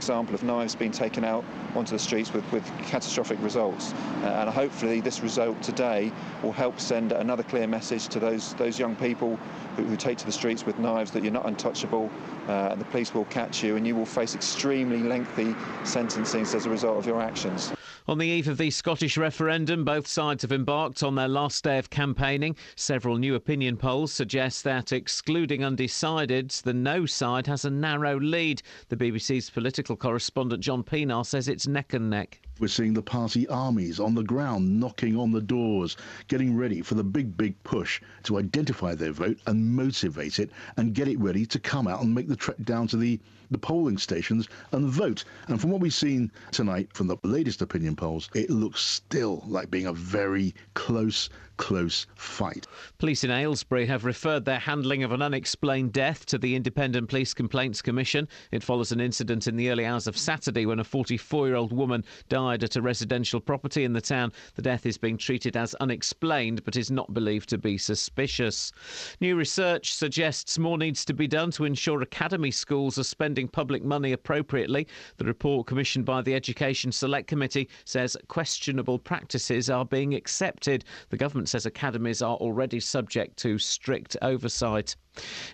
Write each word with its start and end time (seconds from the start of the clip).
example 0.00 0.34
of 0.34 0.42
knives 0.42 0.74
being 0.74 0.90
taken 0.90 1.24
out 1.24 1.44
onto 1.74 1.92
the 1.92 1.98
streets 1.98 2.32
with, 2.32 2.50
with 2.52 2.64
catastrophic 2.84 3.38
results. 3.42 3.92
Uh, 4.22 4.40
and 4.40 4.48
hopefully 4.48 5.02
this 5.02 5.20
result 5.20 5.62
today 5.62 6.10
will 6.42 6.52
help 6.52 6.80
send 6.80 7.12
another 7.12 7.42
clear 7.42 7.66
message 7.66 8.08
to 8.08 8.18
those, 8.18 8.54
those 8.54 8.78
young 8.78 8.96
people 8.96 9.38
who, 9.76 9.84
who 9.84 9.96
take 9.96 10.16
to 10.16 10.24
the 10.24 10.32
streets 10.32 10.64
with 10.64 10.78
knives 10.78 11.10
that 11.10 11.22
you're 11.22 11.30
not 11.30 11.44
untouchable 11.46 12.10
uh, 12.48 12.70
and 12.72 12.80
the 12.80 12.86
police 12.86 13.12
will 13.12 13.26
catch 13.26 13.62
you 13.62 13.76
and 13.76 13.86
you 13.86 13.94
will 13.94 14.06
face 14.06 14.34
extremely 14.34 15.00
lengthy 15.00 15.52
sentencings 15.82 16.54
as 16.54 16.64
a 16.64 16.70
result 16.70 16.96
of 16.96 17.06
your 17.06 17.20
actions. 17.20 17.70
On 18.08 18.18
the 18.18 18.26
eve 18.26 18.48
of 18.48 18.58
the 18.58 18.70
Scottish 18.70 19.16
referendum, 19.16 19.84
both 19.84 20.06
sides 20.06 20.42
have 20.42 20.50
embarked 20.50 21.04
on 21.04 21.14
their 21.14 21.28
last 21.28 21.62
day 21.62 21.78
of 21.78 21.90
campaigning. 21.90 22.56
Several 22.74 23.18
new 23.18 23.36
opinion 23.36 23.76
polls 23.76 24.12
suggest 24.12 24.64
that, 24.64 24.90
excluding 24.90 25.60
undecideds, 25.60 26.60
the 26.60 26.74
no 26.74 27.06
side 27.06 27.46
has 27.46 27.64
a 27.64 27.70
narrow 27.70 28.18
lead. 28.18 28.62
The 28.88 28.96
BBC's 28.96 29.50
political 29.50 29.89
correspondent 29.96 30.62
John 30.62 30.82
Pienaar 30.82 31.24
says 31.24 31.48
it's 31.48 31.66
neck 31.66 31.92
and 31.92 32.10
neck. 32.10 32.40
We're 32.60 32.68
seeing 32.68 32.92
the 32.92 33.00
party 33.00 33.48
armies 33.48 33.98
on 33.98 34.14
the 34.14 34.22
ground 34.22 34.78
knocking 34.78 35.16
on 35.16 35.32
the 35.32 35.40
doors, 35.40 35.96
getting 36.28 36.54
ready 36.54 36.82
for 36.82 36.94
the 36.94 37.02
big, 37.02 37.34
big 37.34 37.60
push 37.62 38.02
to 38.24 38.38
identify 38.38 38.94
their 38.94 39.12
vote 39.12 39.38
and 39.46 39.74
motivate 39.74 40.38
it 40.38 40.50
and 40.76 40.92
get 40.92 41.08
it 41.08 41.18
ready 41.18 41.46
to 41.46 41.58
come 41.58 41.88
out 41.88 42.02
and 42.02 42.14
make 42.14 42.28
the 42.28 42.36
trek 42.36 42.58
down 42.64 42.86
to 42.88 42.98
the, 42.98 43.18
the 43.50 43.56
polling 43.56 43.96
stations 43.96 44.46
and 44.72 44.90
vote. 44.90 45.24
And 45.48 45.58
from 45.58 45.70
what 45.70 45.80
we've 45.80 45.94
seen 45.94 46.30
tonight 46.50 46.90
from 46.92 47.06
the 47.06 47.16
latest 47.22 47.62
opinion 47.62 47.96
polls, 47.96 48.28
it 48.34 48.50
looks 48.50 48.82
still 48.82 49.42
like 49.46 49.70
being 49.70 49.86
a 49.86 49.92
very 49.94 50.54
close, 50.74 51.30
close 51.56 52.06
fight. 52.14 52.66
Police 52.98 53.24
in 53.24 53.30
Aylesbury 53.30 53.86
have 53.86 54.04
referred 54.04 54.44
their 54.44 54.58
handling 54.58 55.02
of 55.02 55.12
an 55.12 55.22
unexplained 55.22 55.94
death 55.94 56.26
to 56.26 56.36
the 56.36 56.54
Independent 56.54 57.08
Police 57.08 57.32
Complaints 57.32 57.80
Commission. 57.80 58.28
It 58.52 58.62
follows 58.62 58.92
an 58.92 59.00
incident 59.00 59.46
in 59.46 59.56
the 59.56 59.70
early 59.70 59.86
hours 59.86 60.06
of 60.06 60.18
Saturday 60.18 60.66
when 60.66 60.78
a 60.78 60.84
44 60.84 61.46
year 61.46 61.56
old 61.56 61.72
woman 61.72 62.04
died 62.28 62.49
at 62.54 62.76
a 62.76 62.82
residential 62.82 63.40
property 63.40 63.84
in 63.84 63.92
the 63.92 64.00
town. 64.00 64.32
The 64.54 64.62
death 64.62 64.86
is 64.86 64.98
being 64.98 65.16
treated 65.16 65.56
as 65.56 65.74
unexplained 65.76 66.64
but 66.64 66.76
is 66.76 66.90
not 66.90 67.14
believed 67.14 67.48
to 67.50 67.58
be 67.58 67.78
suspicious. 67.78 68.72
New 69.20 69.36
research 69.36 69.94
suggests 69.94 70.58
more 70.58 70.78
needs 70.78 71.04
to 71.04 71.14
be 71.14 71.26
done 71.26 71.50
to 71.52 71.64
ensure 71.64 72.02
academy 72.02 72.50
schools 72.50 72.98
are 72.98 73.04
spending 73.04 73.48
public 73.48 73.84
money 73.84 74.12
appropriately. 74.12 74.86
The 75.16 75.24
report 75.24 75.66
commissioned 75.66 76.04
by 76.04 76.22
the 76.22 76.34
Education 76.34 76.92
Select 76.92 77.28
Committee 77.28 77.68
says 77.84 78.16
questionable 78.28 78.98
practices 78.98 79.70
are 79.70 79.84
being 79.84 80.14
accepted. 80.14 80.84
The 81.10 81.16
government 81.16 81.48
says 81.48 81.66
academies 81.66 82.22
are 82.22 82.36
already 82.36 82.80
subject 82.80 83.36
to 83.38 83.58
strict 83.58 84.16
oversight. 84.22 84.96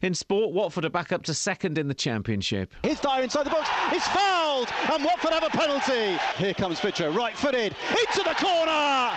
In 0.02 0.14
sport, 0.14 0.52
Watford 0.52 0.84
are 0.84 0.90
back 0.90 1.12
up 1.12 1.22
to 1.24 1.34
second 1.34 1.78
in 1.78 1.88
the 1.88 1.94
Championship. 1.94 2.74
His 2.82 3.00
Dyer 3.00 3.22
inside 3.22 3.44
the 3.44 3.50
box. 3.50 3.68
It's 3.92 4.06
fouled, 4.08 4.68
and 4.92 5.04
Watford 5.04 5.32
have 5.32 5.44
a 5.44 5.50
penalty. 5.50 6.18
Here 6.36 6.54
comes 6.54 6.80
Fisher, 6.80 7.10
right 7.10 7.36
footed, 7.36 7.74
into 7.90 8.22
the 8.22 8.34
corner. 8.34 9.10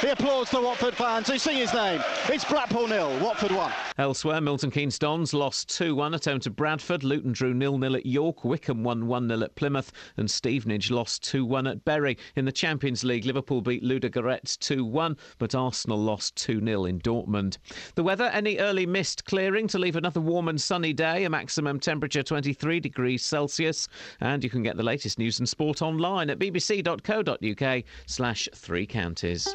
He 0.00 0.10
applauds 0.10 0.50
the 0.50 0.60
Watford 0.60 0.94
fans 0.94 1.30
who 1.30 1.38
sing 1.38 1.56
his 1.56 1.72
name. 1.72 2.02
It's 2.28 2.44
Blackpool 2.44 2.88
nil, 2.88 3.18
Watford 3.20 3.52
1. 3.52 3.72
Elsewhere, 3.96 4.40
Milton 4.40 4.70
Keynes 4.70 4.98
Dons 4.98 5.32
lost 5.32 5.74
2 5.76 5.94
1 5.94 6.14
at 6.14 6.26
home 6.26 6.40
to 6.40 6.50
Bradford. 6.50 7.04
Luton 7.04 7.32
drew 7.32 7.58
0 7.58 7.78
0 7.78 7.94
at 7.94 8.04
York. 8.04 8.44
Wycombe 8.44 8.82
won 8.84 9.06
1 9.06 9.28
0 9.28 9.42
at 9.42 9.54
Plymouth. 9.54 9.92
And 10.16 10.30
Stevenage 10.30 10.90
lost 10.90 11.22
2 11.24 11.46
1 11.46 11.66
at 11.66 11.84
Bury. 11.84 12.18
In 12.36 12.44
the 12.44 12.52
Champions 12.52 13.02
League, 13.02 13.24
Liverpool 13.24 13.62
beat 13.62 13.82
Ludogorets 13.82 14.58
2 14.58 14.84
1, 14.84 15.16
but 15.38 15.54
Arsenal 15.54 15.98
lost 15.98 16.36
2 16.36 16.62
0 16.62 16.84
in 16.84 16.98
Dortmund. 17.00 17.56
The 17.94 18.02
weather 18.02 18.24
any 18.24 18.58
early 18.58 18.84
mist 18.84 19.24
clearing 19.24 19.68
to 19.68 19.78
leave 19.78 19.96
another 19.96 20.20
warm 20.20 20.48
and 20.48 20.60
sunny 20.60 20.92
day, 20.92 21.24
a 21.24 21.30
maximum 21.30 21.80
temperature 21.80 22.22
23 22.22 22.80
degrees 22.80 23.24
Celsius. 23.24 23.88
And 24.20 24.44
you 24.44 24.50
can 24.50 24.62
get 24.62 24.76
the 24.76 24.82
latest 24.82 25.18
news 25.18 25.38
and 25.38 25.48
sport 25.48 25.80
online 25.80 26.28
at 26.28 26.38
bbc.co.uk 26.38 27.84
slash 28.06 28.48
three 28.54 28.86
counties. 28.86 29.54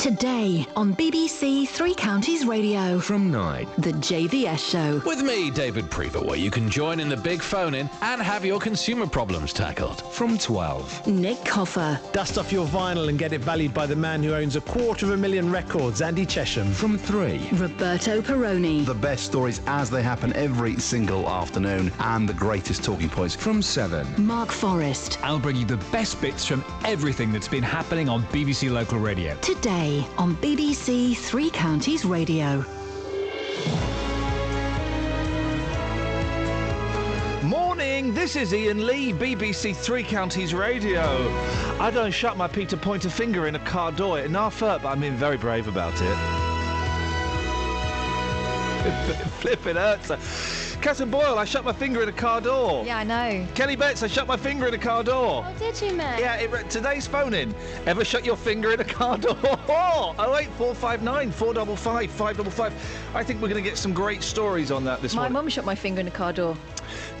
Today 0.00 0.66
on 0.76 0.96
BBC 0.96 1.68
Three 1.68 1.92
Counties 1.92 2.46
Radio. 2.46 2.98
From 3.00 3.30
9. 3.30 3.68
The 3.76 3.92
JVS 3.92 4.70
Show. 4.70 5.02
With 5.04 5.20
me, 5.22 5.50
David 5.50 5.90
Prever, 5.90 6.20
where 6.20 6.38
you 6.38 6.50
can 6.50 6.70
join 6.70 7.00
in 7.00 7.10
the 7.10 7.18
big 7.18 7.42
phone 7.42 7.74
in 7.74 7.90
and 8.00 8.22
have 8.22 8.42
your 8.42 8.58
consumer 8.58 9.06
problems 9.06 9.52
tackled. 9.52 10.00
From 10.10 10.38
12. 10.38 11.06
Nick 11.06 11.44
Coffer. 11.44 12.00
Dust 12.12 12.38
off 12.38 12.50
your 12.50 12.66
vinyl 12.68 13.10
and 13.10 13.18
get 13.18 13.34
it 13.34 13.42
valued 13.42 13.74
by 13.74 13.84
the 13.84 13.94
man 13.94 14.22
who 14.22 14.32
owns 14.32 14.56
a 14.56 14.62
quarter 14.62 15.04
of 15.04 15.12
a 15.12 15.16
million 15.18 15.52
records, 15.52 16.00
Andy 16.00 16.24
Chesham. 16.24 16.72
From 16.72 16.96
3. 16.96 17.50
Roberto 17.52 18.22
Perrone. 18.22 18.86
The 18.86 18.94
best 18.94 19.24
stories 19.24 19.60
as 19.66 19.90
they 19.90 20.02
happen 20.02 20.32
every 20.32 20.78
single 20.78 21.28
afternoon 21.28 21.92
and 21.98 22.26
the 22.26 22.32
greatest 22.32 22.82
talking 22.82 23.10
points. 23.10 23.34
From 23.36 23.60
7. 23.60 24.06
Mark 24.16 24.50
Forrest. 24.50 25.18
I'll 25.22 25.38
bring 25.38 25.56
you 25.56 25.66
the 25.66 25.76
best 25.92 26.22
bits 26.22 26.46
from 26.46 26.64
everything 26.86 27.32
that's 27.32 27.48
been 27.48 27.62
happening 27.62 28.08
on 28.08 28.22
BBC 28.28 28.70
Local 28.72 28.98
Radio. 28.98 29.36
Today 29.42 29.89
on 30.18 30.36
BBC 30.36 31.16
Three 31.16 31.50
Counties 31.50 32.04
Radio. 32.04 32.64
Morning, 37.42 38.14
this 38.14 38.36
is 38.36 38.52
Iain 38.52 38.86
Lee, 38.86 39.12
BBC 39.12 39.74
Three 39.74 40.04
Counties 40.04 40.54
Radio. 40.54 41.02
I 41.80 41.90
don't 41.92 42.12
shut 42.12 42.36
my 42.36 42.46
Peter 42.46 42.76
Pointer 42.76 43.10
finger 43.10 43.48
in 43.48 43.56
a 43.56 43.58
car 43.60 43.90
door. 43.90 44.20
It 44.20 44.30
not 44.30 44.54
hurt, 44.54 44.82
but 44.82 44.90
I'm 44.90 45.00
being 45.00 45.16
very 45.16 45.36
brave 45.36 45.66
about 45.66 45.94
it. 46.00 46.16
Flipping 49.40 49.76
hurts. 49.76 50.69
Catherine 50.80 51.10
Boyle, 51.10 51.38
I 51.38 51.44
shut 51.44 51.62
my 51.62 51.74
finger 51.74 52.02
in 52.02 52.08
a 52.08 52.12
car 52.12 52.40
door. 52.40 52.86
Yeah, 52.86 52.98
I 52.98 53.04
know. 53.04 53.46
Kelly 53.54 53.76
Betts, 53.76 54.02
I 54.02 54.06
shut 54.06 54.26
my 54.26 54.36
finger 54.36 54.66
in 54.66 54.72
a 54.72 54.78
car 54.78 55.04
door. 55.04 55.44
Oh, 55.46 55.58
did 55.58 55.80
you, 55.82 55.92
man? 55.92 56.18
Yeah, 56.18 56.36
it, 56.36 56.70
today's 56.70 57.06
phone 57.06 57.34
in. 57.34 57.54
Ever 57.84 58.02
shut 58.02 58.24
your 58.24 58.36
finger 58.36 58.72
in 58.72 58.80
a 58.80 58.84
car 58.84 59.18
door? 59.18 59.36
08459 59.68 61.32
455 61.32 62.10
555. 62.10 63.14
I 63.14 63.22
think 63.22 63.42
we're 63.42 63.48
going 63.48 63.62
to 63.62 63.68
get 63.68 63.76
some 63.76 63.92
great 63.92 64.22
stories 64.22 64.70
on 64.70 64.82
that 64.84 65.02
this 65.02 65.12
my 65.12 65.22
morning. 65.22 65.32
My 65.34 65.40
mum 65.40 65.48
shut 65.50 65.66
my 65.66 65.74
finger 65.74 66.00
in 66.00 66.08
a 66.08 66.10
car 66.10 66.32
door. 66.32 66.56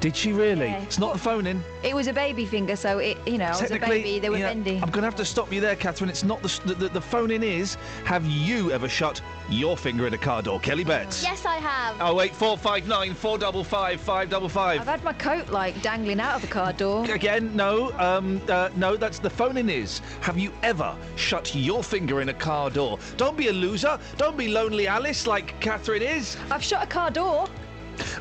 Did 0.00 0.16
she 0.16 0.32
really? 0.32 0.66
Yeah. 0.66 0.82
It's 0.82 0.98
not 0.98 1.14
a 1.14 1.18
phone 1.18 1.46
in. 1.46 1.62
It 1.82 1.94
was 1.94 2.06
a 2.06 2.12
baby 2.12 2.46
finger, 2.46 2.74
so 2.74 2.98
it, 2.98 3.18
you 3.26 3.38
know, 3.38 3.52
Technically, 3.52 3.78
was 3.78 3.82
a 3.82 4.02
baby, 4.02 4.18
they 4.18 4.30
were 4.30 4.38
bendy. 4.38 4.76
I'm 4.76 4.90
going 4.90 5.02
to 5.02 5.02
have 5.02 5.16
to 5.16 5.24
stop 5.24 5.52
you 5.52 5.60
there, 5.60 5.76
Catherine. 5.76 6.10
It's 6.10 6.24
not 6.24 6.42
the, 6.42 6.74
the, 6.74 6.88
the 6.88 7.00
phone 7.00 7.30
in 7.30 7.42
is, 7.42 7.76
have 8.04 8.24
you 8.26 8.72
ever 8.72 8.88
shut 8.88 9.20
your 9.48 9.76
finger 9.76 10.06
in 10.06 10.14
a 10.14 10.18
car 10.18 10.42
door? 10.42 10.58
Kelly 10.60 10.84
Betts. 10.84 11.22
Yes, 11.22 11.44
I 11.44 11.56
have. 11.56 11.94
08459 11.96 13.14
455 13.14 13.49
double 13.50 13.64
five 13.64 14.00
five 14.00 14.30
double 14.30 14.48
five. 14.48 14.80
I've 14.80 14.86
had 14.86 15.02
my 15.02 15.12
coat 15.12 15.48
like 15.48 15.82
dangling 15.82 16.20
out 16.20 16.36
of 16.36 16.40
the 16.40 16.46
car 16.46 16.72
door. 16.72 17.04
Again, 17.10 17.50
no, 17.56 17.90
um, 17.98 18.40
uh, 18.48 18.70
no, 18.76 18.96
that's 18.96 19.18
the 19.18 19.28
phone 19.28 19.56
in 19.56 19.68
is. 19.68 20.02
Have 20.20 20.38
you 20.38 20.52
ever 20.62 20.96
shut 21.16 21.52
your 21.52 21.82
finger 21.82 22.20
in 22.20 22.28
a 22.28 22.32
car 22.32 22.70
door? 22.70 23.00
Don't 23.16 23.36
be 23.36 23.48
a 23.48 23.52
loser. 23.52 23.98
Don't 24.16 24.36
be 24.36 24.46
lonely 24.46 24.86
Alice 24.86 25.26
like 25.26 25.58
Catherine 25.58 26.00
is. 26.00 26.36
I've 26.48 26.62
shut 26.62 26.84
a 26.84 26.86
car 26.86 27.10
door. 27.10 27.48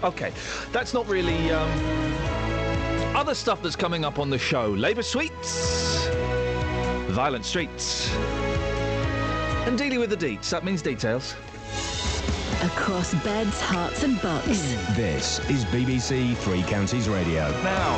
Okay, 0.04 0.34
that's 0.72 0.96
not 0.96 1.08
really. 1.08 1.52
Um, 1.52 1.70
other 3.16 3.36
stuff 3.36 3.62
that's 3.62 3.76
coming 3.76 4.04
up 4.04 4.18
on 4.18 4.32
the 4.32 4.40
show 4.40 4.70
Labour 4.70 5.04
suites, 5.04 6.08
violent 7.10 7.46
streets, 7.46 8.12
and 9.68 9.78
dealing 9.78 10.00
with 10.00 10.10
the 10.10 10.18
deets. 10.18 10.50
That 10.50 10.66
means 10.66 10.82
details. 10.82 11.36
Across 12.62 13.14
beds, 13.24 13.58
Herts, 13.62 14.04
and 14.04 14.22
bucks. 14.22 14.48
This 14.92 15.40
is 15.50 15.64
BBC 15.66 16.36
Three 16.38 16.62
Counties 16.64 17.08
Radio. 17.08 17.50
Now, 17.64 17.96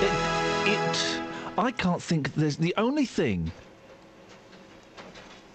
it, 0.00 0.70
it, 0.70 1.20
I 1.58 1.72
can't 1.72 2.00
think. 2.00 2.32
There's 2.34 2.56
the 2.56 2.72
only 2.76 3.04
thing. 3.04 3.50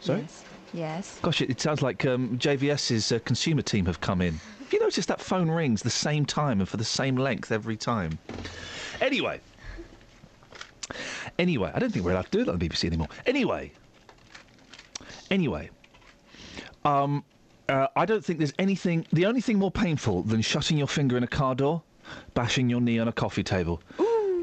Sorry. 0.01 0.19
Yes. 0.19 0.43
Yes. 0.73 1.19
Gosh, 1.21 1.41
it, 1.41 1.49
it 1.49 1.61
sounds 1.61 1.81
like 1.81 2.05
um, 2.05 2.37
JVS's 2.37 3.13
uh, 3.13 3.19
consumer 3.19 3.61
team 3.61 3.85
have 3.85 4.01
come 4.01 4.21
in. 4.21 4.33
Have 4.59 4.73
you 4.73 4.81
noticed 4.81 5.07
that 5.07 5.21
phone 5.21 5.49
rings 5.49 5.81
the 5.81 5.89
same 5.89 6.25
time 6.25 6.59
and 6.59 6.67
for 6.67 6.75
the 6.75 6.83
same 6.83 7.15
length 7.15 7.53
every 7.53 7.77
time? 7.77 8.19
Anyway. 8.99 9.39
Anyway, 11.39 11.71
I 11.73 11.79
don't 11.79 11.93
think 11.93 12.03
we're 12.03 12.11
allowed 12.11 12.25
to 12.25 12.31
do 12.31 12.43
that 12.43 12.51
on 12.51 12.59
the 12.59 12.67
BBC 12.67 12.83
anymore. 12.83 13.07
Anyway. 13.25 13.71
Anyway. 15.31 15.69
Um, 16.83 17.23
uh, 17.69 17.87
I 17.95 18.05
don't 18.05 18.23
think 18.23 18.39
there's 18.39 18.53
anything. 18.59 19.05
The 19.11 19.25
only 19.25 19.41
thing 19.41 19.57
more 19.57 19.71
painful 19.71 20.23
than 20.23 20.41
shutting 20.41 20.77
your 20.77 20.87
finger 20.87 21.17
in 21.17 21.23
a 21.23 21.27
car 21.27 21.55
door, 21.55 21.81
bashing 22.33 22.69
your 22.69 22.81
knee 22.81 22.99
on 22.99 23.07
a 23.07 23.13
coffee 23.13 23.43
table. 23.43 23.81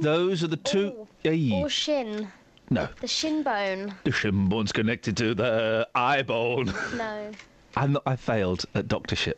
Those 0.00 0.42
are 0.42 0.48
the 0.48 0.56
two. 0.56 1.06
Hey. 1.22 1.52
Or 1.52 1.68
shin. 1.68 2.28
No. 2.70 2.88
The 3.00 3.06
shin 3.06 3.42
bone. 3.42 3.94
The 4.04 4.12
shin 4.12 4.48
bone's 4.48 4.72
connected 4.72 5.16
to 5.18 5.34
the 5.34 5.88
eye 5.94 6.22
bone. 6.22 6.72
No. 6.96 7.30
I'm 7.74 7.92
not, 7.92 8.02
I 8.04 8.16
failed 8.16 8.66
at 8.74 8.88
doctorship. 8.88 9.34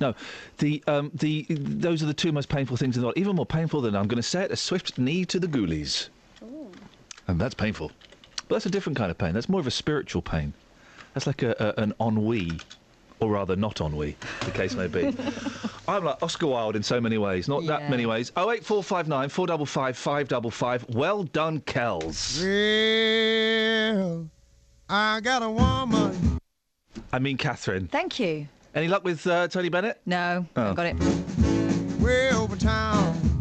No, 0.00 0.14
the 0.58 0.82
um, 0.88 1.12
the 1.14 1.46
those 1.48 2.02
are 2.02 2.06
the 2.06 2.14
two 2.14 2.32
most 2.32 2.48
painful 2.48 2.76
things 2.76 2.96
in 2.96 3.00
the 3.00 3.06
world. 3.06 3.16
Even 3.16 3.36
more 3.36 3.46
painful 3.46 3.80
than 3.80 3.94
I'm 3.94 4.08
going 4.08 4.16
to 4.16 4.24
say 4.24 4.42
it: 4.42 4.50
a 4.50 4.56
swift 4.56 4.98
knee 4.98 5.24
to 5.26 5.38
the 5.38 5.46
ghoulies, 5.46 6.08
and 7.28 7.40
that's 7.40 7.54
painful. 7.54 7.92
But 8.48 8.56
that's 8.56 8.66
a 8.66 8.70
different 8.70 8.98
kind 8.98 9.10
of 9.10 9.18
pain. 9.18 9.34
That's 9.34 9.48
more 9.48 9.60
of 9.60 9.68
a 9.68 9.72
spiritual 9.72 10.22
pain. 10.22 10.52
That's 11.14 11.28
like 11.28 11.42
a, 11.42 11.54
a, 11.60 11.80
an 11.80 11.94
ennui 12.00 12.58
or 13.20 13.30
rather, 13.30 13.56
not 13.56 13.80
ennui, 13.80 14.16
the 14.44 14.50
case 14.50 14.74
may 14.74 14.86
be. 14.86 15.14
I'm 15.88 16.04
like 16.04 16.22
Oscar 16.22 16.48
Wilde 16.48 16.76
in 16.76 16.82
so 16.82 17.00
many 17.00 17.16
ways, 17.18 17.48
not 17.48 17.64
that 17.66 17.88
many 17.90 18.06
ways. 18.06 18.30
08459 18.36 19.28
455 19.28 19.96
555. 19.96 20.94
Well 20.96 21.22
done, 21.24 21.60
Kells. 21.60 22.40
Well, 22.42 24.28
I 24.88 25.20
got 25.20 25.42
a 25.42 25.50
woman. 25.50 26.38
I 27.12 27.18
mean, 27.18 27.36
Catherine. 27.36 27.86
Thank 27.88 28.18
you. 28.18 28.48
Any 28.74 28.88
luck 28.88 29.04
with 29.04 29.26
uh, 29.26 29.48
Tony 29.48 29.68
Bennett? 29.68 30.00
No, 30.06 30.46
Oh. 30.56 30.70
I 30.72 30.74
got 30.74 30.86
it. 30.86 30.96
way 32.00 32.30
over 32.32 32.56
town. 32.56 33.35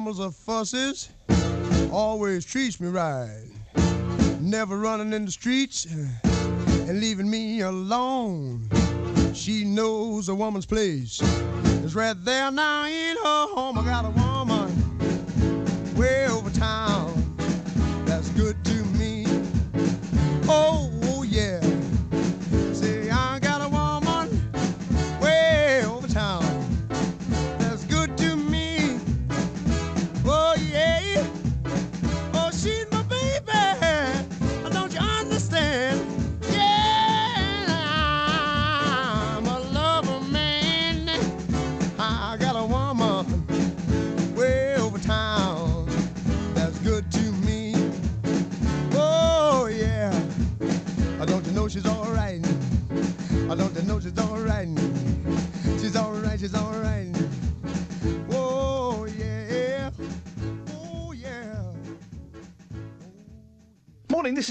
Grumbles 0.00 0.20
or 0.20 0.30
fusses, 0.30 1.10
always 1.92 2.46
treats 2.46 2.80
me 2.80 2.88
right. 2.88 3.44
Never 4.40 4.78
running 4.78 5.12
in 5.12 5.26
the 5.26 5.30
streets 5.30 5.84
and 5.84 7.00
leaving 7.00 7.28
me 7.28 7.60
alone. 7.60 8.66
She 9.34 9.62
knows 9.62 10.30
a 10.30 10.34
woman's 10.34 10.64
place 10.64 11.20
is 11.84 11.94
right 11.94 12.16
there 12.24 12.50
now 12.50 12.86
in 12.86 13.16
her 13.18 13.46
home. 13.54 13.78
I 13.78 13.84
got 13.84 14.06
a 14.06 14.19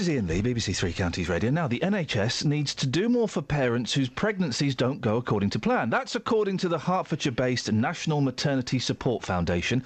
this 0.00 0.08
is 0.08 0.14
Iain 0.14 0.28
Lee, 0.28 0.40
BBC 0.40 0.74
Three 0.74 0.94
Counties 0.94 1.28
Radio. 1.28 1.50
Now, 1.50 1.68
the 1.68 1.80
NHS 1.80 2.46
needs 2.46 2.74
to 2.76 2.86
do 2.86 3.10
more 3.10 3.28
for 3.28 3.42
parents 3.42 3.92
whose 3.92 4.08
pregnancies 4.08 4.74
don't 4.74 5.02
go 5.02 5.18
according 5.18 5.50
to 5.50 5.58
plan. 5.58 5.90
That's 5.90 6.14
according 6.14 6.56
to 6.58 6.68
the 6.68 6.78
Hertfordshire 6.78 7.32
based 7.32 7.70
National 7.70 8.22
Maternity 8.22 8.78
Support 8.78 9.22
Foundation, 9.26 9.84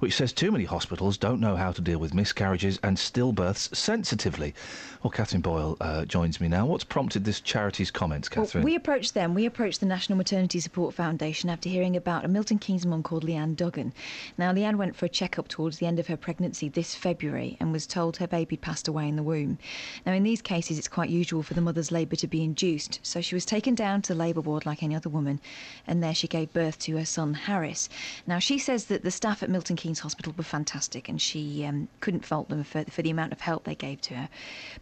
which 0.00 0.14
says 0.14 0.32
too 0.32 0.50
many 0.50 0.64
hospitals 0.64 1.16
don't 1.18 1.40
know 1.40 1.56
how 1.56 1.72
to 1.72 1.80
deal 1.80 1.98
with 1.98 2.14
miscarriages 2.14 2.78
and 2.82 2.96
stillbirths 2.96 3.74
sensitively. 3.74 4.54
Well, 5.02 5.10
Catherine 5.10 5.42
Boyle 5.42 5.76
uh, 5.80 6.04
joins 6.04 6.40
me 6.40 6.48
now. 6.48 6.66
What's 6.66 6.82
prompted 6.82 7.24
this 7.24 7.40
charity's 7.40 7.90
comments, 7.90 8.28
Well, 8.34 8.44
Catherine? 8.44 8.64
we 8.64 8.74
approached 8.74 9.14
them. 9.14 9.34
We 9.34 9.46
approached 9.46 9.80
the 9.80 9.86
National 9.86 10.16
Maternity 10.16 10.58
Support 10.58 10.94
Foundation 10.94 11.48
after 11.48 11.68
hearing 11.68 11.96
about 11.96 12.24
a 12.24 12.28
Milton 12.28 12.58
Keynes 12.58 12.84
mum 12.84 13.02
called 13.02 13.24
Leanne 13.24 13.54
Duggan. 13.54 13.92
Now, 14.36 14.52
Leanne 14.52 14.76
went 14.76 14.96
for 14.96 15.06
a 15.06 15.08
checkup 15.08 15.46
towards 15.48 15.78
the 15.78 15.86
end 15.86 16.00
of 16.00 16.08
her 16.08 16.16
pregnancy 16.16 16.68
this 16.68 16.94
February 16.94 17.56
and 17.60 17.72
was 17.72 17.86
told 17.86 18.16
her 18.16 18.26
baby 18.26 18.56
passed 18.56 18.88
away 18.88 19.08
in 19.08 19.14
the 19.14 19.22
womb. 19.22 19.58
Now, 20.04 20.12
in 20.12 20.24
these 20.24 20.42
cases, 20.42 20.76
it's 20.78 20.88
quite 20.88 21.10
usual 21.10 21.42
for 21.44 21.54
the 21.54 21.60
mother's 21.60 21.92
labour 21.92 22.16
to 22.16 22.26
be 22.26 22.42
induced, 22.42 22.98
so 23.02 23.20
she 23.20 23.36
was 23.36 23.44
taken 23.44 23.74
down 23.76 24.02
to 24.02 24.12
the 24.12 24.18
labour 24.18 24.40
ward 24.40 24.66
like 24.66 24.82
any 24.82 24.96
other 24.96 25.10
woman, 25.10 25.40
and 25.86 26.02
there 26.02 26.14
she 26.14 26.26
gave 26.26 26.52
birth 26.52 26.80
to 26.80 26.96
her 26.96 27.04
son 27.04 27.34
Harris. 27.34 27.88
Now, 28.26 28.40
she 28.40 28.58
says 28.58 28.86
that 28.86 29.04
the 29.04 29.10
staff 29.12 29.42
at 29.44 29.50
Milton 29.50 29.76
Keynes 29.76 29.85
Hospital 29.94 30.34
were 30.36 30.44
fantastic, 30.44 31.08
and 31.08 31.20
she 31.20 31.64
um, 31.64 31.88
couldn't 32.00 32.24
fault 32.24 32.48
them 32.48 32.64
for, 32.64 32.84
for 32.84 33.02
the 33.02 33.10
amount 33.10 33.32
of 33.32 33.40
help 33.40 33.64
they 33.64 33.74
gave 33.74 34.00
to 34.02 34.14
her. 34.14 34.28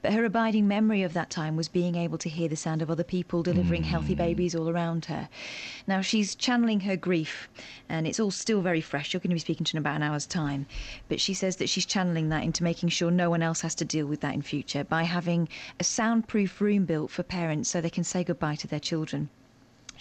But 0.03 0.13
her 0.13 0.25
abiding 0.25 0.67
memory 0.67 1.03
of 1.03 1.13
that 1.13 1.31
time 1.31 1.57
was 1.57 1.69
being 1.69 1.95
able 1.95 2.19
to 2.19 2.29
hear 2.29 2.49
the 2.49 2.57
sound 2.57 2.83
of 2.83 2.91
other 2.91 3.05
people 3.05 3.43
delivering 3.43 3.85
healthy 3.85 4.15
babies 4.15 4.55
all 4.55 4.69
around 4.69 5.05
her. 5.07 5.29
Now, 5.87 6.01
she's 6.01 6.35
channeling 6.35 6.81
her 6.81 6.97
grief, 6.97 7.49
and 7.89 8.07
it's 8.07 8.19
all 8.19 8.31
still 8.31 8.63
very 8.63 8.81
fresh. 8.81 9.13
You're 9.13 9.21
going 9.21 9.31
to 9.31 9.35
be 9.35 9.41
speaking 9.41 9.65
to 9.65 9.73
her 9.73 9.77
in 9.79 9.83
about 9.83 9.97
an 9.97 10.03
hour's 10.03 10.27
time. 10.27 10.67
But 11.09 11.21
she 11.21 11.35
says 11.35 11.57
that 11.57 11.69
she's 11.69 11.87
channeling 11.87 12.31
that 12.31 12.45
into 12.45 12.65
making 12.65 12.89
sure 12.89 13.11
no 13.11 13.31
one 13.31 13.43
else 13.43 13.61
has 13.61 13.75
to 13.77 13.85
deal 13.85 14.07
with 14.07 14.21
that 14.21 14.35
in 14.35 14.43
future 14.43 14.85
by 14.85 15.03
having 15.03 15.49
a 15.79 15.85
soundproof 15.85 16.61
room 16.61 16.85
built 16.85 17.11
for 17.11 17.23
parents 17.23 17.69
so 17.69 17.81
they 17.81 17.91
can 17.91 18.05
say 18.05 18.25
goodbye 18.25 18.57
to 18.57 18.67
their 18.67 18.81
children. 18.81 19.29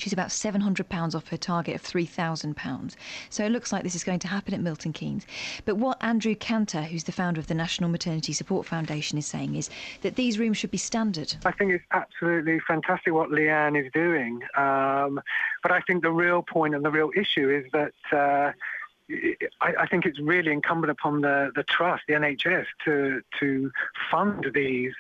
She's 0.03 0.11
about 0.11 0.27
£700 0.27 1.15
off 1.15 1.29
her 1.29 1.37
target 1.37 1.75
of 1.75 1.81
£3,000. 1.81 2.95
So 3.29 3.45
it 3.45 3.53
looks 3.53 3.71
like 3.71 3.83
this 3.83 3.95
is 3.95 4.03
going 4.03 4.19
to 4.19 4.27
happen 4.27 4.53
at 4.53 4.59
Milton 4.59 4.91
Keynes. 4.91 5.25
But 5.63 5.77
what 5.77 5.97
Andrew 6.03 6.35
Cantor, 6.35 6.81
who's 6.81 7.05
the 7.05 7.13
founder 7.13 7.39
of 7.39 7.47
the 7.47 7.53
National 7.53 7.89
Maternity 7.89 8.33
Support 8.33 8.65
Foundation, 8.65 9.17
is 9.17 9.25
saying 9.25 9.55
is 9.55 9.69
that 10.01 10.17
these 10.17 10.37
rooms 10.37 10.57
should 10.57 10.71
be 10.71 10.77
standard. 10.77 11.33
I 11.45 11.53
think 11.53 11.71
it's 11.71 11.85
absolutely 11.91 12.59
fantastic 12.59 13.13
what 13.13 13.29
Leanne 13.29 13.81
is 13.81 13.89
doing. 13.93 14.41
Um, 14.57 15.21
but 15.61 15.71
I 15.71 15.79
think 15.87 16.03
the 16.03 16.11
real 16.11 16.43
point 16.43 16.75
and 16.75 16.83
the 16.83 16.91
real 16.91 17.11
issue 17.15 17.49
is 17.49 17.71
that 17.71 17.93
uh, 18.11 18.51
I, 19.61 19.73
I 19.79 19.87
think 19.87 20.05
it's 20.05 20.19
really 20.19 20.51
incumbent 20.51 20.91
upon 20.91 21.21
the, 21.21 21.53
the 21.55 21.63
trust, 21.63 22.03
the 22.09 22.15
NHS, 22.15 22.65
to, 22.83 23.21
to 23.39 23.71
fund 24.11 24.47
these, 24.53 24.93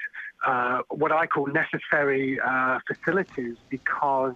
uh, 0.45 0.81
what 0.89 1.11
I 1.11 1.25
call 1.25 1.47
necessary 1.47 2.39
uh, 2.39 2.79
facilities, 2.87 3.55
because, 3.69 4.35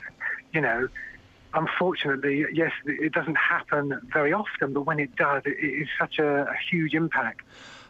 you 0.54 0.62
know, 0.62 0.88
unfortunately, 1.54 2.46
yes, 2.54 2.72
it 2.86 3.14
doesn't 3.14 3.36
happen 3.36 4.00
very 4.14 4.34
often, 4.34 4.74
but 4.74 4.82
when 4.82 5.00
it 5.00 5.16
does, 5.16 5.44
it, 5.46 5.58
is 5.60 5.88
such 6.00 6.20
a, 6.20 6.44
a 6.44 6.56
huge 6.70 6.94
impact. 6.94 7.42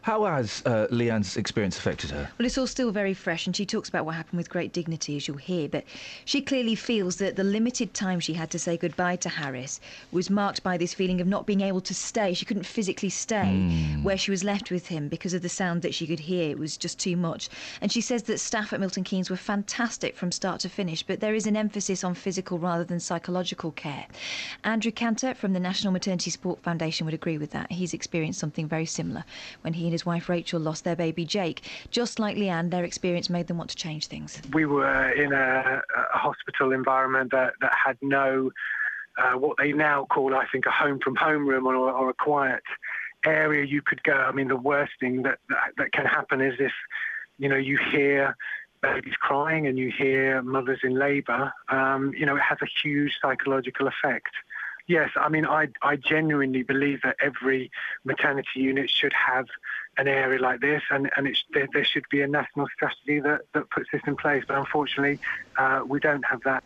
How 0.08 0.24
has 0.24 0.64
uh, 0.66 0.88
Leanne's 0.90 1.36
experience 1.36 1.78
affected 1.78 2.12
her? 2.12 2.30
Well, 2.40 2.46
it's 2.46 2.58
all 2.58 2.66
still 2.66 2.92
very 2.92 3.14
fresh, 3.14 3.46
and 3.46 3.54
she 3.54 3.66
talks 3.66 3.90
about 3.90 4.06
what 4.06 4.16
happened 4.16 4.38
with 4.38 4.50
great 4.50 4.72
dignity, 4.72 5.18
as 5.18 5.28
you'll 5.28 5.36
hear. 5.36 5.68
But 5.68 5.84
she 6.24 6.40
clearly 6.40 6.76
feels 6.76 7.18
that 7.18 7.36
the 7.36 7.44
limited 7.44 7.94
time 7.94 8.22
she 8.22 8.34
had 8.34 8.50
to 8.52 8.58
say 8.58 8.78
goodbye 8.78 9.18
to 9.18 9.28
Harris 9.28 9.82
was 10.14 10.30
marked 10.30 10.64
by 10.64 10.78
this 10.78 10.94
feeling 10.94 11.20
of 11.20 11.28
not 11.28 11.46
being 11.46 11.60
able 11.60 11.82
to 11.82 11.94
stay. 11.94 12.34
She 12.34 12.46
couldn't 12.46 12.66
physically 12.66 13.10
stay 13.10 13.58
Hmm. 13.58 14.04
where 14.04 14.18
she 14.18 14.32
was 14.32 14.46
left 14.46 14.72
with 14.72 14.88
him 14.88 15.10
because 15.10 15.34
of 15.34 15.42
the 15.42 15.50
sound 15.50 15.82
that 15.82 15.94
she 15.94 16.08
could 16.08 16.22
hear. 16.22 16.52
It 16.52 16.58
was 16.58 16.78
just 16.78 17.00
too 17.00 17.18
much. 17.18 17.50
And 17.82 17.92
she 17.92 18.00
says 18.00 18.24
that 18.24 18.40
staff 18.40 18.72
at 18.72 18.80
Milton 18.80 19.04
Keynes 19.04 19.30
were 19.30 19.36
fantastic 19.36 20.16
from 20.16 20.32
start 20.32 20.62
to 20.62 20.70
finish, 20.70 21.04
but 21.04 21.20
there 21.20 21.36
is 21.36 21.46
an 21.48 21.58
emphasis 21.58 22.06
on 22.06 22.14
physical 22.14 22.60
rather 22.60 22.86
than 22.86 23.02
psychological 23.02 23.72
care. 23.74 24.06
Andrew 24.64 24.94
Cantor 24.94 25.34
from 25.34 25.52
the 25.52 25.60
National 25.60 25.92
Maternity 25.92 26.32
Support 26.32 26.64
Foundation 26.64 27.04
would 27.04 27.14
agree 27.14 27.38
with 27.38 27.52
that. 27.52 27.70
He's 27.74 27.94
experienced 27.94 28.40
something 28.40 28.70
very 28.70 28.86
similar 28.86 29.26
when 29.64 29.74
he 29.74 29.88
and 29.88 29.97
his 29.98 30.06
wife 30.06 30.30
Rachel 30.30 30.60
lost 30.60 30.84
their 30.84 30.96
baby 30.96 31.26
Jake. 31.26 31.60
Just 31.90 32.20
like 32.20 32.38
Leanne, 32.38 32.70
their 32.70 32.84
experience 32.84 33.30
made 33.30 33.48
them 33.48 33.58
want 33.58 33.70
to 33.72 33.76
change 33.76 34.08
things. 34.08 34.42
we 34.54 34.66
were 34.66 35.10
in 35.24 35.34
a, 35.34 35.82
a 36.14 36.18
hospital 36.18 36.72
environment 36.72 37.32
that, 37.32 37.54
that 37.62 37.74
had 37.86 37.98
no 38.02 38.52
uh, 39.18 39.34
what 39.34 39.58
they 39.58 39.72
now 39.74 40.06
call, 40.06 40.36
I 40.36 40.46
think, 40.52 40.66
a 40.68 40.72
home 40.72 41.00
from 41.00 41.16
home 41.16 41.48
room 41.48 41.66
or, 41.66 41.76
or 41.76 42.10
a 42.10 42.14
quiet 42.14 42.62
area 43.26 43.66
you 43.66 43.82
could 43.82 44.04
go. 44.04 44.14
I 44.14 44.32
mean, 44.32 44.48
the 44.48 44.56
worst 44.56 44.94
thing 45.00 45.24
that, 45.24 45.40
that, 45.50 45.72
that 45.78 45.92
can 45.92 46.06
happen 46.06 46.40
is 46.42 46.54
if, 46.60 46.74
you 47.40 47.50
know, 47.50 47.56
you 47.56 47.80
hear 47.92 48.36
babies 48.82 49.16
crying 49.20 49.66
and 49.68 49.78
you 49.78 49.92
hear 49.92 50.42
mothers 50.44 50.82
in 50.84 50.94
labour, 50.98 51.52
um, 51.70 52.14
you 52.16 52.26
know, 52.26 52.36
it 52.36 52.42
has 52.42 52.60
a 52.62 52.68
huge 52.84 53.18
psychological 53.22 53.88
effect. 53.88 54.30
Yes, 54.88 55.10
I 55.18 55.28
mean, 55.28 55.46
I, 55.46 55.68
I 55.82 55.98
genuinely 55.98 56.64
believe 56.64 57.02
that 57.04 57.18
every 57.20 57.72
maternity 58.06 58.62
unit 58.62 58.90
should 58.90 59.14
have 59.14 59.48
an 59.98 60.08
area 60.08 60.40
like 60.40 60.62
this, 60.62 60.82
and, 60.92 61.10
and 61.18 61.28
there, 61.54 61.68
there 61.74 61.86
should 61.86 62.06
be 62.10 62.22
a 62.22 62.28
national 62.28 62.68
strategy 62.74 63.20
that, 63.20 63.42
that 63.54 63.70
puts 63.72 63.90
this 63.92 64.02
in 64.06 64.16
place. 64.16 64.44
But 64.48 64.58
unfortunately, 64.58 65.20
uh, 65.58 65.82
we 65.86 66.00
don't 66.00 66.24
have 66.24 66.42
that. 66.44 66.64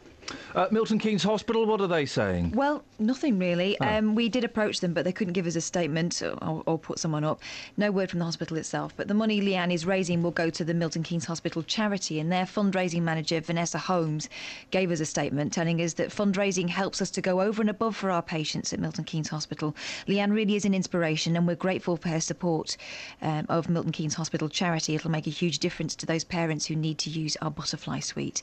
Uh, 0.56 0.68
Milton 0.72 1.00
Keynes 1.00 1.24
Hospital, 1.24 1.66
what 1.66 1.82
are 1.82 1.88
they 1.88 2.06
saying? 2.06 2.52
Well, 2.52 2.84
nothing 3.00 3.40
really. 3.40 3.78
Oh. 3.80 3.88
Um, 3.88 4.16
we 4.16 4.30
did 4.30 4.44
approach 4.44 4.80
them, 4.80 4.94
but 4.94 5.06
they 5.06 5.12
couldn't 5.12 5.34
give 5.34 5.48
us 5.48 5.56
a 5.56 5.62
statement 5.62 6.22
or, 6.22 6.64
or 6.66 6.78
put 6.78 7.00
someone 7.00 7.24
up. 7.24 7.42
No 7.78 7.92
word 7.92 8.10
from 8.10 8.20
the 8.20 8.26
hospital 8.26 8.58
itself. 8.58 8.94
But 8.96 9.08
the 9.08 9.14
money 9.14 9.42
Leanne 9.42 9.74
is 9.74 9.86
raising 9.86 10.22
will 10.24 10.32
go 10.32 10.50
to 10.50 10.64
the 10.64 10.74
Milton 10.74 11.04
Keynes 11.04 11.26
Hospital 11.26 11.64
charity, 11.64 12.20
and 12.20 12.32
their 12.32 12.46
fundraising 12.46 13.02
manager, 13.02 13.40
Vanessa 13.40 13.78
Holmes, 13.78 14.30
gave 14.72 14.92
us 14.92 15.00
a 15.00 15.06
statement 15.06 15.54
telling 15.54 15.82
us 15.82 15.94
that 15.94 16.10
fundraising 16.10 16.70
helps 16.70 17.02
us 17.02 17.12
to 17.12 17.22
go 17.22 17.42
over 17.42 17.62
and 17.62 17.70
above 17.70 17.96
for 17.96 18.12
our 18.12 18.22
patients 18.22 18.74
at 18.74 18.80
Milton 18.80 19.04
Keynes 19.04 19.30
Hospital. 19.30 19.76
Leanne 20.08 20.34
really 20.34 20.56
is 20.56 20.66
an 20.66 20.74
inspiration, 20.74 21.36
and 21.36 21.48
we're 21.48 21.56
grateful 21.56 21.98
for 21.98 22.10
her 22.10 22.22
support 22.22 22.78
um, 23.22 23.46
of 23.50 23.70
Milton 23.70 23.92
Keynes 23.92 24.16
Hospital 24.16 24.50
charity. 24.50 24.96
It'll 24.96 25.12
make 25.12 25.28
a 25.28 25.32
huge 25.32 25.60
difference 25.60 25.96
to 25.96 26.06
those 26.06 26.24
parents 26.24 26.66
who 26.66 26.76
need 26.76 26.98
to 27.00 27.10
use 27.10 27.38
our 27.42 27.52
butterfly 27.52 28.00
suite. 28.00 28.42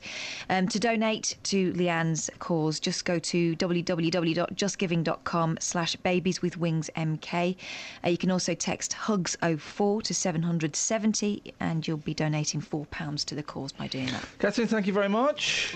Um, 0.49 0.67
to 0.67 0.79
donate 0.79 1.37
to 1.43 1.73
Leanne's 1.79 2.29
cause, 2.39 2.79
just 2.79 3.05
go 3.05 3.19
to 3.19 3.55
www.justgiving.com 3.55 5.57
slash 5.59 5.95
babies 5.97 6.41
with 6.41 6.57
wings 6.57 6.89
mk. 6.95 7.55
Uh, 8.05 8.09
you 8.09 8.17
can 8.17 8.31
also 8.31 8.53
text 8.53 8.91
hugs04 8.91 10.03
to 10.03 10.13
770 10.13 11.53
and 11.59 11.87
you'll 11.87 11.97
be 11.97 12.13
donating 12.13 12.61
£4 12.61 13.25
to 13.25 13.35
the 13.35 13.43
cause 13.43 13.71
by 13.71 13.87
doing 13.87 14.07
that. 14.07 14.25
Catherine, 14.39 14.67
thank 14.67 14.87
you 14.87 14.93
very 14.93 15.09
much. 15.09 15.75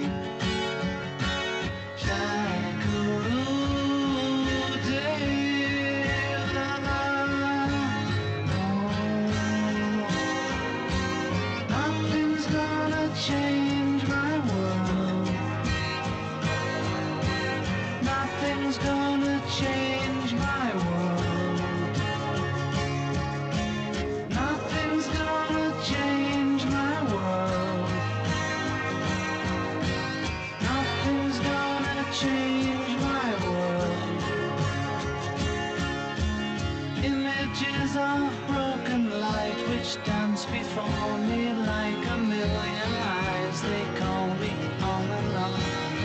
Before 40.73 41.17
me 41.17 41.51
like 41.51 42.05
a 42.07 42.17
million 42.17 42.93
eyes. 43.03 43.61
They 43.61 43.85
call 43.99 44.27
me 44.35 44.51
on 44.81 45.03
and 45.19 45.35
on 45.35 45.53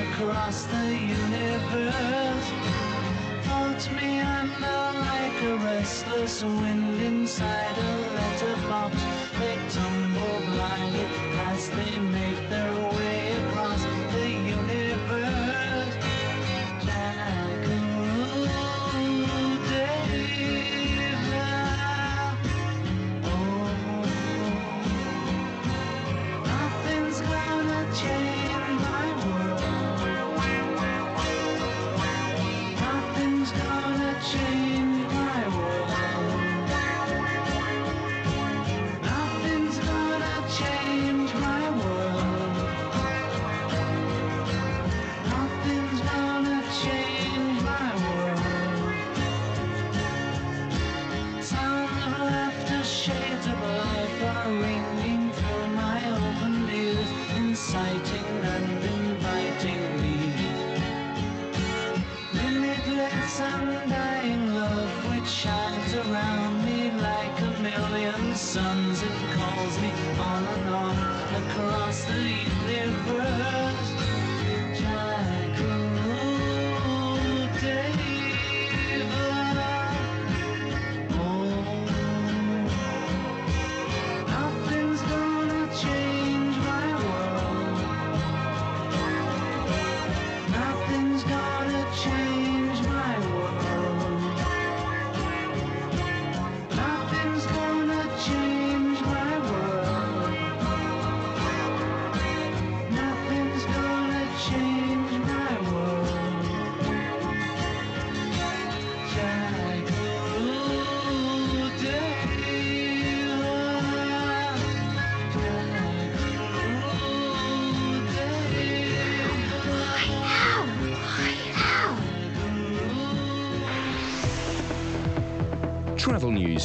across 0.08 0.64
the 0.64 0.86
universe. 1.18 2.48
Floats 3.44 3.88
me 3.90 4.18
under 4.20 4.80
like 5.10 5.42
a 5.42 5.56
restless 5.64 6.42
wind 6.42 7.00
inside 7.00 7.75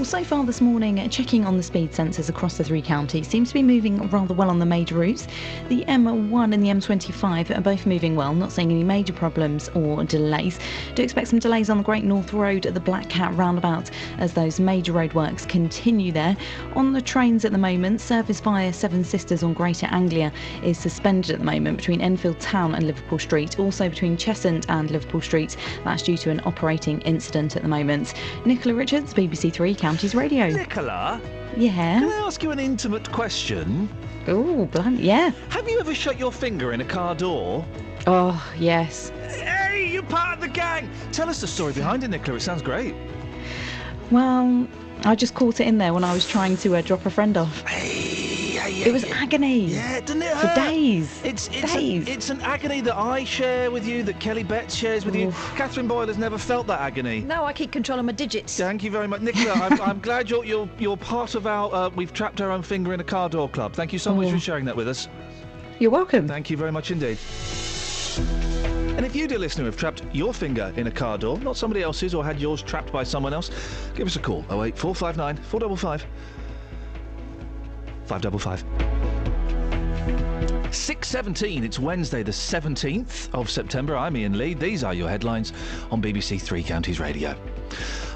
Well, 0.00 0.06
so 0.06 0.24
far 0.24 0.46
this 0.46 0.62
morning, 0.62 1.06
checking 1.10 1.44
on 1.44 1.58
the 1.58 1.62
speed 1.62 1.92
sensors 1.92 2.30
across 2.30 2.56
the 2.56 2.64
three 2.64 2.80
counties 2.80 3.28
seems 3.28 3.48
to 3.48 3.54
be 3.54 3.62
moving 3.62 4.08
rather 4.08 4.32
well 4.32 4.48
on 4.48 4.58
the 4.58 4.64
major 4.64 4.94
routes. 4.94 5.28
The 5.68 5.84
M1 5.84 6.54
and 6.54 6.64
the 6.64 6.68
M25 6.68 7.54
are 7.54 7.60
both 7.60 7.84
moving 7.84 8.16
well, 8.16 8.32
not 8.32 8.50
seeing 8.50 8.70
any 8.70 8.82
major 8.82 9.12
problems 9.12 9.68
or 9.74 10.02
delays. 10.04 10.58
Do 10.94 11.02
expect 11.02 11.28
some 11.28 11.38
delays 11.38 11.68
on 11.68 11.76
the 11.76 11.82
Great 11.82 12.04
North 12.04 12.32
Road 12.32 12.64
at 12.64 12.72
the 12.72 12.80
Black 12.80 13.10
Cat 13.10 13.36
roundabout 13.36 13.90
as 14.16 14.32
those 14.32 14.58
major 14.58 14.94
roadworks 14.94 15.46
continue 15.46 16.12
there. 16.12 16.34
On 16.76 16.94
the 16.94 17.02
trains 17.02 17.44
at 17.44 17.52
the 17.52 17.58
moment, 17.58 18.00
service 18.00 18.40
via 18.40 18.72
Seven 18.72 19.04
Sisters 19.04 19.42
on 19.42 19.52
Greater 19.52 19.86
Anglia 19.90 20.32
is 20.62 20.78
suspended 20.78 21.32
at 21.32 21.40
the 21.40 21.44
moment 21.44 21.76
between 21.76 22.00
Enfield 22.00 22.40
Town 22.40 22.74
and 22.74 22.86
Liverpool 22.86 23.18
Street, 23.18 23.58
also 23.58 23.90
between 23.90 24.16
Cheshunt 24.16 24.64
and 24.70 24.90
Liverpool 24.90 25.20
Street. 25.20 25.58
That's 25.84 26.02
due 26.02 26.16
to 26.16 26.30
an 26.30 26.40
operating 26.46 27.02
incident 27.02 27.54
at 27.54 27.60
the 27.60 27.68
moment. 27.68 28.14
Nicola 28.46 28.74
Richards, 28.74 29.12
BBC 29.12 29.52
Three 29.52 29.74
Counties 29.90 30.14
Radio. 30.14 30.46
Nicola? 30.46 31.20
Yeah. 31.56 31.98
Can 31.98 32.04
I 32.04 32.24
ask 32.24 32.44
you 32.44 32.52
an 32.52 32.60
intimate 32.60 33.10
question? 33.10 33.88
Oh, 34.28 34.66
blimey, 34.66 35.02
yeah. 35.02 35.32
Have 35.48 35.68
you 35.68 35.80
ever 35.80 35.96
shut 35.96 36.16
your 36.16 36.30
finger 36.30 36.72
in 36.72 36.80
a 36.80 36.84
car 36.84 37.16
door? 37.16 37.66
Oh, 38.06 38.40
yes. 38.56 39.10
Hey, 39.26 39.90
you're 39.92 40.04
part 40.04 40.34
of 40.34 40.40
the 40.42 40.48
gang! 40.48 40.88
Tell 41.10 41.28
us 41.28 41.40
the 41.40 41.48
story 41.48 41.72
behind 41.72 42.04
it, 42.04 42.08
Nicola. 42.08 42.36
It 42.36 42.42
sounds 42.42 42.62
great. 42.62 42.94
Well, 44.12 44.68
I 45.04 45.16
just 45.16 45.34
caught 45.34 45.58
it 45.58 45.66
in 45.66 45.78
there 45.78 45.92
when 45.92 46.04
I 46.04 46.12
was 46.14 46.24
trying 46.24 46.56
to 46.58 46.76
uh, 46.76 46.82
drop 46.82 47.04
a 47.04 47.10
friend 47.10 47.36
off. 47.36 47.64
It 48.68 48.92
was 48.92 49.04
agony. 49.04 49.66
Yeah, 49.66 50.00
doesn't 50.00 50.22
it 50.22 50.36
For 50.36 50.54
days. 50.54 51.20
It's 51.24 51.48
it's, 51.48 51.72
days. 51.72 52.06
A, 52.08 52.10
it's 52.12 52.30
an 52.30 52.40
agony 52.42 52.80
that 52.82 52.96
I 52.96 53.24
share 53.24 53.70
with 53.70 53.86
you, 53.86 54.02
that 54.04 54.20
Kelly 54.20 54.42
Betts 54.42 54.74
shares 54.74 55.04
with 55.04 55.14
you. 55.16 55.30
Catherine 55.56 55.88
Boyle 55.88 56.06
has 56.06 56.18
never 56.18 56.38
felt 56.38 56.66
that 56.68 56.80
agony. 56.80 57.20
No, 57.20 57.44
I 57.44 57.52
keep 57.52 57.72
controlling 57.72 58.06
my 58.06 58.12
digits. 58.12 58.56
Thank 58.56 58.82
you 58.84 58.90
very 58.90 59.08
much, 59.08 59.20
Nicola. 59.20 59.52
I'm, 59.54 59.80
I'm 59.80 60.00
glad 60.08 60.28
you're, 60.30 60.44
you're 60.44 60.68
you're 60.78 60.96
part 60.96 61.34
of 61.34 61.46
our. 61.46 61.72
Uh, 61.74 61.88
we've 61.90 62.12
trapped 62.12 62.40
our 62.40 62.50
own 62.50 62.62
finger 62.62 62.92
in 62.94 63.00
a 63.00 63.04
car 63.04 63.28
door 63.28 63.48
club. 63.48 63.72
Thank 63.74 63.92
you 63.92 63.98
so 63.98 64.14
much 64.14 64.28
Oh. 64.28 64.32
for 64.32 64.38
sharing 64.38 64.64
that 64.66 64.76
with 64.76 64.88
us. 64.88 65.08
You're 65.78 65.90
welcome. 65.90 66.28
Thank 66.28 66.50
you 66.50 66.56
very 66.56 66.72
much 66.72 66.90
indeed. 66.90 67.18
And 68.96 69.06
if 69.06 69.16
you, 69.16 69.26
dear 69.26 69.38
listener, 69.38 69.64
have 69.64 69.76
trapped 69.78 70.02
your 70.12 70.34
finger 70.34 70.74
in 70.76 70.86
a 70.86 70.90
car 70.90 71.16
door, 71.16 71.38
not 71.38 71.56
somebody 71.56 71.82
else's, 71.82 72.14
or 72.14 72.22
had 72.22 72.38
yours 72.38 72.60
trapped 72.60 72.92
by 72.92 73.02
someone 73.02 73.32
else, 73.32 73.50
give 73.94 74.06
us 74.06 74.16
a 74.16 74.20
call. 74.20 74.40
08459 74.50 75.36
455 75.36 76.06
555. 78.10 78.64
6.17, 80.72 81.62
it's 81.62 81.78
Wednesday 81.78 82.24
the 82.24 82.32
17th 82.32 83.32
of 83.32 83.48
September. 83.48 83.96
I'm 83.96 84.16
Iain 84.16 84.36
Lee. 84.36 84.54
These 84.54 84.82
are 84.82 84.92
your 84.92 85.08
headlines 85.08 85.52
on 85.92 86.02
BBC 86.02 86.40
Three 86.40 86.64
Counties 86.64 86.98
Radio. 86.98 87.36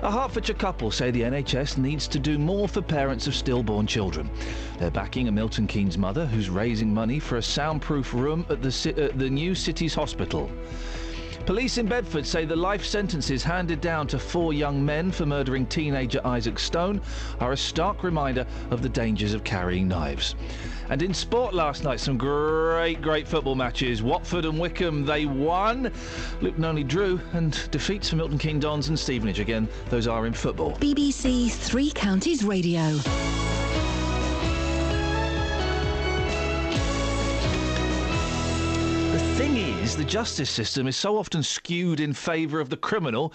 A 0.02 0.10
Hertfordshire 0.10 0.56
couple 0.56 0.90
say 0.90 1.12
the 1.12 1.22
NHS 1.22 1.78
needs 1.78 2.08
to 2.08 2.18
do 2.18 2.40
more 2.40 2.66
for 2.66 2.82
parents 2.82 3.28
of 3.28 3.36
stillborn 3.36 3.86
children. 3.86 4.28
They're 4.80 4.90
backing 4.90 5.28
a 5.28 5.32
Milton 5.32 5.68
Keynes 5.68 5.96
mother 5.96 6.26
who's 6.26 6.50
raising 6.50 6.92
money 6.92 7.20
for 7.20 7.36
a 7.36 7.42
soundproof 7.42 8.12
room 8.12 8.44
at 8.50 8.62
the, 8.62 8.94
at 8.98 9.12
uh, 9.12 9.16
the 9.16 9.30
new 9.30 9.54
city's 9.54 9.94
hospital. 9.94 10.50
Police 11.46 11.76
in 11.76 11.84
Bedford 11.84 12.26
say 12.26 12.46
the 12.46 12.56
life 12.56 12.86
sentences 12.86 13.44
handed 13.44 13.82
down 13.82 14.06
to 14.06 14.18
four 14.18 14.54
young 14.54 14.82
men 14.82 15.12
for 15.12 15.26
murdering 15.26 15.66
teenager 15.66 16.18
Isaac 16.24 16.58
Stone 16.58 17.02
are 17.38 17.52
a 17.52 17.56
stark 17.56 18.02
reminder 18.02 18.46
of 18.70 18.80
the 18.80 18.88
dangers 18.88 19.34
of 19.34 19.44
carrying 19.44 19.86
knives. 19.86 20.36
And 20.88 21.02
in 21.02 21.12
sport 21.12 21.52
last 21.52 21.84
night, 21.84 22.00
some 22.00 22.16
great, 22.16 23.02
great 23.02 23.28
football 23.28 23.56
matches. 23.56 24.02
Watford 24.02 24.46
and 24.46 24.58
Wycombe, 24.58 25.04
they 25.04 25.26
won. 25.26 25.92
Luton 26.40 26.64
only 26.64 26.82
drew, 26.82 27.20
and 27.34 27.70
defeats 27.70 28.08
for 28.08 28.16
Milton 28.16 28.38
Keynes 28.38 28.62
Dons 28.62 28.88
and 28.88 28.98
Stevenage 28.98 29.38
again. 29.38 29.68
Those 29.90 30.06
are 30.06 30.26
in 30.26 30.32
football. 30.32 30.72
BBC 30.76 31.52
Three 31.52 31.90
Counties 31.90 32.42
Radio. 32.42 32.98
Is, 39.84 39.96
the 39.96 40.04
justice 40.04 40.48
system 40.48 40.86
is 40.86 40.96
so 40.96 41.18
often 41.18 41.42
skewed 41.42 42.00
in 42.00 42.14
favour 42.14 42.58
of 42.58 42.70
the 42.70 42.76
criminal 42.76 43.34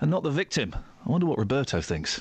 and 0.00 0.08
not 0.08 0.22
the 0.22 0.30
victim. 0.30 0.72
I 1.08 1.10
wonder 1.10 1.26
what 1.26 1.38
Roberto 1.38 1.80
thinks. 1.80 2.20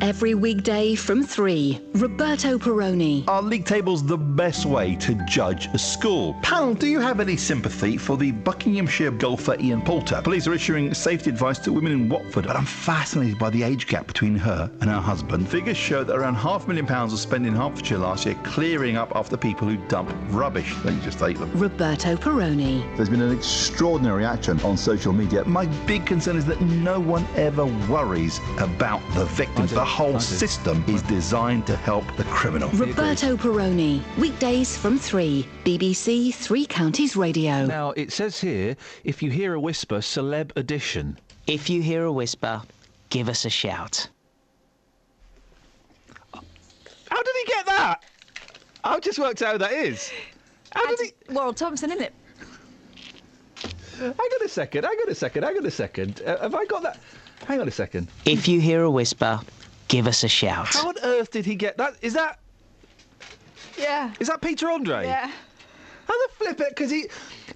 Every 0.00 0.34
weekday 0.34 0.96
from 0.96 1.22
3, 1.22 1.80
Roberto 1.94 2.58
Perrone. 2.58 3.24
Are 3.28 3.40
league 3.40 3.64
tables 3.64 4.04
the 4.04 4.16
best 4.16 4.66
way 4.66 4.96
to 4.96 5.14
judge 5.28 5.66
a 5.74 5.78
school? 5.78 6.34
Panel, 6.42 6.74
do 6.74 6.88
you 6.88 6.98
have 6.98 7.20
any 7.20 7.36
sympathy 7.36 7.96
for 7.96 8.16
the 8.16 8.32
Buckinghamshire 8.32 9.12
golfer 9.12 9.56
Ian 9.60 9.80
Poulter? 9.80 10.20
Police 10.22 10.48
are 10.48 10.54
issuing 10.54 10.92
safety 10.92 11.30
advice 11.30 11.60
to 11.60 11.72
women 11.72 11.92
in 11.92 12.08
Watford, 12.08 12.48
but 12.48 12.56
I'm 12.56 12.64
fascinated 12.64 13.38
by 13.38 13.50
the 13.50 13.62
age 13.62 13.86
gap 13.86 14.08
between 14.08 14.34
her 14.36 14.68
and 14.80 14.90
her 14.90 15.00
husband. 15.00 15.48
Figures 15.48 15.76
show 15.76 16.02
that 16.02 16.16
around 16.16 16.34
half 16.34 16.64
a 16.64 16.68
million 16.68 16.86
pounds 16.86 17.12
was 17.12 17.20
spent 17.20 17.46
in 17.46 17.54
Hertfordshire 17.54 17.98
last 17.98 18.26
year 18.26 18.36
clearing 18.42 18.96
up 18.96 19.12
after 19.14 19.36
people 19.36 19.68
who 19.68 19.76
dump 19.86 20.12
rubbish. 20.30 20.74
Then 20.82 20.96
you 20.96 21.02
just 21.02 21.22
ate 21.22 21.38
them. 21.38 21.52
Roberto 21.54 22.16
Perrone. 22.16 22.96
There's 22.96 23.08
been 23.08 23.22
an 23.22 23.32
extraordinary 23.32 24.22
reaction 24.22 24.60
on 24.62 24.76
social 24.76 25.12
media. 25.12 25.44
My 25.44 25.66
big 25.86 26.06
concern 26.06 26.36
is 26.36 26.44
that 26.46 26.60
no 26.60 26.98
one 26.98 27.24
ever 27.36 27.66
worries 27.88 28.11
about 28.12 29.00
the 29.14 29.24
victims. 29.24 29.70
The 29.70 29.84
whole 29.84 30.20
system 30.20 30.84
is 30.86 31.00
designed 31.02 31.66
to 31.66 31.76
help 31.76 32.04
the 32.16 32.24
criminal. 32.24 32.68
Roberto 32.70 33.36
Perrone. 33.36 34.02
Weekdays 34.18 34.76
from 34.76 34.98
3, 34.98 35.46
BBC 35.64 36.34
Three 36.34 36.66
Counties 36.66 37.16
Radio. 37.16 37.64
Now, 37.64 37.92
it 37.92 38.12
says 38.12 38.38
here 38.38 38.76
if 39.04 39.22
you 39.22 39.30
hear 39.30 39.54
a 39.54 39.60
whisper, 39.60 39.98
celeb 39.98 40.54
edition. 40.56 41.18
If 41.46 41.70
you 41.70 41.80
hear 41.80 42.04
a 42.04 42.12
whisper, 42.12 42.60
give 43.08 43.30
us 43.30 43.46
a 43.46 43.50
shout. 43.50 44.08
How 46.34 47.22
did 47.22 47.36
he 47.36 47.44
get 47.46 47.66
that? 47.66 48.04
I've 48.84 49.00
just 49.00 49.18
worked 49.18 49.40
out 49.40 49.52
who 49.52 49.58
that 49.58 49.72
is. 49.72 50.12
How 50.72 50.86
did 50.86 50.98
he. 51.00 51.32
Warren 51.32 51.54
Thompson, 51.54 51.90
isn't 51.90 52.02
it? 52.02 52.14
Hang 53.98 54.10
on 54.10 54.44
a 54.44 54.48
second, 54.48 54.84
hang 54.84 54.96
on 54.96 55.08
a 55.10 55.14
second, 55.14 55.44
hang 55.44 55.56
on 55.56 55.64
a 55.64 55.70
second. 55.70 56.22
Uh, 56.26 56.38
have 56.40 56.54
I 56.54 56.64
got 56.64 56.82
that? 56.82 56.98
Hang 57.46 57.60
on 57.60 57.68
a 57.68 57.72
second. 57.72 58.08
If 58.24 58.48
you 58.48 58.60
hear 58.60 58.82
a 58.82 58.90
whisper, 58.90 59.40
give 59.88 60.06
us 60.06 60.24
a 60.24 60.28
shout. 60.28 60.68
How 60.68 60.88
on 60.88 60.94
earth 61.02 61.30
did 61.30 61.44
he 61.44 61.54
get 61.54 61.76
that? 61.78 61.96
Is 62.02 62.14
that. 62.14 62.38
Yeah. 63.78 64.12
Is 64.20 64.28
that 64.28 64.40
Peter 64.40 64.70
Andre? 64.70 65.04
Yeah. 65.04 65.30
How 66.06 66.26
the 66.26 66.32
flip 66.34 66.60
it? 66.60 66.68
Because 66.70 66.90
he, 66.90 67.06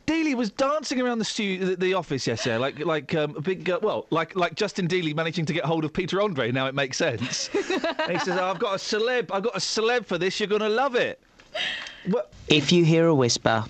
Dealey 0.07 0.35
was 0.35 0.51
dancing 0.51 1.01
around 1.01 1.18
the 1.18 1.25
studio, 1.25 1.66
the, 1.66 1.77
the 1.77 1.94
office 1.94 2.27
yesterday, 2.27 2.59
like 2.59 2.79
like 2.85 3.14
um, 3.14 3.37
a 3.37 3.40
big, 3.40 3.68
uh, 3.68 3.81
well, 3.83 4.07
like 4.11 4.37
like 4.37 4.55
Justin 4.55 4.87
Dealey 4.87 5.14
managing 5.14 5.44
to 5.46 5.53
get 5.53 5.64
hold 5.64 5.85
of 5.85 5.92
Peter 5.92 6.22
Andre. 6.22 6.53
Now 6.53 6.66
it 6.66 6.75
makes 6.75 6.96
sense. 6.96 7.51
and 7.55 7.64
he 8.12 8.18
says, 8.18 8.38
oh, 8.38 8.44
"I've 8.44 8.59
got 8.59 8.75
a 8.75 8.79
celeb. 8.79 9.31
I've 9.33 9.42
got 9.42 9.57
a 9.57 9.61
celeb 9.61 10.07
for 10.07 10.16
this. 10.16 10.38
You're 10.38 10.49
gonna 10.49 10.68
love 10.68 10.94
it." 10.94 11.20
What? 12.07 12.33
If 12.49 12.70
you 12.70 12.85
hear 12.85 13.07
a 13.07 13.14
whisper, 13.14 13.64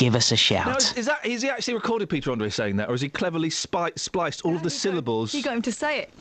give 0.00 0.14
us 0.14 0.32
a 0.32 0.36
shout. 0.36 0.66
Now, 0.66 0.76
is, 0.76 0.92
is 0.94 1.06
that 1.06 1.24
is 1.24 1.42
he 1.42 1.48
actually 1.50 1.74
recorded 1.74 2.08
Peter 2.08 2.32
Andre 2.32 2.48
saying 2.48 2.76
that, 2.76 2.88
or 2.88 2.92
has 2.92 3.00
he 3.00 3.08
cleverly 3.08 3.50
spi- 3.50 3.92
spliced 3.96 4.42
all 4.44 4.56
of 4.56 4.62
the 4.62 4.70
syllables? 4.70 5.34
You 5.34 5.42
got 5.42 5.54
him 5.54 5.62
to 5.62 5.72
say 5.72 5.98
it. 6.00 6.14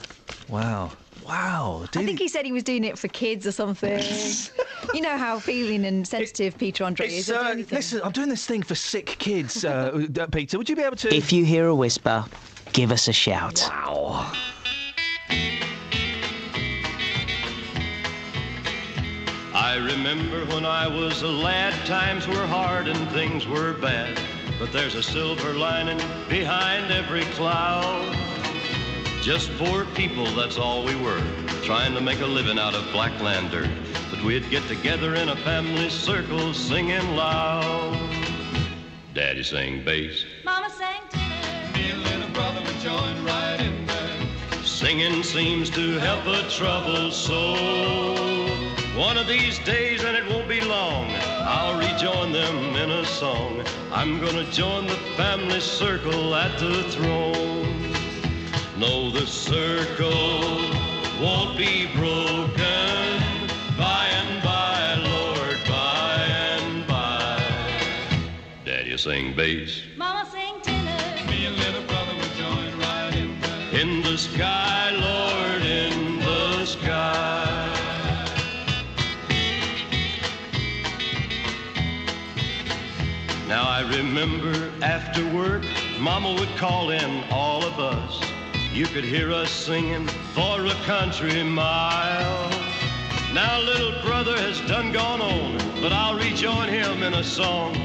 Wow, 0.48 0.94
wow. 1.22 1.86
Did 1.92 2.02
I 2.02 2.06
think 2.06 2.20
he 2.20 2.28
said 2.28 2.46
he 2.46 2.52
was 2.52 2.63
doing 2.63 2.84
it 2.84 2.98
for 3.00 3.08
kids 3.08 3.48
or 3.48 3.52
something. 3.52 4.00
you 4.94 5.02
know 5.02 5.18
how 5.18 5.39
feeling 5.39 5.86
and 5.86 6.08
sensitive 6.08 6.58
Peter 6.58 6.84
Andre 6.84 7.08
is. 7.08 7.32
I'll 7.32 7.56
do 7.56 7.62
uh, 7.62 7.65
listen, 7.72 8.02
I'm 8.04 8.12
doing 8.12 8.30
this 8.30 8.46
thing 8.46 8.63
for 8.63 8.76
sick 8.76 9.15
kids, 9.20 9.63
uh, 9.63 10.08
uh, 10.20 10.28
Peter. 10.28 10.58
Would 10.58 10.70
you 10.70 10.76
be 10.76 10.84
able 10.84 10.98
to? 10.98 11.15
If 11.15 11.32
you 11.32 11.46
hear 11.46 11.68
a 11.68 11.76
whisper, 11.76 12.26
give 12.74 12.92
us 12.92 13.08
a 13.08 13.13
shout. 13.13 13.65
Wow. 13.70 14.34
I 19.54 19.78
remember 19.78 20.46
when 20.46 20.64
I 20.64 20.88
was 20.88 21.24
a 21.24 21.28
lad, 21.28 21.74
times 21.88 22.28
were 22.28 22.46
hard 22.46 22.88
and 22.88 23.10
things 23.10 23.48
were 23.48 23.74
bad. 23.74 24.20
But 24.60 24.72
there's 24.72 24.94
a 24.94 25.02
silver 25.02 25.54
lining 25.54 25.98
behind 26.30 26.92
every 26.92 27.24
cloud. 27.34 28.16
Just 29.24 29.50
poor 29.58 29.86
people, 29.96 30.26
that's 30.36 30.60
all 30.60 30.86
we 30.86 30.96
were, 30.96 31.24
trying 31.64 31.96
to 31.96 32.02
make 32.02 32.20
a 32.20 32.28
living 32.28 32.60
out 32.60 32.76
of 32.76 32.92
blackland 32.92 33.50
dirt. 33.50 33.72
But 34.12 34.24
we'd 34.24 34.48
get 34.52 34.68
together 34.68 35.16
in 35.16 35.30
a 35.30 35.36
family 35.38 35.90
circle 35.90 36.54
singing 36.54 37.16
loud. 37.16 37.98
Daddy 39.16 39.42
sang 39.42 39.84
bass, 39.84 40.26
Mama 40.46 40.70
sang 40.70 41.02
tenor. 41.10 41.74
Me 41.74 41.90
and 41.90 42.04
little 42.04 42.30
brother 42.30 42.62
would 42.62 42.80
join 42.82 43.26
right 43.26 43.60
in 43.60 43.88
there. 43.88 44.64
Singing 44.64 45.24
seems 45.24 45.72
to 45.72 45.98
help 45.98 46.26
a 46.28 46.48
troubled 46.50 47.14
soul. 47.14 48.30
One 49.00 49.18
of 49.18 49.28
these 49.28 49.60
days, 49.60 50.04
and 50.04 50.18
it 50.18 50.30
won't 50.30 50.50
be 50.50 50.60
long, 50.60 51.10
I'll 51.48 51.80
rejoin 51.80 52.34
them 52.34 52.76
in 52.76 52.92
a 52.92 53.06
song. 53.06 53.64
I'm 53.94 54.20
gonna 54.20 54.44
join 54.52 54.88
the 54.88 54.98
family 55.16 55.62
circle 55.62 56.36
at 56.36 56.60
the 56.60 56.84
throne. 56.92 57.94
No, 58.78 59.10
the 59.10 59.26
circle 59.26 60.50
won't 61.22 61.58
be 61.58 61.88
broken 61.96 63.30
by 63.78 64.08
and 64.20 64.44
by, 64.44 64.96
Lord, 64.96 65.58
by 65.66 66.16
and 66.58 66.86
by. 66.86 67.42
Daddy 68.66 68.98
sing 68.98 69.34
bass. 69.34 69.82
Mama 69.96 70.28
sing 70.30 70.60
tenor. 70.62 71.32
Me 71.32 71.46
and 71.46 71.56
little 71.56 71.84
brother 71.84 72.16
will 72.16 72.36
join 72.36 72.78
right 72.80 73.16
in. 73.16 73.80
In 73.80 74.02
the 74.02 74.18
sky. 74.18 74.79
I 83.52 83.82
remember 83.82 84.72
after 84.84 85.26
work, 85.34 85.64
Mama 86.00 86.34
would 86.34 86.50
call 86.58 86.92
in 86.92 87.24
all 87.32 87.64
of 87.64 87.80
us. 87.80 88.22
You 88.72 88.86
could 88.86 89.04
hear 89.04 89.32
us 89.32 89.50
singing 89.50 90.08
for 90.36 90.66
a 90.66 90.74
country 90.86 91.42
mile. 91.44 92.50
Now 93.34 93.60
little 93.60 94.00
brother 94.04 94.38
has 94.38 94.62
done 94.62 94.92
gone 94.92 95.22
on, 95.22 95.58
but 95.82 95.92
I'll 95.92 96.16
rejoin 96.16 96.70
him 96.70 97.02
in 97.02 97.16
a 97.16 97.24
song. 97.24 97.76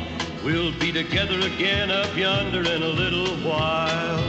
We'll 0.44 0.79
be 0.79 0.92
together 0.92 1.38
again 1.40 1.90
up 1.90 2.14
yonder 2.14 2.61
in 2.61 2.83
a 2.83 2.88
little 2.88 3.35
while. 3.37 4.22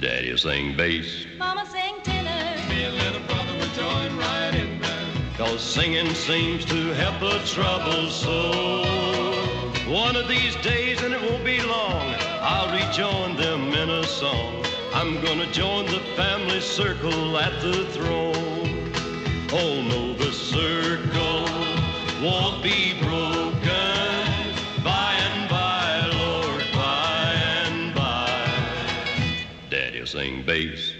Daddy'll 0.00 0.38
sing 0.38 0.76
bass, 0.76 1.26
Mama 1.38 1.66
sing 1.66 1.96
tenor. 2.02 2.68
Me 2.68 2.84
and 2.84 2.94
little 2.94 3.20
brother 3.26 3.52
will 3.52 3.74
join 3.74 4.16
right 4.16 4.54
in 4.54 4.80
there. 4.80 5.06
cause 5.36 5.60
singing 5.60 6.14
seems 6.14 6.64
to 6.64 6.92
help 6.94 7.20
a 7.20 7.44
troubled 7.46 8.10
soul. 8.10 9.61
One 9.86 10.14
of 10.14 10.28
these 10.28 10.54
days, 10.56 11.02
and 11.02 11.12
it 11.12 11.20
won't 11.20 11.44
be 11.44 11.60
long, 11.60 12.14
I'll 12.40 12.72
rejoin 12.72 13.36
them 13.36 13.72
in 13.72 13.90
a 13.90 14.04
song. 14.04 14.64
I'm 14.94 15.20
gonna 15.20 15.50
join 15.50 15.86
the 15.86 15.98
family 16.14 16.60
circle 16.60 17.36
at 17.36 17.60
the 17.60 17.84
throne. 17.86 18.92
Oh 19.52 19.82
no, 19.82 20.14
the 20.14 20.30
circle 20.30 21.46
won't 22.22 22.62
be 22.62 22.94
broken. 23.00 24.54
By 24.84 25.14
and 25.18 25.50
by, 25.50 26.06
Lord, 26.14 26.64
by 26.72 27.32
and 27.66 27.92
by. 27.92 29.46
Daddy'll 29.68 30.06
sing 30.06 30.44
bass. 30.44 30.91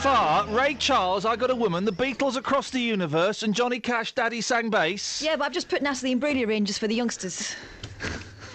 Far, 0.00 0.46
Ray 0.46 0.74
Charles, 0.76 1.26
I 1.26 1.36
Got 1.36 1.50
a 1.50 1.54
Woman, 1.54 1.84
The 1.84 1.92
Beatles 1.92 2.36
Across 2.36 2.70
the 2.70 2.80
Universe, 2.80 3.42
and 3.42 3.54
Johnny 3.54 3.78
Cash, 3.78 4.12
Daddy 4.12 4.40
Sang 4.40 4.70
Bass. 4.70 5.20
Yeah, 5.20 5.36
but 5.36 5.44
I've 5.44 5.52
just 5.52 5.68
put 5.68 5.82
Natalie 5.82 6.16
Imbruglia 6.16 6.56
in 6.56 6.64
just 6.64 6.80
for 6.80 6.88
the 6.88 6.94
youngsters. 6.94 7.54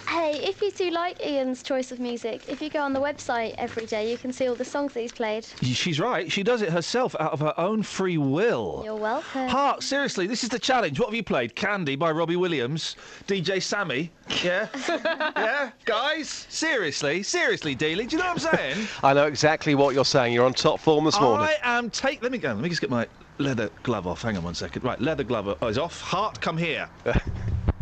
Hey, 0.08 0.40
if 0.44 0.62
you 0.62 0.70
do 0.70 0.90
like 0.90 1.24
Ian's 1.24 1.64
choice 1.64 1.90
of 1.90 1.98
music, 1.98 2.44
if 2.48 2.62
you 2.62 2.70
go 2.70 2.80
on 2.80 2.92
the 2.92 3.00
website 3.00 3.54
every 3.58 3.86
day, 3.86 4.08
you 4.08 4.16
can 4.16 4.32
see 4.32 4.48
all 4.48 4.54
the 4.54 4.64
songs 4.64 4.92
that 4.92 5.00
he's 5.00 5.12
played. 5.12 5.44
She's 5.62 5.98
right. 5.98 6.30
She 6.30 6.44
does 6.44 6.62
it 6.62 6.70
herself 6.70 7.16
out 7.18 7.32
of 7.32 7.40
her 7.40 7.52
own 7.58 7.82
free 7.82 8.16
will. 8.16 8.82
You're 8.84 8.94
welcome. 8.94 9.48
Heart, 9.48 9.82
seriously, 9.82 10.28
this 10.28 10.44
is 10.44 10.50
the 10.50 10.60
challenge. 10.60 11.00
What 11.00 11.08
have 11.08 11.14
you 11.14 11.24
played? 11.24 11.56
Candy 11.56 11.96
by 11.96 12.12
Robbie 12.12 12.36
Williams, 12.36 12.94
DJ 13.26 13.60
Sammy. 13.60 14.12
Yeah? 14.44 14.68
yeah? 15.36 15.72
Guys? 15.84 16.46
Seriously? 16.48 17.24
Seriously, 17.24 17.74
Dealey? 17.74 18.08
Do 18.08 18.16
you 18.16 18.22
know 18.22 18.32
what 18.32 18.44
I'm 18.44 18.56
saying? 18.58 18.88
I 19.02 19.12
know 19.12 19.26
exactly 19.26 19.74
what 19.74 19.94
you're 19.94 20.04
saying. 20.04 20.32
You're 20.32 20.46
on 20.46 20.54
top 20.54 20.78
form 20.78 21.04
this 21.04 21.20
morning. 21.20 21.48
I 21.48 21.78
am 21.78 21.90
take. 21.90 22.22
Let 22.22 22.30
me 22.30 22.38
go. 22.38 22.48
Let 22.48 22.58
me 22.58 22.68
just 22.68 22.80
get 22.80 22.90
my 22.90 23.08
leather 23.38 23.70
glove 23.82 24.06
off. 24.06 24.22
Hang 24.22 24.36
on 24.36 24.44
one 24.44 24.54
second. 24.54 24.84
Right, 24.84 25.00
leather 25.00 25.24
glove 25.24 25.58
is 25.62 25.78
off. 25.78 26.00
Heart, 26.00 26.40
come 26.40 26.56
here. 26.56 26.88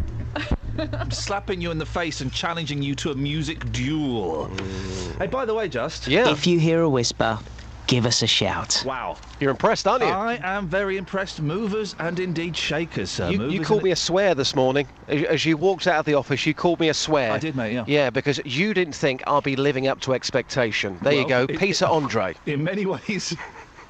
I'm 0.78 1.10
slapping 1.26 1.60
you 1.60 1.70
in 1.70 1.78
the 1.78 1.86
face 1.86 2.20
and 2.20 2.32
challenging 2.32 2.82
you 2.82 2.94
to 2.96 3.10
a 3.10 3.14
music 3.14 3.70
duel. 3.72 4.48
Mm. 4.48 5.18
Hey, 5.18 5.26
by 5.26 5.44
the 5.44 5.54
way, 5.54 5.68
just 5.68 6.08
Yeah. 6.08 6.30
If 6.30 6.46
you 6.46 6.58
hear 6.58 6.82
a 6.82 6.88
whisper, 6.88 7.38
give 7.86 8.06
us 8.06 8.22
a 8.22 8.26
shout. 8.26 8.82
Wow. 8.86 9.16
You're 9.40 9.50
impressed, 9.50 9.86
aren't 9.86 10.02
you? 10.02 10.08
I 10.08 10.40
am 10.42 10.66
very 10.68 10.96
impressed. 10.96 11.40
Movers 11.40 11.94
and 11.98 12.18
indeed 12.18 12.56
shakers, 12.56 13.10
sir. 13.10 13.30
You, 13.30 13.48
you 13.48 13.60
called 13.62 13.82
me 13.82 13.90
a 13.90 13.96
swear 13.96 14.34
this 14.34 14.54
morning. 14.54 14.88
As, 15.08 15.22
as 15.24 15.44
you 15.44 15.56
walked 15.56 15.86
out 15.86 15.98
of 16.00 16.06
the 16.06 16.14
office, 16.14 16.46
you 16.46 16.54
called 16.54 16.80
me 16.80 16.88
a 16.88 16.94
swear. 16.94 17.32
I 17.32 17.38
did, 17.38 17.56
mate, 17.56 17.72
yeah. 17.74 17.84
Yeah, 17.86 18.10
because 18.10 18.40
you 18.44 18.74
didn't 18.74 18.94
think 18.94 19.22
I'll 19.26 19.42
be 19.42 19.56
living 19.56 19.86
up 19.86 20.00
to 20.02 20.14
expectation. 20.14 20.98
There 21.02 21.12
you 21.12 21.28
go, 21.28 21.46
it- 21.48 21.58
Peter 21.58 21.86
Andre. 21.86 22.34
In 22.46 22.64
many 22.64 22.86
ways, 22.86 23.36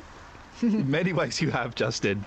in 0.62 0.90
many 0.90 1.12
ways, 1.12 1.40
you 1.40 1.50
have, 1.50 1.74
Justin. 1.74 2.24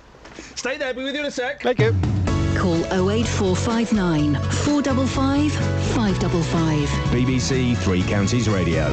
Stay 0.56 0.78
there. 0.78 0.94
Be 0.94 1.04
with 1.04 1.16
you 1.16 1.22
in 1.22 1.26
a 1.26 1.32
sec. 1.32 1.62
Thank 1.62 1.80
you. 1.80 2.27
Call 2.58 2.84
08459 2.92 4.34
455 4.36 5.54
555. 5.94 6.90
BBC 7.12 7.78
Three 7.78 8.02
Counties 8.04 8.50
Radio. 8.50 8.92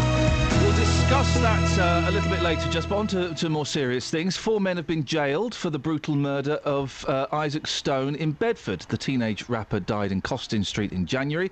Discuss 1.04 1.34
that 1.40 1.78
uh, 1.78 2.08
a 2.08 2.12
little 2.12 2.30
bit 2.30 2.40
later, 2.40 2.66
just 2.70 2.88
but 2.88 2.96
on 2.96 3.06
to, 3.08 3.34
to 3.34 3.50
more 3.50 3.66
serious 3.66 4.08
things. 4.08 4.38
Four 4.38 4.58
men 4.58 4.78
have 4.78 4.86
been 4.86 5.04
jailed 5.04 5.54
for 5.54 5.68
the 5.68 5.78
brutal 5.78 6.16
murder 6.16 6.54
of 6.64 7.04
uh, 7.06 7.26
Isaac 7.30 7.66
Stone 7.66 8.14
in 8.14 8.32
Bedford. 8.32 8.80
The 8.88 8.96
teenage 8.96 9.46
rapper 9.50 9.80
died 9.80 10.12
in 10.12 10.22
Costin 10.22 10.64
Street 10.64 10.92
in 10.92 11.04
January 11.04 11.50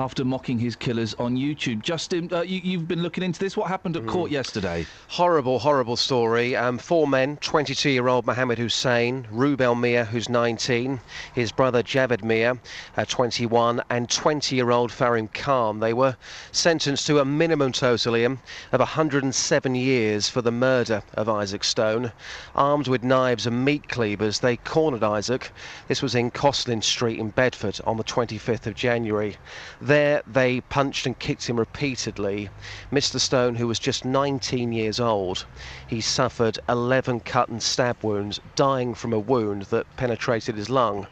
after 0.00 0.24
mocking 0.24 0.58
his 0.58 0.74
killers 0.74 1.14
on 1.14 1.36
YouTube. 1.36 1.82
Justin, 1.82 2.28
uh, 2.32 2.40
you, 2.40 2.60
you've 2.62 2.88
been 2.88 3.02
looking 3.02 3.22
into 3.22 3.38
this. 3.38 3.56
What 3.56 3.68
happened 3.68 3.96
at 3.96 4.04
court 4.06 4.32
yesterday? 4.32 4.84
Horrible, 5.06 5.60
horrible 5.60 5.96
story. 5.96 6.56
Um, 6.56 6.76
four 6.76 7.06
men 7.06 7.36
22 7.36 7.90
year 7.90 8.08
old 8.08 8.26
Mohammed 8.26 8.58
Hussein, 8.58 9.28
Rubel 9.32 9.78
Mia, 9.78 10.06
who's 10.06 10.28
19, 10.28 11.00
his 11.34 11.52
brother 11.52 11.84
Javed 11.84 12.24
Mia, 12.24 12.58
uh, 12.96 13.04
21, 13.04 13.80
and 13.90 14.10
20 14.10 14.56
year 14.56 14.72
old 14.72 14.90
Farim 14.90 15.32
Khan. 15.32 15.78
They 15.78 15.92
were 15.92 16.16
sentenced 16.50 17.06
to 17.06 17.20
a 17.20 17.24
minimum 17.24 17.70
total, 17.70 18.14
Liam, 18.14 18.38
of 18.72 18.87
107 18.88 19.74
years 19.74 20.30
for 20.30 20.40
the 20.40 20.50
murder 20.50 21.02
of 21.12 21.28
Isaac 21.28 21.62
Stone. 21.62 22.10
Armed 22.54 22.88
with 22.88 23.04
knives 23.04 23.46
and 23.46 23.62
meat 23.62 23.86
cleavers, 23.86 24.38
they 24.38 24.56
cornered 24.56 25.04
Isaac. 25.04 25.52
This 25.88 26.00
was 26.00 26.14
in 26.14 26.30
Costin 26.30 26.80
Street 26.80 27.18
in 27.18 27.28
Bedford 27.28 27.78
on 27.84 27.98
the 27.98 28.02
25th 28.02 28.66
of 28.66 28.74
January. 28.74 29.36
There, 29.78 30.22
they 30.26 30.62
punched 30.62 31.04
and 31.04 31.18
kicked 31.18 31.50
him 31.50 31.58
repeatedly. 31.58 32.48
Mr. 32.90 33.20
Stone, 33.20 33.56
who 33.56 33.68
was 33.68 33.78
just 33.78 34.06
19 34.06 34.72
years 34.72 34.98
old, 34.98 35.44
he 35.86 36.00
suffered 36.00 36.58
11 36.66 37.20
cut 37.20 37.50
and 37.50 37.62
stab 37.62 38.02
wounds, 38.02 38.40
dying 38.56 38.94
from 38.94 39.12
a 39.12 39.18
wound 39.18 39.64
that 39.64 39.96
penetrated 39.98 40.56
his 40.56 40.70
lung. 40.70 41.06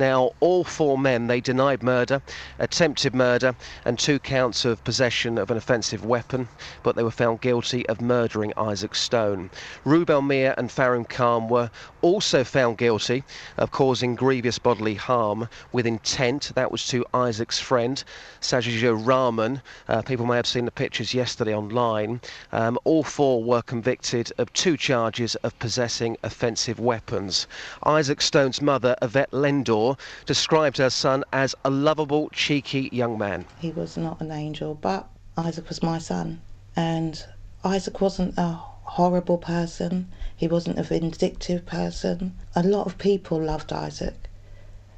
Now, 0.00 0.30
all 0.40 0.64
four 0.64 0.96
men, 0.96 1.26
they 1.26 1.40
denied 1.40 1.82
murder, 1.82 2.22
attempted 2.58 3.14
murder, 3.14 3.54
and 3.84 3.98
two 3.98 4.18
counts 4.18 4.64
of 4.64 4.82
possession 4.84 5.36
of 5.36 5.50
an 5.50 5.56
offensive 5.56 6.06
weapon, 6.06 6.48
but 6.82 6.94
they 6.96 7.02
were 7.02 7.17
found 7.18 7.40
guilty 7.40 7.84
of 7.88 8.00
murdering 8.00 8.52
Isaac 8.56 8.94
Stone. 8.94 9.50
Rubel 9.84 10.24
Mia 10.24 10.54
and 10.56 10.70
Farum 10.70 11.04
Khan 11.04 11.48
were 11.48 11.68
also 12.00 12.44
found 12.44 12.78
guilty 12.78 13.24
of 13.56 13.72
causing 13.72 14.14
grievous 14.14 14.60
bodily 14.60 14.94
harm 14.94 15.48
with 15.72 15.84
intent. 15.84 16.52
That 16.54 16.70
was 16.70 16.86
to 16.86 17.04
Isaac's 17.12 17.58
friend, 17.58 18.04
Sajijo 18.40 18.94
Rahman. 19.04 19.60
Uh, 19.88 20.00
people 20.02 20.26
may 20.26 20.36
have 20.36 20.46
seen 20.46 20.64
the 20.64 20.70
pictures 20.70 21.12
yesterday 21.12 21.52
online. 21.56 22.20
Um, 22.52 22.78
all 22.84 23.02
four 23.02 23.42
were 23.42 23.62
convicted 23.62 24.32
of 24.38 24.52
two 24.52 24.76
charges 24.76 25.34
of 25.42 25.58
possessing 25.58 26.16
offensive 26.22 26.78
weapons. 26.78 27.48
Isaac 27.84 28.20
Stone's 28.20 28.62
mother, 28.62 28.94
Yvette 29.02 29.34
Lendor, 29.34 29.96
described 30.24 30.78
her 30.78 30.88
son 30.90 31.24
as 31.32 31.56
a 31.64 31.70
lovable, 31.70 32.28
cheeky 32.30 32.88
young 32.92 33.18
man. 33.18 33.44
He 33.58 33.72
was 33.72 33.96
not 33.96 34.20
an 34.20 34.30
angel, 34.30 34.76
but 34.76 35.08
Isaac 35.36 35.68
was 35.68 35.82
my 35.82 35.98
son. 35.98 36.42
And 36.80 37.24
Isaac 37.64 38.00
wasn't 38.00 38.38
a 38.38 38.52
horrible 38.52 39.36
person, 39.36 40.06
he 40.36 40.46
wasn't 40.46 40.78
a 40.78 40.84
vindictive 40.84 41.66
person. 41.66 42.36
A 42.54 42.62
lot 42.62 42.86
of 42.86 42.98
people 42.98 43.40
loved 43.42 43.72
Isaac. 43.72 44.30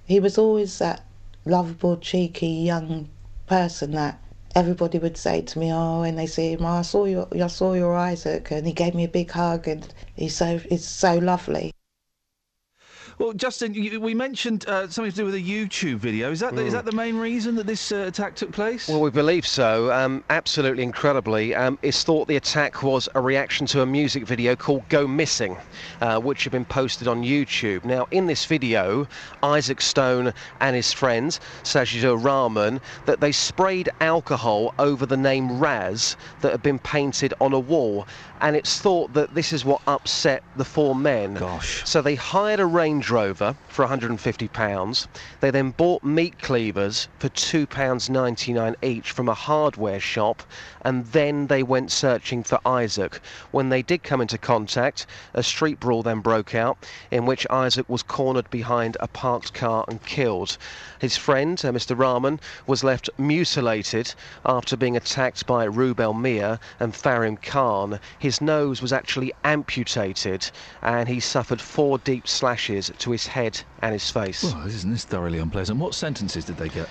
He 0.04 0.20
was 0.20 0.36
always 0.36 0.78
that 0.78 1.00
lovable, 1.46 1.96
cheeky 1.96 2.48
young 2.48 3.08
person 3.46 3.92
that 3.92 4.18
everybody 4.54 4.98
would 4.98 5.16
say 5.16 5.40
to 5.40 5.58
me, 5.58 5.72
"Oh, 5.72 6.00
when 6.02 6.16
they 6.16 6.26
see 6.26 6.52
him, 6.52 6.66
oh, 6.66 6.68
I 6.68 6.82
saw 6.82 7.06
your, 7.06 7.26
I 7.32 7.46
saw 7.46 7.72
your 7.72 7.96
Isaac," 7.96 8.50
and 8.50 8.66
he 8.66 8.74
gave 8.74 8.94
me 8.94 9.04
a 9.04 9.08
big 9.08 9.30
hug, 9.30 9.66
and 9.66 9.86
he's 10.14 10.36
so, 10.36 10.58
he's 10.58 10.84
so 10.86 11.16
lovely. 11.16 11.72
Well, 13.20 13.34
Justin, 13.34 13.74
you, 13.74 14.00
we 14.00 14.14
mentioned 14.14 14.66
uh, 14.66 14.88
something 14.88 15.10
to 15.10 15.16
do 15.18 15.26
with 15.26 15.34
a 15.34 15.42
YouTube 15.42 15.96
video. 15.96 16.30
Is 16.30 16.40
that 16.40 16.56
the, 16.56 16.62
is 16.64 16.70
Mm. 16.72 16.76
that 16.76 16.84
the 16.86 16.92
main 16.96 17.18
reason 17.18 17.54
that 17.56 17.66
this 17.66 17.92
uh, 17.92 18.06
attack 18.08 18.34
took 18.34 18.50
place? 18.50 18.88
Well, 18.88 19.02
we 19.02 19.10
believe 19.10 19.46
so. 19.46 19.92
Um, 19.92 20.24
absolutely 20.30 20.82
incredibly. 20.84 21.54
Um, 21.54 21.78
it's 21.82 22.02
thought 22.02 22.28
the 22.28 22.36
attack 22.36 22.82
was 22.82 23.10
a 23.14 23.20
reaction 23.20 23.66
to 23.66 23.82
a 23.82 23.86
music 23.86 24.24
video 24.26 24.56
called 24.56 24.88
Go 24.88 25.06
Missing, 25.06 25.58
uh, 26.00 26.18
which 26.18 26.44
had 26.44 26.52
been 26.52 26.64
posted 26.64 27.08
on 27.08 27.22
YouTube. 27.22 27.84
Now, 27.84 28.08
in 28.10 28.26
this 28.26 28.46
video, 28.46 29.06
Isaac 29.42 29.82
Stone 29.82 30.32
and 30.62 30.74
his 30.74 30.90
friends, 30.90 31.40
Sajido 31.62 32.16
Rahman, 32.24 32.80
that 33.04 33.20
they 33.20 33.32
sprayed 33.32 33.90
alcohol 34.00 34.72
over 34.78 35.04
the 35.04 35.18
name 35.18 35.58
Raz 35.58 36.16
that 36.40 36.52
had 36.52 36.62
been 36.62 36.78
painted 36.78 37.34
on 37.38 37.52
a 37.52 37.60
wall. 37.60 38.06
And 38.42 38.56
it's 38.56 38.80
thought 38.80 39.12
that 39.12 39.34
this 39.34 39.52
is 39.52 39.66
what 39.66 39.82
upset 39.86 40.42
the 40.56 40.64
four 40.64 40.94
men. 40.94 41.34
Gosh. 41.34 41.86
So 41.86 42.00
they 42.00 42.14
hired 42.14 42.58
a 42.58 42.64
Range 42.64 43.10
Rover 43.10 43.54
for 43.68 43.86
£150. 43.86 45.06
They 45.40 45.50
then 45.50 45.72
bought 45.72 46.02
meat 46.02 46.38
cleavers 46.38 47.08
for 47.18 47.28
£2.99 47.28 48.74
each 48.82 49.12
from 49.12 49.28
a 49.28 49.34
hardware 49.34 50.00
shop, 50.00 50.42
and 50.82 51.04
then 51.06 51.48
they 51.48 51.62
went 51.62 51.92
searching 51.92 52.42
for 52.42 52.58
Isaac. 52.64 53.20
When 53.50 53.68
they 53.68 53.82
did 53.82 54.02
come 54.02 54.22
into 54.22 54.38
contact, 54.38 55.06
a 55.34 55.42
street 55.42 55.78
brawl 55.78 56.02
then 56.02 56.20
broke 56.20 56.54
out 56.54 56.78
in 57.10 57.26
which 57.26 57.46
Isaac 57.50 57.88
was 57.90 58.02
cornered 58.02 58.48
behind 58.48 58.96
a 59.00 59.08
parked 59.08 59.52
car 59.52 59.84
and 59.86 60.02
killed. 60.06 60.56
His 60.98 61.16
friend, 61.16 61.62
uh, 61.62 61.72
Mr. 61.72 61.98
Rahman, 61.98 62.40
was 62.66 62.82
left 62.82 63.10
mutilated 63.18 64.14
after 64.46 64.76
being 64.76 64.96
attacked 64.96 65.46
by 65.46 65.66
Rubel 65.66 66.18
Mia 66.18 66.58
and 66.78 66.94
Farim 66.94 67.36
Khan. 67.40 68.00
His 68.18 68.29
nose 68.40 68.82
was 68.82 68.92
actually 68.92 69.32
amputated 69.44 70.50
and 70.82 71.08
he 71.08 71.18
suffered 71.20 71.60
four 71.60 71.98
deep 71.98 72.28
slashes 72.28 72.92
to 72.98 73.10
his 73.10 73.26
head 73.26 73.62
and 73.80 73.94
his 73.94 74.10
face. 74.10 74.44
Oh, 74.44 74.66
isn't 74.66 74.90
this 74.90 75.04
thoroughly 75.04 75.38
unpleasant? 75.38 75.78
What 75.78 75.94
sentences 75.94 76.44
did 76.44 76.58
they 76.58 76.68
get? 76.68 76.88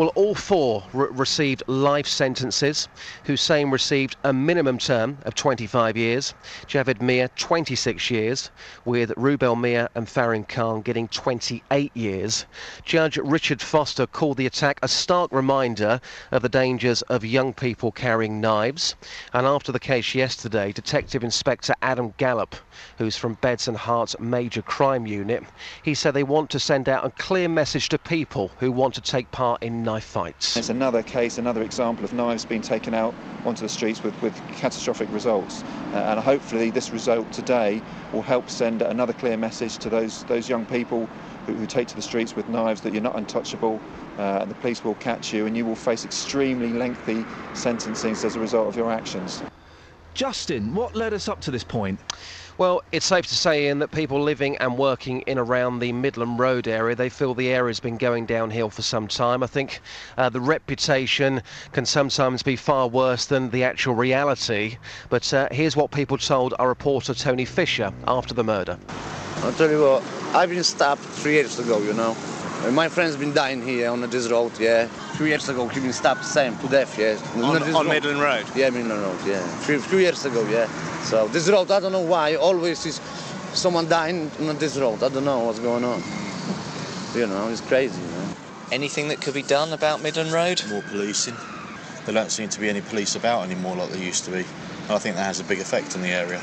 Well, 0.00 0.12
all 0.14 0.34
four 0.34 0.84
re- 0.94 1.08
received 1.10 1.62
life 1.66 2.06
sentences. 2.06 2.88
Hussein 3.24 3.70
received 3.70 4.16
a 4.24 4.32
minimum 4.32 4.78
term 4.78 5.18
of 5.26 5.34
25 5.34 5.94
years. 5.94 6.32
Javed 6.66 7.02
Mia, 7.02 7.28
26 7.36 8.10
years, 8.10 8.50
with 8.86 9.10
Rubel 9.10 9.60
Mia 9.60 9.90
and 9.94 10.08
Farin 10.08 10.44
Khan 10.44 10.80
getting 10.80 11.06
28 11.08 11.94
years. 11.94 12.46
Judge 12.82 13.18
Richard 13.18 13.60
Foster 13.60 14.06
called 14.06 14.38
the 14.38 14.46
attack 14.46 14.78
a 14.82 14.88
stark 14.88 15.30
reminder 15.32 16.00
of 16.32 16.40
the 16.40 16.48
dangers 16.48 17.02
of 17.02 17.22
young 17.22 17.52
people 17.52 17.92
carrying 17.92 18.40
knives. 18.40 18.94
And 19.34 19.46
after 19.46 19.70
the 19.70 19.78
case 19.78 20.14
yesterday, 20.14 20.72
Detective 20.72 21.22
Inspector 21.22 21.74
Adam 21.82 22.14
Gallup, 22.16 22.56
who's 22.96 23.18
from 23.18 23.34
Beds 23.34 23.68
and 23.68 23.76
Herts 23.76 24.18
Major 24.18 24.62
Crime 24.62 25.06
Unit, 25.06 25.44
he 25.82 25.92
said 25.92 26.14
they 26.14 26.22
want 26.22 26.48
to 26.48 26.58
send 26.58 26.88
out 26.88 27.04
a 27.04 27.10
clear 27.10 27.50
message 27.50 27.90
to 27.90 27.98
people 27.98 28.50
who 28.60 28.72
want 28.72 28.94
to 28.94 29.02
take 29.02 29.30
part 29.30 29.62
in 29.62 29.84
knife 29.90 30.04
fights. 30.04 30.56
It's 30.56 30.68
another 30.68 31.02
case, 31.02 31.38
another 31.38 31.62
example 31.62 32.04
of 32.04 32.12
knives 32.12 32.44
being 32.44 32.62
taken 32.62 32.94
out 32.94 33.12
onto 33.44 33.62
the 33.62 33.68
streets 33.68 34.04
with, 34.04 34.14
with 34.22 34.36
catastrophic 34.52 35.10
results. 35.10 35.64
Uh, 35.92 36.10
and 36.10 36.20
hopefully 36.20 36.70
this 36.70 36.92
result 36.92 37.32
today 37.32 37.82
will 38.12 38.22
help 38.22 38.48
send 38.48 38.82
another 38.82 39.12
clear 39.12 39.36
message 39.36 39.78
to 39.78 39.90
those, 39.90 40.22
those 40.24 40.48
young 40.48 40.64
people 40.64 41.06
who, 41.46 41.54
who 41.54 41.66
take 41.66 41.88
to 41.88 41.96
the 41.96 42.02
streets 42.02 42.36
with 42.36 42.48
knives 42.48 42.80
that 42.82 42.92
you're 42.92 43.02
not 43.02 43.16
untouchable 43.16 43.80
uh, 44.18 44.38
and 44.42 44.50
the 44.50 44.54
police 44.56 44.84
will 44.84 44.94
catch 44.96 45.32
you 45.32 45.46
and 45.46 45.56
you 45.56 45.66
will 45.66 45.74
face 45.74 46.04
extremely 46.04 46.72
lengthy 46.72 47.26
sentencing 47.54 48.12
as 48.12 48.36
a 48.36 48.40
result 48.40 48.68
of 48.68 48.76
your 48.76 48.92
actions. 48.92 49.42
Justin, 50.14 50.72
what 50.72 50.94
led 50.94 51.12
us 51.12 51.26
up 51.26 51.40
to 51.40 51.50
this 51.50 51.64
point? 51.64 51.98
Well, 52.60 52.82
it's 52.92 53.06
safe 53.06 53.26
to 53.28 53.34
say, 53.34 53.72
that 53.72 53.90
people 53.90 54.20
living 54.20 54.58
and 54.58 54.76
working 54.76 55.22
in 55.22 55.38
around 55.38 55.78
the 55.78 55.94
Midland 55.94 56.38
Road 56.38 56.68
area, 56.68 56.94
they 56.94 57.08
feel 57.08 57.32
the 57.32 57.48
area's 57.48 57.80
been 57.80 57.96
going 57.96 58.26
downhill 58.26 58.68
for 58.68 58.82
some 58.82 59.08
time. 59.08 59.42
I 59.42 59.46
think 59.46 59.80
uh, 60.18 60.28
the 60.28 60.42
reputation 60.42 61.40
can 61.72 61.86
sometimes 61.86 62.42
be 62.42 62.56
far 62.56 62.86
worse 62.86 63.24
than 63.24 63.48
the 63.48 63.64
actual 63.64 63.94
reality. 63.94 64.76
But 65.08 65.32
uh, 65.32 65.48
here's 65.50 65.74
what 65.74 65.90
people 65.90 66.18
told 66.18 66.52
our 66.58 66.68
reporter 66.68 67.14
Tony 67.14 67.46
Fisher 67.46 67.94
after 68.06 68.34
the 68.34 68.44
murder. 68.44 68.78
I'll 69.36 69.54
tell 69.54 69.70
you 69.70 69.80
what, 69.80 70.02
I've 70.34 70.50
been 70.50 70.62
stabbed 70.62 71.00
three 71.00 71.32
years 71.32 71.58
ago, 71.58 71.78
you 71.78 71.94
know. 71.94 72.14
And 72.64 72.76
my 72.76 72.88
friend's 72.88 73.16
been 73.16 73.32
dying 73.32 73.62
here 73.62 73.90
on 73.90 74.00
this 74.10 74.28
road, 74.28 74.52
yeah. 74.58 74.86
Three 75.16 75.28
years 75.28 75.48
ago, 75.48 75.66
he 75.68 75.80
been 75.80 75.92
stabbed 75.92 76.24
same 76.24 76.56
to 76.58 76.68
death, 76.68 76.98
yeah. 76.98 77.16
On- 77.42 77.58
this 77.58 77.74
on 77.74 77.86
road. 77.86 77.92
Midland 77.92 78.20
Road? 78.20 78.46
Yeah, 78.54 78.70
Midland 78.70 79.00
Road, 79.00 79.18
yeah. 79.26 79.40
Three, 79.60 79.78
three 79.78 80.02
years 80.02 80.24
ago, 80.26 80.46
yeah. 80.48 80.68
So 81.04 81.26
this 81.28 81.48
road, 81.48 81.70
I 81.70 81.80
don't 81.80 81.92
know 81.92 82.00
why, 82.00 82.34
always 82.36 82.84
is 82.84 83.00
someone 83.54 83.88
dying 83.88 84.30
on 84.40 84.58
this 84.58 84.76
road. 84.76 85.02
I 85.02 85.08
don't 85.08 85.24
know 85.24 85.40
what's 85.40 85.58
going 85.58 85.84
on. 85.84 86.02
You 87.14 87.26
know, 87.26 87.48
it's 87.48 87.62
crazy, 87.62 88.00
you 88.00 88.08
know. 88.08 88.34
Anything 88.70 89.08
that 89.08 89.20
could 89.20 89.34
be 89.34 89.42
done 89.42 89.72
about 89.72 90.02
Midland 90.02 90.32
Road? 90.32 90.62
More 90.68 90.82
policing. 90.82 91.36
There 92.04 92.14
don't 92.14 92.30
seem 92.30 92.48
to 92.50 92.60
be 92.60 92.68
any 92.68 92.82
police 92.82 93.16
about 93.16 93.44
anymore 93.44 93.74
like 93.76 93.90
there 93.90 94.02
used 94.02 94.24
to 94.26 94.30
be. 94.30 94.44
And 94.84 94.90
I 94.90 94.98
think 94.98 95.16
that 95.16 95.24
has 95.24 95.40
a 95.40 95.44
big 95.44 95.60
effect 95.60 95.96
on 95.96 96.02
the 96.02 96.08
area. 96.08 96.40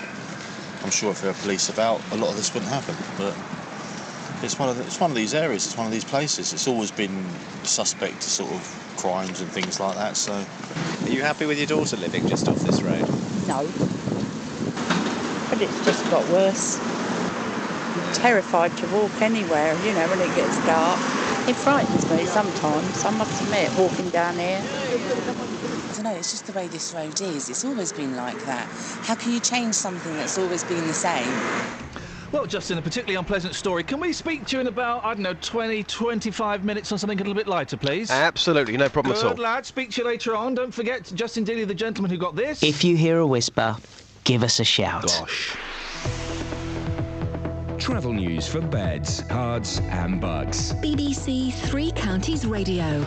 I'm 0.84 0.91
sure 0.91 1.12
if 1.12 1.21
there 1.21 1.32
were 1.32 1.38
police 1.39 1.69
about, 1.69 2.01
a 2.12 2.17
lot 2.17 2.30
of 2.32 2.36
this 2.38 2.53
wouldn't 2.53 2.71
happen. 2.71 2.95
But 3.17 3.34
it's 4.43 4.58
one 4.60 4.69
of 4.69 4.78
the, 4.78 4.84
it's 4.84 5.00
one 5.00 5.10
of 5.12 5.15
these 5.15 5.34
areas. 5.34 5.65
It's 5.65 5.78
one 5.78 5.88
of 5.88 5.91
these 5.93 6.06
places. 6.06 6.54
It's 6.54 6.67
always 6.67 6.91
been 6.91 7.26
suspect 7.63 8.21
to 8.21 8.30
sort 8.30 8.52
of 8.54 8.93
crimes 8.97 9.41
and 9.41 9.50
things 9.50 9.80
like 9.80 9.95
that. 9.95 10.15
So 10.17 10.34
Are 11.06 11.10
you 11.10 11.21
happy 11.21 11.45
with 11.45 11.58
your 11.58 11.67
daughter 11.67 11.95
living 11.95 12.26
just 12.28 12.50
off 12.50 12.62
this 12.63 12.82
road? 12.82 13.06
No. 13.47 13.63
But 15.50 15.62
it's 15.62 15.86
just 15.86 16.04
got 16.12 16.28
worse. 16.30 16.80
I'm 16.82 18.13
terrified 18.13 18.76
to 18.78 18.88
walk 18.88 19.21
anywhere, 19.21 19.73
you 19.86 19.93
know, 19.93 20.06
when 20.10 20.19
it 20.19 20.36
gets 20.36 20.58
dark. 20.65 21.00
It 21.47 21.56
frightens 21.56 22.10
me 22.10 22.26
sometimes, 22.26 23.06
I 23.06 23.12
must 23.12 23.41
admit, 23.41 23.71
walking 23.80 24.10
down 24.10 24.36
here. 24.36 24.62
I 24.62 25.93
don't 25.93 26.04
know, 26.04 26.12
it's 26.13 26.32
just 26.32 26.45
the 26.45 26.52
way 26.52 26.67
this 26.67 26.93
road 26.93 27.19
is. 27.21 27.50
It's 27.50 27.63
always 27.63 27.93
been 27.93 28.17
like 28.17 28.38
that. 28.45 28.67
How 29.04 29.15
can 29.15 29.32
you 29.32 29.39
change 29.39 29.76
something 29.76 30.13
that's 30.17 30.38
always 30.38 30.65
been 30.65 30.86
the 30.88 30.93
same? 30.93 31.32
Well, 32.32 32.46
Justin, 32.46 32.78
a 32.78 32.82
particularly 32.82 33.16
unpleasant 33.16 33.56
story. 33.56 33.84
Can 33.84 34.00
we 34.02 34.12
speak 34.12 34.46
to 34.48 34.58
you 34.58 34.62
in 34.62 34.68
about, 34.68 35.06
I 35.06 35.13
don't 35.13 35.24
know, 35.24 35.34
20, 35.36 35.84
25 35.84 36.66
minutes 36.66 36.92
on 36.92 36.98
something 36.98 37.18
a 37.18 37.22
little 37.22 37.34
bit 37.34 37.48
lighter, 37.48 37.78
please? 37.78 38.12
Absolutely, 38.12 38.76
no 38.76 38.90
problem 38.90 39.13
Good, 39.13 39.20
at 39.20 39.28
all. 39.28 39.36
Good 39.36 39.44
lad. 39.44 39.66
Speak 39.66 39.92
to 39.92 40.02
you 40.02 40.08
later 40.08 40.36
on. 40.36 40.54
Don't 40.54 40.74
forget 40.74 41.10
Justin 41.16 41.46
Dealey, 41.46 41.66
the 41.66 41.74
gentleman 41.74 42.12
who 42.12 42.18
got 42.18 42.36
this. 42.36 42.63
If 42.63 42.84
you 42.84 42.98
hear 42.98 43.20
a 43.20 43.28
whisper, 43.28 43.78
give 44.26 44.44
us 44.44 44.60
a 44.60 44.66
shout. 44.66 45.04
Gosh. 45.04 45.56
Travel 47.78 48.12
news 48.12 48.48
for 48.48 48.60
beds, 48.60 49.22
cards, 49.30 49.80
and 49.86 50.20
bugs. 50.20 50.74
BBC 50.74 51.54
Three 51.54 51.92
Counties 51.92 52.46
Radio. 52.46 53.06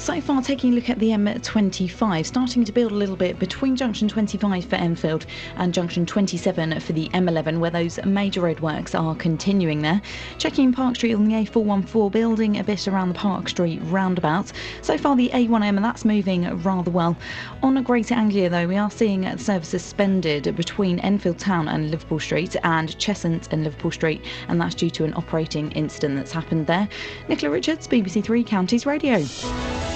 So 0.00 0.18
far, 0.18 0.40
taking 0.40 0.72
a 0.72 0.76
look 0.76 0.88
at 0.88 0.98
the 0.98 1.10
M25, 1.10 2.24
starting 2.24 2.64
to 2.64 2.72
build 2.72 2.90
a 2.90 2.94
little 2.94 3.16
bit 3.16 3.38
between 3.38 3.76
junction 3.76 4.08
25 4.08 4.64
for 4.64 4.76
Enfield 4.76 5.26
and 5.56 5.74
junction 5.74 6.06
27 6.06 6.80
for 6.80 6.94
the 6.94 7.10
M11, 7.10 7.58
where 7.58 7.70
those 7.70 8.02
major 8.06 8.40
roadworks 8.40 8.98
are 8.98 9.14
continuing 9.14 9.82
there. 9.82 10.00
Checking 10.38 10.72
Park 10.72 10.96
Street 10.96 11.12
on 11.12 11.26
the 11.26 11.34
A414, 11.34 12.10
building 12.10 12.58
a 12.58 12.64
bit 12.64 12.88
around 12.88 13.10
the 13.10 13.14
Park 13.14 13.50
Street 13.50 13.78
roundabout. 13.84 14.50
So 14.80 14.96
far, 14.96 15.16
the 15.16 15.28
A1M, 15.34 15.76
and 15.76 15.84
that's 15.84 16.06
moving 16.06 16.48
rather 16.62 16.90
well. 16.90 17.14
On 17.62 17.80
Greater 17.82 18.14
Anglia, 18.14 18.48
though, 18.48 18.66
we 18.66 18.78
are 18.78 18.90
seeing 18.90 19.36
service 19.36 19.68
suspended 19.68 20.56
between 20.56 20.98
Enfield 21.00 21.38
Town 21.38 21.68
and 21.68 21.90
Liverpool 21.90 22.20
Street 22.20 22.56
and 22.64 22.88
Cheshunt 22.98 23.52
and 23.52 23.64
Liverpool 23.64 23.90
Street, 23.90 24.24
and 24.48 24.58
that's 24.58 24.74
due 24.74 24.90
to 24.90 25.04
an 25.04 25.12
operating 25.14 25.70
incident 25.72 26.16
that's 26.16 26.32
happened 26.32 26.66
there. 26.66 26.88
Nicola 27.28 27.52
Richards, 27.52 27.86
BBC 27.86 28.24
Three 28.24 28.42
Counties 28.42 28.86
Radio. 28.86 29.22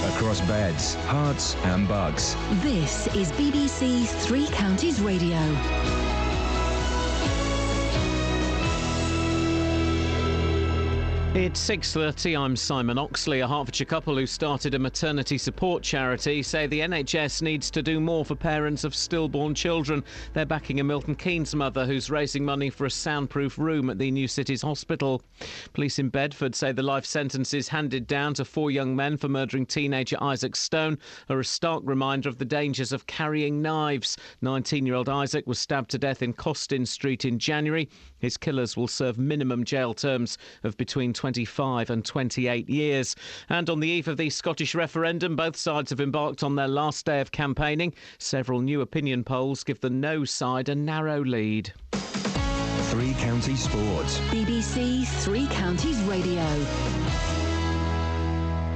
Across 0.09 0.41
beds, 0.41 0.95
Herts, 1.07 1.55
and 1.65 1.87
bugs. 1.87 2.35
This 2.61 3.07
is 3.15 3.31
BBC 3.33 4.05
Three 4.05 4.47
Counties 4.47 5.01
Radio. 5.01 5.39
It's 11.35 11.59
6:30. 11.59 12.37
I'm 12.37 12.55
Simon 12.55 12.97
Oxley. 12.97 13.41
A 13.41 13.47
Hertfordshire 13.47 13.85
couple 13.85 14.15
who 14.15 14.25
started 14.25 14.73
a 14.73 14.79
maternity 14.79 15.37
support 15.37 15.83
charity 15.83 16.41
say 16.41 16.65
the 16.65 16.79
NHS 16.79 17.41
needs 17.41 17.69
to 17.71 17.83
do 17.83 17.99
more 17.99 18.23
for 18.23 18.35
parents 18.35 18.85
of 18.85 18.95
stillborn 18.95 19.53
children. 19.53 20.01
They're 20.31 20.45
backing 20.45 20.79
a 20.79 20.83
Milton 20.85 21.13
Keynes 21.13 21.53
mother 21.53 21.85
who's 21.85 22.09
raising 22.09 22.45
money 22.45 22.69
for 22.69 22.85
a 22.85 22.89
soundproof 22.89 23.57
room 23.57 23.89
at 23.89 23.99
the 23.99 24.11
New 24.11 24.29
Cities 24.29 24.61
Hospital. 24.61 25.21
Police 25.73 25.99
in 25.99 26.07
Bedford 26.07 26.55
say 26.55 26.71
the 26.71 26.81
life 26.81 27.05
sentences 27.05 27.67
handed 27.67 28.07
down 28.07 28.33
to 28.35 28.45
four 28.45 28.71
young 28.71 28.95
men 28.95 29.17
for 29.17 29.27
murdering 29.27 29.65
teenager 29.65 30.15
Isaac 30.21 30.55
Stone 30.55 30.97
are 31.27 31.41
a 31.41 31.43
stark 31.43 31.83
reminder 31.85 32.29
of 32.29 32.37
the 32.37 32.45
dangers 32.45 32.93
of 32.93 33.07
carrying 33.07 33.61
knives. 33.61 34.15
19-year-old 34.41 35.09
Isaac 35.09 35.45
was 35.47 35.59
stabbed 35.59 35.91
to 35.91 35.97
death 35.97 36.21
in 36.21 36.31
Costin 36.31 36.85
Street 36.85 37.25
in 37.25 37.39
January. 37.39 37.89
His 38.19 38.37
killers 38.37 38.77
will 38.77 38.87
serve 38.87 39.17
minimum 39.17 39.65
jail 39.65 39.93
terms 39.93 40.37
of 40.63 40.77
between 40.77 41.11
25 41.25 41.89
and 41.89 42.05
28 42.05 42.69
years. 42.69 43.15
And 43.49 43.67
on 43.67 43.79
the 43.79 43.87
eve 43.87 44.07
of 44.07 44.17
the 44.17 44.29
Scottish 44.29 44.75
referendum, 44.75 45.35
both 45.35 45.57
sides 45.57 45.89
have 45.89 45.99
embarked 45.99 46.43
on 46.43 46.53
their 46.53 46.67
last 46.67 47.03
day 47.07 47.19
of 47.19 47.31
campaigning. 47.31 47.95
Several 48.19 48.61
new 48.61 48.81
opinion 48.81 49.23
polls 49.23 49.63
give 49.63 49.81
the 49.81 49.89
no 49.89 50.23
side 50.23 50.69
a 50.69 50.75
narrow 50.75 51.23
lead. 51.23 51.73
Three 51.93 53.15
Counties 53.15 53.63
Sports. 53.63 54.19
BBC 54.29 55.07
Three 55.23 55.47
Counties 55.47 55.99
Radio. 56.01 56.43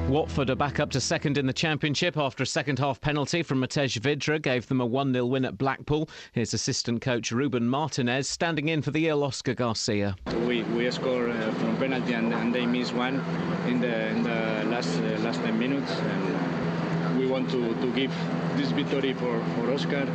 Watford 0.09 0.49
are 0.49 0.55
back 0.55 0.79
up 0.79 0.89
to 0.91 0.99
second 0.99 1.37
in 1.37 1.45
the 1.45 1.53
Championship 1.53 2.17
after 2.17 2.41
a 2.41 2.47
second 2.47 2.79
half 2.79 2.99
penalty 2.99 3.43
from 3.43 3.61
Matej 3.61 3.99
Vydra 3.99 4.39
gave 4.39 4.65
them 4.67 4.81
a 4.81 4.85
1 4.85 5.13
0 5.13 5.23
win 5.27 5.45
at 5.45 5.55
Blackpool. 5.55 6.09
Here's 6.31 6.51
assistant 6.55 7.03
coach 7.03 7.31
Ruben 7.31 7.69
Martinez 7.69 8.27
standing 8.27 8.69
in 8.69 8.81
for 8.81 8.89
the 8.89 9.07
ill 9.07 9.23
Oscar 9.23 9.53
Garcia. 9.53 10.15
We, 10.47 10.63
we 10.63 10.89
score 10.89 11.29
uh, 11.29 11.51
from 11.53 11.77
penalty 11.77 12.13
and, 12.13 12.33
and 12.33 12.55
they 12.55 12.65
miss 12.65 12.91
one 12.91 13.23
in 13.67 13.81
the, 13.81 14.07
in 14.07 14.23
the 14.23 14.63
last 14.71 14.97
uh, 14.97 15.19
last 15.19 15.41
10 15.41 15.59
minutes. 15.59 15.91
And 15.91 17.19
we 17.19 17.27
want 17.27 17.51
to, 17.51 17.75
to 17.75 17.91
give 17.93 18.11
this 18.55 18.71
victory 18.71 19.13
for, 19.13 19.39
for 19.55 19.71
Oscar 19.71 20.07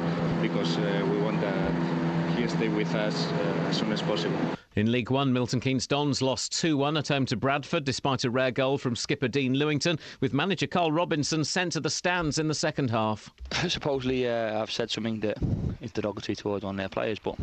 because 0.42 0.76
uh, 0.76 1.06
we 1.08 1.18
want 1.18 1.40
that 1.40 2.34
he 2.36 2.48
stay 2.48 2.66
with 2.66 2.92
us 2.96 3.26
uh, 3.26 3.68
as 3.68 3.76
soon 3.76 3.92
as 3.92 4.02
possible. 4.02 4.56
In 4.76 4.90
League 4.90 5.10
One, 5.10 5.32
Milton 5.32 5.60
Keynes 5.60 5.86
Dons 5.86 6.20
lost 6.20 6.50
2 6.60 6.76
1 6.76 6.96
at 6.96 7.06
home 7.06 7.26
to 7.26 7.36
Bradford 7.36 7.84
despite 7.84 8.24
a 8.24 8.30
rare 8.30 8.50
goal 8.50 8.76
from 8.76 8.96
skipper 8.96 9.28
Dean 9.28 9.54
Lewington, 9.54 10.00
with 10.20 10.34
manager 10.34 10.66
Karl 10.66 10.90
Robinson 10.90 11.44
sent 11.44 11.72
to 11.72 11.80
the 11.80 11.88
stands 11.88 12.40
in 12.40 12.48
the 12.48 12.54
second 12.54 12.90
half. 12.90 13.30
Supposedly, 13.68 14.28
uh, 14.28 14.60
I've 14.60 14.72
said 14.72 14.90
something 14.90 15.20
that 15.20 15.38
is 15.80 15.92
derogatory 15.92 16.34
towards 16.34 16.64
one 16.64 16.74
of 16.74 16.78
their 16.78 16.88
players, 16.88 17.20
but 17.20 17.36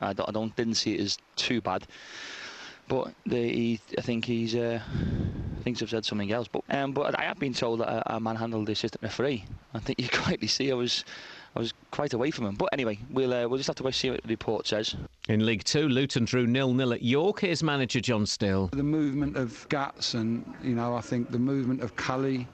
I 0.00 0.12
don't, 0.12 0.28
I 0.28 0.32
don't 0.32 0.54
didn't 0.54 0.74
see 0.74 0.94
it 0.94 1.00
as 1.00 1.18
too 1.34 1.60
bad. 1.60 1.88
But 2.86 3.12
the, 3.26 3.36
he, 3.36 3.80
I 3.98 4.02
think 4.02 4.24
he's 4.24 4.54
uh, 4.54 4.80
thinks 5.64 5.82
I've 5.82 5.90
said 5.90 6.04
something 6.04 6.30
else. 6.30 6.46
But 6.46 6.62
um, 6.70 6.92
but 6.92 7.18
I 7.18 7.24
have 7.24 7.40
been 7.40 7.52
told 7.52 7.80
that 7.80 8.04
I, 8.06 8.18
manhandled 8.20 8.66
the 8.66 8.72
assistant 8.72 9.02
referee. 9.02 9.44
I 9.74 9.80
think 9.80 10.00
you 10.00 10.08
rightly 10.26 10.46
see 10.46 10.70
I 10.70 10.74
was 10.74 11.04
I 11.58 11.60
was 11.60 11.74
quite 11.90 12.14
away 12.14 12.30
from 12.30 12.46
him. 12.46 12.54
But 12.54 12.68
anyway, 12.72 13.00
we'll 13.10 13.34
uh, 13.34 13.48
we'll 13.48 13.56
just 13.56 13.66
have 13.66 13.74
to 13.76 13.82
wait 13.82 13.88
and 13.88 13.94
see 13.96 14.10
what 14.10 14.22
the 14.22 14.28
report 14.28 14.68
says. 14.68 14.94
In 15.28 15.44
League 15.44 15.64
Two, 15.64 15.88
Luton 15.88 16.24
drew 16.24 16.46
nil-nil 16.46 16.92
at 16.92 17.02
York. 17.02 17.40
Here's 17.40 17.64
manager 17.64 18.00
John 18.00 18.26
Still. 18.26 18.68
The 18.68 18.84
movement 18.84 19.36
of 19.36 19.68
guts 19.68 20.14
and, 20.14 20.44
you 20.62 20.76
know, 20.76 20.94
I 20.94 21.00
think 21.00 21.32
the 21.32 21.38
movement 21.38 21.82
of 21.82 21.96
Cully 21.96 22.46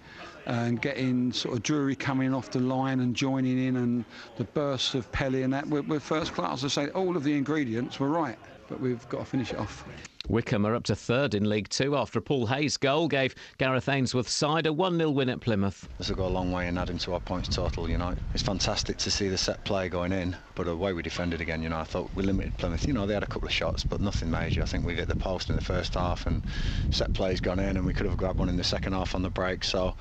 and 0.46 0.80
getting 0.80 1.32
sort 1.32 1.54
of 1.54 1.62
Drury 1.62 1.94
coming 1.94 2.32
off 2.32 2.50
the 2.50 2.60
line 2.60 3.00
and 3.00 3.14
joining 3.14 3.66
in 3.66 3.76
and 3.76 4.06
the 4.38 4.44
bursts 4.44 4.94
of 4.94 5.10
Pelly 5.12 5.42
and 5.42 5.52
that, 5.52 5.66
we're, 5.66 5.82
we're 5.82 6.00
first 6.00 6.32
class. 6.32 6.64
I 6.64 6.68
say 6.68 6.88
all 6.88 7.14
of 7.14 7.24
the 7.24 7.36
ingredients 7.36 8.00
were 8.00 8.08
right, 8.08 8.38
but 8.68 8.80
we've 8.80 9.08
got 9.08 9.20
to 9.20 9.24
finish 9.24 9.52
it 9.52 9.58
off. 9.58 9.84
Wycombe 10.26 10.64
are 10.64 10.74
up 10.74 10.84
to 10.84 10.96
third 10.96 11.34
in 11.34 11.50
League 11.50 11.68
Two 11.68 11.96
after 11.96 12.18
a 12.18 12.22
Paul 12.22 12.46
Hayes 12.46 12.78
goal 12.78 13.08
gave 13.08 13.34
Gareth 13.58 13.90
Ainsworth's 13.90 14.32
side 14.32 14.66
a 14.66 14.72
1 14.72 14.96
0 14.96 15.10
win 15.10 15.28
at 15.28 15.40
Plymouth. 15.40 15.86
This 15.98 16.08
will 16.08 16.16
go 16.16 16.26
a 16.26 16.28
long 16.28 16.50
way 16.50 16.66
in 16.66 16.78
adding 16.78 16.96
to 16.98 17.12
our 17.12 17.20
points 17.20 17.54
total, 17.54 17.90
you 17.90 17.98
know. 17.98 18.16
It's 18.32 18.42
fantastic 18.42 18.96
to 18.98 19.10
see 19.10 19.28
the 19.28 19.36
set 19.36 19.62
play 19.64 19.90
going 19.90 20.12
in, 20.12 20.34
but 20.54 20.64
the 20.64 20.74
way 20.74 20.94
we 20.94 21.02
defended 21.02 21.42
again, 21.42 21.62
you 21.62 21.68
know, 21.68 21.78
I 21.78 21.84
thought 21.84 22.08
we 22.14 22.22
limited 22.22 22.56
Plymouth. 22.56 22.86
You 22.86 22.94
know, 22.94 23.06
they 23.06 23.12
had 23.14 23.22
a 23.22 23.26
couple 23.26 23.46
of 23.46 23.52
shots, 23.52 23.84
but 23.84 24.00
nothing 24.00 24.30
major. 24.30 24.62
I 24.62 24.66
think 24.66 24.86
we 24.86 24.94
hit 24.94 25.08
the 25.08 25.16
post 25.16 25.50
in 25.50 25.56
the 25.56 25.62
first 25.62 25.94
half 25.94 26.26
and 26.26 26.42
set 26.90 27.12
play's 27.12 27.40
gone 27.40 27.58
in, 27.58 27.76
and 27.76 27.84
we 27.84 27.92
could 27.92 28.06
have 28.06 28.16
grabbed 28.16 28.38
one 28.38 28.48
in 28.48 28.56
the 28.56 28.64
second 28.64 28.94
half 28.94 29.14
on 29.14 29.20
the 29.20 29.30
break. 29.30 29.62
So, 29.62 29.94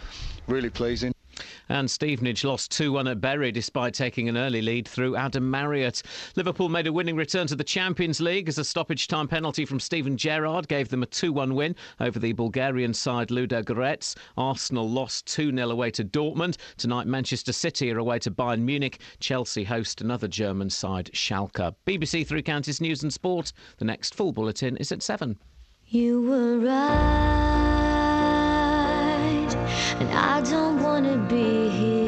really 0.48 0.70
pleasing. 0.70 1.13
And 1.70 1.90
Stevenage 1.90 2.44
lost 2.44 2.72
2 2.72 2.92
1 2.94 3.08
at 3.08 3.22
Bury 3.22 3.52
despite 3.52 3.94
taking 3.94 4.30
an 4.30 4.38
early 4.38 4.62
lead 4.62 4.88
through 4.88 5.16
Adam 5.16 5.50
Marriott. 5.50 6.02
Liverpool 6.36 6.70
made 6.70 6.88
a 6.88 6.94
winning 6.94 7.16
return 7.16 7.48
to 7.48 7.56
the 7.56 7.64
Champions 7.64 8.20
League 8.20 8.50
as 8.50 8.58
a 8.58 8.64
stoppage 8.64 9.08
time 9.08 9.28
penalty 9.28 9.66
from 9.66 9.80
Steven 9.80 10.18
Gerrard 10.18 10.68
gave 10.68 10.90
them 10.90 11.04
a 11.04 11.08
2 11.08 11.34
1 11.34 11.56
win 11.56 11.76
over 12.00 12.20
the 12.20 12.34
Bulgarian 12.34 12.94
side 12.94 13.30
Ludogorets. 13.30 14.16
Arsenal 14.38 14.90
lost 14.90 15.26
2 15.28 15.56
0 15.56 15.70
away 15.70 15.92
to 15.92 16.04
Dortmund. 16.04 16.58
Tonight, 16.78 17.08
Manchester 17.08 17.54
City 17.54 17.92
are 17.92 18.00
away 18.00 18.20
to 18.20 18.32
Bayern 18.32 18.62
Munich. 18.62 19.00
Chelsea 19.20 19.64
host 19.64 20.02
another 20.02 20.28
German 20.28 20.70
side, 20.70 21.10
Schalke. 21.14 21.74
BBC 21.86 22.26
Three 22.28 22.42
Counties 22.42 22.82
News 22.82 23.04
and 23.04 23.14
Sport. 23.14 23.54
The 23.78 23.86
next 23.86 24.16
full 24.16 24.32
bulletin 24.32 24.78
is 24.78 24.92
at 24.92 25.02
7. 25.02 25.38
You 25.88 26.22
were 26.22 26.60
right, 26.60 28.03
and 30.00 30.10
I 30.12 30.42
don't 30.42 30.82
wanna 30.82 31.18
be 31.18 31.70
here 31.70 32.04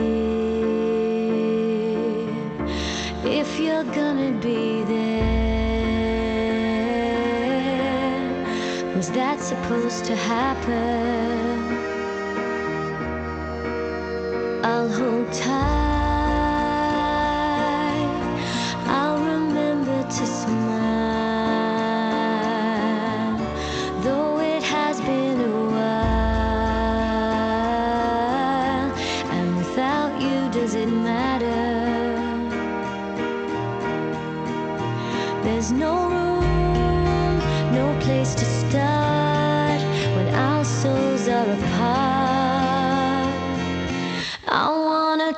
if 3.26 3.60
you're 3.60 3.84
gonna 3.84 4.32
be 4.40 4.84
there. 4.84 5.36
Was 8.96 9.10
that 9.12 9.40
supposed 9.40 10.06
to 10.06 10.16
happen? 10.16 11.86
I'll 14.64 14.90
hold 14.90 15.32
tight. 15.34 15.85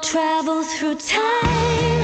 Travel 0.02 0.64
through 0.64 0.96
time, 0.96 1.97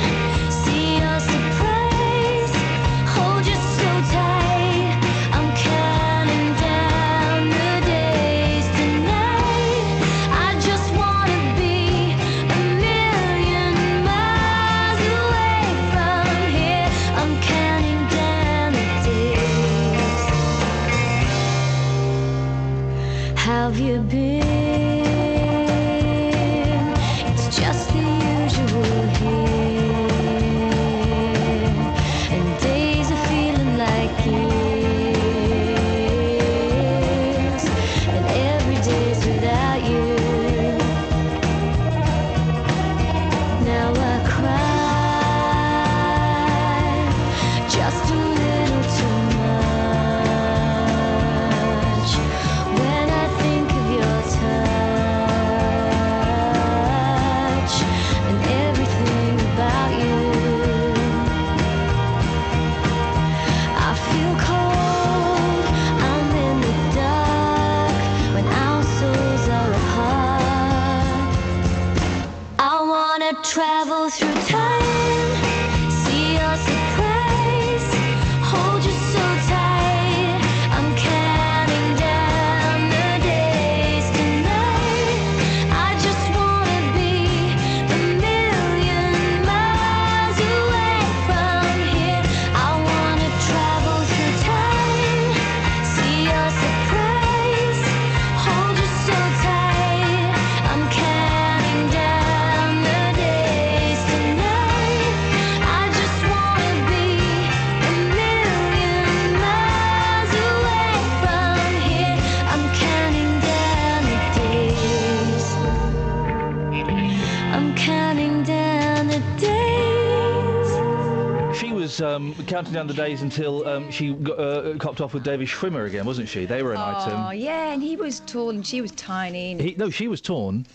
counting 122.54 122.72
down 122.74 122.86
the 122.86 122.94
days 122.94 123.24
until 123.24 123.68
um, 123.68 123.90
she 123.90 124.14
got, 124.14 124.40
uh, 124.40 124.76
copped 124.78 125.02
off 125.02 125.12
with 125.16 125.24
David 125.24 125.48
Schwimmer 125.48 125.88
again, 125.88 126.06
wasn't 126.06 126.30
she? 126.30 126.46
They 126.46 126.62
were 126.62 126.74
an 126.74 126.78
item. 126.82 127.20
Oh, 127.20 127.32
yeah, 127.32 127.74
and 127.74 127.82
he 127.82 127.96
was 127.96 128.20
tall 128.28 128.52
and 128.52 128.64
she 128.64 128.80
was 128.80 128.92
tiny. 128.92 129.58
He, 129.60 129.74
no, 129.76 129.90
she 129.90 130.08
was 130.08 130.22
torn. 130.22 130.68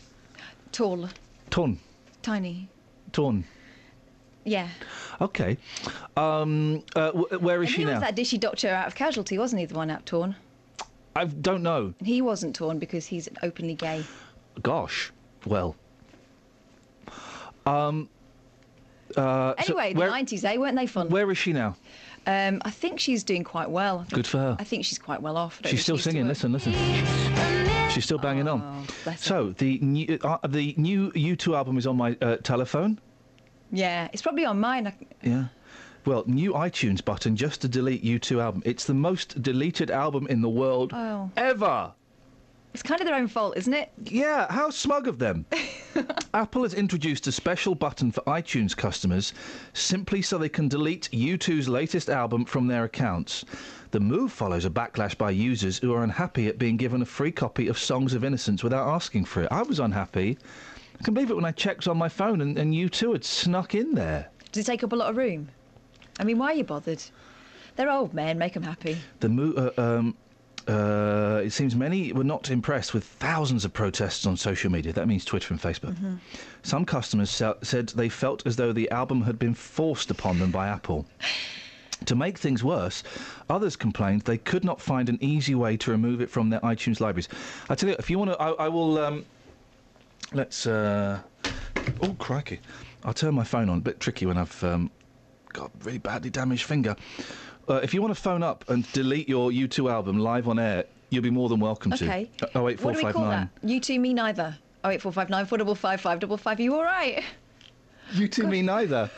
Tall, 0.73 1.09
Torn. 1.51 1.79
tiny. 2.21 2.69
Torn. 3.13 3.45
Yeah. 4.43 4.67
Okay. 5.21 5.57
Um, 6.17 6.83
uh, 6.97 7.13
w- 7.13 7.39
where 7.39 7.63
is 7.63 7.69
and 7.69 7.75
she 7.77 7.83
he 7.83 7.87
was 7.87 7.95
now? 7.95 8.01
that 8.01 8.17
dishy 8.17 8.41
doctor 8.41 8.71
out 8.71 8.89
of 8.89 8.97
Casualty, 8.97 9.39
wasn't 9.39 9.61
he? 9.61 9.67
The 9.67 9.77
one 9.77 9.89
out 9.89 10.05
torn. 10.05 10.35
I 11.15 11.27
don't 11.27 11.63
know. 11.63 11.95
And 12.01 12.09
he 12.09 12.23
wasn't 12.23 12.57
torn 12.57 12.81
because 12.81 13.07
he's 13.07 13.29
openly 13.45 13.75
gay. 13.75 14.03
Gosh. 14.63 15.13
Well. 15.47 15.77
Um. 17.67 18.09
Uh, 19.17 19.55
so 19.63 19.75
Anyway, 19.75 19.93
the 19.95 20.01
where, 20.01 20.11
90s, 20.11 20.45
eh? 20.45 20.57
Weren't 20.57 20.77
they 20.77 20.87
fun? 20.87 21.09
where 21.09 21.31
is 21.31 21.39
she 21.39 21.53
now? 21.53 21.77
Um, 22.27 22.61
I 22.65 22.71
think 22.71 23.01
she's 23.01 23.25
doing 23.25 23.43
quite 23.43 23.71
well. 23.71 24.05
Good 24.11 24.27
for 24.27 24.39
her. 24.39 24.57
I 24.59 24.65
think 24.65 24.85
she's 24.85 24.99
quite 24.99 25.23
well 25.23 25.37
off. 25.37 25.61
She's 25.65 25.83
still 25.83 25.97
singing. 25.99 26.29
Listen, 26.29 26.53
listen. 26.53 26.75
She's 27.91 28.05
still 28.05 28.19
banging 28.19 28.49
on. 28.49 28.87
So 29.17 29.55
the 29.57 29.79
new 29.79 30.19
uh, 30.23 30.47
the 30.47 30.75
new 30.77 31.11
U2 31.13 31.57
album 31.57 31.79
is 31.79 31.87
on 31.87 31.97
my 31.97 32.17
uh, 32.21 32.37
telephone. 32.37 33.01
Yeah, 33.73 34.09
it's 34.13 34.23
probably 34.23 34.45
on 34.45 34.61
mine. 34.61 34.87
I, 34.87 34.95
Yeah. 35.23 35.45
Well, 36.05 36.25
new 36.27 36.53
iTunes 36.53 37.05
button 37.05 37.37
just 37.37 37.61
to 37.63 37.69
delete 37.69 38.03
U2 38.03 38.41
album. 38.41 38.63
It's 38.65 38.85
the 38.85 38.95
most 38.95 39.43
deleted 39.43 39.91
album 39.91 40.27
in 40.29 40.41
the 40.41 40.49
world 40.49 40.93
oh. 40.95 41.31
ever. 41.37 41.93
It's 42.79 42.89
kind 42.89 43.01
of 43.01 43.09
their 43.09 43.17
own 43.17 43.27
fault, 43.27 43.57
isn't 43.57 43.75
it? 43.75 43.91
Yeah, 44.05 44.47
how 44.53 44.71
smug 44.71 45.09
of 45.09 45.19
them. 45.19 45.47
Apple 46.35 46.63
has 46.63 46.75
introduced 46.75 47.27
a 47.27 47.33
special 47.33 47.75
button 47.75 48.13
for 48.13 48.21
iTunes 48.21 48.77
customers 48.77 49.35
simply 49.73 50.23
so 50.23 50.39
they 50.39 50.49
can 50.49 50.69
delete 50.69 51.11
U2's 51.11 51.69
latest 51.69 52.09
album 52.09 52.45
from 52.45 52.69
their 52.69 52.85
accounts. 52.85 53.45
The 53.91 53.99
move 53.99 54.31
follows 54.31 54.65
a 54.65 54.71
backlash 54.71 55.19
by 55.19 55.33
users 55.33 55.79
who 55.79 55.93
are 55.93 56.05
unhappy 56.05 56.47
at 56.47 56.57
being 56.57 56.77
given 56.77 57.03
a 57.03 57.05
free 57.05 57.33
copy 57.33 57.67
of 57.67 57.77
Songs 57.77 58.15
of 58.15 58.23
Innocence 58.23 58.63
without 58.63 58.87
asking 58.87 59.25
for 59.25 59.43
it. 59.43 59.49
I 59.51 59.63
was 59.63 59.81
unhappy. 59.81 60.39
I 61.01 61.03
can 61.03 61.15
believe 61.15 61.33
it 61.33 61.35
when 61.35 61.45
I 61.45 61.51
checked 61.51 61.89
on 61.89 61.99
my 61.99 62.09
phone 62.09 62.41
and, 62.43 62.57
and 62.57 62.73
U2 62.73 63.11
had 63.11 63.25
snuck 63.25 63.75
in 63.75 63.97
there. 63.97 64.29
Does 64.53 64.63
it 64.63 64.67
take 64.71 64.85
up 64.85 64.93
a 64.93 64.97
lot 64.97 65.11
of 65.11 65.17
room? 65.17 65.49
I 66.21 66.23
mean, 66.23 66.39
why 66.39 66.53
are 66.53 66.55
you 66.55 66.63
bothered? 66.63 67.03
They're 67.75 67.91
old 67.91 68.15
men. 68.15 68.39
Make 68.39 68.55
them 68.55 68.63
happy. 68.63 68.99
The 69.19 69.29
mo- 69.29 69.73
uh, 69.77 69.81
um, 69.81 70.17
uh, 70.69 71.41
it 71.43 71.51
seems 71.51 71.75
many 71.75 72.13
were 72.13 72.25
not 72.25 72.51
impressed 72.51 72.93
with 72.93 73.05
thousands 73.05 73.65
of 73.65 73.73
protests 73.73 74.27
on 74.27 74.37
social 74.37 74.71
media. 74.71 74.93
That 74.93 75.09
means 75.09 75.25
Twitter 75.25 75.55
and 75.55 75.61
Facebook. 75.61 75.95
Mm-hmm. 75.95 76.17
Some 76.63 76.85
customers 76.85 77.31
said 77.31 77.89
they 77.89 78.09
felt 78.11 78.47
as 78.47 78.57
though 78.57 78.73
the 78.73 78.91
album 78.91 79.23
had 79.23 79.39
been 79.39 79.55
forced 79.55 80.11
upon 80.11 80.39
them 80.39 80.51
by 80.51 80.69
Apple. 80.69 81.07
To 82.05 82.15
make 82.15 82.39
things 82.39 82.63
worse, 82.63 83.03
others 83.49 83.77
complained 83.77 84.23
they 84.23 84.39
could 84.39 84.63
not 84.63 84.81
find 84.81 85.09
an 85.09 85.19
easy 85.21 85.55
way 85.55 85.77
to 85.79 85.91
remove 85.91 86.21
it 86.21 86.31
from 86.31 86.51
their 86.51 86.61
iTunes 86.61 87.01
libraries. 87.01 87.29
I 87.69 87.75
tell 87.75 87.89
you, 87.89 87.97
if 87.99 88.09
you 88.09 88.19
want 88.19 88.33
to, 88.33 88.41
I, 88.41 88.67
I 88.67 88.69
will. 88.69 88.99
Um, 88.99 89.25
let's. 90.33 90.67
Uh, 90.67 91.21
oh 92.01 92.15
crikey! 92.19 92.61
I'll 93.05 93.15
turn 93.15 93.35
my 93.35 93.43
phone 93.45 93.69
on. 93.69 93.79
A 93.79 93.81
bit 93.81 93.99
tricky 93.99 94.27
when 94.27 94.39
I've 94.39 94.63
um, 94.63 94.91
got 95.53 95.71
a 95.71 95.85
really 95.85 95.99
badly 95.99 96.31
damaged 96.31 96.65
finger. 96.65 96.95
Uh, 97.69 97.75
if 97.83 97.93
you 97.93 98.01
want 98.01 98.15
to 98.15 98.21
phone 98.21 98.43
up 98.43 98.65
and 98.71 98.91
delete 98.93 99.29
your 99.29 99.51
U2 99.51 99.91
album 99.91 100.19
live 100.19 100.49
on 100.49 100.59
air, 100.59 100.85
you'll 101.11 101.23
be 101.23 101.31
more 101.31 101.49
than 101.49 101.61
welcome 101.61 101.93
Okay. 101.93 102.31
to. 102.39 102.51
Oh 102.55 102.69
eight 102.69 102.81
four 102.81 102.93
what 102.93 103.01
do 103.01 103.07
we 103.07 103.13
call 103.13 103.29
that? 103.29 103.49
You 103.63 103.79
two, 103.81 104.01
me 104.01 104.15
neither. 104.15 104.57
Oh 104.85 104.91
eight 104.91 105.03
four 105.03 105.13
five 105.13 105.29
nine 105.29 105.45
four 105.45 105.59
double 105.59 105.75
five 105.75 106.01
five 106.01 106.21
double 106.21 106.37
five. 106.39 106.61
You 106.61 106.75
all 106.75 106.85
right? 106.85 107.23
You 108.15 108.27
two 108.29 108.47
me 108.47 108.63
neither. 108.63 109.11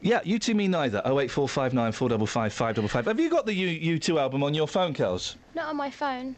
Yeah, 0.00 0.20
you 0.24 0.38
two 0.38 0.54
me 0.54 0.68
neither. 0.68 1.02
Oh 1.04 1.18
eight 1.18 1.30
four 1.30 1.48
five 1.48 1.74
nine 1.74 1.90
four 1.90 2.08
double 2.08 2.26
five 2.26 2.52
five 2.52 2.76
double 2.76 2.88
five. 2.88 3.06
Have 3.06 3.18
you 3.18 3.28
got 3.30 3.44
the 3.46 3.54
U 3.54 3.98
U2 3.98 4.20
album 4.20 4.44
on 4.44 4.54
your 4.54 4.68
phone, 4.68 4.94
Kels? 4.94 5.34
Not 5.54 5.66
on 5.68 5.76
my 5.76 5.90
phone. 5.90 6.36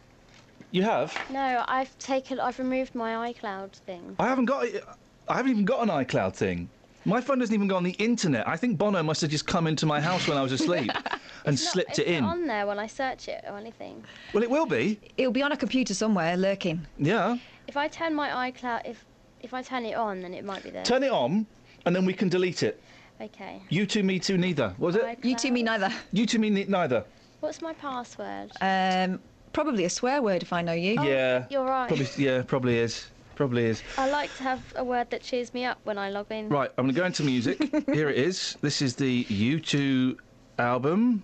You 0.70 0.84
have. 0.84 1.16
No, 1.30 1.64
I've 1.68 1.96
taken. 1.98 2.40
I've 2.40 2.58
removed 2.58 2.94
my 2.94 3.32
iCloud 3.32 3.72
thing. 3.72 4.16
I 4.18 4.26
haven't 4.28 4.46
got 4.46 4.64
it. 4.64 4.84
I 5.28 5.34
haven't 5.36 5.50
even 5.52 5.64
got 5.64 5.82
an 5.82 5.88
iCloud 5.88 6.34
thing. 6.34 6.68
My 7.06 7.20
phone 7.20 7.38
doesn't 7.38 7.54
even 7.54 7.68
go 7.68 7.76
on 7.76 7.84
the 7.84 7.92
internet. 7.92 8.48
I 8.48 8.56
think 8.56 8.78
Bono 8.78 9.00
must 9.00 9.20
have 9.20 9.30
just 9.30 9.46
come 9.46 9.68
into 9.68 9.86
my 9.86 10.00
house 10.00 10.26
when 10.26 10.36
I 10.36 10.42
was 10.42 10.50
asleep 10.50 10.90
and 11.44 11.56
slipped 11.56 12.00
it 12.00 12.02
It's 12.02 12.10
in. 12.10 12.24
not 12.24 12.32
on 12.32 12.46
there 12.48 12.66
when 12.66 12.80
I 12.80 12.88
search 12.88 13.28
it 13.28 13.44
or 13.48 13.56
anything. 13.56 14.02
Well, 14.34 14.42
it 14.42 14.50
will 14.50 14.66
be. 14.66 14.98
It'll 15.16 15.30
be 15.30 15.42
on 15.42 15.52
a 15.52 15.56
computer 15.56 15.94
somewhere, 15.94 16.36
lurking. 16.36 16.84
Yeah. 16.98 17.38
If 17.68 17.76
I 17.76 17.86
turn 17.86 18.12
my 18.12 18.50
iCloud, 18.50 18.82
if 18.86 19.04
if 19.40 19.54
I 19.54 19.62
turn 19.62 19.84
it 19.84 19.94
on, 19.94 20.20
then 20.20 20.34
it 20.34 20.44
might 20.44 20.64
be 20.64 20.70
there. 20.70 20.82
Turn 20.82 21.04
it 21.04 21.12
on, 21.12 21.46
and 21.84 21.94
then 21.94 22.04
we 22.04 22.12
can 22.12 22.28
delete 22.28 22.64
it. 22.64 22.82
Okay. 23.20 23.62
You 23.68 23.86
two, 23.86 24.02
me 24.02 24.18
too, 24.18 24.36
neither. 24.36 24.74
Was 24.78 24.96
it? 24.96 25.18
You 25.22 25.36
two, 25.36 25.52
me 25.52 25.62
neither. 25.62 25.92
You 26.12 26.26
two, 26.26 26.40
me 26.40 26.50
ne- 26.50 26.64
neither. 26.64 27.04
What's 27.38 27.62
my 27.62 27.72
password? 27.74 28.50
Um, 28.60 29.20
probably 29.52 29.84
a 29.84 29.90
swear 29.90 30.22
word 30.22 30.42
if 30.42 30.52
I 30.52 30.60
know 30.60 30.72
you. 30.72 31.00
yeah. 31.04 31.46
you're 31.50 31.64
right. 31.64 31.86
Probably. 31.86 32.08
Yeah. 32.18 32.42
Probably 32.42 32.78
is. 32.78 33.06
Probably 33.36 33.66
is. 33.66 33.82
I 33.98 34.08
like 34.10 34.34
to 34.38 34.42
have 34.44 34.62
a 34.76 34.82
word 34.82 35.10
that 35.10 35.22
cheers 35.22 35.52
me 35.52 35.66
up 35.66 35.78
when 35.84 35.98
I 35.98 36.08
log 36.08 36.32
in. 36.32 36.48
Right, 36.48 36.70
I'm 36.78 36.86
going 36.86 36.94
to 36.94 37.00
go 37.00 37.04
into 37.06 37.22
music. 37.22 37.58
Here 37.92 38.08
it 38.08 38.16
is. 38.16 38.56
This 38.62 38.80
is 38.80 38.96
the 38.96 39.24
U2 39.24 40.16
album. 40.58 41.22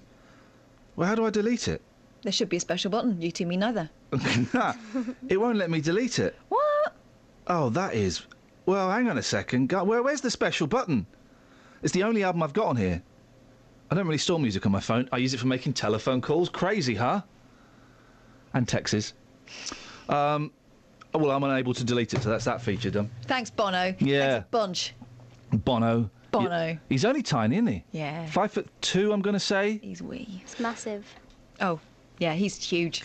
Well, 0.95 1.09
how 1.09 1.15
do 1.15 1.25
I 1.25 1.31
delete 1.31 1.69
it? 1.69 1.81
There 2.23 2.31
should 2.31 2.51
be 2.51 2.59
a 2.59 2.61
special 2.61 2.91
button. 2.91 3.21
You 3.21 3.33
two, 3.33 3.47
me 3.47 3.57
neither. 3.57 3.89
it 5.29 5.41
won't 5.41 5.57
let 5.57 5.71
me 5.71 5.81
delete 5.81 6.19
it. 6.19 6.37
What? 6.51 6.95
Oh, 7.47 7.71
that 7.71 7.95
is. 7.95 8.27
Well, 8.67 8.91
hang 8.91 9.09
on 9.09 9.17
a 9.17 9.23
second. 9.23 9.71
Go- 9.71 9.83
Where, 9.83 10.03
where's 10.03 10.21
the 10.21 10.31
special 10.31 10.67
button? 10.67 11.07
It's 11.83 11.95
the 11.95 12.05
only 12.05 12.23
album 12.23 12.43
I've 12.43 12.53
got 12.53 12.67
on 12.67 12.77
here. 12.77 13.03
I 13.91 13.95
don't 13.95 14.07
really 14.07 14.19
store 14.19 14.39
music 14.39 14.67
on 14.67 14.73
my 14.73 14.81
phone. 14.81 15.09
I 15.13 15.17
use 15.17 15.33
it 15.33 15.41
for 15.41 15.47
making 15.47 15.73
telephone 15.73 16.21
calls. 16.21 16.51
Crazy, 16.51 16.95
huh? 16.95 17.23
And 18.53 18.69
texts. 18.69 19.15
Um, 20.11 20.53
oh, 21.15 21.19
well, 21.19 21.31
I'm 21.31 21.43
unable 21.45 21.75
to 21.75 21.85
delete 21.85 22.15
it, 22.15 22.23
so 22.23 22.31
that's 22.31 22.45
that 22.45 22.61
feature 22.63 22.91
done. 22.91 23.11
Thanks, 23.27 23.51
Bono. 23.51 23.95
Yeah. 23.99 24.31
Thanks 24.41 24.45
a 24.45 24.49
bunch. 24.51 24.95
Bono. 25.53 26.11
Bono. 26.31 26.49
Y- 26.49 26.79
he's 26.89 27.05
only 27.05 27.23
tiny, 27.23 27.57
isn't 27.57 27.67
he? 27.67 27.85
Yeah. 27.93 28.27
Five 28.27 28.53
foot 28.53 28.67
two, 28.81 29.13
I'm 29.13 29.21
going 29.21 29.35
to 29.35 29.41
say. 29.41 29.79
He's 29.83 30.01
wee. 30.03 30.41
It's 30.43 30.59
massive. 30.59 31.05
Oh, 31.61 31.79
yeah, 32.19 32.33
he's 32.35 32.63
huge. 32.63 33.03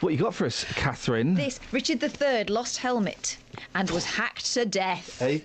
What 0.00 0.12
you 0.12 0.18
got 0.18 0.34
for 0.34 0.46
us, 0.46 0.64
Catherine? 0.74 1.34
This 1.34 1.60
Richard 1.72 2.02
III 2.02 2.44
lost 2.44 2.78
helmet 2.78 3.36
and 3.74 3.90
was 3.90 4.04
hacked 4.04 4.52
to 4.54 4.64
death. 4.64 5.18
Hey. 5.18 5.44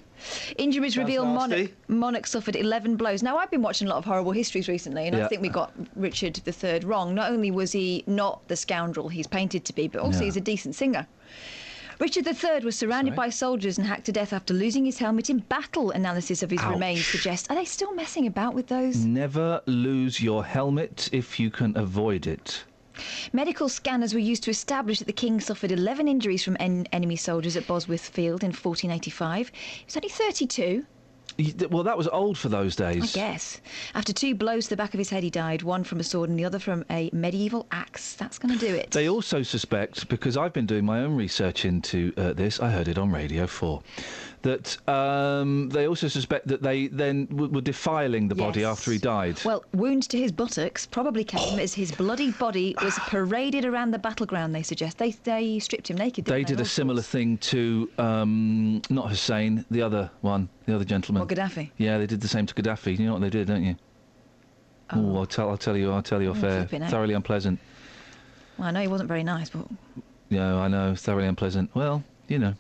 Injuries 0.58 0.96
Sounds 0.96 1.06
reveal. 1.06 1.26
Monarch, 1.26 1.72
Monarch 1.88 2.26
suffered 2.26 2.56
11 2.56 2.96
blows. 2.96 3.22
Now, 3.22 3.38
I've 3.38 3.52
been 3.52 3.62
watching 3.62 3.88
a 3.88 3.92
lot 3.92 3.98
of 3.98 4.06
horrible 4.06 4.32
histories 4.32 4.68
recently, 4.68 5.08
and 5.08 5.18
Yeah. 5.18 5.26
I 5.26 5.28
think 5.28 5.42
we 5.42 5.50
got 5.50 5.74
Richard 5.96 6.40
III 6.48 6.80
wrong. 6.80 7.14
Not 7.14 7.32
only 7.32 7.52
was 7.52 7.72
he 7.72 8.04
not 8.08 8.48
the 8.48 8.56
scoundrel 8.56 9.10
he's 9.10 9.28
painted 9.28 9.66
to 9.66 9.74
be, 9.74 9.88
but 9.88 10.02
also 10.02 10.20
No. 10.20 10.26
he's 10.26 10.38
a 10.38 10.42
decent 10.42 10.74
singer. 10.76 11.06
Richard 12.00 12.28
III 12.28 12.66
was 12.66 12.76
surrounded 12.76 13.16
by 13.16 13.30
soldiers 13.30 13.78
and 13.78 13.88
hacked 13.88 14.06
to 14.06 14.12
death 14.12 14.34
after 14.34 14.54
losing 14.54 14.86
his 14.86 14.98
helmet 14.98 15.30
in 15.30 15.40
battle. 15.40 15.92
Analysis 15.92 16.44
of 16.44 16.52
his 16.52 16.60
Ouch. 16.60 16.74
remains 16.74 17.06
suggests. 17.06 17.48
Are 17.50 17.56
they 17.56 17.66
still 17.66 17.94
messing 17.94 18.28
about 18.28 18.54
with 18.54 18.68
those? 18.68 18.98
Never 19.06 19.62
lose 19.66 20.22
your 20.22 20.44
helmet 20.44 21.10
if 21.14 21.40
you 21.40 21.50
can 21.50 21.76
avoid 21.78 22.28
it. 22.28 22.66
Medical 23.34 23.70
scanners 23.70 24.14
were 24.14 24.20
used 24.20 24.44
to 24.44 24.52
establish 24.52 25.00
that 25.00 25.06
the 25.06 25.14
king 25.14 25.40
suffered 25.40 25.72
11 25.72 26.08
injuries 26.08 26.44
from 26.44 26.56
en- 26.60 26.88
enemy 26.92 27.16
soldiers 27.16 27.58
at 27.58 27.68
Bosworth 27.68 28.08
Field 28.10 28.44
in 28.44 28.50
1485. 28.52 29.50
He 29.50 29.86
was 29.86 29.98
only 29.98 30.10
32. 30.10 30.86
Well, 31.70 31.84
that 31.84 31.98
was 31.98 32.08
old 32.08 32.38
for 32.38 32.50
those 32.50 32.76
days. 32.76 33.16
I 33.16 33.20
guess. 33.20 33.60
After 33.94 34.14
two 34.14 34.36
blows 34.36 34.66
to 34.66 34.70
the 34.72 34.78
back 34.78 34.94
of 34.94 34.98
his 34.98 35.10
head, 35.10 35.24
he 35.24 35.30
died. 35.30 35.64
One 35.64 35.84
from 35.84 36.00
a 36.00 36.04
sword 36.04 36.30
and 36.30 36.40
the 36.40 36.46
other 36.46 36.60
from 36.60 36.86
a 36.90 37.10
medieval 37.12 37.68
axe. 37.72 38.14
That's 38.14 38.40
going 38.40 38.58
to 38.58 38.60
do 38.60 38.74
it. 38.74 38.92
They 38.92 39.10
also 39.10 39.44
suspect, 39.44 40.08
because 40.08 40.38
I've 40.38 40.54
been 40.54 40.66
doing 40.66 40.86
my 40.86 41.02
own 41.02 41.16
research 41.16 41.66
into 41.66 42.14
uh, 42.16 42.34
this, 42.34 42.60
I 42.60 42.72
heard 42.72 42.88
it 42.88 42.98
on 42.98 43.12
Radio 43.12 43.48
4, 43.48 43.82
that 44.46 44.78
um, 44.88 45.70
they 45.70 45.88
also 45.88 46.08
suspect 46.08 46.48
that 46.48 46.62
they 46.62 46.86
then 46.88 47.26
w- 47.26 47.52
were 47.52 47.62
defiling 47.62 48.28
the 48.28 48.36
body 48.36 48.62
Yes. 48.62 48.70
after 48.78 48.92
he 48.92 49.00
died. 49.00 49.42
Well, 49.44 49.64
wounds 49.74 50.08
to 50.10 50.18
his 50.20 50.32
buttocks 50.32 50.86
probably 50.86 51.24
came 51.24 51.58
as 51.60 51.74
his 51.74 51.92
bloody 51.92 52.32
body 52.32 52.76
was 52.82 52.94
paraded 53.08 53.66
around 53.66 53.90
the 53.92 53.98
battleground. 54.00 54.54
They 54.54 54.62
suggest 54.64 55.00
they 55.00 55.12
they 55.24 55.58
stripped 55.60 55.90
him 55.90 55.98
naked. 55.98 56.26
they 56.26 56.44
didn't 56.44 56.58
did 56.58 56.60
a 56.62 56.70
similar 56.70 57.02
thing 57.02 57.38
to 57.40 57.90
um, 57.98 58.82
not 58.92 59.10
Hussein, 59.10 59.66
the 59.72 59.82
other 59.82 60.12
one, 60.22 60.48
the 60.68 60.76
other 60.76 60.86
gentleman. 60.86 61.22
What, 61.22 61.30
Gaddafi? 61.30 61.72
Yeah, 61.78 61.98
they 61.98 62.06
did 62.06 62.22
the 62.22 62.28
same 62.28 62.46
to 62.46 62.54
Gaddafi. 62.54 63.00
You 63.00 63.08
know 63.08 63.14
what 63.14 63.22
they 63.22 63.32
did, 63.32 63.48
don't 63.48 63.64
you? 63.64 63.76
Oh, 64.92 65.18
I'll 65.18 65.26
tell. 65.26 65.50
I'll 65.50 65.58
tell 65.58 65.76
you. 65.76 65.92
I'll 65.92 66.04
tell 66.04 66.22
you 66.22 66.30
off 66.30 66.44
Oh, 66.44 66.48
air. 66.48 66.66
Thoroughly 66.68 67.16
unpleasant. 67.16 67.60
Well, 68.60 68.68
I 68.68 68.72
know 68.72 68.82
he 68.82 68.88
wasn't 68.88 69.08
very 69.08 69.24
nice, 69.24 69.50
but 69.50 69.66
Yeah, 70.30 70.56
I 70.56 70.68
know. 70.68 70.94
Thoroughly 70.96 71.28
unpleasant. 71.28 71.72
Well, 71.74 72.04
you 72.28 72.38
know. 72.38 72.54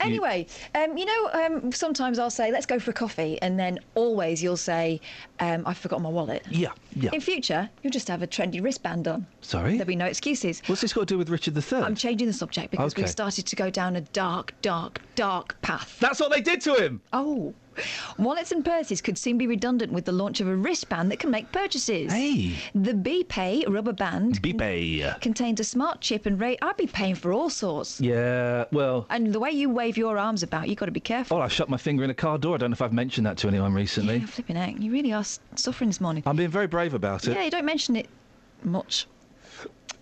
Anyway, 0.00 0.46
um, 0.74 0.96
you 0.96 1.04
know, 1.04 1.30
um, 1.32 1.72
sometimes 1.72 2.18
I'll 2.18 2.30
say, 2.30 2.52
let's 2.52 2.66
go 2.66 2.78
for 2.78 2.90
a 2.90 2.94
coffee, 2.94 3.40
and 3.42 3.58
then 3.58 3.78
always 3.94 4.42
you'll 4.42 4.56
say, 4.56 5.00
um, 5.40 5.62
I've 5.66 5.78
forgotten 5.78 6.02
my 6.04 6.08
wallet. 6.08 6.44
Yeah, 6.50 6.70
yeah. 6.94 7.10
In 7.12 7.20
future, 7.20 7.68
you'll 7.82 7.90
just 7.92 8.08
have 8.08 8.22
a 8.22 8.26
trendy 8.26 8.62
wristband 8.62 9.08
on. 9.08 9.26
Sorry. 9.40 9.72
There'll 9.72 9.86
be 9.86 9.96
no 9.96 10.06
excuses. 10.06 10.62
What's 10.66 10.80
this 10.82 10.92
got 10.92 11.00
to 11.02 11.06
do 11.06 11.18
with 11.18 11.28
Richard 11.30 11.56
III? 11.56 11.80
I'm 11.80 11.94
changing 11.94 12.26
the 12.26 12.32
subject 12.32 12.70
because 12.70 12.92
Okay. 12.92 13.02
we've 13.02 13.10
started 13.10 13.46
to 13.46 13.56
go 13.56 13.70
down 13.70 13.96
a 13.96 14.00
dark, 14.00 14.54
dark, 14.62 15.00
dark 15.14 15.60
path. 15.62 15.96
That's 16.00 16.20
what 16.20 16.30
they 16.32 16.40
did 16.40 16.60
to 16.62 16.74
him. 16.74 17.00
Oh. 17.12 17.54
Wallets 18.18 18.50
and 18.50 18.64
purses 18.64 19.00
could 19.00 19.16
soon 19.16 19.38
be 19.38 19.46
redundant 19.46 19.92
with 19.92 20.04
the 20.04 20.10
launch 20.12 20.40
of 20.40 20.48
a 20.48 20.56
wristband 20.56 21.10
that 21.12 21.20
can 21.20 21.30
make 21.30 21.52
purchases. 21.52 22.12
Hey. 22.12 22.56
The 22.74 22.92
BPay 22.92 23.72
rubber 23.72 23.92
band 23.92 24.42
Beepay. 24.42 25.20
contains 25.20 25.60
a 25.60 25.64
smart 25.64 26.00
chip 26.00 26.26
and 26.26 26.40
rate. 26.40 26.58
I'd 26.60 26.76
be 26.76 26.88
paying 26.88 27.14
for 27.14 27.32
all 27.32 27.48
sorts. 27.48 28.00
Yeah, 28.00 28.64
well. 28.72 29.06
And 29.10 29.32
the 29.32 29.38
way 29.38 29.50
you 29.52 29.70
wave 29.70 29.96
your 29.96 30.18
arms 30.18 30.42
about, 30.42 30.68
you've 30.68 30.78
got 30.78 30.86
to 30.86 30.92
be 30.92 30.98
careful. 31.00 31.36
Oh, 31.38 31.40
I 31.40 31.48
shut 31.48 31.68
my 31.68 31.76
finger 31.76 32.02
in 32.02 32.10
a 32.10 32.14
car 32.14 32.38
door. 32.38 32.56
I 32.56 32.58
don't 32.58 32.70
know 32.70 32.74
if 32.74 32.82
I've 32.82 32.92
mentioned 32.92 33.26
that 33.26 33.36
to 33.38 33.48
anyone 33.48 33.72
recently. 33.72 34.16
Yeah, 34.18 34.26
flipping 34.26 34.56
heck. 34.56 34.80
You 34.80 34.90
really 34.90 35.12
are 35.12 35.24
suffering 35.54 35.88
this 35.88 36.00
morning. 36.00 36.24
I'm 36.26 36.36
being 36.36 36.50
very 36.50 36.66
brave 36.66 36.94
about 36.94 37.28
it. 37.28 37.34
Yeah, 37.34 37.44
you 37.44 37.50
don't 37.52 37.64
mention 37.66 37.94
it 37.94 38.08
much. 38.64 39.06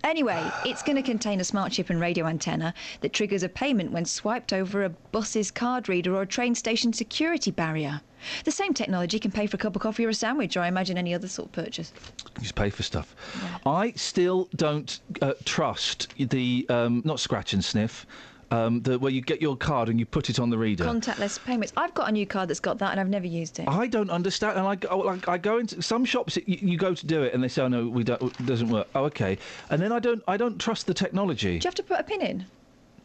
Anyway, 0.07 0.41
it's 0.63 0.83
going 0.83 0.95
to 0.95 1.01
contain 1.01 1.41
a 1.41 1.43
smart 1.43 1.69
chip 1.73 1.89
and 1.89 1.99
radio 1.99 2.25
antenna 2.27 2.73
that 3.01 3.11
triggers 3.11 3.43
a 3.43 3.49
payment 3.49 3.91
when 3.91 4.05
swiped 4.05 4.53
over 4.53 4.85
a 4.85 4.89
bus's 4.89 5.51
card 5.51 5.89
reader 5.89 6.15
or 6.15 6.21
a 6.21 6.25
train 6.25 6.55
station 6.55 6.93
security 6.93 7.51
barrier. 7.51 7.99
The 8.45 8.51
same 8.51 8.73
technology 8.73 9.19
can 9.19 9.31
pay 9.31 9.47
for 9.47 9.57
a 9.57 9.59
cup 9.59 9.75
of 9.75 9.81
coffee 9.81 10.05
or 10.05 10.09
a 10.09 10.13
sandwich, 10.13 10.55
or 10.55 10.61
I 10.61 10.69
imagine 10.69 10.97
any 10.97 11.13
other 11.13 11.27
sort 11.27 11.49
of 11.49 11.51
purchase. 11.51 11.91
You 12.37 12.43
just 12.43 12.55
pay 12.55 12.69
for 12.69 12.83
stuff. 12.83 13.17
I 13.65 13.91
still 13.97 14.47
don't 14.55 14.97
uh, 15.21 15.33
trust 15.43 16.07
the 16.17 16.65
um, 16.69 17.01
not 17.03 17.19
scratch 17.19 17.51
and 17.51 17.63
sniff. 17.63 18.07
Um, 18.49 18.81
the, 18.81 18.97
where 18.97 19.11
you 19.11 19.19
get 19.19 19.41
your 19.41 19.57
card 19.57 19.89
and 19.89 19.99
you 19.99 20.05
put 20.05 20.29
it 20.29 20.39
on 20.39 20.49
the 20.49 20.57
reader. 20.57 20.85
Contactless 20.85 21.43
payments. 21.43 21.73
I've 21.75 21.93
got 21.93 22.07
a 22.07 22.11
new 22.13 22.25
card 22.25 22.49
that's 22.49 22.61
got 22.61 22.77
that, 22.79 22.91
and 22.91 22.99
I've 22.99 23.09
never 23.09 23.27
used 23.27 23.59
it. 23.59 23.67
I 23.67 23.87
don't 23.87 24.09
understand, 24.09 24.57
and 24.57 24.65
I 24.65 24.75
go, 24.75 24.99
like, 24.99 25.27
I 25.27 25.37
go 25.37 25.57
into 25.57 25.81
some 25.81 26.05
shops. 26.05 26.37
You, 26.37 26.43
you 26.45 26.77
go 26.77 26.93
to 26.93 27.05
do 27.05 27.23
it, 27.23 27.33
and 27.33 27.43
they 27.43 27.49
say, 27.49 27.63
"Oh 27.63 27.67
no, 27.67 27.87
we 27.89 28.05
don't. 28.05 28.21
It 28.21 28.45
doesn't 28.45 28.69
work." 28.69 28.87
Oh, 28.95 29.03
okay. 29.05 29.37
And 29.69 29.81
then 29.81 29.91
I 29.91 29.99
don't. 29.99 30.23
I 30.29 30.37
don't 30.37 30.57
trust 30.59 30.87
the 30.87 30.93
technology. 30.93 31.59
Do 31.59 31.65
you 31.65 31.67
have 31.67 31.75
to 31.75 31.83
put 31.83 31.99
a 31.99 32.03
pin 32.03 32.21
in? 32.21 32.45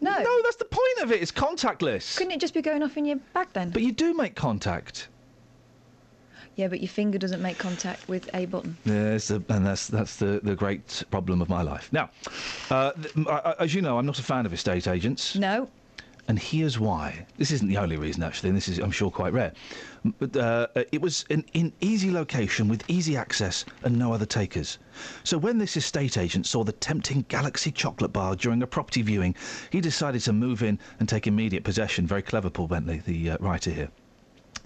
No. 0.01 0.16
No, 0.16 0.43
that's 0.43 0.57
the 0.57 0.64
point 0.64 0.99
of 1.03 1.12
it. 1.12 1.22
It's 1.22 1.32
contactless. 1.32 2.16
Couldn't 2.16 2.32
it 2.32 2.40
just 2.40 2.55
be 2.55 2.62
going 2.62 2.82
off 2.82 2.97
in 2.97 3.05
your 3.05 3.18
bag 3.34 3.49
then? 3.53 3.70
But 3.70 3.82
you 3.82 3.93
do 3.93 4.14
make 4.14 4.34
contact. 4.34 5.09
Yeah, 6.57 6.68
but 6.68 6.80
your 6.80 6.88
finger 6.88 7.18
doesn't 7.18 7.40
make 7.40 7.59
contact 7.59 8.07
with 8.09 8.28
a 8.34 8.46
button. 8.46 8.76
Yes, 8.84 9.30
and 9.30 9.46
that's 9.66 9.86
that's 9.86 10.16
the, 10.16 10.40
the 10.42 10.55
great 10.55 11.03
problem 11.11 11.40
of 11.40 11.48
my 11.48 11.62
life. 11.62 11.88
Now, 11.92 12.11
uh, 12.70 12.92
th- 12.92 13.26
I- 13.26 13.55
I- 13.59 13.64
as 13.64 13.74
you 13.74 13.80
know, 13.82 13.98
I'm 13.98 14.07
not 14.07 14.18
a 14.18 14.22
fan 14.22 14.44
of 14.46 14.53
estate 14.53 14.86
agents. 14.86 15.34
No. 15.36 15.68
And 16.28 16.38
here's 16.38 16.78
why. 16.78 17.26
This 17.36 17.50
isn't 17.50 17.66
the 17.66 17.78
only 17.78 17.96
reason, 17.96 18.22
actually, 18.22 18.50
and 18.50 18.57
this 18.57 18.68
is, 18.68 18.78
I'm 18.78 18.92
sure, 18.92 19.11
quite 19.11 19.32
rare. 19.32 19.53
But 20.20 20.36
uh, 20.36 20.68
uh, 20.76 20.84
it 20.92 21.00
was 21.03 21.24
an 21.30 21.44
in 21.53 21.72
easy 21.80 22.12
location 22.12 22.68
with 22.68 22.84
easy 22.88 23.16
access 23.16 23.64
and 23.82 23.98
no 23.98 24.12
other 24.12 24.24
takers. 24.24 24.78
So 25.24 25.36
when 25.36 25.59
this 25.59 25.76
estate 25.76 26.16
agent 26.16 26.46
saw 26.46 26.62
the 26.62 26.72
tempting 26.72 27.24
Galaxy 27.28 27.72
chocolate 27.72 28.12
bar 28.12 28.36
during 28.36 28.62
a 28.62 28.68
property 28.68 29.03
viewing, 29.03 29.34
he 29.70 29.80
decided 29.80 30.20
to 30.22 30.32
move 30.32 30.62
in 30.62 30.78
and 31.00 31.09
take 31.09 31.26
immediate 31.26 31.64
possession. 31.64 32.07
Very 32.07 32.22
clever, 32.22 32.50
Paul 32.50 32.68
Bentley, 32.68 33.03
the 33.05 33.30
uh, 33.30 33.36
writer 33.40 33.70
here. 33.72 33.88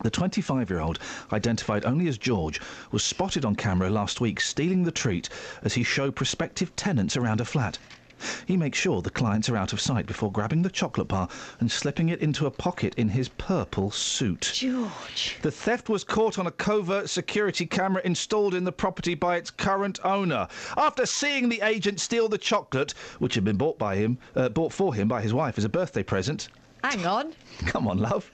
The 0.03 0.11
25 0.11 0.69
year 0.69 0.81
old, 0.81 0.99
identified 1.33 1.87
only 1.87 2.07
as 2.07 2.19
George, 2.19 2.61
was 2.91 3.03
spotted 3.03 3.47
on 3.47 3.57
camera 3.57 3.89
last 3.89 4.21
week 4.21 4.41
stealing 4.43 4.85
the 4.85 4.93
treat 4.93 5.31
as 5.63 5.73
he 5.73 5.83
showed 5.83 6.15
prospective 6.15 6.77
tenants 6.77 7.17
around 7.17 7.41
a 7.41 7.47
flat. 7.47 7.79
He 8.47 8.57
makes 8.57 8.79
sure 8.79 9.01
the 9.01 9.11
clients 9.11 9.49
are 9.49 9.57
out 9.57 9.73
of 9.73 9.81
sight 9.81 10.07
before 10.07 10.31
grabbing 10.31 10.63
the 10.63 10.71
chocolate 10.71 11.09
bar 11.09 11.29
and 11.61 11.71
slipping 11.71 12.11
it 12.11 12.21
into 12.21 12.47
a 12.47 12.51
pocket 12.51 12.95
in 12.97 13.09
his 13.09 13.31
purple 13.31 13.91
suit. 13.91 14.53
George. 14.55 15.39
The 15.41 15.51
theft 15.51 15.89
was 15.89 16.05
caught 16.05 16.39
on 16.39 16.47
a 16.47 16.51
covert 16.51 17.09
security 17.09 17.65
camera 17.65 18.03
installed 18.05 18.55
in 18.55 18.65
the 18.65 18.73
property 18.73 19.15
by 19.15 19.37
its 19.37 19.51
current 19.51 19.99
owner. 20.05 20.49
After 20.77 21.07
seeing 21.07 21.49
the 21.49 21.63
agent 21.63 22.01
steal 22.01 22.29
the 22.29 22.39
chocolate, 22.39 22.93
which 23.19 23.35
had 23.35 23.45
been 23.45 23.57
bought 23.57 23.79
by 23.79 23.97
him, 23.97 24.19
uh, 24.35 24.51
bought 24.51 24.73
for 24.73 24.95
him 24.95 25.09
by 25.09 25.23
his 25.23 25.33
wife 25.33 25.57
as 25.57 25.65
a 25.65 25.71
birthday 25.71 26.03
present, 26.03 26.49
Hang 26.85 27.07
on. 27.07 27.33
Come 27.67 27.89
on, 27.89 27.99
love. 27.99 28.31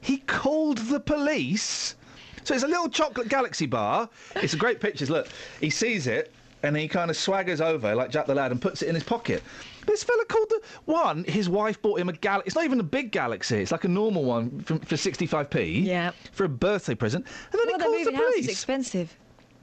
He 0.00 0.18
called 0.18 0.78
the 0.78 1.00
police. 1.00 1.96
So 2.44 2.54
it's 2.54 2.64
a 2.64 2.68
little 2.68 2.88
chocolate 2.88 3.28
galaxy 3.28 3.66
bar. 3.66 4.08
It's 4.36 4.54
a 4.54 4.56
great 4.56 4.80
pictures. 4.80 5.10
Look, 5.10 5.28
he 5.60 5.70
sees 5.70 6.06
it 6.06 6.32
and 6.62 6.76
he 6.76 6.88
kind 6.88 7.10
of 7.10 7.16
swaggers 7.16 7.60
over 7.60 7.94
like 7.94 8.10
Jack 8.10 8.26
the 8.26 8.34
Lad 8.34 8.52
and 8.52 8.60
puts 8.60 8.82
it 8.82 8.88
in 8.88 8.94
his 8.94 9.04
pocket. 9.04 9.42
This 9.86 10.04
fella 10.04 10.24
called 10.26 10.48
the 10.50 10.60
one. 10.84 11.24
His 11.24 11.48
wife 11.48 11.80
bought 11.80 12.00
him 12.00 12.08
a 12.08 12.12
gal. 12.12 12.42
It's 12.44 12.54
not 12.54 12.64
even 12.64 12.80
a 12.80 12.84
big 12.84 13.10
galaxy. 13.10 13.56
It's 13.56 13.72
like 13.72 13.84
a 13.84 13.88
normal 13.88 14.24
one 14.24 14.60
for, 14.60 14.78
for 14.78 14.96
65p. 14.96 15.84
Yeah. 15.84 16.12
For 16.32 16.44
a 16.44 16.48
birthday 16.48 16.94
present. 16.94 17.26
And 17.52 17.60
then 17.60 17.68
well, 17.68 17.78
he 17.78 18.04
calls 18.04 18.06
the 18.06 18.16
house 18.16 18.34
is 18.34 18.48
expensive, 18.48 19.16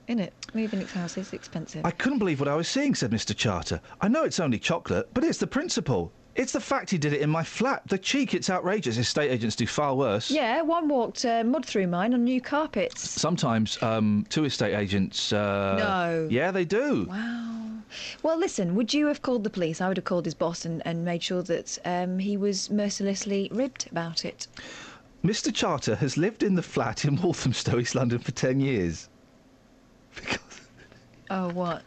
isn't 0.08 0.20
it? 0.20 0.34
Moving 0.54 0.82
its 0.82 0.92
house 0.92 1.18
is 1.18 1.34
expensive. 1.34 1.86
I 1.86 1.92
couldn't 1.92 2.20
believe 2.20 2.40
what 2.40 2.50
I 2.50 2.56
was 2.56 2.68
seeing, 2.68 2.96
said 2.96 3.12
Mr. 3.12 3.36
Charter. 3.36 3.82
I 4.02 4.08
know 4.08 4.24
it's 4.24 4.40
only 4.40 4.58
chocolate, 4.58 5.10
but 5.14 5.24
it's 5.24 5.38
the 5.38 5.48
principle. 5.48 6.12
It's 6.36 6.52
the 6.52 6.60
fact 6.60 6.90
he 6.90 6.98
did 6.98 7.14
it 7.14 7.22
in 7.22 7.30
my 7.30 7.44
flat. 7.44 7.84
The 7.88 7.98
cheek, 7.98 8.34
it's 8.34 8.50
outrageous. 8.50 8.98
Estate 8.98 9.32
agents 9.32 9.56
do 9.56 9.66
far 9.66 9.96
worse. 9.96 10.30
Yeah, 10.30 10.62
one 10.64 10.90
walked 10.90 11.24
uh, 11.24 11.46
mud 11.46 11.66
through 11.66 11.88
mine 11.88 12.14
on 12.14 12.26
new 12.26 12.42
carpets. 12.42 13.10
Sometimes 13.10 13.82
um, 13.82 14.26
two 14.30 14.44
estate 14.44 14.76
agents. 14.76 15.32
Uh, 15.32 15.76
No. 15.78 16.28
Yeah, 16.30 16.52
they 16.52 16.66
do. 16.66 17.06
Wow. 17.06 17.70
Well, 18.22 18.38
listen, 18.38 18.76
would 18.76 18.94
you 18.94 19.08
have 19.08 19.22
called 19.22 19.46
the 19.46 19.50
police? 19.50 19.80
I 19.80 19.88
would 19.88 19.96
have 19.96 20.04
called 20.04 20.26
his 20.26 20.34
boss 20.34 20.66
and, 20.66 20.82
and 20.86 21.06
made 21.06 21.24
sure 21.24 21.42
that 21.44 21.78
um, 21.86 22.20
he 22.20 22.36
was 22.36 22.70
mercilessly 22.70 23.48
ribbed 23.54 23.88
about 23.90 24.26
it. 24.26 24.48
Mr. 25.24 25.54
Charter 25.54 25.96
has 25.96 26.18
lived 26.18 26.44
in 26.44 26.56
the 26.56 26.62
flat 26.62 27.06
in 27.06 27.16
Walthamstow, 27.16 27.80
East 27.80 27.96
London, 27.96 28.20
for 28.20 28.32
10 28.32 28.60
years. 28.60 29.08
Oh, 31.30 31.50
what? 31.52 31.82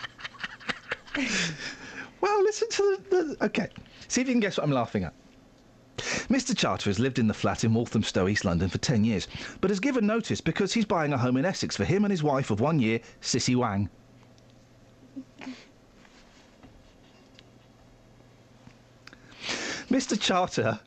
Well, 2.20 2.42
listen 2.42 2.68
to 2.70 2.98
the, 3.10 3.16
the. 3.16 3.44
Okay. 3.44 3.68
See 4.08 4.22
if 4.22 4.26
you 4.26 4.34
can 4.34 4.40
guess 4.40 4.56
what 4.56 4.64
I'm 4.64 4.72
laughing 4.72 5.04
at. 5.04 5.12
Mr. 6.28 6.56
Charter 6.56 6.88
has 6.90 6.98
lived 6.98 7.18
in 7.18 7.26
the 7.26 7.34
flat 7.34 7.64
in 7.64 7.74
Walthamstow, 7.74 8.28
East 8.28 8.44
London, 8.44 8.68
for 8.68 8.78
10 8.78 9.04
years, 9.04 9.28
but 9.60 9.70
has 9.70 9.80
given 9.80 10.06
notice 10.06 10.40
because 10.40 10.72
he's 10.72 10.84
buying 10.84 11.12
a 11.12 11.18
home 11.18 11.36
in 11.36 11.44
Essex 11.44 11.76
for 11.76 11.84
him 11.84 12.04
and 12.04 12.10
his 12.10 12.22
wife 12.22 12.50
of 12.50 12.60
one 12.60 12.78
year, 12.78 13.00
Sissy 13.20 13.56
Wang. 13.56 13.90
Mr. 19.90 20.20
Charter 20.20 20.78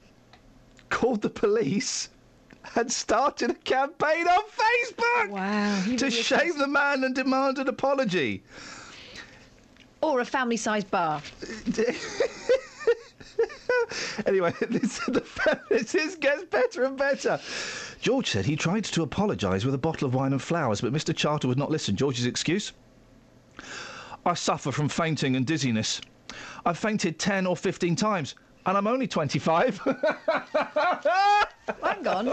called 0.90 1.22
the 1.22 1.30
police 1.30 2.10
and 2.76 2.92
started 2.92 3.50
a 3.50 3.56
campaign 3.56 4.28
on 4.28 4.44
Facebook 4.44 5.30
wow, 5.30 5.84
to 5.98 6.12
shame 6.12 6.58
the 6.58 6.68
man 6.68 7.04
and 7.04 7.16
demand 7.16 7.58
an 7.58 7.68
apology. 7.68 8.44
Or 10.02 10.20
a 10.20 10.26
family 10.26 10.58
sized 10.58 10.90
bar. 10.92 11.22
Anyway, 14.26 14.54
this, 14.70 15.00
the 15.00 15.24
this 15.70 16.16
gets 16.16 16.44
better 16.46 16.84
and 16.84 16.98
better. 16.98 17.40
George 18.00 18.30
said 18.30 18.46
he 18.46 18.56
tried 18.56 18.86
to 18.86 19.04
apologise 19.04 19.66
with 19.66 19.74
a 19.74 19.78
bottle 19.78 20.08
of 20.08 20.14
wine 20.14 20.32
and 20.32 20.42
flowers, 20.42 20.82
but 20.82 20.94
Mr. 20.94 21.16
Charter 21.16 21.48
would 21.48 21.58
not 21.58 21.70
listen. 21.72 21.96
George's 21.96 22.26
excuse? 22.26 22.72
I 24.26 24.34
suffer 24.34 24.72
from 24.72 24.88
fainting 24.88 25.36
and 25.36 25.46
dizziness. 25.46 26.00
I've 26.66 26.78
fainted 26.78 27.20
10 27.20 27.46
or 27.46 27.58
15 27.58 27.96
times, 27.96 28.36
and 28.66 28.78
I'm 28.78 28.88
only 28.88 29.08
25. 29.08 29.80
Hang 31.84 32.08
on. 32.08 32.28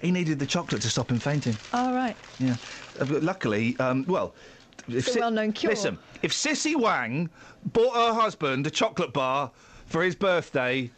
he 0.00 0.10
needed 0.10 0.38
the 0.38 0.46
chocolate 0.46 0.82
to 0.82 0.88
stop 0.90 1.10
him 1.10 1.18
fainting. 1.18 1.56
All 1.72 1.92
right. 1.92 2.16
Yeah. 2.38 2.56
Uh, 3.00 3.06
luckily, 3.20 3.76
um, 3.78 4.04
well. 4.08 4.34
It's 4.88 5.14
a 5.14 5.20
well-known 5.20 5.52
cure. 5.52 5.70
Listen, 5.70 5.98
if 6.22 6.32
Sissy 6.32 6.74
Wang 6.74 7.28
bought 7.72 7.94
her 7.94 8.14
husband 8.14 8.66
a 8.66 8.70
chocolate 8.70 9.12
bar 9.12 9.50
for 9.86 10.02
his 10.02 10.14
birthday, 10.14 10.90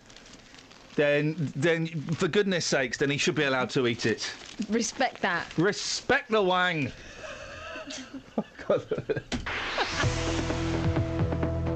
then, 0.96 1.34
then 1.56 1.86
for 2.14 2.28
goodness 2.28 2.64
sakes, 2.64 2.98
then 2.98 3.10
he 3.10 3.16
should 3.16 3.34
be 3.34 3.44
allowed 3.44 3.70
to 3.70 3.86
eat 3.86 4.06
it. 4.06 4.32
Respect 4.68 5.20
that. 5.22 5.46
Respect 5.56 6.30
the 6.30 6.42
Wang. 6.42 6.92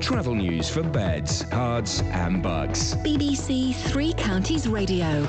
Travel 0.00 0.34
news 0.34 0.68
for 0.68 0.82
beds, 0.82 1.44
cards, 1.44 2.02
and 2.12 2.42
bugs. 2.42 2.94
BBC 2.96 3.74
Three 3.74 4.12
Counties 4.12 4.68
Radio. 4.68 5.26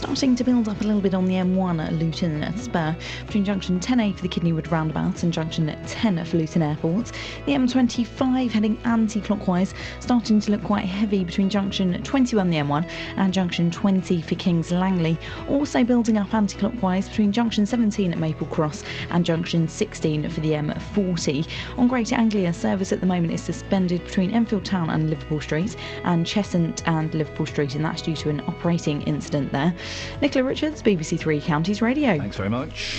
Starting 0.00 0.34
to 0.34 0.44
build 0.44 0.66
up 0.66 0.80
a 0.80 0.84
little 0.84 1.02
bit 1.02 1.12
on 1.12 1.26
the 1.26 1.34
M1 1.34 1.86
at 1.86 1.92
Luton 1.92 2.42
at 2.42 2.58
Spur 2.58 2.96
between 3.26 3.44
junction 3.44 3.78
10A 3.78 4.16
for 4.16 4.22
the 4.22 4.28
Kidneywood 4.30 4.70
roundabout 4.70 5.22
and 5.22 5.30
junction 5.30 5.76
10 5.86 6.24
for 6.24 6.38
Luton 6.38 6.62
Airport. 6.62 7.12
The 7.44 7.52
M25 7.52 8.50
heading 8.50 8.78
anti 8.84 9.20
clockwise, 9.20 9.74
starting 10.00 10.40
to 10.40 10.52
look 10.52 10.64
quite 10.64 10.86
heavy 10.86 11.22
between 11.22 11.50
junction 11.50 12.02
21 12.02 12.48
the 12.48 12.56
M1 12.56 12.90
and 13.16 13.32
junction 13.32 13.70
20 13.70 14.22
for 14.22 14.34
Kings 14.36 14.72
Langley. 14.72 15.18
Also 15.50 15.84
building 15.84 16.16
up 16.16 16.32
anti 16.32 16.58
clockwise 16.58 17.06
between 17.06 17.30
junction 17.30 17.66
17 17.66 18.12
at 18.12 18.18
Maple 18.18 18.46
Cross 18.46 18.84
and 19.10 19.22
junction 19.22 19.68
16 19.68 20.30
for 20.30 20.40
the 20.40 20.52
M40. 20.52 21.46
On 21.76 21.86
Greater 21.86 22.14
Anglia, 22.14 22.54
service 22.54 22.90
at 22.90 23.00
the 23.00 23.06
moment 23.06 23.34
is 23.34 23.42
suspended 23.42 24.02
between 24.04 24.30
Enfield 24.30 24.64
Town 24.64 24.88
and 24.88 25.10
Liverpool 25.10 25.42
Street 25.42 25.76
and 26.04 26.24
Cheshunt 26.24 26.82
and 26.88 27.12
Liverpool 27.14 27.44
Street, 27.44 27.74
and 27.74 27.84
that's 27.84 28.00
due 28.00 28.16
to 28.16 28.30
an 28.30 28.40
operating 28.48 29.02
incident 29.02 29.52
there. 29.52 29.74
Nicola 30.20 30.44
Richards, 30.44 30.82
BBC 30.82 31.18
Three 31.18 31.40
Counties 31.40 31.82
Radio. 31.82 32.18
Thanks 32.18 32.36
very 32.36 32.50
much. 32.50 32.98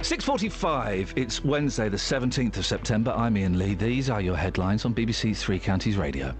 6.45, 0.00 1.12
it's 1.16 1.44
Wednesday 1.44 1.88
the 1.90 1.96
17th 1.96 2.56
of 2.56 2.64
September. 2.64 3.10
I'm 3.10 3.36
Iain 3.36 3.58
Lee. 3.58 3.74
These 3.74 4.08
are 4.08 4.22
your 4.22 4.36
headlines 4.36 4.86
on 4.86 4.94
BBC 4.94 5.36
Three 5.36 5.58
Counties 5.58 5.98
Radio. 5.98 6.34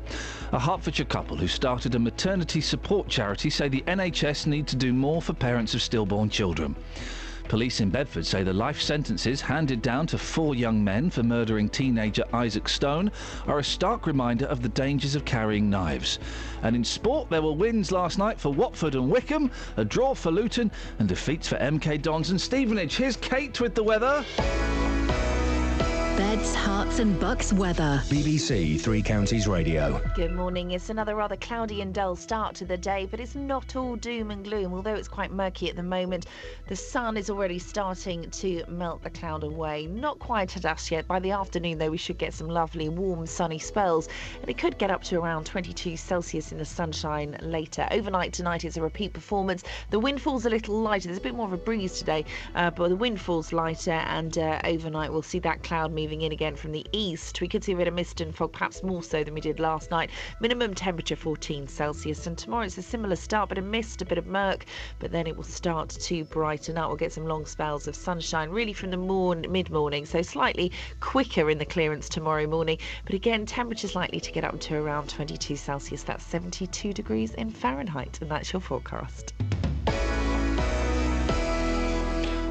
A 0.53 0.59
Hertfordshire 0.59 1.05
couple 1.05 1.37
who 1.37 1.49
started 1.49 1.95
a 1.95 1.99
maternity 1.99 2.63
support 2.63 3.09
charity 3.09 3.51
say 3.51 3.69
the 3.69 3.83
NHS 3.83 4.47
need 4.47 4.67
to 4.69 4.77
do 4.77 4.95
more 4.95 5.21
for 5.21 5.35
parents 5.35 5.75
of 5.75 5.83
stillborn 5.83 6.31
children. 6.31 6.75
Police 7.49 7.81
in 7.81 7.89
Bedford 7.89 8.27
say 8.27 8.43
the 8.43 8.53
life 8.53 8.79
sentences 8.79 9.41
handed 9.41 9.81
down 9.81 10.07
to 10.09 10.19
four 10.19 10.55
young 10.55 10.85
men 10.85 11.09
for 11.09 11.23
murdering 11.23 11.71
teenager 11.71 12.23
Isaac 12.35 12.69
Stone 12.69 13.11
are 13.47 13.59
a 13.59 13.65
stark 13.65 14.07
reminder 14.07 14.45
of 14.45 14.61
the 14.63 14.69
dangers 14.69 15.15
of 15.15 15.25
carrying 15.25 15.71
knives. 15.71 16.19
And 16.63 16.77
in 16.77 16.85
sport, 16.85 17.31
there 17.31 17.41
were 17.41 17.53
wins 17.53 17.91
last 17.91 18.19
night 18.19 18.39
for 18.39 18.53
Watford 18.53 18.95
and 18.95 19.11
Wycombe, 19.11 19.51
a 19.79 19.85
draw 19.85 20.15
for 20.15 20.31
Luton, 20.31 20.71
and 20.99 21.09
defeats 21.09 21.49
for 21.49 21.57
MK 21.57 22.03
Dons 22.03 22.29
and 22.29 22.41
Stevenage. 22.41 22.97
Here's 22.97 23.17
Kate 23.17 23.59
with 23.63 23.75
the 23.75 23.83
weather. 23.83 24.27
Beds, 26.19 26.53
Herts, 26.57 26.99
and 26.99 27.21
bucks 27.21 27.53
weather. 27.53 28.03
BBC 28.07 28.81
Three 28.81 29.03
Counties 29.03 29.47
Radio. 29.47 30.03
Good 30.17 30.33
morning. 30.33 30.73
It's 30.73 30.91
another 30.91 31.15
rather 31.15 31.37
cloudy 31.37 31.81
and 31.81 31.95
dull 31.95 32.17
start 32.17 32.57
to 32.57 32.65
the 32.65 32.77
day, 32.77 33.07
but 33.09 33.21
it's 33.21 33.37
not 33.37 33.77
all 33.77 33.95
doom 33.95 34.33
and 34.33 34.43
gloom, 34.43 34.75
although 34.75 34.97
it's 34.97 35.07
quite 35.07 35.31
murky 35.31 35.71
at 35.71 35.77
the 35.77 35.83
moment. 35.85 36.27
The 36.67 36.75
sun 36.75 37.17
is 37.17 37.31
already 37.31 37.61
starting 37.61 38.29
to 38.31 38.65
melt 38.67 39.05
the 39.05 39.11
cloud 39.11 39.45
away. 39.45 39.87
Not 39.87 40.19
quite 40.19 40.57
at 40.57 40.67
us 40.67 40.91
yet. 40.91 41.07
By 41.07 41.21
the 41.21 41.31
afternoon, 41.31 41.79
though, 41.79 41.91
we 41.91 41.97
should 41.97 42.19
get 42.19 42.35
some 42.35 42.49
lovely, 42.49 42.89
warm, 42.89 43.25
sunny 43.25 43.61
spells, 43.61 44.09
and 44.41 44.51
it 44.51 44.59
could 44.59 44.77
get 44.77 44.91
up 44.91 45.05
to 45.05 45.21
around 45.21 45.47
22 45.47 45.97
Celsius 45.97 46.51
in 46.51 46.59
the 46.59 46.65
sunshine 46.65 47.39
later. 47.43 47.87
Overnight 47.93 48.33
tonight 48.33 48.65
is 48.65 48.77
a 48.77 48.83
repeat 48.83 49.13
performance. 49.13 49.63
The 49.91 50.01
wind 50.01 50.21
falls 50.21 50.47
a 50.47 50.51
little 50.51 50.81
lighter. 50.81 51.07
There's 51.07 51.19
a 51.19 51.23
bit 51.23 51.37
more 51.37 51.47
of 51.47 51.53
a 51.53 51.59
breeze 51.59 51.97
today, 51.97 52.25
uh, 52.57 52.71
but 52.73 52.89
the 52.89 52.97
wind 52.97 53.21
falls 53.21 53.53
lighter, 53.53 53.93
and 53.93 54.37
uh, 54.37 54.61
overnight 54.65 55.13
we'll 55.13 55.23
see 55.23 55.39
that 55.39 55.63
cloud 55.63 55.93
moving 55.93 56.08
in 56.09 56.33
again 56.33 56.57
from 56.57 56.73
the 56.73 56.87
east. 56.93 57.41
We 57.41 57.49
could 57.49 57.63
see 57.63 57.73
a 57.73 57.77
bit 57.77 57.89
of 57.89 57.95
mist 57.95 58.21
and 58.21 58.35
fog, 58.35 58.53
perhaps 58.53 58.83
more 58.83 59.03
so 59.03 59.23
than 59.23 59.35
we 59.35 59.41
did 59.41 59.61
last 59.61 59.91
night. 59.91 60.11
Minimum 60.41 60.75
temperature 60.75 61.17
14 61.17 61.69
Celsius, 61.69 62.27
and 62.27 62.37
tomorrow 62.37 62.65
it's 62.65 62.79
a 62.79 62.83
similar 62.83 63.17
start, 63.17 63.49
but 63.49 63.59
a 63.59 63.63
mist, 63.63 64.03
a 64.03 64.05
bit 64.05 64.19
of 64.19 64.27
murk, 64.27 64.65
but 64.99 65.13
then 65.13 65.27
it 65.27 65.37
will 65.37 65.45
start 65.45 65.91
to 65.91 66.25
brighten 66.25 66.79
up. 66.79 66.89
We'll 66.89 66.97
get 66.97 67.13
some 67.13 67.27
long 67.27 67.47
spells 67.47 67.87
of 67.87 67.95
sunshine, 67.95 68.51
really 68.51 68.73
from 68.73 68.91
the 68.91 68.97
morn 68.97 69.47
mid 69.51 69.71
morning, 69.71 70.07
so 70.07 70.23
slightly 70.23 70.73
quicker 71.01 71.51
in 71.51 71.59
the 71.59 71.67
clearance 71.67 72.09
tomorrow 72.09 72.47
morning. 72.47 72.79
But 73.05 73.15
again, 73.15 73.47
temperatures 73.47 73.95
likely 73.95 74.21
to 74.21 74.33
get 74.33 74.45
up 74.45 74.59
to 74.61 74.77
around 74.77 75.11
22 75.11 75.57
Celsius. 75.57 76.03
That's 76.03 76.25
72 76.25 76.93
degrees 76.93 77.35
in 77.35 77.51
Fahrenheit, 77.51 78.19
and 78.21 78.31
that's 78.31 78.53
your 78.53 78.61
forecast. 78.61 79.35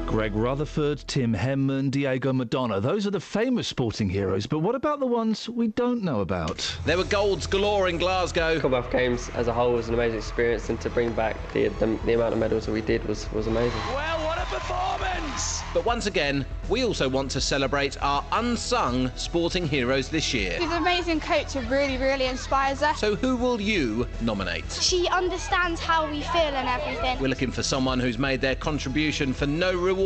Greg 0.08 0.34
Rutherford, 0.34 1.04
Tim 1.06 1.34
Henman, 1.34 1.90
Diego 1.90 2.32
Maradona. 2.32 2.80
Those 2.80 3.06
are 3.06 3.10
the 3.10 3.20
famous 3.20 3.68
sporting 3.68 4.08
heroes, 4.08 4.46
but 4.46 4.60
what 4.60 4.74
about 4.74 5.00
the 5.00 5.06
ones 5.06 5.50
we 5.50 5.68
don't 5.68 6.02
know 6.02 6.20
about? 6.20 6.78
There 6.86 6.96
were 6.96 7.04
golds 7.04 7.46
galore 7.46 7.90
in 7.90 7.98
Glasgow. 7.98 8.54
The 8.54 8.60
Commonwealth 8.62 8.90
Games 8.90 9.28
as 9.34 9.48
a 9.48 9.52
whole 9.52 9.74
was 9.74 9.88
an 9.88 9.94
amazing 9.94 10.16
experience, 10.16 10.70
and 10.70 10.80
to 10.80 10.88
bring 10.88 11.12
back 11.12 11.36
the, 11.52 11.68
the, 11.68 11.98
the 12.06 12.14
amount 12.14 12.32
of 12.32 12.38
medals 12.38 12.64
that 12.64 12.72
we 12.72 12.80
did 12.80 13.04
was, 13.04 13.30
was 13.32 13.48
amazing. 13.48 13.78
Well, 13.88 14.24
what 14.24 14.38
a 14.38 14.46
performance! 14.46 15.60
But 15.74 15.84
once 15.84 16.06
again, 16.06 16.46
we 16.70 16.84
also 16.84 17.06
want 17.06 17.30
to 17.32 17.40
celebrate 17.42 18.02
our 18.02 18.24
unsung 18.32 19.10
sporting 19.16 19.68
heroes 19.68 20.08
this 20.08 20.32
year. 20.32 20.56
She's 20.58 20.70
an 20.70 20.78
amazing 20.78 21.20
coach 21.20 21.52
who 21.52 21.60
really, 21.68 21.98
really 21.98 22.24
inspires 22.24 22.82
us. 22.82 22.98
So 22.98 23.14
who 23.14 23.36
will 23.36 23.60
you 23.60 24.08
nominate? 24.22 24.72
She 24.72 25.06
understands 25.08 25.80
how 25.80 26.10
we 26.10 26.22
feel 26.22 26.40
and 26.40 26.66
everything. 26.66 27.20
We're 27.20 27.28
looking 27.28 27.52
for 27.52 27.62
someone 27.62 28.00
who's 28.00 28.18
made 28.18 28.40
their 28.40 28.56
contribution 28.56 29.34
for 29.34 29.46
no 29.46 29.74
reward, 29.74 29.97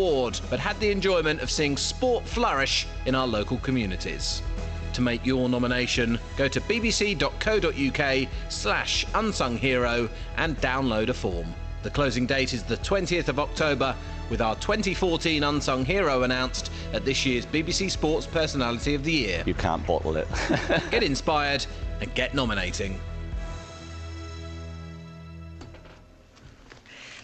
but 0.51 0.59
had 0.59 0.79
the 0.81 0.91
enjoyment 0.91 1.41
of 1.41 1.51
seeing 1.51 1.77
sport 1.77 2.27
flourish 2.27 2.87
in 3.07 3.15
our 3.15 3.27
local 3.27 3.59
communities. 3.59 4.43
To 4.95 5.01
make 5.01 5.25
your 5.25 5.49
nomination, 5.49 6.19
go 6.37 6.49
to 6.49 6.61
bbc.co.uk 6.61 8.29
slash 8.49 9.07
unsung 9.15 9.57
hero 9.57 10.09
and 10.37 10.57
download 10.59 11.09
a 11.09 11.15
form. 11.15 11.55
The 11.83 11.91
closing 11.91 12.27
date 12.27 12.55
is 12.55 12.63
the 12.63 12.77
20th 12.77 13.29
of 13.29 13.39
October, 13.39 13.95
with 14.31 14.41
our 14.41 14.55
2014 14.57 15.43
Unsung 15.43 15.85
Hero 15.85 16.23
announced 16.23 16.71
at 16.93 17.05
this 17.05 17.27
year's 17.27 17.45
BBC 17.45 17.91
Sports 17.91 18.25
Personality 18.25 18.95
of 18.95 19.05
the 19.05 19.13
Year. 19.13 19.43
You 19.45 19.55
can't 19.55 19.85
bottle 19.87 20.17
it. 20.17 20.29
get 20.91 21.03
inspired 21.03 21.67
and 22.01 22.15
get 22.15 22.35
nominating. 22.35 23.01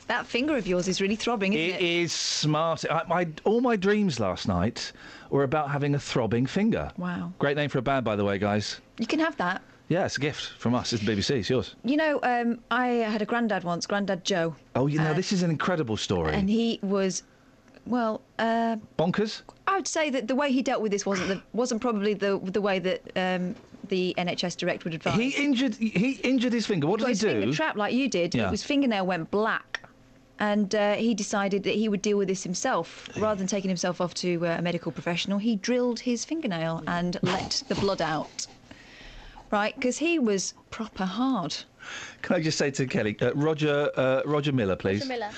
That 0.08 0.26
finger 0.26 0.56
of 0.56 0.66
yours 0.66 0.88
is 0.88 1.00
really 1.02 1.16
throbbing, 1.16 1.52
isn't 1.52 1.76
It 1.76 1.82
it? 1.82 2.02
is 2.02 2.12
smart. 2.12 2.84
I, 2.90 3.02
my, 3.06 3.28
all 3.44 3.60
my 3.60 3.76
dreams 3.76 4.18
last 4.18 4.48
night 4.48 4.92
were 5.30 5.44
about 5.44 5.70
having 5.70 5.94
a 5.94 5.98
throbbing 5.98 6.46
finger. 6.46 6.90
Wow. 6.96 7.32
Great 7.38 7.56
name 7.56 7.68
for 7.68 7.78
a 7.78 7.82
band, 7.82 8.04
by 8.06 8.16
the 8.16 8.24
way, 8.24 8.38
guys. 8.38 8.80
You 8.98 9.06
can 9.06 9.20
have 9.20 9.36
that. 9.36 9.62
Yeah, 9.88 10.06
it's 10.06 10.16
a 10.16 10.20
gift 10.20 10.52
from 10.58 10.74
us. 10.74 10.92
It's 10.94 11.02
the 11.04 11.12
BBC. 11.14 11.30
It's 11.38 11.50
yours. 11.50 11.74
You 11.84 11.96
know, 11.98 12.20
um, 12.22 12.58
I 12.70 12.86
had 12.88 13.20
a 13.22 13.26
granddad 13.26 13.64
once, 13.64 13.86
Granddad 13.86 14.24
Joe, 14.24 14.54
Oh, 14.74 14.86
you 14.86 14.98
know, 14.98 15.10
Uh, 15.10 15.14
this 15.14 15.30
is 15.32 15.42
an 15.42 15.50
incredible 15.50 15.96
story. 15.98 16.32
and 16.34 16.48
he 16.48 16.78
was, 16.82 17.22
well, 17.86 18.22
uh, 18.38 18.76
Bonkers. 18.98 19.42
I 19.66 19.76
would 19.76 19.86
say 19.88 20.08
that 20.10 20.26
the 20.26 20.34
way 20.34 20.50
he 20.52 20.62
dealt 20.62 20.80
with 20.82 20.92
this 20.92 21.04
wasn't 21.04 21.28
the, 21.28 21.42
wasn't 21.52 21.82
probably 21.82 22.14
the 22.14 22.38
the 22.38 22.60
way 22.62 22.78
that 22.78 23.00
um, 23.16 23.54
the 23.88 24.14
NHS 24.18 24.56
direct 24.56 24.84
would 24.84 24.94
advise. 24.94 25.14
He 25.16 25.30
injured. 25.30 25.74
He 25.74 26.12
injured 26.24 26.52
his 26.54 26.66
finger. 26.66 26.86
What 26.86 27.00
did 27.00 27.08
his 27.08 27.20
he 27.20 27.28
do? 27.28 27.40
finger 27.40 27.54
trapped 27.56 27.76
like 27.78 27.92
you 27.94 28.08
did. 28.08 28.34
Yeah. 28.34 28.50
His 28.50 28.62
fingernail 28.62 29.06
went 29.06 29.30
black. 29.30 29.80
And 30.40 30.74
uh, 30.74 30.94
he 30.94 31.14
decided 31.14 31.64
that 31.64 31.74
he 31.74 31.88
would 31.88 32.02
deal 32.02 32.16
with 32.16 32.28
this 32.28 32.42
himself. 32.44 33.08
Rather 33.16 33.38
than 33.38 33.46
taking 33.46 33.68
himself 33.68 34.00
off 34.00 34.14
to 34.14 34.46
uh, 34.46 34.56
a 34.58 34.62
medical 34.62 34.92
professional, 34.92 35.38
he 35.38 35.56
drilled 35.56 36.00
his 36.00 36.24
fingernail 36.24 36.82
and 36.86 37.18
let 37.22 37.62
the 37.68 37.74
blood 37.74 38.00
out. 38.00 38.46
Right, 39.50 39.74
because 39.74 39.98
he 39.98 40.18
was 40.18 40.54
proper 40.70 41.04
hard. 41.04 41.56
Can 42.22 42.36
I 42.36 42.40
just 42.40 42.58
say 42.58 42.70
to 42.72 42.86
Kelly, 42.86 43.16
uh, 43.20 43.32
Roger, 43.34 43.90
uh, 43.96 44.22
Roger 44.26 44.52
Miller, 44.52 44.76
please. 44.76 45.02
Mr. 45.04 45.08
Miller. 45.08 45.30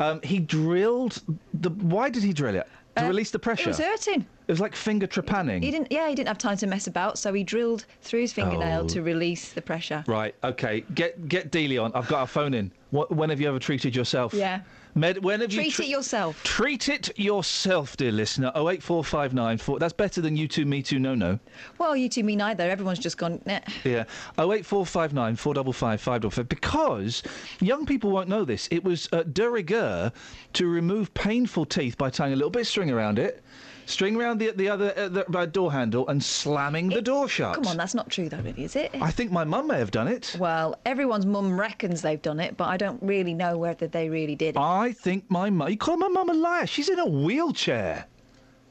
Um, 0.00 0.20
he 0.22 0.38
drilled 0.38 1.22
the. 1.52 1.70
Why 1.70 2.10
did 2.10 2.22
he 2.22 2.32
drill 2.32 2.56
it? 2.56 2.68
To 2.96 3.06
release 3.06 3.30
the 3.32 3.38
pressure. 3.38 3.62
Uh, 3.70 3.72
It 3.72 3.78
was 3.78 3.78
hurting. 3.78 4.20
It 4.46 4.52
was 4.52 4.60
like 4.60 4.76
finger 4.76 5.06
trepanning. 5.06 5.62
He 5.64 5.70
didn't. 5.70 5.90
Yeah, 5.90 6.08
he 6.08 6.14
didn't 6.14 6.28
have 6.28 6.38
time 6.38 6.56
to 6.58 6.66
mess 6.66 6.86
about, 6.86 7.18
so 7.18 7.32
he 7.32 7.42
drilled 7.42 7.86
through 8.02 8.20
his 8.20 8.32
fingernail 8.32 8.82
Oh. 8.84 8.88
to 8.88 9.02
release 9.02 9.52
the 9.52 9.62
pressure. 9.62 10.04
Right. 10.06 10.34
Okay. 10.44 10.84
Get 10.94 11.28
get 11.28 11.50
Dealey 11.50 11.82
on. 11.82 11.92
I've 11.94 12.06
got 12.08 12.20
our 12.20 12.26
phone 12.26 12.54
in. 12.54 12.70
What, 12.90 13.10
when 13.10 13.30
have 13.30 13.40
you 13.40 13.48
ever 13.48 13.58
treated 13.58 13.96
yourself? 13.96 14.32
Yeah. 14.32 14.60
Med, 14.96 15.24
when 15.24 15.40
have 15.40 15.52
you 15.52 15.58
Treat 15.60 15.72
tre- 15.72 15.86
it 15.86 15.88
yourself. 15.88 16.40
Treat 16.44 16.88
it 16.88 17.18
yourself, 17.18 17.96
dear 17.96 18.12
listener. 18.12 18.52
Oh 18.54 18.70
eight 18.70 18.82
four 18.82 19.02
five 19.02 19.34
nine 19.34 19.58
four. 19.58 19.80
That's 19.80 19.92
better 19.92 20.20
than 20.20 20.36
you 20.36 20.46
two, 20.46 20.64
me 20.64 20.82
too, 20.82 21.00
no 21.00 21.16
no. 21.16 21.40
Well, 21.78 21.96
you 21.96 22.08
two, 22.08 22.22
me 22.22 22.36
neither. 22.36 22.70
Everyone's 22.70 23.00
just 23.00 23.18
gone. 23.18 23.40
Nah. 23.44 23.58
Yeah. 23.82 24.04
Oh 24.38 24.52
eight 24.52 24.64
four 24.64 24.86
five 24.86 25.12
nine 25.12 25.34
four 25.34 25.52
double 25.52 25.72
five 25.72 26.00
five 26.00 26.20
double 26.20 26.30
five. 26.30 26.48
Because 26.48 27.24
young 27.60 27.86
people 27.86 28.10
won't 28.10 28.28
know 28.28 28.44
this. 28.44 28.68
It 28.70 28.84
was 28.84 29.08
uh, 29.12 29.24
de 29.24 29.50
rigueur 29.50 30.12
to 30.52 30.66
remove 30.68 31.12
painful 31.14 31.66
teeth 31.66 31.98
by 31.98 32.10
tying 32.10 32.32
a 32.32 32.36
little 32.36 32.50
bit 32.50 32.60
of 32.60 32.68
string 32.68 32.90
around 32.90 33.18
it, 33.18 33.42
string 33.86 34.16
around 34.16 34.38
the 34.38 34.50
the 34.50 34.68
other 34.68 34.92
uh, 34.96 35.08
the, 35.08 35.38
uh, 35.38 35.46
door 35.46 35.72
handle, 35.72 36.08
and 36.08 36.22
slamming 36.22 36.88
the 36.88 37.02
door 37.02 37.28
shut. 37.28 37.54
Come 37.54 37.66
on, 37.66 37.76
that's 37.76 37.94
not 37.94 38.10
true, 38.10 38.28
though, 38.28 38.38
really, 38.38 38.64
is 38.64 38.76
it? 38.76 38.90
I 39.00 39.10
think 39.10 39.32
my 39.32 39.44
mum 39.44 39.68
may 39.68 39.78
have 39.78 39.90
done 39.90 40.08
it. 40.08 40.36
Well, 40.38 40.78
everyone's 40.86 41.26
mum 41.26 41.58
reckons 41.58 42.02
they've 42.02 42.22
done 42.22 42.40
it, 42.40 42.56
but 42.56 42.68
I 42.68 42.76
don't 42.76 43.02
really 43.02 43.34
know 43.34 43.58
whether 43.58 43.86
they 43.86 44.08
really 44.08 44.36
did. 44.36 44.56
I 44.56 44.92
think 44.92 45.30
my 45.30 45.50
mum. 45.50 45.68
You 45.68 45.76
call 45.76 45.96
my 45.96 46.08
mum 46.08 46.30
a 46.30 46.34
liar? 46.34 46.66
She's 46.66 46.88
in 46.88 46.98
a 46.98 47.06
wheelchair. 47.06 48.06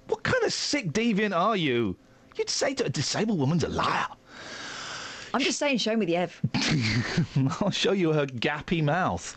What 0.07 0.23
kind 0.23 0.43
of 0.43 0.53
sick 0.53 0.91
deviant 0.91 1.35
are 1.35 1.55
you? 1.55 1.97
You'd 2.35 2.49
say 2.49 2.73
to 2.75 2.85
a 2.85 2.89
disabled 2.89 3.39
woman's 3.39 3.63
a 3.63 3.69
liar. 3.69 4.07
I'm 5.33 5.41
just 5.41 5.57
saying, 5.57 5.79
show 5.79 5.95
me 5.95 6.05
the 6.05 6.15
Ev. 6.17 6.41
I'll 7.61 7.71
show 7.71 7.91
you 7.91 8.13
her 8.13 8.27
gappy 8.27 8.83
mouth. 8.83 9.35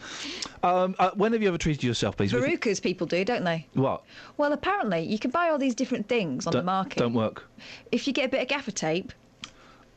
Um, 0.63 0.95
uh, 0.99 1.11
when 1.15 1.33
have 1.33 1.41
you 1.43 1.49
ever 1.49 1.57
treated 1.59 1.83
yourself, 1.83 2.17
please? 2.17 2.33
We 2.35 2.41
Verucas 2.41 2.83
people 2.83 3.07
do, 3.07 3.25
don't 3.25 3.45
they? 3.45 3.67
What? 3.73 4.03
Well, 4.37 4.53
apparently, 4.53 5.01
you 5.03 5.19
can 5.19 5.31
buy 5.31 5.49
all 5.49 5.59
these 5.59 5.75
different 5.75 6.07
things 6.09 6.47
on 6.47 6.53
don't, 6.53 6.61
the 6.63 6.67
market. 6.67 6.99
Don't 6.99 7.15
work. 7.15 7.45
If 7.93 8.07
you 8.07 8.13
get 8.13 8.27
a 8.27 8.29
bit 8.29 8.43
of 8.43 8.49
gaffer 8.49 8.73
tape 8.73 9.13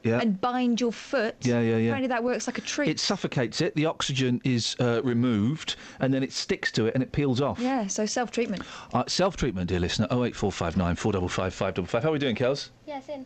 Yeah. 0.03 0.19
and 0.21 0.39
bind 0.39 0.79
your 0.79 0.93
foot, 0.93 1.35
Yeah, 1.41 1.59
yeah, 1.59 1.75
yeah. 1.75 1.87
apparently 1.89 2.07
that 2.07 2.23
works 2.23 2.47
like 2.47 2.57
a 2.57 2.61
treat. 2.61 2.87
It 2.89 2.99
suffocates 3.01 3.59
it. 3.59 3.75
The 3.75 3.85
oxygen 3.85 4.39
is 4.45 4.77
uh, 4.79 5.01
removed, 5.03 5.75
and 5.99 6.13
then 6.13 6.23
it 6.23 6.31
sticks 6.31 6.71
to 6.73 6.85
it, 6.85 6.93
and 6.93 7.03
it 7.03 7.11
peels 7.11 7.41
off. 7.41 7.59
Yeah, 7.59 7.87
so 7.87 8.05
self 8.05 8.31
treatment. 8.31 8.63
Uh, 8.93 9.03
self-treatment, 9.07 9.67
dear 9.67 9.81
listener. 9.81 10.07
Oh 10.11 10.23
eight 10.23 10.35
four 10.35 10.51
five 10.53 10.77
nine 10.77 10.95
four 10.95 11.11
double 11.11 11.27
five 11.27 11.53
five 11.53 11.73
double 11.73 11.87
five. 11.87 12.03
How 12.03 12.09
are 12.09 12.13
we 12.13 12.19
doing, 12.19 12.37
Kels? 12.37 12.69
Yes, 12.87 13.09
in. 13.09 13.25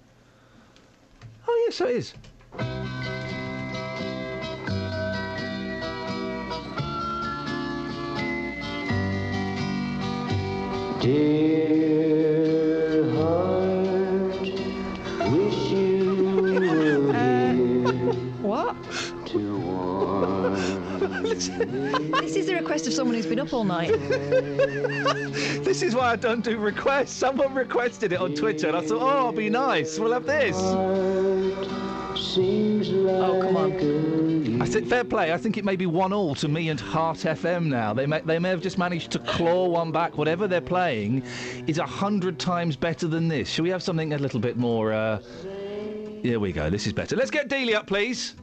Oh 1.47 1.63
yes, 1.67 1.75
so 1.75 1.85
it 1.87 1.97
is. 1.97 2.13
Dear 11.73 13.11
heart, 13.13 14.39
wish 15.31 15.71
you 15.71 16.35
were 16.41 17.13
here 17.13 18.13
What? 18.41 18.75
to 19.27 19.57
warm 19.57 20.53
This 22.21 22.35
is 22.35 22.45
the 22.45 22.55
request 22.55 22.85
of 22.87 22.93
someone 22.93 23.15
who's 23.15 23.25
been 23.25 23.39
up 23.39 23.51
all 23.53 23.63
night. 23.63 23.91
This 25.63 25.81
is 25.81 25.95
why 25.95 26.11
I 26.11 26.15
don't 26.17 26.43
do 26.43 26.57
requests. 26.59 27.13
Someone 27.13 27.55
requested 27.55 28.13
it 28.13 28.19
on 28.19 28.35
Twitter, 28.35 28.67
and 28.67 28.77
I 28.77 28.81
thought, 28.81 29.01
oh, 29.01 29.17
it'll 29.19 29.31
be 29.31 29.49
nice. 29.49 29.97
We'll 29.97 30.11
have 30.13 30.25
this. 30.25 30.55
Seems 30.55 30.73
like 30.75 31.92
oh, 32.37 33.41
come 33.41 33.57
on. 33.57 34.61
I 34.61 34.65
th- 34.65 34.85
fair 34.85 35.03
play. 35.03 35.33
I 35.33 35.37
think 35.37 35.57
it 35.57 35.65
may 35.65 35.75
be 35.75 35.85
one 35.85 36.13
all 36.13 36.35
to 36.35 36.47
me 36.47 36.69
and 36.69 36.79
Heart 36.79 37.17
FM 37.19 37.65
now. 37.65 37.93
They 37.93 38.05
may 38.05 38.21
they 38.21 38.39
may 38.39 38.49
have 38.49 38.61
just 38.61 38.77
managed 38.77 39.11
to 39.11 39.19
claw 39.19 39.67
one 39.67 39.91
back. 39.91 40.17
Whatever 40.17 40.47
they're 40.47 40.61
playing 40.61 41.23
is 41.67 41.77
a 41.77 41.85
hundred 41.85 42.39
times 42.39 42.75
better 42.75 43.07
than 43.07 43.27
this. 43.27 43.49
Shall 43.49 43.63
we 43.63 43.69
have 43.69 43.83
something 43.83 44.13
a 44.13 44.17
little 44.17 44.39
bit 44.39 44.57
more? 44.57 44.93
Uh... 44.93 45.19
Here 46.21 46.39
we 46.39 46.53
go. 46.53 46.69
This 46.69 46.87
is 46.87 46.93
better. 46.93 47.17
Let's 47.17 47.31
get 47.31 47.49
Dealey 47.49 47.75
up, 47.75 47.85
please. 47.85 48.35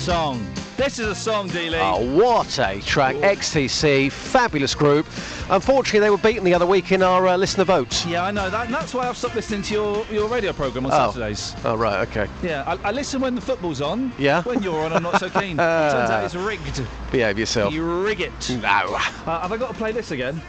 Song. 0.00 0.44
This 0.78 0.98
is 0.98 1.06
a 1.08 1.14
song, 1.14 1.50
Dealey. 1.50 1.78
Oh, 1.78 2.16
what 2.16 2.58
a 2.58 2.80
track. 2.80 3.14
XTC, 3.16 4.10
fabulous 4.10 4.74
group. 4.74 5.04
Unfortunately, 5.50 6.00
they 6.00 6.08
were 6.08 6.16
beaten 6.16 6.42
the 6.42 6.54
other 6.54 6.64
week 6.64 6.90
in 6.90 7.02
our 7.02 7.26
uh, 7.28 7.36
listener 7.36 7.64
votes. 7.64 8.06
Yeah, 8.06 8.24
I 8.24 8.30
know 8.30 8.48
that. 8.48 8.64
And 8.64 8.74
that's 8.74 8.94
why 8.94 9.06
I've 9.06 9.16
stopped 9.18 9.34
listening 9.36 9.60
to 9.62 9.74
your, 9.74 10.06
your 10.06 10.26
radio 10.26 10.54
programme 10.54 10.86
on 10.86 10.92
Oh. 10.92 11.10
Saturdays. 11.10 11.54
Oh, 11.66 11.76
right, 11.76 12.08
okay. 12.08 12.28
Yeah, 12.42 12.64
I, 12.66 12.88
I 12.88 12.92
listen 12.92 13.20
when 13.20 13.34
the 13.34 13.42
football's 13.42 13.82
on. 13.82 14.10
Yeah? 14.18 14.42
When 14.44 14.62
you're 14.62 14.82
on, 14.86 14.94
I'm 14.94 15.02
not 15.02 15.20
so 15.20 15.28
keen. 15.28 15.56
Turns 15.58 16.10
out 16.10 16.24
it's 16.24 16.34
rigged. 16.34 16.82
Behave 17.12 17.38
yourself. 17.38 17.74
You 17.74 18.02
rig 18.02 18.22
it. 18.22 18.32
No. 18.48 18.68
Uh, 18.68 18.98
have 18.98 19.52
I 19.52 19.58
got 19.58 19.68
to 19.68 19.74
play 19.74 19.92
this 19.92 20.12
again? 20.12 20.40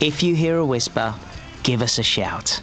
If 0.00 0.24
you 0.24 0.34
hear 0.34 0.56
a 0.58 0.66
whisper, 0.66 1.14
give 1.62 1.82
us 1.82 1.98
a 2.00 2.02
shout. 2.02 2.60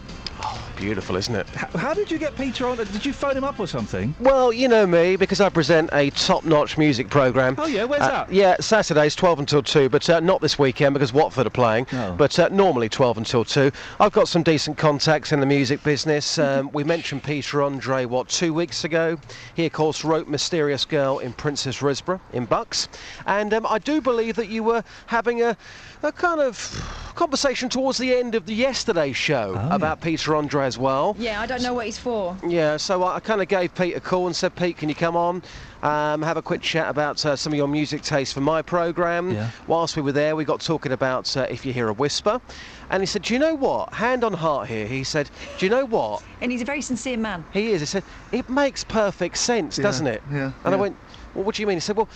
Beautiful, 0.86 1.16
isn't 1.16 1.34
it? 1.36 1.48
How, 1.50 1.78
how 1.80 1.94
did 1.96 2.12
you 2.12 2.20
get 2.20 2.36
Peter 2.38 2.68
on? 2.68 2.78
Did 2.78 3.04
you 3.04 3.12
phone 3.12 3.36
him 3.36 3.44
up 3.44 3.60
or 3.60 3.66
something? 3.66 4.14
Well, 4.20 4.54
you 4.54 4.68
know 4.68 4.86
me 4.86 5.16
because 5.16 5.42
I 5.42 5.50
present 5.50 5.90
a 5.94 6.12
top-notch 6.12 6.78
music 6.78 7.10
programme. 7.10 7.56
Oh, 7.58 7.66
yeah? 7.66 7.86
Where's 7.86 8.04
Uh, 8.04 8.10
that? 8.10 8.32
Yeah, 8.32 8.56
Saturdays 8.60 9.16
12 9.16 9.40
until 9.40 9.64
2, 9.64 9.90
but 9.90 10.08
uh, 10.12 10.20
not 10.20 10.42
this 10.42 10.60
weekend 10.60 10.94
because 10.94 11.12
Watford 11.12 11.48
are 11.48 11.50
playing. 11.50 11.88
Oh. 11.94 12.14
But 12.16 12.38
uh, 12.38 12.50
normally 12.50 12.88
12 12.88 13.18
until 13.18 13.44
2. 13.44 13.72
I've 14.00 14.12
got 14.12 14.28
some 14.28 14.44
decent 14.44 14.78
contacts 14.78 15.32
in 15.32 15.40
the 15.40 15.48
music 15.48 15.82
business. 15.84 16.38
Um, 16.38 16.70
we 16.72 16.84
mentioned 16.84 17.24
Peter 17.24 17.64
Andre, 17.64 18.06
what, 18.06 18.30
two 18.30 18.54
weeks 18.54 18.84
ago? 18.84 19.18
He, 19.56 19.66
of 19.66 19.74
course, 19.74 20.04
wrote 20.06 20.28
Mysterious 20.28 20.86
Girl 20.86 21.18
in 21.18 21.34
Princess 21.34 21.80
Risborough 21.82 22.20
in 22.32 22.46
Bucks. 22.46 22.90
And 23.26 23.56
um, 23.56 23.66
I 23.68 23.80
do 23.80 24.02
believe 24.02 24.36
that 24.36 24.50
you 24.50 24.62
were 24.62 24.84
having 25.08 25.42
a, 25.42 25.58
a 26.04 26.12
kind 26.12 26.40
of 26.42 26.56
conversation 27.16 27.70
towards 27.70 27.98
the 27.98 28.14
end 28.14 28.36
of 28.36 28.46
the 28.46 28.54
yesterday's 28.54 29.16
show 29.16 29.54
Oh, 29.58 29.74
about 29.76 30.02
Peter 30.02 30.36
Andre 30.36 30.66
as 30.76 30.80
well. 30.80 31.16
Yeah, 31.18 31.40
I 31.42 31.46
don't 31.46 31.62
know 31.64 31.74
what 31.74 31.86
he's 31.86 31.98
for. 31.98 32.38
Yeah, 32.48 32.76
so 32.78 33.04
I, 33.04 33.16
I 33.16 33.20
kind 33.22 33.42
of 33.42 33.48
gave 33.48 33.74
Pete 33.76 33.96
a 33.96 34.02
call 34.02 34.28
and 34.28 34.36
said, 34.36 34.56
Pete, 34.56 34.78
can 34.78 34.90
you 34.90 34.96
come 34.96 35.16
on, 35.16 35.42
um, 35.84 36.22
have 36.22 36.36
a 36.38 36.42
quick 36.42 36.62
chat 36.62 36.90
about 36.90 37.26
uh, 37.26 37.36
some 37.36 37.54
of 37.54 37.58
your 37.58 37.68
music 37.68 38.02
taste 38.02 38.34
for 38.34 38.42
my 38.42 38.62
programme? 38.62 39.32
Yeah. 39.32 39.52
Whilst 39.68 39.96
we 39.96 40.02
were 40.02 40.12
there, 40.12 40.36
we 40.36 40.44
got 40.44 40.60
talking 40.60 40.92
about 40.92 41.36
uh, 41.38 41.48
if 41.50 41.66
you 41.66 41.72
hear 41.72 41.88
a 41.88 41.94
whisper, 41.94 42.42
and 42.90 43.02
he 43.02 43.08
said, 43.08 43.22
do 43.22 43.34
you 43.34 43.40
know 43.40 43.56
what? 43.56 43.94
Hand 43.94 44.24
on 44.24 44.34
heart 44.34 44.68
here. 44.68 44.86
He 44.86 45.04
said, 45.04 45.30
do 45.58 45.66
you 45.66 45.70
know 45.70 45.86
what? 45.86 46.22
And 46.42 46.52
he's 46.52 46.62
a 46.62 46.66
very 46.66 46.82
sincere 46.82 47.18
man. 47.18 47.46
He 47.54 47.72
is. 47.72 47.80
He 47.82 47.88
said, 47.88 48.04
it 48.34 48.50
makes 48.50 48.84
perfect 48.84 49.38
sense, 49.38 49.78
Yeah, 49.78 49.84
doesn't 49.84 50.08
it? 50.08 50.22
yeah, 50.32 50.52
And 50.66 50.76
I 50.76 50.78
went, 50.78 50.98
well, 51.34 51.46
what 51.46 51.56
do 51.56 51.62
you 51.62 51.68
mean? 51.68 51.78
He 51.78 51.82
said, 51.82 51.96
well, 51.96 52.10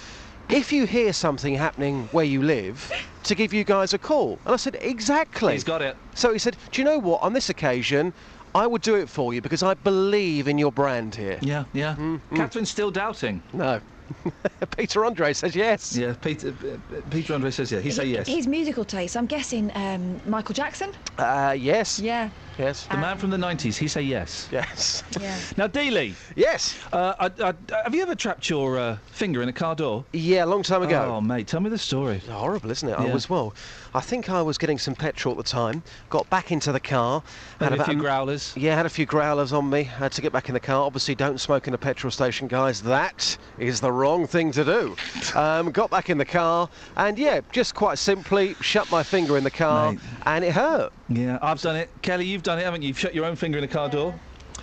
if 0.50 0.74
you 0.74 0.86
hear 0.86 1.14
something 1.14 1.54
happening 1.54 2.10
where 2.12 2.26
you 2.26 2.42
live, 2.42 2.92
to 3.24 3.36
give 3.36 3.54
you 3.54 3.64
guys 3.64 3.94
a 3.94 4.00
call. 4.00 4.40
And 4.46 4.54
I 4.54 4.58
said, 4.58 4.78
exactly. 4.82 5.54
He's 5.54 5.64
got 5.64 5.84
it. 5.84 5.96
So 6.16 6.34
he 6.34 6.40
said, 6.40 6.58
do 6.72 6.82
you 6.82 6.86
know 6.86 6.98
what? 6.98 7.22
On 7.22 7.34
this 7.34 7.50
occasion, 7.50 8.14
I 8.56 8.68
would 8.68 8.82
do 8.82 8.96
it 8.96 9.10
for 9.10 9.34
you 9.34 9.42
because 9.42 9.64
I 9.64 9.74
believe 9.76 10.48
in 10.48 10.58
your 10.58 10.72
brand 10.72 11.16
here. 11.16 11.40
Yeah, 11.42 11.66
yeah. 11.74 11.96
Catherine's 12.36 12.70
still 12.70 12.92
doubting. 12.92 13.44
No. 13.54 13.82
Peter 14.78 15.06
Andre 15.06 15.34
says 15.34 15.56
yes. 15.56 15.96
Yeah, 15.96 16.16
Peter, 16.20 16.50
uh, 16.50 17.02
Peter 17.12 17.34
Andre 17.36 17.52
says 17.52 17.72
yeah. 17.72 17.80
He 17.80 17.92
say 17.92 18.06
yes. 18.06 18.28
His 18.28 18.48
musical 18.48 18.84
taste, 18.84 19.16
I'm 19.16 19.28
guessing 19.28 19.72
um, 19.76 20.20
Michael 20.26 20.56
Jackson? 20.56 20.92
Uh, 21.18 21.56
yes. 21.58 22.00
Yeah. 22.00 22.30
Yes. 22.60 22.86
The 22.88 22.98
man 22.98 23.18
from 23.18 23.30
the 23.30 23.38
90s, 23.38 23.78
he 23.78 23.88
say 23.88 24.02
yes. 24.02 24.50
Yes. 24.52 25.02
Yeah. 25.20 25.34
Now, 25.56 25.68
Dealey. 25.68 26.14
Yes. 26.36 26.78
Uh, 26.92 27.14
I, 27.18 27.26
I, 27.42 27.54
have 27.84 27.96
you 27.96 28.02
ever 28.02 28.16
trapped 28.16 28.50
your 28.50 28.78
uh, 28.78 28.98
finger 29.08 29.42
in 29.42 29.48
a 29.48 29.54
car 29.54 29.76
door? 29.76 30.04
Yeah, 30.12 30.44
a 30.44 30.48
long 30.48 30.64
time 30.64 30.84
ago. 30.84 31.16
Oh, 31.16 31.22
mate, 31.22 31.48
tell 31.48 31.62
me 31.62 31.70
the 31.70 31.78
story. 31.78 32.20
Horrible, 32.30 32.70
isn't 32.70 32.90
it? 32.90 32.94
I 33.00 33.14
was 33.14 33.30
well. 33.30 33.56
I 33.96 34.02
think 34.02 34.30
I 34.30 34.42
was 34.42 34.58
getting 34.58 34.78
some 34.78 34.94
petrol 34.94 35.32
at 35.34 35.38
the 35.38 35.50
time. 35.50 35.82
Got 36.10 36.30
back 36.30 36.52
into 36.52 36.74
the 36.74 36.82
car. 36.82 37.24
Maybe 37.62 37.72
a 37.72 37.76
about 37.76 37.86
few 37.88 37.96
m- 37.96 38.02
growlers. 38.02 38.54
Yeah, 38.58 38.76
had 38.76 38.86
a 38.86 38.90
few 38.90 39.06
growlers 39.06 39.54
on 39.54 39.70
me. 39.70 39.84
Had 39.84 40.12
to 40.12 40.22
get 40.22 40.34
back 40.34 40.50
in 40.50 40.54
the 40.54 40.60
car. 40.60 40.86
Obviously, 40.86 41.16
don't 41.16 41.40
smoke 41.40 41.68
in 41.70 41.74
a 41.74 41.78
petrol 41.78 42.12
station, 42.12 42.50
guys. 42.50 42.82
That 42.82 43.38
is 43.58 43.80
the 43.80 43.92
wrong 43.92 44.28
thing 44.28 44.52
to 44.52 44.66
do. 44.66 44.96
Um, 45.36 45.72
got 45.72 45.90
back 45.92 46.10
in 46.10 46.18
the 46.18 46.26
car, 46.26 46.70
and 46.98 47.18
yeah, 47.18 47.42
just 47.52 47.76
quite 47.76 47.98
simply 48.00 48.56
shut 48.62 48.90
my 48.92 49.04
finger 49.04 49.38
in 49.38 49.44
the 49.44 49.52
car, 49.52 49.92
Mate. 49.94 50.02
and 50.26 50.44
it 50.44 50.52
hurt. 50.54 50.92
Yeah, 51.10 51.40
I've 51.42 51.62
done 51.62 51.76
it. 51.76 51.90
Kelly, 52.02 52.26
you've 52.26 52.44
done 52.44 52.60
it, 52.60 52.64
haven't 52.64 52.82
you? 52.82 52.90
You've 52.90 53.00
shut 53.00 53.16
your 53.16 53.26
own 53.26 53.36
finger 53.36 53.58
in 53.58 53.64
a 53.64 53.68
car 53.68 53.90
door. 53.90 54.18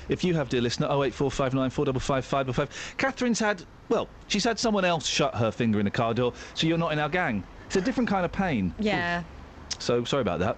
If 0.09 0.23
you 0.23 0.35
have, 0.35 0.49
dear 0.49 0.61
listener, 0.61 0.87
08459 0.87 1.71
455 1.71 2.25
555. 2.25 2.97
Catherine's 2.97 3.41
had, 3.41 3.63
well, 3.89 4.09
she's 4.29 4.45
had 4.45 4.59
someone 4.59 4.85
else 4.85 5.07
shut 5.07 5.35
her 5.35 5.51
finger 5.51 5.81
in 5.81 5.87
a 5.87 5.91
car 5.91 6.15
door, 6.15 6.33
so 6.55 6.67
you're 6.67 6.79
not 6.79 6.93
in 6.93 6.99
our 6.99 7.09
gang. 7.09 7.43
It's 7.67 7.77
a 7.77 7.81
different 7.81 8.09
kind 8.09 8.25
of 8.25 8.31
pain. 8.31 8.73
Yeah. 8.79 9.25
So 9.81 10.05
sorry 10.05 10.21
about 10.23 10.39
that. 10.41 10.57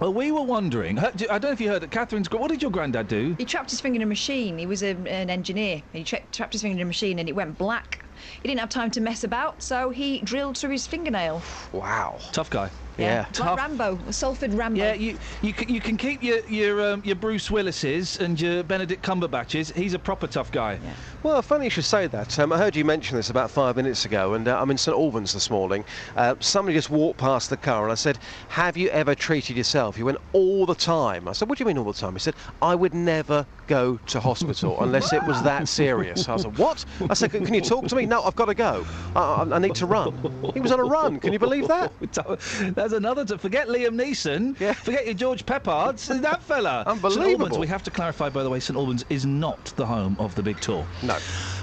Well, 0.00 0.12
we 0.12 0.32
were 0.32 0.42
wondering. 0.42 0.98
I 0.98 1.10
don't 1.12 1.42
know 1.42 1.50
if 1.52 1.60
you 1.60 1.68
heard 1.68 1.82
that 1.82 1.90
Catherine's. 1.90 2.30
What 2.30 2.50
did 2.50 2.60
your 2.60 2.70
granddad 2.70 3.08
do? 3.08 3.34
He 3.38 3.44
trapped 3.44 3.70
his 3.70 3.80
finger 3.80 3.96
in 3.96 4.02
a 4.02 4.06
machine. 4.06 4.58
He 4.58 4.66
was 4.66 4.82
a, 4.82 4.90
an 5.06 5.30
engineer. 5.30 5.82
He 5.92 6.04
tra- 6.04 6.20
trapped 6.32 6.52
his 6.52 6.62
finger 6.62 6.76
in 6.76 6.82
a 6.82 6.86
machine 6.86 7.18
and 7.18 7.28
it 7.28 7.32
went 7.34 7.56
black. 7.58 8.04
He 8.42 8.48
didn't 8.48 8.60
have 8.60 8.70
time 8.70 8.90
to 8.92 9.00
mess 9.00 9.24
about, 9.24 9.62
so 9.62 9.90
he 9.90 10.20
drilled 10.20 10.56
through 10.58 10.70
his 10.70 10.86
fingernail. 10.86 11.42
Wow. 11.72 12.18
Tough 12.32 12.50
guy. 12.50 12.70
Yeah. 12.96 13.26
Like 13.38 13.56
Rambo, 13.56 14.00
a 14.06 14.12
Salford 14.12 14.54
Rambo. 14.54 14.78
Yeah, 14.80 14.94
you 14.94 15.18
you 15.42 15.52
can, 15.52 15.68
you 15.68 15.80
can 15.80 15.96
keep 15.96 16.22
your 16.22 16.38
your 16.46 16.92
um, 16.92 17.02
your 17.04 17.16
Bruce 17.16 17.50
Willises 17.50 18.16
and 18.16 18.40
your 18.40 18.62
Benedict 18.62 19.04
Cumberbatches. 19.04 19.74
He's 19.74 19.94
a 19.94 19.98
proper 19.98 20.26
tough 20.26 20.50
guy. 20.50 20.78
Well, 21.22 21.42
funny 21.42 21.64
you 21.64 21.70
should 21.70 21.84
say 21.84 22.06
that. 22.06 22.38
Um, 22.38 22.52
I 22.52 22.58
heard 22.58 22.76
you 22.76 22.84
mention 22.84 23.16
this 23.16 23.30
about 23.30 23.50
five 23.50 23.76
minutes 23.76 24.04
ago, 24.04 24.34
and 24.34 24.46
uh, 24.46 24.60
I'm 24.60 24.70
in 24.70 24.78
St 24.78 24.96
Albans 24.96 25.32
this 25.32 25.50
morning. 25.50 25.84
Uh, 26.16 26.34
somebody 26.40 26.76
just 26.76 26.90
walked 26.90 27.18
past 27.18 27.50
the 27.50 27.56
car, 27.56 27.82
and 27.84 27.92
I 27.92 27.96
said, 27.96 28.18
"Have 28.48 28.76
you 28.76 28.88
ever 28.90 29.14
treated 29.14 29.56
yourself?" 29.56 29.96
He 29.96 30.02
went, 30.02 30.18
"All 30.32 30.66
the 30.66 30.74
time." 30.74 31.26
I 31.28 31.32
said, 31.32 31.48
"What 31.48 31.58
do 31.58 31.62
you 31.64 31.66
mean 31.66 31.78
all 31.78 31.84
the 31.84 31.92
time?" 31.92 32.12
He 32.14 32.20
said, 32.20 32.36
"I 32.62 32.74
would 32.74 32.94
never 32.94 33.46
go 33.66 33.98
to 34.06 34.20
hospital 34.20 34.80
unless 34.82 35.12
it 35.12 35.22
was 35.24 35.42
that 35.42 35.66
serious." 35.68 36.28
I 36.28 36.36
said, 36.36 36.56
"What?" 36.58 36.84
I 37.10 37.14
said, 37.14 37.32
"Can 37.32 37.52
you 37.54 37.60
talk 37.60 37.86
to 37.88 37.96
me?" 37.96 38.06
No, 38.06 38.22
I've 38.22 38.36
got 38.36 38.46
to 38.46 38.54
go. 38.54 38.86
I, 39.16 39.20
I, 39.20 39.56
I 39.56 39.58
need 39.58 39.74
to 39.76 39.86
run. 39.86 40.18
He 40.54 40.60
was 40.60 40.70
on 40.70 40.78
a 40.80 40.84
run. 40.84 41.18
Can 41.18 41.32
you 41.32 41.38
believe 41.38 41.66
that? 41.68 41.92
There's 42.84 42.92
another 42.92 43.24
to 43.24 43.38
forget 43.38 43.68
Liam 43.68 43.94
Neeson. 43.98 44.60
Yeah. 44.60 44.74
Forget 44.74 45.06
your 45.06 45.14
George 45.14 45.46
Peppards. 45.46 46.06
that 46.08 46.42
fella. 46.42 46.84
St 47.08 47.18
Albans, 47.18 47.56
we 47.56 47.66
have 47.66 47.82
to 47.84 47.90
clarify, 47.90 48.28
by 48.28 48.42
the 48.42 48.50
way, 48.50 48.60
St 48.60 48.76
Albans 48.76 49.06
is 49.08 49.24
not 49.24 49.72
the 49.76 49.86
home 49.86 50.16
of 50.18 50.34
the 50.34 50.42
big 50.42 50.60
tour. 50.60 50.86
No. 51.02 51.16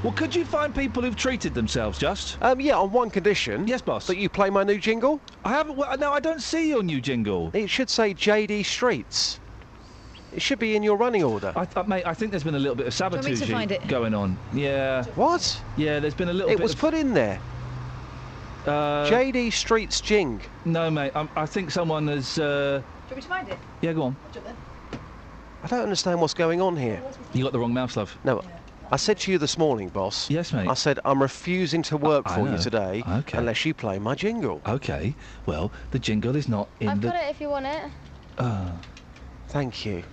Well, 0.04 0.14
could 0.14 0.34
you 0.34 0.44
find 0.44 0.74
people 0.74 1.04
who've 1.04 1.16
treated 1.16 1.54
themselves, 1.54 2.00
just? 2.00 2.40
Um, 2.42 2.60
yeah, 2.60 2.76
on 2.76 2.92
one 2.92 3.12
condition. 3.12 3.68
Yes, 3.68 3.84
boss. 3.84 4.08
That 4.08 4.18
you 4.18 4.30
play 4.30 4.50
my 4.50 4.64
new 4.64 4.80
jingle. 4.80 5.22
I 5.46 5.50
haven't. 5.50 5.76
Well, 5.76 5.96
no, 6.00 6.12
I 6.12 6.20
don't 6.20 6.42
see 6.42 6.68
your 6.68 6.82
new 6.82 7.00
jingle. 7.00 7.52
It 7.54 7.70
should 7.70 7.92
say 7.92 8.16
JD 8.16 8.66
Streets. 8.66 9.40
It 10.34 10.42
should 10.42 10.58
be 10.58 10.76
in 10.76 10.82
your 10.82 10.98
running 10.98 11.24
order. 11.24 11.54
I, 11.56 11.68
I, 11.76 11.84
mate, 11.84 12.08
I 12.08 12.16
think 12.16 12.32
there's 12.32 12.44
been 12.44 12.56
a 12.56 12.60
little 12.60 12.74
bit 12.74 12.88
of 12.88 13.00
you 13.00 13.04
want 13.04 13.26
me 13.26 13.32
to 13.36 13.46
sabotage 13.46 13.88
going 13.88 14.16
on. 14.16 14.40
Yeah. 14.54 15.04
What? 15.14 15.62
Yeah, 15.78 16.00
there's 16.00 16.16
been 16.16 16.30
a 16.30 16.34
little 16.34 16.50
It 16.50 16.58
bit 16.58 16.64
was 16.64 16.74
of, 16.74 16.80
put 16.80 16.96
in 16.96 17.14
there. 17.14 17.40
Uh, 18.68 19.10
JD 19.10 19.52
Streets 19.54 20.02
Jing. 20.02 20.42
No, 20.66 20.90
mate. 20.92 21.12
I, 21.16 21.28
I 21.36 21.46
think 21.46 21.72
someone 21.72 22.08
has. 22.08 22.38
Uh, 22.38 22.82
Do 23.10 23.16
you 23.16 23.16
want 23.16 23.16
me 23.16 23.22
to 23.22 23.28
find 23.28 23.50
it? 23.50 23.58
yeah, 23.82 23.94
go 23.94 24.04
on. 24.04 24.16
I 25.64 25.68
don't 25.68 25.84
understand 25.84 26.20
what's 26.22 26.34
going 26.34 26.60
on 26.62 26.76
here. 26.76 27.02
You 27.34 27.44
got 27.44 27.52
the 27.54 27.60
wrong 27.60 27.74
mouse, 27.74 27.96
love. 27.96 28.18
No, 28.24 28.42
I 28.92 28.96
said 28.98 29.20
to 29.20 29.32
you 29.32 29.38
this 29.38 29.58
morning, 29.58 29.90
boss. 29.90 30.30
Yes, 30.30 30.52
mate. 30.54 30.68
I 30.68 30.74
said 30.74 31.00
I'm 31.06 31.22
refusing 31.22 31.82
to 31.84 31.98
work 31.98 32.24
I 32.26 32.36
for 32.36 32.42
know. 32.46 32.52
you 32.54 32.58
today 32.58 33.04
Okay. 33.08 33.38
unless 33.38 33.64
you 33.64 33.74
play 33.74 34.00
my 34.00 34.16
jingle. 34.16 34.62
Okay. 34.68 35.16
Well, 35.46 35.72
the 35.92 36.00
jingle 36.00 36.36
is 36.36 36.48
not 36.50 36.68
in 36.80 36.90
I've 36.90 37.02
the. 37.02 37.08
got 37.10 37.16
it 37.24 37.30
if 37.30 37.40
you 37.40 37.50
want 37.50 37.68
it. 37.68 37.84
Ah. 38.40 38.72
Thank 39.50 39.86
you. 39.86 40.04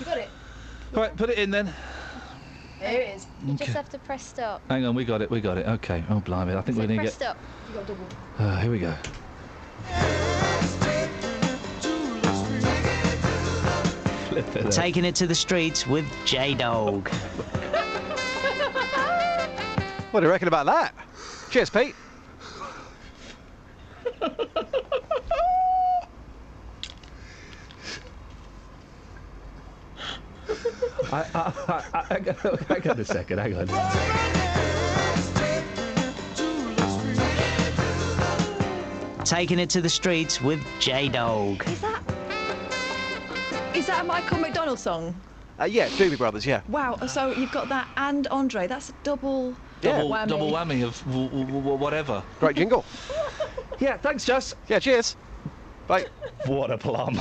You 0.00 0.06
got 0.06 0.18
it? 0.18 0.28
Right, 0.92 1.14
put 1.16 1.28
it 1.30 1.38
in 1.38 1.50
then. 1.50 1.72
There 2.80 3.00
it 3.00 3.16
is. 3.16 3.26
You 3.44 3.54
Okay. 3.54 3.64
just 3.64 3.76
have 3.76 3.88
to 3.90 3.98
press 3.98 4.24
stop. 4.24 4.62
Hang 4.70 4.84
on, 4.86 4.94
we 4.94 5.04
got 5.04 5.20
it. 5.22 5.30
We 5.30 5.40
got 5.40 5.58
it. 5.58 5.66
Okay. 5.66 6.04
Oh, 6.08 6.20
blimey! 6.20 6.54
I 6.54 6.60
think 6.62 6.76
So 6.76 6.82
we're 6.82 6.88
gonna 6.88 7.00
press 7.00 7.16
get. 7.18 7.26
stop. 7.34 7.38
You 7.68 7.74
got 7.74 7.86
double. 7.86 8.06
Uh, 8.38 8.56
here 8.60 8.70
we 8.70 8.78
go. 8.78 8.94
Flip 14.28 14.56
it. 14.56 14.70
Taking 14.70 15.04
it 15.04 15.14
to 15.16 15.26
the 15.26 15.34
streets 15.34 15.86
with 15.86 16.04
J 16.24 16.54
Dog. 16.54 17.08
What 20.10 20.20
do 20.20 20.26
you 20.26 20.30
reckon 20.30 20.48
about 20.48 20.66
that? 20.66 20.94
Cheers, 21.50 21.70
Pete. 21.70 21.94
I, 31.12 31.24
I, 31.34 31.52
I, 31.68 31.84
I, 31.94 32.04
hang 32.14 32.28
on- 32.28 32.58
hang 32.68 32.90
on 32.90 33.00
a 33.00 33.04
second. 33.04 33.38
Hang 33.38 33.54
on. 33.56 33.68
Taking 39.24 39.58
it 39.58 39.68
to 39.70 39.82
the 39.82 39.90
streets 39.90 40.40
with 40.40 40.64
J 40.80 41.08
Dog. 41.08 41.66
Is 41.68 41.80
that. 41.82 42.02
Is 43.74 43.86
that 43.86 44.00
a 44.00 44.04
Michael 44.04 44.38
McDonald 44.38 44.78
song? 44.78 45.14
Uh, 45.60 45.64
yeah, 45.64 45.88
Doobie 45.88 46.16
Brothers. 46.16 46.46
Yeah. 46.46 46.62
Wow, 46.68 46.96
so 47.06 47.30
you've 47.32 47.50
got 47.52 47.68
that 47.68 47.88
and 47.98 48.26
Andre. 48.28 48.66
That's 48.66 48.88
a 48.88 48.92
double. 49.02 49.54
Double 49.82 50.08
whammy. 50.08 50.28
double 50.28 50.50
whammy 50.50 50.82
of 50.84 50.98
w- 51.04 51.28
w- 51.28 51.46
w- 51.46 51.76
whatever. 51.76 52.22
Great 52.40 52.56
jingle. 52.56 52.84
Yeah. 53.78 53.96
Thanks, 53.98 54.24
Jess. 54.24 54.54
Yeah. 54.68 54.78
Cheers. 54.78 55.16
Bye. 55.86 56.06
What 56.46 56.70
a 56.70 56.78
plum. 56.78 57.18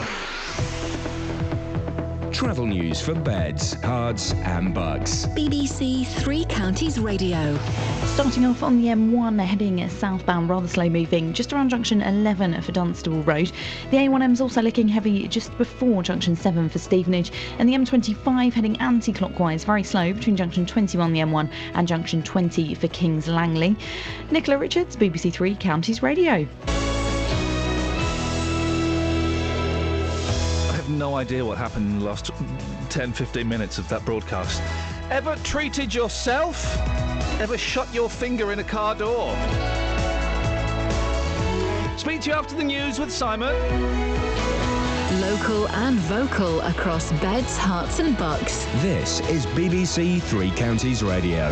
Travel 2.32 2.67
news 2.67 3.01
for 3.01 3.15
beds, 3.15 3.75
cards, 3.75 4.34
and 4.43 4.73
bugs. 4.73 5.25
BBC 5.28 6.05
Three 6.05 6.45
Counties 6.45 6.99
Radio. 6.99 7.57
Starting 8.05 8.45
off 8.45 8.63
on 8.63 8.82
the 8.82 8.89
M1, 8.89 9.43
heading 9.43 9.88
southbound, 9.89 10.49
rather 10.49 10.67
slow 10.67 10.89
moving, 10.89 11.34
just 11.34 11.53
around 11.53 11.69
junction 11.69 12.01
11 12.01 12.61
for 12.61 12.71
Dunstable 12.71 13.23
Road. 13.23 13.51
The 13.91 13.97
A1M's 13.97 14.41
also 14.41 14.61
looking 14.61 14.88
heavy 14.88 15.28
just 15.28 15.57
before 15.57 16.03
junction 16.03 16.36
7 16.36 16.69
for 16.69 16.80
Stevenage, 16.80 17.32
and 17.59 17.67
the 17.67 17.73
M25 17.73 18.53
heading 18.53 18.78
anti 18.78 19.13
clockwise, 19.13 19.63
very 19.63 19.84
slow 19.84 20.13
between 20.13 20.36
junction 20.36 20.65
21 20.65 21.13
the 21.13 21.19
M1 21.19 21.49
and 21.73 21.88
junction 21.88 22.21
20 22.23 22.75
for 22.75 22.88
Kings 22.89 23.28
Langley. 23.28 23.75
Nicola 24.32 24.57
Richards, 24.57 24.95
BBC 24.95 25.32
Three 25.32 25.55
Counties 25.55 26.03
Radio. 26.03 26.47
Idea 31.18 31.43
what 31.43 31.57
happened 31.57 31.88
in 31.88 31.99
the 31.99 32.05
last 32.05 32.30
10, 32.89 33.11
15 33.11 33.49
minutes 33.49 33.80
of 33.80 33.89
that 33.89 34.05
broadcast. 34.05 34.61
Ever 35.09 35.36
treated 35.38 35.91
yourself? 35.91 36.78
Ever 37.41 37.57
shut 37.57 37.91
your 37.91 38.07
finger 38.07 38.51
in 38.51 38.59
a 38.59 38.63
car 38.63 38.93
door? 38.93 39.36
Speak 41.97 42.22
to 42.22 42.30
you 42.30 42.36
after 42.36 42.55
the 42.55 42.63
news 42.63 42.99
with 42.99 43.11
Simon. 43.11 43.55
Local 45.20 45.68
and 45.70 45.97
vocal 46.01 46.61
across 46.61 47.11
beds, 47.13 47.57
Herts, 47.57 47.99
and 47.99 48.15
bucks. 48.15 48.65
This 48.84 49.20
is 49.22 49.47
BBC 49.47 50.22
Three 50.22 50.51
Counties 50.51 51.01
Radio. 51.01 51.49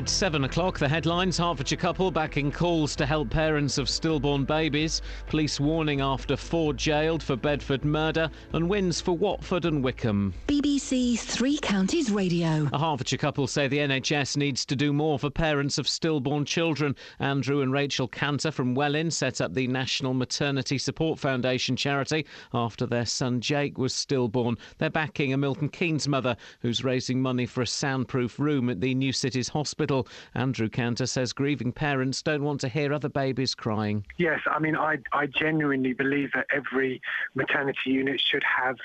It's 0.00 0.12
seven 0.12 0.44
o'clock. 0.44 0.78
The 0.78 0.88
headlines 0.88 1.36
Hertfordshire 1.36 1.76
couple 1.76 2.10
backing 2.10 2.50
calls 2.50 2.96
to 2.96 3.04
help 3.04 3.28
parents 3.28 3.76
of 3.76 3.86
stillborn 3.86 4.46
babies. 4.46 5.02
Police 5.26 5.60
warning 5.60 6.00
after 6.00 6.38
four 6.38 6.72
jailed 6.72 7.22
for 7.22 7.36
Bedford 7.36 7.84
murder. 7.84 8.30
And 8.54 8.66
wins 8.66 9.02
for 9.02 9.14
Watford 9.14 9.66
and 9.66 9.84
Wycombe. 9.84 10.32
BBC 10.46 11.18
Three 11.18 11.58
Counties 11.58 12.10
Radio. 12.10 12.66
A 12.72 12.78
Hertfordshire 12.78 13.18
couple 13.18 13.46
say 13.46 13.68
the 13.68 13.76
NHS 13.76 14.38
needs 14.38 14.64
to 14.64 14.74
do 14.74 14.94
more 14.94 15.18
for 15.18 15.28
parents 15.28 15.76
of 15.76 15.86
stillborn 15.86 16.46
children. 16.46 16.96
Andrew 17.18 17.60
and 17.60 17.70
Rachel 17.70 18.08
Cantor 18.08 18.52
from 18.52 18.74
Welwyn 18.74 19.10
set 19.10 19.42
up 19.42 19.52
the 19.52 19.66
National 19.66 20.14
Maternity 20.14 20.78
Support 20.78 21.18
Foundation 21.18 21.76
charity 21.76 22.24
after 22.54 22.86
their 22.86 23.04
son 23.04 23.38
Jake 23.42 23.76
was 23.76 23.94
stillborn. 23.94 24.56
They're 24.78 24.88
backing 24.88 25.34
a 25.34 25.36
Milton 25.36 25.68
Keynes 25.68 26.08
mother 26.08 26.38
who's 26.60 26.84
raising 26.84 27.20
money 27.20 27.44
for 27.44 27.60
a 27.60 27.66
soundproof 27.66 28.38
room 28.38 28.70
at 28.70 28.80
the 28.80 28.94
New 28.94 29.12
Cities 29.12 29.50
Hospital. 29.50 29.89
Andrew 30.34 30.68
Cantor 30.68 31.06
says 31.06 31.32
grieving 31.32 31.72
parents 31.72 32.22
don't 32.22 32.42
want 32.42 32.60
to 32.60 32.68
hear 32.68 32.92
other 32.92 33.08
babies 33.08 33.54
crying. 33.54 34.06
Yes, 34.18 34.40
I 34.46 34.58
mean, 34.58 34.76
I, 34.76 34.98
I 35.12 35.26
genuinely 35.26 35.92
believe 35.92 36.30
that 36.34 36.46
every 36.54 37.00
maternity 37.34 37.90
unit 37.90 38.20
should 38.20 38.44
have 38.44 38.76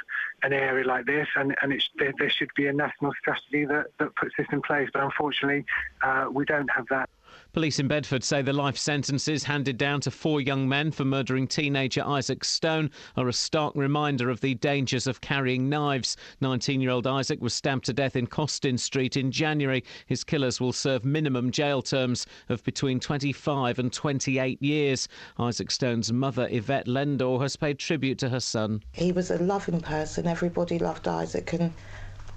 an 0.43 0.53
area 0.53 0.85
like 0.85 1.05
this, 1.05 1.27
and, 1.35 1.55
and 1.61 1.81
there, 1.97 2.13
there 2.17 2.29
should 2.29 2.49
be 2.55 2.67
a 2.67 2.73
national 2.73 3.11
strategy 3.19 3.65
that, 3.65 3.87
that 3.99 4.15
puts 4.15 4.33
this 4.37 4.47
in 4.51 4.61
place. 4.61 4.89
But 4.93 5.03
unfortunately, 5.03 5.65
uh, 6.03 6.25
we 6.31 6.45
don't 6.45 6.69
have 6.69 6.85
that. 6.89 7.09
Police 7.55 7.79
in 7.79 7.87
Bedford 7.87 8.21
say 8.21 8.41
the 8.41 8.51
life 8.51 8.75
sentences 8.75 9.45
handed 9.45 9.77
down 9.77 10.01
to 10.01 10.11
four 10.11 10.41
young 10.41 10.67
men 10.67 10.91
for 10.91 11.05
murdering 11.05 11.47
teenager 11.47 12.03
Isaac 12.05 12.43
Stone 12.43 12.91
are 13.15 13.29
a 13.29 13.33
stark 13.33 13.73
reminder 13.77 14.29
of 14.29 14.41
the 14.41 14.55
dangers 14.55 15.07
of 15.07 15.21
carrying 15.21 15.69
knives. 15.69 16.17
19 16.41 16.81
year 16.81 16.91
old 16.91 17.07
Isaac 17.07 17.41
was 17.41 17.53
stabbed 17.53 17.85
to 17.85 17.93
death 17.93 18.17
in 18.17 18.27
Costin 18.27 18.77
Street 18.77 19.15
in 19.15 19.31
January. 19.31 19.85
His 20.05 20.25
killers 20.25 20.59
will 20.59 20.73
serve 20.73 21.05
minimum 21.05 21.49
jail 21.49 21.81
terms 21.81 22.27
of 22.49 22.61
between 22.65 22.99
25 22.99 23.79
and 23.79 23.93
28 23.93 24.61
years. 24.61 25.07
Isaac 25.39 25.71
Stone's 25.71 26.11
mother, 26.11 26.49
Yvette 26.51 26.89
Lendor, 26.89 27.39
has 27.39 27.55
paid 27.55 27.79
tribute 27.79 28.17
to 28.17 28.27
her 28.27 28.41
son. 28.41 28.83
He 28.91 29.13
was 29.13 29.31
a 29.31 29.37
loving 29.37 29.79
person. 29.79 30.27
Everybody 30.27 30.77
loved 30.77 31.07
Isaac, 31.07 31.53
and 31.53 31.71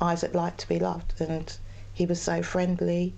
Isaac 0.00 0.32
liked 0.32 0.60
to 0.60 0.68
be 0.68 0.78
loved, 0.78 1.20
and 1.20 1.58
he 1.92 2.06
was 2.06 2.22
so 2.22 2.40
friendly. 2.40 3.14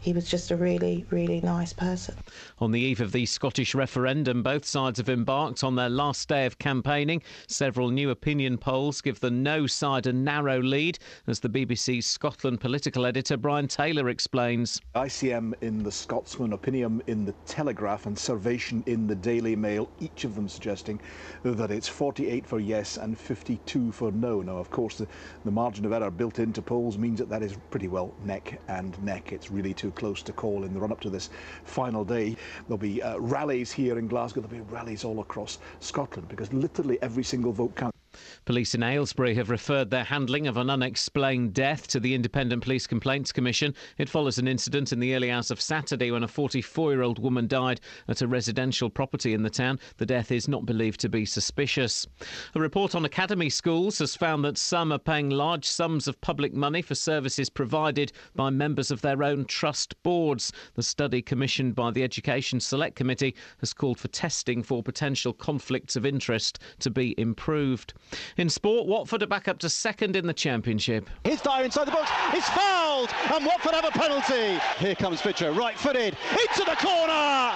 He 0.00 0.14
was 0.14 0.26
just 0.26 0.50
a 0.50 0.56
really, 0.56 1.04
really 1.10 1.42
nice 1.42 1.74
person. 1.74 2.14
On 2.58 2.70
the 2.70 2.80
eve 2.80 3.02
of 3.02 3.12
the 3.12 3.26
Scottish 3.26 3.74
referendum, 3.74 4.42
both 4.42 4.64
sides 4.64 4.98
have 4.98 5.10
embarked 5.10 5.62
on 5.62 5.74
their 5.74 5.90
last 5.90 6.26
day 6.26 6.46
of 6.46 6.58
campaigning. 6.58 7.22
Several 7.48 7.90
new 7.90 8.08
opinion 8.08 8.56
polls 8.56 9.02
give 9.02 9.20
the 9.20 9.30
no 9.30 9.66
side 9.66 10.06
a 10.06 10.12
narrow 10.12 10.62
lead, 10.62 10.98
as 11.26 11.40
the 11.40 11.50
BBC's 11.50 12.06
Scotland 12.06 12.60
political 12.60 13.04
editor 13.04 13.36
Brian 13.36 13.68
Taylor 13.68 14.08
explains. 14.08 14.80
ICM 14.94 15.52
in 15.60 15.82
the 15.82 15.92
Scotsman, 15.92 16.54
Opinium 16.54 17.02
in 17.06 17.26
the 17.26 17.34
Telegraph, 17.44 18.06
and 18.06 18.18
Survation 18.18 18.82
in 18.86 19.06
the 19.06 19.14
Daily 19.14 19.54
Mail, 19.54 19.86
each 20.00 20.24
of 20.24 20.34
them 20.34 20.48
suggesting 20.48 20.98
that 21.42 21.70
it's 21.70 21.88
48 21.88 22.46
for 22.46 22.58
yes 22.58 22.96
and 22.96 23.18
52 23.18 23.92
for 23.92 24.10
no. 24.12 24.40
Now, 24.40 24.56
of 24.56 24.70
course, 24.70 24.96
the, 24.96 25.06
the 25.44 25.50
margin 25.50 25.84
of 25.84 25.92
error 25.92 26.10
built 26.10 26.38
into 26.38 26.62
polls 26.62 26.96
means 26.96 27.18
that 27.18 27.28
that 27.28 27.42
is 27.42 27.54
pretty 27.70 27.88
well 27.88 28.14
neck 28.24 28.58
and 28.68 28.98
neck. 29.04 29.32
It's 29.32 29.50
really 29.50 29.74
too 29.74 29.89
close 29.90 30.22
to 30.22 30.32
call 30.32 30.64
in 30.64 30.74
the 30.74 30.80
run 30.80 30.92
up 30.92 31.00
to 31.00 31.10
this 31.10 31.30
final 31.64 32.04
day. 32.04 32.36
There'll 32.66 32.78
be 32.78 33.02
uh, 33.02 33.18
rallies 33.18 33.72
here 33.72 33.98
in 33.98 34.08
Glasgow, 34.08 34.40
there'll 34.40 34.64
be 34.64 34.72
rallies 34.72 35.04
all 35.04 35.20
across 35.20 35.58
Scotland 35.80 36.28
because 36.28 36.52
literally 36.52 36.98
every 37.02 37.24
single 37.24 37.52
vote 37.52 37.74
counts. 37.76 37.99
Police 38.46 38.74
in 38.74 38.82
Aylesbury 38.82 39.34
have 39.34 39.50
referred 39.50 39.90
their 39.90 40.04
handling 40.04 40.46
of 40.46 40.56
an 40.56 40.70
unexplained 40.70 41.52
death 41.52 41.86
to 41.88 42.00
the 42.00 42.14
Independent 42.14 42.62
Police 42.62 42.86
Complaints 42.86 43.32
Commission. 43.32 43.74
It 43.98 44.08
follows 44.08 44.38
an 44.38 44.48
incident 44.48 44.92
in 44.92 44.98
the 44.98 45.14
early 45.14 45.30
hours 45.30 45.50
of 45.50 45.60
Saturday 45.60 46.10
when 46.10 46.24
a 46.24 46.28
44 46.28 46.92
year 46.92 47.02
old 47.02 47.18
woman 47.18 47.46
died 47.46 47.80
at 48.08 48.22
a 48.22 48.26
residential 48.26 48.88
property 48.88 49.34
in 49.34 49.42
the 49.42 49.50
town. 49.50 49.78
The 49.98 50.06
death 50.06 50.32
is 50.32 50.48
not 50.48 50.64
believed 50.64 51.00
to 51.00 51.08
be 51.08 51.26
suspicious. 51.26 52.06
A 52.54 52.60
report 52.60 52.94
on 52.94 53.04
academy 53.04 53.50
schools 53.50 53.98
has 53.98 54.16
found 54.16 54.44
that 54.44 54.56
some 54.56 54.90
are 54.90 54.98
paying 54.98 55.28
large 55.28 55.66
sums 55.66 56.08
of 56.08 56.20
public 56.22 56.54
money 56.54 56.80
for 56.80 56.94
services 56.94 57.50
provided 57.50 58.10
by 58.34 58.48
members 58.48 58.90
of 58.90 59.02
their 59.02 59.22
own 59.22 59.44
trust 59.44 60.02
boards. 60.02 60.50
The 60.74 60.82
study 60.82 61.20
commissioned 61.20 61.74
by 61.74 61.90
the 61.90 62.02
Education 62.02 62.58
Select 62.58 62.96
Committee 62.96 63.34
has 63.58 63.74
called 63.74 63.98
for 63.98 64.08
testing 64.08 64.62
for 64.62 64.82
potential 64.82 65.34
conflicts 65.34 65.94
of 65.94 66.06
interest 66.06 66.58
to 66.78 66.90
be 66.90 67.14
improved. 67.20 67.92
In 68.36 68.48
sport, 68.48 68.86
Watford 68.86 69.22
are 69.22 69.26
back 69.26 69.48
up 69.48 69.58
to 69.60 69.68
second 69.68 70.16
in 70.16 70.26
the 70.26 70.32
Championship. 70.32 71.08
His 71.24 71.40
Dyer 71.40 71.64
inside 71.64 71.86
the 71.86 71.92
box. 71.92 72.10
It's 72.32 72.48
fouled, 72.50 73.10
and 73.34 73.44
Watford 73.44 73.74
have 73.74 73.84
a 73.84 73.90
penalty. 73.90 74.60
Here 74.78 74.94
comes 74.94 75.20
Fisher, 75.20 75.52
right 75.52 75.78
footed, 75.78 76.16
into 76.30 76.64
the 76.64 76.76
corner. 76.76 77.52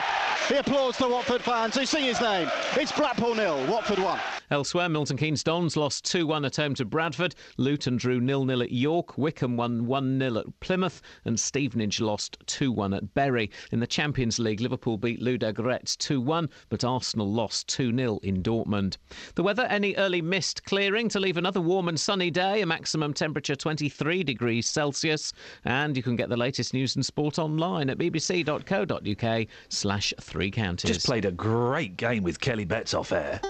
He 0.49 0.57
applauds 0.57 0.99
the 0.99 1.09
Watford 1.09 1.43
fans 1.43 1.77
who 1.77 1.87
sing 1.87 2.05
his 2.05 2.21
name. 2.21 2.51
It's 2.77 2.93
Blackpool 2.93 3.35
nil, 3.35 3.67
Watford 3.67 3.99
one. 3.99 4.21
Elsewhere, 4.51 4.91
Milton 4.91 5.17
Keynes 5.17 5.43
Dons 5.43 5.75
lost 5.75 6.05
2 6.05 6.27
1 6.27 6.45
at 6.45 6.57
home 6.57 6.75
to 6.75 6.85
Bradford. 6.85 7.35
Luton 7.57 7.97
drew 7.97 8.25
0 8.25 8.47
0 8.47 8.61
at 8.61 8.71
York. 8.71 9.17
Wycombe 9.17 9.57
won 9.57 9.87
1 9.87 10.19
0 10.19 10.37
at 10.39 10.61
Plymouth. 10.61 11.01
And 11.25 11.41
Stevenage 11.41 12.01
lost 12.01 12.37
2 12.47 12.71
1 12.71 12.93
at 12.93 13.15
Bury. 13.15 13.51
In 13.73 13.81
the 13.81 13.87
Champions 13.87 14.39
League, 14.39 14.61
Liverpool 14.61 14.99
beat 14.99 15.23
Ludo 15.23 15.51
Ludogorets 15.51 15.97
2 15.97 16.21
1, 16.21 16.51
but 16.69 16.85
Arsenal 16.85 17.31
lost 17.31 17.69
2 17.69 17.97
0 17.97 18.21
in 18.23 18.43
Dortmund. 18.43 18.99
The 19.35 19.43
weather, 19.43 19.65
any 19.65 19.97
early 19.97 20.21
mist 20.21 20.65
clearing 20.65 21.09
to 21.09 21.21
leave 21.21 21.39
another 21.39 21.61
warm 21.61 21.89
and 21.89 21.99
sunny 21.99 22.31
day, 22.31 22.61
a 22.61 22.67
maximum 22.67 23.15
temperature 23.15 23.57
23 23.57 24.23
degrees 24.23 24.69
Celsius. 24.69 25.33
And 25.65 25.97
you 25.97 26.03
can 26.03 26.17
get 26.17 26.29
the 26.29 26.37
latest 26.37 26.75
news 26.75 26.97
and 26.97 27.05
sport 27.05 27.39
online 27.39 27.89
at 27.89 27.99
bbc.co.uk 27.99 29.47
slash 29.69 30.15
three 30.25 30.51
counties. 30.51 30.91
Just 30.91 31.07
played 31.07 31.25
a 31.25 31.31
great 31.31 31.97
game 31.97 32.23
with 32.23 32.41
Kelly 32.41 32.65
Betts 32.65 32.95
off 32.95 33.13
air. 33.13 33.41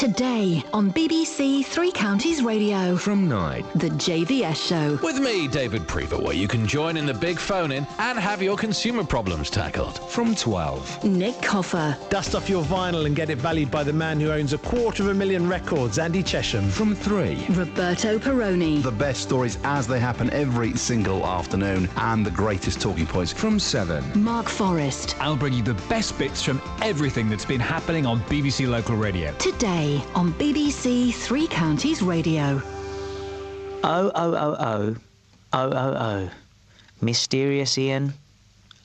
Today 0.00 0.64
on 0.72 0.90
BBC 0.90 1.62
Three 1.62 1.92
Counties 1.92 2.42
Radio. 2.42 2.96
From 2.96 3.28
9. 3.28 3.62
The 3.74 3.90
JVS 3.90 4.56
Show. 4.56 4.98
With 5.02 5.18
me, 5.18 5.46
David 5.46 5.86
Prever, 5.86 6.16
where 6.16 6.32
you 6.32 6.48
can 6.48 6.66
join 6.66 6.96
in 6.96 7.04
the 7.04 7.12
big 7.12 7.38
phone 7.38 7.70
in 7.70 7.86
and 7.98 8.18
have 8.18 8.40
your 8.40 8.56
consumer 8.56 9.04
problems 9.04 9.50
tackled. 9.50 9.98
From 10.10 10.34
12. 10.34 11.04
Nick 11.04 11.42
Coffer. 11.42 11.98
Dust 12.08 12.34
off 12.34 12.48
your 12.48 12.64
vinyl 12.64 13.04
and 13.04 13.14
get 13.14 13.28
it 13.28 13.36
valued 13.36 13.70
by 13.70 13.82
the 13.82 13.92
man 13.92 14.18
who 14.18 14.32
owns 14.32 14.54
a 14.54 14.58
quarter 14.58 15.02
of 15.02 15.10
a 15.10 15.14
million 15.14 15.46
records, 15.46 15.98
Andy 15.98 16.22
Chesham. 16.22 16.70
From 16.70 16.94
3. 16.94 17.44
Roberto 17.50 18.18
Perrone. 18.18 18.80
The 18.80 18.90
best 18.92 19.20
stories 19.20 19.58
as 19.64 19.86
they 19.86 20.00
happen 20.00 20.30
every 20.30 20.78
single 20.78 21.26
afternoon 21.26 21.90
and 21.98 22.24
the 22.24 22.30
greatest 22.30 22.80
talking 22.80 23.06
points. 23.06 23.34
From 23.34 23.58
7. 23.58 24.02
Mark 24.24 24.48
Forrest. 24.48 25.14
I'll 25.20 25.36
bring 25.36 25.52
you 25.52 25.62
the 25.62 25.74
best 25.90 26.18
bits 26.18 26.42
from 26.42 26.62
everything 26.80 27.28
that's 27.28 27.44
been 27.44 27.60
happening 27.60 28.06
on 28.06 28.20
BBC 28.20 28.66
Local 28.66 28.96
Radio. 28.96 29.34
Today 29.34 29.89
on 30.14 30.32
BBC 30.34 31.12
Three 31.14 31.46
Counties 31.46 32.02
Radio. 32.02 32.62
Oh, 33.82 34.12
oh, 34.14 34.34
oh, 34.34 34.56
oh. 34.58 34.96
Oh, 35.52 35.70
oh, 35.72 35.96
oh. 35.98 36.30
Mysterious 37.00 37.76
Ian, 37.78 38.12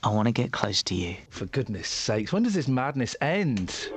I 0.04 0.10
want 0.10 0.28
to 0.28 0.32
get 0.32 0.52
close 0.52 0.82
to 0.84 0.96
you. 0.96 1.16
For 1.30 1.46
goodness 1.46 1.88
sakes, 1.88 2.32
when 2.32 2.44
does 2.44 2.54
this 2.54 2.68
madness 2.68 3.16
end? 3.22 3.90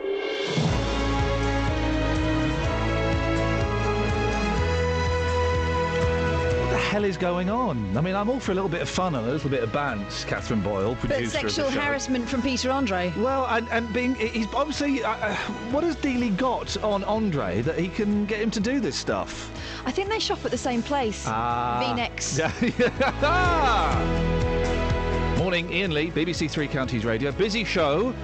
Hell 6.89 7.05
is 7.05 7.19
going 7.19 7.51
on? 7.51 7.95
I 7.99 8.01
mean, 8.01 8.17
I'm 8.17 8.31
all 8.31 8.41
for 8.41 8.53
a 8.53 8.55
little 8.55 8.71
bit 8.71 8.81
of 8.81 8.89
fun 8.89 9.15
and 9.15 9.27
a 9.27 9.31
little 9.31 9.51
bit 9.51 9.63
of 9.63 9.71
bands. 9.71 10.25
Catherine 10.25 10.63
Boyle, 10.63 10.97
But 11.03 11.11
producer 11.11 11.31
sexual 11.33 11.67
of 11.67 11.75
the 11.75 11.79
show. 11.79 11.85
harassment 11.87 12.27
from 12.27 12.41
Peter 12.41 12.71
Andre. 12.71 13.13
Well, 13.19 13.45
and, 13.51 13.69
and 13.71 13.93
being 13.93 14.15
he's 14.15 14.47
obviously 14.55 15.05
uh, 15.05 15.11
uh, 15.11 15.35
what 15.71 15.85
has 15.85 15.97
Dealey 15.97 16.35
got 16.35 16.83
on 16.83 17.05
Andre 17.05 17.61
that 17.61 17.79
he 17.79 17.89
can 17.89 18.25
get 18.25 18.41
him 18.41 18.51
to 18.53 18.61
do 18.61 18.81
this 18.81 18.97
stuff? 18.97 19.51
I 19.85 19.93
think 19.93 20.09
they 20.09 20.19
shop 20.19 20.43
at 20.47 20.51
the 20.51 20.57
same 20.57 20.83
place. 20.83 21.25
Ah. 21.27 21.79
V-necks. 21.79 22.39
Morning, 25.39 25.71
Iain 25.71 25.93
Lee, 25.93 26.11
BBC 26.11 26.51
Three 26.51 26.69
Counties 26.69 27.05
Radio. 27.05 27.31
Busy 27.33 27.65
show. 27.65 28.15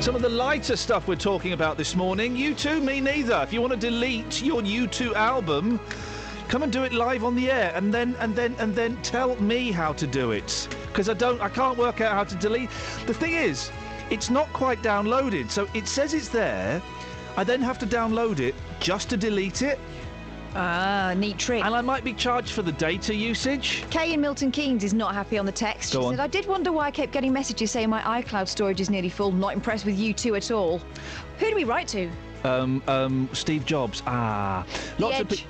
Some 0.00 0.14
of 0.14 0.22
the 0.22 0.28
lighter 0.28 0.76
stuff 0.76 1.08
we're 1.08 1.16
talking 1.16 1.52
about 1.52 1.76
this 1.76 1.96
morning. 1.96 2.36
You 2.36 2.54
too, 2.54 2.80
me 2.80 3.00
neither. 3.00 3.40
If 3.42 3.52
you 3.52 3.60
want 3.60 3.72
to 3.72 3.78
delete 3.78 4.40
your 4.40 4.62
U2 4.62 5.14
album, 5.14 5.80
come 6.52 6.62
and 6.62 6.70
do 6.70 6.84
it 6.84 6.92
live 6.92 7.24
on 7.24 7.34
the 7.34 7.50
air, 7.50 7.72
and 7.74 7.94
then 7.94 8.14
and 8.20 8.36
then 8.36 8.54
and 8.58 8.74
then 8.74 8.94
tell 9.00 9.34
me 9.40 9.72
how 9.72 9.90
to 9.94 10.06
do 10.06 10.32
it 10.32 10.68
because 10.88 11.08
I 11.08 11.14
don't, 11.14 11.40
I 11.40 11.48
can't 11.48 11.78
work 11.78 12.02
out 12.02 12.12
how 12.12 12.24
to 12.24 12.34
delete. 12.36 12.68
The 13.06 13.14
thing 13.14 13.32
is, 13.32 13.70
it's 14.10 14.28
not 14.28 14.52
quite 14.52 14.82
downloaded, 14.82 15.50
so 15.50 15.66
it 15.72 15.88
says 15.88 16.12
it's 16.12 16.28
there. 16.28 16.82
I 17.38 17.44
then 17.44 17.62
have 17.62 17.78
to 17.78 17.86
download 17.86 18.38
it 18.38 18.54
just 18.80 19.08
to 19.08 19.16
delete 19.16 19.62
it. 19.62 19.80
Ah, 20.54 21.14
neat 21.16 21.38
trick. 21.38 21.64
And 21.64 21.74
I 21.74 21.80
might 21.80 22.04
be 22.04 22.12
charged 22.12 22.50
for 22.50 22.60
the 22.60 22.72
data 22.72 23.14
usage. 23.14 23.82
Kay 23.88 24.12
in 24.12 24.20
Milton 24.20 24.50
Keynes 24.50 24.84
is 24.84 24.92
not 24.92 25.14
happy 25.14 25.38
on 25.38 25.46
the 25.46 25.52
text. 25.52 25.94
Go 25.94 26.00
she 26.00 26.06
on. 26.08 26.12
said, 26.12 26.20
I 26.20 26.26
did 26.26 26.44
wonder 26.44 26.70
why 26.70 26.84
I 26.88 26.90
kept 26.90 27.12
getting 27.12 27.32
messages 27.32 27.70
saying 27.70 27.88
my 27.88 28.02
iCloud 28.20 28.46
storage 28.46 28.82
is 28.82 28.90
nearly 28.90 29.08
full. 29.08 29.32
Not 29.32 29.54
impressed 29.54 29.86
with 29.86 29.98
you 29.98 30.12
two 30.12 30.34
at 30.34 30.50
all. 30.50 30.82
Who 31.38 31.48
do 31.48 31.56
we 31.56 31.64
write 31.64 31.88
to? 31.88 32.10
Um, 32.44 32.82
um, 32.88 33.30
Steve 33.32 33.64
Jobs. 33.64 34.02
Ah, 34.06 34.66
lots 34.98 35.18
of 35.18 35.32
Edge. 35.32 35.46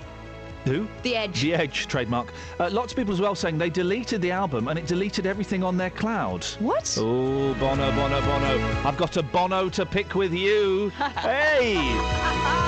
Who? 0.65 0.87
The 1.03 1.17
Edge. 1.17 1.43
The 1.43 1.55
Edge 1.55 1.87
trademark. 1.89 2.33
Uh, 2.59 2.71
lots 2.71 2.93
of 2.93 2.97
people 2.97 3.13
as 3.13 3.21
well 3.21 3.35
saying 3.35 3.59
they 3.59 3.71
deleted 3.71 4.23
the 4.23 4.31
album 4.31 4.69
and 4.69 4.79
it 4.79 4.87
deleted 4.87 5.27
everything 5.27 5.63
on 5.63 5.77
their 5.77 5.91
cloud. 5.91 6.45
What? 6.61 6.97
Oh, 7.01 7.55
Bono, 7.55 7.91
Bono, 7.93 8.21
Bono. 8.21 8.83
I've 8.85 8.97
got 8.97 9.17
a 9.17 9.23
Bono 9.23 9.69
to 9.71 9.85
pick 9.85 10.15
with 10.15 10.33
you. 10.33 10.89
hey! 11.19 11.99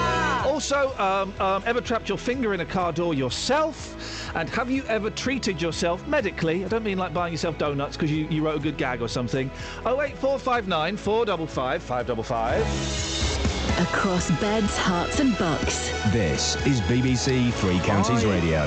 Also, 0.45 0.97
um, 0.99 1.35
um, 1.41 1.65
ever 1.67 1.81
trapped 1.81 2.09
your 2.09 2.19
finger 2.19 2.55
in 2.55 2.61
a 2.61 2.65
car 2.65 2.93
door 2.93 3.13
yourself? 3.13 4.31
And 4.37 4.49
have 4.51 4.71
you 4.71 4.85
ever 4.85 5.11
treated 5.11 5.61
yourself 5.61 6.07
medically? 6.07 6.65
I 6.65 6.69
don't 6.69 6.85
mean 6.85 6.99
like 6.99 7.13
buying 7.13 7.33
yourself 7.33 7.59
donuts 7.59 7.97
because 7.97 8.13
you, 8.13 8.29
you 8.29 8.45
wrote 8.45 8.59
a 8.59 8.61
good 8.61 8.77
gag 8.77 9.03
or 9.03 9.09
something. 9.09 9.51
08459 9.81 10.97
455 10.97 11.83
555. 11.83 13.54
Across 13.79 14.31
beds, 14.41 14.77
Herts, 14.79 15.19
and 15.19 15.37
bucks. 15.37 15.91
This 16.13 16.55
is 16.65 16.81
BBC 16.83 17.53
Three 17.55 17.81
Counties 17.81 18.23
oh, 18.25 18.31
Radio. 18.31 18.61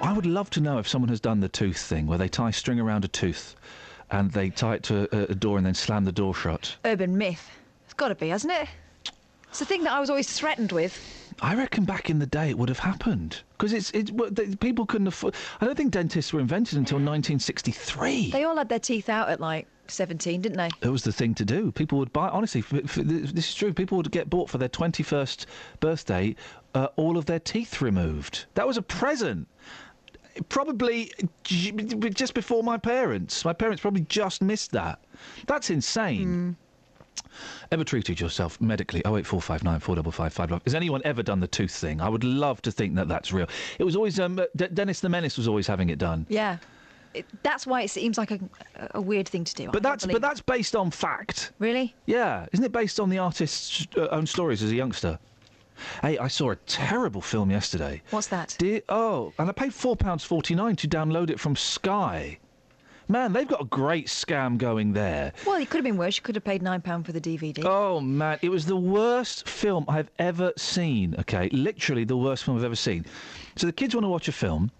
I 0.00 0.12
would 0.12 0.26
love 0.26 0.48
to 0.50 0.60
know 0.60 0.78
if 0.78 0.86
someone 0.86 1.08
has 1.08 1.20
done 1.20 1.40
the 1.40 1.48
tooth 1.48 1.76
thing 1.76 2.06
where 2.06 2.18
they 2.18 2.28
tie 2.28 2.52
string 2.52 2.78
around 2.78 3.04
a 3.04 3.08
tooth 3.08 3.56
and 4.12 4.30
they 4.30 4.50
tie 4.50 4.76
it 4.76 4.84
to 4.84 5.08
a, 5.12 5.32
a 5.32 5.34
door 5.34 5.56
and 5.56 5.66
then 5.66 5.74
slam 5.74 6.04
the 6.04 6.12
door 6.12 6.36
shut. 6.36 6.76
Urban 6.84 7.18
myth. 7.18 7.50
It's 7.84 7.94
got 7.94 8.08
to 8.08 8.14
be, 8.14 8.28
hasn't 8.28 8.52
it? 8.52 8.68
It's 9.48 9.58
the 9.58 9.64
thing 9.64 9.82
that 9.82 9.92
I 9.92 9.98
was 9.98 10.08
always 10.08 10.32
threatened 10.32 10.70
with. 10.70 10.96
I 11.42 11.56
reckon 11.56 11.84
back 11.84 12.10
in 12.10 12.20
the 12.20 12.26
day 12.26 12.50
it 12.50 12.58
would 12.58 12.68
have 12.68 12.78
happened 12.78 13.40
because 13.58 13.72
it's 13.72 13.90
it's 13.90 14.12
well, 14.12 14.30
they- 14.30 14.54
people 14.54 14.86
couldn't 14.86 15.08
afford. 15.08 15.34
I 15.60 15.66
don't 15.66 15.74
think 15.76 15.90
dentists 15.90 16.32
were 16.32 16.38
invented 16.38 16.78
until 16.78 16.98
1963. 16.98 18.30
They 18.30 18.44
all 18.44 18.56
had 18.56 18.68
their 18.68 18.78
teeth 18.78 19.08
out 19.08 19.28
at 19.30 19.40
like 19.40 19.66
17, 19.92 20.40
didn't 20.40 20.58
they? 20.58 20.70
It 20.82 20.90
was 20.90 21.02
the 21.02 21.12
thing 21.12 21.34
to 21.34 21.44
do. 21.44 21.72
People 21.72 21.98
would 21.98 22.12
buy. 22.12 22.28
Honestly, 22.28 22.62
this 22.62 23.48
is 23.48 23.54
true. 23.54 23.72
People 23.72 23.96
would 23.96 24.10
get 24.10 24.30
bought 24.30 24.48
for 24.48 24.58
their 24.58 24.68
21st 24.68 25.46
birthday 25.80 26.34
uh, 26.74 26.88
all 26.96 27.18
of 27.18 27.26
their 27.26 27.40
teeth 27.40 27.80
removed. 27.80 28.46
That 28.54 28.66
was 28.66 28.76
a 28.76 28.82
present. 28.82 29.48
Probably 30.48 31.10
just 31.42 32.34
before 32.34 32.62
my 32.62 32.78
parents. 32.78 33.44
My 33.44 33.52
parents 33.52 33.82
probably 33.82 34.02
just 34.02 34.42
missed 34.42 34.72
that. 34.72 35.00
That's 35.46 35.70
insane. 35.70 36.56
Ever 37.72 37.84
treated 37.84 38.20
yourself 38.20 38.60
medically? 38.60 39.00
08459 39.00 39.80
455 39.80 40.62
Has 40.64 40.74
anyone 40.74 41.02
ever 41.04 41.22
done 41.22 41.40
the 41.40 41.46
tooth 41.46 41.72
thing? 41.72 42.00
I 42.00 42.08
would 42.08 42.24
love 42.24 42.62
to 42.62 42.72
think 42.72 42.94
that 42.94 43.08
that's 43.08 43.32
real. 43.32 43.48
It 43.78 43.84
was 43.84 43.96
always 43.96 44.18
um, 44.20 44.40
D- 44.56 44.68
Dennis 44.72 45.00
the 45.00 45.08
Menace 45.08 45.36
was 45.36 45.48
always 45.48 45.66
having 45.66 45.90
it 45.90 45.98
done. 45.98 46.26
Yeah. 46.28 46.58
It, 47.12 47.26
that's 47.42 47.66
why 47.66 47.82
it 47.82 47.90
seems 47.90 48.18
like 48.18 48.30
a, 48.30 48.38
a 48.94 49.00
weird 49.00 49.28
thing 49.28 49.44
to 49.44 49.54
do. 49.54 49.68
I 49.68 49.70
But 49.70 49.82
that's 49.82 50.06
but 50.06 50.22
that's 50.22 50.40
based 50.40 50.76
on 50.76 50.90
fact. 50.90 51.52
Really? 51.58 51.94
Yeah, 52.06 52.46
isn't 52.52 52.64
it 52.64 52.72
based 52.72 53.00
on 53.00 53.10
the 53.10 53.18
artist's 53.18 53.86
uh, 53.96 54.08
own 54.10 54.26
stories 54.26 54.62
as 54.62 54.70
a 54.70 54.76
youngster? 54.76 55.18
Hey, 56.02 56.18
I 56.18 56.28
saw 56.28 56.50
a 56.50 56.56
terrible 56.56 57.22
film 57.22 57.50
yesterday. 57.50 58.02
What's 58.10 58.28
that? 58.28 58.54
Dear, 58.58 58.82
oh, 58.88 59.32
and 59.38 59.48
I 59.48 59.52
paid 59.52 59.74
four 59.74 59.96
pounds 59.96 60.22
forty 60.22 60.54
nine 60.54 60.76
to 60.76 60.88
download 60.88 61.30
it 61.30 61.40
from 61.40 61.56
Sky. 61.56 62.38
Man, 63.10 63.32
they've 63.32 63.48
got 63.48 63.60
a 63.60 63.64
great 63.64 64.06
scam 64.06 64.56
going 64.56 64.92
there. 64.92 65.32
Well, 65.44 65.60
it 65.60 65.68
could 65.68 65.78
have 65.78 65.84
been 65.84 65.96
worse. 65.96 66.16
You 66.16 66.22
could 66.22 66.36
have 66.36 66.44
paid 66.44 66.62
£9 66.62 67.04
for 67.04 67.10
the 67.10 67.20
DVD. 67.20 67.64
Oh 67.64 68.00
man, 68.00 68.38
it 68.40 68.50
was 68.50 68.66
the 68.66 68.76
worst 68.76 69.48
film 69.48 69.84
I've 69.88 70.08
ever 70.20 70.52
seen. 70.56 71.16
Okay, 71.18 71.48
literally 71.48 72.04
the 72.04 72.16
worst 72.16 72.44
film 72.44 72.56
I've 72.56 72.62
ever 72.62 72.76
seen. 72.76 73.04
So 73.56 73.66
the 73.66 73.72
kids 73.72 73.96
want 73.96 74.04
to 74.04 74.08
watch 74.08 74.28
a 74.28 74.32
film. 74.32 74.70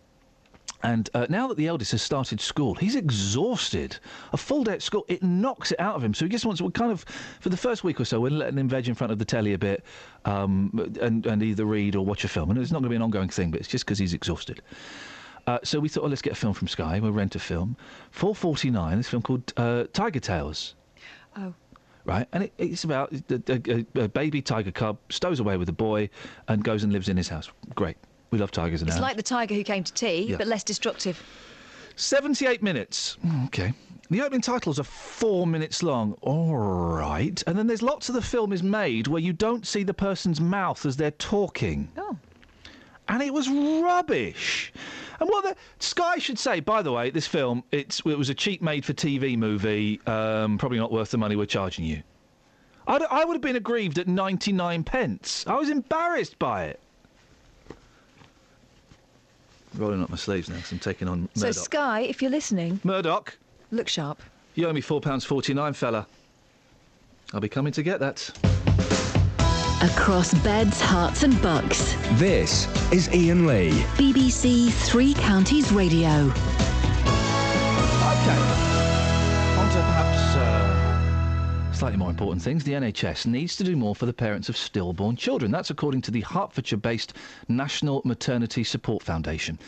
And 0.82 1.10
uh, 1.12 1.26
now 1.28 1.46
that 1.48 1.56
the 1.56 1.66
eldest 1.66 1.90
has 1.92 2.02
started 2.02 2.40
school, 2.40 2.74
he's 2.74 2.96
exhausted. 2.96 3.98
A 4.32 4.36
full 4.36 4.64
day 4.64 4.72
at 4.72 4.82
school, 4.82 5.04
it 5.08 5.22
knocks 5.22 5.72
it 5.72 5.80
out 5.80 5.94
of 5.94 6.02
him. 6.02 6.14
So 6.14 6.24
he 6.24 6.30
just 6.30 6.46
wants, 6.46 6.62
we're 6.62 6.70
kind 6.70 6.90
of, 6.90 7.04
for 7.40 7.50
the 7.50 7.56
first 7.56 7.84
week 7.84 8.00
or 8.00 8.04
so, 8.04 8.20
we're 8.20 8.30
letting 8.30 8.58
him 8.58 8.68
veg 8.68 8.88
in 8.88 8.94
front 8.94 9.12
of 9.12 9.18
the 9.18 9.24
telly 9.24 9.52
a 9.52 9.58
bit 9.58 9.84
um, 10.24 10.90
and, 11.00 11.26
and 11.26 11.42
either 11.42 11.66
read 11.66 11.96
or 11.96 12.04
watch 12.04 12.24
a 12.24 12.28
film. 12.28 12.50
And 12.50 12.58
it's 12.58 12.70
not 12.72 12.78
going 12.78 12.84
to 12.84 12.90
be 12.90 12.96
an 12.96 13.02
ongoing 13.02 13.28
thing, 13.28 13.50
but 13.50 13.60
it's 13.60 13.68
just 13.68 13.84
because 13.84 13.98
he's 13.98 14.14
exhausted. 14.14 14.62
Uh, 15.46 15.58
so 15.64 15.80
we 15.80 15.88
thought, 15.88 16.04
oh, 16.04 16.08
let's 16.08 16.22
get 16.22 16.32
a 16.32 16.36
film 16.36 16.54
from 16.54 16.68
Sky. 16.68 16.98
We'll 17.00 17.12
rent 17.12 17.34
a 17.34 17.38
film. 17.38 17.76
4.49, 18.14 18.96
this 18.96 19.08
film 19.08 19.22
called 19.22 19.52
uh, 19.56 19.84
Tiger 19.92 20.20
Tales 20.20 20.74
Oh. 21.36 21.54
right? 22.04 22.26
And 22.32 22.44
it, 22.44 22.52
it's 22.58 22.84
about 22.84 23.12
a, 23.12 23.86
a, 23.96 24.02
a 24.04 24.08
baby 24.08 24.42
tiger 24.42 24.70
cub 24.70 24.98
stows 25.10 25.40
away 25.40 25.56
with 25.56 25.68
a 25.68 25.72
boy 25.72 26.08
and 26.48 26.64
goes 26.64 26.84
and 26.84 26.92
lives 26.92 27.08
in 27.08 27.16
his 27.16 27.28
house. 27.28 27.50
Great. 27.74 27.96
We 28.30 28.38
love 28.38 28.50
tigers 28.50 28.82
in 28.82 28.88
It's 28.88 28.98
like 28.98 29.16
the 29.16 29.22
tiger 29.22 29.54
who 29.54 29.64
came 29.64 29.82
to 29.84 29.92
tea, 29.92 30.26
Yeah. 30.30 30.36
but 30.36 30.46
less 30.46 30.62
destructive. 30.64 31.22
78 31.96 32.62
minutes. 32.62 33.16
Mm, 33.26 33.46
Okay. 33.46 33.72
The 34.10 34.22
opening 34.22 34.40
titles 34.40 34.80
are 34.80 34.84
four 34.84 35.46
minutes 35.46 35.84
long. 35.84 36.14
All 36.22 36.56
right. 36.56 37.40
And 37.46 37.56
then 37.56 37.68
there's 37.68 37.82
lots 37.82 38.08
of 38.08 38.16
the 38.16 38.22
film 38.22 38.52
is 38.52 38.60
made 38.60 39.06
where 39.06 39.20
you 39.20 39.32
don't 39.32 39.64
see 39.64 39.84
the 39.84 39.94
person's 39.94 40.40
mouth 40.40 40.84
as 40.84 40.96
they're 40.96 41.12
talking. 41.12 41.88
Oh. 41.96 42.16
And 43.08 43.22
it 43.22 43.32
was 43.32 43.48
rubbish. 43.48 44.72
And 45.20 45.28
what 45.28 45.44
the 45.44 45.54
Sky 45.78 46.18
should 46.18 46.40
say, 46.40 46.58
by 46.58 46.82
the 46.82 46.90
way, 46.90 47.10
this 47.10 47.26
film 47.28 47.62
it's 47.70 48.00
it 48.04 48.18
was 48.18 48.30
a 48.30 48.34
cheap 48.34 48.62
made 48.62 48.84
for 48.84 48.94
TV 48.94 49.36
movie, 49.36 50.00
um, 50.08 50.58
probably 50.58 50.78
not 50.78 50.90
worth 50.90 51.10
the 51.12 51.18
money 51.18 51.36
we're 51.36 51.46
charging 51.46 51.84
you. 51.84 52.02
I'd, 52.88 53.02
I 53.04 53.24
would 53.24 53.34
have 53.34 53.42
been 53.42 53.56
aggrieved 53.56 53.98
at 54.00 54.08
99 54.08 54.82
pence. 54.82 55.44
I 55.46 55.54
was 55.54 55.68
embarrassed 55.70 56.36
by 56.40 56.64
it. 56.64 56.80
Rolling 59.76 60.02
up 60.02 60.10
my 60.10 60.16
sleeves 60.16 60.48
now 60.48 60.56
'cause 60.56 60.72
I'm 60.72 60.78
taking 60.80 61.06
on 61.08 61.28
So, 61.34 61.46
Murdoch. 61.46 61.64
Sky, 61.64 62.00
if 62.00 62.20
you're 62.22 62.30
listening, 62.30 62.80
Murdoch, 62.84 63.36
look 63.70 63.88
sharp. 63.88 64.20
you 64.54 64.66
owe 64.68 64.72
me 64.72 64.80
£4.49, 64.80 65.74
fella. 65.76 66.06
I'll 67.32 67.40
be 67.40 67.48
coming 67.48 67.72
to 67.74 67.82
get 67.82 68.00
that. 68.00 68.30
Across 69.82 70.34
beds, 70.42 70.80
Herts, 70.82 71.22
and 71.22 71.40
bucks. 71.40 71.94
This 72.14 72.66
is 72.92 73.08
Iain 73.08 73.46
Lee. 73.46 73.70
BBC 73.96 74.70
Three 74.70 75.14
Counties 75.14 75.72
Radio. 75.72 76.10
Okay. 76.10 76.26
On 79.56 79.66
to 79.70 79.80
perhaps 79.80 80.36
uh, 80.36 80.79
slightly 81.80 81.96
more 81.96 82.10
important 82.10 82.42
things. 82.42 82.62
The 82.62 82.74
NHS 82.74 83.24
needs 83.24 83.56
to 83.56 83.64
do 83.64 83.74
more 83.74 83.94
for 83.94 84.04
the 84.04 84.12
parents 84.12 84.50
of 84.50 84.56
stillborn 84.58 85.16
children. 85.16 85.50
That's 85.50 85.70
according 85.70 86.02
to 86.02 86.10
the 86.10 86.20
Hertfordshire 86.20 86.76
based 86.76 87.14
National 87.48 88.02
Maternity 88.04 88.64
Support 88.64 89.02
Foundation. 89.02 89.58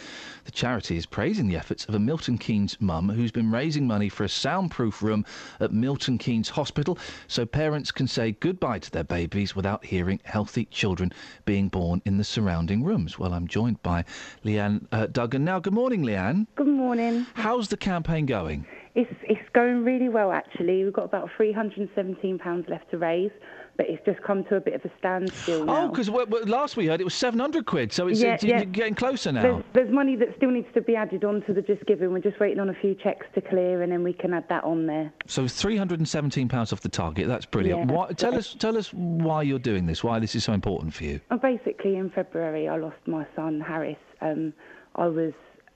The 0.44 0.50
charity 0.50 0.98
is 0.98 1.06
praising 1.06 1.48
the 1.48 1.56
efforts 1.56 1.86
of 1.86 1.94
a 1.94 1.98
Milton 1.98 2.36
Keynes 2.36 2.78
mum 2.82 3.08
who's 3.08 3.32
been 3.32 3.50
raising 3.50 3.86
money 3.86 4.10
for 4.10 4.24
a 4.24 4.28
soundproof 4.28 5.02
room 5.02 5.24
at 5.58 5.72
Milton 5.72 6.18
Keynes 6.18 6.50
Hospital 6.50 6.98
so 7.28 7.46
parents 7.46 7.90
can 7.90 8.06
say 8.06 8.32
goodbye 8.32 8.80
to 8.80 8.90
their 8.90 9.04
babies 9.04 9.56
without 9.56 9.82
hearing 9.82 10.20
healthy 10.24 10.66
children 10.66 11.14
being 11.46 11.70
born 11.70 12.02
in 12.04 12.18
the 12.18 12.24
surrounding 12.24 12.84
rooms. 12.84 13.18
Well, 13.18 13.32
I'm 13.32 13.48
joined 13.48 13.82
by 13.82 14.04
Leanne 14.44 14.86
uh, 14.92 15.06
Duggan. 15.06 15.46
Now, 15.46 15.60
good 15.60 15.72
morning, 15.72 16.02
Leanne. 16.02 16.46
Good 16.56 16.66
morning. 16.66 17.26
How's 17.32 17.68
the 17.68 17.78
campaign 17.78 18.26
going? 18.26 18.66
It's 18.94 19.10
it's 19.22 19.48
going 19.54 19.84
really 19.84 20.08
well 20.10 20.32
actually. 20.32 20.84
We've 20.84 20.92
got 20.92 21.04
about 21.06 21.30
three 21.36 21.52
hundred 21.52 21.78
and 21.78 21.88
seventeen 21.94 22.38
pounds 22.38 22.66
left 22.68 22.90
to 22.90 22.98
raise, 22.98 23.30
but 23.76 23.86
it's 23.88 24.04
just 24.04 24.22
come 24.22 24.44
to 24.44 24.56
a 24.56 24.60
bit 24.60 24.74
of 24.74 24.84
a 24.84 24.90
standstill 24.98 25.64
now. 25.64 25.84
Oh, 25.84 25.88
because 25.88 26.10
last 26.46 26.76
we 26.76 26.86
heard 26.86 27.00
it 27.00 27.04
was 27.04 27.14
700 27.14 27.64
quid, 27.64 27.90
so 27.90 28.06
it's, 28.08 28.20
Yeah, 28.20 28.34
it's 28.34 28.44
yeah. 28.44 28.56
you're 28.58 28.66
getting 28.66 28.94
closer 28.94 29.32
now. 29.32 29.42
There's, 29.42 29.64
there's 29.72 29.90
money 29.90 30.14
that 30.16 30.28
still 30.36 30.50
needs 30.50 30.68
to 30.74 30.82
be 30.82 30.94
added 30.94 31.24
on 31.24 31.40
to 31.46 31.54
the 31.54 31.62
Just 31.62 31.86
Giving. 31.86 32.12
We're 32.12 32.20
just 32.20 32.38
waiting 32.38 32.60
on 32.60 32.68
a 32.68 32.74
few 32.74 32.94
checks 32.94 33.26
to 33.34 33.40
clear, 33.40 33.82
and 33.82 33.90
then 33.90 34.04
we 34.04 34.12
can 34.12 34.34
add 34.34 34.44
that 34.50 34.64
on 34.64 34.86
there. 34.86 35.10
So 35.26 35.48
317 35.48 36.48
pounds 36.48 36.72
off 36.72 36.80
the 36.80 36.88
target. 36.90 37.28
That's 37.28 37.46
brilliant. 37.46 37.88
Yeah, 37.88 37.96
why, 37.96 38.06
that's 38.08 38.20
tell 38.20 38.34
us, 38.34 38.54
tell 38.58 38.76
us 38.76 38.92
why 38.92 39.42
you're 39.42 39.58
doing 39.58 39.86
this. 39.86 40.04
Why 40.04 40.18
this 40.18 40.34
is 40.34 40.44
so 40.44 40.52
important 40.52 40.92
for 40.92 41.04
you. 41.04 41.20
And 41.30 41.40
basically, 41.40 41.96
in 41.96 42.10
February, 42.10 42.68
I 42.68 42.76
lost 42.76 42.98
my 43.06 43.26
son 43.34 43.60
Harris. 43.66 43.96
Um, 44.20 44.52
I 44.96 45.06
was 45.06 45.32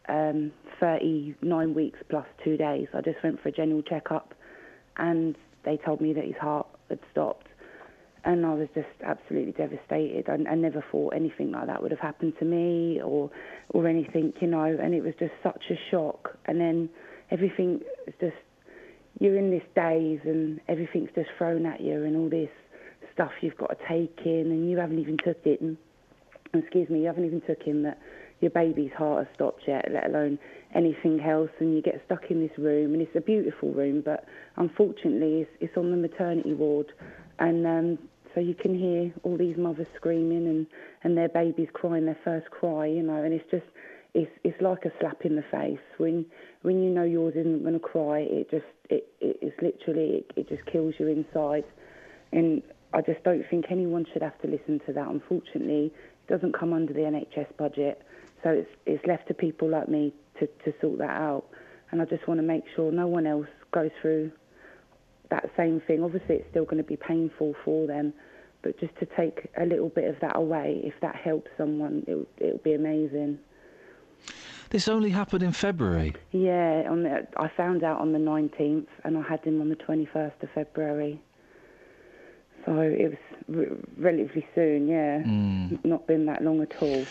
um, 0.09 0.53
39 0.81 1.75
weeks 1.75 1.99
plus 2.09 2.27
two 2.45 2.57
days. 2.57 2.89
I 2.95 3.01
just 3.01 3.23
went 3.23 3.43
for 3.43 3.49
a 3.49 3.53
general 3.53 3.83
checkup, 3.83 4.35
and 4.97 5.37
they 5.65 5.77
told 5.77 6.01
me 6.01 6.13
that 6.13 6.25
his 6.25 6.37
heart 6.41 6.67
had 6.89 7.01
stopped. 7.11 7.47
And 8.25 8.45
I 8.45 8.55
was 8.55 8.69
just 8.75 8.89
absolutely 9.05 9.53
devastated. 9.53 10.29
I, 10.29 10.51
I 10.51 10.55
never 10.57 10.85
thought 10.91 11.11
anything 11.14 11.53
like 11.53 11.68
that 11.68 11.80
would 11.80 11.93
have 11.93 12.01
happened 12.01 12.35
to 12.41 12.45
me, 12.45 13.01
or 13.01 13.30
or 13.71 13.87
anything, 13.87 14.33
you 14.41 14.49
know. 14.49 14.64
And 14.64 14.95
it 14.95 15.03
was 15.03 15.14
just 15.18 15.33
such 15.43 15.63
a 15.71 15.76
shock. 15.91 16.37
And 16.47 16.61
then 16.61 16.89
everything 17.30 17.80
is 18.07 18.14
just 18.21 18.37
you're 19.21 19.37
in 19.37 19.51
this 19.51 19.63
daze, 19.76 20.21
and 20.25 20.61
everything's 20.68 21.11
just 21.14 21.30
thrown 21.39 21.67
at 21.67 21.80
you, 21.80 22.03
and 22.03 22.17
all 22.17 22.29
this 22.29 22.51
stuff 23.14 23.30
you've 23.41 23.57
got 23.57 23.68
to 23.68 23.76
take 23.89 24.18
in, 24.25 24.51
and 24.51 24.68
you 24.68 24.76
haven't 24.76 24.99
even 24.99 25.17
took 25.25 25.39
it. 25.45 25.61
And 25.61 25.76
excuse 26.53 26.91
me, 26.91 27.01
you 27.01 27.07
haven't 27.07 27.26
even 27.26 27.43
took 27.43 27.67
in 27.67 27.85
that 27.85 27.99
your 28.41 28.50
baby's 28.50 28.92
heart 28.92 29.26
has 29.26 29.34
stopped 29.34 29.63
yet, 29.67 29.87
let 29.91 30.07
alone 30.07 30.38
anything 30.75 31.21
else, 31.21 31.50
and 31.58 31.75
you 31.75 31.83
get 31.83 32.03
stuck 32.04 32.30
in 32.30 32.41
this 32.41 32.57
room, 32.58 32.92
and 32.92 33.03
it's 33.03 33.17
a 33.17 33.21
beautiful 33.21 33.72
room, 33.72 34.03
but 34.03 34.25
unfortunately 34.57 35.41
it's, 35.42 35.50
it's 35.61 35.76
on 35.76 35.91
the 35.91 35.96
maternity 35.96 36.53
ward, 36.53 36.92
and 37.38 37.67
um, 37.67 37.99
so 38.34 38.41
you 38.41 38.54
can 38.54 38.79
hear 38.79 39.13
all 39.22 39.38
these 39.38 39.57
mothers 39.57 39.87
screaming 39.96 40.46
and, 40.46 40.67
and 41.03 41.17
their 41.17 41.29
babies 41.29 41.68
crying 41.72 42.04
their 42.04 42.18
first 42.22 42.50
cry, 42.50 42.87
you 42.87 43.03
know, 43.03 43.22
and 43.22 43.33
it's 43.33 43.50
just 43.50 43.64
it's 44.17 44.30
it's 44.45 44.61
like 44.63 44.84
a 44.87 44.92
slap 44.99 45.26
in 45.26 45.37
the 45.37 45.45
face 45.50 45.79
when 45.99 46.25
when 46.63 46.83
you 46.83 46.91
know 46.91 47.04
yours 47.04 47.34
isn't 47.37 47.63
going 47.63 47.75
to 47.75 47.80
cry. 47.80 48.21
It 48.21 48.50
just 48.50 48.64
it, 48.88 49.08
it 49.21 49.38
it's 49.42 49.63
literally 49.63 50.18
it, 50.18 50.33
it 50.37 50.49
just 50.49 50.64
kills 50.67 50.95
you 50.99 51.07
inside, 51.07 51.64
and 52.33 52.63
I 52.95 53.03
just 53.03 53.22
don't 53.25 53.45
think 53.50 53.67
anyone 53.71 54.07
should 54.13 54.22
have 54.22 54.38
to 54.41 54.49
listen 54.49 54.80
to 54.87 54.92
that. 54.95 55.07
Unfortunately, 55.07 55.92
it 56.26 56.33
doesn't 56.33 56.58
come 56.58 56.72
under 56.72 56.95
the 56.95 57.00
NHS 57.00 57.57
budget, 57.58 58.03
so 58.47 58.53
it's 58.53 58.71
it's 58.87 59.05
left 59.07 59.27
to 59.27 59.35
people 59.35 59.68
like 59.68 59.89
me 59.89 60.14
to, 60.39 60.47
to 60.64 60.73
sort 60.81 60.99
that 60.99 61.11
out. 61.11 61.45
And 61.91 62.01
I 62.01 62.05
just 62.05 62.29
want 62.29 62.39
to 62.39 62.47
make 62.47 62.63
sure 62.77 62.93
no 62.93 63.09
one 63.09 63.27
else 63.27 63.49
goes 63.73 63.91
through 64.01 64.31
that 65.31 65.51
same 65.57 65.81
thing. 65.81 66.05
Obviously, 66.05 66.37
it's 66.37 66.49
still 66.51 66.64
going 66.64 66.77
to 66.83 66.89
be 66.89 66.97
painful 66.97 67.55
for 67.64 67.87
them, 67.89 68.13
but 68.63 68.79
just 68.79 68.95
to 69.01 69.07
take 69.17 69.49
a 69.59 69.64
little 69.67 69.89
bit 69.89 70.05
of 70.09 70.14
that 70.21 70.37
away, 70.37 70.81
if 70.85 70.95
that 71.01 71.17
helps 71.17 71.51
someone, 71.59 72.05
it 72.07 72.14
would- 72.14 72.27
it 72.39 72.53
would 72.53 72.63
be 72.63 72.75
amazing. 72.75 73.39
This 74.71 74.87
only 74.89 75.11
happened 75.11 75.43
in 75.43 75.53
February. 75.53 76.14
Yeah, 76.33 76.85
on 76.89 77.03
the, 77.05 77.27
I 77.37 77.49
found 77.57 77.83
out 77.83 78.01
on 78.01 78.13
the 78.13 78.18
19th, 78.18 78.89
and 79.05 79.17
I 79.18 79.23
had 79.23 79.41
him 79.45 79.61
on 79.61 79.68
the 79.68 79.77
21st 79.77 80.43
of 80.43 80.51
February. 80.51 81.21
So 82.64 82.79
it 82.81 83.18
was 83.49 83.68
relatively 83.97 84.47
soon, 84.55 84.89
yeah. 84.89 85.18
Mm. 85.23 85.85
Not 85.85 86.07
been 86.09 86.27
that 86.27 86.43
long 86.43 86.63
at 86.63 86.75
all. 86.83 87.05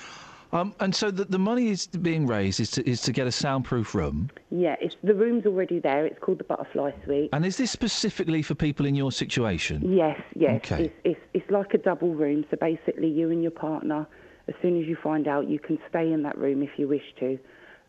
Um, 0.56 0.73
and 0.80 0.95
so 0.95 1.11
the, 1.11 1.26
the 1.26 1.38
money 1.38 1.68
is 1.68 1.88
being 1.88 2.26
raised 2.26 2.61
is 2.61 2.72
to, 2.72 2.90
is 2.90 3.02
to 3.02 3.11
get 3.11 3.27
a 3.27 3.32
soundproof 3.32 3.94
room. 3.94 4.30
Yeah, 4.52 4.77
it's 4.80 4.95
the 5.03 5.14
room's 5.14 5.45
already 5.45 5.80
there. 5.80 6.06
It's 6.06 6.18
called 6.19 6.38
the 6.38 6.45
Butterfly 6.45 6.91
Suite. 7.03 7.30
And 7.34 7.45
is 7.45 7.57
this 7.57 7.72
specifically 7.72 8.41
for 8.41 8.56
people 8.56 8.86
in 8.86 8.95
your 8.95 9.11
situation? 9.11 9.94
Yes, 9.94 10.22
yes. 10.34 10.56
Okay. 10.64 10.86
It's, 10.86 10.95
it's 11.03 11.19
it's 11.34 11.52
like 11.52 11.73
a 11.73 11.77
double 11.77 12.15
room. 12.15 12.45
So 12.49 12.56
basically, 12.56 13.10
you 13.10 13.32
and 13.32 13.41
your 13.41 13.52
partner, 13.52 14.07
as 14.48 14.56
soon 14.61 14.82
as 14.82 14.88
you 14.88 14.95
find 14.95 15.27
out, 15.27 15.49
you 15.49 15.60
can 15.60 15.77
stay 15.90 16.10
in 16.10 16.23
that 16.23 16.38
room 16.38 16.64
if 16.64 16.72
you 16.77 16.88
wish 16.88 17.14
to. 17.19 17.38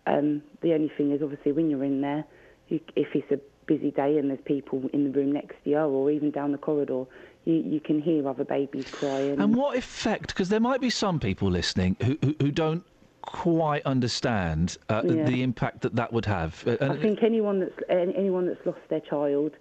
Um, 0.08 0.42
the 0.60 0.74
only 0.74 0.90
thing 0.96 1.12
is, 1.12 1.22
obviously, 1.22 1.52
when 1.52 1.70
you're 1.70 1.84
in 1.84 2.00
there, 2.00 2.24
you, 2.66 2.80
if 2.96 3.08
it's 3.14 3.30
a 3.30 3.38
busy 3.66 3.92
day 3.92 4.18
and 4.18 4.28
there's 4.28 4.40
people 4.44 4.82
in 4.92 5.04
the 5.04 5.10
room 5.10 5.32
next 5.32 5.54
to 5.62 5.70
you, 5.70 5.78
or 5.78 6.10
even 6.10 6.32
down 6.32 6.50
the 6.50 6.58
corridor, 6.58 7.04
you 7.46 7.54
you 7.54 7.80
can 7.80 8.00
hear 8.02 8.28
other 8.28 8.44
babies 8.44 8.86
crying. 8.90 9.40
And 9.40 9.56
what 9.56 9.76
effect? 9.78 10.28
Because 10.28 10.50
there 10.50 10.60
might 10.60 10.80
be 10.80 10.90
some 10.90 11.18
people 11.18 11.50
listening 11.50 11.96
who, 12.02 12.18
who, 12.22 12.34
who 12.40 12.50
don't 12.50 12.84
quite 13.22 13.84
understand 13.86 14.76
uh, 14.88 15.02
Yeah. 15.04 15.24
the 15.24 15.42
impact 15.42 15.80
that 15.82 15.96
that 15.96 16.12
would 16.12 16.26
have. 16.26 16.62
Uh, 16.66 16.76
I 16.80 16.96
think 16.96 17.22
anyone 17.22 17.60
that's 17.60 17.80
anyone 17.88 18.46
that's 18.46 18.64
lost 18.66 18.80
their 18.90 19.00
child, 19.00 19.52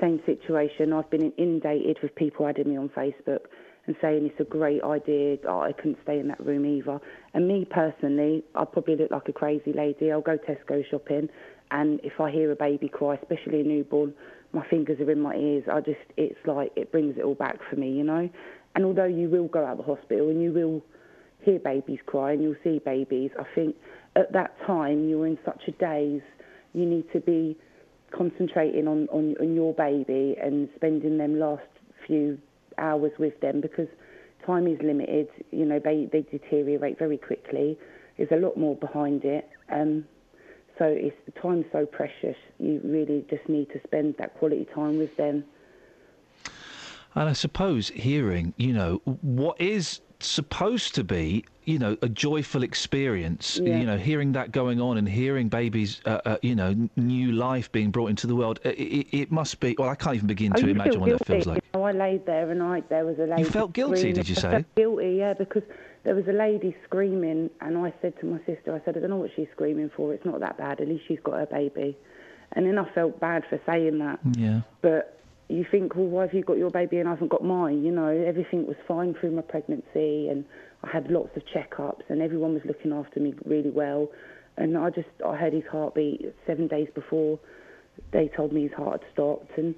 same 0.00 0.20
situation. 0.24 0.92
I've 0.92 1.10
been 1.10 1.32
inundated 1.36 1.98
with 2.02 2.14
people 2.14 2.46
adding 2.46 2.68
me 2.70 2.76
on 2.76 2.88
Facebook 2.90 3.46
and 3.86 3.96
saying 4.00 4.26
it's 4.26 4.40
a 4.40 4.44
great 4.44 4.82
idea. 4.84 5.38
Oh, 5.48 5.60
I 5.60 5.72
couldn't 5.72 5.98
stay 6.04 6.18
in 6.20 6.28
that 6.28 6.40
room 6.44 6.64
either. 6.64 7.00
And 7.34 7.48
me 7.48 7.64
personally, 7.68 8.44
I 8.54 8.64
probably 8.64 8.96
look 8.96 9.10
like 9.10 9.28
a 9.28 9.32
crazy 9.32 9.72
lady. 9.72 10.12
I'll 10.12 10.20
go 10.20 10.38
Tesco 10.38 10.84
shopping, 10.88 11.28
and 11.72 12.00
if 12.04 12.20
I 12.20 12.30
hear 12.30 12.52
a 12.52 12.56
baby 12.56 12.88
cry, 12.88 13.16
especially 13.16 13.60
a 13.60 13.64
newborn, 13.64 14.14
my 14.52 14.66
fingers 14.68 15.00
are 15.00 15.10
in 15.10 15.20
my 15.20 15.34
ears. 15.34 15.64
I 15.72 15.80
just, 15.80 16.00
it's 16.16 16.38
like 16.46 16.72
it 16.76 16.92
brings 16.92 17.16
it 17.16 17.24
all 17.24 17.34
back 17.34 17.58
for 17.68 17.76
me, 17.76 17.90
you 17.90 18.04
know. 18.04 18.28
And 18.74 18.84
although 18.84 19.04
you 19.06 19.28
will 19.28 19.48
go 19.48 19.64
out 19.64 19.78
of 19.78 19.86
the 19.86 19.94
hospital 19.94 20.28
and 20.30 20.42
you 20.42 20.52
will 20.52 20.82
hear 21.40 21.58
babies 21.58 21.98
cry 22.06 22.32
and 22.32 22.42
you'll 22.42 22.56
see 22.62 22.80
babies, 22.84 23.30
I 23.38 23.44
think 23.54 23.76
at 24.16 24.32
that 24.32 24.54
time 24.66 25.08
you're 25.08 25.26
in 25.26 25.38
such 25.44 25.62
a 25.68 25.72
daze. 25.72 26.22
You 26.74 26.86
need 26.86 27.10
to 27.12 27.20
be 27.20 27.56
concentrating 28.16 28.86
on, 28.88 29.08
on, 29.08 29.34
on 29.40 29.54
your 29.54 29.74
baby 29.74 30.36
and 30.42 30.68
spending 30.76 31.18
them 31.18 31.38
last 31.38 31.62
few 32.06 32.38
hours 32.78 33.12
with 33.18 33.38
them 33.40 33.60
because 33.60 33.88
time 34.46 34.66
is 34.66 34.78
limited. 34.82 35.28
You 35.50 35.64
know, 35.64 35.80
they, 35.82 36.08
they 36.10 36.22
deteriorate 36.22 36.98
very 36.98 37.18
quickly. 37.18 37.78
There's 38.16 38.30
a 38.32 38.36
lot 38.36 38.56
more 38.56 38.76
behind 38.76 39.24
it. 39.24 39.48
Um, 39.70 40.04
so 40.82 40.88
it's 40.88 41.16
the 41.26 41.40
time's 41.40 41.66
so 41.70 41.86
precious. 41.86 42.36
You 42.58 42.80
really 42.82 43.24
just 43.30 43.48
need 43.48 43.70
to 43.70 43.80
spend 43.86 44.16
that 44.18 44.34
quality 44.38 44.66
time 44.74 44.98
with 44.98 45.16
them. 45.16 45.44
And 47.14 47.28
I 47.28 47.34
suppose 47.34 47.88
hearing, 47.90 48.52
you 48.56 48.72
know, 48.72 49.00
what 49.04 49.60
is 49.60 50.00
supposed 50.18 50.94
to 50.96 51.04
be, 51.04 51.44
you 51.64 51.78
know, 51.78 51.96
a 52.02 52.08
joyful 52.08 52.62
experience, 52.64 53.60
Yeah. 53.62 53.78
you 53.78 53.86
know, 53.86 53.96
hearing 53.96 54.32
that 54.32 54.50
going 54.50 54.80
on 54.80 54.96
and 54.98 55.08
hearing 55.08 55.48
babies, 55.48 56.00
uh, 56.04 56.20
uh, 56.24 56.36
you 56.42 56.56
know, 56.56 56.74
new 56.96 57.30
life 57.32 57.70
being 57.70 57.90
brought 57.92 58.08
into 58.10 58.26
the 58.26 58.34
world, 58.34 58.58
it, 58.64 58.70
it, 58.78 59.16
it 59.16 59.30
must 59.30 59.60
be. 59.60 59.76
Well, 59.78 59.88
I 59.88 59.94
can't 59.94 60.16
even 60.16 60.26
begin 60.26 60.52
Oh, 60.56 60.60
to 60.60 60.64
you 60.66 60.70
imagine 60.72 61.00
what 61.00 61.10
that 61.10 61.26
feels 61.26 61.46
like. 61.46 61.62
You 61.74 61.80
know, 61.80 61.86
I 61.86 61.92
laid 61.92 62.26
there 62.26 62.50
and 62.50 62.60
I 62.62 62.80
there 62.88 63.04
was 63.04 63.18
a 63.20 63.26
lady. 63.26 63.44
felt 63.44 63.72
guilty, 63.72 63.98
screaming. 63.98 64.14
did 64.16 64.28
you 64.28 64.34
say? 64.34 64.64
guilty, 64.74 65.16
yeah, 65.18 65.34
because 65.34 65.62
there 66.04 66.14
was 66.14 66.26
a 66.28 66.32
lady 66.32 66.76
screaming, 66.84 67.50
and 67.60 67.78
I 67.78 67.92
said 68.02 68.18
to 68.20 68.26
my 68.26 68.38
sister, 68.38 68.74
I 68.74 68.84
said, 68.84 68.96
I 68.96 69.00
don't 69.00 69.10
know 69.10 69.16
what 69.16 69.30
she's 69.36 69.46
screaming 69.52 69.90
for. 69.96 70.12
It's 70.12 70.24
not 70.24 70.40
that 70.40 70.58
bad. 70.58 70.80
At 70.80 70.88
least 70.88 71.04
she's 71.06 71.20
got 71.22 71.34
her 71.34 71.46
baby. 71.46 71.96
And 72.52 72.66
then 72.66 72.78
I 72.78 72.92
felt 72.92 73.20
bad 73.20 73.44
for 73.48 73.60
saying 73.66 73.98
that. 74.00 74.18
Yeah. 74.36 74.62
But 74.82 75.20
you 75.48 75.64
think, 75.70 75.94
well, 75.94 76.06
why 76.06 76.22
have 76.22 76.34
you 76.34 76.42
got 76.42 76.58
your 76.58 76.70
baby 76.70 76.98
and 76.98 77.08
I 77.08 77.12
haven't 77.12 77.28
got 77.28 77.44
mine? 77.44 77.84
You 77.84 77.92
know, 77.92 78.08
everything 78.08 78.66
was 78.66 78.76
fine 78.88 79.14
through 79.14 79.30
my 79.30 79.42
pregnancy, 79.42 80.28
and 80.28 80.44
I 80.82 80.90
had 80.90 81.10
lots 81.10 81.36
of 81.36 81.44
checkups, 81.46 82.02
and 82.08 82.20
everyone 82.20 82.54
was 82.54 82.62
looking 82.64 82.92
after 82.92 83.20
me 83.20 83.34
really 83.44 83.70
well. 83.70 84.10
And 84.56 84.76
I 84.76 84.90
just, 84.90 85.08
I 85.24 85.36
heard 85.36 85.52
his 85.52 85.64
heartbeat 85.70 86.34
seven 86.46 86.66
days 86.66 86.88
before 86.94 87.38
they 88.10 88.28
told 88.28 88.52
me 88.52 88.62
his 88.62 88.72
heart 88.72 89.02
had 89.02 89.12
stopped, 89.12 89.56
and 89.56 89.74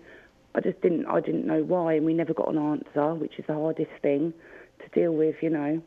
I 0.55 0.61
just 0.61 0.81
didn't, 0.81 1.07
I 1.07 1.21
didn't 1.21 1.47
know 1.47 1.63
why, 1.63 1.95
and 1.95 2.07
we 2.07 2.15
never 2.15 2.33
got 2.33 2.49
an 2.49 2.59
answer, 2.59 3.15
which 3.15 3.39
is 3.39 3.45
the 3.47 3.55
hardest 3.55 3.91
thing 4.03 4.33
to 4.81 5.01
deal 5.01 5.13
with, 5.13 5.37
you 5.43 5.51
know. 5.51 5.83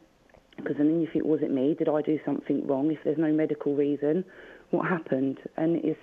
Because 0.57 0.77
then 0.77 0.99
you 1.01 1.07
think, 1.11 1.25
was 1.25 1.41
it 1.41 1.51
me? 1.51 1.75
Did 1.77 1.87
I 1.87 2.01
do 2.01 2.19
something 2.25 2.65
wrong? 2.67 2.91
If 2.91 2.99
there's 3.03 3.17
no 3.17 3.31
medical 3.31 3.75
reason, 3.75 4.25
what 4.71 4.87
happened? 4.87 5.37
And 5.55 5.77
it's, 5.77 5.99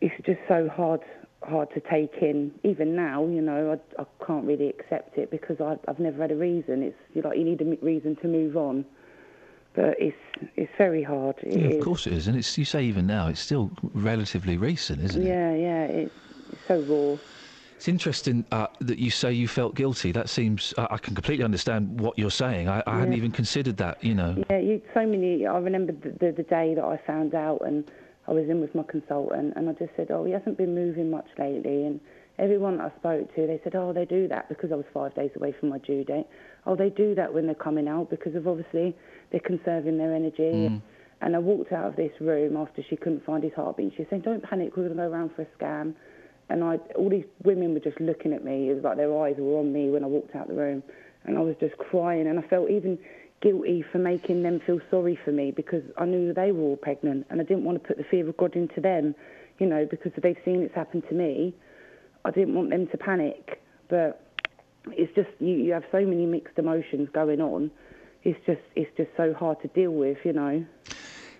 it's 0.00 0.14
just 0.24 0.40
so 0.48 0.68
hard 0.68 1.00
hard 1.42 1.68
to 1.74 1.80
take 1.80 2.22
in. 2.22 2.50
Even 2.62 2.96
now, 2.96 3.26
you 3.26 3.40
know, 3.42 3.78
I, 3.98 4.02
I 4.02 4.06
can't 4.26 4.46
really 4.46 4.68
accept 4.68 5.18
it 5.18 5.30
because 5.30 5.60
I've, 5.60 5.78
I've 5.88 5.98
never 5.98 6.22
had 6.22 6.30
a 6.30 6.36
reason. 6.36 6.82
It's 6.82 6.96
you 7.14 7.22
like 7.22 7.36
you 7.38 7.44
need 7.44 7.60
a 7.60 7.64
reason 7.84 8.16
to 8.22 8.28
move 8.28 8.56
on, 8.56 8.84
but 9.74 9.94
it's 9.98 10.16
it's 10.56 10.72
very 10.78 11.02
hard. 11.02 11.36
It 11.42 11.60
Yeah, 11.60 11.68
is. 11.68 11.78
of 11.80 11.84
course 11.84 12.06
it 12.06 12.12
is, 12.14 12.28
and 12.28 12.36
it's 12.36 12.56
you 12.56 12.64
say 12.64 12.84
even 12.84 13.06
now 13.06 13.28
it's 13.28 13.40
still 13.40 13.70
relatively 13.92 14.56
recent, 14.56 15.02
isn't 15.02 15.22
it? 15.22 15.26
Yeah, 15.26 15.54
yeah, 15.54 15.84
it's, 15.84 16.14
it's 16.50 16.60
so 16.68 16.76
raw. 16.80 17.16
It's 17.76 17.88
interesting 17.88 18.44
uh, 18.52 18.68
that 18.80 18.98
you 18.98 19.10
say 19.10 19.32
you 19.32 19.48
felt 19.48 19.74
guilty. 19.74 20.12
That 20.12 20.28
seems 20.28 20.72
uh, 20.78 20.86
I 20.90 20.98
can 20.98 21.14
completely 21.14 21.44
understand 21.44 22.00
what 22.00 22.18
you're 22.18 22.30
saying. 22.30 22.68
I, 22.68 22.82
I 22.86 22.98
hadn't 22.98 23.14
even 23.14 23.30
considered 23.30 23.76
that. 23.78 24.02
You 24.02 24.14
know. 24.14 24.42
Yeah, 24.50 24.58
you 24.58 24.80
so 24.94 25.06
many. 25.06 25.46
I 25.46 25.58
remember 25.58 25.92
the, 25.92 26.10
the 26.10 26.32
the 26.32 26.42
day 26.44 26.74
that 26.74 26.84
I 26.84 26.98
found 27.06 27.34
out, 27.34 27.62
and 27.66 27.90
I 28.28 28.32
was 28.32 28.48
in 28.48 28.60
with 28.60 28.74
my 28.74 28.84
consultant, 28.84 29.54
and 29.56 29.68
I 29.68 29.72
just 29.72 29.90
said, 29.96 30.10
"Oh, 30.10 30.24
he 30.24 30.32
hasn't 30.32 30.56
been 30.56 30.74
moving 30.74 31.10
much 31.10 31.26
lately." 31.38 31.84
And 31.84 32.00
everyone 32.38 32.80
I 32.80 32.90
spoke 32.98 33.34
to, 33.34 33.46
they 33.46 33.60
said, 33.64 33.74
"Oh, 33.74 33.92
they 33.92 34.04
do 34.04 34.28
that 34.28 34.48
because 34.48 34.70
I 34.72 34.76
was 34.76 34.86
five 34.94 35.14
days 35.14 35.30
away 35.36 35.52
from 35.58 35.68
my 35.70 35.78
due 35.78 36.04
date. 36.04 36.26
Oh, 36.66 36.76
they 36.76 36.90
do 36.90 37.14
that 37.16 37.34
when 37.34 37.46
they're 37.46 37.54
coming 37.54 37.88
out 37.88 38.08
because 38.08 38.34
of 38.34 38.46
obviously 38.46 38.96
they're 39.30 39.40
conserving 39.40 39.98
their 39.98 40.14
energy." 40.14 40.70
Mm. 40.70 40.82
And 41.20 41.34
I 41.36 41.38
walked 41.38 41.72
out 41.72 41.86
of 41.86 41.96
this 41.96 42.12
room 42.20 42.56
after 42.56 42.82
she 42.88 42.96
couldn't 42.96 43.24
find 43.24 43.42
his 43.42 43.52
heartbeat. 43.54 43.94
She 43.96 44.06
saying, 44.08 44.22
"Don't 44.22 44.42
panic, 44.42 44.76
we're 44.76 44.84
going 44.84 44.96
to 44.96 45.02
go 45.02 45.10
around 45.10 45.32
for 45.34 45.42
a 45.42 45.46
scan." 45.56 45.96
And 46.48 46.62
I, 46.62 46.76
all 46.96 47.08
these 47.08 47.24
women 47.42 47.72
were 47.74 47.80
just 47.80 48.00
looking 48.00 48.32
at 48.32 48.44
me. 48.44 48.68
It 48.70 48.74
was 48.74 48.84
like 48.84 48.96
their 48.96 49.16
eyes 49.22 49.36
were 49.38 49.58
on 49.58 49.72
me 49.72 49.90
when 49.90 50.04
I 50.04 50.06
walked 50.06 50.34
out 50.36 50.48
the 50.48 50.54
room, 50.54 50.82
and 51.24 51.38
I 51.38 51.40
was 51.40 51.56
just 51.58 51.76
crying. 51.78 52.26
And 52.26 52.38
I 52.38 52.42
felt 52.42 52.70
even 52.70 52.98
guilty 53.40 53.84
for 53.92 53.98
making 53.98 54.42
them 54.42 54.60
feel 54.66 54.80
sorry 54.90 55.18
for 55.24 55.32
me 55.32 55.50
because 55.50 55.82
I 55.98 56.04
knew 56.04 56.32
they 56.32 56.52
were 56.52 56.62
all 56.62 56.76
pregnant, 56.76 57.26
and 57.30 57.40
I 57.40 57.44
didn't 57.44 57.64
want 57.64 57.82
to 57.82 57.88
put 57.88 57.96
the 57.96 58.04
fear 58.04 58.28
of 58.28 58.36
God 58.36 58.56
into 58.56 58.80
them, 58.80 59.14
you 59.58 59.66
know, 59.66 59.86
because 59.90 60.12
they've 60.22 60.36
seen 60.44 60.62
it's 60.62 60.74
happened 60.74 61.04
to 61.08 61.14
me. 61.14 61.54
I 62.24 62.30
didn't 62.30 62.54
want 62.54 62.70
them 62.70 62.86
to 62.88 62.96
panic, 62.96 63.62
but 63.88 64.20
it's 64.88 65.14
just 65.14 65.28
you, 65.40 65.54
you 65.54 65.72
have 65.72 65.84
so 65.92 66.00
many 66.00 66.26
mixed 66.26 66.58
emotions 66.58 67.08
going 67.12 67.40
on. 67.40 67.70
It's 68.22 68.38
just 68.46 68.62
it's 68.74 68.90
just 68.96 69.10
so 69.16 69.34
hard 69.34 69.60
to 69.62 69.68
deal 69.68 69.90
with, 69.90 70.18
you 70.24 70.32
know. 70.32 70.64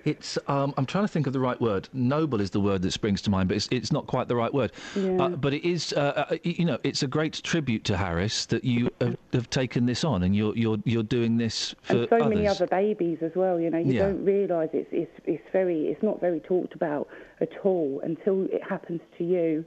It's 0.04 0.38
um, 0.48 0.74
I'm 0.76 0.86
trying 0.86 1.04
to 1.04 1.08
think 1.08 1.26
of 1.26 1.32
the 1.32 1.40
right 1.40 1.60
word. 1.60 1.88
Noble 1.92 2.40
is 2.40 2.50
the 2.50 2.60
word 2.60 2.82
that 2.82 2.90
springs 2.92 3.22
to 3.22 3.30
mind, 3.30 3.48
but 3.48 3.56
it's, 3.56 3.68
it's 3.70 3.90
not 3.92 4.06
quite 4.06 4.28
the 4.28 4.36
right 4.36 4.52
word. 4.52 4.72
Yeah. 4.94 5.22
Uh, 5.22 5.28
but 5.30 5.54
it 5.54 5.66
is, 5.66 5.92
uh, 5.94 6.26
uh, 6.30 6.36
you 6.42 6.64
know, 6.64 6.78
it's 6.82 7.02
a 7.02 7.06
great 7.06 7.42
tribute 7.42 7.84
to 7.84 7.96
Harris 7.96 8.46
that 8.46 8.64
you 8.64 8.90
have, 9.00 9.16
have 9.32 9.50
taken 9.50 9.86
this 9.86 10.04
on 10.04 10.22
and 10.22 10.36
you're 10.36 10.54
you're 10.56 10.78
you're 10.84 11.02
doing 11.02 11.38
this 11.38 11.74
for 11.82 11.96
and 11.96 12.08
so 12.10 12.16
others. 12.16 12.28
many 12.34 12.46
other 12.46 12.66
babies 12.66 13.18
as 13.22 13.32
well. 13.34 13.58
You 13.58 13.70
know, 13.70 13.78
you 13.78 13.94
Yeah. 13.94 14.06
don't 14.06 14.24
realise 14.24 14.70
it's 14.72 14.88
it's 14.92 15.12
it's 15.24 15.44
very 15.52 15.86
it's 15.88 16.02
not 16.02 16.20
very 16.20 16.40
talked 16.40 16.74
about 16.74 17.08
at 17.40 17.50
all 17.64 18.00
until 18.04 18.44
it 18.44 18.62
happens 18.62 19.00
to 19.18 19.24
you, 19.24 19.64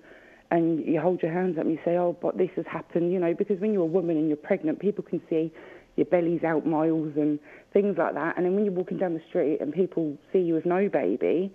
and 0.52 0.86
you 0.86 1.00
hold 1.02 1.22
your 1.22 1.32
hands 1.32 1.58
up 1.58 1.64
and 1.64 1.72
you 1.72 1.80
say, 1.84 1.98
"Oh, 1.98 2.16
but 2.22 2.38
this 2.38 2.52
has 2.56 2.66
happened." 2.68 3.12
You 3.12 3.20
know, 3.20 3.34
because 3.34 3.60
when 3.60 3.74
you're 3.74 3.84
a 3.84 3.86
woman 3.86 4.18
and 4.18 4.28
you're 4.28 4.38
pregnant, 4.38 4.80
people 4.80 5.04
can 5.04 5.22
see 5.30 5.52
your 5.98 6.06
belly's 6.06 6.44
out 6.44 6.66
miles 6.66 7.18
and 7.18 7.40
things 7.74 7.98
like 7.98 8.14
that. 8.14 8.38
And 8.38 8.46
then 8.46 8.56
when 8.56 8.64
you're 8.64 8.74
walking 8.74 8.98
down 8.98 9.14
the 9.14 9.24
street 9.28 9.58
and 9.60 9.74
people 9.74 10.18
see 10.32 10.40
you 10.40 10.54
with 10.54 10.66
no 10.66 10.88
baby, 10.88 11.52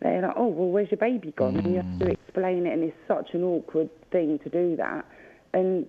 they're 0.00 0.22
like, 0.22 0.34
"Oh, 0.36 0.48
well, 0.48 0.68
where's 0.68 0.90
your 0.90 0.98
baby 0.98 1.32
gone?" 1.36 1.56
And 1.56 1.66
you 1.66 1.76
have 1.76 1.98
to 2.00 2.06
mm. 2.06 2.10
explain 2.10 2.66
it, 2.66 2.72
and 2.72 2.82
it's 2.82 2.96
such 3.06 3.34
an 3.34 3.44
awkward 3.44 3.88
thing 4.10 4.38
to 4.40 4.48
do 4.48 4.74
that, 4.76 5.04
and 5.52 5.86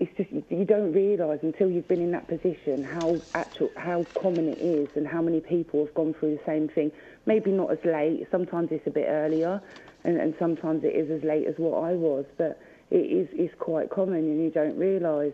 it's 0.00 0.16
just 0.16 0.30
you 0.50 0.64
don't 0.64 0.92
realise 0.92 1.40
until 1.42 1.70
you've 1.70 1.88
been 1.88 2.00
in 2.00 2.12
that 2.12 2.28
position 2.28 2.84
how 2.84 3.16
actual 3.34 3.70
how 3.76 4.04
common 4.20 4.48
it 4.48 4.58
is 4.58 4.88
and 4.96 5.06
how 5.06 5.20
many 5.20 5.40
people 5.40 5.84
have 5.84 5.94
gone 5.94 6.14
through 6.14 6.36
the 6.36 6.44
same 6.44 6.68
thing. 6.68 6.92
Maybe 7.26 7.50
not 7.50 7.70
as 7.70 7.84
late. 7.84 8.26
Sometimes 8.30 8.70
it's 8.70 8.86
a 8.86 8.90
bit 8.90 9.06
earlier, 9.08 9.60
and, 10.04 10.20
and 10.20 10.34
sometimes 10.38 10.84
it 10.84 10.94
is 10.94 11.10
as 11.10 11.24
late 11.24 11.46
as 11.46 11.54
what 11.58 11.78
I 11.78 11.94
was. 11.94 12.26
But 12.36 12.60
it 12.90 12.96
is 12.96 13.28
is 13.38 13.50
quite 13.58 13.90
common, 13.90 14.18
and 14.18 14.42
you 14.42 14.50
don't 14.50 14.76
realise. 14.76 15.32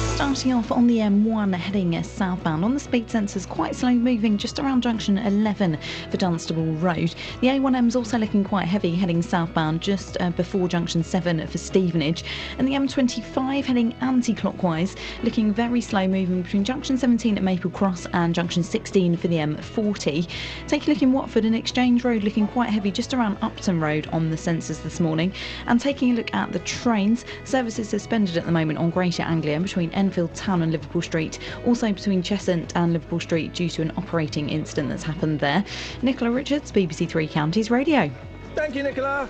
Starting 0.15 0.53
off 0.53 0.71
on 0.71 0.87
the 0.87 0.97
M1 0.97 1.53
heading 1.55 2.01
southbound 2.03 2.63
on 2.63 2.73
the 2.73 2.79
speed 2.79 3.07
sensors, 3.07 3.47
quite 3.47 3.75
slow 3.75 3.91
moving 3.91 4.37
just 4.37 4.59
around 4.59 4.81
junction 4.81 5.17
11 5.17 5.77
for 6.09 6.17
Dunstable 6.17 6.73
Road. 6.75 7.15
The 7.41 7.47
A1M 7.47 7.87
is 7.87 7.95
also 7.95 8.17
looking 8.17 8.43
quite 8.43 8.67
heavy 8.67 8.93
heading 8.93 9.21
southbound 9.21 9.81
just 9.81 10.17
uh, 10.19 10.29
before 10.31 10.67
junction 10.67 11.03
7 11.03 11.45
for 11.47 11.57
Stevenage. 11.57 12.23
And 12.57 12.67
the 12.67 12.73
M25 12.73 13.63
heading 13.63 13.93
anti 14.01 14.33
clockwise, 14.33 14.95
looking 15.23 15.53
very 15.53 15.81
slow 15.81 16.07
moving 16.07 16.43
between 16.43 16.63
junction 16.63 16.97
17 16.97 17.37
at 17.37 17.43
Maple 17.43 17.71
Cross 17.71 18.05
and 18.13 18.35
junction 18.35 18.63
16 18.63 19.17
for 19.17 19.27
the 19.27 19.37
M40. 19.37 20.27
Take 20.67 20.87
a 20.87 20.91
look 20.91 21.01
in 21.01 21.13
Watford 21.13 21.45
and 21.45 21.55
Exchange 21.55 22.03
Road 22.03 22.23
looking 22.23 22.47
quite 22.47 22.69
heavy 22.69 22.91
just 22.91 23.13
around 23.13 23.37
Upton 23.41 23.79
Road 23.79 24.07
on 24.11 24.29
the 24.29 24.37
sensors 24.37 24.83
this 24.83 24.99
morning. 24.99 25.33
And 25.67 25.79
taking 25.79 26.11
a 26.11 26.15
look 26.15 26.33
at 26.33 26.51
the 26.51 26.59
trains, 26.59 27.25
services 27.43 27.89
suspended 27.89 28.37
at 28.37 28.45
the 28.45 28.51
moment 28.51 28.77
on 28.77 28.91
Greater 28.91 29.23
Anglia 29.23 29.59
between 29.59 29.91
Enfield 30.01 30.33
Town 30.33 30.63
and 30.63 30.71
Liverpool 30.71 31.03
Street, 31.03 31.37
also 31.63 31.93
between 31.93 32.23
Cheshunt 32.23 32.71
and 32.75 32.91
Liverpool 32.91 33.19
Street 33.19 33.53
due 33.53 33.69
to 33.69 33.83
an 33.83 33.91
operating 33.97 34.49
incident 34.49 34.89
that's 34.89 35.03
happened 35.03 35.39
there. 35.39 35.63
Nicola 36.01 36.31
Richards, 36.31 36.71
BBC 36.71 37.07
Three 37.07 37.27
Counties 37.27 37.69
Radio. 37.69 38.09
Thank 38.55 38.73
you, 38.73 38.81
Nicola. 38.81 39.29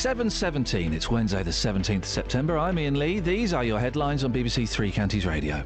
7.17, 0.00 0.94
it's 0.94 1.10
Wednesday 1.10 1.42
the 1.42 1.50
17th 1.50 1.98
of 1.98 2.04
September. 2.06 2.56
I'm 2.56 2.78
Iain 2.78 2.98
Lee. 2.98 3.20
These 3.20 3.52
are 3.52 3.64
your 3.64 3.78
headlines 3.78 4.24
on 4.24 4.32
BBC 4.32 4.66
Three 4.66 4.90
Counties 4.90 5.26
Radio. 5.26 5.62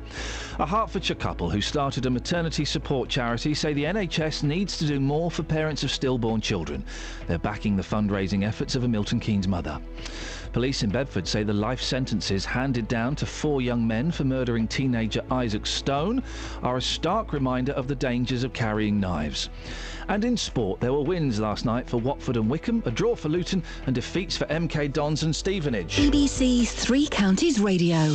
A 0.58 0.66
Hertfordshire 0.66 1.14
couple 1.14 1.48
who 1.48 1.60
started 1.60 2.06
a 2.06 2.10
maternity 2.10 2.64
support 2.64 3.08
charity 3.08 3.54
say 3.54 3.72
the 3.74 3.84
NHS 3.84 4.42
needs 4.42 4.76
to 4.78 4.86
do 4.86 4.98
more 4.98 5.30
for 5.30 5.44
parents 5.44 5.84
of 5.84 5.92
stillborn 5.92 6.40
children. 6.40 6.84
They're 7.28 7.38
backing 7.38 7.76
the 7.76 7.82
fundraising 7.84 8.44
efforts 8.44 8.74
of 8.74 8.82
a 8.82 8.88
Milton 8.88 9.20
Keynes 9.20 9.46
mother. 9.46 9.80
Police 10.54 10.84
in 10.84 10.90
Bedford 10.90 11.26
say 11.26 11.42
the 11.42 11.52
life 11.52 11.82
sentences 11.82 12.44
handed 12.44 12.86
down 12.86 13.16
to 13.16 13.26
four 13.26 13.60
young 13.60 13.84
men 13.84 14.12
for 14.12 14.22
murdering 14.22 14.68
teenager 14.68 15.20
Isaac 15.28 15.66
Stone 15.66 16.22
are 16.62 16.76
a 16.76 16.80
stark 16.80 17.32
reminder 17.32 17.72
of 17.72 17.88
the 17.88 17.96
dangers 17.96 18.44
of 18.44 18.52
carrying 18.52 19.00
knives. 19.00 19.48
And 20.06 20.24
in 20.24 20.36
sport, 20.36 20.78
there 20.80 20.92
were 20.92 21.02
wins 21.02 21.40
last 21.40 21.64
night 21.64 21.90
for 21.90 21.96
Watford 21.96 22.36
and 22.36 22.48
Wycombe, 22.48 22.84
a 22.86 22.92
draw 22.92 23.16
for 23.16 23.28
Luton, 23.28 23.64
and 23.86 23.96
defeats 23.96 24.36
for 24.36 24.44
MK 24.44 24.92
Dons 24.92 25.24
and 25.24 25.34
Stevenage. 25.34 25.96
BBC 25.96 26.68
Three 26.68 27.08
Counties 27.08 27.58
Radio. 27.58 28.12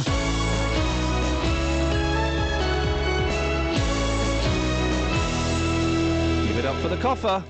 Give 6.48 6.57
it 6.57 6.66
up 6.66 6.78
for 6.78 6.88
the 6.88 6.98
coffer. 7.02 7.44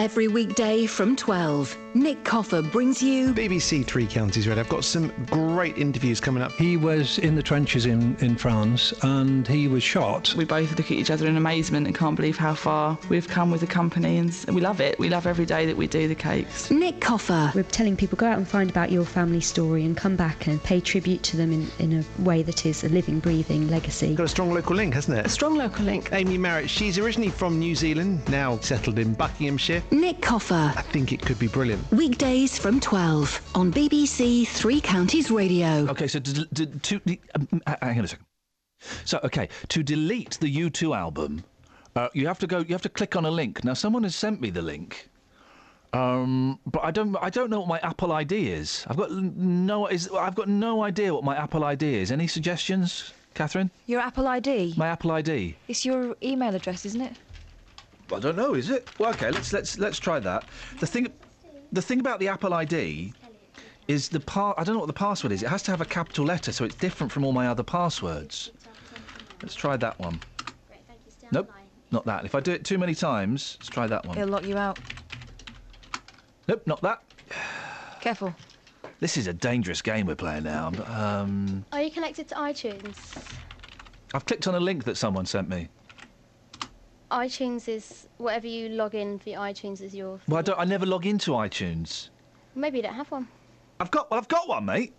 Every 0.00 0.28
weekday 0.28 0.86
from 0.86 1.14
12, 1.14 1.76
Nick 1.92 2.24
Coffer 2.24 2.62
brings 2.62 3.02
you 3.02 3.34
BBC 3.34 3.84
Three 3.84 4.06
Counties 4.06 4.48
Red. 4.48 4.58
I've 4.58 4.68
got 4.70 4.82
some 4.82 5.12
great 5.26 5.76
interviews 5.76 6.20
coming 6.20 6.42
up. 6.42 6.52
He 6.52 6.78
was 6.78 7.18
in 7.18 7.34
the 7.34 7.42
trenches 7.42 7.84
in, 7.84 8.16
in 8.20 8.36
France 8.36 8.94
and 9.02 9.46
he 9.46 9.68
was 9.68 9.82
shot. 9.82 10.32
We 10.34 10.46
both 10.46 10.70
look 10.78 10.86
at 10.86 10.92
each 10.92 11.10
other 11.10 11.26
in 11.26 11.36
amazement 11.36 11.86
and 11.86 11.94
can't 11.94 12.16
believe 12.16 12.38
how 12.38 12.54
far 12.54 12.96
we've 13.10 13.28
come 13.28 13.50
with 13.50 13.60
the 13.60 13.66
company, 13.66 14.16
and 14.16 14.32
we 14.54 14.62
love 14.62 14.80
it. 14.80 14.98
We 14.98 15.10
love 15.10 15.26
every 15.26 15.44
day 15.44 15.66
that 15.66 15.76
we 15.76 15.86
do 15.86 16.08
the 16.08 16.14
cakes. 16.14 16.70
Nick 16.70 17.02
Coffer. 17.02 17.52
We're 17.54 17.64
telling 17.64 17.94
people 17.94 18.16
go 18.16 18.26
out 18.26 18.38
and 18.38 18.48
find 18.48 18.70
about 18.70 18.90
your 18.90 19.04
family 19.04 19.42
story 19.42 19.84
and 19.84 19.98
come 19.98 20.16
back 20.16 20.46
and 20.46 20.62
pay 20.62 20.80
tribute 20.80 21.22
to 21.24 21.36
them 21.36 21.52
in, 21.52 21.70
in 21.78 21.98
a 21.98 22.22
way 22.22 22.42
that 22.42 22.64
is 22.64 22.84
a 22.84 22.88
living, 22.88 23.20
breathing 23.20 23.68
legacy. 23.68 24.14
Got 24.14 24.24
a 24.24 24.28
strong 24.28 24.54
local 24.54 24.76
link, 24.76 24.94
hasn't 24.94 25.18
it? 25.18 25.26
A 25.26 25.28
strong 25.28 25.56
local 25.56 25.84
link. 25.84 26.08
Amy 26.12 26.38
Merritt, 26.38 26.70
she's 26.70 26.98
originally 26.98 27.30
from 27.30 27.58
New 27.58 27.74
Zealand, 27.74 28.26
now 28.30 28.58
settled 28.60 28.98
in 28.98 29.12
Buckinghamshire. 29.12 29.82
Nick 29.90 30.20
Coffer. 30.20 30.72
I 30.76 30.82
think 30.82 31.12
it 31.12 31.20
could 31.20 31.38
be 31.38 31.48
brilliant. 31.48 31.90
Weekdays 31.90 32.58
from 32.58 32.78
12 32.80 33.50
on 33.54 33.72
BBC 33.72 34.46
Three 34.46 34.80
Counties 34.80 35.30
Radio. 35.30 35.88
Okay, 35.88 36.06
so 36.06 36.20
to, 36.20 36.46
to, 36.46 36.66
to 36.66 37.18
um, 37.34 37.62
uh, 37.66 37.74
hang 37.82 37.98
on 37.98 38.04
a 38.04 38.08
second. 38.08 38.26
So, 39.04 39.20
okay, 39.24 39.48
to 39.68 39.82
delete 39.82 40.38
the 40.40 40.54
U2 40.54 40.96
album, 40.96 41.44
uh, 41.96 42.08
you 42.14 42.26
have 42.28 42.38
to 42.38 42.46
go. 42.46 42.58
You 42.58 42.72
have 42.72 42.82
to 42.82 42.88
click 42.88 43.16
on 43.16 43.26
a 43.26 43.30
link. 43.30 43.64
Now, 43.64 43.74
someone 43.74 44.04
has 44.04 44.14
sent 44.14 44.40
me 44.40 44.50
the 44.50 44.62
link, 44.62 45.10
um, 45.92 46.58
but 46.66 46.82
I 46.84 46.90
don't. 46.90 47.14
I 47.16 47.28
don't 47.28 47.50
know 47.50 47.58
what 47.60 47.68
my 47.68 47.80
Apple 47.80 48.12
ID 48.12 48.48
is. 48.48 48.86
I've 48.88 48.96
got 48.96 49.10
no. 49.10 49.86
Is 49.88 50.08
I've 50.08 50.36
got 50.36 50.48
no 50.48 50.82
idea 50.82 51.12
what 51.12 51.24
my 51.24 51.36
Apple 51.36 51.64
ID 51.64 51.96
is. 51.96 52.12
Any 52.12 52.26
suggestions, 52.28 53.12
Catherine? 53.34 53.70
Your 53.86 54.00
Apple 54.00 54.28
ID. 54.28 54.74
My 54.76 54.86
Apple 54.88 55.10
ID. 55.10 55.56
It's 55.68 55.84
your 55.84 56.16
email 56.22 56.54
address, 56.54 56.86
isn't 56.86 57.00
it? 57.02 57.16
I 58.12 58.20
don't 58.20 58.36
know. 58.36 58.54
Is 58.54 58.70
it? 58.70 58.88
Well, 58.98 59.10
okay. 59.10 59.30
Let's 59.30 59.52
let's 59.52 59.78
let's 59.78 59.98
try 59.98 60.18
that. 60.20 60.44
The 60.78 60.86
thing, 60.86 61.08
the 61.72 61.82
thing 61.82 62.00
about 62.00 62.20
the 62.20 62.28
Apple 62.28 62.54
ID 62.54 63.12
is 63.88 64.08
the 64.08 64.20
par. 64.20 64.54
I 64.58 64.64
don't 64.64 64.74
know 64.74 64.80
what 64.80 64.86
the 64.86 64.92
password 64.92 65.32
is. 65.32 65.42
It 65.42 65.48
has 65.48 65.62
to 65.64 65.70
have 65.70 65.80
a 65.80 65.84
capital 65.84 66.24
letter, 66.24 66.52
so 66.52 66.64
it's 66.64 66.74
different 66.74 67.12
from 67.12 67.24
all 67.24 67.32
my 67.32 67.48
other 67.48 67.62
passwords. 67.62 68.50
Let's 69.42 69.54
try 69.54 69.76
that 69.76 69.98
one. 69.98 70.20
Nope, 71.32 71.50
not 71.90 72.04
that. 72.06 72.24
If 72.24 72.34
I 72.34 72.40
do 72.40 72.52
it 72.52 72.64
too 72.64 72.78
many 72.78 72.94
times, 72.94 73.56
let's 73.60 73.68
try 73.68 73.86
that 73.86 74.04
one. 74.04 74.18
It'll 74.18 74.28
lock 74.28 74.44
you 74.44 74.56
out. 74.56 74.78
Nope, 76.48 76.62
not 76.66 76.80
that. 76.82 77.02
Careful. 78.00 78.34
This 78.98 79.16
is 79.16 79.28
a 79.28 79.32
dangerous 79.32 79.80
game 79.80 80.06
we're 80.06 80.14
playing 80.14 80.42
now. 80.42 80.72
Um, 80.86 81.64
Are 81.72 81.80
you 81.80 81.90
connected 81.90 82.28
to 82.28 82.34
iTunes? 82.34 82.96
I've 84.12 84.26
clicked 84.26 84.46
on 84.46 84.54
a 84.54 84.60
link 84.60 84.84
that 84.84 84.96
someone 84.96 85.24
sent 85.24 85.48
me. 85.48 85.68
iTunes 87.10 87.68
is 87.68 88.06
whatever 88.18 88.46
you 88.46 88.68
log 88.68 88.94
in 88.94 89.18
for 89.18 89.30
iTunes 89.30 89.80
is 89.80 89.94
your. 89.94 90.20
Well, 90.28 90.38
I 90.38 90.42
don't. 90.42 90.58
I 90.58 90.64
never 90.64 90.86
log 90.86 91.06
into 91.06 91.32
iTunes. 91.32 92.08
Maybe 92.54 92.78
you 92.78 92.82
don't 92.82 92.94
have 92.94 93.10
one. 93.10 93.28
I've 93.78 93.90
got. 93.90 94.10
Well, 94.10 94.18
I've 94.18 94.28
got 94.28 94.48
one, 94.48 94.64
mate. 94.64 94.92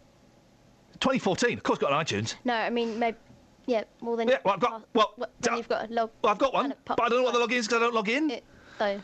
2014. 0.99 1.57
Of 1.57 1.63
course, 1.63 1.79
got 1.79 1.91
an 1.91 1.99
iTunes. 1.99 2.35
No, 2.45 2.53
I 2.53 2.69
mean 2.69 2.99
maybe. 2.99 3.17
Yeah, 3.65 3.83
well 4.01 4.15
then. 4.15 4.27
Yeah, 4.27 4.37
well, 4.43 4.55
I've 4.55 4.59
got. 4.59 4.87
Well, 4.93 5.13
then 5.39 5.57
you've 5.57 5.69
got 5.69 5.89
a 5.89 5.93
log. 5.93 6.11
well, 6.21 6.31
I've 6.31 6.39
got 6.39 6.53
one, 6.53 6.73
but 6.85 7.01
I 7.01 7.09
don't 7.09 7.19
know 7.19 7.23
what 7.23 7.33
the 7.33 7.39
login 7.39 7.59
is 7.59 7.67
because 7.67 7.81
I 7.81 7.85
don't 7.85 7.95
log 7.95 8.09
in. 8.09 8.31
It, 8.31 8.43
though. 8.77 9.01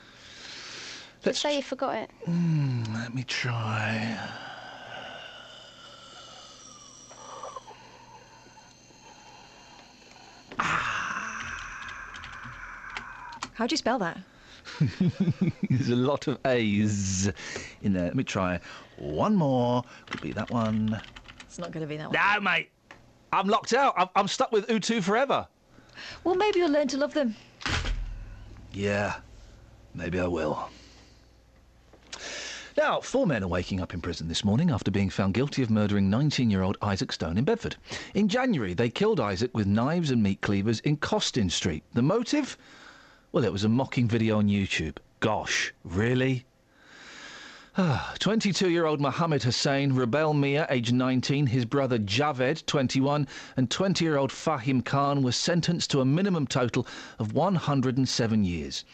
Just 1.23 1.41
say 1.41 1.57
you 1.57 1.63
forgot 1.63 1.95
it. 1.95 2.11
Hmm, 2.25 2.83
let 2.93 3.13
me 3.13 3.23
try. 3.23 4.17
How 13.57 13.65
do 13.65 13.73
you 13.73 13.77
spell 13.77 13.97
that? 13.97 14.19
There's 15.71 15.89
a 15.89 15.95
lot 15.95 16.27
of 16.27 16.37
A's 16.45 17.31
in 17.81 17.93
there. 17.93 18.03
Let 18.03 18.15
me 18.15 18.23
try 18.23 18.59
one 18.97 19.35
more. 19.35 19.83
Could 20.09 20.21
be 20.21 20.31
that 20.33 20.51
one. 20.51 21.01
It's 21.47 21.57
not 21.57 21.71
going 21.71 21.81
to 21.81 21.87
be 21.87 21.97
that 21.97 22.11
one. 22.11 22.19
No, 22.21 22.39
mate. 22.39 22.69
I'm 23.33 23.47
locked 23.47 23.73
out. 23.73 23.95
I'm, 23.97 24.09
I'm 24.15 24.27
stuck 24.27 24.51
with 24.51 24.67
U2 24.67 25.01
forever. 25.01 25.47
Well, 26.23 26.35
maybe 26.35 26.59
you'll 26.59 26.69
learn 26.69 26.87
to 26.89 26.97
love 26.97 27.15
them. 27.15 27.35
Yeah, 28.73 29.15
maybe 29.95 30.19
I 30.19 30.27
will. 30.27 30.69
Now, 32.77 33.01
four 33.01 33.25
men 33.25 33.43
are 33.43 33.47
waking 33.47 33.81
up 33.81 33.95
in 33.95 34.01
prison 34.01 34.27
this 34.27 34.45
morning 34.45 34.69
after 34.69 34.91
being 34.91 35.09
found 35.09 35.33
guilty 35.33 35.63
of 35.63 35.71
murdering 35.71 36.11
19 36.11 36.51
year 36.51 36.61
old 36.61 36.77
Isaac 36.83 37.11
Stone 37.11 37.39
in 37.39 37.43
Bedford. 37.43 37.75
In 38.13 38.27
January, 38.27 38.75
they 38.75 38.91
killed 38.91 39.19
Isaac 39.19 39.49
with 39.57 39.65
knives 39.65 40.11
and 40.11 40.21
meat 40.21 40.41
cleavers 40.41 40.79
in 40.81 40.97
Costin 40.97 41.49
Street. 41.49 41.83
The 41.93 42.03
motive? 42.03 42.55
Well, 43.33 43.43
it 43.43 43.51
was 43.51 43.65
a 43.65 43.69
mocking 43.69 44.07
video 44.07 44.37
on 44.37 44.47
YouTube. 44.47 44.97
gosh, 45.19 45.73
really? 45.83 46.45
22 48.19 48.69
year 48.69 48.85
old 48.85 49.01
Mohammed 49.01 49.43
Hussein, 49.43 49.91
Rubel 49.91 50.33
Mia, 50.33 50.65
age 50.69 50.93
19, 50.93 51.47
his 51.47 51.65
brother 51.65 51.99
Javed, 51.99 52.65
21, 52.65 53.27
and 53.57 53.69
20 53.69 54.05
year 54.05 54.15
old 54.15 54.31
Fahim 54.31 54.83
Khan 54.83 55.23
were 55.23 55.33
sentenced 55.33 55.91
to 55.91 55.99
a 55.99 56.05
minimum 56.05 56.47
total 56.47 56.87
of 57.19 57.33
107 57.33 58.45
years. 58.45 58.85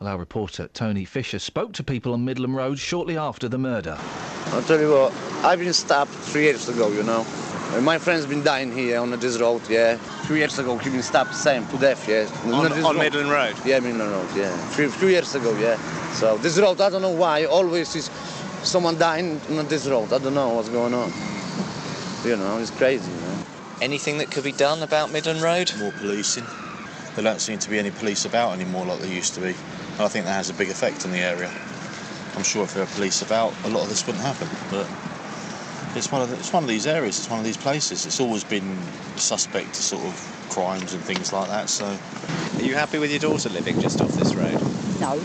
Well, 0.00 0.08
our 0.08 0.18
reporter 0.18 0.68
Tony 0.72 1.04
Fisher 1.04 1.38
spoke 1.38 1.74
to 1.74 1.84
people 1.84 2.14
on 2.14 2.24
Midland 2.24 2.56
Road 2.56 2.78
shortly 2.78 3.18
after 3.18 3.50
the 3.50 3.58
murder. 3.58 3.98
I'll 4.46 4.62
tell 4.62 4.80
you 4.80 4.90
what, 4.92 5.12
I've 5.44 5.58
been 5.58 5.72
stabbed 5.74 6.10
three 6.10 6.44
years 6.44 6.70
ago, 6.70 6.88
you 6.88 7.02
know. 7.02 7.26
And 7.74 7.84
my 7.84 7.98
friend's 7.98 8.24
been 8.24 8.44
dying 8.44 8.70
here 8.70 9.00
on 9.00 9.10
this 9.10 9.40
road, 9.40 9.62
yeah. 9.68 9.96
Three 10.26 10.38
years 10.38 10.58
ago, 10.60 10.78
he 10.78 10.90
been 10.90 11.02
stabbed 11.02 11.34
same, 11.34 11.66
to 11.66 11.76
death, 11.76 12.08
yeah. 12.08 12.28
On- 12.52 12.68
this 12.70 12.84
on. 12.84 12.96
Midland 12.96 13.30
Road? 13.30 13.56
Yeah, 13.64 13.80
Midland 13.80 14.12
Road, 14.12 14.28
yeah. 14.36 14.56
Three, 14.68 14.86
few 14.86 15.08
years 15.08 15.34
ago, 15.34 15.56
yeah. 15.58 15.76
So 16.12 16.38
this 16.38 16.56
road, 16.58 16.80
I 16.80 16.88
don't 16.88 17.02
know 17.02 17.10
why, 17.10 17.46
always 17.46 17.96
is 17.96 18.10
someone 18.62 18.96
dying 18.96 19.40
on 19.58 19.66
this 19.66 19.88
road. 19.88 20.12
I 20.12 20.18
don't 20.18 20.34
know 20.34 20.50
what's 20.50 20.68
going 20.68 20.94
on. 20.94 21.12
You 22.24 22.36
know, 22.36 22.58
it's 22.58 22.70
crazy, 22.70 23.10
you 23.10 23.20
know. 23.20 23.44
Anything 23.82 24.18
that 24.18 24.30
could 24.30 24.44
be 24.44 24.52
done 24.52 24.82
about 24.82 25.10
Midland 25.10 25.42
Road? 25.42 25.72
More 25.78 25.92
policing. 25.92 26.44
There 27.16 27.24
don't 27.24 27.40
seem 27.40 27.58
to 27.58 27.70
be 27.70 27.78
any 27.78 27.90
police 27.90 28.24
about 28.24 28.52
anymore 28.52 28.86
like 28.86 29.00
there 29.00 29.12
used 29.12 29.34
to 29.34 29.40
be. 29.40 29.48
And 29.48 30.00
I 30.00 30.08
think 30.08 30.26
that 30.26 30.32
has 30.32 30.48
a 30.48 30.54
big 30.54 30.70
effect 30.70 31.04
on 31.04 31.10
the 31.10 31.18
area. 31.18 31.50
I'm 32.36 32.44
sure 32.44 32.62
if 32.62 32.74
there 32.74 32.84
were 32.84 32.90
police 32.92 33.20
about, 33.20 33.52
a 33.64 33.68
lot 33.68 33.82
of 33.82 33.88
this 33.88 34.06
wouldn't 34.06 34.24
happen. 34.24 34.48
But 34.70 34.86
it's 35.96 36.10
one 36.10 36.22
of 36.22 36.30
the, 36.30 36.36
it's 36.36 36.52
one 36.52 36.62
of 36.62 36.68
these 36.68 36.86
areas. 36.86 37.18
It's 37.18 37.30
one 37.30 37.38
of 37.38 37.44
these 37.44 37.56
places. 37.56 38.06
It's 38.06 38.20
always 38.20 38.44
been 38.44 38.78
suspect 39.16 39.74
to 39.74 39.82
sort 39.82 40.04
of 40.04 40.46
crimes 40.50 40.92
and 40.92 41.02
things 41.02 41.32
like 41.32 41.48
that. 41.48 41.68
So, 41.68 41.86
Are 41.86 42.62
you 42.62 42.74
happy 42.74 42.98
with 42.98 43.10
your 43.10 43.20
daughter 43.20 43.48
living 43.48 43.78
just 43.80 44.00
off 44.00 44.14
this 44.16 44.34
road? 44.34 44.58
No. 45.00 45.18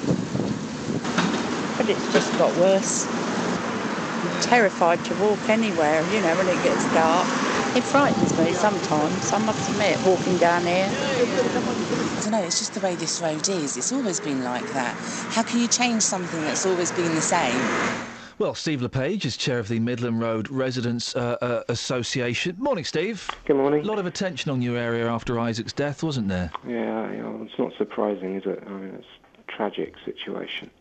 But 1.77 1.89
it's 1.89 2.13
just 2.13 2.31
got 2.37 2.55
worse. 2.57 3.07
I'm 3.07 4.41
terrified 4.41 5.03
to 5.05 5.15
walk 5.15 5.39
anywhere, 5.49 6.01
you 6.11 6.21
know, 6.21 6.35
when 6.35 6.47
it 6.47 6.61
gets 6.63 6.83
dark. 6.93 7.27
It 7.75 7.83
frightens 7.83 8.35
me 8.37 8.53
sometimes, 8.53 9.31
I 9.31 9.37
must 9.37 9.69
admit, 9.69 9.99
walking 10.05 10.37
down 10.37 10.65
here. 10.65 10.89
I 10.91 12.19
don't 12.21 12.31
know, 12.31 12.43
it's 12.43 12.59
just 12.59 12.73
the 12.73 12.79
way 12.79 12.95
this 12.95 13.21
road 13.21 13.47
is. 13.47 13.77
It's 13.77 13.91
always 13.91 14.19
been 14.19 14.43
like 14.43 14.67
that. 14.73 14.95
How 15.29 15.43
can 15.43 15.59
you 15.59 15.67
change 15.67 16.01
something 16.01 16.41
that's 16.41 16.65
always 16.65 16.91
been 16.91 17.13
the 17.13 17.21
same? 17.21 17.61
Well, 18.39 18.55
Steve 18.55 18.81
LePage 18.81 19.25
is 19.25 19.35
chair 19.35 19.59
of 19.59 19.67
the 19.67 19.81
Midland 19.81 20.21
Road 20.21 20.49
Residents 20.49 21.13
uh, 21.13 21.35
uh, 21.41 21.63
Association. 21.67 22.55
Morning, 22.57 22.85
Steve. 22.85 23.29
Good 23.43 23.57
morning. 23.57 23.81
A 23.81 23.83
lot 23.83 23.99
of 23.99 24.05
attention 24.05 24.49
on 24.49 24.61
your 24.61 24.77
area 24.77 25.09
after 25.09 25.37
Isaac's 25.37 25.73
death, 25.73 26.03
wasn't 26.03 26.29
there? 26.29 26.49
Yeah, 26.65 27.11
you 27.11 27.17
know, 27.21 27.41
it's 27.43 27.59
not 27.59 27.73
surprising, 27.77 28.37
is 28.37 28.43
it? 28.45 28.63
I 28.65 28.69
mean, 28.69 28.95
it's 28.95 29.07
a 29.45 29.51
tragic 29.51 29.95
situation. 30.05 30.71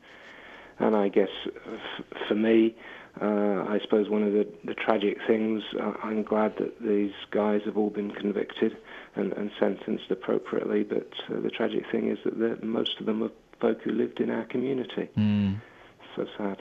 And 0.79 0.95
I 0.95 1.09
guess 1.09 1.31
f- 1.67 2.07
for 2.29 2.37
me, 2.37 2.77
uh, 3.21 3.65
I 3.69 3.81
suppose 3.83 4.09
one 4.09 4.23
of 4.23 4.33
the, 4.35 4.47
the 4.65 4.75
tragic 4.75 5.19
things, 5.27 5.65
uh, 5.81 5.95
I'm 6.05 6.23
glad 6.23 6.59
that 6.59 6.81
these 6.81 7.11
guys 7.33 7.63
have 7.65 7.77
all 7.77 7.91
been 7.91 8.13
convicted 8.13 8.77
and, 9.17 9.33
and 9.33 9.51
sentenced 9.59 10.13
appropriately, 10.13 10.85
but 10.85 11.11
uh, 11.29 11.41
the 11.41 11.51
tragic 11.51 11.91
thing 11.91 12.09
is 12.09 12.19
that 12.25 12.63
most 12.63 13.01
of 13.01 13.07
them 13.07 13.21
are 13.21 13.33
folk 13.61 13.83
who 13.83 13.91
lived 13.91 14.21
in 14.21 14.31
our 14.31 14.45
community. 14.45 15.09
Mm. 15.19 15.61
Sad. 16.37 16.59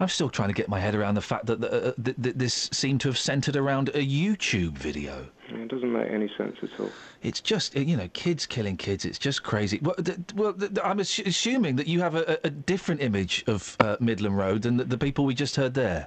I'm 0.00 0.08
still 0.08 0.30
trying 0.30 0.48
to 0.48 0.54
get 0.54 0.68
my 0.68 0.80
head 0.80 0.94
around 0.94 1.14
the 1.14 1.20
fact 1.20 1.46
that 1.46 1.62
uh, 1.62 1.92
th- 2.02 2.16
th- 2.22 2.36
this 2.36 2.70
seemed 2.72 3.00
to 3.02 3.08
have 3.08 3.18
centred 3.18 3.56
around 3.56 3.90
a 3.90 4.04
YouTube 4.04 4.72
video. 4.72 5.26
It 5.50 5.68
doesn't 5.68 5.92
make 5.92 6.10
any 6.10 6.30
sense 6.38 6.56
at 6.62 6.80
all. 6.80 6.90
It's 7.22 7.40
just, 7.40 7.76
uh, 7.76 7.80
you 7.80 7.96
know, 7.96 8.08
kids 8.12 8.46
killing 8.46 8.76
kids. 8.76 9.04
It's 9.04 9.18
just 9.18 9.42
crazy. 9.42 9.78
Well, 9.82 9.94
th- 9.96 10.18
well 10.34 10.52
th- 10.52 10.72
I'm 10.82 10.98
assu- 10.98 11.26
assuming 11.26 11.76
that 11.76 11.86
you 11.86 12.00
have 12.00 12.14
a, 12.14 12.32
a 12.32 12.38
a 12.44 12.50
different 12.50 13.02
image 13.02 13.44
of 13.46 13.76
uh, 13.80 13.96
Midland 14.00 14.36
Road 14.36 14.62
than 14.62 14.76
the, 14.76 14.84
the 14.84 14.98
people 14.98 15.24
we 15.24 15.34
just 15.34 15.56
heard 15.56 15.74
there. 15.74 16.06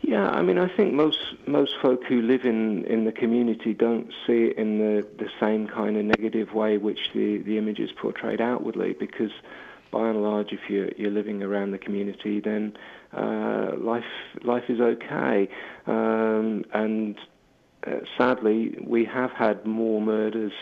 Yeah, 0.00 0.30
I 0.30 0.42
mean, 0.42 0.58
I 0.58 0.68
think 0.76 0.94
most 0.94 1.18
most 1.46 1.74
folk 1.82 2.04
who 2.04 2.22
live 2.22 2.44
in, 2.44 2.84
in 2.84 3.04
the 3.04 3.12
community 3.12 3.74
don't 3.74 4.12
see 4.26 4.44
it 4.44 4.56
in 4.56 4.78
the, 4.78 5.06
the 5.18 5.28
same 5.40 5.66
kind 5.66 5.96
of 5.96 6.04
negative 6.04 6.54
way 6.54 6.78
which 6.78 7.10
the, 7.14 7.38
the 7.38 7.58
image 7.58 7.80
is 7.80 7.90
portrayed 7.92 8.40
outwardly, 8.40 8.92
because 8.92 9.32
by 9.90 10.08
and 10.08 10.22
large, 10.22 10.52
if 10.52 10.60
you're 10.68 10.90
you're 10.96 11.10
living 11.10 11.42
around 11.42 11.72
the 11.72 11.78
community, 11.78 12.40
then 12.40 12.76
uh, 13.16 13.72
life 13.78 14.04
life 14.42 14.64
is 14.68 14.80
okay, 14.80 15.48
um, 15.86 16.64
and 16.72 17.16
uh, 17.86 18.00
sadly, 18.16 18.76
we 18.84 19.04
have 19.04 19.30
had 19.32 19.64
more 19.66 20.00
murders. 20.00 20.52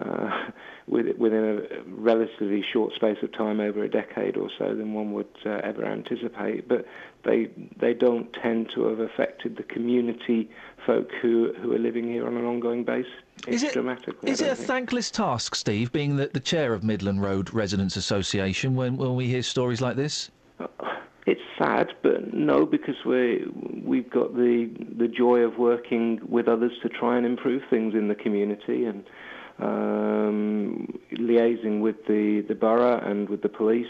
Uh, 0.00 0.50
within 0.88 1.44
a 1.44 1.82
relatively 1.88 2.62
short 2.72 2.92
space 2.94 3.16
of 3.22 3.32
time, 3.32 3.60
over 3.60 3.84
a 3.84 3.88
decade 3.88 4.36
or 4.36 4.50
so, 4.58 4.74
than 4.74 4.92
one 4.92 5.12
would 5.12 5.28
uh, 5.46 5.60
ever 5.62 5.84
anticipate. 5.84 6.68
But 6.68 6.84
they 7.24 7.48
they 7.76 7.94
don't 7.94 8.32
tend 8.32 8.70
to 8.74 8.88
have 8.88 8.98
affected 8.98 9.56
the 9.56 9.62
community 9.62 10.50
folk 10.86 11.10
who 11.22 11.52
who 11.60 11.72
are 11.72 11.78
living 11.78 12.04
here 12.04 12.26
on 12.26 12.36
an 12.36 12.44
ongoing 12.44 12.84
basis 12.84 13.12
Is 13.46 13.62
it-. 13.62 13.76
Is 14.22 14.40
it 14.40 14.50
a 14.50 14.54
think. 14.54 14.68
thankless 14.68 15.10
task, 15.10 15.54
Steve, 15.54 15.92
being 15.92 16.16
the, 16.16 16.30
the 16.32 16.40
chair 16.40 16.74
of 16.74 16.82
Midland 16.84 17.22
Road 17.22 17.52
Residents 17.52 17.96
Association, 17.96 18.74
when, 18.74 18.96
when 18.96 19.14
we 19.16 19.26
hear 19.26 19.42
stories 19.42 19.80
like 19.80 19.96
this? 19.96 20.30
It's 21.26 21.40
sad, 21.58 21.92
but 22.02 22.34
no, 22.34 22.66
because 22.66 22.96
we 23.06 23.46
we've 23.82 24.10
got 24.10 24.34
the 24.34 24.70
the 24.98 25.08
joy 25.08 25.40
of 25.40 25.58
working 25.58 26.20
with 26.28 26.48
others 26.48 26.72
to 26.82 26.88
try 26.88 27.16
and 27.16 27.24
improve 27.24 27.62
things 27.70 27.94
in 27.94 28.08
the 28.08 28.14
community 28.14 28.84
and 28.84 29.04
um, 29.58 30.98
liaising 31.12 31.80
with 31.80 31.96
the 32.06 32.44
the 32.46 32.54
borough 32.54 32.98
and 32.98 33.28
with 33.28 33.42
the 33.42 33.48
police. 33.48 33.86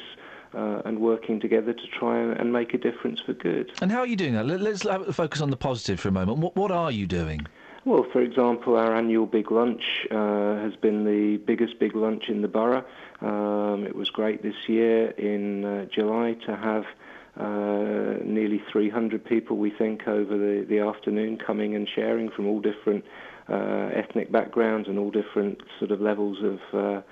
Uh, 0.55 0.82
and 0.85 1.01
working 1.01 1.40
together 1.40 1.72
to 1.72 1.86
try 1.98 2.16
and, 2.16 2.52
make 2.52 2.74
a 2.74 2.78
difference 2.78 3.18
for 3.26 3.32
good. 3.32 3.72
And 3.82 3.90
how 3.90 3.98
are 3.98 4.06
you 4.06 4.14
doing 4.14 4.35
that? 4.35 4.47
Let, 4.47 4.60
let's 4.60 4.82
have, 4.85 5.12
focus 5.16 5.40
on 5.40 5.51
the 5.51 5.56
positive 5.56 5.98
for 5.98 6.09
a 6.09 6.12
moment. 6.12 6.39
What, 6.39 6.55
what 6.55 6.70
are 6.70 6.93
you 6.93 7.06
doing? 7.09 7.44
Well, 7.85 8.06
for 8.12 8.22
example, 8.22 8.76
our 8.76 8.94
annual 8.94 9.26
big 9.26 9.51
lunch 9.51 9.82
uh, 10.10 10.56
has 10.56 10.76
been 10.76 11.05
the 11.05 11.39
biggest 11.39 11.78
big 11.78 11.94
lunch 11.94 12.28
in 12.28 12.40
the 12.40 12.48
borough. 12.48 12.85
Um, 13.20 13.85
it 13.85 13.94
was 13.94 14.10
great 14.10 14.43
this 14.43 14.55
year 14.68 15.09
in 15.10 15.64
uh, 15.64 15.86
July 15.86 16.35
to 16.47 16.56
have 16.56 16.85
uh, 17.36 18.22
nearly 18.24 18.62
300 18.70 19.24
people, 19.24 19.56
we 19.56 19.70
think, 19.70 20.06
over 20.06 20.39
the, 20.39 20.64
the 20.68 20.78
afternoon 20.78 21.36
coming 21.36 21.74
and 21.74 21.89
sharing 21.89 22.31
from 22.31 22.47
all 22.47 22.60
different 22.60 23.05
uh, 23.48 23.90
ethnic 23.93 24.32
backgrounds 24.32 24.89
and 24.89 24.98
all 24.98 25.10
different 25.10 25.60
sort 25.78 25.90
of 25.90 26.01
levels 26.01 26.39
of 26.43 26.60
uh, 26.72 27.02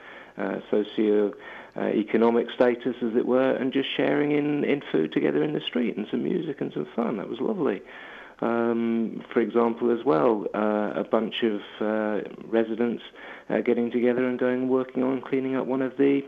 uh, 0.40 0.60
socio 0.70 1.35
uh, 1.77 1.86
economic 1.86 2.51
status, 2.51 2.97
as 3.03 3.16
it 3.16 3.27
were, 3.27 3.53
and 3.53 3.73
just 3.73 3.89
sharing 3.97 4.32
in, 4.32 4.65
in 4.65 4.82
food 4.93 5.12
together 5.12 5.43
in 5.43 5.53
the 5.55 5.61
street 5.61 5.97
and 5.97 6.07
some 6.11 6.23
music 6.23 6.61
and 6.61 6.73
some 6.73 6.86
fun. 6.94 7.16
That 7.16 7.28
was 7.28 7.40
lovely. 7.40 7.82
Um, 8.40 9.24
for 9.32 9.40
example, 9.40 9.97
as 9.97 10.05
well, 10.05 10.47
uh, 10.55 10.93
a 10.97 11.05
bunch 11.05 11.44
of 11.44 11.61
uh, 11.81 12.28
residents 12.44 13.03
uh, 13.49 13.61
getting 13.61 13.90
together 13.90 14.27
and 14.27 14.39
going 14.39 14.69
working 14.69 15.03
on 15.03 15.20
cleaning 15.20 15.55
up 15.55 15.66
one 15.66 15.81
of 15.81 15.97
the 15.97 16.23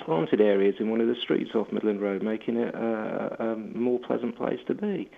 planted 0.00 0.40
areas 0.40 0.76
in 0.78 0.88
one 0.88 1.00
of 1.00 1.08
the 1.08 1.16
streets 1.16 1.50
off 1.54 1.70
Midland 1.72 2.00
Road, 2.00 2.22
making 2.22 2.56
it 2.56 2.74
uh, 2.74 3.36
a 3.38 3.56
more 3.56 3.98
pleasant 3.98 4.36
place 4.36 4.60
to 4.68 4.74
be. 4.74 5.10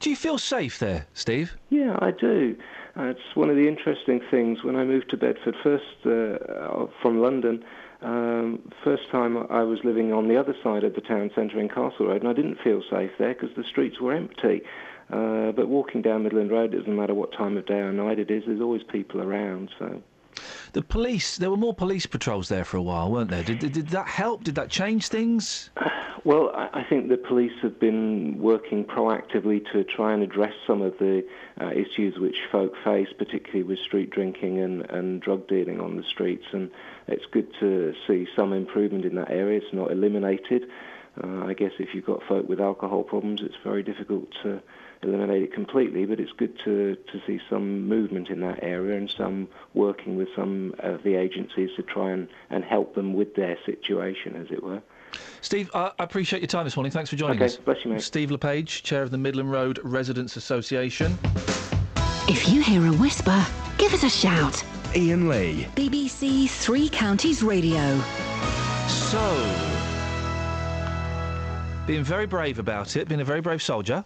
Do 0.00 0.10
you 0.10 0.16
feel 0.16 0.38
safe 0.38 0.78
there, 0.78 1.06
Steve? 1.14 1.56
Yeah, 1.70 1.96
I 2.00 2.10
do. 2.10 2.56
Uh, 2.96 3.04
it's 3.04 3.34
one 3.34 3.50
of 3.50 3.56
the 3.56 3.68
interesting 3.68 4.20
things. 4.30 4.64
When 4.64 4.76
I 4.76 4.84
moved 4.84 5.10
to 5.10 5.16
Bedford 5.16 5.56
first 5.62 5.84
uh, 6.04 6.86
from 7.00 7.20
London, 7.20 7.64
um, 8.02 8.70
first 8.84 9.10
time 9.10 9.36
I 9.50 9.62
was 9.62 9.80
living 9.84 10.12
on 10.12 10.28
the 10.28 10.36
other 10.36 10.54
side 10.62 10.84
of 10.84 10.94
the 10.94 11.00
town 11.00 11.30
centre 11.34 11.58
in 11.58 11.68
Castle 11.68 12.06
Road, 12.06 12.22
and 12.22 12.28
I 12.28 12.32
didn't 12.32 12.58
feel 12.62 12.82
safe 12.88 13.10
there 13.18 13.34
because 13.34 13.54
the 13.56 13.64
streets 13.64 14.00
were 14.00 14.12
empty. 14.12 14.62
Uh, 15.10 15.52
but 15.52 15.68
walking 15.68 16.02
down 16.02 16.22
Midland 16.22 16.50
Road, 16.50 16.74
it 16.74 16.78
doesn't 16.78 16.94
matter 16.94 17.14
what 17.14 17.32
time 17.32 17.56
of 17.56 17.66
day 17.66 17.78
or 17.78 17.92
night 17.92 18.18
it 18.18 18.30
is, 18.30 18.44
there's 18.46 18.60
always 18.60 18.82
people 18.82 19.22
around. 19.22 19.70
So 19.78 20.02
The 20.72 20.82
police, 20.82 21.38
there 21.38 21.50
were 21.50 21.56
more 21.56 21.74
police 21.74 22.06
patrols 22.06 22.48
there 22.48 22.64
for 22.64 22.76
a 22.76 22.82
while, 22.82 23.10
weren't 23.10 23.30
there? 23.30 23.42
Did, 23.42 23.58
did, 23.58 23.72
did 23.72 23.88
that 23.88 24.06
help? 24.06 24.44
Did 24.44 24.54
that 24.56 24.70
change 24.70 25.08
things? 25.08 25.70
Well, 26.24 26.50
I 26.54 26.68
I 26.78 26.84
think 26.84 27.08
the 27.08 27.16
police 27.16 27.52
have 27.62 27.78
been 27.80 28.38
working 28.38 28.84
proactively 28.84 29.64
to 29.72 29.84
try 29.84 30.12
and 30.12 30.22
address 30.22 30.52
some 30.66 30.82
of 30.82 30.98
the 30.98 31.24
uh, 31.60 31.70
issues 31.70 32.18
which 32.18 32.36
folk 32.52 32.74
face, 32.84 33.08
particularly 33.16 33.62
with 33.62 33.78
street 33.78 34.10
drinking 34.10 34.58
and, 34.58 34.82
and 34.90 35.20
drug 35.20 35.48
dealing 35.48 35.80
on 35.80 35.96
the 35.96 36.02
streets. 36.02 36.44
And 36.52 36.70
it's 37.08 37.26
good 37.26 37.48
to 37.60 37.94
see 38.06 38.26
some 38.36 38.52
improvement 38.52 39.04
in 39.04 39.14
that 39.16 39.30
area. 39.30 39.60
It's 39.60 39.72
not 39.72 39.90
eliminated. 39.90 40.68
Uh, 41.22 41.44
I 41.46 41.54
guess 41.54 41.72
if 41.78 41.94
you've 41.94 42.04
got 42.06 42.22
folk 42.28 42.48
with 42.48 42.60
alcohol 42.60 43.02
problems, 43.02 43.40
it's 43.40 43.56
very 43.64 43.82
difficult 43.82 44.28
to 44.42 44.62
eliminate 45.02 45.42
it 45.42 45.52
completely, 45.52 46.06
but 46.06 46.20
it's 46.20 46.32
good 46.32 46.58
to, 46.64 46.96
to 47.10 47.20
see 47.26 47.40
some 47.48 47.88
movement 47.88 48.28
in 48.28 48.40
that 48.40 48.62
area 48.62 48.96
and 48.96 49.10
some 49.10 49.48
working 49.74 50.16
with 50.16 50.28
some 50.36 50.74
of 50.80 51.02
the 51.02 51.14
agencies 51.14 51.70
to 51.76 51.82
try 51.82 52.10
and, 52.10 52.28
and 52.50 52.64
help 52.64 52.94
them 52.94 53.14
with 53.14 53.34
their 53.34 53.56
situation, 53.64 54.36
as 54.36 54.46
it 54.50 54.62
were. 54.62 54.82
Steve, 55.40 55.70
I 55.74 55.92
appreciate 55.98 56.42
your 56.42 56.48
time 56.48 56.64
this 56.64 56.76
morning. 56.76 56.90
Thanks 56.90 57.10
for 57.10 57.16
joining 57.16 57.36
Okay, 57.36 57.46
us. 57.46 57.56
bless 57.56 57.84
you, 57.84 57.92
mate. 57.92 58.02
Steve 58.02 58.30
LePage, 58.30 58.82
chair 58.82 59.02
of 59.02 59.10
the 59.10 59.18
Midland 59.18 59.50
Road 59.50 59.80
Residents 59.82 60.36
Association. 60.36 61.16
If 62.30 62.46
you 62.46 62.60
hear 62.62 62.86
a 62.86 62.92
whisper, 62.92 63.46
give 63.78 63.94
us 63.94 64.02
a 64.02 64.10
shout. 64.10 64.62
Iain 64.94 65.30
Lee. 65.30 65.66
BBC 65.74 66.46
Three 66.50 66.90
Counties 66.90 67.42
Radio. 67.42 67.98
So, 68.86 69.18
being 71.86 72.04
very 72.04 72.26
brave 72.26 72.58
about 72.58 72.96
it, 72.96 73.08
being 73.08 73.22
a 73.22 73.24
very 73.24 73.40
brave 73.40 73.62
soldier. 73.62 74.04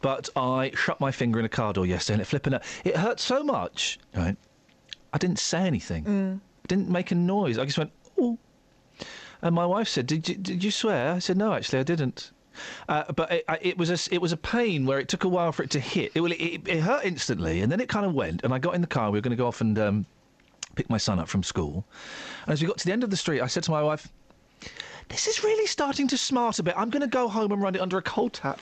But 0.00 0.28
I 0.34 0.72
shut 0.74 0.98
my 0.98 1.12
finger 1.12 1.38
in 1.38 1.44
a 1.44 1.48
car 1.48 1.72
door 1.72 1.86
yesterday, 1.86 2.14
and 2.14 2.22
it 2.22 2.24
flipping. 2.24 2.54
It 2.82 2.96
hurt 2.96 3.20
so 3.20 3.44
much. 3.44 4.00
Right, 4.16 4.36
I 5.12 5.18
didn't 5.18 5.38
say 5.38 5.60
anything. 5.60 6.04
Mm. 6.04 6.40
Didn't 6.66 6.88
make 6.88 7.12
a 7.12 7.14
noise. 7.14 7.56
I 7.56 7.66
just 7.66 7.78
went, 7.78 7.92
oh. 8.18 8.36
And 9.42 9.54
my 9.54 9.64
wife 9.64 9.86
said, 9.86 10.08
"Did 10.08 10.28
you 10.28 10.34
did 10.34 10.64
you 10.64 10.72
swear?" 10.72 11.12
I 11.12 11.18
said, 11.20 11.36
"No, 11.36 11.52
actually, 11.52 11.78
I 11.78 11.84
didn't." 11.84 12.32
Uh, 12.88 13.04
but 13.12 13.30
it, 13.32 13.44
it 13.60 13.78
was 13.78 13.90
a 13.90 14.14
it 14.14 14.20
was 14.20 14.32
a 14.32 14.36
pain 14.36 14.86
where 14.86 14.98
it 14.98 15.08
took 15.08 15.24
a 15.24 15.28
while 15.28 15.52
for 15.52 15.62
it 15.62 15.70
to 15.70 15.80
hit. 15.80 16.12
It, 16.14 16.20
it, 16.22 16.68
it, 16.68 16.80
hurt 16.80 17.04
instantly, 17.04 17.60
and 17.60 17.70
then 17.70 17.80
it 17.80 17.88
kind 17.88 18.06
of 18.06 18.14
went. 18.14 18.42
And 18.44 18.52
I 18.52 18.58
got 18.58 18.74
in 18.74 18.80
the 18.80 18.86
car. 18.86 19.10
We 19.10 19.18
were 19.18 19.22
going 19.22 19.36
to 19.36 19.36
go 19.36 19.46
off 19.46 19.60
and 19.60 19.78
um, 19.78 20.06
pick 20.74 20.90
my 20.90 20.98
son 20.98 21.18
up 21.18 21.28
from 21.28 21.42
school. 21.42 21.84
And 22.46 22.52
as 22.52 22.60
we 22.60 22.66
got 22.66 22.78
to 22.78 22.86
the 22.86 22.92
end 22.92 23.04
of 23.04 23.10
the 23.10 23.16
street, 23.16 23.40
I 23.40 23.46
said 23.46 23.62
to 23.64 23.70
my 23.70 23.82
wife, 23.82 24.08
"This 25.08 25.26
is 25.26 25.44
really 25.44 25.66
starting 25.66 26.08
to 26.08 26.18
smart 26.18 26.58
a 26.58 26.62
bit. 26.62 26.74
I'm 26.76 26.90
going 26.90 27.02
to 27.02 27.08
go 27.08 27.28
home 27.28 27.52
and 27.52 27.62
run 27.62 27.74
it 27.74 27.80
under 27.80 27.98
a 27.98 28.02
cold 28.02 28.32
tap." 28.32 28.60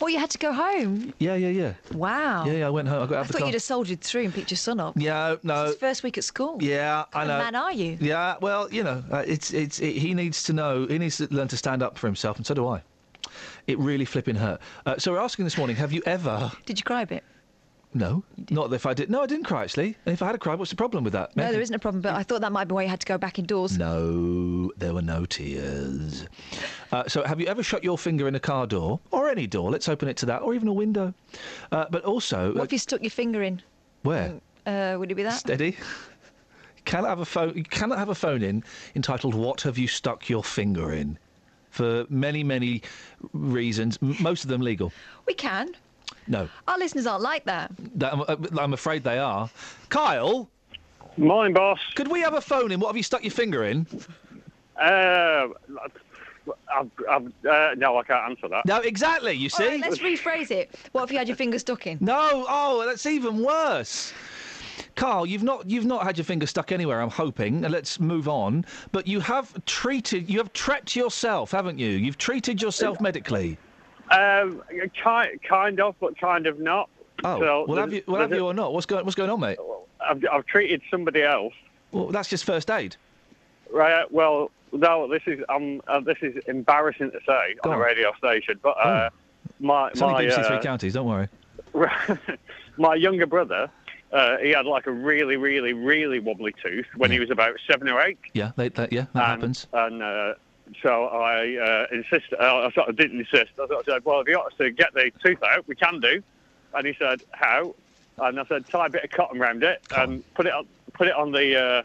Well, 0.00 0.10
you 0.10 0.18
had 0.18 0.30
to 0.30 0.38
go 0.38 0.52
home. 0.52 1.14
Yeah, 1.18 1.34
yeah, 1.34 1.48
yeah. 1.48 1.74
Wow. 1.92 2.44
Yeah, 2.46 2.52
yeah. 2.52 2.66
I 2.66 2.70
went 2.70 2.88
home. 2.88 3.02
I 3.02 3.06
got 3.06 3.14
out 3.14 3.18
I 3.18 3.20
of 3.22 3.26
the 3.28 3.32
thought 3.32 3.38
car. 3.40 3.46
you'd 3.48 3.54
have 3.54 3.62
soldiered 3.62 4.00
through 4.00 4.24
and 4.24 4.34
picked 4.34 4.50
your 4.50 4.58
son 4.58 4.80
up. 4.80 4.94
Yeah, 4.96 5.36
no. 5.42 5.72
First 5.72 6.02
week 6.02 6.18
at 6.18 6.24
school. 6.24 6.58
Yeah, 6.60 7.04
I 7.12 7.24
know. 7.24 7.38
of 7.38 7.38
man 7.38 7.54
are 7.54 7.72
you? 7.72 7.98
Yeah, 8.00 8.36
well, 8.40 8.72
you 8.72 8.82
know, 8.82 9.02
uh, 9.10 9.24
it's 9.26 9.52
it's 9.52 9.80
it, 9.80 9.96
he 9.96 10.14
needs 10.14 10.42
to 10.44 10.52
know. 10.52 10.86
He 10.86 10.98
needs 10.98 11.16
to 11.18 11.28
learn 11.34 11.48
to 11.48 11.56
stand 11.56 11.82
up 11.82 11.98
for 11.98 12.06
himself, 12.06 12.36
and 12.36 12.46
so 12.46 12.54
do 12.54 12.66
I. 12.68 12.82
It 13.66 13.78
really 13.78 14.04
flipping 14.04 14.36
hurt. 14.36 14.60
Uh, 14.84 14.96
so 14.98 15.12
we're 15.12 15.18
asking 15.20 15.44
this 15.46 15.56
morning: 15.56 15.76
Have 15.76 15.92
you 15.92 16.02
ever? 16.06 16.52
Did 16.66 16.78
you 16.78 16.84
cry 16.84 17.02
a 17.02 17.06
bit? 17.06 17.24
No, 17.96 18.24
not 18.50 18.72
if 18.72 18.86
I 18.86 18.92
did. 18.92 19.08
No, 19.08 19.22
I 19.22 19.26
didn't 19.26 19.44
cry 19.44 19.62
actually. 19.62 19.96
And 20.04 20.12
if 20.12 20.20
I 20.20 20.26
had 20.26 20.34
a 20.34 20.38
cry, 20.38 20.56
what's 20.56 20.70
the 20.70 20.76
problem 20.76 21.04
with 21.04 21.12
that? 21.12 21.34
No, 21.36 21.52
there 21.52 21.60
isn't 21.60 21.74
a 21.74 21.78
problem, 21.78 22.02
but 22.02 22.14
I 22.14 22.24
thought 22.24 22.40
that 22.40 22.50
might 22.50 22.66
be 22.66 22.74
why 22.74 22.82
you 22.82 22.88
had 22.88 22.98
to 22.98 23.06
go 23.06 23.16
back 23.16 23.38
indoors. 23.38 23.78
No, 23.78 24.72
there 24.76 24.92
were 24.92 25.00
no 25.00 25.24
tears. 25.24 26.26
Uh, 26.90 27.04
so, 27.06 27.22
have 27.22 27.40
you 27.40 27.46
ever 27.46 27.62
shut 27.62 27.84
your 27.84 27.96
finger 27.96 28.26
in 28.26 28.34
a 28.34 28.40
car 28.40 28.66
door 28.66 28.98
or 29.12 29.28
any 29.28 29.46
door? 29.46 29.70
Let's 29.70 29.88
open 29.88 30.08
it 30.08 30.16
to 30.18 30.26
that, 30.26 30.42
or 30.42 30.54
even 30.54 30.66
a 30.66 30.72
window. 30.72 31.14
Uh, 31.70 31.84
but 31.88 32.04
also, 32.04 32.52
What 32.54 32.64
if 32.64 32.72
you 32.72 32.78
stuck 32.78 33.00
your 33.02 33.10
finger 33.10 33.42
in? 33.44 33.62
where? 34.02 34.40
Uh, 34.66 34.96
would 34.98 35.10
it 35.12 35.14
be 35.14 35.22
that? 35.22 35.34
Steady. 35.38 35.76
You 36.76 36.90
cannot 36.90 37.08
have 37.08 37.20
a 37.20 37.24
phone. 37.24 37.56
You 37.56 37.64
cannot 37.64 37.96
have 37.98 38.10
a 38.10 38.14
phone 38.14 38.42
in 38.42 38.62
entitled 38.94 39.34
"What 39.34 39.62
have 39.62 39.78
you 39.78 39.88
stuck 39.88 40.28
your 40.28 40.44
finger 40.44 40.92
in?" 40.92 41.18
For 41.74 42.06
many, 42.08 42.44
many 42.44 42.82
reasons, 43.32 43.98
m- 44.00 44.14
most 44.20 44.44
of 44.44 44.48
them 44.50 44.60
legal. 44.60 44.92
We 45.26 45.34
can. 45.34 45.74
No, 46.28 46.48
Our 46.68 46.78
listeners 46.78 47.04
aren't 47.04 47.22
like 47.24 47.44
that. 47.46 47.72
that, 47.96 48.12
I'm, 48.12 48.20
uh, 48.22 48.36
I'm 48.60 48.72
afraid 48.72 49.02
they 49.02 49.18
are. 49.18 49.50
Kyle. 49.88 50.48
Morning, 51.16 51.52
boss. 51.52 51.80
Could 51.96 52.06
we 52.08 52.20
have 52.20 52.34
a 52.34 52.40
phone 52.40 52.70
in? 52.70 52.78
What 52.78 52.86
have 52.90 52.96
you 52.96 53.02
stuck 53.02 53.24
your 53.24 53.32
finger 53.32 53.64
in? 53.64 53.86
Uh, 54.80 55.48
I've, 56.72 56.90
I've, 57.10 57.26
uh, 57.44 57.74
no, 57.76 57.98
I 57.98 58.02
can't 58.04 58.30
answer 58.30 58.46
that. 58.48 58.66
No, 58.66 58.78
exactly. 58.78 59.32
You 59.32 59.48
see. 59.48 59.64
All 59.64 59.68
right, 59.70 59.80
let's 59.80 59.98
rephrase 59.98 60.52
it. 60.52 60.74
What 60.92 61.02
if 61.04 61.10
you 61.10 61.18
had 61.18 61.26
your 61.28 61.36
finger 61.36 61.58
stuck 61.58 61.88
in? 61.88 61.98
No, 62.00 62.46
oh, 62.48 62.84
that's 62.86 63.04
even 63.06 63.42
worse. 63.42 64.12
Carl, 64.96 65.26
you've 65.26 65.42
not 65.42 65.68
you've 65.68 65.84
not 65.84 66.04
had 66.04 66.16
your 66.16 66.24
finger 66.24 66.46
stuck 66.46 66.72
anywhere. 66.72 67.00
I'm 67.00 67.10
hoping. 67.10 67.64
Uh, 67.64 67.68
Let's 67.68 67.98
move 67.98 68.28
on. 68.28 68.64
But 68.92 69.06
you 69.06 69.20
have 69.20 69.52
treated, 69.64 70.30
you 70.30 70.38
have 70.38 70.52
treated 70.52 70.94
yourself, 70.96 71.50
haven't 71.50 71.78
you? 71.78 71.88
You've 71.90 72.18
treated 72.18 72.62
yourself 72.62 73.00
medically. 73.00 73.58
Um, 74.10 74.62
kind, 75.02 75.40
kind 75.42 75.80
of, 75.80 75.96
but 75.98 76.18
kind 76.18 76.46
of 76.46 76.60
not. 76.60 76.88
Oh, 77.24 77.40
So 77.40 77.64
well, 77.66 77.78
have 77.78 77.92
you, 77.92 78.02
well, 78.06 78.20
have 78.20 78.32
you 78.32 78.44
or 78.46 78.54
not? 78.54 78.72
What's 78.72 78.86
going 78.86 79.04
What's 79.04 79.16
going 79.16 79.30
on, 79.30 79.40
mate? 79.40 79.58
I've, 80.00 80.22
I've 80.30 80.46
treated 80.46 80.82
somebody 80.90 81.22
else. 81.22 81.54
Well, 81.90 82.08
that's 82.08 82.28
just 82.28 82.44
first 82.44 82.70
aid. 82.70 82.96
Right. 83.72 84.10
Well, 84.12 84.50
no, 84.72 85.08
this 85.08 85.22
is 85.26 85.40
um, 85.48 85.80
uh, 85.88 86.00
this 86.00 86.18
is 86.22 86.42
embarrassing 86.46 87.10
to 87.12 87.18
say 87.26 87.54
Go 87.62 87.70
on 87.70 87.76
on. 87.76 87.80
a 87.82 87.84
radio 87.84 88.12
station, 88.18 88.58
but 88.62 88.76
uh, 88.78 89.10
my 89.60 89.88
It's 89.88 90.02
only 90.02 90.26
my 90.26 90.32
BBC 90.34 90.46
Three 90.46 90.56
uh, 90.56 90.62
Counties. 90.62 90.92
Don't 90.94 91.06
worry. 91.06 91.28
my 92.76 92.94
younger 92.94 93.26
brother, 93.26 93.70
uh, 94.14 94.38
he 94.38 94.50
had 94.50 94.64
like 94.64 94.86
a 94.86 94.92
really, 94.92 95.36
really, 95.36 95.72
really 95.72 96.20
wobbly 96.20 96.54
tooth 96.62 96.86
when 96.96 97.10
he 97.10 97.18
was 97.20 97.30
about 97.30 97.56
seven 97.70 97.88
or 97.88 98.00
eight. 98.00 98.16
Yeah, 98.32 98.52
they, 98.56 98.68
that, 98.70 98.92
yeah, 98.92 99.06
that 99.12 99.26
happens. 99.26 99.66
And 99.72 100.02
uh, 100.02 100.34
so 100.82 101.06
I 101.06 101.56
uh, 101.56 101.86
insisted, 101.94 102.34
uh, 102.40 102.68
I 102.68 102.70
sort 102.72 102.88
of 102.88 102.96
didn't 102.96 103.18
insist. 103.20 103.50
I 103.54 103.66
sort 103.66 103.72
of 103.72 103.84
said, 103.84 104.04
well, 104.04 104.20
if 104.20 104.28
you 104.28 104.38
want 104.38 104.52
us 104.52 104.58
to 104.58 104.70
get 104.70 104.94
the 104.94 105.10
tooth 105.24 105.42
out, 105.42 105.66
we 105.66 105.74
can 105.74 106.00
do. 106.00 106.22
And 106.74 106.86
he 106.86 106.94
said, 106.98 107.22
how? 107.32 107.74
And 108.18 108.38
I 108.38 108.44
said, 108.46 108.68
tie 108.68 108.86
a 108.86 108.88
bit 108.88 109.02
of 109.04 109.10
cotton 109.10 109.40
around 109.42 109.64
it 109.64 109.82
and 109.96 110.22
put 110.34 110.46
it 110.46 110.52
on, 110.54 110.66
put 110.92 111.08
it 111.08 111.14
on 111.14 111.32
the 111.32 111.60
uh, 111.60 111.82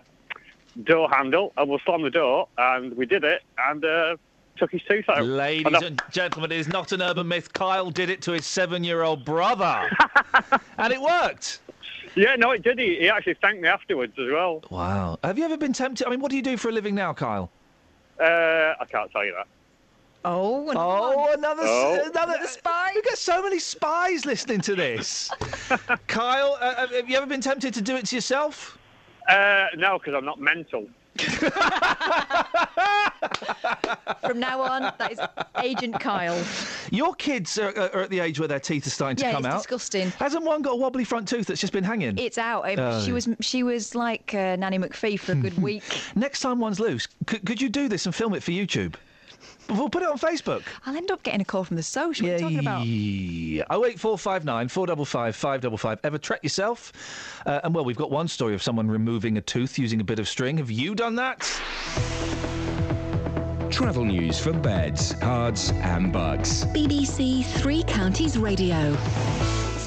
door 0.83 1.09
handle 1.09 1.51
and 1.57 1.67
we'll 1.67 1.79
slam 1.79 2.03
the 2.03 2.11
door. 2.11 2.47
And 2.59 2.95
we 2.95 3.07
did 3.07 3.23
it 3.23 3.41
and 3.57 3.83
uh, 3.83 4.17
took 4.57 4.71
his 4.71 4.83
tooth 4.83 5.09
out. 5.09 5.23
Ladies 5.25 5.65
And 5.65 5.75
I- 5.75 5.85
and 5.87 6.01
gentlemen, 6.11 6.51
it 6.51 6.59
is 6.59 6.67
not 6.67 6.91
an 6.91 7.01
urban 7.01 7.27
myth. 7.27 7.51
Kyle 7.53 7.89
did 7.89 8.11
it 8.11 8.21
to 8.23 8.33
his 8.33 8.45
seven-year-old 8.45 9.25
brother, 9.25 9.89
and 10.77 10.93
it 10.93 11.01
worked. 11.01 11.59
Yeah, 12.15 12.35
no, 12.35 12.51
it 12.51 12.63
did. 12.63 12.79
He, 12.79 12.97
he 12.99 13.09
actually 13.09 13.35
thanked 13.35 13.61
me 13.61 13.67
afterwards 13.67 14.13
as 14.19 14.31
well. 14.31 14.61
Wow. 14.69 15.19
Have 15.23 15.37
you 15.37 15.45
ever 15.45 15.57
been 15.57 15.73
tempted? 15.73 16.07
I 16.07 16.09
mean, 16.09 16.19
what 16.19 16.31
do 16.31 16.37
you 16.37 16.41
do 16.43 16.57
for 16.57 16.69
a 16.69 16.71
living 16.71 16.95
now, 16.95 17.13
Kyle? 17.13 17.49
Uh, 18.19 18.73
I 18.79 18.85
can't 18.89 19.11
tell 19.11 19.25
you 19.25 19.33
that. 19.35 19.47
Oh, 20.25 20.69
oh, 20.75 21.33
another, 21.33 21.63
Oh. 21.65 22.09
another 22.09 22.45
spy. 22.45 22.91
We've 22.93 23.05
got 23.05 23.17
so 23.17 23.41
many 23.41 23.57
spies 23.57 24.25
listening 24.25 24.59
to 24.61 24.75
this. 24.75 25.31
Kyle, 26.07 26.57
uh, 26.59 26.87
have 26.87 27.09
you 27.09 27.15
ever 27.15 27.25
been 27.25 27.39
tempted 27.39 27.73
to 27.75 27.81
do 27.81 27.95
it 27.95 28.05
to 28.07 28.15
yourself? 28.15 28.77
Uh, 29.29 29.67
no, 29.77 29.97
because 29.97 30.15
I'm 30.15 30.25
not 30.25 30.41
mental. 30.41 30.87
From 34.21 34.39
now 34.39 34.61
on, 34.61 34.81
that 34.97 35.11
is 35.11 35.19
Agent 35.63 35.99
Kyle. 35.99 36.41
Your 36.91 37.13
kids 37.15 37.57
are, 37.57 37.69
are 37.93 38.03
at 38.03 38.09
the 38.09 38.19
age 38.19 38.39
where 38.39 38.47
their 38.47 38.59
teeth 38.59 38.85
are 38.87 38.91
starting 38.91 39.17
to 39.17 39.25
Yeah, 39.25 39.31
come 39.33 39.45
it's 39.45 39.53
out. 39.55 39.57
disgusting. 39.59 40.09
Hasn't 40.11 40.43
one 40.43 40.61
got 40.61 40.71
a 40.73 40.75
wobbly 40.75 41.03
front 41.03 41.27
tooth 41.27 41.47
that's 41.47 41.61
just 41.61 41.73
been 41.73 41.83
hanging? 41.83 42.17
It's 42.17 42.37
out. 42.37 42.63
Um, 42.69 42.79
Oh. 42.79 43.01
She 43.03 43.11
was 43.11 43.27
she 43.41 43.63
was 43.63 43.93
like 43.95 44.33
uh, 44.33 44.55
Nanny 44.55 44.77
McPhee 44.79 45.19
for 45.19 45.33
a 45.33 45.35
good 45.35 45.57
week. 45.61 45.83
Next 46.15 46.39
time 46.41 46.59
one's 46.59 46.79
loose, 46.79 47.07
could, 47.25 47.45
could 47.45 47.61
you 47.61 47.67
do 47.69 47.87
this 47.89 48.05
and 48.05 48.15
film 48.15 48.33
it 48.33 48.41
for 48.43 48.51
YouTube? 48.51 48.95
We'll 49.69 49.89
put 49.89 50.03
it 50.03 50.09
on 50.09 50.17
Facebook. 50.17 50.63
I'll 50.85 50.95
end 50.95 51.11
up 51.11 51.21
getting 51.23 51.41
a 51.41 51.45
call 51.45 51.63
from 51.63 51.75
the 51.77 51.83
social. 51.83 52.25
What 52.27 52.33
are 52.33 52.35
you 52.37 52.41
talking 52.41 52.59
about? 52.59 52.85
Yeah. 52.85 53.63
Oh 53.69 53.85
eight 53.85 53.99
four 53.99 54.17
five 54.17 54.43
nine 54.43 54.67
four 54.67 54.87
double 54.87 55.05
five 55.05 55.35
five 55.35 55.61
double 55.61 55.77
five. 55.77 55.99
Ever 56.03 56.17
tret 56.17 56.43
yourself? 56.43 56.91
Uh, 57.45 57.61
and 57.63 57.73
well, 57.75 57.85
we've 57.85 57.95
got 57.97 58.11
one 58.11 58.27
story 58.27 58.53
of 58.55 58.63
someone 58.63 58.89
removing 58.89 59.37
a 59.37 59.41
tooth 59.41 59.77
using 59.77 60.01
a 60.01 60.03
bit 60.03 60.19
of 60.19 60.27
string. 60.27 60.57
Have 60.57 60.71
you 60.71 60.95
done 60.95 61.15
that? 61.15 61.39
Travel 63.71 64.05
news 64.05 64.39
for 64.39 64.51
beds, 64.51 65.13
cards, 65.21 65.71
and 65.71 66.11
bugs. 66.11 66.65
BBC 66.65 67.45
Three 67.45 67.83
Counties 67.83 68.37
Radio. 68.37 68.97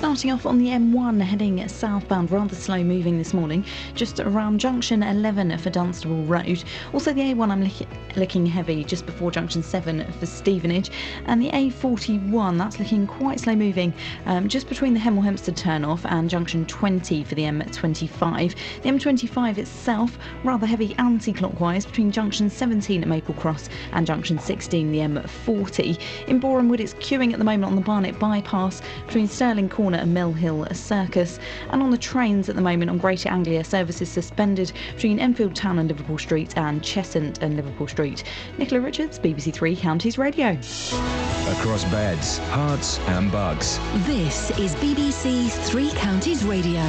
Starting 0.02 0.32
off 0.32 0.46
on 0.46 0.58
the 0.58 0.66
M1 0.66 1.20
heading 1.20 1.68
southbound, 1.68 2.32
rather 2.32 2.56
slow 2.56 2.82
moving 2.82 3.18
this 3.18 3.32
morning, 3.32 3.64
just 3.94 4.18
around 4.18 4.58
junction 4.58 5.00
11 5.00 5.56
for 5.58 5.70
Dunstable 5.70 6.24
Road. 6.24 6.64
Also, 6.92 7.12
the 7.12 7.32
A1M 7.32 7.62
look- 7.62 8.16
looking 8.16 8.44
heavy 8.44 8.82
just 8.82 9.06
before 9.06 9.30
junction 9.30 9.62
7 9.62 10.04
for 10.18 10.26
Stevenage, 10.26 10.90
and 11.26 11.40
the 11.40 11.50
A41 11.50 12.58
that's 12.58 12.80
looking 12.80 13.06
quite 13.06 13.38
slow 13.38 13.54
moving 13.54 13.94
um, 14.26 14.48
just 14.48 14.68
between 14.68 14.92
the 14.92 14.98
Hemel 14.98 15.22
Hempstead 15.22 15.56
turnoff 15.56 16.04
and 16.10 16.28
junction 16.28 16.66
20 16.66 17.22
for 17.22 17.36
the 17.36 17.42
M25. 17.42 18.56
The 18.82 18.88
M25 18.88 19.58
itself 19.58 20.18
rather 20.42 20.66
heavy 20.66 20.96
anti 20.98 21.32
clockwise 21.32 21.86
between 21.86 22.10
junction 22.10 22.50
17 22.50 23.02
at 23.02 23.08
Maple 23.08 23.34
Cross 23.34 23.68
and 23.92 24.04
junction 24.04 24.40
16, 24.40 24.90
the 24.90 24.98
M40. 24.98 25.96
In 26.26 26.40
Boreham 26.40 26.68
Wood, 26.68 26.80
it's 26.80 26.94
queuing 26.94 27.32
at 27.32 27.38
the 27.38 27.44
moment 27.44 27.66
on 27.66 27.76
the 27.76 27.82
Barnet 27.82 28.18
bypass 28.18 28.82
between 29.06 29.28
Stirling 29.28 29.68
Corner 29.68 29.91
and 30.00 30.14
Mill 30.14 30.32
Hill 30.32 30.66
Circus. 30.72 31.38
And 31.70 31.82
on 31.82 31.90
the 31.90 31.98
trains 31.98 32.48
at 32.48 32.56
the 32.56 32.62
moment 32.62 32.90
on 32.90 32.98
Greater 32.98 33.28
Anglia, 33.28 33.64
services 33.64 34.10
suspended 34.10 34.72
between 34.94 35.18
Enfield 35.18 35.54
Town 35.54 35.78
and 35.78 35.88
Liverpool 35.88 36.18
Street 36.18 36.56
and 36.56 36.82
Cheshunt 36.82 37.42
and 37.42 37.56
Liverpool 37.56 37.88
Street. 37.88 38.24
Nicola 38.58 38.80
Richards, 38.80 39.18
BBC 39.18 39.52
Three 39.52 39.76
Counties 39.76 40.18
Radio. 40.18 40.50
Across 40.50 41.84
beds, 41.86 42.38
cards, 42.50 42.98
and 43.06 43.30
bugs. 43.32 43.78
This 44.06 44.50
is 44.58 44.74
BBC 44.76 45.50
Three 45.66 45.90
Counties 45.90 46.44
Radio. 46.44 46.82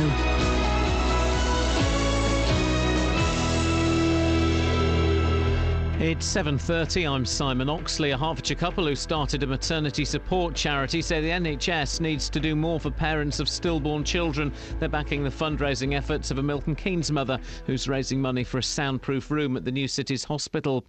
It's 6.04 6.28
7.30, 6.36 7.10
I'm 7.10 7.26
Simon 7.26 7.70
Oxley. 7.70 8.12
A 8.12 8.18
Hertfordshire 8.18 8.58
couple 8.58 8.86
who 8.86 8.94
started 8.94 9.42
a 9.42 9.48
maternity 9.48 10.04
support 10.04 10.54
charity 10.54 11.02
say 11.02 11.22
the 11.22 11.30
NHS 11.30 12.02
needs 12.02 12.30
to 12.32 12.42
do 12.42 12.58
more 12.58 12.78
for 12.78 12.92
parents 12.92 13.40
of 13.40 13.48
stillborn 13.48 14.04
children. 14.04 14.52
They're 14.80 14.90
backing 14.90 15.24
the 15.24 15.30
fundraising 15.30 15.96
efforts 15.96 16.30
of 16.30 16.40
a 16.40 16.44
Milton 16.44 16.76
Keynes 16.76 17.10
mother 17.10 17.40
who's 17.66 17.88
raising 17.88 18.22
money 18.22 18.44
for 18.44 18.58
a 18.58 18.64
soundproof 18.64 19.32
room 19.32 19.56
at 19.56 19.64
the 19.64 19.72
New 19.72 19.88
Cities 19.88 20.26
Hospital. 20.26 20.84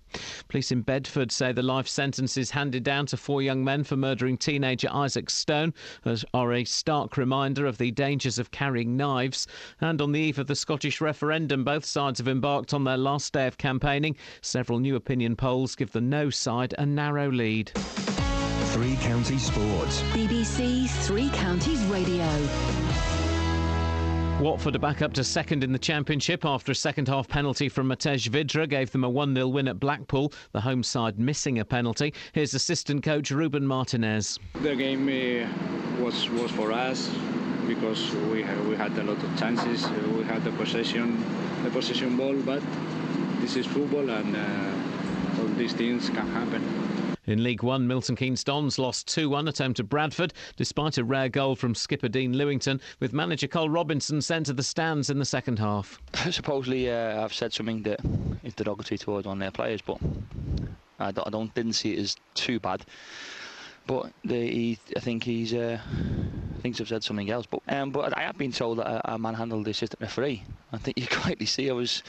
Police 0.49 0.73
in 0.73 0.83
Bedford 0.83 1.31
say 1.31 1.53
the 1.53 1.63
life 1.63 1.87
sentences 1.87 2.51
handed 2.51 2.83
down 2.83 3.07
to 3.07 3.17
four 3.17 3.41
young 3.41 3.63
men 3.63 3.85
for 3.85 3.97
murdering 3.97 4.37
teenager 4.37 4.89
Isaac 4.91 5.31
Stone 5.31 5.75
are 6.35 6.53
a 6.53 6.65
stark 6.65 7.17
reminder 7.17 7.67
of 7.67 7.79
the 7.79 7.93
dangers 7.93 8.41
of 8.41 8.51
carrying 8.51 8.97
knives. 8.97 9.47
And 9.81 10.03
on 10.03 10.11
the 10.11 10.19
eve 10.19 10.41
of 10.41 10.49
the 10.49 10.57
Scottish 10.57 11.01
referendum, 11.01 11.63
both 11.63 11.85
sides 11.85 12.19
have 12.19 12.27
embarked 12.27 12.75
on 12.75 12.83
their 12.83 12.99
last 12.99 13.33
day 13.33 13.47
of 13.47 13.59
campaigning. 13.59 14.17
Several 14.41 14.81
new 14.81 14.97
opinion 15.05 15.37
polls 15.37 15.75
give 15.75 15.93
the 15.93 16.01
no 16.01 16.31
side 16.31 16.75
a 16.79 16.87
narrow 16.87 17.31
lead. 17.31 17.71
Three 18.73 18.97
Counties 19.03 19.45
Sports. 19.45 20.01
BBC 20.15 20.89
Three 20.89 21.29
Counties 21.29 21.85
Radio. 21.85 22.27
Watford 24.41 24.77
are 24.77 24.79
back 24.79 25.03
up 25.03 25.13
to 25.13 25.23
second 25.23 25.63
in 25.63 25.73
the 25.73 25.79
Championship 25.79 26.47
after 26.47 26.73
a 26.73 26.75
second 26.75 27.07
half 27.07 27.29
penalty 27.29 27.69
from 27.69 27.87
Matej 27.89 28.29
Vydra 28.29 28.67
gave 28.67 28.93
them 28.93 29.05
a 29.05 29.11
1 29.11 29.35
0 29.35 29.49
win 29.49 29.69
at 29.69 29.79
Blackpool, 29.79 30.33
the 30.53 30.61
home 30.63 30.83
side 30.83 31.19
missing 31.19 31.59
a 31.59 31.67
penalty. 31.67 32.15
Here's 32.33 32.55
assistant 32.55 33.03
coach 33.03 33.31
Ruben 33.31 33.67
Martinez. 33.67 34.39
The 34.63 34.75
game 34.75 35.07
uh, 35.07 36.03
was 36.03 36.31
was 36.31 36.51
for 36.51 36.73
us 36.73 37.11
because 37.67 38.11
we 38.33 38.43
had, 38.43 38.67
we 38.67 38.75
had 38.75 38.97
a 38.97 39.03
lot 39.03 39.23
of 39.23 39.39
chances. 39.39 39.87
We 40.17 40.25
had 40.25 40.43
the 40.45 40.53
possession, 40.53 41.23
the 41.63 41.69
possession 41.69 42.17
ball, 42.17 42.37
but 42.37 42.63
this 43.41 43.57
is 43.57 43.67
football 43.67 44.09
and 44.09 44.35
uh, 44.35 44.94
all 45.45 45.55
these 45.57 45.75
things 45.75 46.09
can 46.09 46.27
happen. 46.29 46.63
In 47.27 47.43
League 47.43 47.63
One, 47.63 47.87
Milton 47.87 48.17
Keynes 48.17 48.45
Dons 48.45 48.79
lost 48.79 49.09
2 49.09 49.29
1 49.29 49.49
at 49.49 49.59
home 49.59 49.75
to 49.75 49.85
Bradford, 49.85 50.33
despite 50.57 50.99
a 50.99 51.05
rare 51.05 51.29
goal 51.29 51.55
from 51.55 51.75
skipper 51.75 52.09
Dean 52.09 52.35
Lewington, 52.35 52.81
with 53.01 53.13
manager 53.13 53.47
Karl 53.47 53.69
Robinson 53.69 54.21
sent 54.21 54.47
to 54.47 54.53
the 54.53 54.63
stands 54.63 55.11
in 55.11 55.19
the 55.19 55.25
second 55.25 55.59
half. 55.59 56.01
Supposedly, 56.31 56.91
uh, 56.91 57.23
I've 57.23 57.33
said 57.33 57.53
something 57.53 57.83
that 57.83 58.01
is 58.43 58.55
derogatory 58.55 58.99
towards 58.99 59.27
one 59.27 59.39
of 59.39 59.41
their 59.41 59.51
players, 59.51 59.81
but 59.81 59.99
I 60.99 61.13
don't, 61.13 61.27
I 61.27 61.31
don't 61.31 61.55
didn't 61.55 61.75
see 61.75 61.95
it 61.95 61.99
as 61.99 62.17
too 62.35 62.61
bad. 62.61 62.85
But 63.87 64.13
the, 64.25 64.35
he, 64.35 64.79
I 64.97 65.01
think 65.01 65.25
he's 65.25 65.53
uh, 65.53 65.79
thinks 66.61 66.81
I've 66.81 66.89
said 66.89 67.05
something 67.05 67.31
else. 67.31 67.47
But 67.47 67.61
um, 67.69 67.91
but 67.91 68.17
I 68.17 68.23
have 68.23 68.39
been 68.39 68.53
told 68.53 68.79
that 68.79 68.87
I, 68.87 69.15
I 69.15 69.17
manhandled 69.19 69.67
the 69.67 69.71
assistant 69.71 70.01
referee. 70.01 70.43
I 70.73 70.79
think 70.79 70.99
you 70.99 71.07
quietly 71.11 71.47
see 71.47 71.69
I 71.69 71.75
was 71.75 72.03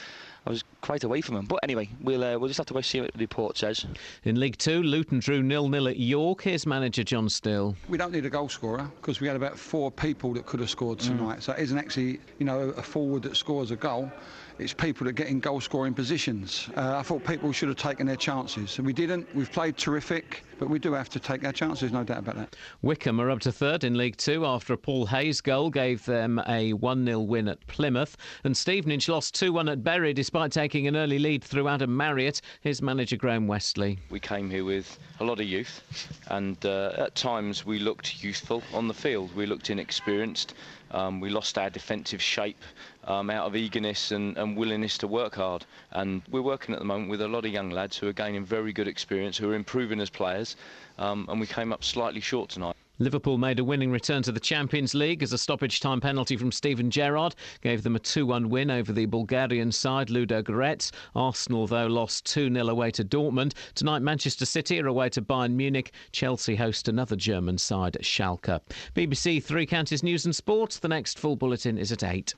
I 0.46 0.50
was 0.50 0.62
quite 0.80 1.02
away 1.02 1.20
from 1.20 1.36
him. 1.36 1.46
But 1.46 1.58
anyway, 1.64 1.88
we'll 2.00 2.22
uh, 2.22 2.38
we'll 2.38 2.48
just 2.48 2.58
have 2.58 2.66
to 2.68 2.74
wait 2.74 2.84
see 2.84 3.00
what 3.00 3.12
the 3.12 3.18
report 3.18 3.58
says. 3.58 3.84
In 4.24 4.38
League 4.38 4.56
Two, 4.58 4.82
Luton 4.82 5.18
drew 5.18 5.42
nil 5.42 5.68
nil 5.68 5.88
at 5.88 5.98
York. 5.98 6.42
Here's 6.42 6.66
manager 6.66 7.02
John 7.02 7.28
Still. 7.28 7.74
We 7.88 7.98
don't 7.98 8.12
need 8.12 8.26
a 8.26 8.30
goal 8.30 8.48
scorer 8.48 8.88
because 9.00 9.20
we 9.20 9.26
had 9.26 9.36
about 9.36 9.58
four 9.58 9.90
people 9.90 10.32
that 10.34 10.46
could 10.46 10.60
have 10.60 10.70
scored 10.70 11.00
tonight. 11.00 11.42
So 11.42 11.52
it 11.52 11.58
isn't 11.60 11.78
actually, 11.78 12.20
you 12.38 12.46
know, 12.46 12.60
a 12.76 12.82
forward 12.82 13.22
that 13.22 13.36
scores 13.36 13.72
a 13.72 13.76
goal. 13.76 14.10
It's 14.58 14.72
people 14.72 15.04
that 15.04 15.12
get 15.12 15.26
in 15.26 15.38
goal 15.38 15.60
scoring 15.60 15.92
positions. 15.92 16.70
Uh, 16.76 16.96
I 16.96 17.02
thought 17.02 17.24
people 17.26 17.52
should 17.52 17.68
have 17.68 17.76
taken 17.76 18.06
their 18.06 18.16
chances, 18.16 18.78
and 18.78 18.86
we 18.86 18.94
didn't. 18.94 19.32
We've 19.34 19.52
played 19.52 19.76
terrific, 19.76 20.44
but 20.58 20.70
we 20.70 20.78
do 20.78 20.94
have 20.94 21.10
to 21.10 21.20
take 21.20 21.44
our 21.44 21.52
chances, 21.52 21.92
no 21.92 22.04
doubt 22.04 22.20
about 22.20 22.36
that. 22.36 22.56
Wycombe 22.80 23.20
are 23.20 23.30
up 23.30 23.40
to 23.40 23.52
third 23.52 23.84
in 23.84 23.98
League 23.98 24.16
Two 24.16 24.46
after 24.46 24.72
a 24.72 24.78
Paul 24.78 25.04
Hayes 25.06 25.42
goal 25.42 25.68
gave 25.68 26.06
them 26.06 26.40
a 26.48 26.72
1 26.72 27.04
0 27.04 27.20
win 27.20 27.48
at 27.48 27.66
Plymouth. 27.66 28.16
And 28.44 28.56
Stevenage 28.56 29.10
lost 29.10 29.34
2 29.34 29.52
1 29.52 29.68
at 29.68 29.84
Bury 29.84 30.14
despite 30.14 30.52
taking 30.52 30.86
an 30.86 30.96
early 30.96 31.18
lead 31.18 31.44
through 31.44 31.68
Adam 31.68 31.94
Marriott. 31.94 32.40
His 32.62 32.80
manager 32.80 33.16
Graham 33.16 33.46
Westley. 33.46 33.98
We 34.08 34.20
came 34.20 34.48
here 34.48 34.64
with 34.64 34.98
a 35.20 35.24
lot 35.24 35.38
of 35.38 35.46
youth, 35.46 35.82
and 36.28 36.64
uh, 36.64 36.92
at 36.96 37.14
times 37.14 37.66
we 37.66 37.78
looked 37.78 38.24
youthful 38.24 38.62
on 38.72 38.88
the 38.88 38.94
field. 38.94 39.36
We 39.36 39.44
looked 39.44 39.68
inexperienced. 39.68 40.54
Um, 40.92 41.20
we 41.20 41.30
lost 41.30 41.58
our 41.58 41.68
defensive 41.68 42.22
shape 42.22 42.62
um, 43.06 43.30
out 43.30 43.46
of 43.46 43.56
eagerness 43.56 44.10
and, 44.10 44.36
and, 44.36 44.56
willingness 44.56 44.98
to 44.98 45.06
work 45.06 45.34
hard. 45.34 45.64
And 45.92 46.22
we're 46.30 46.42
working 46.42 46.74
at 46.74 46.78
the 46.80 46.84
moment 46.84 47.10
with 47.10 47.22
a 47.22 47.28
lot 47.28 47.44
of 47.44 47.52
young 47.52 47.70
lads 47.70 47.96
who 47.96 48.08
are 48.08 48.12
gaining 48.12 48.44
very 48.44 48.72
good 48.72 48.88
experience, 48.88 49.36
who 49.36 49.50
are 49.50 49.54
improving 49.54 50.00
as 50.00 50.10
players. 50.10 50.56
Um, 50.98 51.26
and 51.28 51.40
we 51.40 51.46
came 51.46 51.72
up 51.72 51.84
slightly 51.84 52.20
short 52.20 52.50
tonight. 52.50 52.76
Liverpool 52.98 53.36
made 53.36 53.58
a 53.58 53.64
winning 53.64 53.90
return 53.90 54.22
to 54.22 54.32
the 54.32 54.40
Champions 54.40 54.94
League 54.94 55.22
as 55.22 55.34
a 55.34 55.38
stoppage 55.38 55.80
time 55.80 56.00
penalty 56.00 56.34
from 56.34 56.50
Steven 56.50 56.90
Gerrard 56.90 57.34
gave 57.60 57.82
them 57.82 57.94
a 57.94 57.98
2 57.98 58.24
1 58.24 58.48
win 58.48 58.70
over 58.70 58.90
the 58.90 59.04
Bulgarian 59.04 59.70
side 59.70 60.08
Ludogorets. 60.08 60.92
Arsenal, 61.14 61.66
though, 61.66 61.88
lost 61.88 62.24
2 62.24 62.50
0 62.50 62.68
away 62.68 62.90
to 62.92 63.04
Dortmund. 63.04 63.52
Tonight, 63.74 64.00
Manchester 64.00 64.46
City 64.46 64.80
are 64.80 64.86
away 64.86 65.10
to 65.10 65.20
Bayern 65.20 65.52
Munich. 65.52 65.92
Chelsea 66.12 66.56
host 66.56 66.88
another 66.88 67.16
German 67.16 67.58
side, 67.58 67.98
Schalke. 68.00 68.60
BBC 68.94 69.42
Three 69.42 69.66
Counties 69.66 70.02
News 70.02 70.24
and 70.24 70.34
Sports. 70.34 70.78
The 70.78 70.88
next 70.88 71.18
full 71.18 71.36
bulletin 71.36 71.76
is 71.76 71.92
at 71.92 72.02
8. 72.02 72.34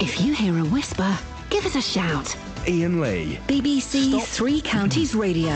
If 0.00 0.20
you 0.20 0.34
hear 0.34 0.58
a 0.58 0.64
whisper, 0.64 1.16
give 1.50 1.64
us 1.66 1.76
a 1.76 1.82
shout. 1.82 2.36
Iain 2.66 3.00
Lee. 3.00 3.38
BBC 3.46 4.10
Stop. 4.10 4.22
Three 4.24 4.60
Counties 4.60 5.14
Radio. 5.14 5.50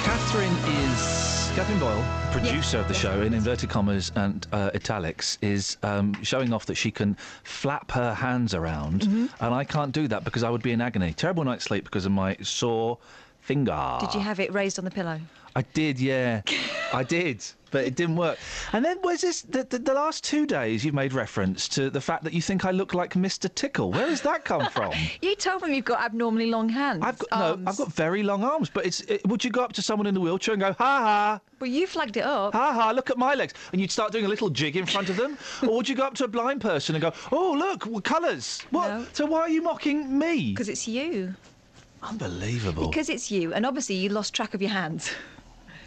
Catherine 0.00 0.52
is. 0.88 1.24
Catherine 1.54 1.78
Boyle, 1.78 2.04
producer 2.32 2.78
of 2.78 2.88
the 2.88 2.94
show, 2.94 3.20
in 3.22 3.32
inverted 3.32 3.70
commas 3.70 4.10
and 4.16 4.44
uh, 4.52 4.70
italics, 4.74 5.38
is 5.40 5.76
um, 5.84 6.12
showing 6.24 6.52
off 6.52 6.66
that 6.66 6.74
she 6.74 6.90
can 6.90 7.16
flap 7.44 7.92
her 7.92 8.12
hands 8.12 8.54
around, 8.54 9.02
Mm-hmm. 9.02 9.44
and 9.44 9.54
I 9.54 9.62
can't 9.62 9.92
do 9.92 10.08
that 10.08 10.24
because 10.24 10.42
I 10.42 10.50
would 10.50 10.62
be 10.62 10.72
in 10.72 10.80
agony. 10.80 11.12
Terrible 11.12 11.44
night's 11.44 11.64
sleep 11.64 11.84
because 11.84 12.06
of 12.06 12.12
my 12.12 12.36
sore 12.42 12.98
finger. 13.40 13.98
Did 14.00 14.14
you 14.14 14.20
have 14.20 14.40
it 14.40 14.52
raised 14.52 14.80
on 14.80 14.84
the 14.84 14.90
pillow? 14.90 15.20
I 15.54 15.62
did, 15.62 16.00
yeah. 16.00 16.42
I 16.92 17.04
did, 17.04 17.44
but 17.74 17.84
it 17.84 17.96
didn't 17.96 18.14
work. 18.14 18.38
And 18.72 18.84
then 18.84 19.02
was 19.02 19.20
this 19.22 19.42
the, 19.42 19.64
the, 19.64 19.80
the 19.80 19.92
last 19.92 20.22
two 20.22 20.46
days 20.46 20.84
you've 20.84 20.94
made 20.94 21.12
reference 21.12 21.66
to 21.70 21.90
the 21.90 22.00
fact 22.00 22.22
that 22.22 22.32
you 22.32 22.40
think 22.40 22.64
I 22.64 22.70
look 22.70 22.94
like 22.94 23.14
Mr. 23.14 23.52
Tickle. 23.52 23.90
Where 23.90 24.06
has 24.06 24.22
that 24.22 24.44
come 24.44 24.66
from? 24.70 24.92
You 25.22 25.34
told 25.34 25.62
me 25.62 25.74
you've 25.74 25.84
got 25.84 26.02
abnormally 26.04 26.50
long 26.50 26.68
hands. 26.68 27.02
I've 27.02 27.18
got, 27.18 27.30
no, 27.30 27.70
I've 27.70 27.76
got 27.76 27.92
very 27.92 28.22
long 28.22 28.44
arms, 28.44 28.68
but 28.68 28.84
it's. 28.86 29.00
It, 29.02 29.26
would 29.26 29.42
you 29.42 29.50
go 29.50 29.62
up 29.62 29.72
to 29.72 29.82
someone 29.82 30.06
in 30.06 30.14
the 30.14 30.20
wheelchair 30.20 30.52
and 30.52 30.60
go, 30.60 30.72
ha 30.72 30.98
ha? 31.08 31.40
Well, 31.60 31.70
you 31.70 31.86
flagged 31.86 32.16
it 32.16 32.24
up. 32.24 32.52
Ha 32.52 32.72
ha, 32.72 32.90
look 32.90 33.10
at 33.10 33.18
my 33.18 33.34
legs. 33.34 33.54
And 33.72 33.80
you'd 33.80 33.90
start 33.90 34.12
doing 34.12 34.26
a 34.26 34.28
little 34.28 34.50
jig 34.50 34.76
in 34.76 34.86
front 34.86 35.08
of 35.08 35.16
them? 35.16 35.36
or 35.62 35.76
would 35.76 35.88
you 35.88 35.96
go 35.96 36.04
up 36.04 36.14
to 36.14 36.24
a 36.24 36.28
blind 36.28 36.60
person 36.60 36.94
and 36.94 37.02
go, 37.02 37.12
oh, 37.32 37.52
look, 37.52 37.86
well, 37.86 38.00
colours? 38.00 38.62
What? 38.70 39.16
So 39.16 39.26
why 39.26 39.40
are 39.40 39.48
you 39.48 39.62
mocking 39.62 40.16
me? 40.18 40.52
Because 40.52 40.68
it's 40.68 40.86
you. 40.86 41.34
Unbelievable. 42.02 42.88
Because 42.88 43.08
it's 43.08 43.30
you, 43.30 43.54
and 43.54 43.64
obviously 43.64 43.94
you 43.94 44.10
lost 44.10 44.34
track 44.34 44.54
of 44.54 44.60
your 44.60 44.70
hands. 44.70 45.10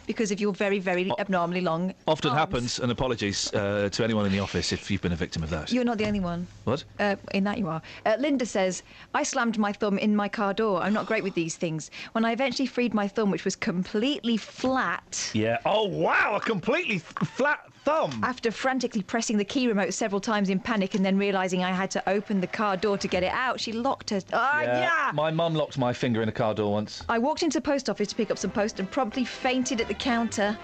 because 0.08 0.32
of 0.32 0.40
your 0.40 0.54
very, 0.54 0.80
very 0.80 1.12
abnormally 1.20 1.62
long. 1.62 1.94
Often 2.08 2.32
arms. 2.32 2.40
happens, 2.40 2.80
and 2.80 2.92
apologies 2.92 3.54
uh, 3.54 3.90
to 3.92 4.04
anyone 4.04 4.26
in 4.26 4.32
the 4.32 4.40
office 4.40 4.72
if 4.72 4.90
you've 4.90 5.02
been 5.02 5.12
a 5.12 5.18
victim 5.18 5.44
of 5.44 5.50
that. 5.52 5.72
You're 5.72 5.84
not 5.84 6.00
the 6.00 6.08
only 6.08 6.22
one. 6.22 6.48
What? 6.64 6.84
Uh, 7.00 7.18
in 7.34 7.44
that 7.44 7.60
you 7.60 7.68
are. 7.68 7.82
Uh, 8.06 8.16
Linda 8.18 8.46
says, 8.46 8.82
I 9.14 9.24
slammed 9.24 9.60
my 9.60 9.74
thumb 9.74 10.00
in 10.00 10.16
my 10.16 10.30
car 10.30 10.54
door. 10.54 10.82
I'm 10.82 10.94
not 10.94 11.06
great 11.06 11.24
with 11.24 11.36
these 11.36 11.58
things. 11.58 11.92
When 12.14 12.26
I 12.26 12.32
eventually 12.32 12.66
freed 12.66 12.94
my 12.94 13.08
thumb, 13.08 13.30
which 13.30 13.46
was 13.46 13.56
completely 13.56 14.38
flat. 14.38 15.30
Yeah. 15.34 15.58
Oh, 15.66 15.88
wow, 15.88 16.36
a 16.38 16.40
completely 16.40 16.96
f- 16.96 17.28
flat 17.28 17.60
thumb. 17.88 18.20
After 18.22 18.52
frantically 18.52 19.02
pressing 19.02 19.38
the 19.38 19.46
key 19.46 19.68
remote 19.68 19.94
several 19.94 20.20
times 20.20 20.50
in 20.50 20.60
panic 20.60 20.94
and 20.94 21.06
then 21.06 21.18
realising 21.18 21.64
I 21.64 21.72
had 21.72 21.90
to 21.92 22.10
open 22.10 22.42
the 22.42 22.48
car 22.48 22.76
door 22.76 22.98
to 22.98 23.08
get 23.08 23.24
it 23.24 23.32
out, 23.32 23.62
she 23.62 23.72
locked 23.72 24.10
her. 24.10 24.20
Ah, 24.34 24.62
yeah. 24.62 25.12
My 25.14 25.32
mum 25.32 25.56
locked 25.56 25.78
my 25.78 25.94
finger 25.94 26.22
in 26.22 26.28
a 26.28 26.34
car 26.34 26.54
door 26.54 26.74
once. 26.74 27.02
I 27.08 27.18
walked 27.18 27.44
into 27.44 27.58
the 27.60 27.62
post 27.62 27.90
office 27.90 28.10
to 28.10 28.16
pick 28.16 28.30
up 28.30 28.38
some 28.38 28.52
post 28.52 28.82
and 28.82 28.92
promptly 28.92 29.24
fainted 29.24 29.80
at 29.80 29.88
the 29.88 29.94
counter. 29.94 30.58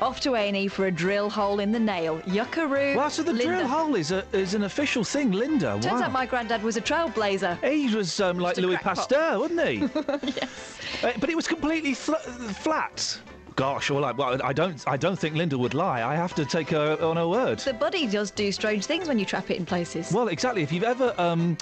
Off 0.00 0.20
to 0.20 0.34
A&E 0.34 0.68
for 0.68 0.86
a 0.86 0.90
drill 0.90 1.28
hole 1.28 1.60
in 1.60 1.70
the 1.70 1.78
nail. 1.78 2.20
Yuckaroo. 2.20 2.96
Wow, 2.96 3.08
so 3.08 3.22
the 3.22 3.34
Linda. 3.34 3.56
drill 3.56 3.68
hole 3.68 3.94
is 3.96 4.12
a, 4.12 4.24
is 4.32 4.54
an 4.54 4.64
official 4.64 5.04
thing, 5.04 5.30
Linda. 5.32 5.72
Turns 5.82 5.84
wow. 5.84 6.04
out 6.04 6.12
my 6.12 6.24
granddad 6.24 6.62
was 6.62 6.78
a 6.78 6.80
trailblazer. 6.80 7.62
He 7.62 7.94
was 7.94 8.18
um, 8.20 8.38
like 8.38 8.56
Louis. 8.56 8.78
Pasteur, 8.78 9.38
wasn't 9.38 9.68
he? 9.68 9.74
yes. 10.40 10.78
Uh, 11.04 11.12
but 11.20 11.28
it 11.28 11.36
was 11.36 11.46
completely 11.46 11.92
fl- 11.92 12.14
flat. 12.14 13.20
Gosh, 13.56 13.90
well, 13.90 14.04
I, 14.04 14.12
well, 14.12 14.40
I 14.42 14.52
don't, 14.52 14.82
I 14.86 14.96
don't 14.96 15.18
think 15.18 15.34
Linda 15.34 15.58
would 15.58 15.74
lie. 15.74 16.02
I 16.02 16.14
have 16.14 16.34
to 16.34 16.44
take 16.44 16.70
her 16.70 16.96
on 17.02 17.16
her 17.16 17.28
word. 17.28 17.58
The 17.58 17.74
body 17.74 18.06
does 18.06 18.30
do 18.30 18.50
strange 18.52 18.86
things 18.86 19.08
when 19.08 19.18
you 19.18 19.24
trap 19.24 19.50
it 19.50 19.56
in 19.56 19.66
places. 19.66 20.12
Well, 20.12 20.28
exactly. 20.28 20.62
If 20.62 20.72
you've 20.72 20.84
ever, 20.84 21.14
um, 21.18 21.58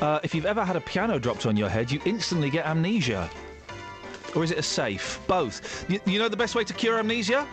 uh, 0.00 0.20
if 0.22 0.34
you've 0.34 0.46
ever 0.46 0.64
had 0.64 0.76
a 0.76 0.80
piano 0.80 1.18
dropped 1.18 1.46
on 1.46 1.56
your 1.56 1.68
head, 1.68 1.90
you 1.90 2.00
instantly 2.04 2.50
get 2.50 2.66
amnesia. 2.66 3.28
Or 4.34 4.44
is 4.44 4.50
it 4.50 4.58
a 4.58 4.62
safe? 4.62 5.20
Both. 5.26 5.84
You, 5.90 6.00
you 6.06 6.18
know 6.18 6.28
the 6.28 6.36
best 6.36 6.54
way 6.54 6.64
to 6.64 6.72
cure 6.72 6.98
amnesia? 6.98 7.46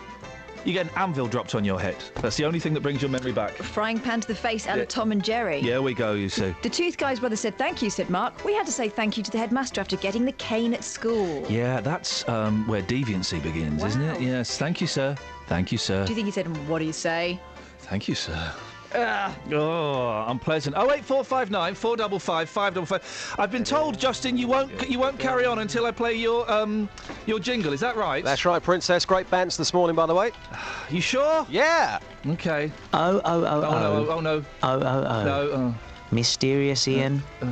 You 0.64 0.72
get 0.72 0.86
an 0.86 0.92
anvil 0.96 1.26
dropped 1.26 1.54
on 1.54 1.64
your 1.64 1.80
head. 1.80 1.96
That's 2.16 2.36
the 2.36 2.44
only 2.44 2.60
thing 2.60 2.74
that 2.74 2.80
brings 2.82 3.00
your 3.00 3.10
memory 3.10 3.32
back. 3.32 3.52
Frying 3.52 3.98
pan 3.98 4.20
to 4.20 4.28
the 4.28 4.34
face 4.34 4.66
and 4.66 4.80
Yeah. 4.80 4.84
Tom 4.86 5.12
and 5.12 5.22
Jerry. 5.24 5.60
Yeah, 5.60 5.78
we 5.78 5.94
go. 5.94 6.12
You 6.12 6.28
see. 6.28 6.54
The 6.62 6.68
tooth 6.68 6.96
guy's 6.98 7.20
brother 7.20 7.36
said 7.36 7.56
thank 7.56 7.80
you, 7.82 7.88
said 7.90 8.10
Mark. 8.10 8.44
We 8.44 8.54
had 8.54 8.66
to 8.66 8.72
say 8.72 8.88
thank 8.88 9.16
you 9.16 9.22
to 9.22 9.30
the 9.30 9.38
headmaster 9.38 9.80
after 9.80 9.96
getting 9.96 10.24
the 10.24 10.32
cane 10.32 10.74
at 10.74 10.84
school. 10.84 11.46
Yeah, 11.48 11.80
that's 11.80 12.28
um, 12.28 12.66
where 12.66 12.82
deviancy 12.82 13.42
begins, 13.42 13.82
isn't 13.82 14.02
it? 14.02 14.20
Yes. 14.20 14.58
Thank 14.58 14.80
you, 14.80 14.86
sir. 14.86 15.16
Thank 15.46 15.72
you, 15.72 15.78
sir. 15.78 16.04
Do 16.04 16.10
you 16.12 16.14
think 16.16 16.26
he 16.26 16.32
said, 16.32 16.46
what 16.68 16.78
do 16.80 16.84
you 16.84 16.92
say? 16.92 17.40
Thank 17.80 18.06
you, 18.06 18.14
sir. 18.14 18.52
Ugh. 18.94 19.32
Oh, 19.52 20.24
unpleasant. 20.28 20.74
Oh 20.76 20.90
eight 20.92 21.04
four 21.04 21.22
five 21.24 21.50
nine 21.50 21.74
four 21.74 21.96
double 21.96 22.18
five 22.18 22.48
five 22.48 22.74
double 22.74 22.86
five. 22.86 23.34
I've 23.38 23.50
been 23.50 23.64
told, 23.64 23.98
Justin, 23.98 24.36
you 24.36 24.48
won't 24.48 24.88
you 24.88 24.98
won't 24.98 25.18
carry 25.18 25.44
on 25.44 25.60
until 25.60 25.86
I 25.86 25.90
play 25.92 26.14
your 26.14 26.50
um 26.50 26.88
your 27.26 27.38
jingle. 27.38 27.72
Is 27.72 27.80
that 27.80 27.96
right? 27.96 28.24
That's 28.24 28.44
right, 28.44 28.62
Princess. 28.62 29.04
Great 29.04 29.30
bands 29.30 29.56
this 29.56 29.72
morning, 29.72 29.94
by 29.96 30.06
the 30.06 30.14
way. 30.14 30.32
You 30.90 31.00
sure? 31.00 31.46
Yeah. 31.48 32.00
Okay. 32.26 32.72
Oh, 32.92 33.20
oh, 33.24 33.44
oh, 33.44 33.44
Oh, 33.44 33.64
oh. 33.64 33.70
no, 33.70 34.10
oh, 34.10 34.10
oh, 34.16 34.20
no. 34.20 34.44
Oh, 34.64 34.80
oh, 34.80 35.04
oh. 35.08 35.24
No, 35.24 35.50
oh. 35.52 35.74
Mysterious 36.10 36.88
uh, 36.88 36.90
Iain. 36.90 37.22
Uh. 37.40 37.46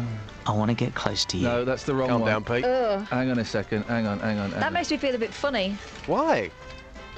I 0.46 0.52
want 0.52 0.70
to 0.70 0.74
get 0.74 0.94
close 0.94 1.24
to 1.26 1.36
you. 1.36 1.44
No, 1.44 1.64
that's 1.64 1.84
the 1.84 1.94
wrong 1.94 2.08
Calm 2.08 2.22
one. 2.22 2.32
Calm 2.32 2.42
down, 2.44 2.56
Pete. 2.56 2.64
Ugh. 2.64 3.06
Hang 3.08 3.30
on 3.30 3.38
a 3.38 3.44
second. 3.44 3.84
Hang 3.84 4.06
on. 4.06 4.18
Hang 4.18 4.38
on. 4.38 4.50
Hang 4.50 4.58
That 4.60 4.66
on. 4.68 4.72
makes 4.72 4.90
me 4.90 4.96
feel 4.96 5.14
a 5.14 5.18
bit 5.18 5.32
funny. 5.32 5.76
Why? 6.06 6.50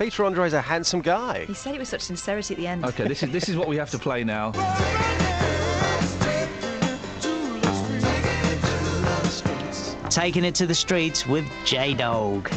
Peter 0.01 0.25
Andre's 0.25 0.55
a 0.55 0.63
handsome 0.63 1.03
guy. 1.03 1.45
He 1.45 1.53
said 1.53 1.75
it 1.75 1.79
with 1.79 1.87
such 1.87 2.01
sincerity 2.01 2.55
at 2.55 2.59
the 2.59 2.67
end. 2.67 2.87
Okay, 2.87 3.07
this 3.07 3.23
is 3.23 3.31
this 3.31 3.51
is 3.51 3.57
what 3.57 3.69
we 3.69 3.77
have 3.77 3.91
to 3.91 3.99
play 3.99 4.25
now. 4.25 4.51
Taking 10.09 10.47
it 10.47 10.55
to 10.55 10.67
the 10.67 10.75
streets 10.75 11.27
with 11.27 11.45
J 11.67 11.93
Dog. 11.93 12.51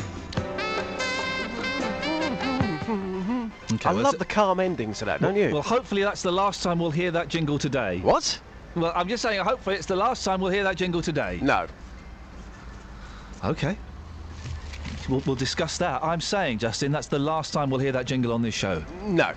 Okay, 3.74 3.90
I 3.90 3.94
well, 3.94 4.04
love 4.04 4.18
the 4.18 4.26
calm 4.26 4.62
ending 4.62 4.94
to 4.94 5.04
that, 5.04 5.20
don't 5.20 5.36
you? 5.36 5.52
Well, 5.52 5.62
hopefully 5.62 6.02
that's 6.02 6.22
the 6.22 6.32
last 6.32 6.64
time 6.64 6.80
we'll 6.80 6.92
hear 6.92 7.12
that 7.12 7.28
jingle 7.28 7.60
today. 7.60 8.00
What? 8.00 8.40
Well, 8.76 8.94
I'm 8.96 9.10
just 9.10 9.22
saying, 9.22 9.44
hopefully 9.44 9.76
it's 9.76 9.86
the 9.86 9.98
last 9.98 10.24
time 10.24 10.40
we'll 10.40 10.52
hear 10.52 10.64
that 10.64 10.78
jingle 10.78 11.02
today. 11.02 11.40
No. 11.42 11.68
Okay. 13.44 13.78
We'll, 15.10 15.22
we'll 15.26 15.36
discuss 15.36 15.78
that. 15.78 16.04
I'm 16.04 16.22
saying, 16.22 16.60
Justin, 16.60 16.92
that's 16.92 17.08
the 17.08 17.20
last 17.20 17.54
time 17.54 17.70
we'll 17.70 17.80
hear 17.80 17.92
that 17.92 18.06
jingle 18.06 18.32
on 18.32 18.42
this 18.42 18.54
show. 18.56 18.84
No. 19.04 19.34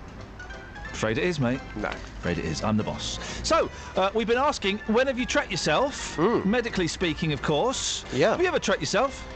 Afraid 0.93 1.19
it 1.19 1.25
is, 1.25 1.39
mate. 1.39 1.61
No. 1.77 1.89
Afraid 1.89 2.39
it 2.39 2.45
is. 2.45 2.63
I'm 2.63 2.77
the 2.77 2.83
boss. 2.83 3.19
So, 3.43 3.71
uh, 3.97 4.11
we've 4.15 4.27
been 4.27 4.39
asking, 4.39 4.79
when 4.87 5.07
have 5.09 5.19
you 5.19 5.27
tracked 5.27 5.51
yourself? 5.51 6.19
Medically 6.19 6.89
speaking, 6.89 7.33
of 7.33 7.43
course. 7.43 8.05
Yeah. 8.15 8.31
Have 8.31 8.41
you 8.41 8.47
ever 8.47 8.59
tracked 8.59 8.81
yourself? 8.81 9.27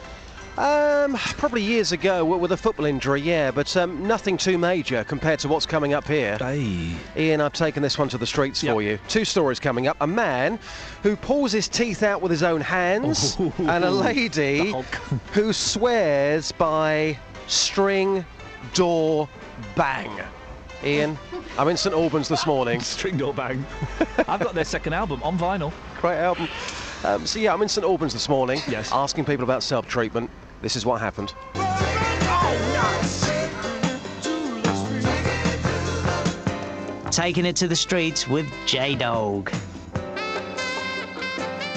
Um, 0.58 1.14
probably 1.14 1.62
years 1.62 1.92
ago 1.92 2.24
with 2.24 2.52
a 2.52 2.56
football 2.56 2.84
injury, 2.84 3.20
yeah, 3.20 3.50
but 3.50 3.74
um, 3.76 4.06
nothing 4.06 4.36
too 4.36 4.58
major 4.58 5.04
compared 5.04 5.38
to 5.40 5.48
what's 5.48 5.64
coming 5.64 5.94
up 5.94 6.06
here. 6.06 6.36
Hey. 6.38 6.94
Iain, 7.16 7.40
I've 7.40 7.52
taken 7.52 7.82
this 7.82 7.96
one 7.96 8.08
to 8.10 8.18
the 8.18 8.26
streets 8.26 8.60
for 8.62 8.82
you. 8.82 8.98
Two 9.08 9.24
stories 9.24 9.58
coming 9.60 9.86
up. 9.86 9.96
A 10.00 10.06
man 10.06 10.58
who 11.02 11.16
pulls 11.16 11.52
his 11.52 11.68
teeth 11.68 12.02
out 12.02 12.20
with 12.20 12.30
his 12.30 12.42
own 12.42 12.60
hands, 12.60 13.36
and 13.58 13.84
a 13.84 13.90
lady 13.90 14.74
who 15.32 15.52
swears 15.52 16.52
by 16.52 17.16
string 17.46 18.24
door 18.74 19.28
bang. 19.76 20.10
Iain, 20.82 21.18
I'm 21.58 21.68
in 21.68 21.76
St 21.76 21.94
Albans 21.94 22.28
this 22.28 22.46
morning. 22.46 22.80
String 22.90 23.18
door 23.18 23.34
bang. 23.34 23.64
I've 24.26 24.40
got 24.40 24.54
their 24.54 24.64
second 24.64 24.94
album 24.94 25.22
on 25.22 25.38
vinyl. 25.38 25.72
Great 26.00 26.16
album. 26.16 26.48
Um, 27.02 27.26
so 27.26 27.38
yeah, 27.38 27.52
I'm 27.52 27.62
in 27.62 27.68
St 27.68 27.84
Albans 27.84 28.12
this 28.12 28.28
morning. 28.28 28.60
Yes. 28.68 28.90
Asking 28.92 29.24
people 29.24 29.44
about 29.44 29.62
self-treatment. 29.62 30.30
This 30.60 30.76
is 30.76 30.84
what 30.84 31.00
happened. 31.00 31.32
Taking 37.10 37.44
it 37.44 37.56
to 37.56 37.68
the 37.68 37.76
streets 37.76 38.28
with 38.28 38.46
J 38.66 38.94
Dog. 38.94 39.50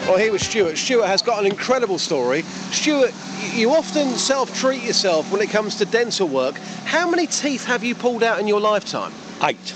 Well, 0.05 0.17
here 0.17 0.33
with 0.33 0.41
Stuart. 0.43 0.77
Stuart 0.77 1.07
has 1.07 1.21
got 1.21 1.39
an 1.39 1.45
incredible 1.49 1.97
story. 1.97 2.41
Stuart, 2.71 3.13
you 3.53 3.71
often 3.71 4.09
self-treat 4.09 4.83
yourself 4.83 5.31
when 5.31 5.41
it 5.41 5.49
comes 5.49 5.77
to 5.77 5.85
dental 5.85 6.27
work. 6.27 6.57
How 6.85 7.09
many 7.09 7.25
teeth 7.25 7.65
have 7.65 7.83
you 7.83 7.95
pulled 7.95 8.21
out 8.21 8.39
in 8.39 8.47
your 8.47 8.59
lifetime? 8.59 9.13
Eight. 9.43 9.73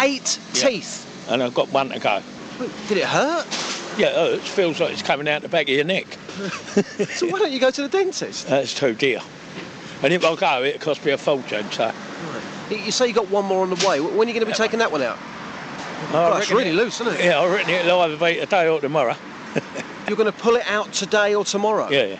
Eight 0.00 0.38
Yeah. 0.54 0.68
teeth. 0.68 1.28
And 1.28 1.42
I've 1.42 1.54
got 1.54 1.68
one 1.68 1.90
to 1.90 1.98
go. 1.98 2.22
Did 2.88 2.98
it 2.98 3.04
hurt? 3.04 3.46
Yeah, 3.98 4.06
it 4.08 4.14
hurts. 4.14 4.48
Feels 4.48 4.80
like 4.80 4.92
it's 4.92 5.02
coming 5.02 5.28
out 5.28 5.42
the 5.42 5.48
back 5.48 5.68
of 5.68 5.74
your 5.74 5.84
neck. 5.84 6.06
so 7.14 7.28
why 7.28 7.38
don't 7.38 7.52
you 7.52 7.60
go 7.60 7.70
to 7.70 7.82
the 7.82 7.88
dentist? 7.88 8.46
That's 8.48 8.74
too 8.74 8.94
dear. 8.94 9.20
And 10.02 10.12
if 10.12 10.24
I 10.24 10.34
go, 10.34 10.62
it 10.62 10.80
costs 10.80 11.04
me 11.04 11.12
a 11.12 11.18
fortune, 11.18 11.70
so. 11.70 11.92
You 12.70 12.78
you 12.78 12.92
say 12.92 13.06
you 13.06 13.12
got 13.12 13.30
one 13.30 13.44
more 13.44 13.62
on 13.62 13.70
the 13.70 13.86
way. 13.86 14.00
When 14.00 14.26
are 14.28 14.30
you 14.30 14.38
going 14.38 14.40
to 14.40 14.46
be 14.46 14.52
taking 14.52 14.78
that 14.78 14.90
one 14.90 15.02
out? 15.02 15.18
I 16.08 16.12
God, 16.12 16.42
it's 16.42 16.50
really 16.50 16.70
it- 16.70 16.74
loose, 16.74 17.00
isn't 17.00 17.14
it? 17.14 17.24
Yeah, 17.24 17.40
I 17.40 17.46
reckon 17.46 17.70
it'll 17.74 18.00
either 18.00 18.16
be 18.16 18.40
today 18.40 18.68
or 18.68 18.80
tomorrow. 18.80 19.14
You're 20.08 20.16
going 20.16 20.30
to 20.30 20.36
pull 20.38 20.56
it 20.56 20.64
out 20.68 20.92
today 20.92 21.34
or 21.34 21.44
tomorrow? 21.44 21.88
Yeah, 21.90 22.04
yeah. 22.04 22.18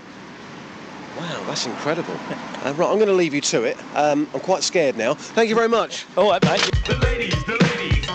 Wow, 1.19 1.45
that's 1.47 1.67
incredible. 1.67 2.15
uh, 2.15 2.73
right, 2.77 2.89
I'm 2.89 2.97
going 2.97 3.07
to 3.07 3.13
leave 3.13 3.35
you 3.35 3.41
to 3.43 3.65
it. 3.65 3.77
Um, 3.95 4.29
I'm 4.33 4.41
quite 4.41 4.63
scared 4.63 4.97
now. 4.97 5.15
Thank 5.15 5.49
you 5.49 5.55
very 5.55 5.69
much. 5.69 6.07
All 6.17 6.31
right, 6.31 6.43
mate. 6.45 6.71
The 6.87 6.97
ladies, 6.99 7.45
the 7.45 7.57
ladies' 7.57 8.09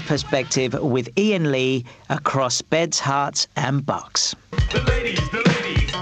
perspective 0.00 0.72
with 0.80 1.08
Iain 1.18 1.52
Lee 1.52 1.84
across 2.08 2.62
beds, 2.62 2.98
Herts, 3.00 3.46
and 3.56 3.84
bucks. 3.84 4.34
The 4.72 4.82
ladies, 4.82 5.30
the 5.30 5.42
ladies, 5.48 5.92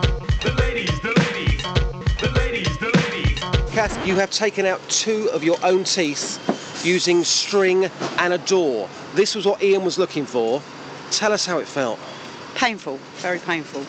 the 0.40 0.52
ladies, 0.55 1.01
the 1.01 1.12
ladies, 1.12 1.59
the 2.20 2.30
ladies, 2.30 2.78
the 2.78 2.90
ladies. 2.97 3.39
Kath, 3.74 4.06
you 4.06 4.14
have 4.16 4.30
taken 4.30 4.64
out 4.64 4.80
two 4.89 5.28
of 5.32 5.43
your 5.43 5.56
own 5.64 5.85
teeth 5.85 6.39
using 6.85 7.24
string 7.24 7.90
and 8.18 8.32
a 8.32 8.39
door. 8.39 8.89
This 9.14 9.35
was 9.35 9.44
what 9.44 9.60
Iain 9.62 9.85
was 9.85 9.98
looking 9.98 10.24
for. 10.24 10.62
Tell 11.10 11.32
us 11.32 11.44
how 11.44 11.59
it 11.59 11.66
felt. 11.66 11.98
Painful, 12.55 12.98
very 13.16 13.40
painful. 13.40 13.85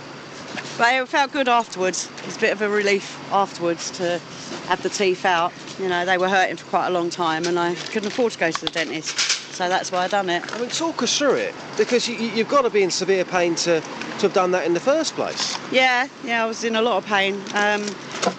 But 0.79 0.95
it 0.95 1.07
felt 1.09 1.31
good 1.31 1.47
afterwards. 1.47 2.09
It's 2.25 2.37
a 2.37 2.39
bit 2.39 2.53
of 2.53 2.61
a 2.61 2.69
relief 2.69 3.19
afterwards 3.31 3.91
to 3.91 4.19
have 4.67 4.81
the 4.81 4.89
teeth 4.89 5.25
out. 5.25 5.51
You 5.79 5.89
know, 5.89 6.05
they 6.05 6.17
were 6.17 6.29
hurting 6.29 6.55
for 6.55 6.65
quite 6.65 6.87
a 6.87 6.91
long 6.91 7.09
time 7.09 7.45
and 7.45 7.59
I 7.59 7.75
couldn't 7.75 8.07
afford 8.07 8.31
to 8.31 8.39
go 8.39 8.49
to 8.49 8.65
the 8.65 8.71
dentist. 8.71 9.48
So 9.59 9.67
that's 9.67 9.91
why 9.91 10.05
I 10.05 10.07
done 10.07 10.29
it. 10.29 10.41
I 10.53 10.57
mean, 10.57 10.69
talk 10.69 11.03
us 11.03 11.17
through 11.17 11.33
it 11.33 11.53
because 11.77 12.07
you, 12.07 12.15
you- 12.15 12.29
you've 12.31 12.47
got 12.47 12.61
to 12.61 12.69
be 12.69 12.81
in 12.81 12.89
severe 12.89 13.25
pain 13.25 13.55
to, 13.55 13.81
to 13.81 14.21
have 14.21 14.31
done 14.31 14.51
that 14.51 14.65
in 14.65 14.73
the 14.73 14.79
first 14.79 15.15
place. 15.15 15.57
Yeah, 15.69 16.07
yeah, 16.23 16.41
I 16.41 16.45
was 16.45 16.63
in 16.63 16.77
a 16.77 16.81
lot 16.81 16.95
of 16.95 17.05
pain. 17.05 17.33
Um, 17.53 17.83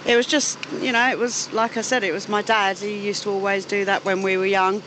it 0.07 0.15
was 0.15 0.25
just, 0.25 0.57
you 0.81 0.91
know, 0.91 1.07
it 1.11 1.19
was 1.19 1.53
like 1.53 1.77
I 1.77 1.81
said, 1.81 2.03
it 2.03 2.11
was 2.11 2.27
my 2.27 2.41
dad. 2.41 2.79
He 2.79 2.97
used 2.97 3.21
to 3.21 3.29
always 3.29 3.65
do 3.65 3.85
that 3.85 4.03
when 4.03 4.23
we 4.23 4.35
were 4.35 4.47
young, 4.47 4.81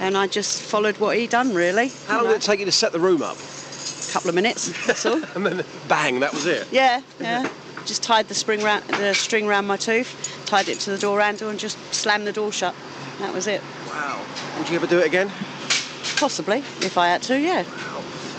and 0.00 0.16
I 0.16 0.26
just 0.26 0.60
followed 0.60 0.98
what 0.98 1.16
he 1.16 1.28
done. 1.28 1.54
Really. 1.54 1.92
How 2.08 2.16
long 2.16 2.32
did 2.32 2.42
it 2.42 2.42
take 2.42 2.58
you 2.58 2.66
to 2.66 2.72
set 2.72 2.90
the 2.90 2.98
room 2.98 3.22
up? 3.22 3.36
A 3.36 4.10
couple 4.12 4.28
of 4.28 4.34
minutes. 4.34 4.72
That's 4.88 5.06
all. 5.06 5.22
and 5.36 5.46
then 5.46 5.64
bang, 5.86 6.18
that 6.18 6.34
was 6.34 6.46
it. 6.46 6.66
Yeah, 6.72 7.00
yeah. 7.20 7.48
Just 7.84 8.02
tied 8.02 8.26
the 8.26 8.34
spring 8.34 8.60
round, 8.64 8.82
the 8.88 9.14
string 9.14 9.46
round 9.46 9.68
my 9.68 9.76
tooth, 9.76 10.42
tied 10.46 10.68
it 10.68 10.80
to 10.80 10.90
the 10.90 10.98
door 10.98 11.20
handle, 11.20 11.48
and 11.48 11.60
just 11.60 11.78
slammed 11.94 12.26
the 12.26 12.32
door 12.32 12.50
shut. 12.50 12.74
That 13.20 13.32
was 13.32 13.46
it. 13.46 13.62
Wow. 13.86 14.20
Would 14.58 14.68
you 14.68 14.74
ever 14.76 14.88
do 14.88 14.98
it 14.98 15.06
again? 15.06 15.30
Possibly, 16.16 16.58
if 16.80 16.96
I 16.98 17.08
had 17.08 17.22
to. 17.22 17.38
Yeah. 17.38 17.64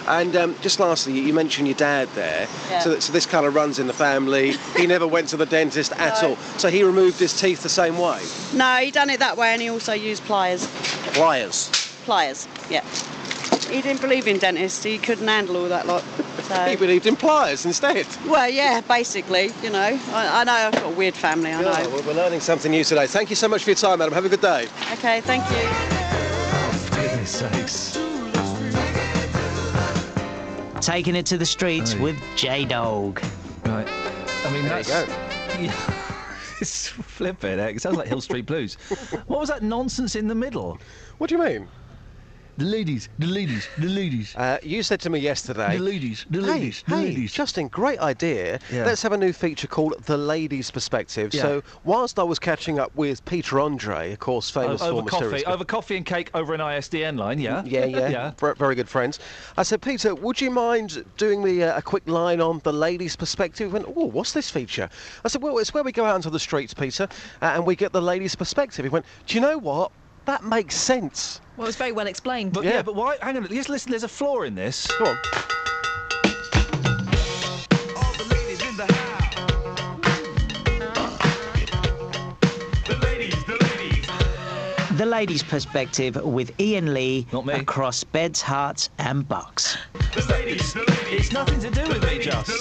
And 0.07 0.35
um, 0.37 0.55
just 0.61 0.79
lastly, 0.79 1.19
you 1.19 1.33
mentioned 1.33 1.67
your 1.67 1.75
dad 1.75 2.07
there. 2.15 2.47
Yeah. 2.69 2.79
So, 2.79 2.97
so 2.99 3.11
this 3.11 3.25
kind 3.25 3.45
of 3.45 3.53
runs 3.55 3.77
in 3.77 3.87
the 3.87 3.93
family. 3.93 4.53
he 4.77 4.87
never 4.95 5.05
went 5.05 5.27
to 5.29 5.37
the 5.37 5.45
dentist 5.45 5.91
at 5.93 6.21
No. 6.21 6.29
all. 6.29 6.35
So 6.57 6.69
he 6.69 6.83
removed 6.83 7.19
his 7.19 7.37
teeth 7.39 7.61
the 7.61 7.69
same 7.69 7.97
way. 7.97 8.21
No, 8.53 8.77
he 8.77 8.89
done 8.89 9.09
it 9.09 9.19
that 9.19 9.35
way, 9.35 9.49
and 9.49 9.61
he 9.61 9.69
also 9.69 9.91
used 9.93 10.23
pliers. 10.23 10.65
Pliers. 11.13 11.69
Pliers. 12.05 12.47
Yeah. 12.69 12.85
He 13.69 13.81
didn't 13.81 13.99
believe 13.99 14.27
in 14.27 14.37
dentists. 14.37 14.81
He 14.81 14.97
couldn't 14.97 15.27
handle 15.27 15.57
all 15.57 15.67
that 15.69 15.85
lot. 15.87 16.03
So. 16.47 16.65
He 16.69 16.77
believed 16.77 17.05
in 17.05 17.17
pliers 17.17 17.65
instead. 17.65 18.07
Well, 18.25 18.49
yeah, 18.49 18.79
basically, 18.79 19.51
you 19.61 19.69
know. 19.69 19.99
I, 20.13 20.41
I 20.41 20.43
know 20.45 20.53
I've 20.53 20.73
got 20.73 20.85
a 20.85 20.95
weird 20.95 21.15
family, 21.15 21.51
I 21.51 21.61
know. 21.61 21.69
Yeah, 21.71 21.87
well, 21.87 22.01
we're 22.03 22.13
learning 22.13 22.39
something 22.39 22.71
new 22.71 22.85
today. 22.85 23.07
Thank 23.07 23.29
you 23.29 23.35
so 23.35 23.49
much 23.49 23.65
for 23.65 23.71
your 23.71 23.75
time, 23.75 23.99
madam. 23.99 24.13
Have 24.13 24.23
a 24.23 24.29
good 24.29 24.41
day. 24.41 24.67
Okay, 24.93 25.19
thank 25.19 25.43
you. 25.51 26.06
Goodness 26.97 27.29
sakes. 27.29 27.93
Taking 30.81 31.15
it 31.15 31.25
to 31.27 31.37
the 31.37 31.45
streets 31.45 31.91
Hey. 31.91 31.99
with 31.99 32.17
J 32.35 32.65
Dog. 32.65 33.21
Right. 33.65 33.87
I 33.87 34.51
mean, 34.51 34.63
There 34.65 34.79
you 34.79 34.83
that's. 34.83 34.89
go. 35.07 35.61
Yeah. 35.61 35.73
it's 36.59 36.87
flipping 36.87 37.59
heck. 37.59 37.75
It 37.75 37.81
sounds 37.81 37.97
like 37.97 38.07
Hill 38.07 38.21
Street 38.21 38.47
Blues. 38.47 38.75
What 39.27 39.39
was 39.41 39.49
that 39.49 39.61
nonsense 39.61 40.15
in 40.15 40.27
the 40.27 40.33
middle? 40.35 40.79
What 41.19 41.29
do 41.29 41.35
you 41.35 41.43
mean? 41.43 41.67
The 42.57 42.65
ladies, 42.65 43.07
the 43.19 43.27
ladies, 43.27 43.67
the 43.77 43.87
ladies. 43.87 44.35
Uh, 44.35 44.57
you 44.63 44.81
said 44.81 44.99
to 45.01 45.11
me 45.11 45.19
yesterday. 45.19 45.77
The 45.77 45.83
ladies, 45.83 46.25
the 46.31 46.41
hey, 46.41 46.47
ladies, 46.47 46.83
the 46.87 46.95
hey, 46.95 47.03
ladies. 47.03 47.31
Justin, 47.31 47.67
great 47.67 47.99
idea. 47.99 48.59
Yeah. 48.71 48.83
Let's 48.83 49.03
have 49.03 49.11
a 49.11 49.17
new 49.17 49.31
feature 49.31 49.67
called 49.67 49.93
The 50.05 50.17
Ladies' 50.17 50.71
Perspective. 50.71 51.35
Yeah. 51.35 51.43
So, 51.43 51.63
whilst 51.83 52.17
I 52.17 52.23
was 52.23 52.39
catching 52.39 52.79
up 52.79 52.91
with 52.95 53.23
Peter 53.25 53.59
Andre, 53.59 54.13
of 54.13 54.19
course, 54.19 54.49
famous 54.49 54.81
O- 54.81 54.89
over 54.97 55.03
for 55.03 55.07
coffee, 55.07 55.45
over 55.45 55.63
coffee 55.65 55.97
and 55.97 56.05
cake 56.05 56.31
over 56.33 56.55
an 56.55 56.59
ISDN 56.59 57.19
line, 57.19 57.39
yeah? 57.39 57.61
Yeah, 57.63 57.85
yeah, 57.85 58.09
yeah. 58.09 58.31
Ver- 58.39 58.55
very 58.55 58.73
good 58.73 58.89
friends. 58.89 59.19
I 59.55 59.61
said, 59.61 59.79
Peter, 59.83 60.15
would 60.15 60.41
you 60.41 60.49
mind 60.49 61.05
doing 61.17 61.43
me 61.43 61.61
uh, 61.61 61.77
a 61.77 61.81
quick 61.83 62.07
line 62.09 62.41
on 62.41 62.59
the 62.63 62.73
ladies' 62.73 63.15
perspective? 63.15 63.67
He 63.69 63.73
went, 63.73 63.85
oh, 63.95 64.05
what's 64.05 64.33
this 64.33 64.49
feature? 64.49 64.89
I 65.23 65.27
said, 65.27 65.43
well, 65.43 65.59
it's 65.59 65.75
where 65.75 65.83
we 65.83 65.91
go 65.91 66.05
out 66.05 66.15
into 66.15 66.31
the 66.31 66.39
streets, 66.39 66.73
Peter, 66.73 67.07
uh, 67.43 67.45
and 67.53 67.67
we 67.67 67.75
get 67.75 67.91
the 67.91 68.01
ladies' 68.01 68.33
perspective. 68.33 68.83
He 68.83 68.89
went, 68.89 69.05
do 69.27 69.35
you 69.35 69.41
know 69.41 69.59
what? 69.59 69.91
That 70.25 70.43
makes 70.43 70.75
sense. 70.75 71.39
Well, 71.57 71.67
it's 71.67 71.75
very 71.75 71.91
well 71.91 72.05
explained. 72.05 72.53
But 72.53 72.65
yeah. 72.65 72.83
but 72.83 72.93
why? 72.93 73.17
Hang 73.19 73.35
on, 73.35 73.47
just 73.47 73.67
listen. 73.67 73.89
There's 73.89 74.03
a 74.03 74.07
flaw 74.07 74.43
in 74.43 74.53
this. 74.53 74.85
Go 74.99 75.05
on. 75.05 75.17
The 84.97 85.05
ladies' 85.05 85.43
perspective 85.43 86.15
with 86.23 86.51
Iain 86.59 86.93
Lee 86.93 87.27
Not 87.31 87.45
me. 87.45 87.53
across 87.53 88.03
beds, 88.03 88.41
Herts, 88.41 88.89
and 88.97 89.27
bucks. 89.27 89.77
It's, 90.15 90.73
it's 90.75 91.31
nothing 91.31 91.59
to 91.59 91.69
do 91.69 91.87
with 91.87 92.03
me, 92.03 92.17
just. 92.17 92.51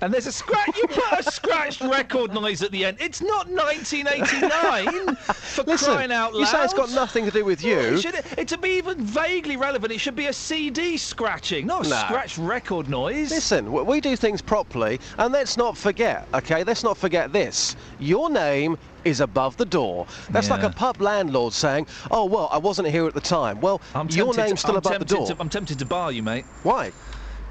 And 0.00 0.12
there's 0.12 0.26
a 0.26 0.32
scratch. 0.32 0.76
You 0.76 0.86
put 0.88 1.18
a 1.18 1.22
scratched 1.30 1.80
record 1.80 2.34
noise 2.34 2.62
at 2.62 2.70
the 2.72 2.84
end. 2.84 2.98
It's 3.00 3.22
not 3.22 3.48
1989. 3.48 5.16
For 5.16 5.62
Listen, 5.62 5.94
crying 5.94 6.12
out 6.12 6.34
loud. 6.34 6.40
you 6.40 6.46
say 6.46 6.64
it's 6.64 6.74
got 6.74 6.90
nothing 6.90 7.24
to 7.24 7.30
do 7.30 7.44
with 7.44 7.62
you. 7.64 7.76
Well, 7.76 7.94
it 7.94 8.00
should, 8.00 8.14
it, 8.36 8.48
to 8.48 8.58
be 8.58 8.70
even 8.70 9.04
vaguely 9.04 9.56
relevant, 9.56 9.92
it 9.92 10.00
should 10.00 10.16
be 10.16 10.26
a 10.26 10.32
CD 10.32 10.96
scratching, 10.96 11.66
not 11.66 11.86
a 11.86 11.88
No. 11.88 11.96
scratched 11.96 12.38
record 12.38 12.88
noise. 12.88 13.30
Listen, 13.30 13.72
we 13.86 14.00
do 14.00 14.16
things 14.16 14.42
properly, 14.42 15.00
and 15.18 15.32
let's 15.32 15.56
not 15.56 15.76
forget, 15.76 16.26
okay? 16.34 16.64
Let's 16.64 16.82
not 16.82 16.98
forget 16.98 17.32
this. 17.32 17.76
Your 17.98 18.28
name 18.30 18.76
is 19.04 19.20
above 19.20 19.56
the 19.56 19.66
door. 19.66 20.06
That's 20.30 20.50
like 20.50 20.62
a 20.62 20.70
pub 20.70 21.00
landlord 21.00 21.52
saying, 21.52 21.86
"Oh 22.10 22.24
well, 22.24 22.48
I 22.50 22.56
wasn't 22.56 22.88
here 22.88 23.06
at 23.06 23.12
the 23.12 23.20
time." 23.20 23.60
Well, 23.60 23.82
I'm 23.94 24.08
your 24.08 24.34
name's 24.34 24.60
still 24.60 24.72
I'm 24.72 24.78
above 24.78 24.98
the 24.98 25.04
door. 25.04 25.26
To, 25.26 25.36
I'm 25.38 25.50
tempted 25.50 25.78
to 25.78 25.84
bar 25.86 26.10
you, 26.10 26.22
mate. 26.22 26.46
Why? 26.62 26.90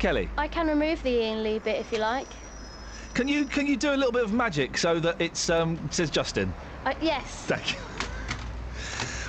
Kelly. 0.03 0.27
I 0.37 0.49
can 0.49 0.67
remove 0.67 1.01
the 1.03 1.23
Iain 1.23 1.43
Lee 1.43 1.59
bit 1.59 1.79
if 1.79 1.93
you 1.93 1.99
like. 1.99 2.27
Can 3.13 3.29
you 3.29 3.45
can 3.45 3.65
you 3.65 3.77
do 3.77 3.93
a 3.93 3.95
little 3.95 4.11
bit 4.11 4.25
of 4.25 4.33
magic 4.33 4.77
so 4.77 4.99
that 4.99 5.15
it's 5.21 5.49
um 5.49 5.79
says 5.91 6.09
Justin? 6.09 6.53
Uh, 6.85 6.93
yes. 7.01 7.23
Thank 7.47 7.71
you. 7.71 7.92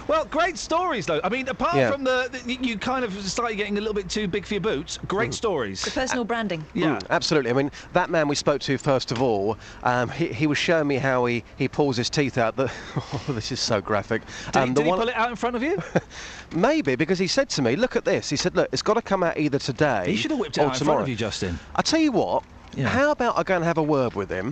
Well, 0.06 0.24
great 0.26 0.58
stories 0.58 1.06
though. 1.06 1.20
I 1.24 1.28
mean, 1.28 1.48
apart 1.48 1.76
Yeah. 1.76 1.90
from 1.90 2.04
the, 2.04 2.28
the 2.30 2.54
you 2.54 2.76
kind 2.78 3.04
of 3.04 3.12
started 3.28 3.56
getting 3.56 3.78
a 3.78 3.80
little 3.80 3.94
bit 3.94 4.08
too 4.10 4.28
big 4.28 4.44
for 4.46 4.54
your 4.54 4.60
boots. 4.60 4.98
Great 5.08 5.32
stories. 5.34 5.82
The 5.82 5.90
personal 5.90 6.24
branding. 6.24 6.64
Yeah. 6.74 6.96
Mm, 6.98 7.06
absolutely. 7.10 7.50
I 7.50 7.54
mean, 7.54 7.70
that 7.94 8.10
man 8.10 8.28
we 8.28 8.34
spoke 8.34 8.60
to 8.62 8.76
first 8.78 9.12
of 9.12 9.22
all, 9.22 9.56
um, 9.82 10.08
he, 10.10 10.26
he 10.28 10.46
was 10.46 10.58
showing 10.58 10.86
me 10.86 10.96
how 10.96 11.24
he, 11.24 11.42
he 11.56 11.68
pulls 11.68 11.96
his 11.96 12.10
teeth 12.10 12.36
out. 12.38 12.56
The, 12.56 12.70
oh, 12.96 13.24
this 13.28 13.50
is 13.52 13.60
so 13.60 13.80
graphic. 13.80 14.22
Did, 14.46 14.56
Um, 14.56 14.68
he, 14.68 14.74
the 14.74 14.80
did 14.80 14.84
he 14.84 14.90
one- 14.90 14.98
pull 15.00 15.08
it 15.08 15.16
out 15.16 15.30
in 15.30 15.36
front 15.36 15.56
of 15.56 15.62
you? 15.62 15.82
Maybe 16.54 16.94
because 16.96 17.18
he 17.18 17.26
said 17.26 17.48
to 17.50 17.62
me, 17.62 17.74
"Look 17.76 17.96
at 17.96 18.04
this." 18.04 18.28
He 18.30 18.36
said, 18.36 18.54
"Look, 18.54 18.68
it's 18.72 18.82
got 18.82 18.94
to 18.94 19.02
come 19.02 19.22
out 19.22 19.38
either 19.38 19.58
today 19.58 20.04
He 20.06 20.16
should 20.16 20.30
have 20.30 20.40
whipped 20.40 20.58
it 20.58 20.60
or 20.62 20.66
out 20.66 20.74
in 20.74 20.78
tomorrow." 20.78 20.96
front 20.98 21.02
of 21.04 21.08
you, 21.08 21.16
Justin. 21.16 21.58
I 21.74 21.82
tell 21.82 22.00
you 22.00 22.12
what. 22.12 22.44
Yeah. 22.76 22.88
How 22.88 23.12
about 23.12 23.38
I 23.38 23.44
go 23.44 23.54
and 23.54 23.64
have 23.64 23.78
a 23.78 23.82
word 23.84 24.14
with 24.14 24.28
him? 24.28 24.48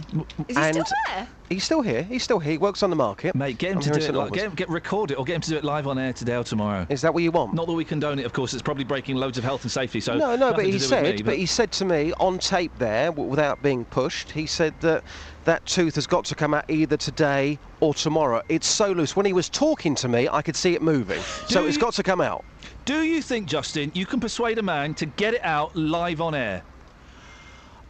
Is 0.46 0.56
he 0.56 0.62
and 0.62 0.74
still 0.76 0.84
there? 1.08 1.28
He's 1.52 1.64
still 1.64 1.82
here. 1.82 2.02
He's 2.02 2.22
still 2.22 2.38
here. 2.38 2.52
He 2.52 2.58
works 2.58 2.82
on 2.82 2.88
the 2.88 2.96
market. 2.96 3.34
Mate, 3.34 3.58
get 3.58 3.72
him 3.72 3.78
I'm 3.78 3.82
to 3.84 3.90
do 3.90 3.98
it. 4.06 4.14
Like, 4.14 4.32
get, 4.32 4.44
him, 4.46 4.54
get 4.54 4.68
record 4.70 5.10
it 5.10 5.18
or 5.18 5.24
get 5.24 5.34
him 5.36 5.40
to 5.42 5.50
do 5.50 5.56
it 5.56 5.64
live 5.64 5.86
on 5.86 5.98
air 5.98 6.12
today 6.14 6.36
or 6.36 6.44
tomorrow. 6.44 6.86
Is 6.88 7.02
that 7.02 7.12
what 7.12 7.22
you 7.22 7.30
want? 7.30 7.52
Not 7.52 7.66
that 7.66 7.72
we 7.74 7.84
condone 7.84 8.18
it, 8.18 8.24
of 8.24 8.32
course. 8.32 8.54
It's 8.54 8.62
probably 8.62 8.84
breaking 8.84 9.16
loads 9.16 9.36
of 9.36 9.44
health 9.44 9.62
and 9.62 9.70
safety. 9.70 10.00
So 10.00 10.16
no, 10.16 10.34
no, 10.34 10.54
but 10.54 10.64
he 10.64 10.72
to 10.72 10.78
do 10.78 10.82
with 10.82 10.88
said, 10.88 11.16
me, 11.16 11.22
but 11.22 11.36
he 11.36 11.44
said 11.46 11.70
to 11.72 11.84
me 11.84 12.12
on 12.18 12.38
tape 12.38 12.72
there, 12.78 13.06
w- 13.10 13.28
without 13.28 13.62
being 13.62 13.84
pushed, 13.84 14.30
he 14.30 14.46
said 14.46 14.74
that 14.80 15.04
that 15.44 15.66
tooth 15.66 15.96
has 15.96 16.06
got 16.06 16.24
to 16.26 16.34
come 16.34 16.54
out 16.54 16.64
either 16.70 16.96
today 16.96 17.58
or 17.80 17.92
tomorrow. 17.92 18.40
It's 18.48 18.66
so 18.66 18.90
loose. 18.92 19.14
When 19.14 19.26
he 19.26 19.34
was 19.34 19.48
talking 19.50 19.94
to 19.96 20.08
me, 20.08 20.28
I 20.30 20.40
could 20.40 20.56
see 20.56 20.74
it 20.74 20.80
moving. 20.80 21.20
so 21.48 21.60
Do 21.60 21.66
it's 21.66 21.76
you- 21.76 21.82
got 21.82 21.92
to 21.94 22.02
come 22.02 22.20
out. 22.22 22.44
Do 22.86 23.02
you 23.02 23.20
think, 23.20 23.46
Justin, 23.46 23.92
you 23.94 24.06
can 24.06 24.20
persuade 24.20 24.58
a 24.58 24.62
man 24.62 24.94
to 24.94 25.06
get 25.06 25.34
it 25.34 25.44
out 25.44 25.76
live 25.76 26.20
on 26.22 26.34
air? 26.34 26.62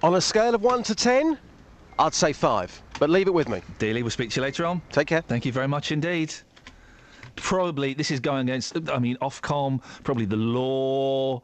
On 0.03 0.15
a 0.17 0.21
scale 0.21 0.55
of 0.55 0.63
one 0.63 0.83
to 0.83 0.95
ten, 0.97 1.39
I'd 1.98 2.14
say 2.14 2.32
five. 2.32 2.82
But 2.98 3.10
leave 3.10 3.27
it 3.27 3.35
with 3.35 3.48
me. 3.48 3.60
Dealey, 3.78 4.02
we'll 4.02 4.10
speak 4.10 4.31
to 4.31 4.36
you 4.40 4.43
later 4.43 4.64
on. 4.66 4.81
Take 4.90 5.09
care. 5.09 5.20
Thank 5.23 5.44
you 5.44 5.52
very 5.52 5.69
much 5.69 5.93
indeed. 5.93 6.32
Probably 7.36 7.94
this 7.94 8.10
is 8.10 8.20
going 8.20 8.43
against. 8.48 8.77
I 8.90 8.98
mean, 8.98 9.16
Ofcom, 9.23 9.81
probably 10.05 10.27
the 10.27 10.36
law. 10.36 11.43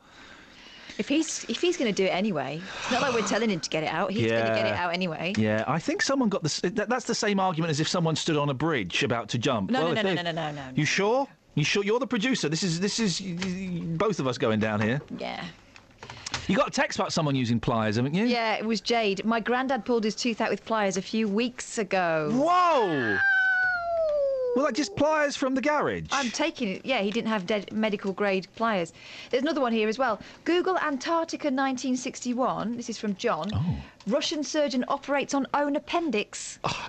If 0.98 1.08
he's 1.08 1.44
if 1.48 1.60
he's 1.60 1.76
going 1.76 1.92
to 1.92 1.96
do 1.96 2.06
it 2.06 2.10
anyway, 2.10 2.60
it's 2.80 2.90
not 2.90 3.02
like 3.02 3.14
we're 3.14 3.26
telling 3.26 3.50
him 3.50 3.60
to 3.60 3.70
get 3.70 3.84
it 3.84 3.88
out. 3.88 4.10
He's 4.10 4.26
going 4.30 4.44
to 4.46 4.54
get 4.54 4.66
it 4.66 4.74
out 4.74 4.92
anyway. 4.92 5.32
Yeah, 5.38 5.64
I 5.66 5.78
think 5.78 6.02
someone 6.02 6.28
got 6.28 6.42
this. 6.42 6.60
That, 6.60 6.88
that's 6.88 7.04
the 7.04 7.14
same 7.14 7.38
argument 7.40 7.70
as 7.70 7.78
if 7.80 7.86
someone 7.88 8.16
stood 8.16 8.36
on 8.36 8.48
a 8.50 8.54
bridge 8.54 9.02
about 9.04 9.28
to 9.30 9.38
jump. 9.38 9.70
No, 9.70 9.84
Well, 9.84 9.94
no, 9.94 10.02
no, 10.02 10.08
they- 10.08 10.14
no, 10.16 10.22
no, 10.22 10.32
no, 10.32 10.50
no, 10.50 10.56
no. 10.70 10.72
You 10.74 10.84
sure? 10.84 11.28
You 11.54 11.64
sure? 11.64 11.84
You're 11.84 12.00
the 12.00 12.06
producer. 12.06 12.48
This 12.48 12.62
is 12.62 12.80
this 12.80 12.98
is 13.00 13.20
y- 13.20 13.36
y- 13.40 13.80
both 13.84 14.18
of 14.20 14.26
us 14.26 14.38
going 14.38 14.58
down 14.60 14.80
here. 14.80 15.00
Yeah. 15.18 15.42
You 16.48 16.56
got 16.56 16.68
a 16.68 16.70
text 16.70 16.98
about 16.98 17.12
someone 17.12 17.34
using 17.34 17.60
pliers, 17.60 17.96
haven't 17.96 18.14
you? 18.14 18.24
Yeah, 18.24 18.54
it 18.54 18.64
was 18.64 18.80
Jade. 18.80 19.22
My 19.22 19.38
granddad 19.38 19.84
pulled 19.84 20.02
his 20.02 20.14
tooth 20.14 20.40
out 20.40 20.48
with 20.48 20.64
pliers 20.64 20.96
a 20.96 21.02
few 21.02 21.28
weeks 21.28 21.76
ago. 21.76 22.30
Whoa! 22.32 23.18
Well, 24.56 24.64
like 24.64 24.74
just 24.74 24.96
pliers 24.96 25.36
from 25.36 25.54
the 25.54 25.60
garage. 25.60 26.06
I'm 26.10 26.30
taking 26.30 26.68
it. 26.68 26.86
Yeah, 26.86 27.02
he 27.02 27.10
didn't 27.10 27.28
have 27.28 27.46
dead 27.46 27.70
medical 27.70 28.14
grade 28.14 28.48
pliers. 28.56 28.94
There's 29.28 29.42
another 29.42 29.60
one 29.60 29.72
here 29.74 29.90
as 29.90 29.98
well. 29.98 30.20
Google 30.44 30.78
Antarctica 30.78 31.48
1961. 31.48 32.78
This 32.78 32.88
is 32.88 32.96
from 32.96 33.14
John. 33.16 33.50
Oh. 33.54 33.76
Russian 34.06 34.42
surgeon 34.42 34.86
operates 34.88 35.34
on 35.34 35.46
own 35.52 35.76
appendix. 35.76 36.58
Ah. 36.64 36.88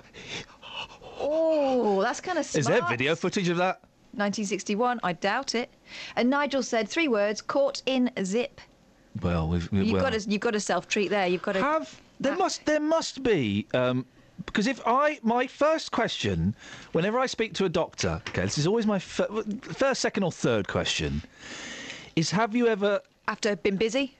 Oh, 1.20 2.00
that's 2.00 2.22
kind 2.22 2.38
of 2.38 2.46
smart. 2.46 2.60
Is 2.60 2.66
there 2.66 2.80
video 2.88 3.14
footage 3.14 3.50
of 3.50 3.58
that? 3.58 3.82
1961. 4.12 5.00
I 5.02 5.12
doubt 5.12 5.54
it. 5.54 5.70
And 6.16 6.30
Nigel 6.30 6.62
said 6.62 6.88
three 6.88 7.08
words: 7.08 7.42
caught 7.42 7.82
in 7.84 8.10
zip. 8.24 8.58
Well, 9.22 9.48
we've. 9.48 9.70
we- 9.72 9.80
You've 9.80 9.92
well. 9.92 10.02
got 10.10 10.12
to 10.20 10.30
you've 10.30 10.40
got 10.40 10.52
to 10.52 10.60
self 10.60 10.88
treat 10.88 11.08
there. 11.08 11.26
You've 11.26 11.42
got 11.42 11.52
to 11.52 11.60
have 11.60 12.00
there 12.20 12.36
must 12.36 12.64
there 12.66 12.80
must 12.80 13.22
be 13.22 13.66
um, 13.74 14.06
because 14.46 14.66
if 14.66 14.80
I 14.86 15.18
my 15.22 15.46
first 15.46 15.90
question 15.92 16.54
whenever 16.92 17.18
I 17.18 17.26
speak 17.26 17.54
to 17.54 17.64
a 17.64 17.68
doctor, 17.68 18.22
okay, 18.28 18.42
this 18.42 18.58
is 18.58 18.66
always 18.66 18.86
my 18.86 18.98
fir- 18.98 19.42
first, 19.62 20.00
second, 20.00 20.22
or 20.22 20.32
third 20.32 20.68
question, 20.68 21.22
is 22.16 22.30
have 22.30 22.54
you 22.54 22.66
ever 22.68 23.00
after 23.28 23.56
been 23.56 23.76
busy? 23.76 24.16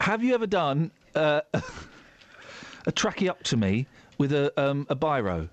Have 0.00 0.22
you 0.22 0.34
ever 0.34 0.46
done 0.46 0.90
uh, 1.14 1.40
a 2.86 2.92
tracheotomy 2.92 3.86
with 4.16 4.32
a 4.32 4.52
um, 4.60 4.86
a 4.88 4.96
biro? 4.96 5.48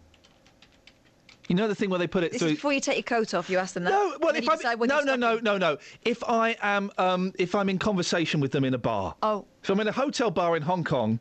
You 1.48 1.56
know 1.56 1.68
the 1.68 1.76
thing 1.76 1.90
where 1.90 2.00
they 2.00 2.08
put 2.08 2.24
it 2.24 2.32
This 2.32 2.42
through. 2.42 2.50
is 2.50 2.56
before 2.56 2.74
you 2.74 2.80
take 2.80 2.96
your 2.96 3.04
coat 3.04 3.34
off. 3.34 3.50
You 3.50 3.60
ask 3.60 3.74
them 3.74 3.84
that. 3.84 3.92
No, 3.92 4.18
well, 4.20 4.36
if 4.36 4.48
when 4.80 4.88
no, 4.88 5.02
no, 5.02 5.16
no, 5.16 5.38
no, 5.38 5.58
no. 5.58 5.78
If 6.04 6.24
I 6.24 6.58
am, 6.62 6.92
um, 6.98 7.34
if 7.38 7.54
I'm 7.54 7.70
in 7.70 7.78
conversation 7.78 8.40
with 8.40 8.52
them 8.52 8.64
in 8.64 8.74
a 8.74 8.80
bar. 8.80 9.16
Oh. 9.22 9.46
So 9.64 9.74
I'm 9.74 9.80
in 9.80 9.88
a 9.88 9.92
hotel 9.92 10.32
bar 10.32 10.56
in 10.56 10.64
Hong 10.64 10.84
Kong, 10.84 11.20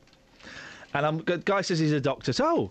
and 0.95 1.05
I'm, 1.05 1.19
guy 1.19 1.61
says 1.61 1.79
he's 1.79 1.93
a 1.93 2.01
doctor. 2.01 2.33
So, 2.33 2.45
oh, 2.47 2.71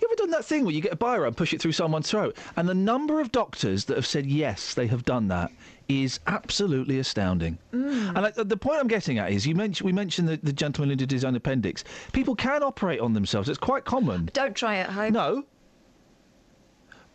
you 0.00 0.08
ever 0.08 0.16
done 0.16 0.30
that 0.30 0.44
thing 0.44 0.64
where 0.64 0.74
you 0.74 0.80
get 0.80 0.92
a 0.92 0.96
biro 0.96 1.26
and 1.26 1.36
push 1.36 1.52
it 1.52 1.60
through 1.60 1.72
someone's 1.72 2.08
throat? 2.08 2.36
And 2.56 2.68
the 2.68 2.74
number 2.74 3.20
of 3.20 3.32
doctors 3.32 3.84
that 3.86 3.96
have 3.96 4.06
said 4.06 4.26
yes, 4.26 4.74
they 4.74 4.86
have 4.86 5.04
done 5.04 5.28
that, 5.28 5.50
is 5.88 6.20
absolutely 6.26 6.98
astounding. 6.98 7.58
Mm. 7.72 8.16
And 8.16 8.18
I, 8.18 8.30
the 8.30 8.56
point 8.56 8.78
I'm 8.78 8.88
getting 8.88 9.18
at 9.18 9.32
is, 9.32 9.46
you 9.46 9.54
mentioned 9.54 9.84
we 9.84 9.92
mentioned 9.92 10.28
the, 10.28 10.36
the 10.36 10.52
gentleman 10.52 10.90
who 10.90 10.96
did 10.96 11.10
his 11.10 11.24
own 11.24 11.34
appendix. 11.34 11.84
People 12.12 12.34
can 12.34 12.62
operate 12.62 13.00
on 13.00 13.12
themselves. 13.12 13.48
It's 13.48 13.58
quite 13.58 13.84
common. 13.84 14.30
Don't 14.32 14.54
try 14.54 14.76
it 14.76 14.82
at 14.82 14.90
home. 14.90 15.12
No. 15.12 15.44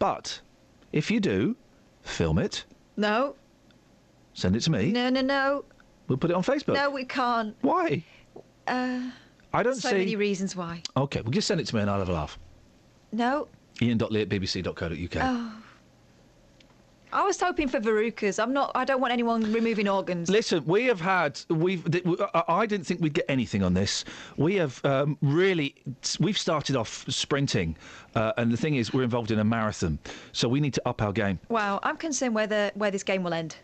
But 0.03 0.41
if 0.91 1.09
you 1.09 1.21
do, 1.21 1.55
film 2.01 2.37
it, 2.37 2.65
No. 2.97 3.35
send 4.33 4.53
it 4.53 4.59
to 4.63 4.69
me. 4.69 4.91
No, 4.91 5.09
no, 5.09 5.21
no. 5.21 5.63
We'll 6.09 6.17
put 6.17 6.29
it 6.29 6.33
on 6.33 6.43
Facebook. 6.43 6.73
No, 6.73 6.89
we 6.89 7.05
can't. 7.05 7.55
Why? 7.61 8.03
Uh, 8.67 9.11
I 9.53 9.63
don't 9.63 9.75
so 9.75 9.91
see. 9.91 9.99
many 9.99 10.17
reasons 10.17 10.57
why. 10.57 10.81
Okay, 10.97 11.21
well, 11.21 11.31
just 11.31 11.47
send 11.47 11.61
it 11.61 11.67
to 11.67 11.75
me 11.77 11.83
and 11.83 11.89
I'll 11.89 11.99
have 11.99 12.09
a 12.09 12.11
laugh. 12.11 12.37
No. 13.13 13.47
Iain.lee 13.81 14.23
at 14.23 14.27
bbc.co.uk. 14.27 15.15
Oh. 15.23 15.62
I 17.13 17.23
was 17.23 17.39
hoping 17.39 17.67
for 17.67 17.79
verrucas. 17.79 18.41
I'm 18.41 18.53
not. 18.53 18.71
I 18.73 18.85
don't 18.85 18.99
want 18.99 19.13
anyone 19.13 19.53
removing 19.53 19.87
organs. 19.87 20.29
Listen, 20.29 20.65
we 20.65 20.85
have 20.85 20.99
had 20.99 21.39
we've. 21.47 21.85
I 22.33 22.65
didn't 22.65 22.87
think 22.87 23.01
we'd 23.01 23.13
get 23.13 23.25
anything 23.29 23.61
on 23.63 23.75
this. 23.75 24.03
We 24.35 24.55
have 24.55 24.83
um, 24.83 25.17
really. 25.21 25.75
We've 26.19 26.37
started 26.37 26.75
off 26.75 27.05
sprinting, 27.07 27.75
uh, 28.15 28.33
and 28.37 28.51
the 28.51 28.57
thing 28.57 28.75
is, 28.75 28.93
we're 28.93 29.03
involved 29.03 29.29
in 29.29 29.39
a 29.39 29.43
marathon, 29.43 29.99
so 30.31 30.47
we 30.47 30.59
need 30.59 30.73
to 30.73 30.81
up 30.87 31.03
our 31.03 31.11
game. 31.11 31.39
Wow, 31.49 31.79
I'm 31.83 31.97
concerned 31.97 32.33
whether 32.33 32.71
where 32.73 32.89
this 32.89 33.03
game 33.03 33.23
will 33.23 33.33
end. 33.33 33.55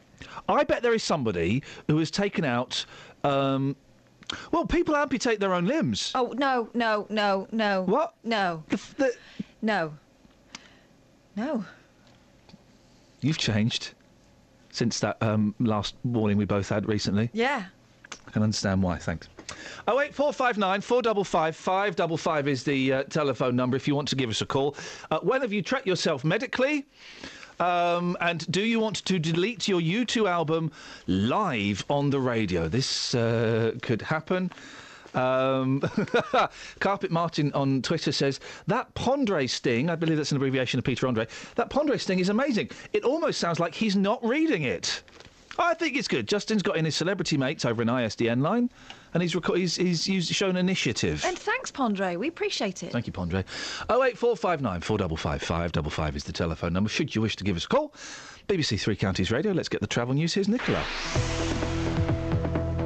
I 0.48 0.64
bet 0.64 0.84
there 0.84 0.94
is 0.94 1.04
somebody 1.04 1.64
who 1.88 1.98
has 1.98 2.12
taken 2.12 2.46
out. 2.46 2.86
Um, 3.24 3.76
well, 4.52 4.66
people 4.66 4.96
amputate 4.96 5.40
their 5.40 5.56
own 5.56 5.66
limbs. 5.66 6.12
Oh 6.14 6.34
no, 6.38 6.70
no, 6.76 7.08
no, 7.10 7.48
no. 7.52 7.82
What? 7.84 8.14
No. 8.24 8.64
No. 9.62 9.94
No. 11.36 11.66
You've 13.22 13.38
changed 13.38 13.92
since 14.72 15.00
that 15.00 15.22
um, 15.22 15.56
last 15.60 15.96
warning 16.04 16.38
we 16.38 16.46
both 16.46 16.70
had 16.70 16.88
recently. 16.88 17.30
Yeah. 17.34 17.66
I 18.28 18.32
can 18.32 18.44
understand 18.44 18.82
why. 18.82 18.98
Thanks. 18.98 19.28
Oh 19.88 20.00
eight 20.00 20.14
four 20.14 20.32
five 20.32 20.58
nine 20.58 20.82
four 20.82 21.02
double 21.02 21.24
five 21.24 21.56
five 21.56 21.96
double 21.96 22.18
five 22.18 22.48
is 22.48 22.64
the 22.64 22.94
uh, 22.94 23.04
telephone 23.04 23.56
number 23.56 23.76
if 23.76 23.88
you 23.88 23.96
want 23.96 24.08
to 24.10 24.16
give 24.16 24.30
us 24.30 24.42
a 24.42 24.46
call. 24.46 24.76
Uh, 25.12 25.20
when 25.20 25.42
have 25.42 25.52
you 25.52 25.62
tracked 25.62 25.88
yourself 25.88 26.24
medically? 26.24 26.86
Um, 27.60 28.16
and 28.22 28.50
do 28.52 28.62
you 28.62 28.80
want 28.80 29.04
to 29.06 29.20
delete 29.20 29.68
your 29.68 29.82
U2 29.82 30.30
album 30.30 30.72
live 31.08 31.84
on 31.90 32.10
the 32.10 32.20
radio? 32.20 32.70
This 32.70 33.14
uh, 33.14 33.74
could 33.82 34.02
happen. 34.02 34.52
Um, 35.14 35.82
Carpet 36.80 37.12
Martin 37.12 37.52
on 37.54 37.82
Twitter 37.82 38.12
says 38.12 38.40
that 38.68 38.94
Pondre 38.96 39.50
sting, 39.50 39.90
I 39.90 39.96
believe 39.96 40.18
that's 40.18 40.32
an 40.32 40.38
abbreviation 40.38 40.78
of 40.78 40.86
Peter 40.86 41.08
Andre, 41.08 41.28
that 41.56 41.70
Pondre 41.70 42.00
sting 42.00 42.20
is 42.20 42.30
amazing. 42.30 42.70
It 42.94 43.04
almost 43.04 43.40
sounds 43.40 43.60
like 43.60 43.74
he's 43.74 43.96
not 43.96 44.24
reading 44.24 44.64
it. 44.64 45.04
I 45.58 45.74
think 45.74 45.98
it's 45.98 46.08
good. 46.08 46.26
Justin's 46.28 46.64
got 46.64 46.78
in 46.78 46.86
his 46.86 46.96
celebrity 46.96 47.38
mates 47.38 47.66
over 47.66 47.82
an 47.82 47.90
ISDN 47.90 48.42
line, 48.42 48.70
and 49.14 49.22
he's, 49.22 49.34
reco- 49.34 49.58
he's, 49.58 49.76
he's, 49.76 50.06
he's 50.06 50.28
shown 50.28 50.56
initiative. 50.56 51.24
And 51.26 51.38
thanks, 51.38 51.70
Pondre. 51.70 52.18
We 52.18 52.30
appreciate 52.30 52.82
it. 52.82 52.94
Thank 52.94 53.08
you, 53.08 53.14
Pondre. 53.14 53.44
08459 53.90 54.82
455 54.82 55.42
555 55.42 56.16
is 56.16 56.24
the 56.24 56.32
telephone 56.32 56.72
number. 56.72 56.90
Should 56.90 57.14
you 57.14 57.22
wish 57.22 57.36
to 57.36 57.44
give 57.44 57.58
us 57.58 57.66
a 57.66 57.68
call, 57.68 57.94
BBC 58.48 58.80
Three 58.80 58.96
Counties 58.96 59.32
Radio. 59.32 59.52
Let's 59.52 59.70
get 59.70 59.82
the 59.82 59.88
travel 59.88 60.14
news. 60.14 60.34
Here's 60.34 60.48
Nicola. 60.48 60.84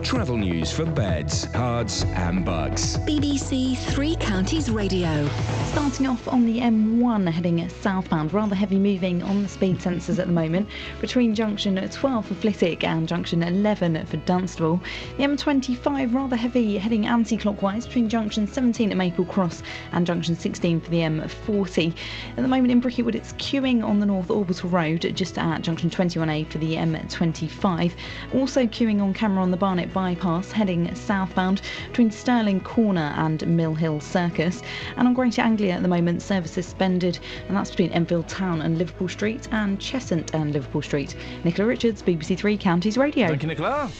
Travel 0.03 0.35
news 0.35 0.69
for 0.69 0.85
beds, 0.85 1.45
cards, 1.53 2.03
and 2.15 2.43
bugs. 2.43 2.97
BBC 2.99 3.77
Three 3.77 4.17
Counties 4.17 4.69
Radio. 4.69 5.29
Starting 5.67 6.07
off 6.07 6.27
on 6.27 6.45
the 6.45 6.59
M1 6.59 7.31
heading 7.31 7.67
southbound, 7.69 8.33
rather 8.33 8.53
heavy 8.53 8.77
moving 8.77 9.23
on 9.23 9.43
the 9.43 9.49
speed 9.49 9.77
sensors 9.77 10.19
at 10.19 10.27
the 10.27 10.33
moment 10.33 10.67
between 10.99 11.33
junction 11.33 11.75
12 11.89 12.25
for 12.25 12.33
Flitwick 12.35 12.83
and 12.83 13.07
junction 13.07 13.43
11 13.43 14.05
for 14.05 14.17
Dunstable. 14.17 14.81
The 15.17 15.23
M25 15.23 16.13
rather 16.13 16.35
heavy 16.35 16.77
heading 16.77 17.05
anti-clockwise 17.07 17.87
between 17.87 18.09
junction 18.09 18.45
17 18.45 18.91
at 18.91 18.97
Maple 18.97 19.25
Cross 19.25 19.63
and 19.93 20.05
junction 20.05 20.35
16 20.35 20.81
for 20.81 20.89
the 20.89 20.99
M40. 20.99 21.95
At 22.31 22.41
the 22.41 22.47
moment 22.47 22.71
in 22.71 22.81
Bricket 22.81 23.05
Wood 23.05 23.15
it's 23.15 23.33
queuing 23.33 23.83
on 23.83 24.01
the 24.01 24.05
North 24.05 24.29
Orbital 24.29 24.69
Road 24.69 25.11
just 25.15 25.37
at 25.37 25.61
junction 25.61 25.89
21A 25.89 26.51
for 26.51 26.57
the 26.57 26.75
M25. 26.75 27.93
Also 28.33 28.67
queuing 28.67 29.01
on 29.01 29.13
camera 29.13 29.41
on 29.41 29.49
the 29.49 29.57
Barnet 29.57 29.92
bypass 29.93 30.51
heading 30.51 30.93
southbound 30.95 31.61
between 31.87 32.11
Stirling 32.11 32.59
Corner 32.59 33.13
and 33.15 33.45
Mill 33.47 33.75
Hill 33.75 33.99
Circus. 33.99 34.61
And 34.97 35.07
on 35.07 35.13
Greater 35.13 35.41
Anglia 35.41 35.73
at 35.73 35.81
the 35.81 35.87
moment, 35.87 36.21
service 36.21 36.51
suspended, 36.51 37.19
and 37.47 37.55
that's 37.55 37.69
between 37.69 37.91
Enfield 37.91 38.27
Town 38.27 38.61
and 38.61 38.77
Liverpool 38.77 39.07
Street 39.07 39.47
and 39.51 39.79
Cheshunt 39.79 40.33
and 40.33 40.51
Liverpool 40.51 40.81
Street. 40.81 41.15
Nicola 41.43 41.67
Richards, 41.67 42.01
BBC 42.01 42.37
Three 42.37 42.57
Counties 42.57 42.97
Radio. 42.97 43.27
Thank 43.27 43.43
you, 43.43 43.47
Nicola. 43.47 43.91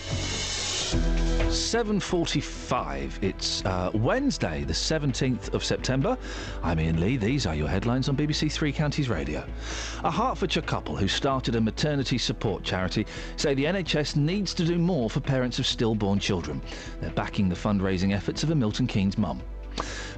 7.45. 0.94 3.24
It's 3.24 3.64
uh, 3.66 3.92
Wednesday, 3.94 4.64
the 4.64 4.74
17th 4.74 5.54
of 5.54 5.64
September. 5.64 6.18
I'm 6.64 6.80
Iain 6.80 7.00
Lee. 7.00 7.18
These 7.18 7.46
are 7.46 7.56
your 7.56 7.68
headlines 7.68 8.10
on 8.10 8.18
BBC 8.18 8.52
Three 8.52 8.72
Counties 8.72 9.10
Radio. 9.10 9.46
A 10.04 10.12
Hertfordshire 10.12 10.64
couple 10.64 10.96
who 10.96 11.08
started 11.08 11.56
a 11.56 11.62
maternity 11.62 12.18
support 12.18 12.64
charity 12.64 13.06
say 13.38 13.54
the 13.54 13.66
NHS 13.66 14.16
needs 14.16 14.54
to 14.56 14.66
do 14.66 14.78
more 14.78 15.10
for 15.10 15.20
parents 15.20 15.60
of 15.60 15.66
stillborn 15.66 16.20
children. 16.20 16.62
They're 17.02 17.12
backing 17.12 17.50
the 17.50 17.56
fundraising 17.56 18.14
efforts 18.14 18.44
of 18.44 18.50
a 18.50 18.56
Milton 18.56 18.88
Keynes 18.88 19.18
mum. 19.18 19.42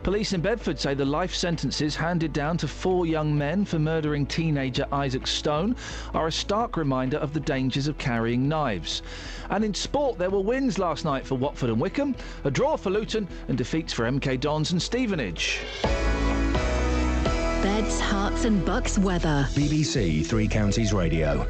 Police 0.03 0.33
in 0.33 0.41
Bedford 0.41 0.79
say 0.79 0.93
the 0.93 1.03
life 1.03 1.33
sentences 1.33 1.95
handed 1.95 2.31
down 2.31 2.57
to 2.57 2.67
four 2.67 3.05
young 3.05 3.35
men 3.35 3.65
for 3.65 3.79
murdering 3.79 4.25
teenager 4.25 4.85
Isaac 4.91 5.25
Stone 5.25 5.75
are 6.13 6.27
a 6.27 6.31
stark 6.31 6.77
reminder 6.77 7.17
of 7.17 7.33
the 7.33 7.39
dangers 7.39 7.87
of 7.87 7.97
carrying 7.97 8.47
knives. 8.47 9.01
And 9.49 9.63
in 9.63 9.73
sport, 9.73 10.19
there 10.19 10.29
were 10.29 10.41
wins 10.41 10.77
last 10.77 11.05
night 11.05 11.25
for 11.25 11.35
Watford 11.35 11.69
and 11.69 11.79
Wycombe, 11.79 12.15
a 12.43 12.51
draw 12.51 12.77
for 12.77 12.91
Luton, 12.91 13.27
and 13.47 13.57
defeats 13.57 13.93
for 13.93 14.03
MK 14.03 14.39
Dons 14.39 14.71
and 14.71 14.81
Stevenage. 14.81 15.61
Beds, 17.63 17.99
Herts 17.99 18.45
and 18.45 18.63
Bucks 18.63 18.99
weather. 18.99 19.47
BBC 19.53 20.23
Three 20.25 20.47
Counties 20.47 20.93
Radio. 20.93 21.47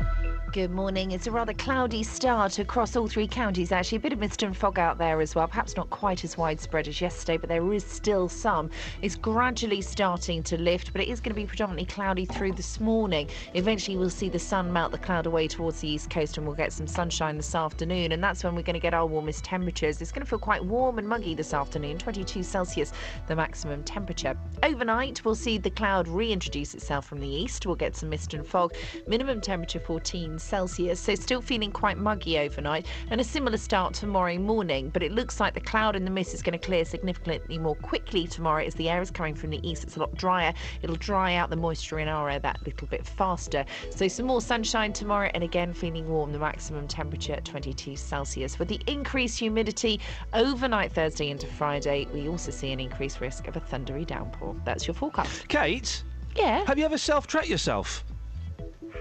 Good 0.56 0.72
morning. 0.72 1.12
It's 1.12 1.28
a 1.28 1.32
rather 1.32 1.52
cloudy 1.52 2.02
start 2.02 2.60
across 2.60 2.96
all 2.96 3.10
three 3.10 3.28
counties, 3.28 3.74
actually. 3.74 3.98
A 3.98 4.00
bit 4.00 4.14
of 4.14 4.20
mist 4.20 4.42
and 4.42 4.56
fog 4.56 4.80
out 4.80 4.98
there 4.98 5.20
as 5.20 5.36
well. 5.36 5.50
Perhaps 5.50 5.76
not 5.76 5.90
quite 5.90 6.24
as 6.24 6.38
widespread 6.38 6.88
as 6.88 7.02
yesterday, 7.02 7.36
but 7.36 7.50
there 7.50 7.74
is 7.74 7.84
still 7.84 8.30
some. 8.30 8.70
It's 9.02 9.18
gradually 9.18 9.82
starting 9.82 10.44
to 10.44 10.58
lift, 10.58 10.94
but 10.94 11.02
it 11.02 11.10
is 11.10 11.20
going 11.20 11.32
to 11.32 11.36
be 11.36 11.46
predominantly 11.46 11.94
cloudy 11.94 12.24
through 12.24 12.54
this 12.54 12.80
morning. 12.80 13.30
Eventually, 13.54 13.98
we'll 13.98 14.10
see 14.10 14.30
the 14.30 14.40
sun 14.40 14.72
melt 14.72 14.94
the 14.94 14.98
cloud 14.98 15.26
away 15.26 15.50
towards 15.50 15.82
the 15.82 15.90
east 15.90 16.10
coast 16.10 16.38
and 16.38 16.48
we'll 16.48 16.56
get 16.56 16.72
some 16.72 16.88
sunshine 16.88 17.36
this 17.36 17.54
afternoon. 17.54 18.14
And 18.14 18.24
that's 18.24 18.42
when 18.42 18.56
we're 18.56 18.62
going 18.62 18.76
to 18.76 18.80
get 18.80 18.94
our 18.94 19.06
warmest 19.06 19.44
temperatures. 19.44 20.02
It's 20.02 20.14
going 20.14 20.24
to 20.24 20.30
feel 20.30 20.40
quite 20.40 20.64
warm 20.64 21.00
and 21.00 21.10
muggy 21.10 21.36
this 21.36 21.54
afternoon, 21.54 21.98
22 21.98 22.44
Celsius, 22.44 22.94
the 23.28 23.36
maximum 23.36 23.84
temperature. 23.84 24.38
Overnight, 24.64 25.26
we'll 25.26 25.36
see 25.36 25.58
the 25.58 25.70
cloud 25.70 26.08
reintroduce 26.08 26.74
itself 26.74 27.06
from 27.06 27.20
the 27.20 27.28
east. 27.28 27.66
We'll 27.66 27.76
get 27.76 27.98
some 27.98 28.08
mist 28.08 28.34
and 28.34 28.48
fog. 28.48 28.74
Minimum 29.06 29.42
temperature 29.42 29.82
14 29.82 30.40
Celsius, 30.46 31.00
so 31.00 31.16
still 31.16 31.42
feeling 31.42 31.72
quite 31.72 31.98
muggy 31.98 32.38
overnight, 32.38 32.86
and 33.10 33.20
a 33.20 33.24
similar 33.24 33.58
start 33.58 33.94
tomorrow 33.94 34.38
morning. 34.38 34.90
But 34.90 35.04
it 35.04 35.12
looks 35.12 35.40
like 35.40 35.54
the 35.54 35.60
cloud 35.60 35.96
and 35.96 36.06
the 36.06 36.12
mist 36.12 36.34
is 36.34 36.42
going 36.42 36.58
to 36.58 36.66
clear 36.66 36.86
significantly 36.86 37.58
more 37.58 37.76
quickly 37.76 38.28
tomorrow 38.28 38.64
as 38.64 38.76
the 38.76 38.90
air 38.90 39.02
is 39.02 39.12
coming 39.12 39.36
from 39.36 39.50
the 39.50 39.68
east. 39.68 39.84
It's 39.84 39.98
a 39.98 40.00
lot 40.00 40.16
drier. 40.16 40.54
It'll 40.82 40.96
dry 40.96 41.36
out 41.36 41.50
the 41.50 41.56
moisture 41.56 42.00
in 42.00 42.08
our 42.08 42.30
air 42.30 42.40
that 42.40 42.64
little 42.66 42.88
bit 42.88 43.06
faster. 43.06 43.66
So 43.90 44.08
some 44.08 44.28
more 44.28 44.42
sunshine 44.42 44.94
tomorrow, 44.94 45.30
and 45.34 45.44
again 45.44 45.74
feeling 45.74 46.08
warm. 46.08 46.32
The 46.32 46.40
maximum 46.40 46.88
temperature 46.88 47.40
22 47.44 47.96
Celsius. 47.96 48.60
With 48.60 48.68
the 48.68 48.80
increased 48.88 49.40
humidity 49.40 50.00
overnight 50.34 50.92
Thursday 50.92 51.30
into 51.30 51.48
Friday, 51.48 52.08
we 52.14 52.28
also 52.28 52.52
see 52.52 52.72
an 52.72 52.80
increased 52.80 53.22
risk 53.22 53.48
of 53.48 53.56
a 53.56 53.60
thundery 53.60 54.06
downpour. 54.06 54.56
That's 54.66 54.88
your 54.88 54.94
forecast. 54.94 55.48
Kate? 55.48 56.04
Yeah. 56.36 56.66
Have 56.66 56.78
you 56.78 56.86
ever 56.86 56.98
self-tracked 56.98 57.48
yourself? 57.48 58.04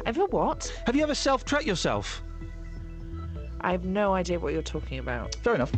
Ever 0.06 0.26
what? 0.26 0.72
Have 0.86 0.96
you 0.96 1.02
ever 1.02 1.14
self-tracked 1.14 1.66
yourself? 1.66 2.22
I 3.60 3.72
have 3.72 3.84
no 3.84 4.12
idea 4.12 4.38
what 4.38 4.52
you're 4.52 4.62
talking 4.62 4.98
about. 4.98 5.34
Fair 5.36 5.54
enough. 5.54 5.72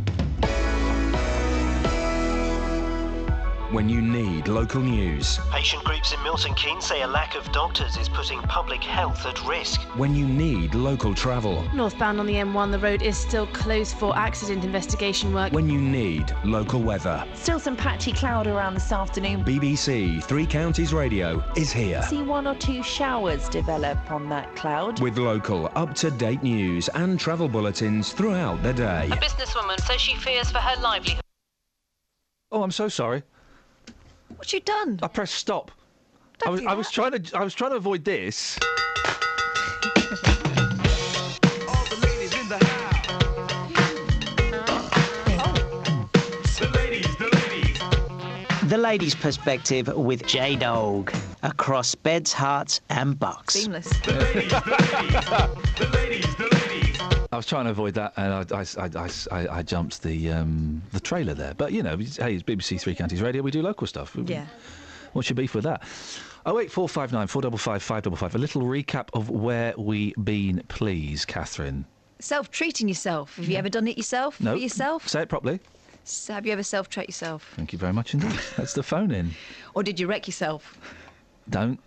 When 3.73 3.89
you 3.89 4.01
need 4.01 4.47
local 4.47 4.81
news. 4.81 5.41
Patient 5.51 5.83
groups 5.83 6.13
in 6.13 6.23
Milton 6.23 6.55
Keynes 6.55 6.87
say 6.87 7.03
a 7.03 7.07
lack 7.07 7.35
of 7.35 7.51
doctors 7.51 7.97
is 7.97 8.09
putting 8.09 8.41
public 8.43 8.81
health 8.81 9.27
at 9.27 9.45
risk. 9.45 9.81
When 9.97 10.15
you 10.15 10.25
need 10.25 10.77
local 10.77 11.17
travel. 11.17 11.65
Northbound 11.75 12.21
on 12.21 12.27
the 12.27 12.35
M1, 12.35 12.71
the 12.71 12.79
road 12.79 13.03
is 13.03 13.19
still 13.19 13.49
closed 13.49 13.97
for 13.97 14.17
accident 14.17 14.65
investigation 14.65 15.35
work. 15.35 15.53
When 15.53 15.69
you 15.69 15.81
need 15.81 16.33
local 16.45 16.81
weather. 16.81 17.27
Still 17.35 17.59
some 17.59 17.77
patchy 17.77 18.13
cloud 18.13 18.47
around 18.47 18.75
this 18.75 18.93
afternoon. 18.93 19.45
BBC 19.45 20.23
Three 20.23 20.47
Counties 20.47 20.95
Radio 20.95 21.43
is 21.57 21.73
here. 21.73 22.03
See 22.03 22.23
one 22.23 22.47
or 22.47 22.55
two 22.55 22.85
showers 22.85 23.49
develop 23.49 23.99
on 24.13 24.29
that 24.29 24.55
cloud. 24.55 25.01
With 25.01 25.19
local, 25.19 25.73
up-to-date 25.75 26.45
news 26.45 26.89
and 26.91 27.19
travel 27.19 27.49
bulletins 27.49 28.13
throughout 28.13 28.63
the 28.63 28.73
day. 28.73 29.09
A 29.11 29.17
businesswoman 29.17 29.81
says 29.81 30.01
she 30.01 30.15
fears 30.15 30.53
for 30.53 30.59
her 30.59 30.81
livelihood. 30.81 31.21
Oh, 32.53 32.63
I'm 32.63 32.71
so 32.71 32.89
sorry. 32.89 33.25
What 34.37 34.53
you 34.53 34.61
done? 34.61 34.99
I 35.03 35.09
pressed 35.09 35.35
stop. 35.35 35.71
I 36.45 36.51
was, 36.51 36.61
I 36.67 36.75
was 36.75 36.91
trying 36.91 37.23
to 37.23 37.37
I 37.37 37.43
was 37.43 37.55
trying 37.55 37.71
to 37.71 37.77
avoid 37.77 38.05
this. 38.05 38.59
The 48.69 48.79
ladies' 48.79 49.15
perspective 49.15 49.89
with 49.89 50.27
J 50.27 50.57
Dog 50.57 51.13
across 51.43 51.95
beds, 51.95 52.35
Herts, 52.35 52.81
and 52.91 53.19
bucks. 53.19 53.55
Seamless. 53.55 53.91
I 57.37 57.39
was 57.39 57.45
trying 57.45 57.67
to 57.67 57.71
avoid 57.71 57.93
that, 57.95 58.15
and 58.17 58.33
I, 58.33 58.45
I, 58.57 58.65
I, 58.97 59.11
I, 59.31 59.59
I 59.59 59.63
jumped 59.63 60.03
the 60.03 60.33
um, 60.33 60.81
the 60.93 61.01
trailer 61.01 61.35
there. 61.35 61.53
But 61.53 61.71
you 61.73 61.83
know, 61.83 61.99
hey, 61.99 62.35
it's 62.35 62.43
BBC 62.43 62.81
Three 62.81 62.95
Counties 62.95 63.21
Radio. 63.21 63.43
We 63.43 63.51
do 63.51 63.61
local 63.61 63.87
stuff. 63.87 64.17
Yeah. 64.25 64.47
What's 65.13 65.29
your 65.29 65.35
beef 65.35 65.55
with 65.55 65.65
that? 65.65 65.83
Oh 66.47 66.59
eight 66.59 66.71
four 66.73 66.89
five 66.89 67.13
nine 67.13 67.27
four 67.27 67.43
double 67.43 67.59
five 67.59 67.83
five 67.83 68.05
double 68.05 68.17
five. 68.17 68.35
A 68.35 68.39
little 68.39 68.63
recap 68.63 69.09
of 69.13 69.29
where 69.29 69.75
we 69.77 70.15
been, 70.25 70.63
please, 70.69 71.27
Catherine. 71.27 71.85
Self 72.21 72.51
treating 72.51 72.89
yourself. 72.89 73.37
Have 73.37 73.47
you 73.51 73.59
ever 73.59 73.69
done 73.69 73.87
it 73.87 73.99
yourself? 73.99 74.41
No. 74.41 74.53
For 74.53 74.59
yourself? 74.59 75.07
Say 75.07 75.21
it 75.23 75.29
properly. 75.29 75.61
S- 76.07 76.29
Have 76.29 76.47
you 76.47 76.53
ever 76.55 76.63
self 76.63 76.89
treat 76.89 77.09
yourself? 77.11 77.53
Thank 77.57 77.75
you 77.75 77.79
very 77.79 77.93
much 77.93 78.15
indeed. 78.15 78.33
That's 78.57 78.73
the 78.73 78.83
phone 78.83 79.11
in. 79.11 79.33
Or 79.75 79.83
did 79.83 80.01
you 80.01 80.07
wreck 80.07 80.27
yourself? 80.27 80.79
Don't. 81.51 81.81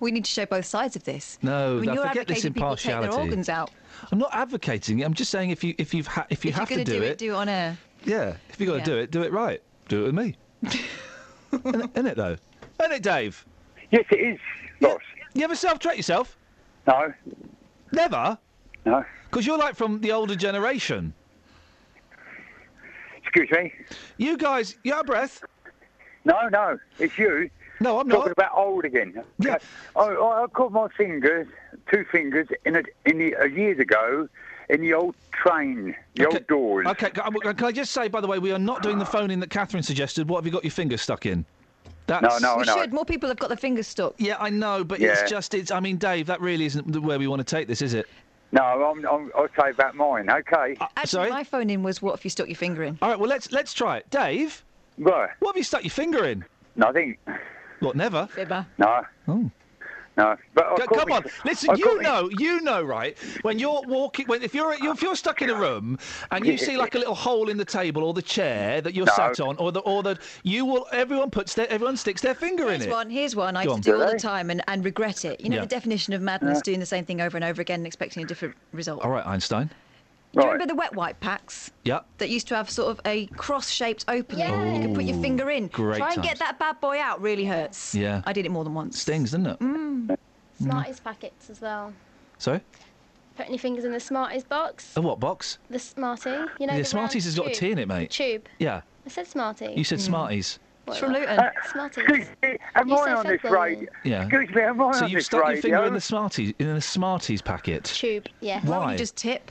We 0.00 0.10
need 0.10 0.24
to 0.24 0.30
show 0.30 0.46
both 0.46 0.64
sides 0.64 0.96
of 0.96 1.04
this. 1.04 1.38
No, 1.42 1.76
I 1.76 1.80
mean, 1.80 1.90
I 1.90 1.94
you're 1.94 2.08
forget 2.08 2.26
this 2.26 2.38
advocating 2.38 2.52
people 2.54 2.76
take 2.76 2.84
their 2.86 2.94
impartiality. 2.96 3.22
organs 3.22 3.48
out. 3.48 3.70
I'm 4.10 4.18
not 4.18 4.30
advocating 4.34 4.98
it. 5.00 5.04
I'm 5.04 5.14
just 5.14 5.30
saying 5.30 5.50
if 5.50 5.62
you 5.62 5.74
if 5.78 5.92
you've 5.92 6.06
ha- 6.06 6.26
if 6.30 6.44
you 6.44 6.48
if 6.50 6.54
have 6.56 6.70
you're 6.70 6.78
to 6.80 6.84
do, 6.84 6.98
do 7.00 7.02
it, 7.04 7.18
do 7.18 7.32
it 7.32 7.36
on 7.36 7.48
air. 7.48 7.76
Yeah, 8.04 8.34
if 8.48 8.58
you 8.58 8.66
got 8.66 8.78
to 8.78 8.84
do 8.84 8.96
it, 8.96 9.10
do 9.10 9.22
it 9.22 9.30
right. 9.32 9.62
Do 9.88 10.02
it 10.06 10.06
with 10.06 10.14
me. 10.14 10.36
Isn't 11.52 12.06
it 12.06 12.16
though? 12.16 12.36
Isn't 12.80 12.92
it, 12.92 13.02
Dave? 13.02 13.44
Yes, 13.90 14.04
it 14.10 14.16
is, 14.20 14.38
boss. 14.80 15.00
You 15.34 15.44
ever 15.44 15.54
self-treat 15.54 15.96
yourself? 15.96 16.36
No. 16.86 17.12
Never. 17.92 18.38
No. 18.86 19.04
Because 19.28 19.46
you're 19.46 19.58
like 19.58 19.74
from 19.76 20.00
the 20.00 20.12
older 20.12 20.34
generation. 20.34 21.12
Excuse 23.22 23.50
me. 23.50 23.72
You 24.16 24.36
guys, 24.38 24.76
you 24.82 24.94
out 24.94 25.00
of 25.00 25.06
breath? 25.06 25.42
No, 26.24 26.48
no, 26.50 26.78
it's 26.98 27.16
you. 27.18 27.50
No, 27.80 27.98
I'm 27.98 28.08
not. 28.08 28.16
Talking 28.16 28.32
about 28.32 28.52
old 28.54 28.84
again. 28.84 29.22
Yeah. 29.38 29.56
I, 29.96 30.00
I, 30.00 30.44
I 30.44 30.46
caught 30.48 30.70
my 30.70 30.88
fingers, 30.88 31.48
two 31.90 32.04
fingers, 32.12 32.46
in 32.66 32.76
a, 32.76 32.82
in 33.06 33.18
the, 33.18 33.34
uh, 33.36 33.44
years 33.44 33.78
ago, 33.78 34.28
in 34.68 34.82
the 34.82 34.92
old 34.92 35.14
train, 35.32 35.96
the 36.14 36.26
old 36.26 36.46
doors. 36.46 36.86
Okay, 36.88 37.10
can 37.10 37.64
I- 37.64 37.72
just 37.72 37.92
say, 37.92 38.08
by 38.08 38.20
the 38.20 38.26
way, 38.26 38.38
we 38.38 38.52
are 38.52 38.58
not 38.58 38.82
doing 38.82 38.98
the 38.98 39.04
phone 39.16 39.30
in 39.30 39.40
that 39.40 39.50
Catherine 39.50 39.82
suggested. 39.82 40.28
What 40.28 40.38
have 40.38 40.46
you 40.46 40.52
got 40.52 40.62
your 40.62 40.70
fingers 40.70 41.00
stuck 41.00 41.24
in? 41.24 41.44
That's... 42.06 42.42
no, 42.42 42.56
no, 42.56 42.56
we 42.58 42.64
should. 42.64 42.92
More 42.92 43.04
people 43.04 43.28
have 43.28 43.38
got 43.38 43.48
their 43.48 43.56
fingers 43.56 43.86
stuck. 43.86 44.14
Yeah, 44.18 44.36
I 44.38 44.50
know, 44.50 44.84
but 44.84 45.00
Yeah. 45.00 45.12
it's 45.12 45.30
just, 45.30 45.54
it's. 45.54 45.70
I 45.70 45.80
mean, 45.80 45.96
Dave, 45.96 46.26
that 46.26 46.40
really 46.40 46.66
isn't 46.66 47.00
where 47.02 47.18
we 47.18 47.28
want 47.28 47.40
to 47.40 47.44
take 47.44 47.66
this, 47.68 47.82
is 47.82 47.94
it? 47.94 48.06
No, 48.52 48.62
I'm, 48.62 49.06
I'm, 49.06 49.30
I'll 49.36 49.48
say 49.58 49.70
about 49.70 49.94
mine, 49.94 50.28
okay? 50.28 50.76
Actually, 50.96 51.30
my 51.30 51.44
phone 51.44 51.70
in 51.70 51.84
was 51.84 52.02
what 52.02 52.14
if 52.14 52.24
you 52.24 52.30
stuck 52.30 52.48
your 52.48 52.56
finger 52.56 52.82
in? 52.82 52.98
All 53.00 53.10
right, 53.10 53.18
well, 53.18 53.28
let's 53.28 53.52
let's 53.52 53.72
try 53.72 53.98
it. 53.98 54.10
Dave? 54.10 54.64
Right. 54.98 55.30
What 55.38 55.50
have 55.50 55.56
you 55.56 55.62
stuck 55.62 55.84
your 55.84 55.90
finger 55.92 56.24
in? 56.26 56.44
Nothing. 56.74 57.16
What, 57.80 57.96
never? 57.96 58.26
Fibber. 58.28 58.66
No. 58.78 59.04
Oh. 59.28 59.50
No. 60.16 60.36
But 60.54 60.66
I 60.66 60.68
Co- 60.70 60.76
caught 60.86 60.98
Come 60.98 61.08
me- 61.08 61.14
on, 61.14 61.24
listen. 61.46 61.70
I 61.70 61.74
You 61.74 61.84
caught 61.84 61.96
me- 61.98 62.02
know, 62.04 62.30
you 62.38 62.60
know, 62.60 62.82
right? 62.82 63.16
When 63.42 63.58
you're 63.58 63.80
walking, 63.86 64.26
when 64.26 64.42
if 64.42 64.54
you're 64.54 64.72
if 64.74 65.00
you're 65.02 65.16
stuck 65.16 65.40
in 65.40 65.48
a 65.48 65.54
room 65.54 65.98
and 66.30 66.44
you 66.44 66.58
see 66.58 66.76
like 66.76 66.94
a 66.94 66.98
little 66.98 67.14
hole 67.14 67.48
in 67.48 67.56
the 67.56 67.64
table 67.64 68.02
or 68.04 68.12
the 68.12 68.20
chair 68.20 68.80
that 68.82 68.92
you're 68.92 69.06
No. 69.06 69.12
sat 69.14 69.40
on, 69.40 69.56
or 69.56 69.72
the 69.72 69.80
or 69.80 70.02
the 70.02 70.18
you 70.42 70.66
will 70.66 70.86
everyone 70.92 71.30
puts 71.30 71.54
their 71.54 71.68
everyone 71.70 71.96
sticks 71.96 72.20
their 72.20 72.34
finger 72.34 72.64
Here's 72.64 72.74
in 72.76 72.80
it. 72.82 72.84
Here's 72.86 72.92
one. 72.94 73.10
Here's 73.10 73.36
one. 73.36 73.56
I 73.56 73.64
Go 73.64 73.76
used 73.76 73.84
to 73.84 73.92
on. 73.92 73.98
do 73.98 74.04
all 74.04 74.12
the 74.12 74.18
time 74.18 74.50
and, 74.50 74.62
and 74.68 74.84
regret 74.84 75.24
it. 75.24 75.40
You 75.40 75.48
know 75.48 75.56
Yeah. 75.56 75.62
the 75.62 75.68
definition 75.68 76.12
of 76.12 76.20
madness, 76.20 76.56
Yeah. 76.58 76.62
doing 76.64 76.80
the 76.80 76.86
same 76.86 77.04
thing 77.06 77.20
over 77.22 77.36
and 77.38 77.44
over 77.44 77.62
again 77.62 77.80
and 77.80 77.86
expecting 77.86 78.22
a 78.22 78.26
different 78.26 78.56
result. 78.72 79.02
All 79.02 79.10
right, 79.10 79.26
Einstein. 79.26 79.70
Do 80.32 80.40
you 80.40 80.46
remember 80.52 80.66
the 80.66 80.76
wet 80.76 80.94
wipe 80.94 81.18
packs 81.18 81.72
Yep. 81.84 82.06
that 82.18 82.28
used 82.30 82.46
to 82.48 82.56
have 82.56 82.70
sort 82.70 82.90
of 82.90 83.00
a 83.04 83.26
cross-shaped 83.26 84.04
opening? 84.06 84.46
yeah. 84.46 84.74
You 84.74 84.80
could 84.86 84.94
put 84.94 85.04
your 85.04 85.20
finger 85.20 85.50
in. 85.50 85.66
great 85.68 85.96
Try 85.98 86.06
and 86.12 86.16
times. 86.16 86.28
get 86.28 86.38
that 86.38 86.58
bad 86.58 86.80
boy 86.80 87.00
out. 87.00 87.20
Really 87.20 87.44
hurts. 87.44 87.94
Yeah. 87.96 88.22
I 88.26 88.32
did 88.32 88.46
it 88.46 88.50
more 88.50 88.62
than 88.62 88.72
once. 88.74 89.00
Stings, 89.00 89.32
doesn't 89.32 89.46
it? 89.46 89.58
Mm. 89.58 90.16
Smarties 90.62 91.00
packets 91.00 91.50
as 91.50 91.60
well. 91.60 91.92
Sorry. 92.38 92.60
put 93.36 93.46
any 93.48 93.58
fingers 93.58 93.84
in 93.84 93.90
the 93.92 93.98
Smarties 94.00 94.44
box. 94.44 94.96
A 94.96 95.00
what 95.00 95.18
box? 95.18 95.58
The 95.68 95.78
Smartie, 95.78 96.30
you 96.60 96.66
know. 96.66 96.74
the 96.74 96.80
the 96.80 96.84
Smarties 96.84 97.24
has 97.24 97.34
got 97.34 97.46
a 97.46 97.50
tube. 97.50 97.58
T 97.58 97.70
in 97.72 97.78
it, 97.78 97.88
mate. 97.88 98.10
Tube. 98.10 98.46
Yeah. 98.58 98.82
I 99.06 99.08
said 99.08 99.26
Smartie. 99.26 99.72
You 99.76 99.82
said 99.84 100.00
Smarties. 100.00 100.58
What, 100.84 100.98
from? 100.98 101.12
Luton. 101.12 101.38
Uh, 101.38 101.50
Smarties. 101.72 102.04
Excuse 102.08 102.28
me, 102.42 102.58
am 102.74 102.88
You 102.88 102.94
I 102.96 103.14
on 103.14 103.26
this 103.26 103.40
football. 103.40 103.62
radio? 103.62 103.88
Yeah. 104.04 104.22
Excuse 104.26 104.50
me, 104.54 104.62
am 104.62 104.80
I 104.80 104.92
So 104.92 105.04
on 105.04 105.10
you've 105.10 105.18
this 105.18 105.26
stuck 105.26 105.46
your 105.48 105.56
finger 105.62 105.84
in 105.84 105.94
the 105.94 106.00
Smarties 106.00 106.52
in 106.58 106.68
a 106.68 106.80
Smarties 106.80 107.42
packet. 107.42 107.84
Tube. 107.84 108.26
Yeah. 108.40 108.60
Why 108.64 108.80
don't 108.80 108.92
you 108.92 108.98
just 108.98 109.16
tip? 109.16 109.50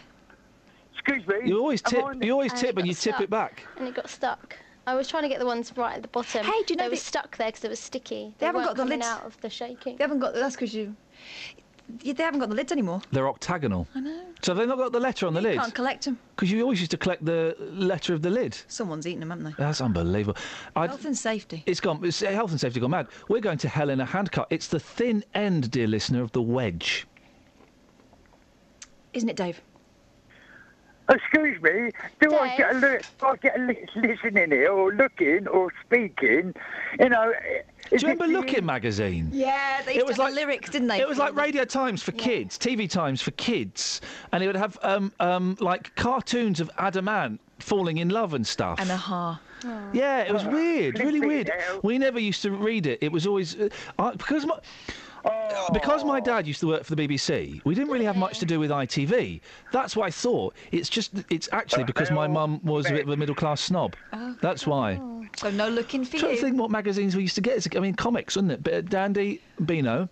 Excuse 1.16 1.42
me. 1.44 1.50
You 1.50 1.60
always 1.60 1.82
tip. 1.82 2.06
You 2.24 2.32
always 2.34 2.52
And 2.52 2.62
tip 2.62 2.70
it 2.72 2.80
and 2.80 2.88
you 2.88 2.94
got 2.94 3.02
tip 3.02 3.22
it 3.22 3.30
back. 3.30 3.64
And 3.78 3.88
it 3.88 3.96
got 3.96 4.10
stuck. 4.10 4.58
I 4.88 4.96
was 4.96 5.08
trying 5.08 5.24
to 5.24 5.30
get 5.30 5.40
the 5.40 5.46
ones 5.46 5.72
right 5.76 5.96
at 5.96 6.02
the 6.02 6.08
bottom. 6.08 6.44
Hey, 6.44 6.64
do 6.66 6.74
you 6.74 6.76
know 6.78 6.86
they 6.86 6.90
were 6.90 6.96
stuck 6.96 7.38
there 7.38 7.48
because 7.50 7.64
it 7.64 7.70
was 7.70 7.80
sticky. 7.80 8.34
They 8.40 8.46
haven't 8.48 8.64
got 8.64 8.76
the 8.76 8.82
coming 8.84 9.00
lids. 9.00 9.08
out 9.10 9.24
of 9.26 9.40
the 9.42 9.50
shaking. 9.50 9.98
They 9.98 10.04
haven't 10.04 10.20
got. 10.20 10.34
That's 10.34 10.56
because 10.56 10.74
you. 10.74 10.96
Yeah, 12.04 12.14
They 12.14 12.22
haven't 12.24 12.40
got 12.40 12.50
the 12.50 12.56
lids 12.56 12.72
anymore. 12.72 13.02
They're 13.12 13.28
octagonal. 13.28 13.88
I 13.96 14.00
know. 14.00 14.22
So 14.44 14.52
have 14.54 14.58
they 14.60 14.68
not 14.68 14.78
got 14.78 14.92
the 14.92 15.00
letter 15.00 15.26
on 15.26 15.34
the 15.34 15.42
You 15.42 15.48
lid? 15.50 15.58
can't 15.60 15.74
collect 15.74 16.06
them. 16.06 16.20
Because 16.36 16.52
you 16.52 16.62
always 16.62 16.80
used 16.80 16.92
to 16.92 16.98
collect 16.98 17.26
the 17.26 17.56
letter 17.60 18.14
of 18.14 18.22
the 18.22 18.30
lid. 18.30 18.56
Someone's 18.68 19.08
eaten 19.08 19.22
them, 19.22 19.32
haven't 19.32 19.46
they? 19.46 19.54
That's 19.58 19.82
unbelievable. 19.82 20.38
I'd- 20.76 20.90
Health 20.90 21.06
and 21.06 21.18
safety. 21.18 21.64
It's 21.66 21.80
gone. 21.80 22.00
It's, 22.06 22.22
uh, 22.22 22.28
health 22.30 22.52
and 22.52 22.60
safety 22.60 22.80
gone 22.80 22.92
mad. 22.92 23.08
We're 23.28 23.42
going 23.42 23.58
to 23.60 23.68
hell 23.70 23.90
in 23.90 24.00
a 24.02 24.06
handcart. 24.06 24.48
It's 24.52 24.68
the 24.68 24.80
thin 24.80 25.24
end, 25.34 25.72
dear 25.72 25.88
listener, 25.88 26.22
of 26.22 26.32
the 26.32 26.44
wedge. 26.44 27.08
Isn't 29.14 29.30
it, 29.30 29.36
Dave? 29.36 29.60
Excuse 31.10 31.62
me, 31.62 31.92
do 32.22 32.36
I 32.38 32.56
get 32.56 32.76
a 32.76 32.80
li- 32.80 33.00
do 33.20 33.26
I 33.26 33.36
get 33.38 33.60
a 33.60 33.64
li- 33.64 33.86
listening 33.96 34.52
here 34.52 34.72
or 34.72 34.94
looking 34.94 35.48
or 35.48 35.72
speaking? 35.86 36.54
You 37.00 37.10
know. 37.10 37.34
Do 37.90 37.96
you 37.96 38.00
remember 38.08 38.28
Look-in 38.28 38.64
magazine? 38.66 39.30
Yeah, 39.34 39.82
they 39.84 39.94
used 39.96 40.02
It 40.04 40.08
was 40.08 40.18
to 40.18 40.24
have 40.24 40.32
like- 40.34 40.40
lyrics, 40.40 40.70
didn't 40.70 40.90
they? 40.90 41.00
It 41.00 41.08
was 41.08 41.18
like 41.18 41.36
Radio 41.36 41.66
Times 41.66 42.04
for 42.04 42.12
kids, 42.12 42.58
TV 42.60 42.88
Times 42.88 43.22
for 43.22 43.32
kids, 43.32 44.02
and 44.32 44.44
it 44.44 44.48
would 44.48 44.56
have 44.56 44.78
um, 44.84 45.12
um, 45.20 45.58
like 45.60 45.96
cartoons 45.96 46.60
of 46.60 46.70
Adam 46.78 47.08
Ant 47.08 47.40
falling 47.58 47.98
in 47.98 48.10
love 48.10 48.36
and 48.36 48.46
stuff. 48.46 48.80
And 48.80 48.92
a 48.92 48.98
ha. 48.98 49.42
Yeah, 49.92 50.20
it 50.20 50.32
was 50.32 50.46
weird, 50.46 51.00
really 51.00 51.20
weird. 51.20 51.52
We 51.84 51.98
never 51.98 52.20
used 52.20 52.44
to 52.44 52.52
read 52.52 52.86
it. 52.86 53.00
It 53.02 53.12
was 53.12 53.26
always 53.28 53.60
uh, 53.60 53.70
I, 53.98 54.12
because 54.12 54.46
my. 54.46 54.58
Because 55.74 56.04
my 56.04 56.20
dad 56.20 56.48
used 56.48 56.60
to 56.62 56.68
work 56.68 56.84
for 56.84 56.96
the 56.96 57.08
BBC, 57.08 57.64
we 57.64 57.76
didn't 57.76 57.92
really 57.92 58.06
have 58.06 58.18
much 58.18 58.40
to 58.40 58.46
do 58.46 58.60
with 58.60 58.72
ITV. 58.72 59.42
That's 59.72 59.96
why 59.96 60.08
I 60.08 60.12
thought 60.12 60.56
it's 60.72 60.90
just 60.90 61.12
it's 61.30 61.50
actually 61.52 61.84
because 61.84 62.12
my 62.12 62.28
mum 62.28 62.60
was 62.64 62.88
a 62.88 62.92
bit 62.92 63.04
of 63.04 63.10
a 63.10 63.18
middle 63.18 63.36
class 63.36 63.62
snob. 63.62 63.96
That's 64.42 64.66
why. 64.66 65.00
So 65.38 65.52
no 65.52 65.70
Look-in 65.70 66.06
for 66.06 66.18
trying 66.18 66.36
to 66.36 66.42
think 66.42 66.58
what 66.58 66.72
magazines 66.72 67.16
we 67.16 67.22
used 67.22 67.36
to 67.36 67.42
get. 67.42 67.56
Is 67.56 67.68
I 67.76 67.80
mean, 67.80 67.94
comics, 67.94 68.36
wasn't 68.36 68.68
it? 68.68 68.68
Of 68.68 68.90
Dandy, 68.90 69.42
Beano, 69.64 70.10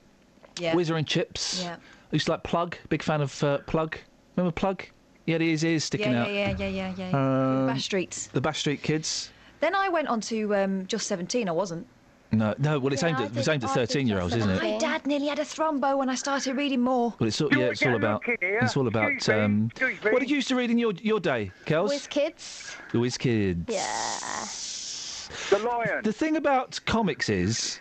Yeah. 0.59 0.75
Whizzer 0.75 0.95
and 0.95 1.07
Chips. 1.07 1.63
Yeah. 1.63 1.75
I 1.75 2.15
used 2.15 2.25
to 2.27 2.33
like 2.33 2.43
Plug. 2.43 2.77
Big 2.89 3.01
fan 3.01 3.21
of 3.21 3.43
uh, 3.43 3.57
Plug. 3.59 3.97
Remember 4.35 4.51
Plug? 4.51 4.83
He 5.25 5.31
had 5.33 5.41
his 5.41 5.65
ears 5.65 5.83
sticking 5.83 6.13
yeah, 6.13 6.21
out. 6.21 6.33
yeah, 6.33 6.55
yeah, 6.57 6.67
yeah, 6.67 6.93
yeah, 6.97 7.09
yeah. 7.09 7.59
Um, 7.59 7.67
Bash 7.67 7.83
Streets. 7.83 8.27
The 8.27 8.39
Bash 8.39 8.59
Street 8.59 8.81
Kids. 8.81 9.31
Then 9.59 9.75
I 9.75 9.89
went 9.89 10.07
on 10.07 10.21
to 10.21 10.55
um, 10.55 10.87
Just 10.87 11.07
17. 11.07 11.49
I 11.49 11.51
wasn't. 11.51 11.85
No, 12.31 12.53
no. 12.57 12.77
Well, 12.79 12.91
it's 12.91 13.03
aimed 13.03 13.19
at 13.21 13.35
it's 13.35 13.47
aimed 13.47 13.63
at 13.63 13.69
thirteen-year-olds, 13.69 14.35
isn't 14.35 14.49
it? 14.49 14.61
My 14.61 14.77
dad 14.77 15.05
nearly 15.07 15.27
had 15.27 15.39
a 15.39 15.43
thrombo 15.45 15.97
when 15.97 16.09
I 16.09 16.15
started 16.15 16.57
reading 16.57 16.81
more. 16.81 17.13
Well, 17.19 17.27
it's 17.27 17.39
all, 17.39 17.49
yeah, 17.53 17.65
it's 17.67 17.85
all 17.85 17.95
about 17.95 18.21
it's 18.27 18.75
all 18.75 18.87
about. 18.87 19.29
Um, 19.29 19.71
what 20.01 20.19
did 20.19 20.29
you 20.29 20.35
used 20.35 20.49
to 20.49 20.55
read 20.55 20.69
in 20.69 20.77
your 20.77 20.91
your 21.01 21.19
day, 21.21 21.51
Kels? 21.65 21.89
Whiz 21.89 22.05
Kids. 22.07 22.75
The 22.91 22.99
Whiz 22.99 23.17
Kids. 23.17 23.63
Yeah. 23.69 25.57
The 25.57 25.59
Lion. 25.65 26.03
The 26.03 26.13
thing 26.13 26.35
about 26.37 26.79
comics 26.85 27.29
is, 27.29 27.79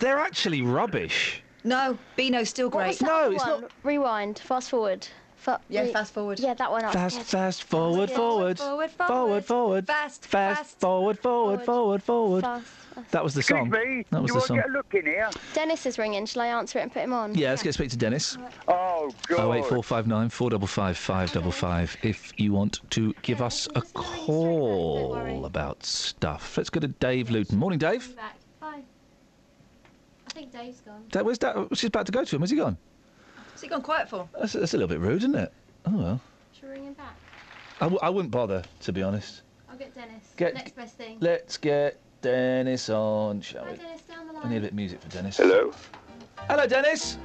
they're 0.00 0.18
actually 0.18 0.62
rubbish. 0.62 1.42
No, 1.64 1.98
Beano's 2.16 2.48
still 2.50 2.70
What 2.70 2.86
was 2.88 2.98
great. 2.98 3.08
that 3.08 3.14
other 3.14 3.34
one? 3.62 3.64
Rewind. 3.82 4.38
Fast 4.38 4.70
forward. 4.70 5.06
Fa- 5.36 5.60
Yeah, 5.68 5.82
re- 5.82 5.92
fast 5.92 6.14
forward. 6.14 6.38
Yeah, 6.40 6.54
that 6.54 6.70
one. 6.70 6.82
Fast, 6.92 7.14
scared. 7.14 7.26
fast, 7.26 7.64
forward, 7.64 8.10
Yeah. 8.10 8.16
forward, 8.16 8.58
Forward, 8.58 8.90
forward, 8.90 9.44
forward, 9.44 9.86
fast, 9.86 10.24
fast, 10.26 10.78
forward, 10.80 11.18
forward, 11.18 11.62
forward, 11.64 12.02
forward. 12.02 12.42
Fast. 12.42 12.66
That 13.10 13.22
was 13.22 13.34
the 13.34 13.40
Excuse 13.40 13.60
song. 13.60 13.70
me, 13.70 14.04
That 14.10 14.22
was 14.22 14.30
do 14.30 14.38
the 14.38 14.42
I 14.42 14.46
song. 14.46 14.56
get 14.56 14.68
a 14.68 14.72
look 14.72 14.94
in 14.94 15.04
here? 15.04 15.30
Dennis 15.52 15.84
is 15.86 15.98
ringing. 15.98 16.24
Shall 16.26 16.42
I 16.42 16.46
answer 16.48 16.78
it 16.78 16.82
and 16.82 16.92
put 16.92 17.02
him 17.02 17.12
on? 17.12 17.34
Yeah, 17.34 17.50
let's 17.50 17.62
get 17.62 17.70
to 17.70 17.72
speak 17.74 17.90
to 17.90 17.96
Dennis. 17.96 18.38
Oh 18.68 19.10
God. 19.28 19.38
Oh 19.40 19.52
eight 19.52 19.64
four 19.66 19.82
five 19.82 20.06
nine 20.06 20.28
four 20.28 20.50
double 20.50 20.66
five 20.66 20.96
five 20.96 21.30
double 21.32 21.52
five. 21.52 21.96
If 22.02 22.32
you 22.38 22.52
want 22.52 22.80
to 22.90 23.12
give 23.22 23.42
us 23.42 23.68
a 23.74 23.82
call 23.82 25.44
about 25.44 25.84
stuff, 25.84 26.56
let's 26.56 26.70
go 26.70 26.80
to 26.80 26.88
Dave 26.88 27.30
Luton. 27.30 27.58
Morning, 27.58 27.78
Dave. 27.78 28.14
Back. 28.16 28.36
Bye. 28.60 28.80
I 30.26 30.30
think 30.32 30.52
Dave's 30.52 30.80
gone. 30.80 31.04
Da- 31.10 31.22
Where's 31.22 31.38
Dave? 31.38 31.68
She's 31.72 31.84
about 31.84 32.06
to 32.06 32.12
go 32.12 32.24
to 32.24 32.36
him. 32.36 32.40
Where's 32.40 32.50
he 32.50 32.56
gone? 32.56 32.76
What's 33.50 33.62
he 33.62 33.68
gone 33.68 33.82
quiet 33.82 34.08
for? 34.08 34.28
That's, 34.38 34.52
that's 34.54 34.74
a 34.74 34.76
little 34.76 34.88
bit 34.88 35.00
rude, 35.00 35.18
isn't 35.22 35.34
it? 35.34 35.52
Oh 35.86 35.96
well. 35.96 36.20
Should 36.52 36.64
we 36.64 36.70
ring 36.76 36.84
him 36.84 36.92
back? 36.94 37.14
I, 37.80 37.84
w- 37.84 38.00
I 38.02 38.08
wouldn't 38.10 38.30
bother, 38.32 38.62
to 38.80 38.92
be 38.92 39.02
honest. 39.02 39.42
I'll 39.70 39.76
get 39.76 39.94
Dennis. 39.94 40.32
Get- 40.36 40.54
Next 40.54 40.74
best 40.74 40.96
thing. 40.96 41.18
Let's 41.20 41.56
get 41.58 42.00
Dennis 42.26 42.90
on, 42.90 43.40
shall 43.40 43.64
Bye, 43.64 43.70
we? 43.70 43.76
Dennis, 43.76 44.02
down 44.02 44.26
the 44.26 44.34
I 44.40 44.48
need 44.48 44.56
a 44.56 44.60
bit 44.62 44.70
of 44.70 44.74
music 44.76 45.00
for 45.00 45.08
Dennis. 45.10 45.36
Hello. 45.36 45.70
Hello, 46.50 46.66
Dennis. 46.66 47.18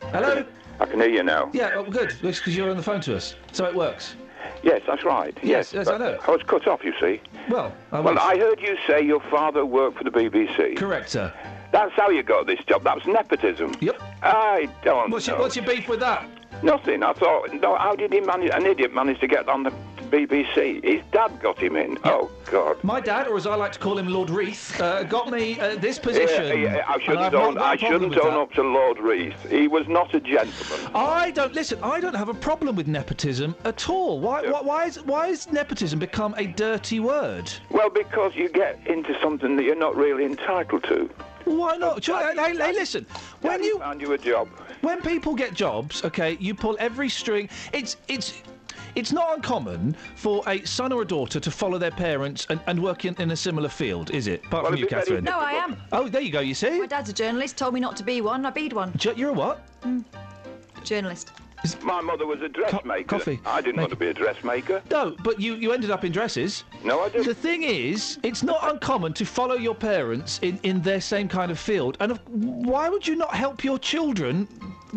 Hello. 0.00 0.42
I 0.80 0.86
can 0.86 1.00
hear 1.00 1.10
you 1.10 1.22
now. 1.22 1.50
Yeah, 1.52 1.72
oh, 1.74 1.84
good. 1.84 2.14
It's 2.22 2.38
Because 2.38 2.56
you're 2.56 2.70
on 2.70 2.78
the 2.78 2.82
phone 2.82 3.02
to 3.02 3.14
us, 3.14 3.34
so 3.52 3.66
it 3.66 3.74
works. 3.74 4.14
Yes, 4.62 4.80
that's 4.86 5.04
right. 5.04 5.36
Yes, 5.42 5.74
yes, 5.74 5.86
I 5.86 5.98
know. 5.98 6.18
I 6.26 6.30
was 6.30 6.40
cut 6.46 6.66
off, 6.66 6.82
you 6.82 6.94
see. 6.98 7.20
Well, 7.50 7.74
I 7.92 8.00
well, 8.00 8.14
was. 8.14 8.22
I 8.22 8.38
heard 8.38 8.58
you 8.58 8.78
say 8.86 9.02
your 9.04 9.20
father 9.30 9.66
worked 9.66 9.98
for 9.98 10.04
the 10.04 10.10
BBC. 10.10 10.74
Correct, 10.78 11.10
sir. 11.10 11.30
That's 11.72 11.92
how 11.92 12.08
you 12.08 12.22
got 12.22 12.46
this 12.46 12.60
job. 12.66 12.84
That 12.84 12.94
was 12.94 13.04
nepotism. 13.06 13.74
Yep. 13.80 14.00
I 14.22 14.66
don't 14.82 15.10
What's 15.10 15.28
know. 15.28 15.34
your, 15.34 15.42
what's 15.42 15.56
your 15.56 15.66
beef 15.66 15.88
with 15.88 16.00
that? 16.00 16.26
Nothing. 16.62 17.02
I 17.02 17.12
thought, 17.12 17.52
no, 17.52 17.76
how 17.76 17.94
did 17.94 18.14
he 18.14 18.20
manage? 18.20 18.50
An 18.54 18.64
idiot 18.64 18.94
managed 18.94 19.20
to 19.20 19.26
get 19.26 19.46
on 19.46 19.62
the 19.62 19.74
BBC. 20.06 20.82
His 20.84 21.02
dad 21.12 21.38
got 21.40 21.58
him 21.58 21.76
in. 21.76 21.98
Oh 22.04 22.30
God. 22.50 22.82
My 22.82 23.00
dad, 23.00 23.26
or 23.28 23.36
as 23.36 23.46
I 23.46 23.54
like 23.54 23.72
to 23.72 23.78
call 23.78 23.98
him, 23.98 24.08
Lord 24.08 24.30
Reith, 24.30 24.80
uh, 24.80 25.02
got 25.04 25.30
me 25.30 25.58
uh, 25.60 25.76
this 25.76 25.98
position. 25.98 26.46
Yeah, 26.46 26.76
yeah, 26.76 26.84
I 26.88 26.98
shouldn't 27.00 27.18
I've 27.18 27.34
own. 27.34 27.54
got 27.54 27.62
a 27.62 27.66
I 27.66 27.76
shouldn't 27.76 28.16
own 28.16 28.34
up 28.34 28.52
to 28.52 28.62
Lord 28.62 28.98
Reith. 28.98 29.50
He 29.50 29.68
was 29.68 29.86
not 29.88 30.14
a 30.14 30.20
gentleman. 30.20 30.92
I 30.94 31.30
don't 31.32 31.52
listen. 31.54 31.78
I 31.82 32.00
don't 32.00 32.14
have 32.14 32.28
a 32.28 32.34
problem 32.34 32.76
with 32.76 32.86
nepotism 32.86 33.54
at 33.64 33.88
all. 33.88 34.20
Why? 34.20 34.42
Why, 34.48 34.60
why 34.62 34.84
is 34.86 35.02
why 35.04 35.28
has 35.28 35.50
nepotism 35.52 35.98
become 35.98 36.34
a 36.38 36.46
dirty 36.46 37.00
word? 37.00 37.50
Well, 37.70 37.90
because 37.90 38.34
you 38.34 38.48
get 38.48 38.78
into 38.86 39.18
something 39.20 39.56
that 39.56 39.64
you're 39.64 39.74
not 39.74 39.96
really 39.96 40.24
entitled 40.24 40.84
to. 40.84 41.10
Why 41.44 41.76
not? 41.76 42.00
Ju- 42.00 42.14
Hey, 42.16 42.34
hey, 42.34 42.56
hey, 42.56 42.72
listen. 42.72 43.06
When 43.40 43.62
you 43.62 43.78
found 43.78 44.00
you 44.00 44.12
a 44.12 44.18
job. 44.18 44.48
when 44.80 45.00
people 45.00 45.34
get 45.34 45.54
jobs, 45.54 46.04
okay, 46.04 46.36
you 46.40 46.54
pull 46.54 46.76
every 46.80 47.08
string. 47.08 47.48
It's 47.72 47.96
it's. 48.08 48.42
It's 48.96 49.12
not 49.12 49.34
uncommon 49.36 49.94
for 50.14 50.42
a 50.48 50.64
son 50.64 50.90
or 50.90 51.02
a 51.02 51.04
daughter 51.04 51.38
to 51.38 51.50
follow 51.50 51.76
their 51.76 51.90
parents 51.90 52.46
and, 52.48 52.58
and 52.66 52.82
work 52.82 53.04
in, 53.04 53.14
in 53.20 53.30
a 53.30 53.36
similar 53.36 53.68
field, 53.68 54.10
is 54.10 54.26
it? 54.26 54.40
Apart 54.46 54.62
Well, 54.64 54.72
from 54.72 54.78
you, 54.80 54.86
it'd 54.86 54.88
be 54.88 54.94
very 54.94 55.04
Catherine. 55.04 55.24
No, 55.24 55.38
I 55.38 55.52
am. 55.52 55.76
Oh, 55.92 56.08
there 56.08 56.22
you 56.22 56.32
go. 56.32 56.40
You 56.40 56.54
see, 56.54 56.80
My 56.80 56.86
dad's 56.86 57.10
a 57.10 57.12
journalist. 57.12 57.58
Told 57.58 57.74
me 57.74 57.80
not 57.80 57.94
to 57.98 58.02
be 58.02 58.22
one. 58.22 58.46
I 58.46 58.50
beed 58.50 58.72
one. 58.72 58.92
Ju- 58.96 59.12
you're 59.14 59.30
a 59.30 59.34
what? 59.34 59.66
Mm. 59.82 60.02
Journalist. 60.82 61.30
My 61.82 62.00
mother 62.00 62.26
was 62.26 62.40
a 62.40 62.48
dressmaker. 62.48 63.04
coffee. 63.04 63.40
I 63.44 63.60
didn't 63.60 63.80
want 63.80 63.90
to 63.90 63.96
be 63.96 64.06
a 64.08 64.14
dressmaker. 64.14 64.82
No, 64.90 65.14
but 65.22 65.40
you, 65.40 65.56
you 65.56 65.72
ended 65.72 65.90
up 65.90 66.04
in 66.04 66.12
dresses. 66.12 66.64
No, 66.82 67.00
I 67.00 67.08
didn't. 67.10 67.26
The 67.26 67.34
thing 67.34 67.64
is, 67.64 68.18
it's 68.22 68.42
not 68.42 68.70
uncommon 68.70 69.12
to 69.14 69.24
follow 69.26 69.56
your 69.56 69.74
parents 69.74 70.38
in, 70.42 70.58
in 70.62 70.80
their 70.80 71.00
same 71.00 71.28
kind 71.28 71.50
of 71.50 71.58
field. 71.58 71.96
And 72.00 72.12
of, 72.12 72.20
why 72.28 72.88
would 72.88 73.06
you 73.06 73.16
not 73.16 73.34
help 73.34 73.62
your 73.64 73.78
children 73.78 74.48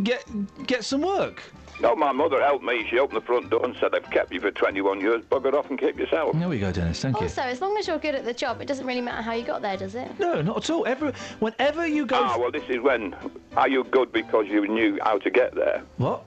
get 0.03 0.23
get 0.67 0.85
some 0.85 1.01
work? 1.01 1.43
No, 1.81 1.95
my 1.95 2.11
mother 2.11 2.41
helped 2.41 2.63
me. 2.63 2.85
She 2.89 2.99
opened 2.99 3.21
the 3.21 3.25
front 3.25 3.49
door 3.49 3.63
and 3.63 3.75
said, 3.79 3.95
I've 3.95 4.09
kept 4.11 4.33
you 4.33 4.41
for 4.41 4.51
21 4.51 4.99
years. 4.99 5.23
Bugger 5.25 5.53
off 5.53 5.69
and 5.69 5.79
keep 5.79 5.97
yourself. 5.97 6.37
There 6.37 6.49
we 6.49 6.59
go, 6.59 6.71
Dennis. 6.71 7.01
Thank 7.01 7.15
you. 7.17 7.23
Also, 7.23 7.41
as 7.41 7.61
long 7.61 7.77
as 7.77 7.87
you're 7.87 7.97
good 7.99 8.15
at 8.15 8.25
the 8.25 8.33
job, 8.33 8.61
it 8.61 8.67
doesn't 8.67 8.85
really 8.85 9.01
matter 9.01 9.21
how 9.21 9.33
you 9.33 9.43
got 9.43 9.61
there, 9.61 9.77
does 9.77 9.95
it? 9.95 10.19
No, 10.19 10.41
not 10.41 10.57
at 10.57 10.69
all. 10.69 10.85
Every, 10.85 11.13
whenever 11.39 11.87
you 11.87 12.05
go. 12.05 12.17
Ah, 12.19 12.37
well, 12.37 12.51
this 12.51 12.67
is 12.69 12.81
when. 12.81 13.15
Are 13.55 13.69
you 13.69 13.85
good 13.85 14.11
because 14.11 14.47
you 14.47 14.67
knew 14.67 14.99
how 15.01 15.17
to 15.19 15.29
get 15.29 15.55
there? 15.55 15.83
What? 15.97 16.25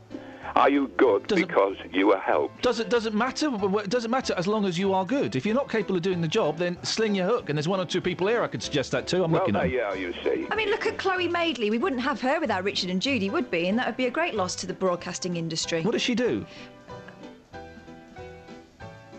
Are 0.55 0.69
you 0.69 0.89
good 0.97 1.29
because 1.29 1.77
you 1.93 2.09
were 2.09 2.19
helped? 2.19 2.62
Does 2.62 2.79
it 2.79 2.91
doesn't 2.91 3.15
matter? 3.15 3.51
Doesn't 3.89 4.11
matter 4.11 4.35
as 4.37 4.47
long 4.47 4.66
as 4.66 4.79
you 4.79 4.93
are 4.93 5.05
good. 5.05 5.35
If 5.35 5.47
you're 5.47 5.55
not 5.55 5.70
capable 5.70 5.97
of 5.97 6.03
doing 6.03 6.20
the 6.20 6.29
job, 6.29 6.59
then 6.59 6.83
sling 6.83 7.15
your 7.15 7.27
hook. 7.27 7.49
And 7.49 7.57
there's 7.57 7.69
one 7.69 7.81
or 7.81 7.87
two 7.87 8.01
people 8.01 8.27
here 8.27 8.43
I 8.43 8.49
could 8.49 8.62
suggest 8.62 8.91
that 8.91 9.07
to. 9.09 9.24
I'm 9.24 9.31
well, 9.31 9.41
looking 9.41 9.57
at. 9.57 9.70
you 9.70 9.81
are, 9.81 9.97
you 9.97 10.12
see. 10.23 10.47
I 10.51 10.55
mean, 10.55 10.69
look 10.69 10.87
at 10.87 10.99
Chloe 10.99 11.29
Madeley. 11.29 11.70
We 11.70 11.79
wouldn't 11.79 12.03
have 12.03 12.20
her 12.20 12.39
without 12.39 12.65
Richard 12.65 12.91
and 12.91 13.01
Judy, 13.01 13.31
would 13.31 13.51
be? 13.51 13.69
And 13.69 13.79
that 13.79 13.87
would 13.87 13.97
be 13.97 14.07
a 14.07 14.11
great 14.11 14.35
loss 14.35 14.55
to 14.57 14.66
the 14.66 14.74
broadcasting 14.74 15.37
industry. 15.37 15.83
What 15.83 15.93
does 15.93 16.03
she 16.03 16.15
do? 16.15 16.45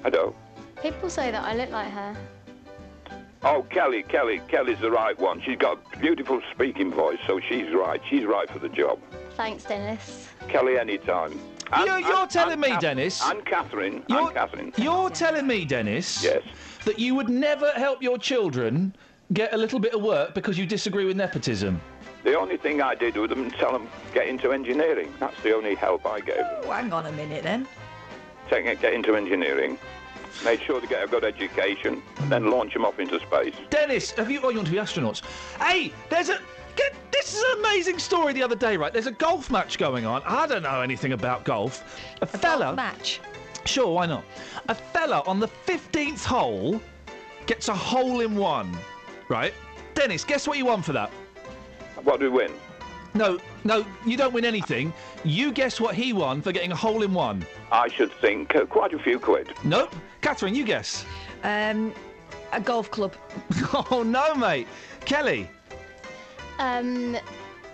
I 0.04 0.10
don't. 0.10 0.36
People 0.82 1.10
say 1.10 1.32
that 1.32 1.44
I 1.44 1.56
look 1.56 1.72
like 1.72 1.90
her. 1.92 2.16
Oh, 3.46 3.66
Kelly, 3.70 4.04
Kelly, 4.04 4.42
Kelly's 4.48 4.80
the 4.80 4.92
right 4.92 5.18
one. 5.20 5.42
She's 5.42 5.58
got 5.58 5.80
a 5.94 5.98
beautiful 5.98 6.42
speaking 6.54 6.92
voice, 6.92 7.20
so 7.26 7.40
she's 7.40 7.74
right. 7.74 8.00
She's 8.10 8.26
right 8.26 8.50
for 8.50 8.60
the 8.60 8.70
job. 8.70 9.00
Thanks, 9.36 9.64
Dennis. 9.64 10.23
Kelly, 10.48 10.78
anytime. 10.78 11.40
You're, 11.78 11.99
you're 11.99 12.28
telling 12.28 12.60
me, 12.60 12.76
Dennis. 12.80 13.24
And 13.24 13.45
Catherine. 13.45 14.03
You're, 14.07 14.28
and 14.28 14.34
Catherine. 14.34 14.74
You're 14.78 15.10
telling 15.10 15.48
me, 15.48 15.65
Dennis. 15.65 16.24
Yes. 16.24 16.44
That 16.86 16.99
you 16.99 17.15
would 17.15 17.30
never 17.30 17.72
help 17.72 18.03
your 18.03 18.18
children 18.18 18.95
get 19.32 19.53
a 19.53 19.57
little 19.57 19.80
bit 19.80 19.94
of 19.94 20.02
work 20.02 20.34
because 20.34 20.57
you 20.57 20.65
disagree 20.65 21.06
with 21.06 21.18
nepotism? 21.18 21.82
The 22.24 22.38
only 22.38 22.57
thing 22.57 22.82
I 22.82 22.95
did 22.95 23.18
with 23.18 23.30
them, 23.30 23.52
tell 23.52 23.72
them 23.72 23.88
get 24.14 24.28
into 24.28 24.52
engineering. 24.53 25.14
That's 25.20 25.41
the 25.41 25.56
only 25.56 25.76
help 25.76 26.06
I 26.06 26.20
gave 26.20 26.38
them. 26.38 26.61
Oh, 26.64 26.72
hang 26.72 26.94
on 26.94 27.06
a 27.06 27.11
minute 27.11 27.44
then. 27.44 27.68
Take 28.49 28.65
it, 28.65 28.82
get 28.82 28.94
into 28.94 29.15
engineering. 29.15 29.78
Made 30.44 30.61
sure 30.61 30.82
they 30.82 30.88
get 30.88 31.03
a 31.03 31.07
good 31.07 31.24
education, 31.24 32.02
and 32.18 32.32
then 32.32 32.49
launch 32.49 32.74
them 32.74 32.86
off 32.86 32.99
into 32.99 33.20
space. 33.20 33.53
Dennis, 33.70 34.11
have 34.11 34.32
you? 34.32 34.40
Oh, 34.41 34.49
you 34.49 34.57
want 34.57 34.68
to 34.68 34.74
be 34.74 34.80
astronauts? 34.80 35.22
Hey, 35.60 35.94
there's 36.10 36.30
a. 36.30 36.40
Get, 36.76 36.94
this 37.12 37.34
is 37.34 37.44
an 37.44 37.60
amazing 37.60 38.00
story 38.00 38.34
the 38.34 38.44
other 38.44 38.56
day, 38.56 38.78
right? 38.78 38.91
There's 38.91 39.08
a 39.08 39.12
golf 39.12 39.50
match 39.52 39.78
going 39.78 40.06
on. 40.06 40.22
I 40.26 40.48
don't 40.48 40.64
know 40.64 40.82
anything 40.82 41.14
about 41.14 41.44
golf. 41.44 42.02
A, 42.22 42.26
fella. 42.26 42.74
match. 42.76 43.22
Sure, 43.66 43.94
why 43.94 44.06
not? 44.06 44.24
A 44.70 44.76
fella 44.76 45.24
on 45.26 45.40
the 45.40 45.48
15th 45.48 46.24
hole 46.24 46.82
gets 47.45 47.68
a 47.70 47.76
hole 47.76 48.22
in 48.22 48.36
one, 48.36 48.76
right? 49.30 49.54
Dennis, 49.94 50.24
guess 50.24 50.48
what 50.48 50.58
you 50.58 50.66
won 50.66 50.82
for 50.82 50.94
that? 50.94 51.12
What 52.04 52.20
do 52.20 52.32
we 52.32 52.38
win? 52.38 52.52
No, 53.14 53.38
no, 53.64 53.86
you 54.06 54.18
don't 54.18 54.34
win 54.34 54.44
anything. 54.44 54.91
You 55.24 55.52
guess 55.52 55.80
what 55.80 55.94
he 55.95 56.14
won 56.14 56.41
for 56.41 56.52
getting 56.52 56.72
a 56.72 56.76
hole 56.76 57.04
in 57.04 57.14
one. 57.14 57.45
I 57.72 57.88
should 57.88 58.12
think 58.14 58.56
uh, 58.56 58.66
quite 58.66 58.94
a 58.94 59.00
few 59.00 59.20
quid. 59.20 59.54
Nope. 59.64 59.94
Catherine, 60.22 60.56
you 60.56 60.64
guess. 60.64 61.06
Um, 61.44 61.94
a 62.52 62.60
golf 62.60 62.90
club. 62.90 63.14
oh 63.91 64.04
no, 64.06 64.34
mate. 64.36 64.68
Kelly. 65.06 65.50
Um, 66.60 67.18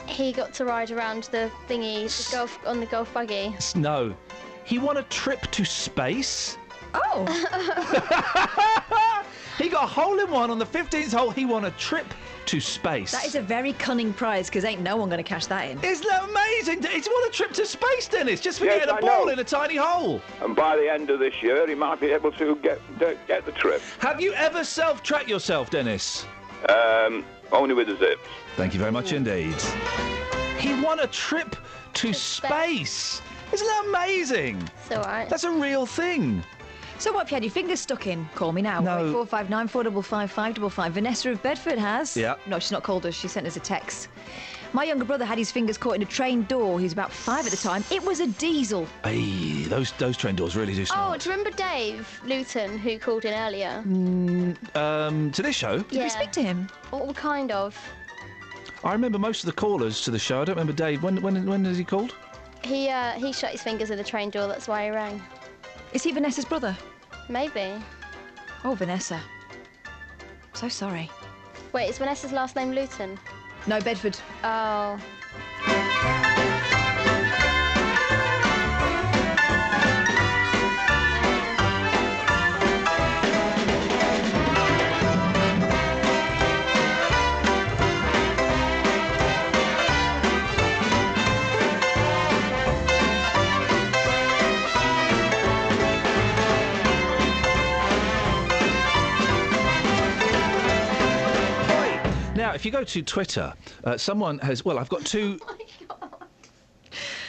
he 0.06 0.32
got 0.32 0.54
to 0.56 0.66
ride 0.66 0.92
around 0.92 1.24
the 1.26 1.52
thingy 1.68 2.08
the 2.30 2.36
golf 2.36 2.60
on 2.66 2.80
the 2.80 2.86
golf 2.86 3.14
buggy. 3.14 3.56
No. 3.76 4.16
He 4.64 4.80
won 4.80 4.98
a 4.98 5.04
trip 5.04 5.42
to 5.52 5.66
space. 5.66 6.58
Oh. 6.94 7.26
He 9.60 9.68
got 9.68 9.84
a 9.84 9.88
hole 9.88 10.18
in 10.20 10.32
one 10.32 10.50
on 10.52 10.58
the 10.58 10.66
15th 10.66 11.14
hole. 11.14 11.32
He 11.32 11.44
won 11.44 11.66
a 11.66 11.72
trip 11.72 12.06
to 12.46 12.62
space. 12.62 13.12
That 13.12 13.26
is 13.26 13.36
a 13.36 13.42
very 13.42 13.74
cunning 13.74 14.14
prize 14.14 14.48
because 14.48 14.64
ain't 14.64 14.80
no 14.82 14.96
one 14.96 15.10
going 15.10 15.22
to 15.22 15.30
cash 15.30 15.48
that 15.48 15.70
in. 15.70 15.84
Isn't 15.84 16.08
that 16.08 16.30
amazing? 16.30 16.82
He's 16.82 17.10
won 17.10 17.28
a 17.28 17.32
trip 17.32 17.52
to 17.54 17.66
space, 17.66 18.08
Dennis, 18.08 18.40
just 18.40 18.60
for 18.60 18.66
Yes, 18.66 18.80
getting 18.86 18.96
a 18.96 18.98
I 18.98 19.02
ball 19.02 19.26
know. 19.26 19.34
in 19.34 19.40
a 19.40 19.44
tiny 19.44 19.76
hole. 19.76 20.22
And 20.42 20.56
by 20.56 20.78
the 20.78 20.90
end 20.90 21.10
of 21.10 21.20
this 21.20 21.44
year, 21.44 21.68
he 21.68 21.76
might 21.76 22.00
be 22.00 22.08
able 22.08 22.32
to 22.32 22.56
get 22.56 22.80
to 23.00 23.18
get 23.28 23.46
the 23.46 23.52
trip. 23.52 23.82
Have 24.00 24.22
you 24.22 24.32
ever 24.34 24.64
self-tracked 24.64 25.28
yourself, 25.28 25.70
Dennis? 25.70 26.26
Um, 26.70 27.26
only 27.52 27.74
with 27.74 27.88
the 27.88 27.98
zips. 27.98 28.22
Thank 28.56 28.74
you 28.74 28.80
very 28.80 28.92
much 28.92 29.14
indeed. 29.14 29.56
He 30.58 30.74
won 30.82 31.00
a 31.00 31.08
trip 31.08 31.56
to 31.96 32.14
space. 32.14 33.22
Isn't 33.52 33.68
that 33.68 33.86
amazing? 33.88 34.70
It's 34.82 34.92
alright. 34.92 35.30
That's 35.30 35.44
a 35.44 35.52
real 35.52 35.86
thing. 35.86 36.44
So 37.00 37.14
what 37.14 37.26
if 37.26 37.32
you 37.32 37.36
had 37.36 37.44
your 37.44 37.52
fingers 37.52 37.80
stuck 37.80 38.08
in? 38.08 38.28
Call 38.36 38.52
me 38.52 38.62
now. 38.62 38.82
No. 38.82 39.12
Four 39.14 39.26
five 39.26 39.50
nine 39.50 39.70
four 39.70 39.84
double 39.84 40.02
five 40.02 40.30
five 40.30 40.56
double 40.56 40.70
five. 40.70 40.92
Vanessa 40.94 41.32
of 41.32 41.42
Bedford 41.42 41.80
has. 41.80 42.18
Yeah. 42.18 42.36
No, 42.46 42.60
she's 42.60 42.74
not 42.74 42.84
called 42.84 43.06
us. 43.06 43.16
She 43.16 43.30
sent 43.30 43.48
us 43.48 43.56
a 43.56 43.62
text. 43.62 44.10
My 44.72 44.84
younger 44.84 45.06
brother 45.06 45.26
had 45.26 45.38
his 45.38 45.52
fingers 45.52 45.78
caught 45.78 45.96
in 45.96 46.02
a 46.04 46.06
train 46.06 46.44
door. 46.44 46.80
He 46.80 46.84
was 46.84 46.94
about 46.94 47.12
five 47.12 47.46
at 47.46 47.52
the 47.52 47.58
time. 47.58 47.84
It 47.90 48.04
was 48.04 48.20
a 48.20 48.28
diesel. 48.28 48.88
Hey, 49.04 49.64
those 49.64 49.92
those 49.94 50.16
train 50.16 50.36
doors 50.36 50.56
really 50.56 50.76
do 50.76 50.86
Oh, 50.94 51.16
do 51.18 51.30
you 51.30 51.36
remember 51.36 51.56
Dave 51.58 52.22
Luton 52.24 52.78
who 52.78 53.00
called 53.00 53.26
in 53.26 53.34
earlier? 53.34 53.84
Mm, 53.88 54.76
um, 54.76 55.32
to 55.32 55.42
this 55.42 55.56
show, 55.56 55.80
Did 55.80 56.04
we 56.04 56.10
speak 56.10 56.32
to 56.34 56.44
him? 56.44 56.70
Well, 56.92 57.14
kind 57.14 57.52
of. 57.52 57.78
I 58.84 58.94
remember 58.94 59.18
most 59.18 59.44
of 59.44 59.48
the 59.48 59.54
callers 59.60 60.02
to 60.02 60.12
the 60.12 60.20
show. 60.20 60.42
I 60.42 60.46
don't 60.46 60.56
remember 60.56 60.74
Dave. 60.74 61.02
When 61.02 61.22
when 61.22 61.46
when 61.48 61.66
has 61.66 61.78
he 61.78 61.84
called? 61.84 62.16
He 62.64 62.90
uh, 62.90 63.14
he 63.14 63.34
shut 63.34 63.52
his 63.52 63.64
fingers 63.64 63.90
in 63.90 63.98
the 63.98 64.04
train 64.04 64.30
door. 64.30 64.48
That's 64.48 64.68
why 64.68 64.86
he 64.86 64.92
rang. 64.92 65.22
Is 65.94 66.04
he 66.04 66.12
Vanessa's 66.12 66.46
brother? 66.46 66.78
Maybe. 67.28 67.74
Oh, 68.64 68.76
Vanessa. 68.76 69.20
So 70.54 70.70
sorry. 70.70 71.10
Wait, 71.74 71.90
is 71.90 71.98
Vanessa's 71.98 72.32
last 72.32 72.56
name 72.56 72.72
Luton? 72.72 73.18
No, 73.70 73.80
Bedford. 73.80 74.18
Oh. 74.44 75.00
If 102.60 102.66
you 102.66 102.72
go 102.72 102.84
to 102.84 103.02
Twitter, 103.02 103.54
uh, 103.86 103.98
someone 103.98 104.38
has. 104.40 104.66
Well, 104.66 104.80
I've 104.80 104.90
got 104.90 105.06
two. 105.06 105.40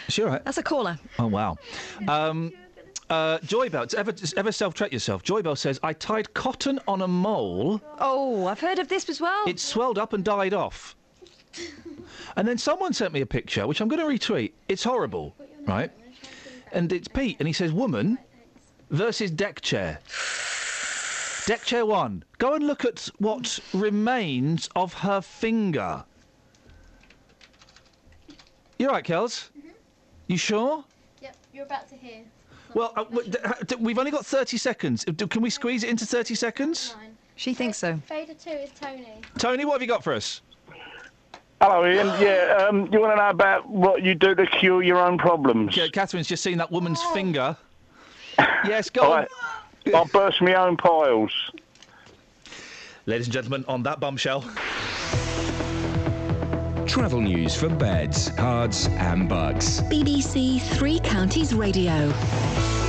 Sure. 0.09 0.27
Right. 0.27 0.45
That's 0.45 0.59
a 0.59 0.63
caller. 0.65 0.99
Oh 1.21 1.29
wow. 1.29 1.57
Um, 2.09 2.53
uh, 3.11 3.39
Joybell, 3.39 3.95
ever 3.95 4.13
ever 4.37 4.51
self-treat 4.51 4.93
yourself? 4.93 5.23
Joybell 5.23 5.57
says 5.57 5.79
I 5.85 5.93
tied 5.93 6.35
cotton 6.35 6.81
on 6.89 7.03
a 7.03 7.07
mole. 7.07 7.81
Oh, 8.01 8.47
I've 8.49 8.59
heard 8.59 8.81
of 8.81 8.89
this 8.89 9.09
as 9.09 9.21
well. 9.21 9.45
It 9.47 9.61
swelled 9.61 9.99
up 9.99 10.13
and 10.13 10.25
died 10.25 10.53
off. 10.53 10.97
And 12.37 12.49
then 12.49 12.59
someone 12.59 12.93
sent 12.93 13.13
me 13.13 13.21
a 13.21 13.27
picture, 13.27 13.69
which 13.69 13.81
I'm 13.81 13.87
going 13.87 14.01
to 14.01 14.07
retweet. 14.07 14.51
It's 14.69 14.83
horrible, 14.83 15.37
right? 15.65 15.93
And 16.73 16.93
it's 16.93 17.07
Pete, 17.07 17.37
and 17.39 17.47
he 17.47 17.53
says, 17.53 17.73
"Woman 17.73 18.19
versus 18.91 19.31
deck 19.31 19.61
chair." 19.61 20.01
Deck 21.51 21.65
chair 21.65 21.85
one. 21.85 22.23
Go 22.39 22.55
and 22.55 22.65
look 22.65 22.85
at 22.85 23.11
what 23.19 23.59
remains 23.75 24.69
of 24.77 24.95
her 24.95 25.21
finger. 25.21 26.05
You're 28.79 28.93
right, 28.93 29.05
Kels. 29.05 29.49
You 30.29 30.37
sure? 30.37 30.85
Yep, 31.21 31.37
you're 31.53 31.65
about 31.65 31.89
to 31.89 31.97
hear. 31.97 32.21
Well, 32.73 32.93
uh, 32.97 33.03
w- 33.03 33.29
d- 33.29 33.39
d- 33.67 33.75
we've 33.81 33.99
only 33.99 34.13
got 34.13 34.25
30 34.25 34.59
seconds. 34.59 35.05
Uh, 35.09 35.27
Can 35.27 35.43
we 35.43 35.51
squeeze 35.51 35.83
it 35.83 35.91
into 35.91 36.07
30 36.07 36.37
seconds? 36.37 36.95
She 37.35 37.53
thinks 37.53 37.79
so. 37.79 37.97
Fader 38.07 38.35
two 38.35 38.51
is 38.51 38.71
Tony. 38.81 39.09
Tony, 39.37 39.65
what 39.65 39.73
have 39.73 39.83
you 39.83 39.89
got 39.89 40.05
for 40.05 40.13
us? 40.13 40.43
Hello, 41.61 41.83
Iain. 41.83 42.07
Yeah, 42.23 42.65
um, 42.69 42.89
you 42.93 43.01
want 43.01 43.11
to 43.15 43.17
know 43.17 43.29
about 43.29 43.69
what 43.69 44.05
you 44.05 44.15
do 44.15 44.37
to 44.37 44.47
cure 44.47 44.85
your 44.85 44.99
own 44.99 45.19
problems? 45.19 45.77
Yeah, 45.77 45.89
Catherine's 45.89 46.29
just 46.29 46.45
seen 46.45 46.59
that 46.59 46.71
woman's 46.71 47.03
finger. 47.07 47.57
Yes, 48.65 48.89
go 48.89 49.13
on. 49.13 49.25
I, 49.25 49.60
I 49.95 50.05
burst 50.05 50.41
my 50.43 50.55
own 50.55 50.77
piles. 50.77 51.33
Ladies 53.07 53.27
and 53.27 53.33
gentlemen, 53.33 53.65
on 53.67 53.83
that 53.85 54.01
bombshell. 54.01 54.45
Travel 56.87 57.21
news 57.21 57.55
for 57.55 57.69
beds, 57.69 58.31
cards, 58.31 58.89
and 58.89 59.29
bugs. 59.29 59.81
BBC 59.83 60.61
Three 60.61 60.99
Counties 60.99 61.55
Radio. 61.55 62.13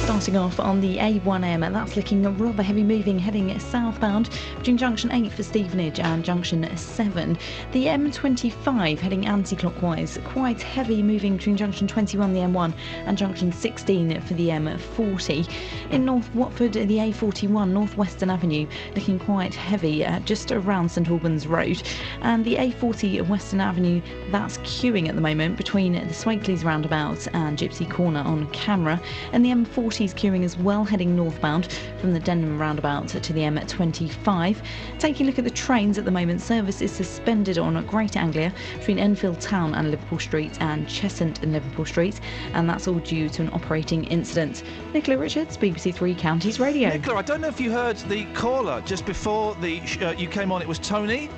Starting 0.02 0.36
off 0.36 0.60
on 0.60 0.82
the 0.82 0.98
A1M, 0.98 1.72
that's 1.72 1.96
looking 1.96 2.24
rather 2.38 2.64
heavy 2.64 2.84
moving 2.84 3.20
heading 3.20 3.58
southbound 3.60 4.32
between 4.58 4.76
junction 4.76 5.12
8 5.12 5.32
for 5.32 5.44
Stevenage 5.44 6.00
and 6.00 6.26
junction 6.26 6.76
7. 6.76 7.38
The 7.72 7.86
M25 7.86 8.98
heading 8.98 9.28
anti 9.28 9.56
clockwise, 9.56 10.18
quite 10.26 10.60
heavy 10.60 11.04
moving 11.04 11.38
between 11.38 11.56
junction 11.56 11.88
21, 11.88 12.34
the 12.34 12.40
M1, 12.40 12.74
and 13.06 13.16
junction 13.16 13.52
16 13.52 14.20
for 14.22 14.34
the 14.34 14.50
M40. 14.50 15.48
In 15.92 16.04
North 16.04 16.34
Watford, 16.34 16.74
the 16.74 16.98
A41 16.98 17.70
Northwestern 17.70 18.32
Avenue 18.32 18.66
looking 18.96 19.20
quite 19.20 19.54
heavy 19.54 20.04
uh, 20.04 20.20
just 20.22 20.52
around 20.52 20.90
St 20.90 21.10
Albans 21.10 21.46
Road. 21.46 21.82
And 22.22 22.44
the 22.44 22.56
A40 22.56 23.28
Western 23.28 23.62
Avenue, 23.62 24.02
that's 24.32 24.58
queuing 24.60 25.10
at 25.10 25.16
the 25.16 25.22
moment 25.22 25.58
between 25.58 25.94
the 25.94 26.14
Swakeleys 26.14 26.66
roundabout 26.66 27.28
and 27.34 27.56
Gypsy 27.56 27.90
Corner 27.90 28.22
on 28.22 28.50
camera. 28.50 29.00
And 29.32 29.46
the 29.46 29.52
M40 29.52 29.91
is 30.00 30.14
queuing 30.14 30.46
as 30.46 30.58
well, 30.58 30.86
heading 30.86 31.16
northbound 31.16 31.68
from 32.00 32.14
the 32.14 32.20
Denham 32.20 32.58
roundabout 32.58 33.10
to 33.10 33.34
the 33.34 33.42
M25. 33.42 34.58
Taking 35.00 35.26
a 35.26 35.30
look 35.30 35.38
at 35.40 35.44
the 35.44 35.50
trains 35.52 35.98
at 35.98 36.06
the 36.06 36.12
moment, 36.12 36.40
service 36.42 36.82
is 36.82 36.92
suspended 36.92 37.58
on 37.58 37.84
Great 37.88 38.16
Anglia 38.16 38.54
between 38.78 38.98
Enfield 39.00 39.42
Town 39.42 39.74
and 39.76 39.92
Liverpool 39.92 40.20
Street 40.20 40.56
and 40.62 40.88
Cheshunt 40.88 41.44
and 41.44 41.52
Liverpool 41.52 41.86
Street, 41.86 42.22
and 42.54 42.70
that's 42.70 42.88
all 42.88 43.00
due 43.00 43.28
to 43.30 43.42
an 43.42 43.50
operating 43.52 44.06
incident. 44.06 44.64
Nicola 44.94 45.18
Richards, 45.18 45.58
BBC 45.58 45.94
Three 45.94 46.16
Counties 46.16 46.60
Radio. 46.60 46.90
Nicola, 46.90 47.20
I 47.20 47.24
don't 47.24 47.42
know 47.42 47.50
if 47.50 47.60
you 47.60 47.72
heard 47.72 47.98
the 47.98 48.26
caller 48.34 48.82
just 48.86 49.06
before 49.06 49.56
the 49.56 49.86
sh- 49.86 50.02
uh, 50.02 50.16
you 50.18 50.28
came 50.28 50.52
on. 50.52 50.62
It 50.62 50.68
was 50.68 50.80
Tony. 50.80 51.30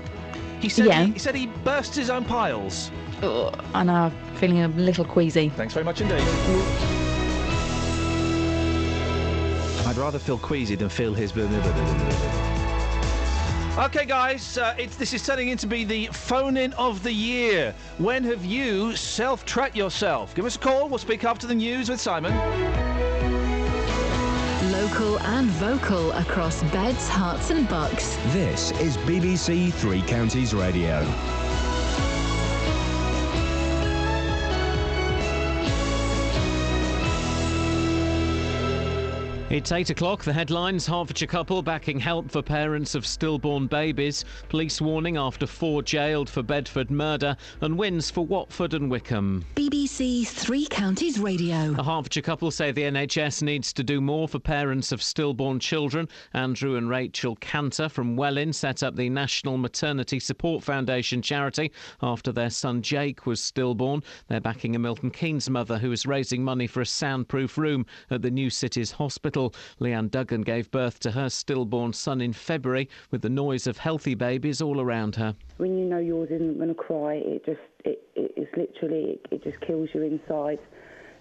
He 0.60 0.70
said 0.70 0.86
Yeah. 0.86 1.06
he, 1.06 1.14
he 1.14 1.20
said 1.20 1.34
he 1.34 1.48
burst 1.64 1.96
his 1.96 2.10
own 2.10 2.24
piles. 2.26 2.92
I 3.74 3.84
know, 3.84 4.12
feeling 4.36 4.62
a 4.62 4.68
little 4.68 5.06
queasy. 5.06 5.50
Thanks 5.50 5.74
very 5.74 5.86
much 5.86 6.02
indeed. 6.02 7.03
I'd 9.94 10.00
rather 10.00 10.18
feel 10.18 10.40
queasy 10.40 10.74
than 10.74 10.90
feel 10.90 11.14
his. 11.14 11.32
Okay, 13.78 14.06
guys, 14.08 14.58
uh, 14.58 14.74
it's, 14.76 14.96
this 14.96 15.14
is 15.14 15.24
turning 15.24 15.50
into 15.50 15.68
be 15.68 15.84
the 15.84 16.08
phone 16.08 16.58
in 16.58 16.74
of 16.74 17.04
the 17.04 17.12
year. 17.12 17.76
When 18.00 18.24
have 18.24 18.44
you 18.44 18.96
self 18.96 19.46
tracked 19.46 19.76
yourself? 19.76 20.34
Give 20.34 20.46
us 20.46 20.56
a 20.56 20.60
call. 20.60 20.90
We'll 20.90 20.98
speak 20.98 21.24
after 21.24 21.46
the 21.46 21.54
news 21.54 21.90
with 21.90 22.02
Simon. 22.02 22.34
local 24.72 25.20
and 25.20 25.48
vocal 25.52 26.12
across 26.14 26.64
beds, 26.72 27.08
Herts, 27.08 27.52
and 27.52 27.70
bucks. 27.70 28.18
This 28.30 28.72
is 28.80 28.98
BBC 28.98 29.72
Three 29.74 30.02
Counties 30.02 30.56
Radio. 30.56 31.06
It's 39.54 39.72
8 39.72 39.92
o'clock. 39.92 40.24
The 40.24 40.34
headlines 40.34 40.88
Hertfordshire 40.88 41.28
couple 41.28 41.62
backing 41.62 42.00
help 42.00 42.32
for 42.32 42.42
parents 42.42 42.96
of 42.96 43.06
stillborn 43.06 43.68
babies. 43.68 44.26
Police 44.50 44.82
warning 44.82 45.16
after 45.16 45.46
four 45.46 45.84
jailed 45.84 46.28
for 46.28 46.42
Bedford 46.42 46.90
murder. 46.90 47.38
And 47.62 47.78
wins 47.78 48.10
for 48.10 48.26
Watford 48.26 48.74
and 48.74 48.90
Wycombe. 48.90 49.46
BBC 49.54 50.26
Three 50.26 50.66
Counties 50.66 51.20
Radio. 51.20 51.72
The 51.74 51.84
Hertfordshire 51.84 52.24
couple 52.24 52.50
say 52.50 52.72
the 52.72 52.82
NHS 52.82 53.44
needs 53.44 53.72
to 53.74 53.84
do 53.84 54.02
more 54.02 54.28
for 54.28 54.40
parents 54.40 54.92
of 54.92 55.04
stillborn 55.04 55.60
children. 55.60 56.10
Andrew 56.34 56.76
and 56.76 56.90
Rachel 56.90 57.36
Cantor 57.36 57.90
from 57.90 58.16
Welwyn 58.16 58.54
set 58.54 58.82
up 58.82 58.96
the 58.96 59.08
National 59.08 59.58
Maternity 59.58 60.20
Support 60.20 60.64
Foundation 60.64 61.22
charity 61.22 61.72
after 62.02 62.32
their 62.32 62.50
son 62.50 62.82
Jake 62.82 63.28
was 63.28 63.40
stillborn. 63.40 64.02
They're 64.30 64.42
backing 64.42 64.76
a 64.76 64.80
Milton 64.80 65.12
Keynes 65.12 65.48
mother 65.48 65.78
who 65.78 65.92
is 65.92 66.08
raising 66.08 66.44
money 66.44 66.66
for 66.66 66.82
a 66.82 66.88
soundproof 66.88 67.56
room 67.56 67.86
at 68.10 68.24
the 68.24 68.32
New 68.32 68.50
Cities 68.50 68.90
Hospital. 68.90 69.43
Leanne 69.80 70.10
Duggan 70.10 70.42
gave 70.42 70.70
birth 70.72 71.00
to 71.00 71.12
her 71.12 71.30
stillborn 71.30 71.94
son 71.94 72.22
in 72.22 72.34
February 72.34 72.90
with 73.12 73.22
the 73.22 73.30
noise 73.30 73.68
of 73.68 73.78
healthy 73.78 74.16
babies 74.16 74.62
all 74.62 74.80
around 74.80 75.16
her. 75.16 75.36
when 75.58 75.78
you 75.78 75.86
know 75.86 76.00
yours 76.00 76.30
isn't 76.32 76.58
going 76.58 76.70
to 76.70 76.76
cry, 76.76 77.16
it 77.16 77.46
just 77.46 77.60
it 77.86 78.04
it's 78.16 78.56
literally 78.58 79.12
it, 79.12 79.28
it 79.32 79.44
just 79.44 79.60
kills 79.62 79.90
you 79.94 80.02
inside, 80.02 80.60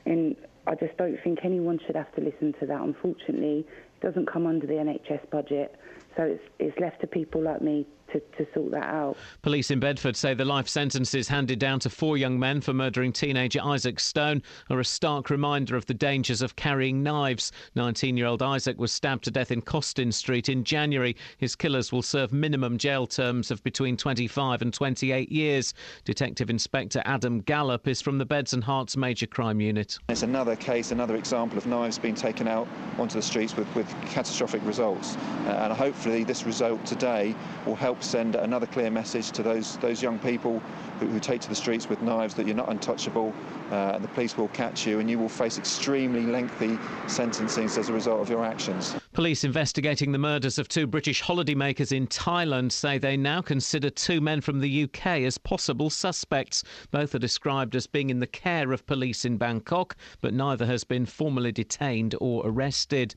and 0.07 0.37
I 0.67 0.75
just 0.75 0.97
don't 0.97 1.19
think 1.23 1.41
anyone 1.45 1.79
should 1.87 1.97
have 1.97 2.13
to 2.15 2.21
listen 2.21 2.55
to 2.61 2.67
that. 2.67 2.81
Unfortunately, 2.81 3.67
it 3.97 4.01
doesn't 4.07 4.27
come 4.31 4.47
under 4.47 4.67
the 4.67 4.75
NHS 4.75 5.31
budget, 5.31 5.75
so 6.17 6.23
it's 6.25 6.43
it's 6.59 6.79
left 6.79 7.01
to 7.01 7.07
people 7.07 7.43
like 7.43 7.63
me 7.63 7.87
to, 8.13 8.21
to 8.21 8.47
sort 8.53 8.71
that 8.73 8.85
out. 8.85 9.17
Police 9.43 9.71
in 9.71 9.81
Bedford 9.81 10.17
say 10.17 10.35
the 10.35 10.45
life 10.45 10.69
sentences 10.69 11.29
handed 11.29 11.59
down 11.59 11.81
to 11.81 11.91
four 11.91 12.17
young 12.17 12.39
men 12.39 12.61
for 12.61 12.73
murdering 12.73 13.13
teenager 13.13 13.61
Isaac 13.63 13.99
Stone 14.01 14.43
are 14.71 14.81
a 14.81 14.85
stark 14.85 15.31
reminder 15.31 15.77
of 15.77 15.87
the 15.87 15.95
dangers 15.95 16.43
of 16.43 16.57
carrying 16.57 17.03
knives. 17.03 17.53
19 17.75 18.17
year 18.17 18.27
old 18.27 18.43
Isaac 18.43 18.79
was 18.79 18.93
stabbed 18.93 19.25
to 19.25 19.31
death 19.31 19.51
in 19.51 19.63
Costin 19.63 20.13
Street 20.13 20.49
in 20.49 20.65
January. 20.65 21.17
His 21.39 21.57
killers 21.57 21.93
will 21.93 22.03
serve 22.03 22.33
minimum 22.33 22.79
jail 22.79 23.07
terms 23.07 23.51
of 23.51 23.63
between 23.65 23.97
25 23.97 24.63
and 24.63 24.73
28 24.73 25.33
years. 25.33 25.75
Detective 26.05 26.51
Inspector 26.51 27.01
Adam 27.05 27.41
Gallup 27.41 27.89
is 27.89 28.01
from 28.01 28.19
the 28.19 28.25
Beds 28.25 28.53
and 28.53 28.63
Herts 28.63 28.97
Major 28.97 29.27
Crime 29.27 29.61
Unit. 29.61 29.99
It's 30.09 30.23
another 30.23 30.57
case, 30.57 30.91
another 30.91 31.17
example 31.17 31.59
of 31.59 31.67
knives 31.67 31.99
being 31.99 32.15
taken 32.15 32.47
out 32.47 32.69
onto 32.99 33.15
the 33.15 33.23
streets 33.23 33.57
with, 33.57 33.73
with 33.75 33.89
catastrophic 34.07 34.65
results. 34.65 35.17
Uh, 35.47 35.63
and 35.63 35.73
hopefully, 35.73 36.25
this 36.25 36.45
result 36.45 36.85
today 36.85 37.35
will 37.67 37.77
help 37.77 38.02
send 38.03 38.35
another 38.35 38.67
clear 38.67 38.91
message 38.91 39.31
to 39.33 39.43
those, 39.43 39.77
those 39.79 40.03
young 40.03 40.19
people 40.19 40.61
who, 41.01 41.07
who 41.07 41.21
take 41.21 41.41
to 41.43 41.49
the 41.49 41.55
streets 41.55 41.89
with 41.89 42.03
knives 42.03 42.35
that 42.35 42.47
you're 42.47 42.57
not 42.57 42.71
untouchable 42.71 43.35
uh, 43.73 43.93
and 43.95 44.05
the 44.05 44.09
police 44.09 44.37
will 44.37 44.49
catch 44.49 44.87
you 44.87 45.01
and 45.01 45.11
you 45.11 45.19
will 45.19 45.29
face 45.29 45.57
extremely 45.57 46.23
lengthy 46.23 46.79
sentencing 47.09 47.65
as 47.65 47.89
a 47.89 47.93
result 47.93 48.21
of 48.21 48.29
your 48.29 48.45
actions. 48.45 48.95
Police 49.15 49.45
investigating 49.45 50.13
the 50.13 50.19
murders 50.19 50.59
of 50.59 50.69
two 50.69 50.87
British 50.87 51.23
holidaymakers 51.23 51.91
in 51.91 52.07
Thailand 52.07 52.71
say 52.71 52.99
they 52.99 53.17
now 53.17 53.41
consider 53.41 53.89
two 53.89 54.21
men 54.21 54.41
from 54.41 54.61
the 54.61 54.85
UK 54.85 55.07
as 55.23 55.39
possible 55.39 55.89
suspects. 55.89 56.63
Both 56.91 57.15
are 57.15 57.19
described 57.19 57.75
as 57.75 57.87
being 57.87 58.11
in 58.11 58.21
the 58.21 58.27
care 58.27 58.73
of 58.73 58.87
police 58.87 59.25
in 59.25 59.39
Bangkok, 59.39 59.97
but 60.21 60.35
neither 60.35 60.67
has 60.67 60.85
been 60.85 61.07
formally 61.07 61.53
detained 61.53 62.15
or 62.21 62.43
arrested. 62.47 63.15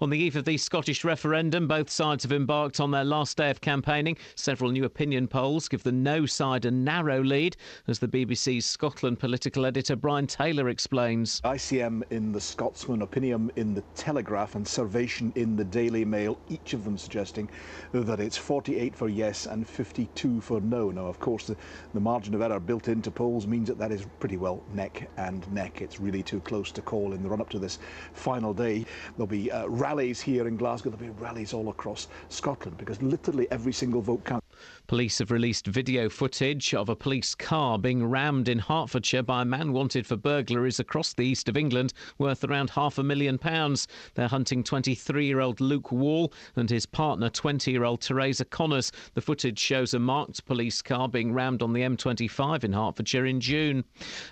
On 0.00 0.08
the 0.08 0.18
eve 0.18 0.36
of 0.36 0.46
the 0.46 0.56
Scottish 0.56 1.04
referendum, 1.04 1.68
both 1.68 1.90
sides 1.90 2.24
have 2.24 2.32
embarked 2.32 2.80
on 2.80 2.90
their 2.90 3.04
last 3.04 3.36
day 3.36 3.50
of 3.50 3.60
campaigning. 3.60 4.16
Several 4.36 4.70
new 4.70 4.84
opinion 4.84 5.28
polls 5.28 5.68
give 5.68 5.82
the 5.82 5.92
no 5.92 6.24
side 6.24 6.64
a 6.64 6.70
narrow 6.70 7.22
lead, 7.22 7.56
as 7.86 7.98
the 7.98 8.08
BBC's 8.08 8.64
Scotland 8.64 9.18
political 9.18 9.66
editor 9.66 9.97
Brian 10.00 10.28
Taylor 10.28 10.68
explains. 10.68 11.40
ICM 11.40 12.04
in 12.10 12.30
the 12.30 12.40
Scotsman, 12.40 13.02
Opinium 13.02 13.50
in 13.56 13.74
the 13.74 13.82
Telegraph, 13.96 14.54
and 14.54 14.66
Survation 14.66 15.32
in 15.34 15.56
the 15.56 15.64
Daily 15.64 16.04
Mail, 16.04 16.38
each 16.48 16.72
of 16.72 16.84
them 16.84 16.96
suggesting 16.96 17.50
that 17.92 18.20
it's 18.20 18.36
48 18.36 18.94
for 18.94 19.08
yes 19.08 19.46
and 19.46 19.68
52 19.68 20.40
for 20.40 20.60
no. 20.60 20.90
Now, 20.90 21.06
of 21.06 21.18
course, 21.18 21.48
the, 21.48 21.56
the 21.94 22.00
margin 22.00 22.34
of 22.34 22.42
error 22.42 22.60
built 22.60 22.86
into 22.86 23.10
polls 23.10 23.48
means 23.48 23.66
that 23.66 23.78
that 23.78 23.90
is 23.90 24.06
pretty 24.20 24.36
well 24.36 24.62
neck 24.72 25.10
and 25.16 25.50
neck. 25.52 25.82
It's 25.82 25.98
really 25.98 26.22
too 26.22 26.40
close 26.40 26.70
to 26.72 26.82
call 26.82 27.12
in 27.12 27.22
the 27.22 27.28
run 27.28 27.40
up 27.40 27.50
to 27.50 27.58
this 27.58 27.80
final 28.12 28.54
day. 28.54 28.86
There'll 29.16 29.26
be 29.26 29.50
uh, 29.50 29.66
rallies 29.66 30.20
here 30.20 30.46
in 30.46 30.56
Glasgow, 30.56 30.90
there'll 30.90 31.12
be 31.12 31.20
rallies 31.20 31.52
all 31.52 31.70
across 31.70 32.06
Scotland 32.28 32.78
because 32.78 33.02
literally 33.02 33.48
every 33.50 33.72
single 33.72 34.00
vote 34.00 34.24
counts. 34.24 34.47
Police 34.88 35.18
have 35.18 35.30
released 35.30 35.66
video 35.66 36.08
footage 36.08 36.72
of 36.72 36.88
a 36.88 36.96
police 36.96 37.34
car 37.34 37.78
being 37.78 38.06
rammed 38.06 38.48
in 38.48 38.58
Hertfordshire 38.58 39.22
by 39.22 39.42
a 39.42 39.44
man 39.44 39.74
wanted 39.74 40.06
for 40.06 40.16
burglaries 40.16 40.80
across 40.80 41.12
the 41.12 41.26
east 41.26 41.46
of 41.46 41.58
England, 41.58 41.92
worth 42.16 42.42
around 42.42 42.70
half 42.70 42.96
a 42.96 43.02
million 43.02 43.36
pounds. 43.36 43.86
They're 44.14 44.28
hunting 44.28 44.64
23 44.64 45.26
year 45.26 45.40
old 45.40 45.60
Luke 45.60 45.92
Wall 45.92 46.32
and 46.56 46.70
his 46.70 46.86
partner, 46.86 47.28
20 47.28 47.70
year 47.70 47.84
old 47.84 48.00
Teresa 48.00 48.46
Connors. 48.46 48.90
The 49.12 49.20
footage 49.20 49.58
shows 49.58 49.92
a 49.92 49.98
marked 49.98 50.46
police 50.46 50.80
car 50.80 51.06
being 51.06 51.34
rammed 51.34 51.62
on 51.62 51.74
the 51.74 51.82
M25 51.82 52.64
in 52.64 52.72
Hertfordshire 52.72 53.26
in 53.26 53.42
June. 53.42 53.84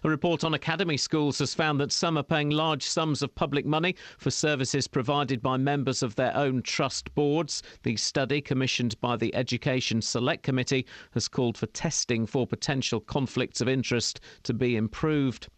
A 0.04 0.08
report 0.08 0.42
on 0.42 0.54
academy 0.54 0.96
schools 0.96 1.38
has 1.38 1.52
found 1.52 1.78
that 1.80 1.92
some 1.92 2.16
are 2.16 2.22
paying 2.22 2.48
large 2.48 2.82
sums 2.82 3.20
of 3.20 3.34
public 3.34 3.66
money 3.66 3.94
for 4.16 4.30
services 4.30 4.88
provided 4.88 5.42
by 5.42 5.58
members 5.58 6.02
of 6.02 6.14
their 6.14 6.34
own 6.34 6.62
trust 6.62 7.14
boards. 7.14 7.62
The 7.82 7.96
study, 7.96 8.40
commissioned 8.40 8.98
by 9.02 9.16
the 9.16 9.34
Education 9.34 10.00
Select 10.00 10.45
Committee, 10.46 10.86
has 11.12 11.26
called 11.26 11.58
for 11.58 11.66
testing 11.66 12.24
for 12.24 12.46
potential 12.46 13.00
conflicts 13.00 13.60
of 13.60 13.68
interest 13.68 14.20
to 14.44 14.54
be 14.54 14.76
improved. 14.76 15.48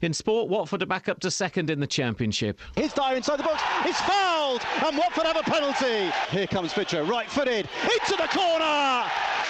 In 0.00 0.14
sport, 0.14 0.48
Watford 0.48 0.82
are 0.82 0.86
back 0.86 1.06
up 1.06 1.20
to 1.20 1.30
second 1.30 1.68
in 1.68 1.80
the 1.80 1.86
Championship. 1.86 2.58
Here's 2.74 2.94
Dyer 2.94 3.16
inside 3.16 3.40
the 3.40 3.42
box. 3.42 3.62
It's 3.84 4.00
fouled, 4.00 4.62
and 4.86 4.96
Watford 4.96 5.26
have 5.26 5.36
a 5.36 5.42
penalty. 5.42 6.10
Here 6.30 6.46
comes 6.46 6.72
Vydra, 6.72 7.04
right-footed 7.04 7.68
into 7.82 8.16
the 8.16 8.28
corner. 8.28 9.04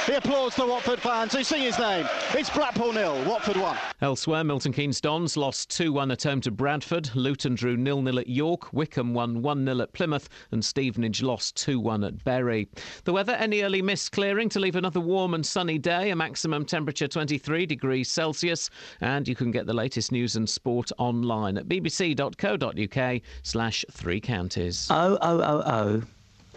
He 0.06 0.14
applauds 0.14 0.56
the 0.56 0.66
Watford 0.66 1.00
fans 1.00 1.34
who 1.34 1.44
sing 1.44 1.62
his 1.62 1.78
name. 1.78 2.06
It's 2.32 2.48
Blackpool 2.48 2.92
nil, 2.92 3.22
Watford 3.24 3.56
one. 3.56 3.76
Elsewhere, 4.00 4.42
Milton 4.42 4.72
Keynes 4.72 5.00
Dons 5.00 5.36
lost 5.36 5.68
2 5.70 5.92
1 5.92 6.10
at 6.10 6.22
home 6.22 6.40
to 6.40 6.50
Bradford. 6.50 7.14
Luton 7.14 7.54
drew 7.54 7.76
0 7.76 8.02
0 8.02 8.18
at 8.18 8.26
York. 8.28 8.72
Wycombe 8.72 9.12
won 9.12 9.42
1 9.42 9.64
0 9.66 9.80
at 9.80 9.92
Plymouth. 9.92 10.28
And 10.50 10.64
Stevenage 10.64 11.22
lost 11.22 11.56
2 11.56 11.78
1 11.78 12.04
at 12.04 12.24
Bury. 12.24 12.68
The 13.04 13.12
weather, 13.12 13.32
any 13.34 13.62
early 13.62 13.82
mist 13.82 14.12
clearing 14.12 14.48
to 14.50 14.60
leave 14.60 14.76
another 14.76 15.00
warm 15.00 15.34
and 15.34 15.44
sunny 15.44 15.78
day. 15.78 16.10
A 16.10 16.16
maximum 16.16 16.64
temperature 16.64 17.08
23 17.08 17.66
degrees 17.66 18.08
Celsius. 18.10 18.70
And 19.00 19.28
you 19.28 19.34
can 19.34 19.50
get 19.50 19.66
the 19.66 19.74
latest 19.74 20.10
news 20.10 20.36
and 20.36 20.48
sport 20.48 20.90
online 20.98 21.58
at 21.58 21.68
bbc.co.uk 21.68 23.22
slash 23.42 23.84
three 23.90 24.20
counties. 24.20 24.86
Oh, 24.90 25.18
oh, 25.20 25.40
oh, 25.42 25.62
oh. 25.66 26.02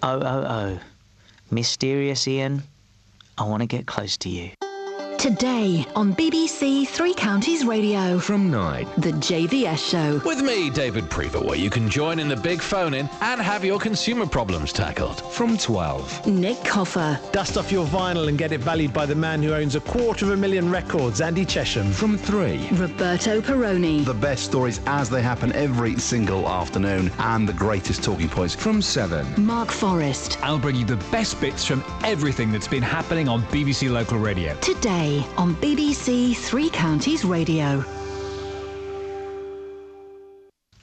Oh, 0.03 0.19
oh, 0.19 0.45
oh. 0.47 0.79
Mysterious 1.51 2.27
Iain, 2.27 2.63
I 3.41 3.43
want 3.45 3.61
to 3.61 3.65
get 3.65 3.87
close 3.87 4.17
to 4.17 4.29
you. 4.29 4.51
Today 5.21 5.85
on 5.95 6.15
BBC 6.15 6.87
Three 6.87 7.13
Counties 7.13 7.63
Radio. 7.63 8.17
From 8.17 8.49
9. 8.49 8.87
The 8.97 9.11
JVS 9.11 9.91
Show. 9.91 10.19
With 10.25 10.41
me, 10.41 10.71
David 10.71 11.11
Prever, 11.11 11.39
where 11.39 11.55
you 11.57 11.69
can 11.69 11.87
join 11.87 12.17
in 12.17 12.27
the 12.27 12.35
big 12.35 12.59
phone 12.59 12.95
in 12.95 13.07
and 13.21 13.39
have 13.39 13.63
your 13.63 13.77
consumer 13.77 14.25
problems 14.25 14.73
tackled. 14.73 15.21
From 15.31 15.59
12. 15.59 16.25
Nick 16.25 16.63
Coffer. 16.63 17.19
Dust 17.31 17.55
off 17.55 17.71
your 17.71 17.85
vinyl 17.85 18.29
and 18.29 18.37
get 18.39 18.51
it 18.51 18.61
valued 18.61 18.93
by 18.93 19.05
the 19.05 19.13
man 19.13 19.43
who 19.43 19.53
owns 19.53 19.75
a 19.75 19.79
quarter 19.81 20.25
of 20.25 20.31
a 20.31 20.37
million 20.37 20.71
records, 20.71 21.21
Andy 21.21 21.45
Chesham. 21.45 21.91
From 21.91 22.17
3. 22.17 22.69
Roberto 22.71 23.41
Perrone. 23.41 24.03
The 24.03 24.15
best 24.15 24.45
stories 24.45 24.79
as 24.87 25.07
they 25.07 25.21
happen 25.21 25.53
every 25.53 25.99
single 25.99 26.49
afternoon 26.49 27.11
and 27.19 27.47
the 27.47 27.53
greatest 27.53 28.03
talking 28.03 28.27
points. 28.27 28.55
From 28.55 28.81
7. 28.81 29.45
Mark 29.45 29.69
Forrest. 29.69 30.39
I'll 30.41 30.57
bring 30.57 30.77
you 30.77 30.85
the 30.85 30.97
best 31.11 31.39
bits 31.39 31.63
from 31.63 31.83
everything 32.03 32.51
that's 32.51 32.67
been 32.67 32.81
happening 32.81 33.29
on 33.29 33.43
BBC 33.43 33.87
Local 33.91 34.17
Radio. 34.17 34.55
Today 34.61 35.10
on 35.37 35.55
BBC 35.55 36.35
Three 36.35 36.69
Counties 36.69 37.25
Radio. 37.25 37.83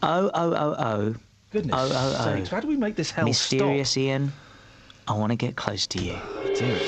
Oh, 0.03 0.31
oh, 0.33 0.55
oh, 0.55 0.77
oh. 0.79 1.15
Goodness 1.51 1.75
oh, 1.77 1.91
oh, 1.91 2.17
oh. 2.19 2.25
sakes, 2.25 2.51
how 2.51 2.61
do 2.61 2.69
we 2.69 2.77
make 2.77 2.95
this 2.95 3.11
hell 3.11 3.25
Mysterious 3.25 3.97
Iain, 3.97 4.31
I 5.07 5.13
want 5.15 5.33
to 5.33 5.37
get 5.37 5.57
close 5.57 5.87
to 5.89 6.03
you. 6.03 6.17
Dear. 6.45 6.79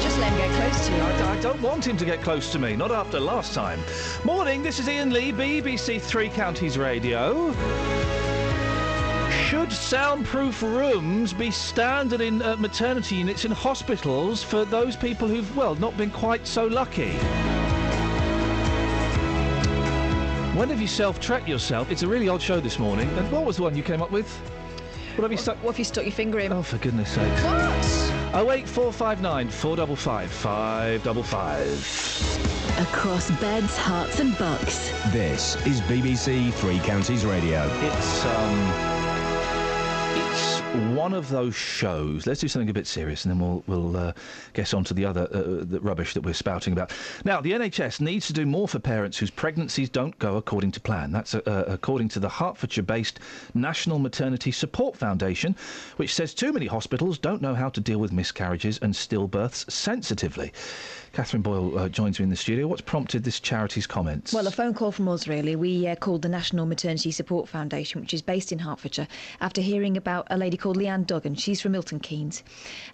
Just 0.00 0.18
let 0.18 0.32
him 0.32 0.38
get 0.38 0.50
close 0.56 0.86
to 0.86 0.94
you. 0.94 1.00
I, 1.02 1.36
I 1.36 1.40
don't 1.40 1.60
want 1.60 1.86
him 1.86 1.96
to 1.98 2.04
get 2.04 2.22
close 2.22 2.50
to 2.52 2.58
me, 2.58 2.74
not 2.74 2.90
after 2.90 3.20
last 3.20 3.52
time. 3.52 3.78
Morning, 4.24 4.62
this 4.62 4.78
is 4.78 4.88
Iain 4.88 5.12
Lee, 5.12 5.32
BBC 5.32 6.00
Three 6.00 6.30
Counties 6.30 6.78
Radio. 6.78 7.52
Should 9.56 9.72
soundproof 9.72 10.60
rooms 10.60 11.32
be 11.32 11.50
standard 11.50 12.20
in 12.20 12.42
uh, 12.42 12.56
maternity 12.56 13.16
units 13.16 13.46
in 13.46 13.50
hospitals 13.50 14.42
for 14.42 14.66
those 14.66 14.96
people 14.96 15.28
who've, 15.28 15.56
well, 15.56 15.74
not 15.76 15.96
been 15.96 16.10
quite 16.10 16.46
so 16.46 16.66
lucky? 16.66 17.12
When 20.52 20.68
have 20.68 20.78
you 20.78 20.86
self-tracked 20.86 21.48
yourself? 21.48 21.90
It's 21.90 22.02
a 22.02 22.06
really 22.06 22.28
odd 22.28 22.42
show 22.42 22.60
this 22.60 22.78
morning. 22.78 23.08
And 23.16 23.32
what 23.32 23.46
was 23.46 23.56
the 23.56 23.62
one 23.62 23.74
you 23.74 23.82
came 23.82 24.02
up 24.02 24.10
with? 24.10 24.28
What 25.16 25.22
have 25.22 25.32
you 25.32 25.38
stuck? 25.38 25.56
What 25.64 25.70
have 25.70 25.78
you 25.78 25.86
stuck 25.86 26.04
your 26.04 26.12
finger 26.12 26.38
in? 26.38 26.52
Oh, 26.52 26.62
for 26.62 26.76
goodness 26.76 27.12
sake. 27.12 27.32
What? 27.42 28.34
Oh 28.34 28.44
wait, 28.46 28.68
four 28.68 28.92
five 28.92 29.22
nine 29.22 29.48
four 29.48 29.74
double 29.74 29.96
five 29.96 30.30
five 30.30 31.02
double 31.02 31.22
five. 31.22 31.66
Across 32.78 33.30
beds, 33.40 33.74
Herts, 33.78 34.20
and 34.20 34.36
bucks. 34.36 34.90
This 35.12 35.56
is 35.66 35.80
BBC 35.80 36.52
Three 36.52 36.78
Counties 36.80 37.24
Radio. 37.24 37.66
It's 37.80 38.26
um. 38.26 38.95
One 40.76 41.14
of 41.14 41.28
those 41.30 41.54
shows. 41.54 42.26
Let's 42.26 42.40
do 42.40 42.48
something 42.48 42.68
a 42.68 42.72
bit 42.72 42.86
serious, 42.86 43.24
and 43.24 43.32
then 43.32 43.38
we'll 43.38 43.62
we'll 43.66 43.96
uh, 43.96 44.12
get 44.52 44.74
on 44.74 44.84
to 44.84 44.94
the 44.94 45.06
other 45.06 45.28
uh, 45.32 45.64
the 45.64 45.80
rubbish 45.80 46.12
that 46.12 46.20
we're 46.20 46.34
spouting 46.34 46.74
about. 46.74 46.92
Now, 47.24 47.40
the 47.40 47.52
NHS 47.52 48.00
needs 48.00 48.26
to 48.26 48.34
do 48.34 48.44
more 48.44 48.68
for 48.68 48.78
parents 48.78 49.16
whose 49.16 49.30
pregnancies 49.30 49.88
don't 49.88 50.18
go 50.18 50.36
according 50.36 50.72
to 50.72 50.80
plan. 50.80 51.12
That's 51.12 51.34
uh, 51.34 51.40
uh, 51.46 51.64
according 51.66 52.08
to 52.10 52.20
the 52.20 52.28
Hertfordshire-based 52.28 53.20
National 53.54 53.98
Maternity 53.98 54.50
Support 54.50 54.96
Foundation, 54.96 55.56
which 55.96 56.14
says 56.14 56.34
too 56.34 56.52
many 56.52 56.66
hospitals 56.66 57.18
don't 57.18 57.40
know 57.40 57.54
how 57.54 57.70
to 57.70 57.80
deal 57.80 57.98
with 57.98 58.12
miscarriages 58.12 58.78
and 58.82 58.92
stillbirths 58.92 59.70
sensitively. 59.70 60.52
Catherine 61.16 61.40
Boyle 61.40 61.78
uh, 61.78 61.88
joins 61.88 62.20
me 62.20 62.24
in 62.24 62.28
the 62.28 62.36
studio. 62.36 62.66
What's 62.66 62.82
prompted 62.82 63.24
this 63.24 63.40
charity's 63.40 63.86
comments? 63.86 64.34
Well, 64.34 64.46
a 64.46 64.50
phone 64.50 64.74
call 64.74 64.92
from 64.92 65.08
us, 65.08 65.26
really. 65.26 65.56
We 65.56 65.86
uh, 65.86 65.96
called 65.96 66.20
the 66.20 66.28
National 66.28 66.66
Maternity 66.66 67.10
Support 67.10 67.48
Foundation, 67.48 68.02
which 68.02 68.12
is 68.12 68.20
based 68.20 68.52
in 68.52 68.58
Hertfordshire, 68.58 69.08
after 69.40 69.62
hearing 69.62 69.96
about 69.96 70.26
a 70.28 70.36
lady 70.36 70.58
called 70.58 70.76
Leanne 70.76 71.06
Duggan. 71.06 71.34
She's 71.34 71.62
from 71.62 71.72
Milton 71.72 72.00
Keynes, 72.00 72.42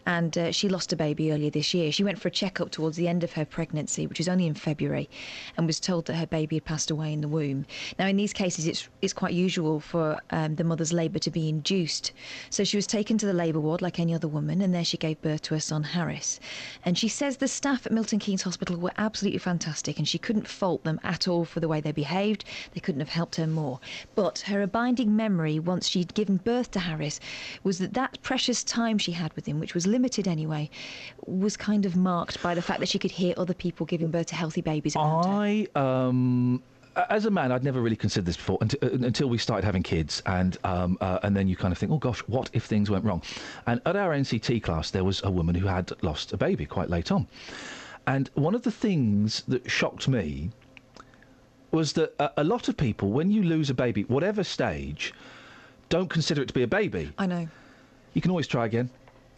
and 0.06 0.38
uh, 0.38 0.52
she 0.52 0.68
lost 0.68 0.92
a 0.92 0.96
baby 0.96 1.32
earlier 1.32 1.50
this 1.50 1.74
year. 1.74 1.90
She 1.90 2.04
went 2.04 2.20
for 2.20 2.28
a 2.28 2.30
checkup 2.30 2.70
towards 2.70 2.96
the 2.96 3.08
end 3.08 3.24
of 3.24 3.32
her 3.32 3.44
pregnancy, 3.44 4.06
which 4.06 4.18
was 4.18 4.28
only 4.28 4.46
in 4.46 4.54
February, 4.54 5.10
and 5.56 5.66
was 5.66 5.80
told 5.80 6.06
that 6.06 6.14
her 6.14 6.26
baby 6.28 6.54
had 6.54 6.64
passed 6.64 6.92
away 6.92 7.12
in 7.12 7.22
the 7.22 7.28
womb. 7.28 7.66
Now, 7.98 8.06
in 8.06 8.16
these 8.16 8.32
cases, 8.32 8.68
it's 8.68 8.88
it's 9.00 9.12
quite 9.12 9.34
usual 9.34 9.80
for 9.80 10.20
um, 10.30 10.54
the 10.54 10.62
mother's 10.62 10.92
labour 10.92 11.18
to 11.18 11.30
be 11.32 11.48
induced. 11.48 12.12
So 12.50 12.62
she 12.62 12.76
was 12.76 12.86
taken 12.86 13.18
to 13.18 13.26
the 13.26 13.32
labour 13.32 13.58
ward 13.58 13.82
like 13.82 13.98
any 13.98 14.14
other 14.14 14.28
woman, 14.28 14.62
and 14.62 14.72
there 14.72 14.84
she 14.84 14.96
gave 14.96 15.20
birth 15.22 15.42
to 15.42 15.54
her 15.54 15.60
son 15.60 15.82
Harris. 15.82 16.38
And 16.84 16.96
she 16.96 17.08
says 17.08 17.38
the 17.38 17.48
staff 17.48 17.84
at 17.84 17.90
Milton 17.90 18.11
Keynes 18.20 18.42
Hospital 18.42 18.76
were 18.76 18.92
absolutely 18.98 19.38
fantastic, 19.38 19.98
and 19.98 20.06
she 20.06 20.18
couldn't 20.18 20.48
fault 20.48 20.84
them 20.84 21.00
at 21.02 21.28
all 21.28 21.44
for 21.44 21.60
the 21.60 21.68
way 21.68 21.80
they 21.80 21.92
behaved. 21.92 22.44
They 22.74 22.80
couldn't 22.80 23.00
have 23.00 23.08
helped 23.08 23.36
her 23.36 23.46
more. 23.46 23.80
But 24.14 24.40
her 24.40 24.62
abiding 24.62 25.14
memory, 25.14 25.58
once 25.58 25.88
she'd 25.88 26.14
given 26.14 26.36
birth 26.38 26.70
to 26.72 26.80
Harris, 26.80 27.20
was 27.62 27.78
that 27.78 27.94
that 27.94 28.20
precious 28.22 28.64
time 28.64 28.98
she 28.98 29.12
had 29.12 29.32
with 29.34 29.46
him, 29.46 29.60
which 29.60 29.74
was 29.74 29.86
limited 29.86 30.28
anyway, 30.28 30.70
was 31.26 31.56
kind 31.56 31.86
of 31.86 31.96
marked 31.96 32.42
by 32.42 32.54
the 32.54 32.62
fact 32.62 32.80
that 32.80 32.88
she 32.88 32.98
could 32.98 33.10
hear 33.10 33.34
other 33.36 33.54
people 33.54 33.86
giving 33.86 34.10
birth 34.10 34.26
to 34.26 34.34
healthy 34.34 34.60
babies. 34.60 34.96
I 34.96 35.66
um. 35.74 36.62
As 37.08 37.24
a 37.24 37.30
man, 37.30 37.52
I'd 37.52 37.64
never 37.64 37.80
really 37.80 37.96
considered 37.96 38.26
this 38.26 38.36
before 38.36 38.58
until, 38.60 38.78
uh, 38.82 38.92
until 38.92 39.30
we 39.30 39.38
started 39.38 39.64
having 39.64 39.82
kids, 39.82 40.22
and 40.26 40.58
um, 40.62 40.98
uh, 41.00 41.20
and 41.22 41.34
then 41.34 41.48
you 41.48 41.56
kind 41.56 41.72
of 41.72 41.78
think, 41.78 41.90
oh 41.90 41.96
gosh, 41.96 42.18
what 42.26 42.50
if 42.52 42.66
things 42.66 42.90
went 42.90 43.02
wrong? 43.02 43.22
And 43.66 43.80
at 43.86 43.96
our 43.96 44.10
NCT 44.10 44.62
class, 44.62 44.90
there 44.90 45.02
was 45.02 45.22
a 45.24 45.30
woman 45.30 45.54
who 45.54 45.66
had 45.66 45.90
lost 46.02 46.34
a 46.34 46.36
baby 46.36 46.66
quite 46.66 46.90
late 46.90 47.10
on, 47.10 47.26
and 48.06 48.30
one 48.34 48.54
of 48.54 48.62
the 48.62 48.70
things 48.70 49.42
that 49.48 49.70
shocked 49.70 50.08
me 50.08 50.50
was 51.70 51.94
that 51.94 52.14
a, 52.18 52.42
a 52.42 52.44
lot 52.44 52.68
of 52.68 52.76
people, 52.76 53.10
when 53.10 53.30
you 53.30 53.42
lose 53.42 53.70
a 53.70 53.74
baby, 53.74 54.02
whatever 54.04 54.44
stage, 54.44 55.14
don't 55.88 56.08
consider 56.08 56.42
it 56.42 56.48
to 56.48 56.54
be 56.54 56.62
a 56.62 56.68
baby. 56.68 57.12
I 57.18 57.26
know. 57.26 57.48
You 58.14 58.20
can 58.20 58.30
always 58.30 58.46
try 58.46 58.66
again. 58.66 58.90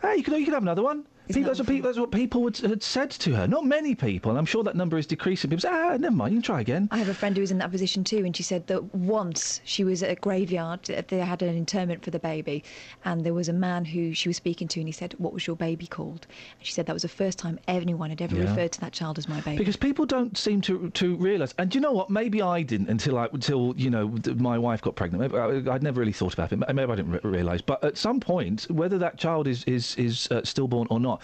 Hey, 0.03 0.17
you 0.17 0.23
can 0.23 0.35
you 0.35 0.45
can 0.45 0.55
have 0.55 0.63
another 0.63 0.83
one. 0.83 1.07
People, 1.29 1.45
that's, 1.45 1.59
what 1.59 1.69
people, 1.69 1.89
that's 1.89 1.99
what 1.99 2.11
people 2.13 2.43
would, 2.43 2.57
had 2.59 2.83
said 2.83 3.11
to 3.11 3.35
her. 3.35 3.47
Not 3.49 3.65
many 3.65 3.95
people, 3.95 4.31
and 4.31 4.39
I'm 4.39 4.45
sure 4.45 4.63
that 4.65 4.77
number 4.77 4.99
is 4.99 5.07
decreasing. 5.07 5.49
People 5.51 5.63
say, 5.63 5.71
ah, 5.71 5.97
never 5.97 6.15
mind, 6.15 6.33
you 6.33 6.39
can 6.39 6.43
try 6.43 6.61
again. 6.61 6.89
I 6.91 6.99
have 6.99 7.09
a 7.09 7.15
friend 7.15 7.35
who 7.35 7.41
was 7.41 7.51
in 7.51 7.59
that 7.59 7.71
position 7.71 8.05
too, 8.05 8.25
and 8.25 8.37
she 8.37 8.43
said 8.43 8.67
that 8.67 8.95
once 8.95 9.61
she 9.65 9.85
was 9.85 10.03
at 10.03 10.11
a 10.11 10.17
graveyard, 10.17 10.83
they 10.85 11.19
had 11.19 11.43
an 11.43 11.57
interment 11.57 12.05
for 12.05 12.11
the 12.11 12.19
baby, 12.19 12.63
and 13.07 13.25
there 13.25 13.33
was 13.33 13.49
a 13.49 13.53
man 13.55 13.87
who 13.87 14.13
she 14.13 14.29
was 14.29 14.37
speaking 14.37 14.69
to, 14.69 14.81
and 14.81 14.89
he 14.89 14.93
said, 14.93 15.15
"What 15.19 15.33
was 15.33 15.47
your 15.47 15.57
baby 15.57 15.87
called?" 15.87 16.27
And 16.59 16.67
she 16.67 16.73
said 16.73 16.85
that 16.87 16.93
was 16.93 17.03
the 17.03 17.09
first 17.09 17.39
time 17.39 17.59
anyone 17.69 18.11
had 18.11 18.21
ever 18.21 18.37
Yeah. 18.37 18.51
referred 18.51 18.73
to 18.73 18.81
that 18.83 18.93
child 18.93 19.17
as 19.17 19.27
my 19.29 19.41
baby. 19.41 19.57
Because 19.59 19.77
people 19.77 20.05
don't 20.05 20.37
seem 20.37 20.61
to 20.63 20.91
to 20.91 21.17
realise, 21.17 21.55
and 21.59 21.75
you 21.75 21.81
know 21.81 21.93
what? 21.93 22.11
Maybe 22.11 22.43
I 22.43 22.63
didn't 22.63 22.91
until 22.91 23.17
I 23.17 23.29
until 23.33 23.73
you 23.79 23.89
know 23.89 24.15
my 24.37 24.59
wife 24.59 24.83
got 24.83 24.95
pregnant. 24.95 25.23
Maybe 25.23 25.39
I, 25.39 25.75
I'd 25.75 25.83
never 25.83 26.01
really 26.01 26.13
thought 26.13 26.35
about 26.35 26.53
it. 26.53 26.57
Maybe 26.57 26.93
I 26.93 26.97
didn't 26.97 27.13
re- 27.13 27.21
realise. 27.23 27.63
But 27.63 27.83
at 27.83 27.97
some 27.97 28.21
point, 28.21 28.67
whether 28.71 28.99
that 28.99 29.17
child 29.17 29.47
is 29.47 29.65
is 29.65 29.95
is 29.97 30.29
uh, 30.31 30.43
stillborn 30.45 30.87
or 30.91 31.01
not 31.01 31.14
not 31.15 31.23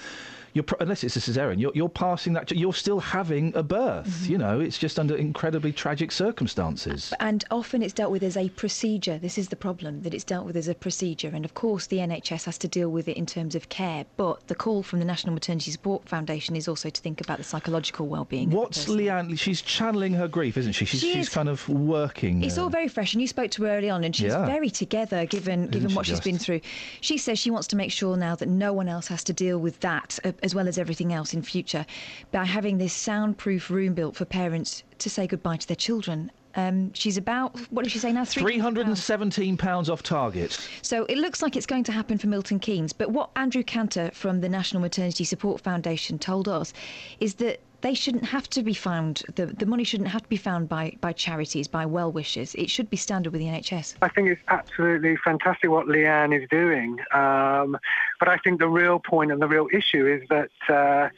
you're, 0.52 0.64
unless 0.80 1.04
it's 1.04 1.16
a 1.16 1.20
cesarean, 1.20 1.58
you're, 1.60 1.72
you're 1.74 1.88
passing 1.88 2.32
that. 2.34 2.50
You're 2.50 2.72
still 2.72 3.00
having 3.00 3.54
a 3.54 3.62
birth. 3.62 4.06
Mm-hmm. 4.08 4.32
You 4.32 4.38
know, 4.38 4.60
it's 4.60 4.78
just 4.78 4.98
under 4.98 5.16
incredibly 5.16 5.72
tragic 5.72 6.10
circumstances. 6.12 7.12
And 7.20 7.44
often 7.50 7.82
it's 7.82 7.92
dealt 7.92 8.10
with 8.10 8.22
as 8.22 8.36
a 8.36 8.48
procedure. 8.50 9.18
This 9.18 9.38
is 9.38 9.48
the 9.48 9.56
problem, 9.56 10.02
that 10.02 10.14
it's 10.14 10.24
dealt 10.24 10.46
with 10.46 10.56
as 10.56 10.68
a 10.68 10.74
procedure. 10.74 11.30
And 11.32 11.44
of 11.44 11.54
course, 11.54 11.86
the 11.86 11.98
NHS 11.98 12.44
has 12.46 12.58
to 12.58 12.68
deal 12.68 12.88
with 12.90 13.08
it 13.08 13.16
in 13.16 13.26
terms 13.26 13.54
of 13.54 13.68
care. 13.68 14.04
But 14.16 14.46
the 14.48 14.54
call 14.54 14.82
from 14.82 14.98
the 14.98 15.04
National 15.04 15.34
Maternity 15.34 15.70
Support 15.70 16.08
Foundation 16.08 16.56
is 16.56 16.66
also 16.68 16.90
to 16.90 17.00
think 17.00 17.20
about 17.20 17.38
the 17.38 17.44
psychological 17.44 18.06
well-being. 18.06 18.50
What's. 18.50 18.86
Leanne? 18.86 19.38
She's 19.38 19.62
channeling 19.62 20.14
her 20.14 20.26
grief, 20.26 20.56
isn't 20.56 20.72
she? 20.72 20.84
She's, 20.84 21.00
She 21.00 21.12
she's 21.12 21.28
kind 21.28 21.48
of 21.48 21.68
working. 21.68 22.42
It's 22.42 22.58
uh, 22.58 22.62
all 22.62 22.70
very 22.70 22.88
fresh, 22.88 23.12
and 23.14 23.20
you 23.20 23.28
spoke 23.28 23.50
to 23.52 23.64
her 23.64 23.70
early 23.70 23.90
on, 23.90 24.02
and 24.04 24.14
she's 24.14 24.32
Yeah. 24.32 24.46
very 24.46 24.70
together 24.70 25.26
given 25.26 25.68
given 25.68 25.90
she 25.90 25.96
what 25.96 26.06
she's 26.06 26.14
just? 26.14 26.24
been 26.24 26.38
through. 26.38 26.60
She 27.00 27.18
says 27.18 27.38
she 27.38 27.50
wants 27.50 27.68
to 27.68 27.76
make 27.76 27.92
sure 27.92 28.16
now 28.16 28.34
that 28.36 28.48
no 28.48 28.72
one 28.72 28.88
else 28.88 29.08
has 29.08 29.22
to 29.24 29.32
deal 29.32 29.58
with 29.58 29.78
that, 29.80 30.18
uh, 30.24 30.32
as 30.42 30.54
well 30.54 30.68
as 30.68 30.78
everything 30.78 31.12
else 31.12 31.34
in 31.34 31.42
future, 31.42 31.84
by 32.32 32.44
having 32.44 32.78
this 32.78 32.92
soundproof 32.92 33.70
room 33.70 33.94
built 33.94 34.16
for 34.16 34.24
parents 34.24 34.82
to 34.98 35.10
say 35.10 35.26
goodbye 35.26 35.56
to 35.56 35.66
their 35.66 35.76
children. 35.76 36.30
Um, 36.56 36.92
she's 36.94 37.16
about 37.16 37.56
what 37.70 37.84
did 37.84 37.92
she 37.92 38.00
say 38.00 38.12
now? 38.12 38.24
Three 38.24 38.58
hundred 38.58 38.88
and 38.88 38.98
seventeen 38.98 39.56
pounds 39.56 39.88
off 39.88 40.02
target. 40.02 40.58
So 40.82 41.04
it 41.04 41.16
looks 41.16 41.42
like 41.42 41.54
it's 41.54 41.66
going 41.66 41.84
to 41.84 41.92
happen 41.92 42.18
for 42.18 42.26
Milton 42.26 42.58
Keynes. 42.58 42.92
But 42.92 43.12
what 43.12 43.30
Andrew 43.36 43.62
Cantor 43.62 44.10
from 44.12 44.40
the 44.40 44.48
National 44.48 44.82
Maternity 44.82 45.22
Support 45.22 45.60
Foundation 45.60 46.18
told 46.18 46.48
us 46.48 46.72
is 47.20 47.34
that 47.34 47.60
they 47.82 47.94
shouldn't 47.94 48.24
have 48.24 48.48
to 48.50 48.62
be 48.62 48.74
found, 48.74 49.22
the, 49.34 49.46
the 49.46 49.66
money 49.66 49.84
shouldn't 49.84 50.10
have 50.10 50.22
to 50.22 50.28
be 50.28 50.36
found 50.36 50.68
by, 50.68 50.96
by 51.00 51.12
charities, 51.12 51.68
by 51.68 51.86
well 51.86 52.12
wishers. 52.12 52.54
It 52.54 52.70
should 52.70 52.90
be 52.90 52.96
standard 52.96 53.32
with 53.32 53.40
the 53.40 53.48
NHS. 53.48 53.94
I 54.02 54.08
think 54.08 54.28
it's 54.28 54.42
absolutely 54.48 55.16
fantastic 55.16 55.70
what 55.70 55.86
Leanne 55.86 56.38
is 56.38 56.48
doing. 56.48 56.98
Um, 57.12 57.78
but 58.18 58.28
I 58.28 58.36
think 58.38 58.60
the 58.60 58.68
real 58.68 58.98
point 58.98 59.32
and 59.32 59.40
the 59.40 59.48
real 59.48 59.68
issue 59.72 60.06
is 60.06 60.28
that 60.28 60.50
uh, 60.68 61.08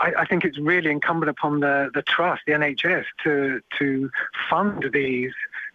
I, 0.00 0.12
I 0.18 0.24
think 0.26 0.44
it's 0.44 0.58
really 0.58 0.90
incumbent 0.90 1.30
upon 1.30 1.60
the, 1.60 1.90
the 1.94 2.02
trust, 2.02 2.42
the 2.46 2.52
NHS, 2.52 3.04
to, 3.24 3.60
to 3.78 4.10
fund 4.48 4.90
these, 4.92 5.32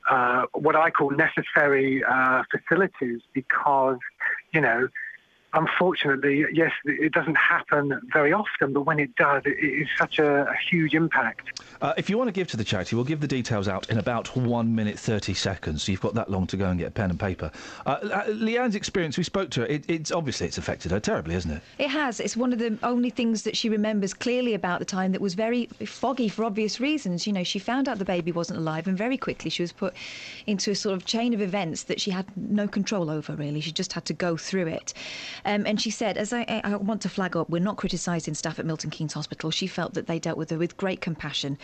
uh, 0.09 0.45
what 0.53 0.75
I 0.75 0.89
call 0.89 1.11
necessary 1.11 2.03
uh, 2.03 2.43
facilities 2.51 3.21
because, 3.33 3.99
you 4.53 4.61
know, 4.61 4.87
unfortunately, 5.53 6.45
yes, 6.53 6.71
it 6.85 7.11
doesn't 7.11 7.35
happen 7.35 7.99
very 8.11 8.33
often, 8.33 8.73
but 8.73 8.81
when 8.81 8.99
it 8.99 9.15
does, 9.15 9.43
it, 9.45 9.57
it 9.57 9.81
is 9.81 9.87
such 9.97 10.19
a, 10.19 10.43
a 10.43 10.55
huge 10.69 10.93
impact. 10.93 11.61
Uh, 11.81 11.93
if 11.97 12.09
you 12.09 12.17
want 12.17 12.27
to 12.27 12.31
give 12.31 12.47
to 12.47 12.57
the 12.57 12.63
charity, 12.63 12.95
we'll 12.95 13.05
give 13.05 13.19
the 13.19 13.27
details 13.27 13.67
out 13.67 13.89
in 13.89 13.97
about 13.97 14.35
one 14.35 14.73
minute 14.73 14.97
thirty 14.97 15.33
seconds. 15.33 15.83
So 15.83 15.91
you've 15.91 16.01
got 16.01 16.15
that 16.15 16.29
long 16.29 16.47
to 16.47 16.57
go 16.57 16.69
and 16.69 16.79
get 16.79 16.87
a 16.87 16.91
pen 16.91 17.09
and 17.09 17.19
paper. 17.19 17.51
Uh, 17.85 17.89
uh, 17.89 18.25
Leanne's 18.27 18.75
experience, 18.75 19.17
we 19.17 19.23
spoke 19.23 19.49
to 19.51 19.61
her. 19.61 19.67
It, 19.67 19.85
it's 19.87 20.11
obviously 20.11 20.47
it's 20.47 20.57
affected 20.57 20.91
her 20.91 20.99
terribly, 20.99 21.35
isn't 21.35 21.51
it? 21.51 21.61
It 21.77 21.89
has. 21.89 22.19
It's 22.19 22.35
one 22.35 22.51
of 22.51 22.59
the 22.59 22.77
only 22.83 23.09
things 23.09 23.43
that 23.43 23.55
she 23.55 23.69
remembers 23.69 24.13
clearly 24.13 24.53
about 24.53 24.79
the 24.79 24.85
time 24.85 25.11
that 25.11 25.21
was 25.21 25.33
very 25.33 25.67
foggy 25.85 26.29
for 26.29 26.43
obvious 26.43 26.79
reasons. 26.79 27.27
You 27.27 27.33
know, 27.33 27.43
she 27.43 27.59
found 27.59 27.87
out 27.87 27.99
the 27.99 28.05
baby 28.05 28.31
wasn't 28.31 28.59
alive, 28.59 28.87
and 28.87 28.97
very 28.97 29.17
quickly 29.17 29.49
she 29.49 29.63
was 29.63 29.71
put 29.71 29.93
into 30.45 30.71
a 30.71 30.75
sort 30.75 30.95
of 30.95 31.05
chain 31.05 31.33
of 31.33 31.41
events 31.41 31.83
that 31.83 32.01
she 32.01 32.11
had 32.11 32.25
no 32.35 32.67
control 32.67 33.09
over, 33.09 33.33
really. 33.35 33.61
She 33.61 33.71
just 33.71 33.93
had 33.93 34.05
to 34.05 34.13
go 34.13 34.35
through 34.35 34.67
it. 34.67 34.93
Um, 35.47 35.65
and 35.65 35.81
she 35.81 35.89
said, 35.89 36.17
as 36.17 36.33
I, 36.33 36.61
I 36.63 36.75
want 36.75 37.01
to 37.03 37.09
flag 37.09 37.37
up, 37.37 37.49
we're 37.49 37.59
not 37.59 37.77
criticising 37.77 38.33
staff 38.33 38.59
at 38.59 38.65
Milton 38.65 38.89
Keynes 38.89 39.13
Hospital. 39.13 39.49
She 39.49 39.65
felt 39.65 39.93
that 39.93 40.05
they 40.05 40.19
dealt 40.19 40.37
with 40.37 40.49
her 40.49 40.57
with 40.57 40.75
great 40.75 40.99
compassion. 40.99 41.57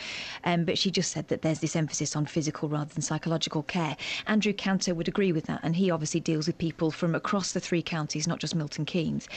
Um, 0.45 0.63
but 0.63 0.77
she 0.77 0.89
just 0.89 1.11
said 1.11 1.27
that 1.27 1.41
there's 1.41 1.59
this 1.59 1.75
emphasis 1.75 2.15
on 2.15 2.25
physical 2.25 2.69
rather 2.69 2.93
than 2.93 3.01
psychological 3.01 3.61
care. 3.63 3.97
Andrew 4.25 4.53
Cantor 4.53 4.95
would 4.95 5.09
agree 5.09 5.33
with 5.33 5.45
that, 5.47 5.59
and 5.63 5.75
he 5.75 5.91
obviously 5.91 6.21
deals 6.21 6.47
with 6.47 6.57
people 6.57 6.91
from 6.91 7.13
across 7.13 7.51
the 7.51 7.59
three 7.59 7.81
counties, 7.81 8.25
not 8.25 8.39
just 8.39 8.55
Milton 8.55 8.85
Keynes. 8.85 9.27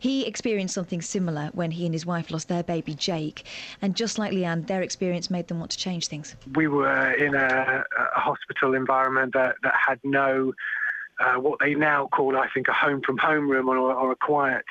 He 0.00 0.26
experienced 0.26 0.74
something 0.74 1.00
similar 1.00 1.50
when 1.52 1.70
he 1.70 1.86
and 1.86 1.94
his 1.94 2.04
wife 2.04 2.32
lost 2.32 2.48
their 2.48 2.64
baby 2.64 2.94
Jake, 2.94 3.44
and 3.80 3.94
just 3.94 4.18
like 4.18 4.32
Leanne, 4.32 4.66
their 4.66 4.82
experience 4.82 5.30
made 5.30 5.46
them 5.46 5.60
want 5.60 5.70
to 5.70 5.78
change 5.78 6.08
things. 6.08 6.34
we 6.56 6.66
were 6.66 7.12
in 7.12 7.36
a, 7.36 7.84
a 8.16 8.20
hospital 8.20 8.74
environment 8.74 9.32
that, 9.34 9.54
that 9.62 9.74
had 9.86 10.00
no 10.02 10.52
uh, 11.20 11.34
what 11.34 11.58
they 11.60 11.74
now 11.74 12.08
call, 12.08 12.36
I 12.36 12.48
think, 12.52 12.68
a 12.68 12.72
home 12.72 13.02
from 13.02 13.18
home 13.18 13.48
room 13.50 13.68
or, 13.68 13.76
or 13.76 14.12
a 14.12 14.16
quiet 14.16 14.64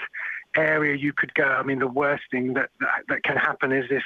area 0.55 0.95
you 0.95 1.13
could 1.13 1.33
go. 1.33 1.45
I 1.45 1.63
mean, 1.63 1.79
the 1.79 1.87
worst 1.87 2.23
thing 2.31 2.53
that, 2.53 2.69
that, 2.79 3.03
that 3.07 3.23
can 3.23 3.37
happen 3.37 3.71
is 3.71 3.85
if, 3.89 4.03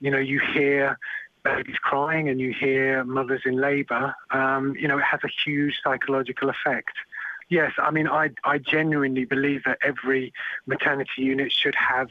you 0.00 0.10
know, 0.10 0.18
you 0.18 0.40
hear 0.54 0.98
babies 1.44 1.76
crying 1.82 2.28
and 2.28 2.40
you 2.40 2.52
hear 2.52 3.04
mothers 3.04 3.42
in 3.44 3.60
labour, 3.60 4.14
um, 4.30 4.76
you 4.78 4.86
know, 4.86 4.98
it 4.98 5.04
has 5.04 5.20
a 5.24 5.28
huge 5.44 5.80
psychological 5.82 6.50
effect 6.50 6.92
Yes, 7.48 7.72
I 7.78 7.90
mean, 7.90 8.08
I, 8.08 8.30
I 8.44 8.58
genuinely 8.58 9.24
believe 9.24 9.64
that 9.64 9.78
every 9.82 10.32
maternity 10.66 11.22
unit 11.22 11.52
should 11.52 11.74
have 11.74 12.08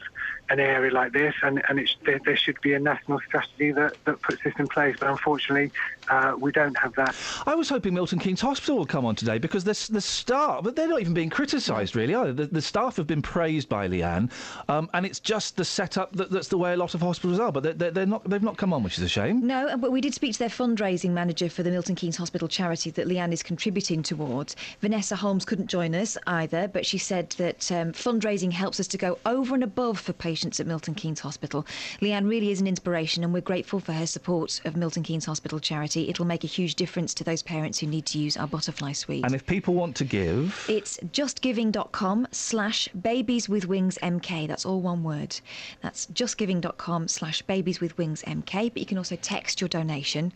an 0.50 0.60
area 0.60 0.92
like 0.92 1.12
this, 1.12 1.34
and, 1.42 1.62
and 1.68 1.78
it's, 1.78 1.96
there, 2.04 2.20
there 2.24 2.36
should 2.36 2.60
be 2.60 2.74
a 2.74 2.78
national 2.78 3.20
strategy 3.20 3.72
that, 3.72 3.96
that 4.04 4.20
puts 4.22 4.42
this 4.44 4.52
in 4.58 4.68
place. 4.68 4.96
But 5.00 5.08
unfortunately, 5.08 5.72
uh, 6.08 6.34
we 6.38 6.52
don't 6.52 6.76
have 6.78 6.94
that. 6.96 7.14
I 7.46 7.54
was 7.54 7.68
hoping 7.68 7.94
Milton 7.94 8.18
Keynes 8.18 8.40
Hospital 8.40 8.78
would 8.78 8.88
come 8.88 9.06
on 9.06 9.14
today 9.14 9.38
because 9.38 9.64
the, 9.64 9.92
the 9.92 10.00
staff, 10.00 10.62
but 10.62 10.76
they're 10.76 10.88
not 10.88 11.00
even 11.00 11.14
being 11.14 11.30
criticised 11.30 11.96
really, 11.96 12.14
are 12.14 12.26
they? 12.26 12.44
The, 12.44 12.46
the 12.46 12.62
staff 12.62 12.96
have 12.96 13.06
been 13.06 13.22
praised 13.22 13.68
by 13.68 13.88
Leanne, 13.88 14.30
um, 14.68 14.90
and 14.94 15.06
it's 15.06 15.20
just 15.20 15.56
the 15.56 15.64
setup 15.64 16.12
that, 16.16 16.30
that's 16.30 16.48
the 16.48 16.58
way 16.58 16.72
a 16.72 16.76
lot 16.76 16.94
of 16.94 17.00
hospitals 17.00 17.40
are. 17.40 17.50
But 17.50 17.78
they're, 17.78 17.90
they're 17.90 18.06
not, 18.06 18.28
they've 18.28 18.42
not 18.42 18.56
come 18.58 18.72
on, 18.72 18.82
which 18.82 18.98
is 18.98 19.04
a 19.04 19.08
shame. 19.08 19.46
No, 19.46 19.68
uh, 19.68 19.76
but 19.76 19.90
we 19.90 20.00
did 20.00 20.12
speak 20.12 20.34
to 20.34 20.38
their 20.38 20.48
fundraising 20.48 21.10
manager 21.10 21.48
for 21.48 21.62
the 21.62 21.70
Milton 21.70 21.94
Keynes 21.94 22.16
Hospital 22.16 22.48
charity 22.48 22.90
that 22.90 23.06
Leanne 23.06 23.32
is 23.32 23.42
contributing 23.42 24.02
towards. 24.02 24.54
Vanessa 24.80 25.16
Holmes 25.32 25.46
couldn't 25.46 25.68
join 25.68 25.94
us 25.94 26.18
either, 26.26 26.68
but 26.68 26.84
she 26.84 26.98
said 26.98 27.30
that 27.38 27.72
um, 27.72 27.92
fundraising 27.92 28.52
helps 28.52 28.78
us 28.78 28.86
to 28.88 28.98
go 28.98 29.16
over 29.24 29.54
and 29.54 29.64
above 29.64 29.98
for 29.98 30.12
patients 30.12 30.60
at 30.60 30.66
Milton 30.66 30.94
Keynes 30.94 31.20
Hospital. 31.20 31.66
Leanne 32.02 32.28
really 32.28 32.50
is 32.50 32.60
an 32.60 32.66
inspiration, 32.66 33.24
and 33.24 33.32
we're 33.32 33.40
grateful 33.40 33.80
for 33.80 33.94
her 33.94 34.04
support 34.06 34.60
of 34.66 34.76
Milton 34.76 35.02
Keynes 35.02 35.24
Hospital 35.24 35.58
charity. 35.58 36.10
It'll 36.10 36.26
make 36.26 36.44
a 36.44 36.46
huge 36.46 36.74
difference 36.74 37.14
to 37.14 37.24
those 37.24 37.42
parents 37.42 37.78
who 37.78 37.86
need 37.86 38.04
to 38.06 38.18
use 38.18 38.36
our 38.36 38.46
butterfly 38.46 38.92
suite. 38.92 39.24
And 39.24 39.34
if 39.34 39.46
people 39.46 39.72
want 39.72 39.96
to 39.96 40.04
give, 40.04 40.66
It's 40.68 40.98
justgiving.com 40.98 42.28
slash 42.30 42.88
babies 42.88 43.48
with 43.48 43.66
wings 43.66 43.98
MK. 44.02 44.46
That's 44.48 44.66
all 44.66 44.82
one 44.82 45.02
word. 45.02 45.40
That's 45.80 46.08
justgiving.com 46.08 47.08
slash 47.08 47.40
babies 47.40 47.80
with 47.80 47.96
wings 47.96 48.22
MK. 48.26 48.74
But 48.74 48.76
you 48.80 48.86
can 48.86 48.98
also 48.98 49.16
text 49.16 49.62
your 49.62 49.68
donation. 49.68 50.30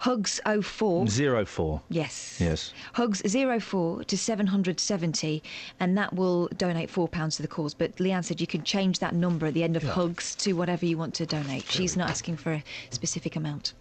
Hugs 0.00 0.42
04. 0.44 1.06
zero 1.08 1.46
four. 1.46 1.80
Yes. 1.88 2.36
Yes. 2.38 2.74
Hugs 2.92 3.22
04 3.22 4.04
to 4.04 4.18
770, 4.32 5.42
and 5.78 5.98
that 5.98 6.14
will 6.14 6.48
donate 6.56 6.90
£4 6.90 7.36
to 7.36 7.42
the 7.42 7.48
cause. 7.48 7.74
But 7.74 7.96
Leanne 7.96 8.24
said 8.24 8.40
you 8.40 8.46
can 8.46 8.62
change 8.64 8.98
that 9.00 9.14
number 9.14 9.46
at 9.46 9.52
the 9.52 9.62
end 9.62 9.76
of 9.76 9.82
Yeah. 9.84 9.90
Hugs 9.90 10.34
to 10.36 10.54
whatever 10.54 10.86
you 10.86 10.96
want 10.96 11.12
to 11.14 11.26
donate. 11.26 11.64
She's 11.68 11.96
not 11.98 12.08
asking 12.08 12.38
for 12.38 12.52
a 12.52 12.64
specific 12.90 13.36
amount. 13.36 13.74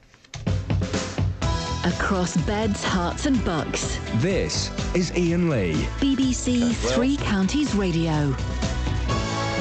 Across 1.86 2.38
beds, 2.46 2.84
Herts, 2.84 3.26
and 3.26 3.44
bucks. 3.46 3.98
This 4.16 4.70
is 4.94 5.12
Iain 5.12 5.50
Lee. 5.50 5.74
BBC 6.00 6.74
Three 6.94 7.16
Counties 7.18 7.74
Radio. 7.74 8.36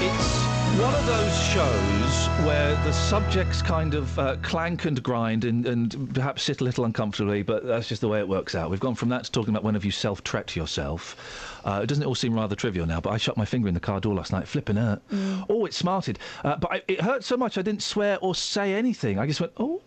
It's 0.03 0.50
one 0.79 0.95
of 0.95 1.05
those 1.07 1.37
shows 1.43 2.47
where 2.47 2.75
the 2.85 2.93
subjects 2.93 3.61
kind 3.61 3.95
of 3.95 4.19
uh, 4.19 4.37
clank 4.43 4.85
and 4.85 5.03
grind 5.03 5.45
and, 5.45 5.67
and 5.67 6.15
perhaps 6.15 6.43
sit 6.45 6.61
a 6.61 6.65
little 6.65 6.85
uncomfortably, 6.85 7.43
but 7.43 7.67
that's 7.67 7.89
just 7.89 8.01
the 8.01 8.09
way 8.09 8.21
it 8.21 8.29
works 8.29 8.55
out. 8.55 8.71
We've 8.71 8.81
gone 8.81 8.95
from 8.95 9.09
that 9.09 9.25
to 9.25 9.33
talking 9.33 9.51
about 9.51 9.65
when 9.65 9.75
have 9.75 9.85
you 9.85 9.91
self-tret 9.91 10.55
yourself. 10.55 11.61
Uh, 11.65 11.85
doesn't 11.85 12.03
it 12.03 12.07
all 12.07 12.15
seem 12.15 12.35
rather 12.35 12.55
trivial 12.55 12.87
now? 12.87 13.01
But 13.01 13.11
I 13.11 13.17
shot 13.17 13.37
my 13.37 13.45
finger 13.45 13.69
in 13.69 13.75
the 13.75 13.81
car 13.81 14.01
door 14.01 14.15
last 14.15 14.33
night, 14.33 14.47
flipping 14.47 14.77
hurt. 14.77 15.03
Mm. 15.11 15.47
Oh, 15.49 15.67
it 15.67 15.75
smarted. 15.75 16.19
Uh, 16.45 16.57
but 16.57 16.73
I, 16.73 16.83
it 16.89 17.01
hurt 17.01 17.25
so 17.25 17.37
much 17.37 17.59
I 17.59 17.63
didn't 17.63 17.83
swear 17.83 18.19
or 18.21 18.35
say 18.35 18.75
anything. 18.75 19.19
I 19.19 19.27
just 19.27 19.41
went, 19.41 19.53
oh. 19.57 19.83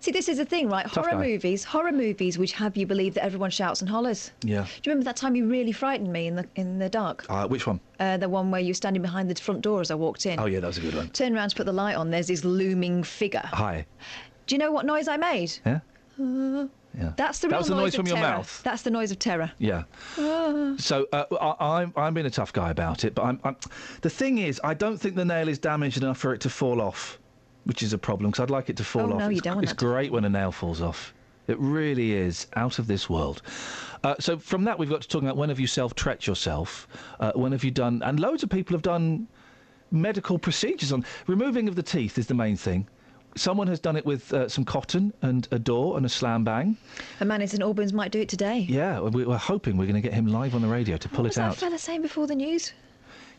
See, 0.00 0.10
this 0.12 0.28
is 0.28 0.38
the 0.38 0.44
thing, 0.44 0.68
right? 0.68 0.84
Tough 0.86 1.06
horror 1.06 1.20
guy. 1.20 1.26
movies, 1.28 1.64
horror 1.64 1.92
movies 1.92 2.38
which 2.38 2.52
have 2.52 2.76
you 2.76 2.86
believe 2.86 3.14
that 3.14 3.24
everyone 3.24 3.50
shouts 3.50 3.80
and 3.80 3.90
hollers. 3.90 4.30
Yeah. 4.42 4.62
Do 4.62 4.68
you 4.84 4.92
remember 4.92 5.04
that 5.04 5.16
time 5.16 5.34
you 5.34 5.46
really 5.46 5.72
frightened 5.72 6.12
me 6.12 6.26
in 6.26 6.36
the 6.36 6.46
in 6.56 6.78
the 6.78 6.88
dark? 6.88 7.26
Uh, 7.28 7.46
which 7.48 7.66
one? 7.66 7.80
Uh, 8.00 8.16
the 8.16 8.28
one 8.28 8.50
where 8.50 8.60
you 8.60 8.68
were 8.70 8.74
standing 8.74 9.02
behind 9.02 9.28
the 9.28 9.34
front 9.40 9.60
door 9.60 9.80
as 9.80 9.90
I 9.90 9.94
walked 9.94 10.26
in. 10.26 10.38
Oh, 10.38 10.46
yeah, 10.46 10.60
that 10.60 10.66
was 10.66 10.78
a 10.78 10.82
good 10.82 10.94
one. 10.94 11.08
Turn 11.10 11.34
around 11.36 11.48
to 11.50 11.56
put 11.56 11.66
the 11.66 11.72
light 11.72 11.96
on. 11.96 12.10
There's 12.10 12.28
this 12.28 12.44
looming 12.44 13.02
figure. 13.02 13.42
Hi. 13.44 13.86
Do 14.46 14.54
you 14.54 14.58
know 14.58 14.70
what 14.72 14.86
noise 14.86 15.08
I 15.08 15.16
made? 15.16 15.52
Yeah? 15.66 15.80
Uh, 16.20 16.66
Yeah. 16.98 17.12
That's 17.16 17.38
the 17.40 17.48
That 17.48 17.58
was 17.58 17.68
the 17.68 17.74
noise 17.74 17.92
of 17.94 17.98
from 17.98 18.06
your 18.06 18.16
terror. 18.16 18.36
mouth? 18.38 18.62
That's 18.64 18.82
the 18.82 18.90
noise 18.90 19.10
of 19.10 19.18
terror. 19.18 19.52
Yeah. 19.58 19.82
Ah. 20.18 20.74
So 20.78 21.06
uh, 21.12 21.24
I, 21.40 21.80
I'm 21.82 21.92
I'm 21.96 22.14
being 22.14 22.26
a 22.26 22.30
tough 22.30 22.52
guy 22.52 22.70
about 22.70 23.04
it, 23.04 23.14
but 23.14 23.22
I'm, 23.24 23.38
I'm 23.44 23.56
the 24.00 24.10
thing 24.10 24.38
is 24.38 24.60
I 24.64 24.74
don't 24.74 24.96
think 24.96 25.14
the 25.16 25.24
nail 25.24 25.48
is 25.48 25.58
damaged 25.58 25.98
enough 25.98 26.18
for 26.18 26.32
it 26.34 26.40
to 26.42 26.48
fall 26.50 26.80
off, 26.80 27.18
which 27.68 27.82
is 27.82 27.92
a 27.92 27.98
problem 27.98 28.30
because 28.30 28.42
I'd 28.42 28.50
like 28.50 28.70
it 28.70 28.76
to 28.78 28.84
fall 28.84 29.12
Oh, 29.12 29.12
off. 29.12 29.18
no, 29.18 29.28
you 29.28 29.36
it's, 29.36 29.42
don't 29.42 29.62
It's 29.62 29.74
great 29.74 30.10
when 30.10 30.24
a 30.24 30.28
nail 30.30 30.50
falls 30.50 30.80
off. 30.80 31.12
It 31.48 31.58
really 31.58 32.12
is 32.14 32.46
out 32.56 32.78
of 32.78 32.86
this 32.86 33.08
world. 33.10 33.42
Uh, 34.04 34.14
so 34.18 34.38
from 34.38 34.64
that 34.64 34.78
we've 34.78 34.88
got 34.88 35.02
to 35.02 35.08
talk 35.08 35.22
about 35.22 35.36
when 35.36 35.50
have 35.50 35.60
you 35.60 35.66
self-tret 35.66 36.26
yourself? 36.26 36.88
Uh, 37.20 37.32
when 37.34 37.52
have 37.52 37.62
you 37.64 37.70
done? 37.70 38.02
And 38.04 38.18
loads 38.20 38.42
of 38.42 38.48
people 38.48 38.74
have 38.74 38.82
done 38.82 39.28
medical 39.90 40.38
procedures 40.38 40.92
on 40.92 41.04
removing 41.26 41.68
of 41.68 41.74
the 41.76 41.82
teeth 41.82 42.16
is 42.18 42.26
the 42.26 42.34
main 42.34 42.56
thing. 42.56 42.86
Someone 43.36 43.66
has 43.68 43.78
done 43.80 43.96
it 43.96 44.04
with 44.06 44.32
uh, 44.32 44.48
some 44.48 44.64
cotton 44.64 45.12
and 45.22 45.46
a 45.50 45.58
door 45.58 45.96
and 45.98 46.04
a 46.06 46.08
slam 46.08 46.44
bang. 46.44 46.76
A 47.20 47.24
man 47.24 47.42
in 47.42 47.48
St 47.48 47.62
Albans 47.62 47.92
might 47.92 48.10
do 48.12 48.20
it 48.20 48.28
today. 48.30 48.60
Yeah, 48.68 49.00
we- 49.00 49.24
we're 49.26 49.36
hoping 49.36 49.76
we're 49.76 49.84
going 49.86 49.94
to 50.02 50.06
get 50.08 50.14
him 50.14 50.26
live 50.26 50.54
on 50.54 50.62
the 50.62 50.68
radio 50.68 50.96
to 50.96 51.08
pull 51.08 51.18
what 51.24 51.28
was 51.28 51.36
it 51.36 51.40
that 51.40 51.48
out. 51.50 51.56
fella 51.56 51.78
saying 51.78 52.00
before 52.02 52.26
the 52.26 52.34
news? 52.34 52.72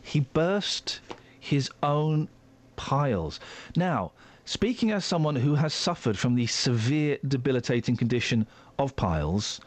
He 0.02 0.20
burst 0.20 1.00
his 1.40 1.68
own 1.82 2.28
piles. 2.80 3.38
Now, 3.76 4.12
speaking 4.46 4.90
as 4.90 5.04
someone 5.04 5.36
who 5.36 5.54
has 5.54 5.74
suffered 5.74 6.16
from 6.18 6.34
the 6.34 6.46
severe 6.46 7.18
debilitating 7.28 7.94
condition 7.94 8.46
of 8.78 8.96
piles, 8.96 9.60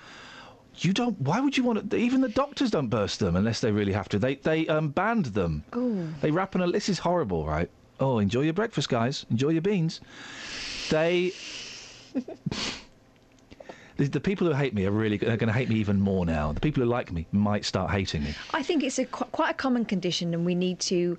you 0.77 0.93
don't. 0.93 1.19
Why 1.21 1.39
would 1.39 1.55
you 1.55 1.63
want 1.63 1.91
to? 1.91 1.95
Even 1.95 2.21
the 2.21 2.29
doctors 2.29 2.71
don't 2.71 2.89
burst 2.89 3.19
them 3.19 3.35
unless 3.35 3.59
they 3.61 3.71
really 3.71 3.93
have 3.93 4.09
to. 4.09 4.19
They 4.19 4.35
they 4.35 4.67
um, 4.67 4.89
banned 4.89 5.27
them. 5.27 5.63
Oh. 5.73 6.07
They 6.21 6.31
wrap 6.31 6.55
in 6.55 6.61
a. 6.61 6.71
This 6.71 6.89
is 6.89 6.97
horrible, 6.97 7.45
right? 7.45 7.69
Oh, 7.99 8.17
enjoy 8.17 8.41
your 8.41 8.53
breakfast, 8.53 8.89
guys. 8.89 9.25
Enjoy 9.29 9.49
your 9.49 9.61
beans. 9.61 10.01
They. 10.89 11.31
The, 13.97 14.07
the 14.07 14.19
people 14.19 14.47
who 14.47 14.53
hate 14.53 14.73
me 14.73 14.85
are 14.87 14.91
really 14.91 15.17
are 15.17 15.37
going 15.37 15.47
to 15.47 15.53
hate 15.53 15.69
me 15.69 15.75
even 15.75 15.99
more 15.99 16.25
now. 16.25 16.51
The 16.51 16.59
people 16.59 16.81
who 16.81 16.89
like 16.89 17.11
me 17.11 17.27
might 17.31 17.63
start 17.63 17.91
hating 17.91 18.23
me. 18.23 18.33
I 18.51 18.63
think 18.63 18.81
it's 18.83 18.97
a 18.97 19.05
qu- 19.05 19.25
quite 19.25 19.51
a 19.51 19.53
common 19.53 19.85
condition, 19.85 20.33
and 20.33 20.45
we 20.45 20.55
need 20.55 20.79
to. 20.91 21.17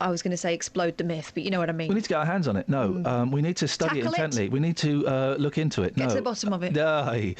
I 0.00 0.10
was 0.10 0.22
going 0.22 0.32
to 0.32 0.36
say 0.36 0.52
explode 0.54 0.98
the 0.98 1.04
myth, 1.04 1.30
but 1.34 1.44
you 1.44 1.50
know 1.50 1.60
what 1.60 1.68
I 1.68 1.72
mean. 1.72 1.88
We 1.88 1.94
need 1.94 2.02
to 2.04 2.08
get 2.08 2.18
our 2.18 2.26
hands 2.26 2.48
on 2.48 2.56
it. 2.56 2.68
No, 2.68 3.00
um, 3.04 3.30
we 3.30 3.40
need 3.42 3.56
to 3.58 3.68
study 3.68 4.00
Tackle 4.00 4.14
it 4.14 4.18
it. 4.18 4.22
intently. 4.22 4.48
We 4.48 4.60
need 4.60 4.76
to 4.78 5.06
uh, 5.06 5.36
look 5.38 5.56
into 5.56 5.82
it. 5.82 5.94
Get 5.94 6.04
no. 6.04 6.08
to 6.10 6.14
the 6.16 6.22
bottom 6.22 6.52
of 6.52 6.62
it. 6.62 6.74
No. 6.84 7.32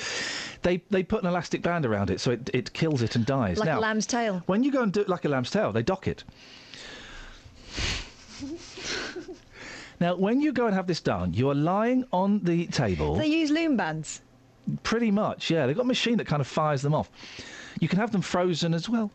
They 0.63 0.83
they 0.91 1.03
put 1.03 1.23
an 1.23 1.29
elastic 1.29 1.61
band 1.63 1.85
around 1.85 2.11
it 2.11 2.21
so 2.21 2.31
it, 2.31 2.49
it 2.55 2.73
kills 2.73 3.03
it 3.03 3.17
and 3.17 3.27
dies. 3.27 3.59
like 3.59 3.67
now, 3.67 3.79
a 3.79 3.81
lamb's 3.81 4.07
tail. 4.07 4.43
when 4.47 4.63
you 4.63 4.73
go 4.73 4.83
and 4.83 4.93
do 4.93 5.01
it 5.01 5.09
like 5.09 5.25
a 5.25 5.29
lamb's 5.29 5.51
tail, 5.51 5.73
they 5.73 5.83
dock 5.83 6.07
it. 6.09 6.25
now, 10.01 10.15
when 10.17 10.41
you 10.41 10.53
go 10.53 10.67
and 10.67 10.75
have 10.75 10.87
this 10.87 11.01
done, 11.01 11.35
you 11.35 11.51
are 11.51 11.55
lying 11.55 12.05
on 12.13 12.41
the 12.41 12.67
table. 12.69 13.17
They 13.17 13.27
use 13.27 13.51
loom 13.51 13.77
bands. 13.77 14.23
Pretty 14.83 15.11
much, 15.11 15.51
yeah. 15.51 15.67
They've 15.67 15.77
got 15.77 15.83
a 15.85 15.89
machine 15.89 16.17
that 16.19 16.27
kind 16.27 16.41
of 16.41 16.47
fires 16.47 16.81
them 16.81 16.95
off. 16.95 17.11
You 17.81 17.89
can 17.89 17.99
have 17.99 18.13
them 18.13 18.23
frozen 18.23 18.73
as 18.73 18.89
well. 18.89 19.11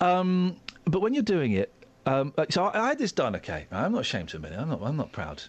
Um, 0.00 0.56
but 0.84 1.00
when 1.00 1.14
you're 1.14 1.22
doing 1.24 1.52
it, 1.52 1.72
um, 2.08 2.32
uh, 2.36 2.46
so 2.50 2.64
I, 2.64 2.84
I 2.84 2.88
had 2.88 2.98
this 2.98 3.12
done. 3.12 3.36
Okay, 3.36 3.66
I'm 3.70 3.92
not 3.92 4.00
ashamed 4.00 4.30
to 4.30 4.36
admit 4.36 4.52
it. 4.52 4.58
I'm 4.58 4.68
not. 4.68 4.80
I'm 4.82 4.96
not 4.96 5.12
proud. 5.12 5.42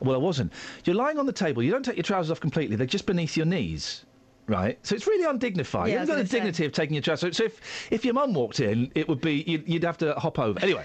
Well, 0.00 0.14
I 0.14 0.18
wasn't. 0.18 0.52
You're 0.84 0.96
lying 0.96 1.18
on 1.18 1.26
the 1.26 1.32
table. 1.32 1.62
You 1.62 1.72
don't 1.72 1.84
take 1.84 1.96
your 1.96 2.04
trousers 2.04 2.30
off 2.30 2.40
completely. 2.40 2.76
They're 2.76 2.86
just 2.86 3.06
beneath 3.06 3.36
your 3.36 3.46
knees. 3.46 4.04
Right, 4.46 4.78
so 4.82 4.94
it's 4.94 5.06
really 5.06 5.24
undignified. 5.24 5.88
Yeah, 5.88 5.92
you 5.92 5.98
haven't 5.98 6.16
got 6.16 6.22
the 6.22 6.28
say. 6.28 6.38
dignity 6.38 6.64
of 6.64 6.72
taking 6.72 6.94
your 6.94 7.02
trousers. 7.02 7.36
So 7.36 7.44
if 7.44 7.60
if 7.92 8.02
your 8.02 8.14
mum 8.14 8.32
walked 8.32 8.60
in, 8.60 8.90
it 8.94 9.06
would 9.06 9.20
be 9.20 9.44
you'd, 9.46 9.68
you'd 9.68 9.84
have 9.84 9.98
to 9.98 10.14
hop 10.14 10.38
over. 10.38 10.58
Anyway, 10.62 10.84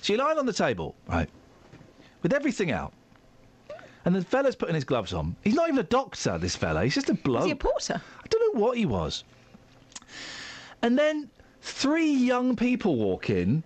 so 0.00 0.14
you're 0.14 0.24
lying 0.24 0.38
on 0.38 0.46
the 0.46 0.54
table, 0.54 0.94
right, 1.06 1.28
with 2.22 2.32
everything 2.32 2.70
out, 2.70 2.94
and 4.06 4.14
the 4.14 4.24
fella's 4.24 4.56
putting 4.56 4.74
his 4.74 4.84
gloves 4.84 5.12
on. 5.12 5.36
He's 5.44 5.52
not 5.52 5.68
even 5.68 5.80
a 5.80 5.82
doctor. 5.82 6.38
This 6.38 6.56
fella. 6.56 6.82
He's 6.82 6.94
just 6.94 7.10
a 7.10 7.14
bloke. 7.14 7.40
Is 7.40 7.46
he 7.46 7.52
a 7.52 7.56
porter? 7.56 8.00
I 8.00 8.26
don't 8.28 8.54
know 8.54 8.60
what 8.62 8.78
he 8.78 8.86
was. 8.86 9.24
And 10.80 10.98
then 10.98 11.28
three 11.60 12.10
young 12.10 12.56
people 12.56 12.96
walk 12.96 13.28
in. 13.28 13.62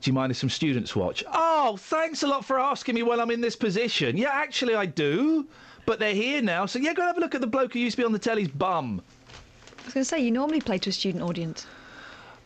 Do 0.00 0.10
you 0.10 0.12
mind 0.12 0.30
if 0.30 0.36
some 0.36 0.50
students 0.50 0.94
watch? 0.94 1.24
Oh, 1.32 1.76
thanks 1.78 2.22
a 2.22 2.26
lot 2.26 2.44
for 2.44 2.60
asking 2.60 2.94
me 2.94 3.02
while 3.02 3.20
I'm 3.20 3.30
in 3.30 3.40
this 3.40 3.56
position. 3.56 4.16
Yeah, 4.16 4.30
actually, 4.32 4.74
I 4.74 4.86
do. 4.86 5.46
But 5.86 6.00
they're 6.00 6.14
here 6.14 6.42
now, 6.42 6.66
so 6.66 6.80
yeah, 6.80 6.92
go 6.92 7.02
have 7.02 7.16
a 7.16 7.20
look 7.20 7.34
at 7.36 7.40
the 7.40 7.46
bloke 7.46 7.72
who 7.72 7.78
used 7.78 7.96
to 7.96 8.02
be 8.02 8.04
on 8.04 8.12
the 8.12 8.18
telly's 8.18 8.48
bum. 8.48 9.00
I 9.78 9.84
was 9.84 9.94
going 9.94 10.02
to 10.02 10.08
say 10.08 10.18
you 10.18 10.32
normally 10.32 10.60
play 10.60 10.78
to 10.78 10.90
a 10.90 10.92
student 10.92 11.22
audience. 11.22 11.66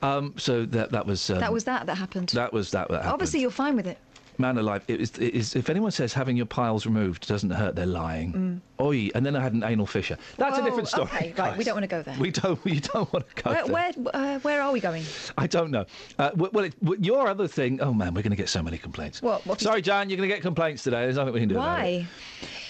Um, 0.02 0.34
so 0.36 0.66
that 0.66 0.92
that 0.92 1.06
was 1.06 1.28
um, 1.30 1.40
that 1.40 1.52
was 1.52 1.64
that 1.64 1.86
that 1.86 1.96
happened. 1.96 2.30
that 2.30 2.52
was 2.52 2.70
that. 2.70 2.88
that 2.88 2.96
happened. 2.96 3.12
Obviously, 3.12 3.40
you're 3.40 3.50
fine 3.50 3.76
with 3.76 3.86
it. 3.86 3.98
Man 4.40 4.58
alive. 4.58 4.84
It 4.88 5.00
is, 5.00 5.10
it 5.18 5.34
is, 5.34 5.54
if 5.54 5.70
anyone 5.70 5.90
says 5.90 6.12
having 6.12 6.36
your 6.36 6.46
piles 6.46 6.86
removed 6.86 7.28
doesn't 7.28 7.50
hurt, 7.50 7.76
they're 7.76 7.86
lying. 7.86 8.32
Mm. 8.32 8.84
Oi, 8.84 9.10
and 9.14 9.24
then 9.24 9.36
I 9.36 9.40
had 9.40 9.52
an 9.52 9.62
anal 9.62 9.86
fissure. 9.86 10.16
That's 10.36 10.58
a 10.58 10.62
different 10.62 10.88
story. 10.88 11.08
Okay, 11.14 11.34
right. 11.36 11.56
We 11.56 11.64
don't 11.64 11.74
want 11.74 11.84
to 11.84 11.88
go 11.88 12.02
there. 12.02 12.16
We 12.18 12.30
don't. 12.30 12.62
We 12.64 12.80
don't 12.80 13.12
want 13.12 13.28
to 13.28 13.42
go 13.42 13.50
where, 13.50 13.64
there. 13.64 13.72
where, 13.72 14.14
uh, 14.14 14.38
where 14.40 14.62
are 14.62 14.72
we 14.72 14.80
going? 14.80 15.04
I 15.36 15.46
don't 15.46 15.70
know. 15.70 15.84
Uh, 16.18 16.30
well, 16.34 16.64
it, 16.64 16.74
your 16.98 17.28
other 17.28 17.46
thing. 17.46 17.80
Oh 17.80 17.92
man, 17.92 18.14
we're 18.14 18.22
going 18.22 18.30
to 18.30 18.36
get 18.36 18.48
so 18.48 18.62
many 18.62 18.78
complaints. 18.78 19.22
What? 19.22 19.44
what 19.46 19.60
Sorry, 19.60 19.82
Jan, 19.82 20.08
you're 20.08 20.16
going 20.16 20.28
to 20.28 20.34
get 20.34 20.42
complaints 20.42 20.82
today. 20.82 21.02
There's 21.02 21.16
nothing 21.16 21.34
we 21.34 21.40
can 21.40 21.48
do 21.48 21.56
about 21.56 21.80
it. 21.80 21.82
Why? 21.82 22.08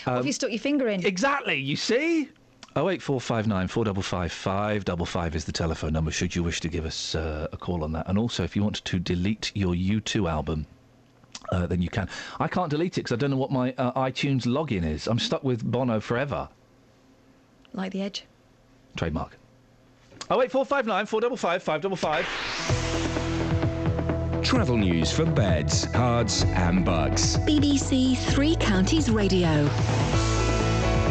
what 0.05 0.17
have 0.17 0.27
you 0.27 0.33
stuck 0.33 0.51
your 0.51 0.59
finger 0.59 0.89
in? 0.89 1.05
Exactly. 1.05 1.57
You 1.57 1.77
see. 1.77 2.29
Oh 2.77 2.89
eight 2.89 3.03
four 3.03 3.21
five 3.21 3.49
nine 3.49 3.67
four 3.67 3.85
double 3.85 4.03
five 4.03 4.31
five 4.31 4.85
double 4.85 5.05
five 5.05 5.35
is 5.35 5.45
the 5.45 5.53
telephone 5.53 5.93
number. 5.93 6.13
Should 6.13 6.37
you 6.37 6.45
wish 6.45 6.61
to 6.61 6.69
give 6.69 6.87
us 6.87 7.17
uh, 7.17 7.49
a 7.51 7.57
call 7.57 7.83
on 7.83 7.91
that, 7.93 8.09
and 8.09 8.17
also 8.17 8.45
if 8.45 8.55
you 8.55 8.63
want 8.63 8.85
to 8.85 8.99
delete 9.01 9.51
your 9.55 9.75
U2 9.75 10.31
album. 10.31 10.67
Uh, 11.51 11.67
then 11.67 11.83
you 11.83 11.89
can. 11.89 12.09
I 12.39 12.49
can't 12.49 12.71
delete 12.71 12.99
it 12.99 13.03
because 13.03 13.13
I 13.13 13.17
don't 13.17 13.31
know 13.31 13.37
what 13.37 13.51
my 13.51 13.73
uh, 13.79 13.93
iTunes 14.01 14.47
login 14.47 14.85
is. 14.85 15.07
I'm 15.07 15.19
stuck 15.19 15.43
with 15.43 15.65
Bono 15.65 16.01
forever. 16.01 16.49
Like 17.73 17.93
the 17.93 18.03
edge. 18.03 18.25
Trademark. 18.97 19.37
Oh 20.31 20.43
eight 20.43 20.53
four 20.53 20.65
five 20.65 20.87
nine 20.87 21.07
four 21.07 21.21
double 21.21 21.37
five 21.37 21.63
five 21.63 21.81
double 21.81 21.97
five. 21.97 22.25
Travel 24.43 24.77
news 24.77 25.13
for 25.13 25.25
beds, 25.25 25.87
cards, 25.87 26.45
and 26.45 26.85
bugs. 26.85 27.37
BBC 27.39 28.17
Three 28.17 28.57
Counties 28.57 29.11
Radio. 29.11 29.69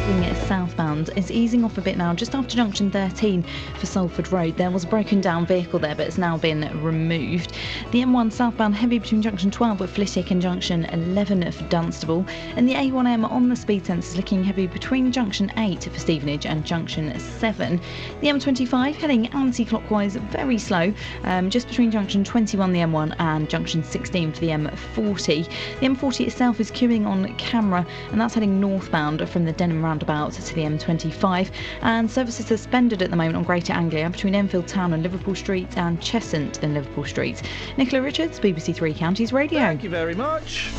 Moving 0.09 0.29
southbound 0.49 1.11
is 1.15 1.31
easing 1.31 1.63
off 1.63 1.77
a 1.77 1.81
bit 1.81 1.95
now, 1.95 2.11
just 2.15 2.33
after 2.33 2.55
junction 2.55 2.89
13 2.89 3.45
for 3.77 3.85
Salford 3.85 4.31
Road. 4.31 4.57
There 4.57 4.71
was 4.71 4.83
a 4.83 4.87
broken 4.87 5.21
down 5.21 5.45
vehicle 5.45 5.77
there, 5.77 5.93
but 5.93 6.07
it's 6.07 6.17
now 6.17 6.37
been 6.37 6.61
removed. 6.81 7.53
The 7.91 8.01
M1 8.01 8.31
southbound 8.31 8.73
heavy 8.73 8.97
between 8.97 9.21
junction 9.21 9.51
12 9.51 9.83
at 9.83 9.89
Flitwick 9.89 10.31
and 10.31 10.41
junction 10.41 10.85
11 10.85 11.51
for 11.51 11.63
Dunstable. 11.65 12.25
And 12.55 12.67
the 12.67 12.73
A1M 12.73 13.29
on 13.29 13.47
the 13.47 13.55
speed 13.55 13.83
sensors 13.83 14.17
looking 14.17 14.43
heavy 14.43 14.65
between 14.65 15.11
junction 15.11 15.51
8 15.55 15.83
for 15.83 15.99
Stevenage 15.99 16.47
and 16.47 16.65
junction 16.65 17.17
7. 17.19 17.79
The 18.21 18.27
M25 18.27 18.95
heading 18.95 19.27
anti 19.27 19.65
clockwise 19.65 20.15
very 20.15 20.57
slow, 20.57 20.91
um, 21.25 21.51
just 21.51 21.67
between 21.67 21.91
junction 21.91 22.23
21, 22.23 22.73
the 22.73 22.79
M1, 22.79 23.15
and 23.19 23.47
junction 23.47 23.83
16 23.83 24.33
for 24.33 24.39
the 24.39 24.47
M40. 24.47 25.47
The 25.79 25.85
M40 25.85 26.25
itself 26.25 26.59
is 26.59 26.71
queuing 26.71 27.05
on 27.05 27.31
camera, 27.35 27.85
and 28.11 28.19
that's 28.19 28.33
heading 28.33 28.59
northbound 28.59 29.29
from 29.29 29.45
the 29.45 29.51
Denham 29.51 29.83
roundabout 29.99 30.31
to 30.33 30.55
the 30.55 30.61
M25. 30.61 31.51
And 31.81 32.09
services 32.09 32.45
suspended 32.45 33.01
at 33.01 33.09
the 33.09 33.15
moment 33.15 33.35
on 33.35 33.43
Greater 33.43 33.73
Anglia 33.73 34.09
between 34.09 34.35
Enfield 34.35 34.67
Town 34.67 34.93
and 34.93 35.03
Liverpool 35.03 35.35
Street 35.35 35.77
and 35.77 35.99
Cheshunt 35.99 36.63
and 36.63 36.73
Liverpool 36.73 37.05
Street. 37.05 37.41
Nicola 37.77 38.01
Richards, 38.01 38.39
BBC 38.39 38.75
Three 38.75 38.93
Counties 38.93 39.33
Radio. 39.33 39.59
Thank 39.59 39.83
you 39.83 39.89
very 39.89 40.15
much. 40.15 40.69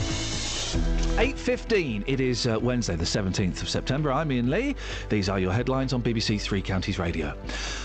8.15. 1.20 2.04
It 2.06 2.20
is 2.20 2.46
uh, 2.46 2.58
Wednesday, 2.62 2.94
the 2.96 3.04
17th 3.04 3.60
of 3.60 3.68
September. 3.68 4.12
I'm 4.12 4.30
Iain 4.30 4.48
Lee. 4.48 4.76
These 5.08 5.28
are 5.28 5.38
your 5.38 5.52
headlines 5.52 5.92
on 5.92 6.02
BBC 6.02 6.40
Three 6.40 6.62
Counties 6.62 6.98
Radio. 6.98 7.36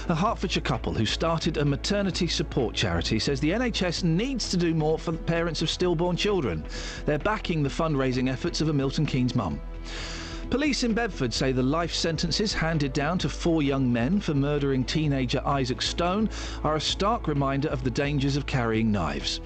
A 0.08 0.16
Hertfordshire 0.16 0.62
couple 0.62 0.94
who 0.94 1.06
started 1.06 1.58
a 1.58 1.66
maternity 1.66 2.28
support 2.28 2.76
charity 2.76 3.20
says 3.20 3.40
the 3.40 3.52
NHS 3.52 4.04
needs 4.04 4.50
to 4.52 4.58
do 4.58 4.74
more 4.74 5.00
for 5.00 5.12
the 5.12 5.18
parents 5.18 5.62
of 5.64 5.70
stillborn 5.70 6.16
children. 6.16 6.64
They're 7.06 7.18
backing 7.18 7.64
the 7.64 7.70
fundraising 7.70 8.32
efforts 8.32 8.62
of 8.62 8.70
a 8.70 8.74
Milton 8.74 9.06
Keynes 9.06 9.36
mum. 9.36 9.60
Police 10.50 10.84
in 10.84 10.94
Bedford 10.94 11.34
say 11.34 11.52
the 11.52 11.64
life 11.64 11.94
sentences 11.94 12.54
handed 12.54 12.94
down 12.94 13.18
to 13.20 13.30
four 13.30 13.64
young 13.64 13.92
men 13.92 14.20
for 14.20 14.34
murdering 14.34 14.84
teenager 14.86 15.42
Isaac 15.46 15.82
Stone 15.82 16.30
are 16.64 16.76
a 16.76 16.82
stark 16.82 17.28
reminder 17.28 17.68
of 17.70 17.84
the 17.84 17.90
dangers 17.90 18.38
of 18.38 18.46
carrying 18.46 18.92
knives. 18.92 19.42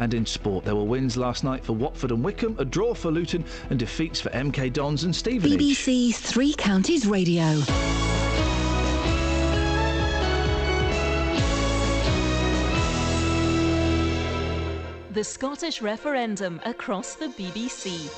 And 0.00 0.12
in 0.12 0.26
sport, 0.26 0.64
there 0.64 0.74
were 0.74 0.84
wins 0.84 1.16
last 1.16 1.44
night 1.44 1.64
for 1.64 1.72
Watford 1.74 2.10
and 2.10 2.24
Wycombe, 2.24 2.56
a 2.58 2.64
draw 2.64 2.94
for 2.94 3.10
Luton, 3.10 3.44
and 3.70 3.78
defeats 3.78 4.20
for 4.20 4.30
MK 4.30 4.72
Dons 4.72 5.04
and 5.04 5.14
Stevenage. 5.14 5.60
BBC 5.60 6.14
Three 6.14 6.54
Counties 6.54 7.06
Radio. 7.06 7.60
The 15.12 15.24
Scottish 15.24 15.82
referendum 15.82 16.60
across 16.64 17.14
the 17.14 17.26
BBC. 17.26 18.08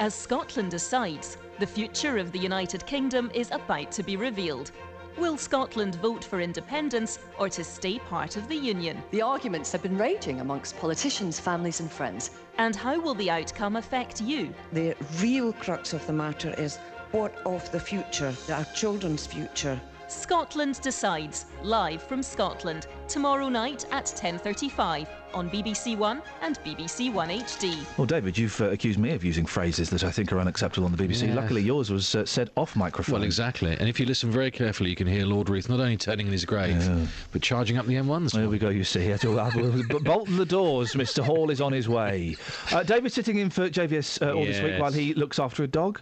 As 0.00 0.14
Scotland 0.14 0.70
decides, 0.70 1.36
the 1.60 1.66
future 1.66 2.16
of 2.16 2.32
the 2.32 2.38
United 2.38 2.86
Kingdom 2.86 3.30
is 3.34 3.50
about 3.50 3.92
to 3.92 4.02
be 4.02 4.16
revealed. 4.16 4.72
Will 5.18 5.36
Scotland 5.36 5.96
vote 5.96 6.24
for 6.24 6.40
independence 6.40 7.18
or 7.38 7.50
to 7.50 7.62
stay 7.62 7.98
part 7.98 8.38
of 8.38 8.48
the 8.48 8.56
Union? 8.56 9.02
The 9.10 9.20
arguments 9.20 9.70
have 9.72 9.82
been 9.82 9.98
raging 9.98 10.40
amongst 10.40 10.78
politicians, 10.78 11.38
families, 11.38 11.80
and 11.80 11.92
friends. 11.92 12.30
And 12.56 12.74
how 12.74 12.98
will 12.98 13.12
the 13.12 13.30
outcome 13.30 13.76
affect 13.76 14.22
you? 14.22 14.54
The 14.72 14.96
real 15.20 15.52
crux 15.52 15.92
of 15.92 16.06
the 16.06 16.14
matter 16.14 16.54
is 16.56 16.78
what 17.12 17.34
of 17.44 17.70
the 17.72 17.80
future, 17.80 18.34
our 18.50 18.64
children's 18.74 19.26
future? 19.26 19.78
Scotland 20.10 20.80
Decides, 20.82 21.46
live 21.62 22.02
from 22.02 22.20
Scotland, 22.20 22.88
tomorrow 23.06 23.48
night 23.48 23.86
at 23.92 24.06
10.35 24.06 25.06
on 25.32 25.48
BBC 25.48 25.96
One 25.96 26.20
and 26.42 26.58
BBC 26.60 27.12
One 27.12 27.28
HD. 27.28 27.78
Well, 27.96 28.08
David, 28.08 28.36
you've 28.36 28.60
uh, 28.60 28.70
accused 28.70 28.98
me 28.98 29.12
of 29.12 29.22
using 29.22 29.46
phrases 29.46 29.88
that 29.90 30.02
I 30.02 30.10
think 30.10 30.32
are 30.32 30.40
unacceptable 30.40 30.86
on 30.86 30.96
the 30.96 31.02
BBC. 31.02 31.28
Yeah. 31.28 31.34
Luckily, 31.34 31.62
yours 31.62 31.90
was 31.90 32.16
uh, 32.16 32.26
said 32.26 32.50
off 32.56 32.74
microphone. 32.74 33.14
Well, 33.14 33.22
exactly. 33.22 33.76
And 33.78 33.88
if 33.88 34.00
you 34.00 34.06
listen 34.06 34.32
very 34.32 34.50
carefully, 34.50 34.90
you 34.90 34.96
can 34.96 35.06
hear 35.06 35.24
Lord 35.24 35.48
Reith 35.48 35.68
not 35.68 35.78
only 35.78 35.96
turning 35.96 36.26
in 36.26 36.32
his 36.32 36.44
grave, 36.44 37.08
but 37.30 37.40
charging 37.40 37.78
up 37.78 37.86
the 37.86 37.94
M1s. 37.94 38.32
There 38.32 38.48
we 38.48 38.58
go, 38.58 38.70
you 38.70 38.82
see. 38.82 39.06
Bolting 39.22 40.36
the 40.36 40.46
doors, 40.46 40.94
Mr. 40.94 41.22
Hall 41.22 41.50
is 41.50 41.60
on 41.60 41.72
his 41.72 41.88
way. 41.88 42.36
Uh, 42.72 42.82
David 42.82 43.12
sitting 43.12 43.38
in 43.38 43.48
for 43.48 43.70
JVS 43.70 44.26
uh, 44.26 44.32
all 44.32 44.44
this 44.44 44.60
week 44.60 44.80
while 44.80 44.92
he 44.92 45.14
looks 45.14 45.38
after 45.38 45.62
a 45.62 45.68
dog. 45.68 46.00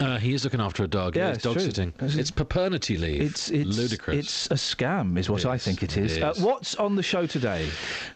Uh, 0.00 0.18
he 0.18 0.34
is 0.34 0.44
looking 0.44 0.60
after 0.60 0.84
a 0.84 0.88
dog. 0.88 1.16
Yeah, 1.16 1.30
it's 1.30 1.42
dog 1.42 1.54
true. 1.54 1.64
sitting. 1.64 1.88
It's- 1.96 2.14
It's 2.16 2.30
paternity 2.30 2.96
leave. 2.98 3.20
It's, 3.22 3.50
it's 3.50 3.76
ludicrous. 3.76 4.16
It's 4.16 4.46
a 4.50 4.54
scam, 4.54 5.18
is 5.18 5.28
what 5.30 5.40
It 5.44 5.48
I 5.48 5.54
is. 5.54 5.64
think 5.64 5.82
it 5.82 5.96
is. 5.96 6.16
It 6.16 6.22
Uh, 6.22 6.34
what's 6.38 6.74
on 6.76 6.96
the 6.96 7.02
show 7.02 7.26
today? 7.26 7.68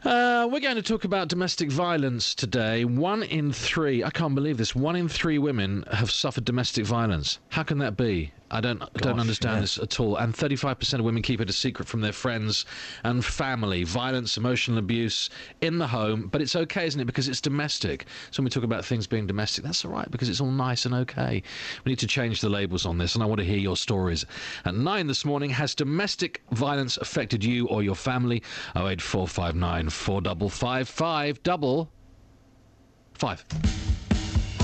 Uh, 0.05 0.49
we're 0.51 0.61
going 0.61 0.77
to 0.77 0.83
talk 0.83 1.05
about 1.05 1.29
domestic 1.29 1.71
violence 1.71 2.35
today. 2.35 2.85
One 2.85 3.23
in 3.23 3.53
three, 3.53 4.05
I 4.05 4.11
can't 4.11 4.35
believe 4.35 4.59
this, 4.59 4.75
one 4.75 4.97
in 4.97 5.09
three 5.09 5.39
women 5.39 5.85
have 5.93 6.11
suffered 6.11 6.45
domestic 6.45 6.85
violence. 6.85 7.39
How 7.49 7.63
can 7.63 7.79
that 7.79 7.97
be? 7.97 8.33
I 8.53 8.61
don't 8.61 8.81
don't 8.95 9.19
understand 9.19 9.57
yeah. 9.57 9.61
this 9.63 9.79
at 9.79 9.99
all. 9.99 10.17
And 10.17 10.35
35% 10.35 10.95
of 10.95 11.05
women 11.05 11.23
keep 11.23 11.41
it 11.41 11.49
a 11.49 11.53
secret 11.53 11.89
from 11.89 12.01
their 12.01 12.13
friends 12.13 12.67
and 13.03 13.25
family. 13.25 13.85
Violence, 13.85 14.37
emotional 14.37 14.79
abuse 14.79 15.31
in 15.61 15.79
the 15.79 15.87
home. 15.87 16.29
But 16.31 16.43
it's 16.43 16.55
okay, 16.55 16.87
isn't 16.87 17.01
it? 17.01 17.07
Because 17.07 17.29
it's 17.29 17.41
domestic. 17.41 18.07
So 18.31 18.41
when 18.41 18.45
we 18.45 18.51
talk 18.51 18.65
about 18.65 18.85
things 18.85 19.07
being 19.07 19.27
domestic, 19.27 19.65
that's 19.65 19.85
all 19.85 19.91
right 19.91 20.11
because 20.11 20.29
it's 20.29 20.41
all 20.41 20.51
nice 20.51 20.85
and 20.85 20.95
okay. 20.95 21.43
We 21.85 21.91
need 21.91 21.99
to 22.01 22.07
change 22.07 22.41
the 22.41 22.49
labels 22.49 22.87
on 22.87 22.99
this, 22.99 23.15
and 23.15 23.23
I 23.23 23.27
want 23.27 23.41
to 23.41 23.45
hear 23.45 23.59
your 23.59 23.77
stories. 23.77 24.25
At 24.65 24.75
nine 24.75 25.07
this 25.07 25.25
morning, 25.25 25.51
has 25.51 25.75
domestic 25.75 26.43
violence 26.53 26.99
affected 26.99 27.43
you 27.43 27.67
or 27.69 27.83
your 27.83 27.97
family? 27.97 28.43
08459 28.77 29.89
4555 29.89 31.43
double 31.43 31.91
five. 33.15 33.45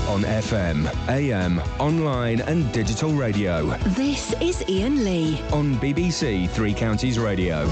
On 0.09 0.23
FM, 0.23 0.91
AM, 1.07 1.59
online, 1.79 2.41
and 2.41 2.71
digital 2.73 3.11
radio. 3.11 3.67
This 3.89 4.33
is 4.41 4.63
Iain 4.67 5.05
Lee. 5.05 5.39
On 5.51 5.75
BBC 5.75 6.49
Three 6.49 6.73
Counties 6.73 7.19
Radio. 7.19 7.67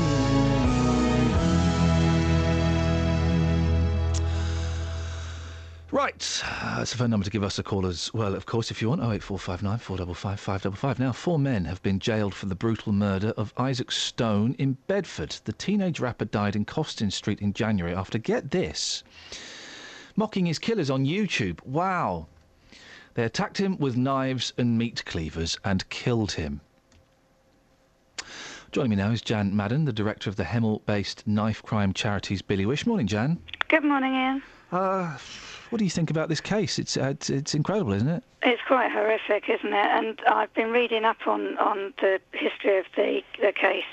Right, 5.92 6.44
uh, 6.46 6.78
that's 6.78 6.92
the 6.92 6.98
phone 6.98 7.10
number 7.10 7.24
to 7.24 7.32
give 7.32 7.44
us 7.44 7.58
a 7.58 7.64
call 7.64 7.88
as 7.88 8.14
well, 8.14 8.36
of 8.36 8.46
course, 8.46 8.70
if 8.70 8.84
you 8.84 8.90
want. 8.90 9.02
08459 9.02 9.80
455 9.80 10.40
555. 10.40 11.00
Now, 11.00 11.12
four 11.12 11.40
men 11.40 11.66
have 11.66 11.82
been 11.82 11.98
jailed 11.98 12.36
for 12.36 12.46
the 12.46 12.54
brutal 12.54 12.94
murder 12.94 13.30
of 13.36 13.52
Isaac 13.58 13.92
Stone 13.92 14.56
in 14.60 14.78
Bedford. 14.86 15.36
The 15.46 15.54
teenage 15.54 16.00
rapper 16.00 16.26
died 16.26 16.56
in 16.56 16.66
Costin 16.66 17.10
Street 17.10 17.42
in 17.42 17.54
January 17.54 17.96
after, 17.96 18.20
get 18.20 18.52
this, 18.52 19.04
mocking 20.18 20.46
his 20.46 20.60
killers 20.60 20.90
on 20.90 21.06
YouTube. 21.06 21.64
Wow. 21.66 22.28
They 23.14 23.24
attacked 23.24 23.58
him 23.58 23.78
with 23.78 23.96
knives 23.96 24.52
and 24.58 24.78
meat 24.78 25.06
cleavers 25.06 25.58
and 25.64 25.88
killed 25.90 26.34
him. 26.34 26.60
Joining 28.72 28.90
me 28.90 28.96
now 28.98 29.12
is 29.12 29.22
Jan 29.22 29.56
Madden, 29.56 29.86
the 29.86 29.94
director 29.94 30.30
of 30.30 30.36
the 30.36 30.44
Hemel 30.44 30.86
based 30.86 31.26
knife 31.26 31.64
crime 31.64 31.94
charities 31.94 32.42
Billy's 32.42 32.68
Wish. 32.68 32.86
Morning, 32.86 33.08
Jan. 33.08 33.40
Good 33.70 33.84
morning, 33.84 34.14
Iain. 34.14 34.44
Uh, 34.72 35.18
what 35.70 35.80
do 35.80 35.86
you 35.86 35.90
think 35.90 36.12
about 36.12 36.28
this 36.28 36.42
case? 36.42 36.78
It's, 36.78 36.98
uh, 36.98 37.10
it's, 37.12 37.30
it's 37.30 37.56
incredible, 37.56 37.94
isn't 37.94 38.08
it? 38.08 38.24
It's 38.44 38.62
quite 38.68 38.92
horrific, 38.92 39.50
isn't 39.50 39.74
it? 39.74 39.74
And 39.74 40.20
I've 40.28 40.54
been 40.54 40.72
reading 40.72 41.06
up 41.06 41.26
on, 41.26 41.58
on 41.58 41.94
the 42.02 42.20
history 42.34 42.78
of 42.78 42.86
the, 42.96 43.22
the 43.40 43.54
case. 43.54 43.86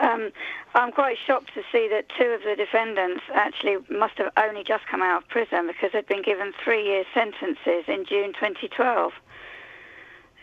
Um, 0.00 0.32
I'm 0.74 0.90
quite 0.90 1.16
shocked 1.24 1.54
to 1.54 1.62
see 1.70 1.88
that 1.88 2.06
two 2.18 2.26
of 2.26 2.42
the 2.42 2.56
defendants 2.56 3.22
actually 3.32 3.76
must 3.88 4.18
have 4.18 4.32
only 4.36 4.64
just 4.64 4.86
come 4.86 5.02
out 5.02 5.22
of 5.22 5.28
prison 5.28 5.68
because 5.68 5.92
they'd 5.92 6.06
been 6.06 6.22
given 6.22 6.52
three-year 6.62 7.04
sentences 7.14 7.84
in 7.86 8.04
June 8.04 8.32
2012. 8.32 9.12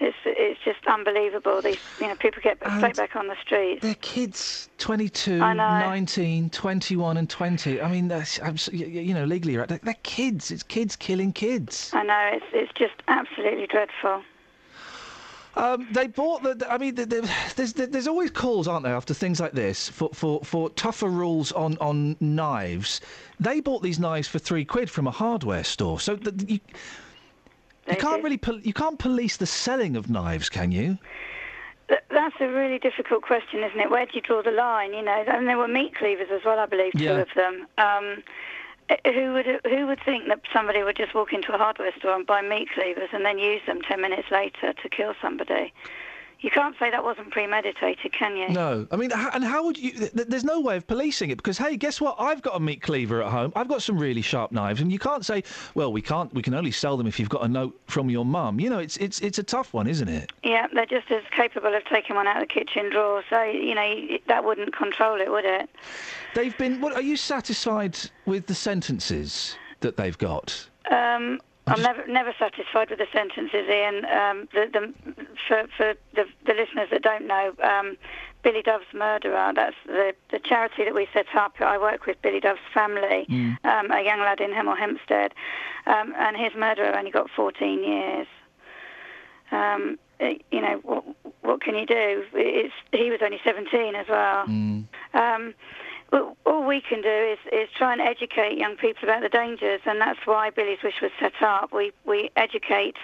It's 0.03 0.17
it's 0.25 0.59
just 0.65 0.79
unbelievable. 0.87 1.61
These 1.61 1.77
you 1.99 2.07
know 2.07 2.15
people 2.15 2.41
get 2.41 2.57
straight 2.77 2.95
back 2.95 3.15
on 3.15 3.27
the 3.27 3.35
streets. 3.39 3.83
They're 3.83 3.93
kids, 3.95 4.67
22, 4.79 5.39
I 5.43 5.53
19, 5.53 6.49
21 6.49 7.17
and 7.17 7.29
20. 7.29 7.79
I 7.81 7.91
mean, 7.91 8.07
that's, 8.07 8.39
abs- 8.39 8.67
y- 8.73 8.79
y- 8.79 8.85
you 8.87 9.13
know, 9.13 9.25
legally 9.25 9.57
right. 9.57 9.67
They're, 9.67 9.79
they're 9.83 9.93
kids. 10.01 10.49
It's 10.49 10.63
kids 10.63 10.95
killing 10.95 11.31
kids. 11.33 11.91
I 11.93 12.01
know 12.01 12.29
it's 12.33 12.45
it's 12.51 12.71
just 12.73 12.95
absolutely 13.09 13.67
dreadful. 13.67 14.23
Um, 15.55 15.87
they 15.91 16.07
bought 16.07 16.43
the. 16.43 16.65
I 16.69 16.77
mean, 16.77 16.95
the, 16.95 17.05
the, 17.05 17.29
there's 17.55 17.73
there's 17.73 18.07
always 18.07 18.31
calls, 18.31 18.67
aren't 18.67 18.85
there, 18.85 18.95
after 18.95 19.13
things 19.13 19.39
like 19.39 19.51
this 19.51 19.89
for, 19.89 20.09
for, 20.13 20.41
for 20.45 20.69
tougher 20.71 21.09
rules 21.09 21.51
on, 21.51 21.77
on 21.79 22.15
knives. 22.21 23.01
They 23.39 23.59
bought 23.59 23.83
these 23.83 23.99
knives 23.99 24.27
for 24.27 24.39
three 24.39 24.63
quid 24.63 24.89
from 24.89 25.07
a 25.07 25.11
hardware 25.11 25.65
store. 25.65 25.99
So 25.99 26.15
that 26.15 26.49
you, 26.49 26.59
you 27.89 27.95
can't 27.97 28.23
really 28.23 28.37
pol- 28.37 28.61
you 28.61 28.73
can't 28.73 28.97
police 28.97 29.37
the 29.37 29.45
selling 29.45 29.97
of 29.97 30.09
knives, 30.09 30.47
can 30.47 30.71
you? 30.71 30.97
That's 32.09 32.35
a 32.39 32.47
really 32.47 32.79
difficult 32.79 33.21
question, 33.23 33.63
isn't 33.63 33.79
it? 33.79 33.89
Where 33.91 34.05
do 34.05 34.11
you 34.13 34.21
draw 34.21 34.41
the 34.41 34.51
line? 34.51 34.93
You 34.93 35.01
know, 35.01 35.23
and 35.27 35.47
there 35.47 35.57
were 35.57 35.67
meat 35.67 35.93
cleavers 35.95 36.29
as 36.31 36.41
well, 36.45 36.59
I 36.59 36.65
believe, 36.65 36.93
two 36.93 37.03
Yeah. 37.03 37.17
of 37.17 37.27
them. 37.35 37.67
Um, 37.77 38.23
who 39.05 39.33
would 39.33 39.45
who 39.65 39.87
would 39.87 39.99
think 40.03 40.27
that 40.27 40.41
somebody 40.53 40.83
would 40.83 40.97
just 40.97 41.13
walk 41.13 41.33
into 41.33 41.53
a 41.53 41.57
hardware 41.57 41.91
store 41.97 42.15
and 42.15 42.25
buy 42.25 42.41
meat 42.41 42.69
cleavers 42.73 43.09
and 43.13 43.25
then 43.25 43.37
use 43.39 43.61
them 43.65 43.81
ten 43.81 44.01
minutes 44.01 44.29
later 44.31 44.73
to 44.73 44.89
kill 44.89 45.13
somebody? 45.21 45.73
You 46.41 46.49
can't 46.49 46.75
say 46.79 46.89
that 46.89 47.03
wasn't 47.03 47.29
premeditated, 47.29 48.13
can 48.13 48.35
you? 48.35 48.49
No, 48.49 48.87
I 48.91 48.95
mean, 48.95 49.11
and 49.11 49.43
how 49.43 49.63
would 49.63 49.77
you? 49.77 49.91
Th- 49.91 50.11
th- 50.11 50.27
there's 50.27 50.43
no 50.43 50.59
way 50.59 50.75
of 50.75 50.87
policing 50.87 51.29
it 51.29 51.35
because, 51.37 51.59
hey, 51.59 51.77
guess 51.77 52.01
what? 52.01 52.15
I've 52.19 52.41
got 52.41 52.55
a 52.55 52.59
meat 52.59 52.81
cleaver 52.81 53.21
at 53.21 53.31
home. 53.31 53.53
I've 53.55 53.67
got 53.67 53.83
some 53.83 53.97
really 53.99 54.23
sharp 54.23 54.51
knives, 54.51 54.81
and 54.81 54.91
you 54.91 54.97
can't 54.97 55.23
say, 55.23 55.43
well, 55.75 55.93
we 55.93 56.01
can't. 56.01 56.33
We 56.33 56.41
can 56.41 56.55
only 56.55 56.71
sell 56.71 56.97
them 56.97 57.05
if 57.05 57.19
you've 57.19 57.29
got 57.29 57.45
a 57.45 57.47
note 57.47 57.79
from 57.85 58.09
your 58.09 58.25
mum. 58.25 58.59
You 58.59 58.71
know, 58.71 58.79
it's 58.79 58.97
it's 58.97 59.19
it's 59.21 59.37
a 59.37 59.43
tough 59.43 59.71
one, 59.71 59.85
isn't 59.85 60.09
it? 60.09 60.31
Yeah, 60.43 60.65
they're 60.73 60.87
just 60.87 61.11
as 61.11 61.21
capable 61.29 61.75
of 61.75 61.85
taking 61.85 62.15
one 62.15 62.25
out 62.25 62.37
of 62.41 62.47
the 62.47 62.53
kitchen 62.53 62.89
drawer. 62.89 63.23
So 63.29 63.43
you 63.43 63.75
know 63.75 64.17
that 64.27 64.43
wouldn't 64.43 64.75
control 64.75 65.21
it, 65.21 65.29
would 65.29 65.45
it? 65.45 65.69
They've 66.33 66.57
been. 66.57 66.81
What 66.81 66.93
are 66.93 67.03
you 67.03 67.17
satisfied 67.17 67.99
with 68.25 68.47
the 68.47 68.55
sentences 68.55 69.55
that 69.81 69.95
they've 69.95 70.17
got? 70.17 70.67
Um, 70.89 71.39
I'm 71.71 71.81
never 71.81 72.05
never 72.07 72.33
satisfied 72.37 72.89
with 72.89 72.99
the 72.99 73.07
sentences, 73.13 73.65
Iain. 73.69 74.05
Um, 74.05 74.47
the, 74.53 74.67
the, 74.71 74.93
for 75.47 75.63
for 75.77 75.93
the, 76.15 76.25
the 76.45 76.53
listeners 76.53 76.89
that 76.91 77.01
don't 77.01 77.25
know, 77.27 77.53
um, 77.63 77.97
Billy 78.43 78.61
Dove's 78.61 78.91
murderer. 78.93 79.51
That's 79.55 79.75
the 79.85 80.13
the 80.31 80.39
charity 80.39 80.83
that 80.85 80.93
we 80.95 81.07
set 81.13 81.27
up. 81.35 81.53
I 81.61 81.77
work 81.77 82.05
with 82.05 82.21
Billy 82.21 82.39
Dove's 82.39 82.59
family, 82.73 83.25
um, 83.63 83.91
a 83.91 84.01
young 84.03 84.19
lad 84.19 84.39
in 84.41 84.51
Hemel 84.51 84.77
Hempstead, 84.77 85.33
um, 85.87 86.13
and 86.17 86.35
his 86.37 86.53
murderer 86.55 86.95
only 86.97 87.11
got 87.11 87.29
14 87.35 87.83
years. 87.83 88.27
Um, 89.51 89.97
it- 90.19 90.43
you 90.51 90.61
know 90.61 90.79
what, 90.83 91.03
what 91.41 91.61
can 91.61 91.75
you 91.75 91.85
do? 91.85 92.23
It's, 92.33 92.73
he 92.91 93.09
was 93.09 93.19
only 93.23 93.39
17 93.43 93.95
as 93.95 94.07
well. 94.07 94.43
Um, 95.13 95.53
well, 96.11 96.35
all 96.45 96.65
we 96.65 96.81
can 96.81 97.01
do 97.01 97.09
is, 97.09 97.39
is 97.51 97.69
try 97.77 97.93
and 97.93 98.01
educate 98.01 98.57
young 98.57 98.75
people 98.75 99.07
about 99.07 99.21
the 99.21 99.29
dangers, 99.29 99.81
and 99.85 99.99
that's 100.01 100.19
why 100.25 100.49
Billy's 100.49 100.83
Wish 100.83 101.01
was 101.01 101.11
set 101.19 101.33
up. 101.41 101.71
We 101.71 101.91
we 102.05 102.29
educate 102.35 102.97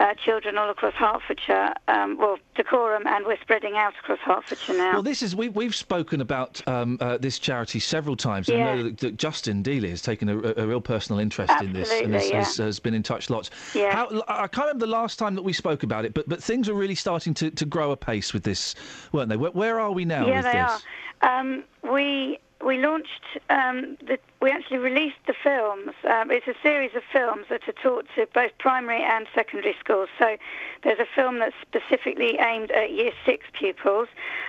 uh, 0.00 0.14
children 0.14 0.56
all 0.56 0.70
across 0.70 0.94
Hertfordshire, 0.94 1.74
um, 1.88 2.16
well, 2.16 2.38
Dacorum, 2.56 3.06
and 3.06 3.26
we're 3.26 3.40
spreading 3.42 3.76
out 3.76 3.92
across 4.02 4.18
Hertfordshire 4.20 4.76
now. 4.76 4.94
Well, 4.94 5.02
this 5.02 5.22
is 5.22 5.36
we 5.36 5.50
we've 5.50 5.74
spoken 5.74 6.22
about 6.22 6.66
um, 6.66 6.96
uh, 7.00 7.18
this 7.18 7.38
charity 7.38 7.78
several 7.80 8.16
times. 8.16 8.48
I 8.50 8.54
know 8.54 8.82
that, 8.84 8.98
that 8.98 9.16
Justin 9.18 9.62
Dealey 9.62 9.90
has 9.90 10.00
taken 10.00 10.28
a, 10.30 10.38
a 10.56 10.66
real 10.66 10.80
personal 10.80 11.20
interest 11.20 11.52
in 11.60 11.74
this 11.74 11.92
and 11.92 12.14
has, 12.14 12.22
Absolutely, 12.22 12.36
has, 12.38 12.56
has 12.56 12.80
been 12.80 12.94
in 12.94 13.02
touch 13.02 13.28
lots. 13.28 13.50
Yeah. 13.74 13.94
How, 13.94 14.22
I 14.26 14.46
can't 14.46 14.66
remember 14.68 14.86
the 14.86 14.92
last 14.92 15.18
time 15.18 15.34
that 15.34 15.42
we 15.42 15.52
spoke 15.52 15.82
about 15.82 16.06
it, 16.06 16.14
but 16.14 16.26
but 16.28 16.42
things 16.42 16.68
are 16.68 16.74
really 16.74 16.94
starting 16.94 17.34
to, 17.34 17.50
to 17.50 17.66
grow 17.66 17.92
apace 17.92 18.32
with 18.32 18.42
this, 18.42 18.74
weren't 19.12 19.28
they? 19.28 19.36
Where, 19.36 19.50
where 19.50 19.80
are 19.80 19.92
we 19.92 20.06
now 20.06 20.26
yeah, 20.26 20.36
with 20.36 20.44
they 20.44 20.52
this? 20.52 20.84
are. 21.22 21.40
Um, 21.40 21.64
we 21.92 22.38
we 22.64 22.78
launched. 22.78 23.38
Um, 23.50 23.98
the, 24.06 24.18
we 24.40 24.50
actually 24.50 24.78
released 24.78 25.18
the 25.26 25.34
films. 25.42 25.92
Um, 26.04 26.30
it's 26.30 26.46
a 26.46 26.54
series 26.62 26.94
of 26.94 27.02
films 27.12 27.46
that 27.50 27.68
are 27.68 27.72
taught 27.72 28.06
to 28.14 28.26
both 28.32 28.52
primary 28.58 29.02
and 29.02 29.26
secondary 29.34 29.76
schools. 29.78 30.08
So 30.18 30.36
there's 30.82 30.98
a 30.98 31.06
film 31.14 31.40
that's 31.40 31.54
specifically 31.60 32.38
aimed 32.38 32.70
at 32.70 32.90
Year 32.90 33.12
Six 33.26 33.44
pupils, 33.52 34.08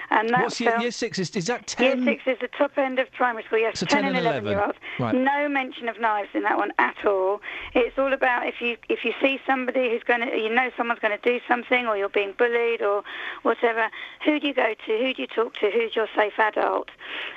and 0.09 0.29
that 0.29 0.43
What's 0.43 0.61
year, 0.61 0.71
film, 0.71 0.81
year 0.81 0.91
six? 0.91 1.19
Is, 1.19 1.29
is 1.35 1.47
that 1.47 1.75
Year 1.77 2.01
six 2.03 2.23
is 2.25 2.37
the 2.39 2.47
top 2.47 2.77
end 2.77 2.99
of 2.99 3.11
primary 3.11 3.43
school. 3.43 3.59
Yes, 3.59 3.79
So 3.79 3.85
10 3.85 4.05
and 4.05 4.17
11 4.17 4.45
year 4.45 4.63
olds. 4.63 4.77
Right. 4.97 5.13
No 5.13 5.49
mention 5.49 5.89
of 5.89 5.99
knives 5.99 6.29
in 6.33 6.43
that 6.43 6.57
one 6.57 6.71
at 6.79 7.05
all. 7.05 7.41
It's 7.73 7.97
all 7.97 8.13
about 8.13 8.47
if 8.47 8.61
you 8.61 8.77
if 8.87 9.03
you 9.03 9.13
see 9.21 9.39
somebody 9.45 9.89
who's 9.89 10.03
going 10.03 10.21
to, 10.21 10.37
you 10.37 10.53
know, 10.53 10.71
someone's 10.77 10.99
going 10.99 11.17
to 11.17 11.29
do 11.29 11.43
something, 11.47 11.85
or 11.87 11.97
you're 11.97 12.09
being 12.09 12.33
bullied, 12.37 12.81
or 12.81 13.03
whatever. 13.41 13.89
Who 14.23 14.39
do 14.39 14.47
you 14.47 14.53
go 14.53 14.73
to? 14.85 14.97
Who 14.97 15.13
do 15.13 15.21
you 15.21 15.27
talk 15.27 15.55
to? 15.55 15.69
Who's 15.69 15.95
your 15.97 16.07
safe 16.15 16.39
adult? 16.39 16.89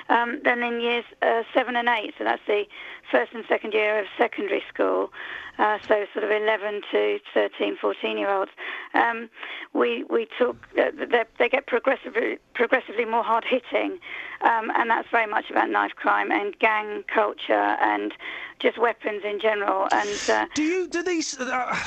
Um, 0.07 0.39
then 0.43 0.63
in 0.63 0.79
years 0.79 1.05
uh, 1.21 1.43
seven 1.53 1.75
and 1.75 1.89
eight, 1.89 2.13
so 2.17 2.23
that's 2.23 2.44
the 2.47 2.63
first 3.11 3.33
and 3.33 3.43
second 3.47 3.73
year 3.73 3.99
of 3.99 4.05
secondary 4.17 4.63
school. 4.71 5.11
Uh, 5.57 5.77
so 5.87 6.05
sort 6.11 6.25
of 6.25 6.31
11 6.31 6.81
to 6.91 7.19
13, 7.33 7.77
14 7.77 8.17
year 8.17 8.29
olds. 8.29 8.51
Um, 8.93 9.29
we 9.73 10.03
we 10.09 10.27
talk. 10.37 10.57
Uh, 10.77 10.91
they, 11.39 11.47
get 11.47 11.65
progressively 11.65 12.39
progressively 12.53 13.05
more 13.05 13.23
hard 13.23 13.45
hitting, 13.45 13.99
um, 14.41 14.69
and 14.75 14.89
that's 14.89 15.07
very 15.09 15.27
much 15.27 15.49
about 15.49 15.69
knife 15.69 15.93
crime 15.95 16.29
and 16.29 16.57
gang 16.59 17.03
culture 17.13 17.53
and 17.53 18.13
just 18.59 18.77
weapons 18.77 19.23
in 19.23 19.39
general. 19.39 19.87
And 19.93 20.29
uh, 20.29 20.47
do 20.55 20.63
you 20.63 20.87
do 20.89 21.01
these 21.01 21.39
uh, 21.39 21.77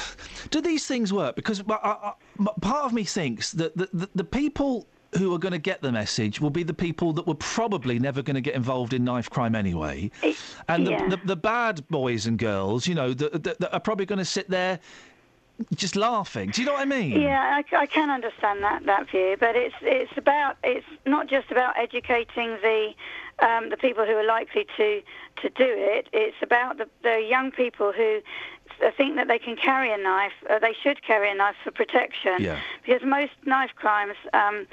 do 0.51 0.62
these 0.62 0.87
things 0.87 1.12
work? 1.12 1.37
Because 1.37 1.62
part 1.62 2.85
of 2.85 2.93
me 2.95 3.05
thinks 3.05 3.53
that 3.53 3.77
the, 3.77 3.91
the, 3.93 4.09
the 4.15 4.25
people 4.25 4.87
who 5.17 5.35
are 5.35 5.39
going 5.39 5.53
to 5.53 5.59
get 5.59 5.81
the 5.81 5.91
message 5.91 6.41
will 6.41 6.51
be 6.51 6.62
the 6.62 6.75
people 6.75 7.12
that 7.15 7.27
were 7.27 7.35
probably 7.35 7.99
never 7.99 8.23
going 8.23 8.35
to 8.35 8.41
get 8.41 8.55
involved 8.55 8.93
in 8.93 9.05
knife 9.05 9.31
crime 9.31 9.55
anyway, 9.55 10.11
and 10.69 10.87
the, 10.87 10.91
yeah. 10.91 11.09
the, 11.09 11.17
the 11.25 11.37
bad 11.37 11.87
boys 11.89 12.27
and 12.27 12.39
girls, 12.39 12.87
you 12.87 12.95
know, 12.95 13.15
that, 13.15 13.43
that, 13.43 13.59
that 13.59 13.73
are 13.73 13.81
probably 13.81 14.07
going 14.07 14.19
to 14.19 14.25
sit 14.25 14.49
there 14.51 14.78
just 15.75 15.97
laughing. 15.97 16.51
Do 16.51 16.61
you 16.61 16.67
know 16.67 16.75
what 16.75 16.83
I 16.83 16.85
mean? 16.85 17.20
Yeah, 17.20 17.62
I, 17.73 17.77
I 17.77 17.87
can 17.87 18.11
understand 18.11 18.62
that 18.62 18.85
that 18.87 19.11
view, 19.11 19.37
but 19.41 19.57
it's 19.57 19.75
it's 19.83 20.12
about 20.17 20.57
it's 20.62 20.87
not 21.07 21.27
just 21.28 21.51
about 21.51 21.77
educating 21.77 22.51
the 22.62 22.93
um, 23.41 23.70
the 23.70 23.77
people 23.77 24.05
who 24.05 24.12
are 24.12 24.27
likely 24.27 24.67
to 24.77 25.03
to 25.43 25.49
do 25.51 25.67
it. 25.67 26.09
It's 26.12 26.37
about 26.43 26.78
the, 26.78 26.89
the 27.03 27.20
young 27.28 27.51
people 27.51 27.93
who 27.93 28.20
think 28.97 29.17
that 29.17 29.27
they 29.27 29.39
can 29.39 29.57
carry 29.57 29.93
a 29.93 29.99
knife. 29.99 30.33
Uh, 30.49 30.59
they 30.59 30.75
should 30.81 31.03
carry 31.03 31.31
a 31.31 31.35
knife 31.35 31.57
for 31.65 31.73
protection. 31.73 32.37
Yeah. 32.39 32.61
Because 32.85 33.03
most 33.05 33.33
knife 33.45 33.70
crimes 33.75 34.17
um, 34.33 34.67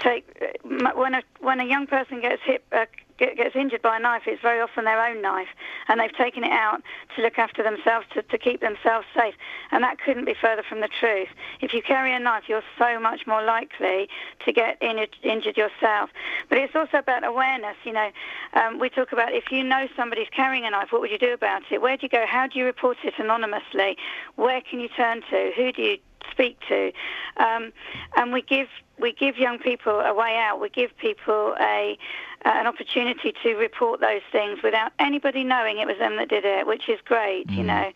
take 0.00 0.24
when 0.64 1.14
a 1.14 1.22
when 1.40 1.60
a 1.60 1.64
young 1.64 1.86
person 1.86 2.20
gets 2.20 2.42
hit. 2.42 2.64
Uh, 2.72 2.86
get- 3.18 3.36
Gets 3.36 3.54
injured 3.54 3.82
by 3.82 3.98
a 3.98 4.00
knife, 4.00 4.22
it's 4.26 4.40
very 4.40 4.62
often 4.62 4.86
their 4.86 5.04
own 5.04 5.20
knife, 5.20 5.48
and 5.88 6.00
they've 6.00 6.16
taken 6.16 6.42
it 6.42 6.52
out 6.52 6.82
to 7.14 7.22
look 7.22 7.38
after 7.38 7.62
themselves, 7.62 8.06
to, 8.14 8.22
to 8.22 8.38
keep 8.38 8.60
themselves 8.62 9.06
safe. 9.14 9.34
And 9.70 9.84
that 9.84 9.98
couldn't 9.98 10.24
be 10.24 10.32
further 10.32 10.62
from 10.62 10.80
the 10.80 10.88
truth. 10.88 11.28
If 11.60 11.74
you 11.74 11.82
carry 11.82 12.14
a 12.14 12.18
knife, 12.18 12.44
you're 12.48 12.62
so 12.78 12.98
much 12.98 13.26
more 13.26 13.42
likely 13.42 14.08
to 14.46 14.52
get 14.52 14.78
in, 14.80 15.06
injured 15.22 15.58
yourself. 15.58 16.08
But 16.48 16.56
it's 16.58 16.74
also 16.74 16.96
about 16.96 17.22
awareness. 17.24 17.76
You 17.84 17.92
know, 17.92 18.10
um, 18.54 18.78
we 18.78 18.88
talk 18.88 19.12
about 19.12 19.34
if 19.34 19.52
you 19.52 19.62
know 19.64 19.86
somebody's 19.94 20.30
carrying 20.30 20.64
a 20.64 20.70
knife, 20.70 20.90
what 20.90 21.02
would 21.02 21.10
you 21.10 21.18
do 21.18 21.34
about 21.34 21.62
it? 21.70 21.82
Where 21.82 21.98
do 21.98 22.04
you 22.04 22.08
go? 22.08 22.24
How 22.26 22.46
do 22.46 22.58
you 22.58 22.64
report 22.64 22.96
it 23.04 23.14
anonymously? 23.18 23.98
Where 24.36 24.62
can 24.62 24.80
you 24.80 24.88
turn 24.88 25.20
to? 25.30 25.52
Who 25.56 25.72
do 25.72 25.82
you 25.82 25.98
speak 26.30 26.58
to? 26.68 26.92
Um, 27.36 27.72
and 28.16 28.32
we 28.32 28.42
give 28.42 28.68
we 28.98 29.12
give 29.12 29.38
young 29.38 29.58
people 29.58 30.00
a 30.00 30.14
way 30.14 30.36
out. 30.36 30.60
We 30.60 30.68
give 30.68 30.96
people 30.98 31.54
a 31.60 31.98
uh, 32.44 32.48
an 32.48 32.66
opportunity 32.66 33.34
to 33.42 33.54
report 33.56 34.00
those 34.00 34.22
things 34.32 34.60
without 34.62 34.92
anybody 34.98 35.44
knowing 35.44 35.78
it 35.78 35.86
was 35.86 35.98
them 35.98 36.16
that 36.16 36.28
did 36.28 36.44
it, 36.44 36.66
which 36.66 36.88
is 36.88 36.98
great, 37.04 37.50
you 37.50 37.62
know. 37.62 37.92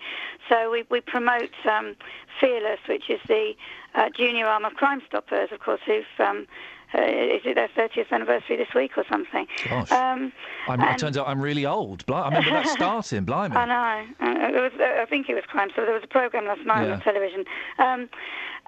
So 0.51 0.71
we, 0.71 0.85
we 0.91 1.01
promote 1.01 1.55
um, 1.65 1.97
Fearless, 2.41 2.81
which 2.87 3.09
is 3.09 3.21
the 3.27 3.55
uh, 3.95 4.11
junior 4.11 4.47
arm 4.47 4.67
of 4.67 4.75
Crime 4.75 5.01
Stoppers, 5.07 5.51
of 5.51 5.61
course, 5.61 5.81
who've 5.87 6.05
um, 6.19 6.47
uh, 6.95 7.03
is 7.03 7.43
it 7.45 7.55
their 7.55 7.69
30th 7.77 8.11
anniversary 8.13 8.57
this 8.57 8.73
week 8.75 8.93
or 8.97 9.05
something? 9.11 9.47
Gosh. 9.69 9.91
Um, 9.93 10.33
I'm, 10.69 10.81
it 10.81 10.99
turns 10.99 11.17
out 11.17 11.27
I'm 11.29 11.41
really 11.41 11.67
old. 11.67 12.07
Bli- 12.07 12.15
I 12.17 12.27
remember 12.29 12.51
that 12.51 12.69
starting. 12.69 13.25
Blimey. 13.25 13.57
I 13.57 13.67
know. 13.67 14.27
Uh, 14.27 14.49
it 14.49 14.73
was, 14.73 14.73
uh, 14.81 15.03
I 15.03 15.07
think 15.07 15.29
it 15.29 15.35
was 15.35 15.45
crime. 15.47 15.71
So 15.75 15.85
there 15.85 15.95
was 15.95 16.05
a 16.05 16.09
program 16.09 16.47
last 16.47 16.65
night 16.65 16.87
Yeah. 16.87 16.95
on 16.95 17.01
television, 17.01 17.45
um, 17.79 18.09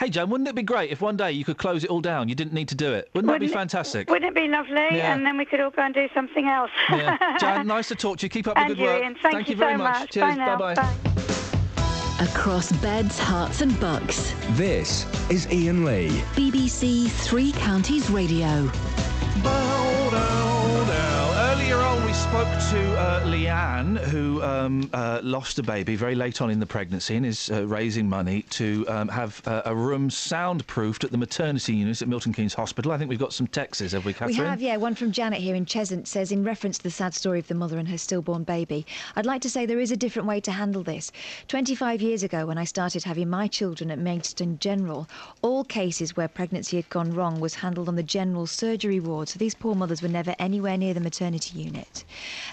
Hey, 0.00 0.08
Joan, 0.08 0.30
wouldn't 0.30 0.48
it 0.48 0.54
be 0.54 0.62
great 0.62 0.77
if 0.84 1.00
one 1.00 1.16
day 1.16 1.32
you 1.32 1.44
could 1.44 1.58
close 1.58 1.84
it 1.84 1.90
all 1.90 2.00
down? 2.00 2.28
You 2.28 2.34
didn't 2.34 2.52
need 2.52 2.68
to 2.68 2.74
do 2.74 2.92
it. 2.92 3.10
Wouldn't, 3.14 3.26
that 3.32 3.38
be 3.40 3.46
Wouldn't 3.46 3.50
it- 3.50 3.54
fantastic? 3.54 4.10
Wouldn't 4.10 4.30
it 4.30 4.34
be 4.34 4.48
lovely? 4.48 4.74
Yeah. 4.74 5.12
And 5.14 5.24
then 5.26 5.36
we 5.38 5.44
could 5.44 5.60
all 5.60 5.70
go 5.70 5.82
and 5.82 5.94
do 5.94 6.08
something 6.14 6.46
else. 6.48 6.70
yeah. 6.90 7.36
Joan, 7.38 7.66
nice 7.76 7.88
to 7.88 7.94
talk 7.94 8.18
to 8.18 8.26
you. 8.26 8.30
Keep 8.30 8.48
up 8.48 8.54
the 8.54 8.60
And 8.60 8.68
good 8.68 8.78
you, 8.78 8.84
work. 8.84 9.02
Ian. 9.02 9.16
Thank 9.22 9.48
you 9.48 9.56
very 9.56 9.74
so 9.74 9.78
much. 9.78 10.00
much. 10.00 10.10
Cheers. 10.10 10.24
Bye 10.26 10.34
now. 10.34 10.56
Bye-bye. 10.58 10.82
Bye. 10.82 12.24
Across 12.24 12.72
beds, 12.82 13.18
Herts, 13.20 13.62
and 13.62 13.78
bucks. 13.78 14.34
This 14.52 15.06
is 15.30 15.46
Iain 15.46 15.84
Lee. 15.84 16.08
BBC 16.34 17.08
Three 17.08 17.52
Counties 17.52 18.10
Radio. 18.10 18.70
Bow 19.44 20.10
down, 20.10 20.12
down. 20.12 20.47
Earlier 22.30 22.40
on, 22.40 22.54
we 22.54 22.60
spoke 22.60 22.70
to 22.72 22.98
uh, 22.98 23.20
Leanne, 23.26 23.98
who 23.98 24.42
um, 24.42 24.90
uh, 24.92 25.20
lost 25.22 25.58
a 25.58 25.62
baby 25.62 25.96
very 25.96 26.14
late 26.14 26.42
on 26.42 26.50
in 26.50 26.60
the 26.60 26.66
pregnancy 26.66 27.16
and 27.16 27.24
is 27.24 27.50
uh, 27.50 27.66
raising 27.66 28.08
money 28.08 28.42
to 28.50 28.84
um, 28.88 29.08
have 29.08 29.40
uh, 29.46 29.62
a 29.64 29.74
room 29.74 30.10
soundproofed 30.10 31.04
at 31.04 31.10
the 31.10 31.16
maternity 31.16 31.74
unit 31.74 32.02
at 32.02 32.08
Milton 32.08 32.32
Keynes 32.32 32.54
Hospital. 32.54 32.92
I 32.92 32.98
think 32.98 33.08
we've 33.08 33.18
got 33.18 33.32
some 33.32 33.46
texts, 33.46 33.92
have 33.92 34.04
we, 34.04 34.12
Catherine? 34.12 34.38
We 34.38 34.44
have, 34.44 34.60
yeah. 34.60 34.76
One 34.76 34.94
from 34.94 35.12
Janet 35.12 35.40
here 35.40 35.54
in 35.54 35.64
Cheshunt 35.64 36.06
says, 36.06 36.32
in 36.32 36.44
reference 36.44 36.78
to 36.78 36.84
the 36.84 36.90
sad 36.90 37.14
story 37.14 37.38
of 37.38 37.48
the 37.48 37.54
mother 37.54 37.78
and 37.78 37.88
her 37.88 37.98
stillborn 37.98 38.44
baby, 38.44 38.84
I'd 39.16 39.26
like 39.26 39.42
to 39.42 39.50
say 39.50 39.64
there 39.64 39.80
is 39.80 39.92
a 39.92 39.96
different 39.96 40.28
way 40.28 40.40
to 40.40 40.52
handle 40.52 40.82
this. 40.82 41.10
25 41.48 42.02
years 42.02 42.22
ago, 42.22 42.46
when 42.46 42.58
I 42.58 42.64
started 42.64 43.04
having 43.04 43.30
my 43.30 43.46
children 43.48 43.90
at 43.90 43.98
Maidstone 43.98 44.58
General, 44.58 45.08
all 45.42 45.64
cases 45.64 46.16
where 46.16 46.28
pregnancy 46.28 46.76
had 46.76 46.88
gone 46.90 47.14
wrong 47.14 47.40
was 47.40 47.54
handled 47.54 47.88
on 47.88 47.96
the 47.96 48.02
general 48.02 48.46
surgery 48.46 49.00
ward, 49.00 49.28
so 49.28 49.38
these 49.38 49.54
poor 49.54 49.74
mothers 49.74 50.02
were 50.02 50.08
never 50.08 50.34
anywhere 50.38 50.76
near 50.76 50.94
the 50.94 51.00
maternity 51.00 51.58
unit. 51.58 52.04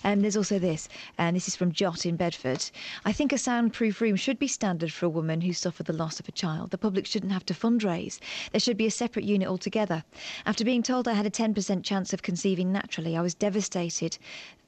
Um, 0.03 0.21
there's 0.21 0.37
also 0.37 0.59
this, 0.59 0.87
and 1.17 1.35
this 1.35 1.47
is 1.47 1.55
from 1.55 1.71
Jot 1.71 2.05
in 2.05 2.15
Bedford. 2.15 2.69
I 3.05 3.11
think 3.11 3.33
a 3.33 3.37
soundproof 3.37 4.01
room 4.01 4.15
should 4.15 4.39
be 4.39 4.47
standard 4.47 4.91
for 4.91 5.05
a 5.05 5.09
woman 5.09 5.41
who 5.41 5.53
suffered 5.53 5.85
the 5.85 5.93
loss 5.93 6.19
of 6.19 6.27
a 6.27 6.31
child. 6.31 6.71
The 6.71 6.77
public 6.77 7.05
shouldn't 7.05 7.31
have 7.31 7.45
to 7.47 7.53
fundraise. 7.53 8.19
There 8.51 8.59
should 8.59 8.77
be 8.77 8.85
a 8.85 8.91
separate 8.91 9.25
unit 9.25 9.47
altogether. 9.47 10.03
After 10.45 10.63
being 10.63 10.83
told 10.83 11.07
I 11.07 11.13
had 11.13 11.25
a 11.25 11.29
10% 11.29 11.83
chance 11.83 12.13
of 12.13 12.21
conceiving 12.21 12.71
naturally, 12.71 13.17
I 13.17 13.21
was 13.21 13.33
devastated 13.33 14.17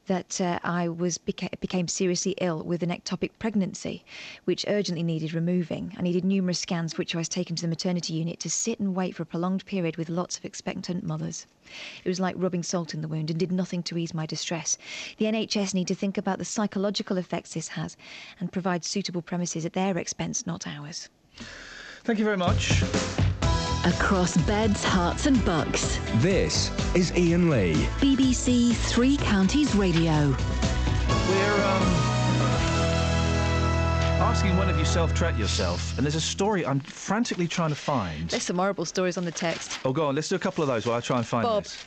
that 0.07 0.41
uh, 0.41 0.59
I 0.63 0.89
was 0.89 1.17
beca- 1.17 1.59
became 1.59 1.87
seriously 1.87 2.35
ill 2.41 2.63
with 2.63 2.83
an 2.83 2.89
ectopic 2.89 3.31
pregnancy, 3.39 4.03
which 4.45 4.65
urgently 4.67 5.03
needed 5.03 5.33
removing. 5.33 5.93
I 5.97 6.01
needed 6.01 6.25
numerous 6.25 6.59
scans, 6.59 6.97
which 6.97 7.13
I 7.13 7.17
was 7.17 7.29
taken 7.29 7.55
to 7.55 7.61
the 7.61 7.67
maternity 7.67 8.13
unit 8.13 8.39
to 8.41 8.49
sit 8.49 8.79
and 8.79 8.95
wait 8.95 9.15
for 9.15 9.23
a 9.23 9.27
prolonged 9.27 9.65
period 9.65 9.97
with 9.97 10.09
lots 10.09 10.37
of 10.37 10.45
expectant 10.45 11.03
mothers. 11.03 11.45
It 12.03 12.09
was 12.09 12.19
like 12.19 12.35
rubbing 12.37 12.63
salt 12.63 12.93
in 12.93 13.01
the 13.01 13.07
wound 13.07 13.29
and 13.29 13.39
did 13.39 13.51
nothing 13.51 13.83
to 13.83 13.97
ease 13.97 14.13
my 14.13 14.25
distress. 14.25 14.77
The 15.17 15.25
NHS 15.25 15.73
need 15.73 15.87
to 15.89 15.95
think 15.95 16.17
about 16.17 16.39
the 16.39 16.45
psychological 16.45 17.17
effects 17.17 17.53
this 17.53 17.69
has 17.69 17.95
and 18.39 18.51
provide 18.51 18.83
suitable 18.85 19.21
premises 19.21 19.65
at 19.65 19.73
their 19.73 19.97
expense, 19.97 20.47
not 20.47 20.65
ours. 20.65 21.09
Thank 22.03 22.19
you 22.19 22.25
very 22.25 22.37
much. 22.37 22.85
Across 23.85 24.37
beds, 24.37 24.83
Herts, 24.83 25.27
and 25.27 25.43
bucks. 25.45 25.99
This 26.15 26.71
is 26.93 27.11
Iain 27.11 27.49
Lee. 27.49 27.73
BBC 27.99 28.73
Three 28.73 29.15
Counties 29.17 29.73
Radio. 29.75 30.11
We're 31.29 31.63
um, 31.63 31.83
asking 34.19 34.57
one 34.57 34.67
of 34.69 34.77
you 34.77 34.83
self-treat 34.83 35.35
yourself, 35.35 35.95
and 35.97 36.05
there's 36.05 36.15
a 36.15 36.21
story 36.21 36.65
I'm 36.65 36.81
frantically 36.81 37.47
trying 37.47 37.69
to 37.69 37.75
find. 37.75 38.29
There's 38.29 38.43
some 38.43 38.57
horrible 38.57 38.83
stories 38.83 39.17
on 39.17 39.23
the 39.23 39.31
text. 39.31 39.79
Oh, 39.85 39.93
go 39.93 40.07
on. 40.07 40.15
Let's 40.15 40.27
do 40.27 40.35
a 40.35 40.39
couple 40.39 40.63
of 40.63 40.67
those 40.67 40.85
while 40.85 40.97
I 40.97 40.99
try 40.99 41.17
and 41.17 41.25
find 41.25 41.43
Bob. 41.43 41.63
this. 41.63 41.85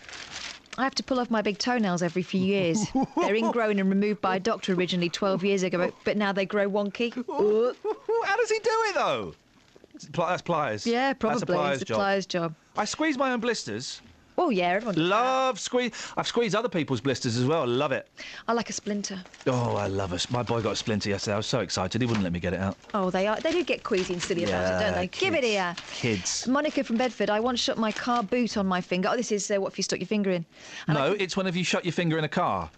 I 0.78 0.84
have 0.84 0.94
to 0.94 1.02
pull 1.02 1.18
off 1.20 1.30
my 1.30 1.42
big 1.42 1.58
toenails 1.58 2.02
every 2.02 2.22
few 2.22 2.40
years. 2.40 2.86
They're 3.20 3.34
ingrown 3.34 3.78
and 3.78 3.90
removed 3.90 4.22
by 4.22 4.36
a 4.36 4.40
doctor 4.40 4.72
originally 4.72 5.10
12 5.10 5.44
years 5.44 5.62
ago, 5.64 5.76
but, 5.76 5.94
but 6.04 6.16
now 6.16 6.32
they 6.32 6.46
grow 6.46 6.70
wonky. 6.70 7.12
How 8.24 8.36
does 8.36 8.50
he 8.50 8.58
do 8.60 8.70
it 8.70 8.94
though? 8.94 9.34
That's 10.08 10.42
pliers. 10.42 10.86
Yeah, 10.86 11.12
probably. 11.12 11.40
That's 11.40 11.42
a 11.42 11.54
pliers 11.54 11.84
job. 11.84 11.96
pliers 11.96 12.26
job. 12.26 12.54
I 12.76 12.84
squeeze 12.84 13.18
my 13.18 13.32
own 13.32 13.40
blisters. 13.40 14.00
Oh, 14.38 14.48
yeah, 14.48 14.68
everyone 14.68 14.94
does 14.94 15.04
Love 15.06 15.60
squeeze. 15.60 15.92
I've 16.16 16.26
squeezed 16.26 16.54
other 16.54 16.70
people's 16.70 17.02
blisters 17.02 17.36
as 17.36 17.44
well. 17.44 17.66
Love 17.66 17.92
it. 17.92 18.08
I 18.48 18.54
like 18.54 18.70
a 18.70 18.72
splinter. 18.72 19.22
Oh, 19.46 19.76
I 19.76 19.86
love 19.86 20.14
us. 20.14 20.30
My 20.30 20.42
boy 20.42 20.62
got 20.62 20.72
a 20.72 20.76
splinter 20.76 21.10
yesterday. 21.10 21.34
I 21.34 21.36
was 21.36 21.46
so 21.46 21.60
excited. 21.60 22.00
He 22.00 22.06
wouldn't 22.06 22.24
let 22.24 22.32
me 22.32 22.40
get 22.40 22.54
it 22.54 22.60
out. 22.60 22.78
Oh, 22.94 23.10
they 23.10 23.26
are. 23.26 23.38
They 23.38 23.52
do 23.52 23.62
get 23.62 23.82
queasy 23.84 24.14
and 24.14 24.22
silly 24.22 24.44
about 24.44 24.80
it, 24.80 24.84
don't 24.84 24.94
they? 24.94 25.08
Give 25.08 25.34
it 25.34 25.44
here. 25.44 25.76
Kids. 25.92 26.46
Monica 26.46 26.82
from 26.84 26.96
Bedford, 26.96 27.28
I 27.28 27.38
once 27.38 27.60
shut 27.60 27.76
my 27.76 27.92
car 27.92 28.22
boot 28.22 28.56
on 28.56 28.66
my 28.66 28.80
finger. 28.80 29.10
Oh, 29.12 29.16
this 29.16 29.30
is 29.30 29.50
uh, 29.50 29.60
what 29.60 29.72
if 29.72 29.78
you 29.78 29.84
stuck 29.84 29.98
your 29.98 30.06
finger 30.06 30.30
in. 30.30 30.46
No, 30.88 31.12
it's 31.12 31.36
whenever 31.36 31.58
you 31.58 31.64
shut 31.64 31.84
your 31.84 31.92
finger 31.92 32.16
in 32.16 32.24
a 32.24 32.28
car. 32.28 32.70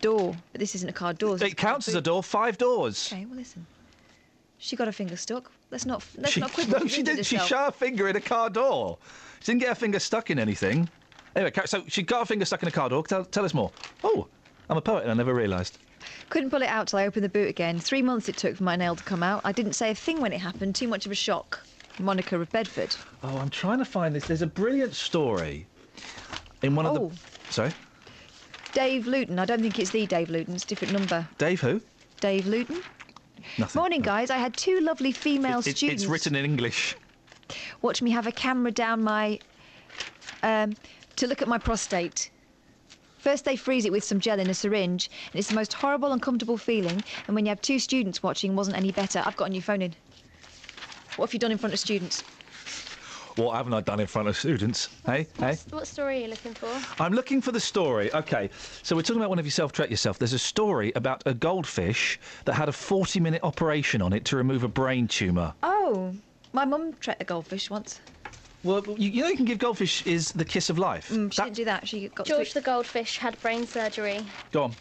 Door. 0.00 0.36
But 0.52 0.58
this 0.58 0.74
isn't 0.74 0.88
a 0.88 0.92
car 0.92 1.12
door. 1.12 1.36
It 1.42 1.58
counts 1.58 1.86
as 1.86 1.96
a 1.96 2.00
door. 2.00 2.22
Five 2.22 2.56
doors. 2.56 3.12
Okay, 3.12 3.26
well, 3.26 3.36
listen. 3.36 3.66
She 4.64 4.76
got 4.76 4.86
her 4.88 4.92
finger 4.92 5.14
stuck. 5.16 5.52
Let's 5.70 5.84
not. 5.84 6.02
Let's 6.16 6.32
She, 6.32 6.40
not 6.40 6.50
quibble. 6.54 6.80
no, 6.80 6.86
she 6.86 7.02
didn't. 7.02 7.24
She 7.24 7.36
shut 7.36 7.66
her 7.66 7.70
finger 7.70 8.08
in 8.08 8.16
a 8.16 8.20
car 8.20 8.48
door. 8.48 8.96
She 9.40 9.52
didn't 9.52 9.60
get 9.60 9.68
her 9.68 9.74
finger 9.74 9.98
stuck 9.98 10.30
in 10.30 10.38
anything. 10.38 10.88
Anyway, 11.36 11.52
so 11.66 11.84
she 11.86 12.02
got 12.02 12.20
her 12.20 12.24
finger 12.24 12.46
stuck 12.46 12.62
in 12.62 12.68
a 12.68 12.72
car 12.72 12.88
door. 12.88 13.04
Tell, 13.04 13.26
tell 13.26 13.44
us 13.44 13.52
more. 13.52 13.70
Oh, 14.02 14.26
I'm 14.70 14.78
a 14.78 14.80
poet 14.80 15.02
and 15.02 15.10
I 15.10 15.14
never 15.14 15.34
realised. 15.34 15.76
Couldn't 16.30 16.48
pull 16.48 16.62
it 16.62 16.68
out 16.68 16.88
till 16.88 16.98
I 16.98 17.06
opened 17.06 17.24
the 17.24 17.28
boot 17.28 17.46
again. 17.48 17.78
Three 17.78 18.00
months 18.00 18.26
it 18.30 18.38
took 18.38 18.56
for 18.56 18.62
my 18.62 18.74
nail 18.74 18.96
to 18.96 19.04
come 19.04 19.22
out. 19.22 19.42
I 19.44 19.52
didn't 19.52 19.74
say 19.74 19.90
a 19.90 19.94
thing 19.94 20.18
when 20.22 20.32
it 20.32 20.40
happened. 20.40 20.74
Too 20.74 20.88
much 20.88 21.04
of 21.04 21.12
a 21.12 21.14
shock. 21.14 21.60
Monica 21.98 22.40
of 22.40 22.50
Bedford. 22.50 22.96
Oh, 23.22 23.36
I'm 23.36 23.50
trying 23.50 23.80
to 23.80 23.84
find 23.84 24.14
this. 24.14 24.26
There's 24.26 24.40
a 24.42 24.46
brilliant 24.46 24.94
story 24.94 25.66
in 26.62 26.74
one 26.74 26.86
of 26.86 26.96
Oh. 26.96 27.08
the. 27.10 27.52
Sorry, 27.52 27.72
Dave 28.72 29.06
Luton. 29.06 29.38
I 29.38 29.44
don't 29.44 29.60
think 29.60 29.78
it's 29.78 29.90
the 29.90 30.06
Dave 30.06 30.30
Luton. 30.30 30.54
It's 30.54 30.64
a 30.64 30.66
different 30.68 30.94
number. 30.94 31.28
Dave. 31.36 31.60
Who? 31.60 31.82
Dave 32.20 32.46
Luton. 32.46 32.82
Nothing. 33.58 33.78
Morning, 33.80 34.00
guys. 34.02 34.30
I 34.30 34.38
had 34.38 34.56
two 34.56 34.80
lovely 34.80 35.12
female 35.12 35.60
It- 35.60 35.76
students. 35.76 36.02
it's 36.02 36.10
written 36.10 36.34
in 36.34 36.44
English. 36.44 36.96
watch 37.82 38.00
me 38.02 38.10
have 38.10 38.26
a 38.26 38.32
camera 38.32 38.70
down 38.72 39.02
my 39.02 39.38
um, 40.42 40.76
to 41.16 41.26
look 41.26 41.42
at 41.42 41.48
my 41.48 41.58
prostate. 41.58 42.30
First, 43.18 43.44
they 43.46 43.56
freeze 43.56 43.84
it 43.86 43.92
with 43.92 44.04
some 44.04 44.20
gel 44.20 44.38
in 44.38 44.50
a 44.50 44.54
syringe, 44.54 45.10
and 45.32 45.38
it's 45.38 45.48
the 45.48 45.54
most 45.54 45.72
horrible, 45.72 46.12
uncomfortable 46.12 46.58
feeling. 46.58 47.02
And 47.26 47.34
when 47.34 47.46
you 47.46 47.50
have 47.50 47.62
two 47.62 47.78
students 47.78 48.22
watching, 48.22 48.54
wasn't 48.54 48.76
any 48.76 48.92
better. 48.92 49.22
I've 49.24 49.36
got 49.36 49.46
a 49.46 49.50
new 49.50 49.62
phone 49.62 49.80
in. 49.80 49.94
What 51.16 51.28
have 51.30 51.32
you 51.34 51.38
done 51.38 51.52
in 51.52 51.56
front 51.58 51.72
of 51.72 51.80
students? 51.80 52.22
What 53.36 53.56
haven't 53.56 53.74
I 53.74 53.80
done 53.80 53.98
in 53.98 54.06
front 54.06 54.28
of 54.28 54.36
students? 54.36 54.88
Hey, 55.04 55.26
hey. 55.40 55.56
What 55.70 55.88
story 55.88 56.18
are 56.18 56.20
you 56.20 56.28
looking 56.28 56.54
for? 56.54 56.70
I'm 57.02 57.12
looking 57.12 57.40
for 57.40 57.50
the 57.50 57.58
story. 57.58 58.12
Okay, 58.14 58.48
so 58.84 58.94
we're 58.94 59.02
talking 59.02 59.16
about 59.20 59.28
one 59.30 59.40
of 59.40 59.44
you 59.44 59.50
self-treat 59.50 59.90
yourself. 59.90 60.18
There's 60.20 60.34
a 60.34 60.38
story 60.38 60.92
about 60.94 61.22
a 61.26 61.34
goldfish 61.34 62.20
that 62.44 62.52
had 62.54 62.68
a 62.68 62.72
40-minute 62.72 63.42
operation 63.42 64.00
on 64.02 64.12
it 64.12 64.24
to 64.26 64.36
remove 64.36 64.62
a 64.62 64.68
brain 64.68 65.08
tumour. 65.08 65.52
Oh, 65.64 66.14
my 66.52 66.64
mum 66.64 66.92
tried 67.00 67.16
a 67.18 67.24
goldfish 67.24 67.70
once. 67.70 68.00
Well, 68.62 68.82
you, 68.96 69.10
you 69.10 69.22
know 69.22 69.28
you 69.28 69.36
can 69.36 69.44
give 69.46 69.58
goldfish 69.58 70.06
is 70.06 70.30
the 70.32 70.44
kiss 70.44 70.70
of 70.70 70.78
life. 70.78 71.10
Mm, 71.10 71.32
she 71.32 71.42
didn't 71.42 71.56
do 71.56 71.64
that. 71.64 71.88
She 71.88 72.08
got 72.08 72.26
George 72.26 72.52
the 72.54 72.60
goldfish 72.60 73.18
had 73.18 73.38
brain 73.42 73.66
surgery 73.66 74.20
Go 74.52 74.62
on. 74.64 74.74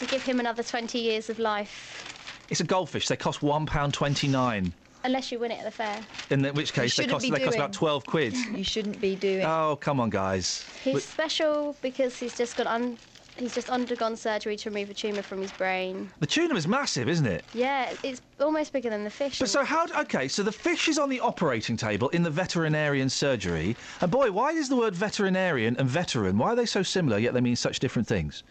to 0.00 0.06
give 0.06 0.22
him 0.24 0.40
another 0.40 0.64
20 0.64 0.98
years 0.98 1.30
of 1.30 1.38
life, 1.38 2.44
It's 2.50 2.60
a 2.60 2.64
goldfish. 2.64 3.06
They 3.06 3.16
cost 3.16 3.42
one 3.42 3.64
pound 3.64 3.94
twenty-nine. 3.94 4.72
Unless 5.08 5.32
you 5.32 5.38
win 5.38 5.50
it 5.50 5.58
at 5.58 5.64
the 5.64 5.70
fair. 5.70 6.06
In 6.30 6.42
the- 6.42 6.52
which 6.52 6.72
case 6.72 6.94
they 6.96 7.06
cost 7.06 7.28
they 7.28 7.40
cost 7.40 7.56
about 7.56 7.72
twelve 7.72 8.04
quid. 8.06 8.34
You 8.58 8.62
shouldn't 8.64 9.00
be 9.00 9.16
doing. 9.16 9.44
oh 9.44 9.76
come 9.80 9.98
on, 10.00 10.10
guys. 10.10 10.68
He's 10.82 10.94
We- 10.94 11.00
special 11.00 11.76
because 11.82 12.18
he's 12.18 12.36
just 12.36 12.54
got 12.56 12.66
un- 12.66 12.98
he's 13.36 13.54
just 13.54 13.70
undergone 13.70 14.16
surgery 14.16 14.56
to 14.56 14.68
remove 14.68 14.90
a 14.90 14.94
tumour 14.94 15.22
from 15.22 15.40
his 15.40 15.52
brain. 15.52 16.10
the 16.20 16.26
tumour 16.26 16.56
is 16.56 16.68
massive, 16.68 17.08
isn't 17.08 17.26
it? 17.26 17.44
Yeah, 17.52 17.94
it's 18.02 18.20
almost 18.40 18.72
bigger 18.72 18.90
than 18.90 19.04
the 19.04 19.10
fish. 19.10 19.38
But 19.38 19.48
so 19.48 19.64
how? 19.64 19.86
Okay, 20.02 20.28
so 20.28 20.42
the 20.42 20.52
fish 20.52 20.88
is 20.88 20.98
on 20.98 21.08
the 21.08 21.20
operating 21.20 21.76
table 21.76 22.08
in 22.10 22.22
the 22.22 22.30
veterinarian 22.30 23.08
surgery. 23.08 23.76
And 24.02 24.10
boy, 24.10 24.30
why 24.32 24.50
is 24.52 24.68
the 24.68 24.76
word 24.76 24.94
veterinarian 24.94 25.76
and 25.78 25.88
veteran? 25.88 26.36
Why 26.36 26.48
are 26.52 26.56
they 26.56 26.66
so 26.66 26.82
similar 26.82 27.16
yet 27.18 27.32
they 27.32 27.40
mean 27.40 27.56
such 27.56 27.78
different 27.78 28.06
things? 28.08 28.42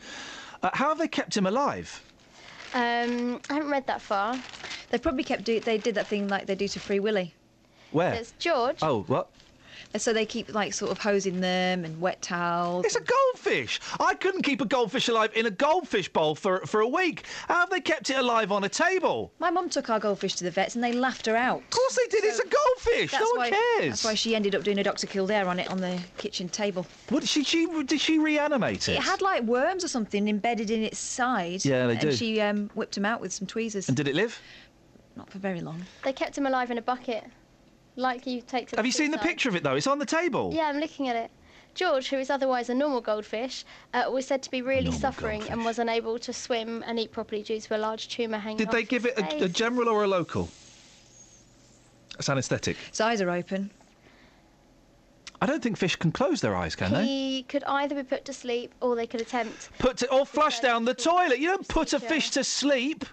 Uh, 0.63 0.71
how 0.73 0.89
have 0.89 0.97
they 0.97 1.07
kept 1.07 1.37
him 1.37 1.45
alive? 1.45 2.03
Um, 2.73 3.41
I 3.49 3.53
haven't 3.55 3.71
read 3.71 3.87
that 3.87 4.01
far. 4.01 4.43
They 4.89 4.97
probably 4.97 5.23
kept 5.23 5.43
do. 5.43 5.59
They 5.59 5.77
did 5.77 5.95
that 5.95 6.07
thing 6.07 6.29
like 6.29 6.47
they 6.47 6.55
do 6.55 6.67
to 6.67 6.79
Free 6.79 6.99
Willy. 6.99 7.33
Where? 7.91 8.13
It's 8.13 8.33
George. 8.33 8.79
Oh, 8.81 9.03
what? 9.03 9.29
And 9.93 10.01
so 10.01 10.13
they 10.13 10.25
keep 10.25 10.53
like 10.53 10.73
sort 10.73 10.91
of 10.91 10.97
hosing 10.97 11.39
them 11.41 11.85
and 11.85 11.99
wet 11.99 12.21
towels. 12.21 12.85
It's 12.85 12.95
a 12.95 13.01
goldfish. 13.01 13.79
I 13.99 14.13
couldn't 14.15 14.43
keep 14.43 14.61
a 14.61 14.65
goldfish 14.65 15.07
alive 15.07 15.31
in 15.35 15.45
a 15.45 15.51
goldfish 15.51 16.09
bowl 16.09 16.35
for 16.35 16.59
for 16.65 16.81
a 16.81 16.87
week. 16.87 17.25
How 17.47 17.55
have 17.61 17.69
they 17.69 17.81
kept 17.81 18.09
it 18.09 18.17
alive 18.17 18.51
on 18.51 18.63
a 18.63 18.69
table? 18.69 19.31
My 19.39 19.49
mum 19.49 19.69
took 19.69 19.89
our 19.89 19.99
goldfish 19.99 20.35
to 20.35 20.43
the 20.43 20.51
vets 20.51 20.75
and 20.75 20.83
they 20.83 20.93
laughed 20.93 21.25
her 21.25 21.35
out. 21.35 21.59
Of 21.59 21.69
course 21.69 21.95
they 21.95 22.07
did. 22.09 22.23
it's 22.23 22.39
a 22.39 22.47
goldfish. 22.47 23.11
That's 23.11 23.23
no 23.23 23.29
one 23.31 23.37
why, 23.37 23.49
cares. 23.49 23.89
That's 23.89 24.03
why 24.03 24.13
she 24.13 24.35
ended 24.35 24.55
up 24.55 24.63
doing 24.63 24.79
a 24.79 24.83
Dr. 24.83 25.07
Kildare 25.07 25.47
on 25.47 25.59
it 25.59 25.69
on 25.69 25.77
the 25.77 25.99
kitchen 26.17 26.49
table. 26.49 26.85
What 27.09 27.21
did 27.21 27.29
she, 27.29 27.43
she 27.43 27.65
did 27.83 28.01
she 28.01 28.19
reanimate 28.19 28.89
it? 28.89 28.93
It 28.97 29.01
had 29.03 29.21
like 29.21 29.43
worms 29.43 29.83
or 29.83 29.87
something 29.87 30.27
embedded 30.27 30.69
in 30.69 30.83
its 30.83 30.99
side. 30.99 31.63
Yeah, 31.65 31.87
they 31.87 31.93
and 31.93 32.01
do. 32.01 32.11
she 32.11 32.41
um, 32.41 32.69
whipped 32.75 32.97
him 32.97 33.05
out 33.05 33.21
with 33.21 33.33
some 33.33 33.47
tweezers. 33.47 33.87
And 33.87 33.97
did 33.97 34.07
it 34.07 34.15
live? 34.15 34.39
Not 35.15 35.29
for 35.31 35.39
very 35.39 35.61
long. 35.61 35.83
They 36.03 36.13
kept 36.13 36.37
him 36.37 36.45
alive 36.45 36.69
in 36.69 36.77
a 36.77 36.81
bucket, 36.81 37.23
like 37.97 38.25
you 38.25 38.41
take 38.41 38.69
to. 38.69 38.75
Have 38.77 38.85
you 38.85 38.91
seen 38.91 39.11
the 39.11 39.17
seaside. 39.17 39.27
picture 39.27 39.49
of 39.49 39.55
it 39.55 39.63
though? 39.63 39.75
It's 39.75 39.87
on 39.87 39.99
the 39.99 40.05
table. 40.05 40.51
Yeah, 40.53 40.63
I'm 40.63 40.79
looking 40.79 41.09
at 41.09 41.15
it. 41.15 41.31
George, 41.75 42.09
who 42.09 42.17
is 42.17 42.31
otherwise 42.31 42.69
a 42.69 42.73
normal 42.73 43.01
goldfish, 43.01 43.63
uh, 43.93 44.05
was 44.11 44.25
said 44.25 44.41
to 44.43 44.49
be 44.49 44.63
really 44.63 44.91
suffering 44.91 45.43
and 45.49 45.63
was 45.63 45.77
unable 45.77 46.17
to 46.17 46.33
swim 46.33 46.83
and 46.87 46.99
eat 46.99 47.11
properly 47.11 47.43
due 47.43 47.59
to 47.59 47.75
a 47.75 47.77
large 47.77 48.07
tumour 48.07 48.39
hanging 48.39 48.57
Did 48.57 48.71
they 48.71 48.83
give 48.83 49.03
his 49.03 49.13
it 49.15 49.41
a, 49.41 49.45
a 49.45 49.49
general 49.49 49.87
or 49.87 50.03
a 50.03 50.07
local? 50.07 50.49
That's 52.13 52.29
anaesthetic. 52.29 52.77
His 52.89 52.99
eyes 52.99 53.21
are 53.21 53.29
open. 53.29 53.69
I 55.39 55.45
don't 55.45 55.61
think 55.61 55.77
fish 55.77 55.95
can 55.95 56.11
close 56.11 56.41
their 56.41 56.55
eyes, 56.55 56.75
can 56.75 56.91
they? 56.91 57.05
He 57.05 57.43
could 57.43 57.63
either 57.65 57.93
be 57.93 58.01
put 58.01 58.25
to 58.25 58.33
sleep 58.33 58.73
or 58.81 58.95
they 58.95 59.05
could 59.05 59.21
attempt. 59.21 59.69
Put 59.77 59.97
to, 59.97 60.11
or 60.11 60.25
flush 60.25 60.59
down 60.61 60.83
the 60.83 60.95
toilet. 60.95 61.37
You 61.37 61.49
don't 61.49 61.67
put 61.67 61.93
a 61.93 61.99
fish 61.99 62.31
to 62.31 62.43
sleep. 62.43 63.05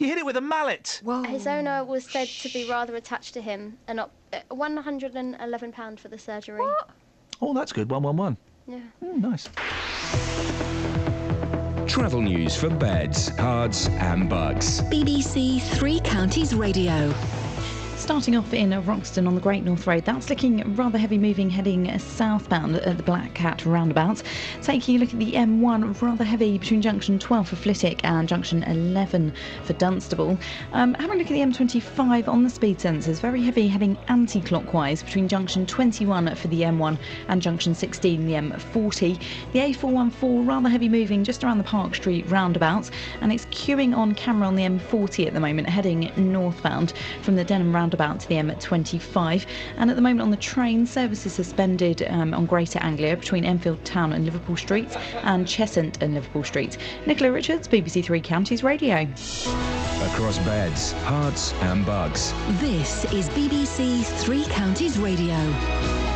You 0.00 0.06
hit 0.06 0.16
it 0.16 0.24
with 0.24 0.38
a 0.38 0.40
mallet. 0.40 1.02
His 1.26 1.46
owner 1.46 1.84
was 1.84 2.10
said 2.10 2.26
to 2.26 2.48
be 2.48 2.66
rather 2.66 2.96
attached 2.96 3.34
to 3.34 3.42
him, 3.42 3.76
and 3.86 4.00
up, 4.00 4.10
uh, 4.32 4.38
£111 4.50 5.98
for 5.98 6.08
the 6.08 6.18
surgery. 6.18 6.66
Oh, 7.42 7.52
that's 7.52 7.70
good. 7.70 7.90
One 7.90 8.02
one 8.02 8.16
one. 8.16 8.36
Yeah. 8.66 8.80
Mm, 9.04 9.20
nice. 9.20 9.46
Travel 11.86 12.22
news 12.22 12.56
for 12.56 12.70
beds, 12.70 13.28
cards, 13.32 13.88
and 13.98 14.30
bugs. 14.30 14.80
BBC 14.84 15.60
Three 15.60 16.00
Counties 16.00 16.54
Radio. 16.54 17.12
Starting 18.00 18.34
off 18.34 18.54
in 18.54 18.70
Roxton 18.86 19.26
on 19.26 19.34
the 19.34 19.40
Great 19.42 19.62
North 19.62 19.86
Road, 19.86 20.06
that's 20.06 20.30
looking 20.30 20.74
rather 20.74 20.96
heavy 20.96 21.18
moving 21.18 21.50
heading 21.50 21.96
southbound 21.98 22.76
at 22.76 22.96
the 22.96 23.02
Black 23.02 23.34
Cat 23.34 23.64
roundabout. 23.66 24.22
Taking 24.62 24.96
a 24.96 24.98
look 25.00 25.12
at 25.12 25.18
the 25.18 25.32
M1, 25.32 26.00
rather 26.00 26.24
heavy 26.24 26.56
between 26.56 26.80
junction 26.80 27.18
12 27.18 27.48
for 27.48 27.56
Flitwick 27.56 28.00
and 28.02 28.26
junction 28.26 28.62
11 28.62 29.34
for 29.64 29.74
Dunstable. 29.74 30.38
Um, 30.72 30.94
having 30.94 31.16
a 31.16 31.18
look 31.18 31.30
at 31.30 31.34
the 31.34 31.40
M25 31.40 32.26
on 32.26 32.42
the 32.42 32.48
speed 32.48 32.78
sensors, 32.78 33.20
very 33.20 33.42
heavy 33.42 33.68
heading 33.68 33.98
anti 34.08 34.40
clockwise 34.40 35.02
between 35.02 35.28
junction 35.28 35.66
21 35.66 36.34
for 36.36 36.48
the 36.48 36.62
M1 36.62 36.98
and 37.28 37.42
junction 37.42 37.74
16, 37.74 38.26
the 38.26 38.32
M40. 38.32 39.22
The 39.52 39.58
A414, 39.58 40.48
rather 40.48 40.70
heavy 40.70 40.88
moving 40.88 41.22
just 41.22 41.44
around 41.44 41.58
the 41.58 41.64
Park 41.64 41.94
Street 41.94 42.28
roundabout, 42.30 42.88
and 43.20 43.30
it's 43.30 43.44
queuing 43.46 43.94
on 43.94 44.14
camera 44.14 44.48
on 44.48 44.56
the 44.56 44.64
M40 44.64 45.26
at 45.26 45.34
the 45.34 45.40
moment, 45.40 45.68
heading 45.68 46.10
northbound 46.16 46.94
from 47.22 47.36
the 47.36 47.44
Denham 47.44 47.74
roundabout 47.74 47.89
to 47.90 48.28
the 48.28 48.34
M25. 48.34 49.46
And 49.76 49.90
at 49.90 49.96
the 49.96 50.02
moment 50.02 50.22
on 50.22 50.30
the 50.30 50.36
train, 50.36 50.86
services 50.86 51.32
suspended 51.32 52.02
um, 52.08 52.34
on 52.34 52.46
Greater 52.46 52.78
Anglia 52.80 53.16
between 53.16 53.44
Enfield 53.44 53.84
Town 53.84 54.12
and 54.12 54.24
Liverpool 54.24 54.56
Streets 54.56 54.96
and 55.22 55.46
Cheshunt 55.46 56.00
and 56.02 56.14
Liverpool 56.14 56.44
Streets. 56.44 56.78
Nicola 57.06 57.32
Richards, 57.32 57.68
BBC 57.68 58.04
Three 58.04 58.20
Counties 58.20 58.62
Radio. 58.62 59.06
Across 60.02 60.38
beds, 60.40 60.92
Herts, 61.04 61.52
and 61.62 61.84
bugs. 61.84 62.32
This 62.60 63.04
is 63.12 63.28
BBC 63.30 64.04
Three 64.20 64.44
Counties 64.44 64.98
Radio. 64.98 66.09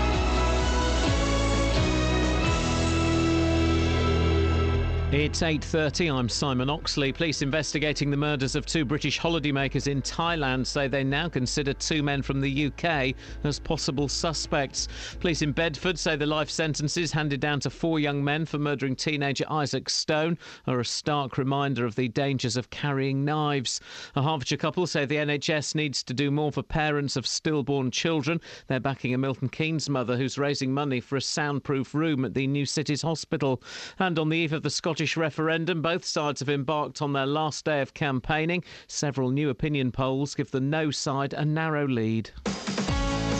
It's 5.17 5.43
8.30, 5.43 6.12
I'm 6.12 6.28
Simon 6.28 6.68
Oxley. 6.68 7.12
Police 7.12 7.41
investigating 7.41 8.10
the 8.10 8.17
murders 8.17 8.57
of 8.57 8.67
two 8.67 8.84
British 8.84 9.17
holidaymakers 9.17 9.86
in 9.86 10.02
Thailand 10.02 10.67
say 10.67 10.89
they 10.89 11.05
now 11.05 11.28
consider 11.28 11.73
two 11.73 12.02
men 12.02 12.20
from 12.20 12.41
the 12.41 12.67
UK 12.67 13.15
as 13.44 13.60
possible 13.60 14.09
suspects. 14.09 14.89
Police 15.20 15.43
in 15.43 15.52
Bedford 15.52 16.01
say 16.01 16.17
the 16.17 16.26
life 16.26 16.51
sentences 16.51 17.12
handed 17.12 17.39
down 17.39 17.60
to 17.60 17.70
four 17.70 18.01
young 18.01 18.25
men 18.25 18.44
for 18.44 18.59
murdering 18.59 18.97
teenager 18.97 19.44
Isaac 19.49 19.89
Stone 19.89 20.36
are 20.67 20.81
a 20.81 20.84
stark 20.84 21.39
reminder 21.39 21.86
of 21.86 21.94
the 21.94 22.09
dangers 22.09 22.57
of 22.57 22.70
carrying 22.70 23.25
knives. 23.25 23.81
A 24.17 24.23
Hertfordshire 24.23 24.59
couple 24.59 24.84
say 24.84 25.05
the 25.07 25.15
NHS 25.15 25.76
needs 25.76 26.02
to 26.02 26.12
do 26.12 26.33
more 26.33 26.51
for 26.51 26.65
parents 26.65 27.15
of 27.15 27.25
stillborn 27.25 27.93
children. 27.93 28.41
They're 28.67 28.81
backing 28.81 29.15
a 29.15 29.18
Milton 29.18 29.49
Keynes 29.49 29.89
mother 29.89 30.17
who's 30.17 30.39
raising 30.39 30.75
money 30.75 30.99
for 30.99 31.15
a 31.15 31.20
soundproof 31.23 31.94
room 31.94 32.25
at 32.25 32.34
the 32.34 32.49
New 32.49 32.67
Cities 32.67 33.02
Hospital. 33.02 33.62
And 34.01 34.18
on 34.18 34.28
the 34.28 34.39
eve 34.39 34.52
of 34.52 34.65
the 34.65 34.70
Scottish 34.70 35.03
referendum, 35.12 35.83
both 35.83 36.05
sides 36.05 36.41
have 36.41 36.49
embarked 36.49 37.02
on 37.02 37.12
their 37.12 37.26
last 37.26 37.65
day 37.65 37.81
of 37.83 37.94
campaigning. 37.94 38.65
Several 38.86 39.31
new 39.31 39.50
opinion 39.50 39.92
polls 39.92 40.34
give 40.34 40.50
the 40.50 40.60
no 40.60 40.91
side 40.91 41.34
a 41.34 41.44
narrow 41.44 41.86
lead. 41.86 42.31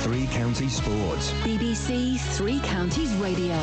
Three 0.05 0.27
Counties 0.27 0.77
Sports. 0.77 1.31
BBC 1.43 2.21
Three 2.37 2.61
Counties 2.61 3.13
Radio. 3.15 3.57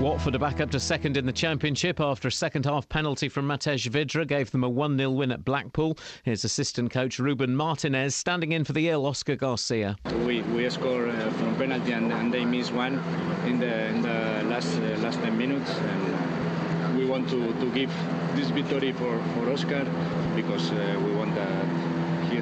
Watford 0.00 0.34
are 0.34 0.40
back 0.40 0.60
up 0.60 0.70
to 0.72 0.80
second 0.80 1.16
in 1.16 1.24
the 1.24 1.32
Championship 1.32 2.00
after 2.00 2.26
a 2.26 2.32
second 2.32 2.66
half 2.66 2.88
penalty 2.88 3.28
from 3.28 3.46
Matej 3.46 3.86
Vydra 3.88 4.26
gave 4.26 4.50
them 4.50 4.64
a 4.64 4.68
1 4.68 4.98
0 4.98 5.10
win 5.10 5.30
at 5.30 5.44
Blackpool. 5.44 5.96
His 6.24 6.44
assistant 6.44 6.90
coach 6.90 7.20
Ruben 7.20 7.54
Martinez 7.54 8.16
standing 8.16 8.52
in 8.52 8.64
for 8.64 8.72
the 8.72 8.88
ill 8.88 9.06
Oscar 9.06 9.36
Garcia. 9.36 9.96
We, 10.26 10.42
we 10.42 10.68
score 10.68 11.08
uh, 11.08 11.30
from 11.30 11.54
penalty 11.56 11.92
and, 11.92 12.12
and 12.12 12.34
they 12.34 12.44
miss 12.44 12.72
one 12.72 12.94
in 13.46 13.60
the, 13.60 13.86
in 13.86 14.02
the 14.02 14.42
last, 14.48 14.76
uh, 14.78 14.98
last 14.98 15.20
10 15.20 15.38
minutes. 15.38 15.70
And 15.70 16.98
we 16.98 17.06
want 17.06 17.28
to, 17.30 17.52
to 17.52 17.70
give 17.70 17.90
this 18.34 18.50
victory 18.50 18.92
for, 18.92 19.22
for 19.34 19.52
Oscar 19.52 19.84
because 20.34 20.72
uh, 20.72 21.00
we 21.04 21.12
want 21.12 21.34
that 21.36 21.83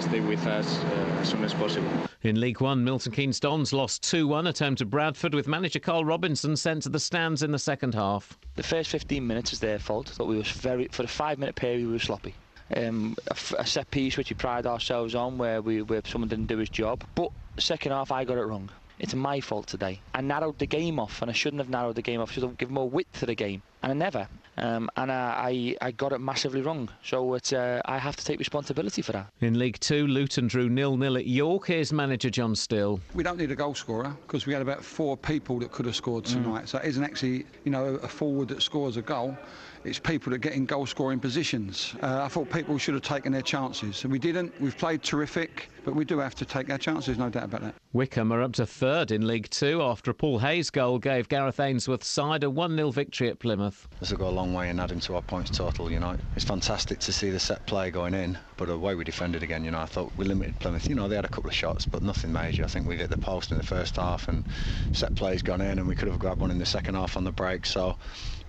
stay 0.01 0.21
with 0.21 0.47
us 0.47 0.83
uh, 0.83 1.19
as 1.21 1.29
soon 1.29 1.45
as 1.45 1.55
possible. 1.55 1.89
In 2.23 2.41
League 2.41 2.61
One, 2.61 2.85
Milton 2.85 3.13
Keynes 3.13 3.41
Dons 3.41 3.73
lost 3.73 4.03
2 4.05 4.29
1 4.29 4.47
at 4.47 4.59
home 4.59 4.77
to 4.77 4.85
Bradford 4.85 5.35
with 5.35 5.49
manager 5.49 5.81
Karl 5.81 6.05
Robinson 6.05 6.57
sent 6.57 6.83
to 6.85 6.89
the 6.89 7.01
stands 7.01 7.43
in 7.43 7.51
the 7.51 7.59
second 7.59 7.95
half. 7.95 8.39
The 8.55 8.63
first 8.63 8.91
15 8.91 9.27
minutes 9.27 9.53
is 9.53 9.61
their 9.61 9.79
fault. 9.79 10.09
I 10.11 10.15
thought 10.15 10.29
we 10.29 10.37
was 10.37 10.51
very 10.51 10.89
for 10.89 11.03
the 11.03 11.09
five 11.09 11.39
minute 11.39 11.57
period 11.57 11.87
we 11.87 11.93
were 11.93 11.99
sloppy. 11.99 12.35
Um, 12.77 13.17
a, 13.29 13.33
f- 13.33 13.55
a 13.59 13.67
set 13.67 13.91
piece 13.91 14.17
which 14.17 14.31
we 14.31 14.35
pride 14.37 14.67
ourselves 14.67 15.15
on 15.15 15.37
where 15.37 15.61
we 15.61 15.83
where 15.83 16.01
someone 16.07 16.29
didn't 16.29 16.47
do 16.47 16.59
his 16.59 16.71
job. 16.71 17.05
But 17.15 17.31
second 17.59 17.93
half 17.93 18.13
I 18.13 18.25
got 18.25 18.39
it 18.39 18.43
wrong. 18.43 18.71
It's 18.99 19.15
my 19.15 19.41
fault 19.41 19.67
today. 19.67 20.01
I 20.15 20.21
narrowed 20.21 20.59
the 20.59 20.67
game 20.67 21.01
off, 21.01 21.23
and 21.23 21.31
I 21.31 21.35
shouldn't 21.35 21.61
have 21.61 21.69
narrowed 21.69 21.97
the 21.97 22.03
game 22.03 22.21
off. 22.21 22.31
I 22.31 22.35
should 22.35 22.43
have 22.45 22.57
given 22.57 22.75
more 22.75 22.89
width 22.89 23.19
to 23.21 23.27
the 23.27 23.35
game, 23.35 23.63
and 23.83 23.93
I 23.93 23.95
never. 23.95 24.29
Um, 24.59 24.91
and 24.97 25.11
I, 25.11 25.77
I, 25.81 25.87
I 25.87 25.91
got 25.93 26.13
it 26.13 26.21
massively 26.21 26.61
wrong. 26.61 26.91
So 27.03 27.35
it's, 27.35 27.53
uh, 27.53 27.81
I 27.87 27.99
have 27.99 28.17
to 28.17 28.25
take 28.25 28.39
responsibility 28.39 29.01
for 29.01 29.13
that. 29.13 29.29
In 29.41 29.59
League 29.59 29.81
Two, 29.81 30.07
Luton 30.07 30.47
drew 30.47 30.69
nil 30.69 30.97
nil 30.97 31.17
at 31.17 31.27
York. 31.27 31.69
Here's 31.69 31.93
manager 31.93 32.29
John 32.29 32.55
Still. 32.55 33.01
We 33.15 33.23
don't 33.23 33.39
need 33.39 33.51
a 33.51 33.57
goal 33.57 33.75
scorer 33.75 34.15
because 34.27 34.47
we 34.47 34.53
had 34.53 34.61
about 34.61 34.85
four 34.85 35.17
people 35.17 35.59
that 35.61 35.73
could 35.73 35.87
have 35.87 35.97
scored 35.97 36.25
tonight. 36.25 36.69
So 36.69 36.79
it 36.79 36.85
isn't 36.85 37.03
actually, 37.03 37.47
you 37.65 37.71
know, 37.73 37.85
a 38.03 38.09
forward 38.09 38.49
that 38.49 38.63
scores 38.63 38.99
a 38.99 39.03
goal. 39.03 39.37
It's 39.85 39.99
people 39.99 40.31
that 40.31 40.39
get 40.39 40.53
in 40.53 40.65
goal 40.65 40.87
scoring 40.87 41.19
positions. 41.19 41.95
Uh, 42.03 42.23
I 42.23 42.29
thought 42.29 42.49
people 42.51 42.79
should 42.79 42.95
have 42.95 43.03
taken 43.03 43.33
their 43.33 43.43
chances. 43.43 44.05
And 44.05 44.13
we 44.13 44.19
didn't. 44.19 44.53
We've 44.61 44.77
played 44.77 45.03
terrific, 45.03 45.71
but 45.85 45.97
we 45.97 46.05
do 46.05 46.19
have 46.19 46.37
to 46.37 46.45
take 46.45 46.71
our 46.71 46.79
chances, 46.79 47.19
no 47.19 47.29
doubt 47.29 47.45
about 47.45 47.63
that. 47.63 47.75
Wycombe 47.93 48.33
are 48.33 48.43
up 48.43 48.53
to 48.55 48.67
third 48.67 49.11
in 49.11 49.27
League 49.27 49.51
Two 49.51 49.83
after 49.83 50.13
a 50.13 50.15
Paul 50.15 50.39
Hayes 50.39 50.71
goal 50.71 50.99
gave 50.99 51.29
Gareth 51.29 51.59
Ainsworth's 51.59 52.07
side 52.07 52.45
a 52.45 52.51
1 52.51 52.77
0 52.77 52.91
victory 52.91 53.29
at 53.29 53.41
Plymouth. 53.41 53.72
This 54.01 54.11
will 54.11 54.19
go 54.19 54.29
a 54.29 54.31
long 54.31 54.53
way 54.53 54.69
in 54.69 54.81
adding 54.81 55.01
to 55.01 55.15
our 55.15 55.23
points 55.23 55.51
total, 55.51 55.91
you 55.91 56.01
know. 56.01 56.17
It's 56.35 56.45
fantastic 56.45 56.99
to 57.01 57.13
see 57.13 57.31
the 57.31 57.39
set 57.39 57.65
play 57.67 57.91
going 57.91 58.15
in, 58.15 58.39
but 58.57 58.67
the 58.69 58.77
way 58.77 58.95
we 58.95 59.05
defended 59.05 59.43
again, 59.43 59.65
you 59.65 59.71
know, 59.71 59.81
I 59.81 59.87
thought 59.87 60.13
we 60.17 60.25
limited 60.25 60.59
Plymouth. 60.59 60.89
You 60.89 60.95
know, 60.95 61.09
they 61.09 61.17
had 61.17 61.25
a 61.25 61.29
couple 61.29 61.49
of 61.49 61.55
shots, 61.55 61.87
but 61.87 62.03
nothing 62.03 62.33
major. 62.33 62.65
I 62.65 62.67
think 62.67 62.87
we 62.87 62.97
hit 62.97 63.11
the 63.11 63.17
post 63.17 63.51
in 63.53 63.57
the 63.59 63.63
first 63.63 63.97
half 63.97 64.29
and 64.29 64.45
set 64.93 65.15
plays 65.15 65.43
gone 65.43 65.61
in, 65.61 65.79
and 65.79 65.87
we 65.87 65.95
could 65.95 66.09
have 66.09 66.19
grabbed 66.19 66.41
one 66.41 66.51
in 66.51 66.59
the 66.59 66.67
second 66.67 66.97
half 66.97 67.17
on 67.17 67.25
the 67.25 67.33
break. 67.33 67.65
So, 67.65 67.97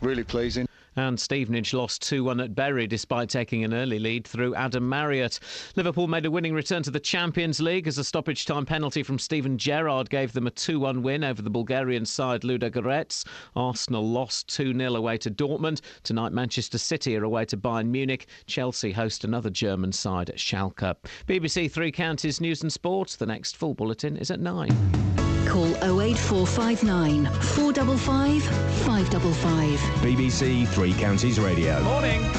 really 0.01 0.23
pleasing. 0.23 0.67
And 0.95 1.19
Stevenage 1.19 1.73
lost 1.73 2.01
2 2.03 2.23
1 2.23 2.39
at 2.39 2.55
Bury 2.55 2.87
despite 2.87 3.29
taking 3.29 3.63
an 3.63 3.73
early 3.73 3.99
lead 3.99 4.27
through 4.27 4.55
Adam 4.55 4.87
Marriott. 4.87 5.39
Liverpool 5.75 6.07
made 6.07 6.25
a 6.25 6.31
winning 6.31 6.53
return 6.53 6.83
to 6.83 6.91
the 6.91 6.99
Champions 6.99 7.59
League 7.59 7.87
as 7.87 7.97
a 7.97 8.03
stoppage 8.03 8.45
time 8.45 8.65
penalty 8.65 9.03
from 9.03 9.17
Steven 9.17 9.57
Gerrard 9.57 10.09
gave 10.09 10.33
them 10.33 10.47
a 10.47 10.51
2 10.51 10.79
1 10.79 11.01
win 11.01 11.23
over 11.23 11.41
the 11.41 11.49
Bulgarian 11.49 12.05
side 12.05 12.41
Ludogorets. 12.41 13.25
Arsenal 13.55 14.07
lost 14.07 14.47
2 14.49 14.73
0 14.77 14.95
away 14.95 15.17
to 15.17 15.31
Dortmund. 15.31 15.81
Tonight, 16.03 16.31
Manchester 16.31 16.77
City 16.77 17.17
are 17.17 17.23
away 17.23 17.45
to 17.45 17.57
Bayern 17.57 17.87
Munich. 17.87 18.27
Chelsea 18.45 18.91
host 18.91 19.23
another 19.23 19.49
German 19.49 19.91
side 19.91 20.29
at 20.29 20.37
Schalke. 20.37 20.95
BBC 21.27 21.71
Three 21.71 21.91
Counties 21.91 22.39
News 22.41 22.61
and 22.61 22.71
Sports. 22.71 23.15
The 23.15 23.25
next 23.25 23.57
full 23.57 23.73
bulletin 23.73 24.17
is 24.17 24.31
at 24.31 24.39
9. 24.39 25.22
Call 25.47 25.67
08459 26.01 27.25
455 27.25 28.43
555. 28.85 29.79
BBC 30.01 30.67
Three 30.69 30.93
Counties 30.93 31.39
Radio. 31.39 31.81
Morning. 31.83 32.21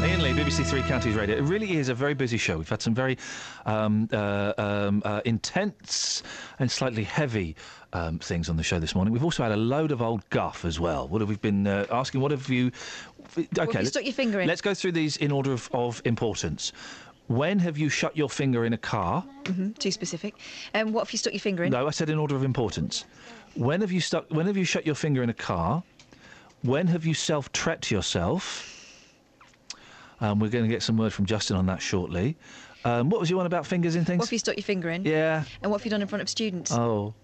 Iain 0.00 0.22
Lee, 0.22 0.30
BBC 0.30 0.64
Three 0.64 0.82
Counties 0.82 1.16
Radio. 1.16 1.36
It 1.36 1.42
really 1.42 1.76
is 1.76 1.88
a 1.88 1.94
very 1.94 2.14
busy 2.14 2.36
show. 2.38 2.56
We've 2.56 2.68
had 2.68 2.80
some 2.80 2.94
very 2.94 3.18
um, 3.66 4.08
uh, 4.12 4.52
um, 4.56 5.02
uh, 5.04 5.20
intense 5.24 6.22
and 6.60 6.70
slightly 6.70 7.04
heavy 7.04 7.56
um, 7.92 8.18
things 8.20 8.48
on 8.48 8.56
the 8.56 8.62
show 8.62 8.78
this 8.78 8.94
morning. 8.94 9.12
We've 9.12 9.24
also 9.24 9.42
had 9.42 9.52
a 9.52 9.56
load 9.56 9.90
of 9.90 10.00
old 10.00 10.28
guff 10.30 10.64
as 10.64 10.78
well. 10.78 11.08
What 11.08 11.20
have 11.20 11.28
we 11.28 11.36
been 11.36 11.66
uh, 11.66 11.86
asking? 11.90 12.20
What 12.20 12.30
have 12.30 12.48
you? 12.48 12.70
Okay, 13.36 13.46
have 13.56 13.68
you 13.68 13.72
let- 13.80 13.86
stuck 13.88 14.04
your 14.04 14.12
finger 14.14 14.40
in? 14.40 14.46
Let's 14.48 14.60
go 14.62 14.72
through 14.72 14.92
these 14.92 15.16
in 15.18 15.32
order 15.32 15.52
of, 15.52 15.68
of 15.72 16.00
importance. 16.04 16.72
When 17.28 17.58
have 17.60 17.76
you 17.76 17.88
shut 17.90 18.16
your 18.16 18.28
finger 18.30 18.64
in 18.64 18.72
a 18.72 18.78
car? 18.78 19.22
hmm 19.46 19.70
too 19.72 19.90
specific. 19.90 20.34
Um, 20.74 20.92
what 20.92 21.02
if 21.06 21.12
you 21.12 21.18
stuck 21.18 21.32
your 21.34 21.40
finger 21.40 21.64
in? 21.64 21.70
No, 21.70 21.86
I 21.86 21.90
said 21.90 22.10
in 22.10 22.18
order 22.18 22.34
of 22.34 22.42
importance. 22.42 23.04
When 23.54 23.80
have 23.82 23.92
you 23.92 24.00
stuck? 24.00 24.30
When 24.30 24.46
have 24.46 24.56
you 24.56 24.64
shut 24.64 24.86
your 24.86 24.94
finger 24.94 25.22
in 25.22 25.28
a 25.28 25.34
car? 25.34 25.82
When 26.62 26.86
have 26.88 27.06
you 27.06 27.14
self-tret 27.14 27.90
yourself? 27.90 28.74
Um, 30.20 30.40
we're 30.40 30.48
going 30.48 30.64
to 30.64 30.70
get 30.70 30.82
some 30.82 30.96
word 30.96 31.12
from 31.12 31.26
Justin 31.26 31.56
on 31.56 31.66
that 31.66 31.80
shortly. 31.80 32.36
Um, 32.84 33.10
what 33.10 33.20
was 33.20 33.30
your 33.30 33.36
one 33.36 33.46
about 33.46 33.66
fingers 33.66 33.94
in 33.94 34.04
things? 34.04 34.18
What 34.18 34.28
if 34.28 34.32
you 34.32 34.38
stuck 34.38 34.56
your 34.56 34.64
finger 34.64 34.90
in? 34.90 35.04
Yeah. 35.04 35.44
And 35.62 35.70
what 35.70 35.78
have 35.80 35.84
you 35.84 35.90
done 35.90 36.02
in 36.02 36.08
front 36.08 36.22
of 36.22 36.28
students? 36.28 36.72
Oh. 36.72 37.14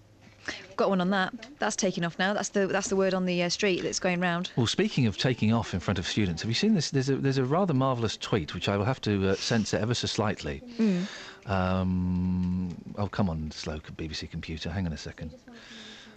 Got 0.75 0.89
one 0.89 1.01
on 1.01 1.09
that. 1.11 1.33
That's 1.59 1.75
taking 1.75 2.03
off 2.03 2.19
now. 2.19 2.33
That's 2.33 2.49
the 2.49 2.67
that's 2.67 2.89
the 2.89 2.95
word 2.95 3.13
on 3.13 3.25
the 3.25 3.43
uh, 3.43 3.49
street 3.49 3.81
that's 3.81 3.99
going 3.99 4.19
round. 4.19 4.51
Well, 4.55 4.67
speaking 4.67 5.07
of 5.07 5.17
taking 5.17 5.53
off 5.53 5.73
in 5.73 5.79
front 5.79 5.99
of 5.99 6.07
students, 6.07 6.41
have 6.41 6.49
you 6.49 6.55
seen 6.55 6.73
this? 6.73 6.91
There's 6.91 7.09
a 7.09 7.15
there's 7.15 7.37
a 7.37 7.45
rather 7.45 7.73
marvellous 7.73 8.17
tweet 8.17 8.53
which 8.53 8.67
I 8.67 8.77
will 8.77 8.85
have 8.85 9.01
to 9.01 9.29
uh, 9.29 9.35
censor 9.35 9.77
ever 9.77 9.93
so 9.93 10.07
slightly. 10.07 10.61
Mm. 10.77 11.07
Um, 11.47 12.75
oh, 12.97 13.07
come 13.07 13.29
on, 13.29 13.51
slow 13.51 13.79
BBC 13.79 14.29
computer. 14.29 14.69
Hang 14.69 14.85
on 14.85 14.93
a 14.93 14.97
second. 14.97 15.31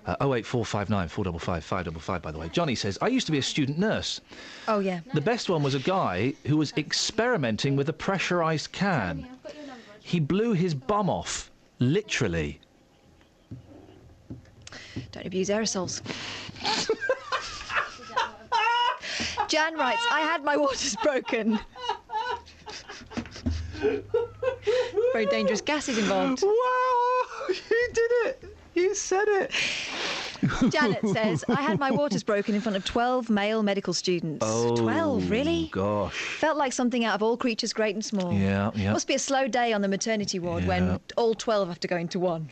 Uh, 0.06 0.16
08459 0.22 1.08
455 1.08 1.64
555, 1.64 2.22
by 2.22 2.32
the 2.32 2.38
way. 2.38 2.48
Johnny 2.48 2.74
says, 2.74 2.96
I 3.02 3.08
used 3.08 3.26
to 3.26 3.32
be 3.32 3.38
a 3.38 3.42
student 3.42 3.78
nurse. 3.78 4.22
Oh 4.66 4.78
yeah. 4.78 5.00
The 5.12 5.20
best 5.20 5.50
one 5.50 5.62
was 5.62 5.74
a 5.74 5.80
guy 5.80 6.32
who 6.46 6.56
was 6.56 6.72
experimenting 6.78 7.76
with 7.76 7.90
a 7.90 7.92
pressurised 7.92 8.72
can. 8.72 9.28
He 10.00 10.18
blew 10.18 10.54
his 10.54 10.72
bum 10.72 11.10
off, 11.10 11.50
literally. 11.78 12.58
Don't 15.12 15.26
abuse 15.26 15.48
aerosols. 15.48 16.02
Jan 19.48 19.76
writes, 19.76 20.02
I 20.10 20.20
had 20.20 20.44
my 20.44 20.56
waters 20.56 20.96
broken. 21.02 21.58
Very 25.12 25.26
dangerous 25.26 25.60
gases 25.60 25.98
involved. 25.98 26.42
Wow, 26.42 27.20
you 27.48 27.88
did 27.92 28.10
it. 28.26 28.56
You 28.74 28.94
said 28.94 29.26
it. 29.28 29.52
Janet 30.70 31.00
says, 31.12 31.44
I 31.48 31.60
had 31.62 31.80
my 31.80 31.90
waters 31.90 32.22
broken 32.22 32.54
in 32.54 32.60
front 32.60 32.76
of 32.76 32.84
12 32.84 33.28
male 33.28 33.62
medical 33.64 33.92
students. 33.92 34.44
12, 34.46 35.30
really? 35.30 35.68
Gosh. 35.72 36.14
Felt 36.14 36.56
like 36.56 36.72
something 36.72 37.04
out 37.04 37.14
of 37.16 37.22
All 37.22 37.36
Creatures 37.36 37.72
Great 37.72 37.94
and 37.96 38.04
Small. 38.04 38.32
Yeah, 38.32 38.70
yeah. 38.74 38.92
Must 38.92 39.08
be 39.08 39.14
a 39.14 39.18
slow 39.18 39.48
day 39.48 39.72
on 39.72 39.80
the 39.80 39.88
maternity 39.88 40.38
ward 40.38 40.62
Yeah. 40.62 40.68
when 40.68 41.00
all 41.16 41.34
12 41.34 41.68
have 41.68 41.80
to 41.80 41.88
go 41.88 41.96
into 41.96 42.20
one. 42.20 42.50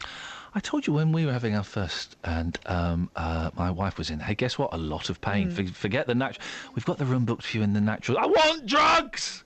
I 0.57 0.60
told 0.60 0.86
you 0.86 0.94
when 0.94 1.12
we 1.12 1.26
were 1.26 1.35
having 1.35 1.55
our 1.55 1.62
first, 1.62 2.17
and 2.25 2.59
um, 2.65 3.10
uh, 3.15 3.51
my 3.57 3.70
wife 3.70 3.99
was 3.99 4.09
in. 4.09 4.20
Hey, 4.20 4.35
guess 4.35 4.57
what? 4.57 4.73
A 4.73 4.78
lot 4.78 5.10
of 5.10 5.20
pain. 5.20 5.51
Mm. 5.51 5.52
For, 5.52 5.75
forget 5.75 6.07
the 6.07 6.15
natural. 6.15 6.47
We've 6.75 6.85
got 6.86 6.97
the 6.97 7.05
room 7.05 7.26
booked 7.26 7.43
for 7.43 7.59
you 7.59 7.62
in 7.62 7.75
the 7.75 7.81
natural. 7.83 8.17
I 8.17 8.25
want 8.25 8.65
drugs. 8.65 9.44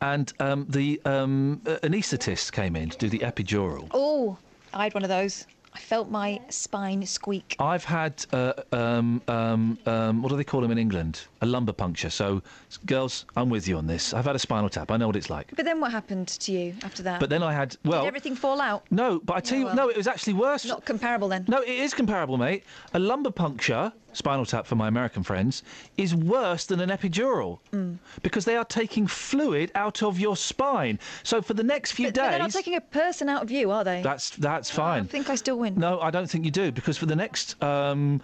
And 0.00 0.32
um, 0.40 0.64
the 0.66 0.98
um, 1.04 1.60
anaesthetist 1.66 2.52
came 2.52 2.74
in 2.74 2.88
to 2.88 2.96
do 2.96 3.10
the 3.10 3.18
epidural. 3.18 3.88
Oh, 3.90 4.38
I 4.72 4.84
had 4.84 4.94
one 4.94 5.02
of 5.02 5.10
those. 5.10 5.46
I 5.74 5.80
felt 5.80 6.08
my 6.08 6.40
spine 6.50 7.04
squeak. 7.04 7.56
I've 7.58 7.84
had 7.84 8.24
uh, 8.32 8.52
um, 8.72 9.20
um, 9.26 9.76
um, 9.86 10.22
what 10.22 10.28
do 10.28 10.36
they 10.36 10.44
call 10.44 10.60
them 10.60 10.70
in 10.70 10.78
England? 10.78 11.22
A 11.42 11.46
lumbar 11.46 11.72
puncture. 11.72 12.10
So, 12.10 12.42
girls, 12.86 13.26
I'm 13.36 13.50
with 13.50 13.66
you 13.66 13.76
on 13.76 13.86
this. 13.86 14.14
I've 14.14 14.24
had 14.24 14.36
a 14.36 14.38
spinal 14.38 14.68
tap. 14.68 14.92
I 14.92 14.96
know 14.96 15.08
what 15.08 15.16
it's 15.16 15.30
like. 15.30 15.50
But 15.56 15.64
then 15.64 15.80
what 15.80 15.90
happened 15.90 16.28
to 16.28 16.52
you 16.52 16.74
after 16.84 17.02
that? 17.02 17.18
But 17.18 17.28
then 17.28 17.42
I 17.42 17.52
had 17.52 17.76
well. 17.84 18.02
Did 18.02 18.08
everything 18.08 18.36
fall 18.36 18.60
out? 18.60 18.84
No, 18.90 19.20
but 19.24 19.36
I 19.36 19.40
tell 19.40 19.58
you, 19.58 19.66
well. 19.66 19.74
no, 19.74 19.88
it 19.88 19.96
was 19.96 20.06
actually 20.06 20.34
worse. 20.34 20.64
Not 20.64 20.84
comparable 20.84 21.28
then. 21.28 21.44
No, 21.48 21.60
it 21.60 21.68
is 21.68 21.92
comparable, 21.92 22.38
mate. 22.38 22.62
A 22.92 22.98
lumbar 22.98 23.32
puncture, 23.32 23.92
spinal 24.16 24.46
tap 24.46 24.66
for 24.66 24.74
my 24.76 24.88
American 24.88 25.22
friends, 25.22 25.62
is 25.96 26.14
worse 26.14 26.64
than 26.66 26.80
an 26.80 26.90
epidural 26.90 27.58
Mm. 27.72 27.98
because 28.22 28.44
they 28.44 28.56
are 28.56 28.64
taking 28.64 29.06
fluid 29.06 29.70
out 29.74 30.02
of 30.02 30.18
your 30.18 30.36
spine. 30.36 30.98
So 31.22 31.42
for 31.42 31.54
the 31.54 31.62
next 31.62 31.92
few 31.92 32.06
But, 32.08 32.14
but 32.14 32.30
they're 32.30 32.38
not 32.38 32.50
taking 32.50 32.76
a 32.76 32.80
person 32.80 33.28
out 33.28 33.42
of 33.42 33.50
you, 33.50 33.70
are 33.70 33.84
they? 33.84 34.02
that's 34.02 34.30
that's 34.30 34.70
fine. 34.70 35.04
I 35.04 35.06
think 35.06 35.28
I 35.30 35.34
still 35.34 35.58
win. 35.58 35.74
No, 35.78 36.00
I 36.00 36.10
don't 36.10 36.28
think 36.30 36.44
you 36.44 36.50
do 36.50 36.72
because 36.72 36.96
for 36.96 37.06
the 37.06 37.16
next 37.16 37.62
um, 37.62 38.20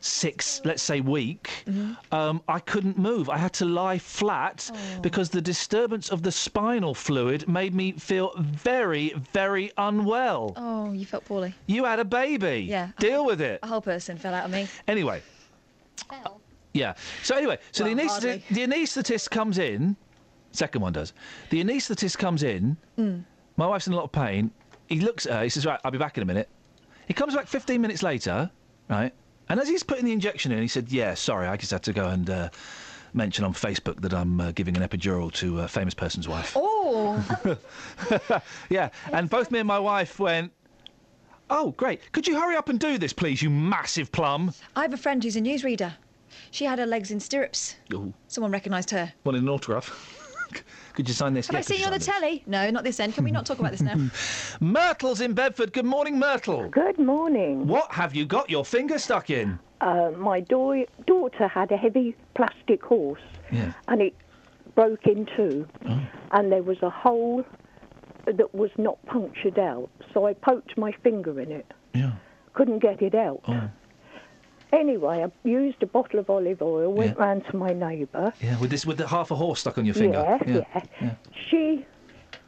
six, 0.00 0.60
let's 0.64 0.82
say, 0.82 1.00
week, 1.00 1.50
Mm-hmm. 1.66 1.92
um, 2.14 2.42
I 2.48 2.58
couldn't 2.60 2.96
move. 2.98 3.28
I 3.28 3.36
had 3.36 3.52
to 3.54 3.64
lie 3.64 3.98
flat 3.98 4.70
Oh. 4.72 5.00
because 5.02 5.30
the 5.30 5.40
disturbance 5.42 6.08
of 6.10 6.22
the 6.22 6.32
spinal 6.32 6.94
fluid 6.94 7.46
made 7.48 7.74
me 7.74 7.92
feel 7.92 8.32
very, 8.38 9.12
very 9.32 9.70
unwell. 9.76 10.54
Oh, 10.56 10.92
you 10.92 11.04
felt 11.06 11.24
poorly. 11.26 11.54
You 11.66 11.84
had 11.84 12.00
a 12.00 12.04
baby. 12.04 12.66
Yeah. 12.68 12.88
Deal 12.98 13.24
with 13.26 13.40
it. 13.40 13.60
A 13.62 13.66
whole 13.66 13.82
person 13.82 14.16
fell 14.18 14.34
out 14.34 14.44
of 14.46 14.50
me. 14.50 14.68
Anyway. 14.88 15.22
Yeah. 16.72 16.94
So 17.22 17.36
anyway, 17.36 17.58
so 17.72 17.84
Well, 17.84 17.94
the, 17.94 18.06
hardly. 18.06 18.30
anaesthetist, 18.38 18.48
the 18.54 18.60
anaesthetist 18.66 19.30
comes 19.30 19.58
in. 19.58 19.96
Second 20.52 20.82
one 20.82 20.92
does. 20.92 21.12
The 21.50 21.62
anaesthetist 21.62 22.18
comes 22.18 22.42
in. 22.42 22.76
Mm. 22.98 23.24
My 23.56 23.66
wife's 23.66 23.86
in 23.86 23.92
a 23.92 23.96
lot 23.96 24.04
of 24.04 24.12
pain. 24.12 24.50
He 24.88 25.00
looks 25.00 25.26
at 25.26 25.32
her. 25.32 25.42
He 25.44 25.48
says, 25.48 25.66
"Right, 25.66 25.78
I'll 25.84 25.90
be 25.90 25.98
back 25.98 26.16
in 26.16 26.22
a 26.22 26.26
minute." 26.26 26.48
He 27.06 27.14
comes 27.14 27.34
back 27.34 27.46
15 27.46 27.80
minutes 27.80 28.02
later, 28.02 28.50
right? 28.88 29.12
And 29.50 29.58
as 29.58 29.68
he's 29.68 29.82
putting 29.82 30.04
the 30.04 30.12
injection 30.12 30.52
in, 30.52 30.62
he 30.62 30.68
said, 30.68 30.90
"Yeah, 30.90 31.14
sorry, 31.14 31.48
I 31.48 31.56
just 31.56 31.72
had 31.72 31.82
to 31.82 31.92
go 31.92 32.06
and 32.06 32.30
uh, 32.30 32.48
mention 33.12 33.44
on 33.44 33.52
Facebook 33.52 34.00
that 34.00 34.14
I'm 34.14 34.40
uh, 34.40 34.52
giving 34.52 34.76
an 34.76 34.88
epidural 34.88 35.32
to 35.34 35.60
a 35.60 35.68
famous 35.68 35.92
person's 35.92 36.28
wife." 36.28 36.52
Oh. 36.54 37.20
yeah, 38.70 38.90
and 39.12 39.28
both 39.28 39.50
me 39.50 39.58
and 39.58 39.66
my 39.66 39.80
wife 39.80 40.20
went. 40.20 40.52
Oh, 41.52 41.72
great. 41.72 42.12
Could 42.12 42.28
you 42.28 42.38
hurry 42.40 42.54
up 42.54 42.68
and 42.68 42.78
do 42.78 42.96
this, 42.96 43.12
please, 43.12 43.42
you 43.42 43.50
massive 43.50 44.12
plum? 44.12 44.54
I 44.76 44.82
have 44.82 44.94
a 44.94 44.96
friend 44.96 45.20
who's 45.20 45.34
a 45.34 45.40
newsreader. 45.40 45.94
She 46.52 46.64
had 46.64 46.78
her 46.78 46.86
legs 46.86 47.10
in 47.10 47.18
stirrups. 47.18 47.74
Ooh. 47.92 48.14
Someone 48.28 48.52
recognised 48.52 48.90
her. 48.90 49.12
Well, 49.24 49.34
in 49.34 49.42
an 49.42 49.48
autograph. 49.48 50.19
Could 51.00 51.08
you 51.08 51.14
sign 51.14 51.32
this? 51.32 51.46
Have 51.46 51.54
Yeah, 51.54 51.58
I 51.60 51.62
could 51.62 51.68
seen 51.68 51.80
you 51.80 51.86
on 51.86 51.92
the 51.92 51.98
this? 51.98 52.06
telly? 52.06 52.42
No, 52.46 52.68
not 52.68 52.84
this 52.84 53.00
end. 53.00 53.14
Can 53.14 53.24
we 53.24 53.30
not 53.30 53.46
talk 53.46 53.58
about 53.58 53.70
this 53.72 53.80
now? 53.80 53.94
Myrtle's 54.60 55.22
in 55.22 55.32
Bedford. 55.32 55.72
Good 55.72 55.86
morning, 55.86 56.18
Myrtle. 56.18 56.68
Good 56.68 56.98
morning. 56.98 57.66
What 57.66 57.90
have 57.90 58.14
you 58.14 58.26
got 58.26 58.50
your 58.50 58.66
finger 58.66 58.98
stuck 58.98 59.30
in? 59.30 59.58
Uh, 59.80 60.10
my 60.18 60.40
dau- 60.40 60.84
daughter 61.06 61.48
had 61.48 61.72
a 61.72 61.78
heavy 61.78 62.14
plastic 62.34 62.84
horse 62.84 63.22
Yeah. 63.50 63.72
and 63.88 64.02
it 64.02 64.14
broke 64.74 65.06
in 65.06 65.26
two, 65.34 65.66
Oh. 65.88 66.00
and 66.32 66.52
there 66.52 66.62
was 66.62 66.76
a 66.82 66.90
hole 66.90 67.46
that 68.26 68.54
was 68.54 68.70
not 68.76 68.98
punctured 69.06 69.58
out. 69.58 69.88
So 70.12 70.26
I 70.26 70.34
poked 70.34 70.76
my 70.76 70.92
finger 71.02 71.40
in 71.40 71.50
it. 71.50 71.72
Yeah. 71.94 72.12
Couldn't 72.52 72.80
get 72.80 73.00
it 73.00 73.14
out. 73.14 73.40
Oh. 73.48 73.70
Anyway, 74.72 75.24
I 75.24 75.48
used 75.48 75.82
a 75.82 75.86
bottle 75.86 76.20
of 76.20 76.30
olive 76.30 76.62
oil, 76.62 76.92
went 76.92 77.16
Yeah. 77.16 77.24
round 77.24 77.44
to 77.46 77.56
my 77.56 77.72
neighbour. 77.72 78.32
Yeah, 78.40 78.58
with 78.60 78.70
this, 78.70 78.86
with 78.86 78.98
the 78.98 79.06
half 79.08 79.30
a 79.30 79.34
horse 79.34 79.60
stuck 79.60 79.78
on 79.78 79.84
your 79.84 79.94
finger. 79.94 80.38
Yeah, 80.46 80.62
yeah. 81.00 81.14
She 81.48 81.84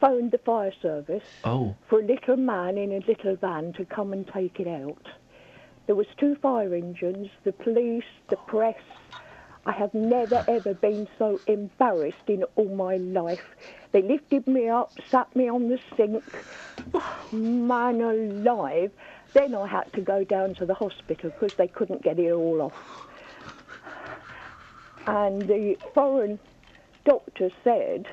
phoned 0.01 0.31
the 0.31 0.39
fire 0.39 0.73
service 0.81 1.25
Oh. 1.45 1.75
for 1.89 2.01
a 2.01 2.05
little 2.05 2.37
man 2.37 2.79
in 2.79 2.93
a 2.93 3.01
little 3.07 3.37
van 3.37 3.73
to 3.75 3.85
come 3.85 4.13
and 4.13 4.27
take 4.27 4.61
it 4.61 4.69
out. 4.69 5.07
There 5.87 5.97
was 5.97 6.07
two 6.17 6.37
fire 6.37 6.75
engines, 6.75 7.29
the 7.45 7.53
police, 7.53 8.05
the 8.29 8.37
press. 8.37 8.79
I 9.67 9.73
have 9.73 9.95
never 9.95 10.45
ever 10.49 10.75
been 10.75 11.07
so 11.19 11.41
embarrassed 11.47 12.29
in 12.29 12.45
all 12.57 12.69
my 12.69 12.97
life. 12.97 13.45
They 13.93 14.03
lifted 14.03 14.47
me 14.47 14.69
up, 14.69 14.93
sat 15.11 15.35
me 15.37 15.49
on 15.49 15.69
the 15.69 15.79
sink. 15.97 16.25
Man 17.33 18.01
alive. 18.01 18.91
Then 19.35 19.55
I 19.55 19.67
had 19.67 19.93
to 19.95 20.01
go 20.01 20.25
down 20.25 20.55
to 20.57 20.67
the 20.67 20.75
hospital 20.75 21.31
because 21.31 21.57
they 21.57 21.69
couldn't 21.69 22.03
get 22.03 22.19
it 22.19 22.33
all 22.33 22.63
off. 22.63 22.73
And 25.07 25.43
the 25.43 25.77
foreign 25.95 26.39
doctor 27.05 27.51
said, 27.65 28.07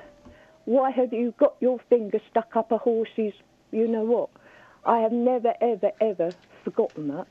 Why 0.66 0.92
have 0.92 1.14
you 1.14 1.34
got 1.38 1.56
your 1.60 1.80
finger 1.90 2.20
stuck 2.30 2.56
up 2.56 2.72
a 2.72 2.78
horse's, 2.78 3.34
you 3.72 3.88
know 3.88 4.04
what? 4.04 4.30
I 4.86 5.00
have 5.00 5.12
never, 5.12 5.54
ever, 5.62 5.92
ever 6.02 6.34
forgotten 6.64 7.10
that. 7.10 7.28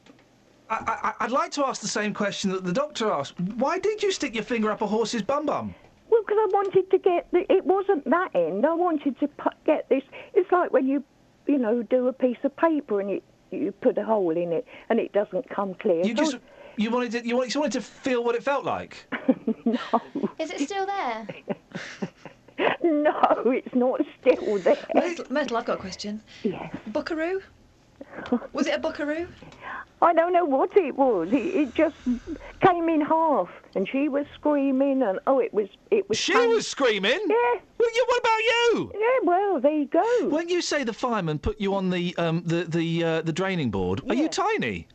I, 0.71 1.15
I, 1.21 1.25
I'd 1.25 1.31
like 1.31 1.51
to 1.53 1.65
ask 1.65 1.81
the 1.81 1.89
same 1.89 2.13
question 2.13 2.51
that 2.51 2.65
the 2.65 2.73
doctor 2.73 3.11
asked. 3.11 3.41
Why 3.41 3.79
did 3.79 4.03
you 4.03 4.13
stick 4.13 4.35
your 4.35 4.45
finger 4.45 4.71
up 4.71 4.83
a 4.83 4.87
horse's 4.87 5.23
bum 5.23 5.47
bum? 5.47 5.75
Well, 6.11 6.23
because 6.23 6.39
I 6.39 6.49
wanted 6.53 6.91
to 6.91 6.99
get 6.99 7.31
the, 7.33 7.51
it 7.51 7.65
wasn't 7.65 8.05
that 8.05 8.31
end. 8.35 8.67
I 8.67 8.75
wanted 8.75 9.19
to 9.21 9.29
pu- 9.29 9.51
get 9.65 9.89
this. 9.89 10.03
It's 10.35 10.51
like 10.53 10.73
when 10.73 10.87
you, 10.87 11.03
you 11.47 11.59
know, 11.59 11.83
do 11.83 12.07
a 12.09 12.13
piece 12.13 12.37
of 12.45 12.55
paper 12.57 13.01
and 13.01 13.11
you 13.11 13.23
you 13.51 13.73
put 13.73 13.99
a 13.99 14.05
hole 14.05 14.37
in 14.37 14.53
it 14.53 14.67
and 14.89 14.99
it 14.99 15.13
doesn't 15.13 15.49
come 15.49 15.75
clear. 15.75 16.05
You 16.05 16.15
just 16.15 16.37
you 16.77 16.91
wanted 16.91 17.13
to 17.13 17.27
you 17.27 17.37
wanted, 17.37 17.55
you 17.55 17.61
wanted 17.61 17.73
to 17.73 17.81
feel 17.83 18.25
what 18.25 18.35
it 18.35 18.43
felt 18.43 18.65
like. 18.65 19.07
no. 19.65 19.79
Is 20.39 20.51
it 20.51 20.61
still 20.61 20.87
there? 20.87 21.27
no, 22.83 23.43
it's 23.47 23.75
not 23.75 24.01
still 24.21 24.59
there. 24.59 24.77
Myrtle, 24.95 25.25
Myrtle, 25.31 25.57
I've 25.57 25.65
got 25.65 25.79
a 25.79 25.81
question. 25.81 26.23
Yes. 26.43 26.75
Buckaroo? 26.89 27.43
Was 28.53 28.67
it 28.67 28.75
a 28.75 28.79
buckaroo? 28.79 29.29
I 30.01 30.13
don't 30.13 30.33
know 30.33 30.45
what 30.45 30.77
it 30.77 30.97
was. 30.97 31.29
It, 31.33 31.35
it 31.35 31.75
just 31.75 31.97
came 32.61 32.89
in 32.89 33.01
half, 33.01 33.49
and 33.75 33.89
she 33.89 34.09
was 34.09 34.27
screaming, 34.35 35.03
and 35.03 35.19
oh, 35.27 35.41
it 35.41 35.53
was 35.53 35.69
it 35.91 36.09
was. 36.09 36.17
She 36.19 36.33
pain- 36.33 36.51
was 36.51 36.67
screaming. 36.69 37.19
Yeah. 37.29 37.61
Well, 37.79 37.91
yeah, 37.95 38.03
what 38.07 38.21
about 38.21 38.39
you? 38.39 38.93
Yeah. 38.95 39.19
Well, 39.25 39.61
there 39.61 39.73
you 39.73 39.87
go. 39.87 40.29
When 40.29 40.49
you 40.49 40.63
say 40.63 40.85
the 40.85 40.93
fireman 40.93 41.39
put 41.39 41.61
you 41.61 41.75
on 41.75 41.91
the 41.91 42.17
um, 42.17 42.43
the 42.47 42.65
the 42.65 43.05
uh, 43.05 43.23
the 43.23 43.33
draining 43.33 43.71
board, 43.71 44.01
are 44.09 44.15
you 44.15 44.29
tiny? 44.29 44.87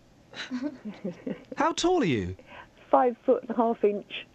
How 1.58 1.74
tall 1.74 2.02
are 2.02 2.06
you? 2.06 2.36
Five 2.90 3.18
foot 3.26 3.42
and 3.42 3.52
a 3.52 3.56
half 3.56 3.84
inch. 3.84 4.26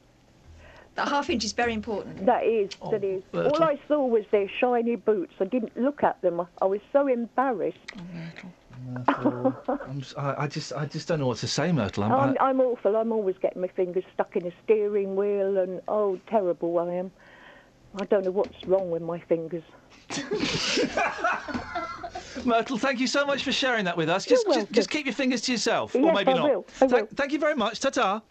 That 0.97 1.09
half 1.09 1.31
inch 1.31 1.45
is 1.45 1.53
very 1.53 1.75
important. 1.75 2.27
That 2.27 2.45
is. 2.45 2.71
that 2.91 3.05
is. 3.05 3.23
Myrtle. 3.33 3.53
All 3.53 3.63
I 3.63 3.79
saw 3.87 4.05
was 4.05 4.25
their 4.33 4.49
shiny 4.49 4.97
boots. 4.97 5.33
I 5.39 5.45
didn't 5.45 5.77
look 5.77 6.03
at 6.03 6.21
them. 6.23 6.41
I, 6.41 6.47
I 6.61 6.65
was 6.65 6.81
so 6.93 7.07
embarrassed. 7.07 7.79
I'm, 9.09 9.99
s- 10.01 10.15
I, 10.17 10.45
I 10.45 10.47
just 10.47 10.73
I 10.73 10.87
just 10.87 11.09
don't 11.09 11.19
know 11.21 11.27
what 11.27 11.39
to 11.39 11.49
say, 11.49 11.73
Myrtle. 11.73 12.05
I'm, 12.05 12.13
I'm, 12.13 12.37
I, 12.41 12.45
I'm 12.51 12.61
awful. 12.61 12.97
I'm 12.97 13.13
always 13.13 13.37
getting 13.39 13.61
my 13.63 13.69
fingers 13.69 14.05
stuck 14.15 14.37
in 14.37 14.47
a 14.47 14.53
steering 14.65 15.17
wheel, 15.17 15.59
and 15.59 15.81
oh, 15.89 16.19
terrible 16.29 16.79
I 16.79 16.95
am. 16.95 17.11
I 18.01 18.05
don't 18.05 18.25
know 18.25 18.31
what's 18.31 18.55
wrong 18.67 18.91
with 18.91 19.03
my 19.03 19.19
fingers. 19.21 19.63
Myrtle, 22.45 22.79
thank 22.79 23.01
you 23.01 23.07
so 23.07 23.27
much 23.27 23.43
for 23.43 23.53
sharing 23.53 23.85
that 23.87 23.97
with 23.97 24.09
us. 24.09 24.25
Just, 24.25 24.47
just, 24.47 24.73
just 24.73 24.91
keep 24.91 25.07
your 25.07 25.15
fingers 25.15 25.41
to 25.43 25.53
yourself, 25.53 25.95
or 25.95 25.99
Yes, 26.01 26.15
maybe 26.15 26.33
I 26.33 26.35
not. 26.35 26.51
will, 26.51 26.67
I 26.81 26.87
Thank- 26.87 27.11
thank 27.17 27.33
you 27.33 27.39
very 27.39 27.55
much. 27.55 27.81
Ta 27.81 27.91
ta. 27.91 28.23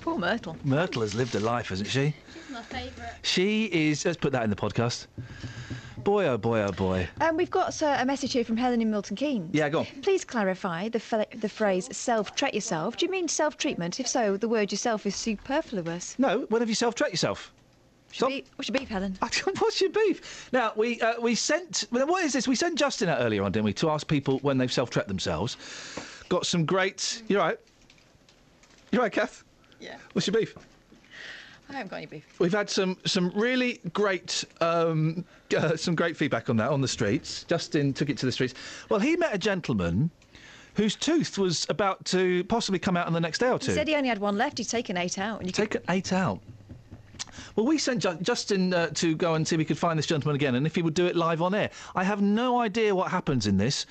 Poor 0.00 0.18
Myrtle. 0.18 0.58
Myrtle 0.64 1.02
has 1.02 1.14
lived 1.14 1.34
a 1.36 1.40
life, 1.40 1.68
hasn't 1.68 1.88
she? 1.88 2.14
She's 2.34 2.50
my 2.50 2.62
favourite. 2.62 3.12
She 3.22 3.66
is. 3.66 4.04
Let's 4.04 4.16
put 4.18 4.32
that 4.32 4.42
in 4.42 4.50
the 4.50 4.56
podcast. 4.56 5.06
Boy, 6.04 6.26
oh 6.26 6.36
boy, 6.38 6.60
oh 6.62 6.72
boy. 6.72 7.08
Um, 7.20 7.36
we've 7.36 7.50
got 7.50 7.80
uh, 7.82 7.96
a 8.00 8.04
message 8.04 8.32
here 8.32 8.44
from 8.44 8.56
Helen 8.56 8.80
in 8.82 8.90
Milton 8.90 9.14
Keynes. 9.16 9.50
Yeah, 9.54 9.68
go 9.68 9.80
on. 9.80 9.86
Please 10.02 10.24
clarify 10.24 10.88
the, 10.88 10.98
fe- 10.98 11.26
the 11.36 11.48
phrase 11.48 11.88
self-treat 11.96 12.54
yourself. 12.54 12.96
Do 12.96 13.06
you 13.06 13.12
mean 13.12 13.28
self-treatment? 13.28 14.00
If 14.00 14.08
so, 14.08 14.36
the 14.36 14.48
word 14.48 14.72
yourself 14.72 15.06
is 15.06 15.14
superfluous. 15.14 16.18
No, 16.18 16.40
when 16.48 16.60
have 16.60 16.68
you 16.68 16.74
self-treat 16.74 17.10
yourself? 17.12 17.52
Stop. 18.12 18.30
What's 18.56 18.68
your 18.68 18.78
beef, 18.78 18.88
Helen? 18.88 19.16
What's 19.58 19.80
your 19.80 19.90
beef? 19.90 20.50
Now 20.52 20.72
we 20.76 21.00
uh, 21.00 21.14
we 21.20 21.34
sent. 21.34 21.86
well, 21.90 22.06
What 22.06 22.22
is 22.24 22.34
this? 22.34 22.46
We 22.46 22.54
sent 22.56 22.78
Justin 22.78 23.08
out 23.08 23.18
earlier 23.22 23.42
on, 23.42 23.52
didn't 23.52 23.64
we, 23.64 23.72
to 23.74 23.88
ask 23.88 24.06
people 24.06 24.38
when 24.40 24.58
they've 24.58 24.72
self-treated 24.72 25.08
themselves. 25.08 25.56
Got 26.28 26.44
some 26.44 26.66
great. 26.66 27.22
You're 27.28 27.40
right. 27.40 27.58
You're 28.90 29.00
right, 29.00 29.12
Kath. 29.12 29.44
Yeah. 29.80 29.96
What's 30.12 30.26
your 30.26 30.34
beef? 30.38 30.54
I 31.72 31.78
haven't 31.78 31.90
got 31.90 31.96
any 31.96 32.06
beef. 32.06 32.24
We've 32.38 32.52
had 32.52 32.68
some 32.68 32.96
some 33.04 33.30
really 33.30 33.80
great 33.92 34.44
um, 34.60 35.24
uh, 35.56 35.76
some 35.76 35.94
great 35.94 36.16
feedback 36.16 36.50
on 36.50 36.56
that 36.58 36.70
on 36.70 36.80
the 36.80 36.88
streets. 36.88 37.44
Justin 37.44 37.92
took 37.92 38.10
it 38.10 38.18
to 38.18 38.26
the 38.26 38.32
streets. 38.32 38.54
Well, 38.88 39.00
he 39.00 39.16
met 39.16 39.34
a 39.34 39.38
gentleman 39.38 40.10
whose 40.74 40.96
tooth 40.96 41.38
was 41.38 41.66
about 41.68 42.04
to 42.06 42.44
possibly 42.44 42.78
come 42.78 42.96
out 42.96 43.06
in 43.06 43.12
the 43.12 43.20
next 43.20 43.38
day 43.38 43.50
or 43.50 43.58
two. 43.58 43.72
He 43.72 43.76
said 43.76 43.88
he 43.88 43.94
only 43.94 44.08
had 44.08 44.18
one 44.18 44.36
left. 44.36 44.58
He's 44.58 44.68
taken 44.68 44.96
eight 44.96 45.18
out. 45.18 45.40
And 45.40 45.48
you 45.48 45.52
Taken 45.52 45.82
eight 45.90 46.12
out. 46.12 46.40
Well, 47.56 47.66
we 47.66 47.76
sent 47.76 48.02
Ju- 48.02 48.18
Justin 48.22 48.72
uh, 48.72 48.88
to 48.94 49.14
go 49.14 49.34
and 49.34 49.46
see 49.46 49.56
if 49.56 49.58
we 49.58 49.64
could 49.66 49.78
find 49.78 49.98
this 49.98 50.06
gentleman 50.06 50.34
again, 50.36 50.54
and 50.54 50.66
if 50.66 50.74
he 50.74 50.80
would 50.82 50.94
do 50.94 51.06
it 51.06 51.14
live 51.16 51.42
on 51.42 51.54
air. 51.54 51.70
I 51.94 52.04
have 52.04 52.22
no 52.22 52.60
idea 52.60 52.94
what 52.94 53.10
happens 53.10 53.46
in 53.46 53.58
this. 53.58 53.84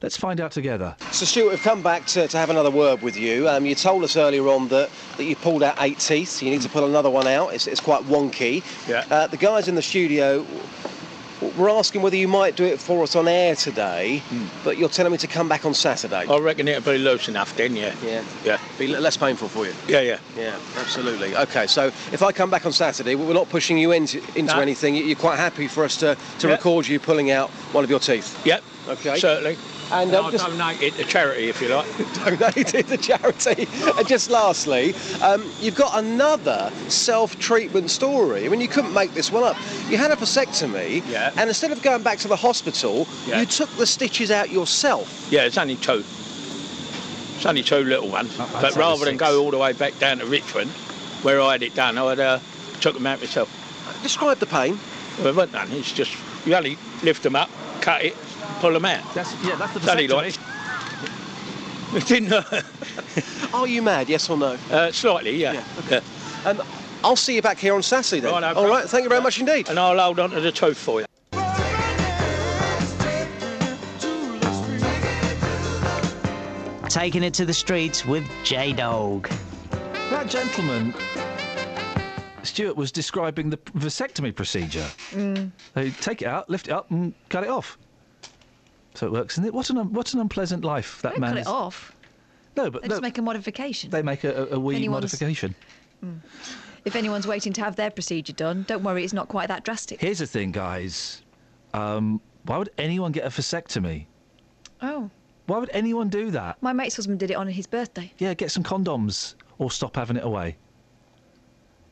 Let's 0.00 0.16
find 0.16 0.40
out 0.40 0.52
together. 0.52 0.94
So, 1.10 1.24
Stuart, 1.26 1.50
we've 1.50 1.62
come 1.62 1.82
back 1.82 2.06
to, 2.06 2.28
to 2.28 2.38
have 2.38 2.50
another 2.50 2.70
word 2.70 3.02
with 3.02 3.16
you. 3.16 3.48
Um, 3.48 3.66
you 3.66 3.74
told 3.74 4.04
us 4.04 4.16
earlier 4.16 4.46
on 4.46 4.68
that, 4.68 4.90
that 5.16 5.24
you 5.24 5.34
pulled 5.34 5.62
out 5.64 5.74
eight 5.80 5.98
teeth. 5.98 6.28
so 6.28 6.46
You 6.46 6.52
need 6.52 6.62
to 6.62 6.68
pull 6.68 6.84
another 6.86 7.10
one 7.10 7.26
out. 7.26 7.52
It's, 7.52 7.66
it's 7.66 7.80
quite 7.80 8.02
wonky. 8.04 8.62
Yeah. 8.88 9.04
Uh, 9.10 9.26
the 9.26 9.36
guys 9.36 9.66
in 9.66 9.74
the 9.74 9.82
studio 9.82 10.44
w- 11.40 11.60
were 11.60 11.68
asking 11.68 12.02
whether 12.02 12.14
you 12.14 12.28
might 12.28 12.54
do 12.54 12.64
it 12.64 12.78
for 12.78 13.02
us 13.02 13.16
on 13.16 13.26
air 13.26 13.56
today, 13.56 14.22
but 14.62 14.78
you're 14.78 14.88
telling 14.88 15.10
me 15.10 15.18
to 15.18 15.26
come 15.26 15.48
back 15.48 15.64
on 15.66 15.74
Saturday. 15.74 16.26
I 16.28 16.38
reckon 16.38 16.68
it'll 16.68 16.92
be 16.92 16.98
loose 16.98 17.26
enough 17.28 17.56
then, 17.56 17.74
yeah. 17.74 17.92
Yeah. 18.04 18.22
Yeah. 18.44 18.58
Be 18.78 18.86
less 18.86 19.16
painful 19.16 19.48
for 19.48 19.66
you. 19.66 19.74
Yeah, 19.88 20.02
yeah. 20.02 20.18
Yeah, 20.36 20.56
absolutely. 20.76 21.34
Okay, 21.34 21.66
so 21.66 21.86
if 21.88 22.22
I 22.22 22.30
come 22.30 22.50
back 22.50 22.66
on 22.66 22.72
Saturday, 22.72 23.16
we're 23.16 23.34
not 23.34 23.48
pushing 23.48 23.76
you 23.76 23.90
into, 23.90 24.18
into 24.38 24.54
No. 24.54 24.60
anything. 24.60 24.94
You- 24.94 25.02
You're 25.06 25.16
quite 25.16 25.38
happy 25.40 25.66
for 25.66 25.82
us 25.82 25.96
to, 25.96 26.16
to 26.38 26.46
Yeah. 26.46 26.52
record 26.54 26.86
you 26.86 27.00
pulling 27.00 27.32
out 27.32 27.50
one 27.72 27.82
of 27.82 27.90
your 27.90 27.98
teeth. 27.98 28.40
Yep. 28.46 28.62
Okay. 28.90 29.18
Certainly. 29.18 29.58
And, 29.90 30.10
And 30.10 30.14
um, 30.26 30.30
just- 30.30 30.46
donate 30.46 30.82
it 30.82 30.94
to 30.96 31.04
charity 31.04 31.48
if 31.48 31.60
you 31.62 31.68
like. 31.68 31.86
donate 32.14 32.74
it 32.74 32.88
to 32.88 32.96
charity. 32.98 33.66
and 33.96 34.06
just 34.06 34.30
lastly, 34.30 34.94
um, 35.22 35.50
you've 35.60 35.74
got 35.76 35.98
another 35.98 36.70
self-treatment 36.88 37.90
story. 37.90 38.44
I 38.44 38.48
mean, 38.48 38.60
you 38.60 38.68
couldn't 38.68 38.92
make 38.92 39.14
this 39.14 39.32
one 39.32 39.44
up. 39.44 39.56
You 39.88 39.96
had 39.96 40.10
a 40.10 40.16
vasectomy, 40.16 41.02
Yeah. 41.08 41.32
and 41.36 41.48
instead 41.48 41.72
of 41.72 41.80
going 41.82 42.02
back 42.02 42.18
to 42.18 42.28
the 42.28 42.36
hospital, 42.36 43.06
Yeah. 43.26 43.40
you 43.40 43.46
took 43.46 43.70
the 43.76 43.86
stitches 43.86 44.30
out 44.30 44.50
yourself. 44.50 45.28
Yeah, 45.30 45.44
it's 45.44 45.56
only 45.58 45.76
two. 45.76 46.04
It's 47.36 47.46
only 47.46 47.62
two 47.62 47.84
little 47.84 48.08
ones. 48.08 48.38
I'd 48.38 48.60
but 48.60 48.76
rather 48.76 49.04
than 49.04 49.16
go 49.16 49.42
all 49.42 49.50
the 49.50 49.58
way 49.58 49.72
back 49.72 49.98
down 49.98 50.18
to 50.18 50.26
Richmond, 50.26 50.70
where 51.22 51.40
I 51.40 51.52
had 51.52 51.62
it 51.62 51.74
done, 51.74 51.96
I'd 51.96 52.18
uh, 52.20 52.40
took 52.80 52.94
them 52.94 53.06
out 53.06 53.20
myself. 53.20 53.48
Describe 54.02 54.38
the 54.38 54.46
pain. 54.46 54.78
Well, 55.18 55.28
it 55.28 55.34
wasn't 55.36 55.52
none. 55.54 55.72
It's 55.72 55.92
just 55.92 56.14
you 56.44 56.54
only 56.54 56.76
lift 57.02 57.22
them 57.22 57.36
up, 57.36 57.48
cut 57.80 58.04
it, 58.04 58.16
pull 58.60 58.72
them 58.72 58.84
out. 58.84 59.14
That's 59.14 59.32
yeah, 59.44 59.56
that's 59.56 59.72
the 59.74 59.80
It's 59.80 59.88
only 59.88 60.08
like 60.08 60.34
it 61.94 62.06
didn't 62.06 62.28
hurt. 62.30 62.64
Are 63.54 63.66
you 63.66 63.82
mad? 63.82 64.08
Yes 64.08 64.28
or 64.28 64.36
no? 64.36 64.58
Uh, 64.70 64.92
slightly, 64.92 65.36
yeah. 65.36 65.64
yeah. 65.90 66.00
Um, 66.44 66.62
I'll 67.02 67.16
see 67.16 67.34
you 67.34 67.42
back 67.42 67.58
here 67.58 67.74
on 67.74 67.82
Saturday 67.82 68.20
then. 68.20 68.32
Righto, 68.32 68.48
All 68.48 68.64
bro. 68.66 68.70
right. 68.70 68.88
Thank 68.88 69.04
you 69.04 69.08
very 69.08 69.22
much 69.22 69.38
indeed. 69.40 69.68
And 69.68 69.78
I'll 69.78 69.98
hold 69.98 70.20
on 70.20 70.30
to 70.30 70.40
the 70.40 70.52
tooth 70.52 70.76
for 70.78 71.00
you. 71.00 71.06
Taking 76.88 77.22
it 77.22 77.34
to 77.34 77.44
the 77.44 77.54
streets 77.54 78.04
with 78.04 78.24
J 78.44 78.72
Dog. 78.72 79.28
That 80.10 80.26
gentleman, 80.28 80.94
Stuart, 82.42 82.76
was 82.76 82.90
describing 82.90 83.50
the 83.50 83.58
vasectomy 83.58 84.34
procedure. 84.34 84.86
Mm. 85.10 85.50
They 85.74 85.90
take 85.90 86.22
it 86.22 86.28
out, 86.28 86.48
lift 86.48 86.68
it 86.68 86.72
up, 86.72 86.90
and 86.90 87.12
cut 87.28 87.44
it 87.44 87.50
off. 87.50 87.76
So 88.98 89.06
it 89.06 89.12
works, 89.12 89.34
isn't 89.34 89.44
it? 89.44 89.54
What 89.54 89.70
an 89.70 89.92
what 89.92 90.12
an 90.12 90.18
unpleasant 90.20 90.64
life 90.64 91.00
that 91.02 91.10
Don't 91.12 91.20
man 91.20 91.30
cut 91.34 91.38
is. 91.42 91.46
it 91.46 91.50
off. 91.50 91.92
No, 92.56 92.68
but 92.68 92.82
They 92.82 92.88
no, 92.88 92.94
just 92.94 93.02
make 93.02 93.16
a 93.18 93.22
modification. 93.22 93.90
they 93.90 94.02
make 94.02 94.24
a, 94.24 94.34
a, 94.34 94.56
a 94.56 94.58
wee 94.58 94.74
Anyone's- 94.74 95.04
modification. 95.04 95.54
If 96.84 96.96
anyone's 96.96 97.26
waiting 97.26 97.52
to 97.52 97.60
have 97.60 97.76
their 97.76 97.90
procedure 97.92 98.32
done, 98.32 98.64
don't 98.66 98.82
worry, 98.82 99.04
it's 99.04 99.12
not 99.12 99.28
quite 99.28 99.46
that 99.48 99.62
drastic. 99.64 100.00
Here's 100.00 100.18
the 100.18 100.26
thing, 100.26 100.50
guys. 100.50 101.22
Um, 101.74 102.20
why 102.46 102.56
would 102.58 102.70
anyone 102.78 103.12
get 103.12 103.24
a 103.24 103.28
vasectomy? 103.28 104.06
Oh, 104.82 105.10
Why 105.46 105.58
would 105.58 105.70
anyone 105.72 106.08
do 106.08 106.30
that? 106.32 106.60
my 106.60 106.72
mate's 106.72 106.96
husband 106.96 107.20
did 107.20 107.30
it 107.30 107.34
on 107.34 107.46
his 107.46 107.66
birthday. 107.68 108.12
Yeah, 108.18 108.34
get 108.34 108.50
some 108.50 108.64
condoms 108.64 109.34
or 109.58 109.70
stop 109.70 109.94
having 109.94 110.16
it 110.16 110.24
away. 110.24 110.56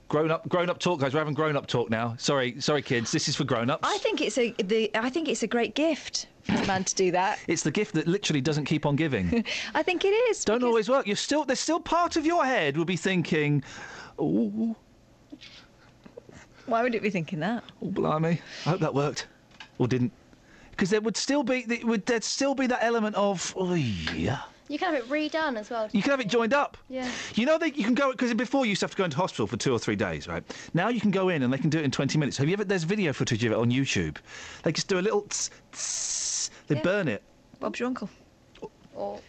Grown 0.09 0.31
up, 0.33 0.49
grown 0.49 0.71
up 0.71 0.79
talk, 0.79 1.01
guys. 1.01 1.13
We're 1.15 1.21
having 1.21 1.35
grown 1.35 1.57
up 1.57 1.67
talk 1.69 1.89
now. 1.91 2.15
Sorry, 2.19 2.61
sorry, 2.61 2.83
kids. 2.83 3.11
This 3.13 3.29
is 3.29 3.37
for 3.37 3.45
grown 3.45 3.71
ups. 3.71 3.87
I 3.89 3.99
think 3.99 4.21
it's 4.21 4.39
a 4.39 4.51
the 4.53 4.91
I 4.97 5.11
think 5.11 5.29
it's 5.29 5.43
a 5.43 5.49
great 5.49 5.75
gift 5.75 6.29
for 6.47 6.55
a 6.63 6.67
man 6.67 6.85
to 6.85 6.95
do 6.95 7.11
that. 7.13 7.39
It's 7.49 7.63
the 7.63 7.71
gift 7.71 7.95
that 7.95 8.07
literally 8.07 8.41
doesn't 8.41 8.65
keep 8.65 8.87
on 8.87 8.97
giving. 8.97 9.45
I 9.75 9.83
think 9.83 10.05
it 10.05 10.09
is. 10.31 10.45
Don't 10.45 10.65
always 10.65 10.89
work. 10.89 11.07
You're 11.07 11.17
still 11.17 11.45
there's 11.45 11.61
still 11.61 11.81
part 11.81 12.17
of 12.17 12.25
your 12.27 12.45
head 12.45 12.77
will 12.77 12.85
be 12.85 12.97
thinking, 12.97 13.63
oh, 14.19 14.75
Why 16.67 16.83
would 16.83 16.95
it 16.95 17.03
be 17.03 17.11
thinking 17.11 17.41
that? 17.41 17.63
oh 17.83 17.91
blimey, 17.91 18.41
I 18.65 18.71
hope 18.71 18.81
that 18.81 18.95
worked, 18.95 19.27
or 19.79 19.87
didn't, 19.89 20.13
because 20.71 20.91
there 20.91 21.01
would 21.01 21.17
still 21.17 21.43
be 21.43 21.63
there 21.63 21.79
would 21.85 22.07
there'd 22.07 22.25
still 22.25 22.55
be 22.55 22.67
that 22.67 22.83
element 22.83 23.15
of 23.17 23.55
oh 23.57 23.75
yeah. 23.75 24.41
You 24.69 24.81
can 24.81 24.93
have 24.93 25.01
it 25.01 25.09
redone 25.09 25.57
as 25.57 25.71
well. 25.71 25.89
You 25.93 26.03
can 26.03 26.11
have 26.11 26.19
it 26.19 26.27
joined 26.27 26.53
up. 26.53 26.77
Yeah. 26.89 27.09
You 27.37 27.47
know 27.47 27.57
that 27.57 27.77
you 27.77 27.85
can 27.85 27.95
go 27.95 28.11
because 28.11 28.35
before 28.35 28.65
you 28.67 28.71
used 28.71 28.81
to 28.81 28.87
have 28.87 28.91
to 28.91 28.97
go 28.97 29.05
into 29.05 29.17
hospital 29.17 29.47
for 29.47 29.57
two 29.57 29.73
or 29.73 29.79
three 29.79 29.95
days, 29.95 30.27
right? 30.27 30.43
Now 30.75 30.89
you 30.89 31.01
can 31.01 31.13
go 31.13 31.29
in 31.29 31.45
and 31.45 31.53
they 31.53 31.59
can 31.59 31.71
do 31.71 31.79
it 31.79 31.85
in 31.85 31.93
20 31.93 32.19
minutes. 32.19 32.37
Have 32.39 32.49
you 32.49 32.55
ever? 32.55 32.65
There's 32.65 32.83
video 32.83 33.13
footage 33.13 33.45
of 33.45 33.53
it 33.53 33.59
on 33.59 33.71
YouTube. 33.71 34.17
They 34.65 34.73
just 34.73 34.89
do 34.89 34.99
a 34.99 35.01
little. 35.01 35.23
Tss, 35.23 35.51
tss, 35.73 36.26
they 36.67 36.77
Yeah. 36.77 36.83
burn 36.83 37.09
it. 37.09 37.23
Bob's 37.61 37.79
your 37.81 37.87
uncle. 37.89 38.09
Or 38.95 39.21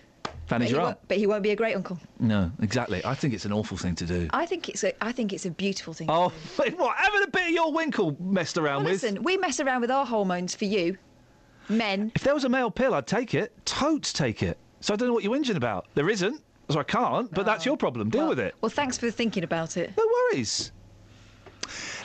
Fanny's 0.48 0.48
but, 0.48 0.62
he 0.68 0.70
your 0.72 0.80
won't, 0.82 0.90
aunt. 0.98 1.08
but 1.10 1.18
he 1.18 1.28
won't 1.28 1.44
be 1.44 1.50
a 1.52 1.56
great 1.56 1.76
uncle. 1.76 2.00
No, 2.20 2.52
exactly. 2.62 3.04
I 3.04 3.14
think 3.16 3.34
it's 3.34 3.44
an 3.46 3.52
awful 3.52 3.76
thing 3.78 3.96
to 3.96 4.06
do. 4.06 4.28
I 4.32 4.46
think 4.46 4.70
it's 4.70 4.84
a 4.84 5.04
I 5.04 5.12
think 5.12 5.34
it's 5.34 5.46
a 5.46 5.52
beautiful 5.52 5.94
thing. 5.94 6.08
Oh, 6.10 6.30
what? 6.78 6.96
Having 6.98 7.24
a 7.24 7.28
bit 7.28 7.44
of 7.48 7.52
your 7.52 7.72
winkle 7.74 8.16
messed 8.20 8.58
around 8.58 8.84
Well, 8.84 8.94
with. 8.94 9.04
listen, 9.04 9.24
we 9.24 9.36
mess 9.38 9.60
around 9.60 9.82
with 9.82 9.92
our 9.92 10.06
hormones 10.06 10.56
for 10.56 10.66
you, 10.66 10.98
men. 11.68 12.12
If 12.16 12.24
there 12.24 12.34
was 12.34 12.46
a 12.46 12.50
male 12.50 12.72
pill, 12.72 12.94
I'd 12.94 13.08
take 13.08 13.34
it. 13.34 13.52
Totes 13.66 14.14
take 14.14 14.42
it. 14.42 14.58
So 14.80 14.94
I 14.94 14.98
don't 14.98 15.08
know 15.10 15.14
what 15.14 15.24
you're 15.24 15.36
whinging 15.36 15.58
about. 15.58 15.88
There 15.96 16.10
isn't, 16.10 16.42
so 16.70 16.80
I 16.80 16.84
can't. 16.84 17.30
But 17.34 17.46
that's 17.46 17.66
oh, 17.68 17.72
your 17.72 17.78
problem. 17.78 18.10
Deal 18.10 18.30
with 18.30 18.40
it. 18.40 18.56
Well, 18.62 18.70
thanks 18.70 18.98
for 18.98 19.12
thinking 19.12 19.44
about 19.44 19.76
it. 19.76 19.92
No 19.98 20.06
worries. 20.32 20.72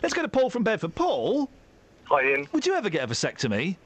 Let's 0.02 0.14
go 0.14 0.22
to 0.22 0.28
Paul 0.28 0.50
from 0.50 0.64
Bedford. 0.64 0.94
Paul, 0.96 1.48
Hi, 2.06 2.22
Iain. 2.22 2.48
would 2.52 2.66
you 2.66 2.74
ever 2.74 2.90
get 2.90 3.04
a 3.04 3.06
vasectomy? 3.06 3.76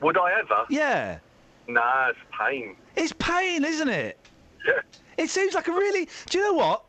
Would 0.00 0.16
I 0.16 0.38
ever? 0.38 0.66
Yeah. 0.70 1.18
Nah, 1.66 2.10
it's 2.10 2.18
pain. 2.38 2.76
It's 2.96 3.12
pain, 3.18 3.64
isn't 3.64 3.88
it? 3.88 4.18
Yeah. 4.66 4.80
It 5.16 5.30
seems 5.30 5.54
like 5.54 5.68
a 5.68 5.72
really. 5.72 6.08
Do 6.30 6.38
you 6.38 6.44
know 6.44 6.54
what? 6.54 6.84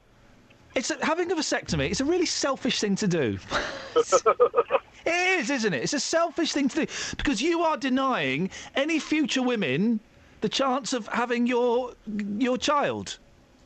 It's 0.76 0.92
a, 0.92 1.04
having 1.04 1.32
a 1.32 1.36
vasectomy. 1.36 1.90
It's 1.90 2.00
a 2.00 2.06
really 2.06 2.26
selfish 2.26 2.80
thing 2.80 2.96
to 2.98 3.08
do. 3.08 3.40
it 3.96 5.40
is, 5.40 5.50
isn't 5.50 5.74
it? 5.74 5.84
It's 5.84 5.94
a 5.94 6.00
selfish 6.00 6.54
thing 6.54 6.70
to 6.70 6.86
do 6.86 6.92
because 7.18 7.42
you 7.42 7.62
are 7.62 7.76
denying 7.76 8.52
any 8.76 9.00
future 9.00 9.42
women 9.42 10.00
the 10.42 10.50
chance 10.50 10.94
of 10.94 11.08
having 11.08 11.48
your 11.48 11.94
your 12.38 12.58
child. 12.58 13.18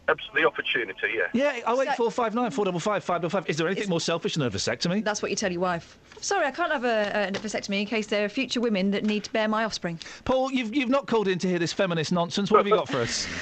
Absolutely, 0.10 0.44
opportunity, 0.44 1.08
yeah. 1.16 1.28
Yeah, 1.34 1.62
oh 1.66 1.82
eight 1.82 1.96
four 1.96 2.12
five 2.12 2.36
nine 2.36 2.52
four 2.52 2.66
double 2.66 2.82
five 2.82 3.06
five 3.06 3.22
double 3.22 3.30
five. 3.30 3.50
Is 3.50 3.56
there 3.56 3.68
anything 3.68 3.88
more 3.90 4.02
selfish 4.02 4.34
than 4.34 4.44
a 4.44 4.52
vasectomy? 4.52 5.02
That's 5.02 5.22
what 5.22 5.32
you 5.32 5.38
tell 5.38 5.50
your 5.52 5.62
wife. 5.62 5.98
Sorry, 6.20 6.46
I 6.46 6.52
can't 6.52 6.74
have 6.74 6.84
a, 6.84 7.30
a 7.30 7.32
vasectomy 7.32 7.80
in 7.80 7.86
case 7.88 8.08
there 8.08 8.26
are 8.26 8.30
future 8.30 8.60
women 8.60 8.92
that 8.92 9.06
need 9.06 9.24
to 9.24 9.32
bear 9.32 9.48
my 9.48 9.64
offspring. 9.64 9.98
Paul, 10.26 10.52
you've 10.52 10.76
you've 10.76 10.90
not 10.90 11.08
called 11.08 11.30
in 11.30 11.40
to 11.40 11.48
hear 11.48 11.58
this 11.58 11.72
feminist 11.72 12.12
nonsense. 12.12 12.52
What 12.52 12.58
have 12.58 12.68
you 12.68 12.76
got 12.76 12.90
for 12.90 13.00
us? 13.02 13.28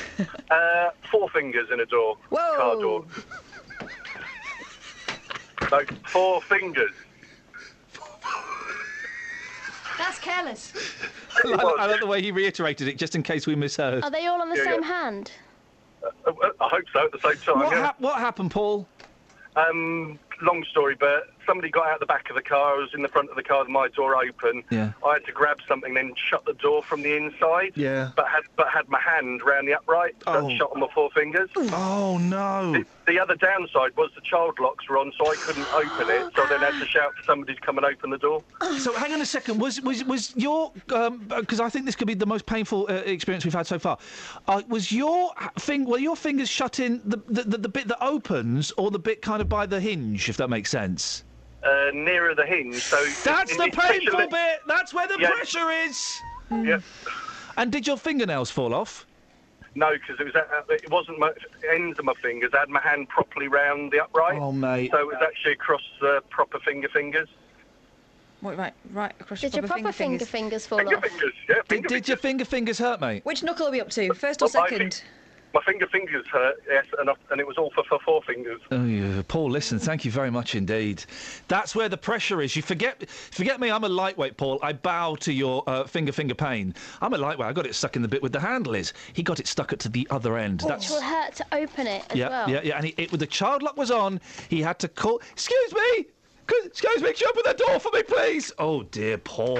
Uh, 0.51 0.90
four 1.09 1.30
fingers 1.30 1.69
in 1.72 1.80
a 1.80 1.85
door. 1.85 2.17
Whoa. 2.30 2.57
Car 2.57 2.75
door. 2.75 3.06
no, 5.72 5.80
four 6.07 6.41
fingers. 6.41 6.91
That's 9.98 10.19
careless. 10.19 10.73
I, 11.43 11.48
like, 11.48 11.80
I 11.80 11.85
like 11.85 11.99
the 12.01 12.07
way 12.07 12.22
he 12.22 12.31
reiterated 12.31 12.88
it, 12.88 12.98
just 12.98 13.15
in 13.15 13.23
case 13.23 13.48
we 13.48 13.56
misheard. 13.56 14.03
Are 14.03 14.11
they 14.11 14.27
all 14.27 14.41
on 14.41 14.49
the 14.49 14.57
Yeah, 14.57 14.64
same 14.65 14.81
yeah. 14.81 14.88
hand? 14.88 15.31
I 16.03 16.69
hope 16.69 16.83
so 16.93 17.05
at 17.05 17.11
the 17.11 17.19
same 17.23 17.38
time, 17.41 17.59
What, 17.59 17.71
yeah. 17.71 17.81
hap- 17.85 17.99
what 18.01 18.19
happened, 18.19 18.51
Paul? 18.51 18.88
Um, 19.55 20.17
long 20.41 20.63
story, 20.71 20.95
but 20.99 21.23
somebody 21.45 21.69
got 21.69 21.87
out 21.87 21.99
the 21.99 22.05
back 22.05 22.29
of 22.29 22.35
the 22.35 22.41
car. 22.41 22.75
I 22.75 22.77
was 22.77 22.93
in 22.93 23.01
the 23.01 23.07
front 23.07 23.29
of 23.29 23.35
the 23.35 23.43
car 23.43 23.59
with 23.59 23.69
my 23.69 23.87
door 23.89 24.15
open. 24.15 24.63
Yeah. 24.69 24.91
I 25.05 25.13
had 25.13 25.25
to 25.25 25.31
grab 25.31 25.59
something, 25.67 25.93
then 25.93 26.13
shut 26.15 26.45
the 26.45 26.53
door 26.53 26.83
from 26.83 27.01
the 27.01 27.15
inside. 27.15 27.73
Yeah. 27.75 28.11
But 28.15 28.27
had 28.27 28.43
but 28.55 28.67
had 28.69 28.87
my 28.89 28.99
hand 28.99 29.41
round 29.43 29.67
the 29.67 29.73
upright, 29.73 30.15
Oh. 30.27 30.49
Shot 30.57 30.71
on 30.73 30.79
my 30.81 30.87
four 30.93 31.09
fingers. 31.11 31.49
Oh 31.55 32.17
no! 32.21 32.71
The, 32.73 32.85
the 33.07 33.19
other 33.19 33.35
downside 33.35 33.95
was 33.97 34.11
the 34.15 34.21
child 34.21 34.59
locks 34.59 34.87
were 34.89 34.97
on, 34.97 35.11
so 35.17 35.29
I 35.31 35.35
couldn't 35.35 35.67
open 35.73 36.09
it. 36.09 36.33
So 36.35 36.43
I 36.43 36.47
then 36.49 36.59
had 36.59 36.79
to 36.79 36.85
shout 36.87 37.13
for 37.15 37.23
somebody 37.23 37.55
to 37.55 37.61
come 37.61 37.77
and 37.77 37.85
open 37.85 38.09
the 38.09 38.17
door. 38.17 38.43
So 38.79 38.93
hang 38.93 39.13
on 39.13 39.21
a 39.21 39.25
second. 39.25 39.59
Was 39.59 39.81
was 39.81 40.03
was 40.05 40.33
your 40.35 40.71
because 40.85 41.59
I 41.59 41.69
think 41.69 41.85
this 41.85 41.95
could 41.95 42.07
be 42.07 42.13
the 42.13 42.25
most 42.25 42.45
painful 42.45 42.87
uh, 42.89 42.93
experience 43.05 43.45
we've 43.45 43.53
had 43.53 43.67
so 43.67 43.79
far. 43.79 43.97
Uh, 44.47 44.61
was 44.67 44.91
your 44.91 45.31
thing? 45.59 45.85
Were 45.85 45.99
your 45.99 46.15
fingers 46.15 46.49
shut 46.49 46.79
in 46.79 47.01
the, 47.05 47.17
the 47.27 47.43
the 47.43 47.57
the 47.57 47.69
bit 47.69 47.87
that 47.87 48.03
opens, 48.03 48.71
or 48.77 48.91
the 48.91 48.99
bit 48.99 49.21
kind 49.21 49.41
of 49.41 49.49
by 49.49 49.65
the 49.65 49.79
hinge? 49.79 50.29
If 50.29 50.37
that 50.37 50.49
makes 50.49 50.69
sense. 50.69 51.23
Uh, 51.64 51.91
nearer 51.93 52.33
the 52.33 52.45
hinge, 52.45 52.81
so 52.81 52.98
That's 53.23 53.51
it- 53.51 53.57
the 53.59 53.65
it's 53.65 53.77
especially- 53.77 53.99
painful 54.07 54.27
bit. 54.30 54.61
That's 54.67 54.95
where 54.95 55.07
the 55.07 55.17
Yeah. 55.19 55.30
pressure 55.31 55.69
is. 55.69 56.19
Yeah. 56.49 56.80
And 57.56 57.72
did 57.72 57.85
your 57.85 57.98
fingernails 57.98 58.49
fall 58.49 58.73
off? 58.73 59.06
No, 59.75 59.91
because 59.93 60.19
it 60.19 60.23
was 60.25 60.35
uh, 60.35 60.64
it 60.69 60.90
wasn't 60.90 61.19
my 61.19 61.31
ends 61.72 61.99
of 61.99 62.06
my 62.06 62.15
fingers. 62.15 62.49
I 62.56 62.61
had 62.61 62.69
my 62.69 62.81
hand 62.81 63.09
properly 63.09 63.48
round 63.48 63.91
the 63.91 63.99
upright. 64.03 64.40
Oh, 64.41 64.51
mate. 64.51 64.90
So 64.91 64.98
it 65.01 65.06
was 65.07 65.17
actually 65.22 65.53
across 65.53 65.83
the 66.01 66.23
proper 66.31 66.59
finger 66.59 66.90
fingers. 66.90 67.30
What, 68.41 68.57
right, 68.57 68.73
right 68.91 69.14
across 69.19 69.43
your 69.43 69.51
fingers? 69.51 69.51
Did 69.51 69.53
your 69.53 69.61
your 69.61 69.67
proper 69.67 69.81
proper 69.83 69.93
finger 69.93 70.25
finger 70.25 70.25
fingers. 70.25 70.65
fingers 70.65 70.67
fall 70.67 70.95
off? 70.98 71.03
Fingers, 71.11 71.33
yeah. 71.48 71.56
Did, 71.67 71.83
did 71.88 72.07
your 72.07 72.17
finger 72.17 72.43
fingers 72.43 72.80
hurt, 72.80 72.99
mate? 72.99 73.23
Which 73.23 73.43
knuckle 73.43 73.67
are 73.67 73.72
we 73.72 73.80
up 73.81 73.91
to? 73.91 74.11
First 74.15 74.41
or 74.41 74.49
Well, 74.51 74.64
I 74.64 74.69
second? 74.69 75.03
Think- 75.51 75.65
My 75.65 75.71
finger 75.71 75.88
fingers 75.88 76.25
hurt, 76.31 76.61
yes, 76.67 76.85
and, 76.99 77.09
I, 77.09 77.13
and 77.30 77.39
it 77.39 77.47
was 77.47 77.57
all 77.57 77.71
for, 77.71 77.83
for 77.83 77.99
four 77.99 78.21
fingers. 78.23 78.61
Oh, 78.71 78.85
yeah. 78.85 79.21
Paul, 79.27 79.49
listen, 79.49 79.80
thank 79.80 80.05
you 80.05 80.11
very 80.11 80.31
much 80.31 80.55
indeed. 80.55 81.03
That's 81.47 81.75
where 81.75 81.89
the 81.89 81.97
pressure 81.97 82.41
is. 82.41 82.55
You 82.55 82.61
forget, 82.61 83.09
forget 83.09 83.59
me. 83.59 83.69
I'm 83.69 83.83
a 83.83 83.89
lightweight, 83.89 84.38
Paul. 84.38 84.59
I 84.61 84.73
bow 84.73 85.15
to 85.15 85.31
your 85.33 85.63
uh, 85.67 85.83
finger, 85.85 86.11
finger 86.11 86.35
pain. 86.35 86.73
I'm 87.01 87.13
a 87.13 87.17
lightweight. 87.17 87.47
I 87.47 87.53
got 87.53 87.65
it 87.65 87.75
stuck 87.75 87.95
in 87.95 88.01
the 88.01 88.07
bit 88.07 88.21
with 88.21 88.31
the 88.31 88.39
handle 88.39 88.75
is. 88.75 88.93
He 89.13 89.23
got 89.23 89.39
it 89.39 89.47
stuck 89.47 89.73
at 89.73 89.80
to 89.80 89.89
the 89.89 90.07
other 90.09 90.38
end. 90.38 90.61
Which 90.61 90.89
will 90.89 91.01
hurt 91.01 91.35
to 91.35 91.45
open 91.51 91.88
it 91.88 92.05
as 92.09 92.17
yeah, 92.17 92.30
well. 92.30 92.49
yeah, 92.49 92.61
yeah. 92.63 92.77
And 92.77 92.85
he, 92.85 92.95
it, 92.97 93.11
with 93.11 93.19
the 93.19 93.27
child 93.27 93.61
lock 93.63 93.77
was 93.77 93.91
on, 93.91 94.19
he 94.49 94.61
had 94.61 94.80
to 94.80 94.88
call. 94.88 95.21
Excuse 95.31 95.73
me. 95.73 96.05
Excuse 96.65 97.01
me. 97.01 97.09
Could 97.09 97.21
you 97.21 97.27
open 97.30 97.43
the 97.45 97.53
door 97.53 97.80
for 97.80 97.91
me, 97.93 98.03
please? 98.03 98.51
Oh 98.57 98.83
dear, 98.83 99.17
Paul. 99.17 99.59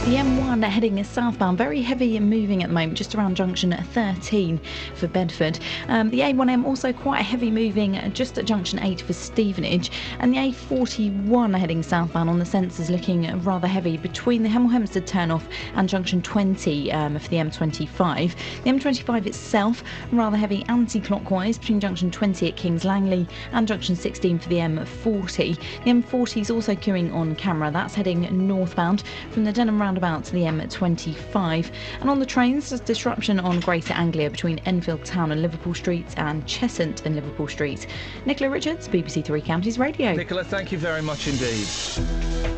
The 0.03 0.15
M1 0.15 0.63
heading 0.63 1.03
southbound, 1.03 1.59
very 1.59 1.79
heavy 1.79 2.17
and 2.17 2.27
moving 2.27 2.63
at 2.63 2.69
the 2.69 2.73
moment, 2.73 2.95
just 2.95 3.13
around 3.13 3.35
junction 3.35 3.71
13 3.93 4.59
for 4.95 5.07
Bedford. 5.07 5.59
Um, 5.89 6.09
the 6.09 6.21
A1M 6.21 6.65
also 6.65 6.91
quite 6.91 7.21
heavy 7.21 7.51
moving 7.51 8.01
just 8.11 8.39
at 8.39 8.45
junction 8.45 8.79
8 8.79 9.01
for 9.01 9.13
Stevenage. 9.13 9.91
And 10.17 10.33
the 10.33 10.37
A41 10.39 11.55
heading 11.55 11.83
southbound 11.83 12.31
on 12.31 12.39
the 12.39 12.45
sensors 12.45 12.89
looking 12.89 13.43
rather 13.43 13.67
heavy 13.67 13.95
between 13.95 14.41
the 14.41 14.49
Hemel 14.49 14.71
Hempstead 14.71 15.05
turnoff 15.05 15.43
and 15.75 15.87
junction 15.87 16.23
20 16.23 16.91
um, 16.91 17.19
for 17.19 17.29
the 17.29 17.35
M25. 17.35 18.35
The 18.63 18.71
M25 18.71 19.27
itself 19.27 19.83
rather 20.11 20.35
heavy 20.35 20.65
anti 20.67 20.99
clockwise 20.99 21.59
between 21.59 21.79
junction 21.79 22.09
20 22.09 22.47
at 22.47 22.55
Kings 22.55 22.83
Langley 22.83 23.27
and 23.51 23.67
junction 23.67 23.95
16 23.95 24.39
for 24.39 24.49
the 24.49 24.55
M40. 24.55 25.59
The 25.83 25.91
M40 25.91 26.41
is 26.41 26.49
also 26.49 26.73
queuing 26.73 27.13
on 27.13 27.35
camera, 27.35 27.69
that's 27.69 27.93
heading 27.93 28.47
northbound 28.47 29.03
from 29.29 29.43
the 29.43 29.53
Denham 29.53 29.79
roundabout 29.91 30.23
the 30.25 30.43
M25. 30.43 31.69
And 31.99 32.09
on 32.09 32.19
the 32.19 32.25
trains, 32.25 32.69
there's 32.69 32.79
disruption 32.79 33.41
on 33.41 33.59
Greater 33.59 33.93
Anglia 33.93 34.29
between 34.29 34.59
Enfield 34.59 35.03
Town 35.03 35.33
and 35.33 35.41
Liverpool 35.41 35.73
Street 35.73 36.05
and 36.15 36.45
Cheshunt 36.45 37.05
and 37.05 37.15
Liverpool 37.15 37.49
Street. 37.49 37.87
Nicola 38.25 38.49
Richards, 38.49 38.87
BBC 38.87 39.25
Three 39.25 39.41
Counties 39.41 39.77
Radio. 39.77 40.13
Nicola, 40.13 40.45
thank 40.45 40.71
you 40.71 40.77
very 40.77 41.01
much 41.01 41.27
indeed. 41.27 41.67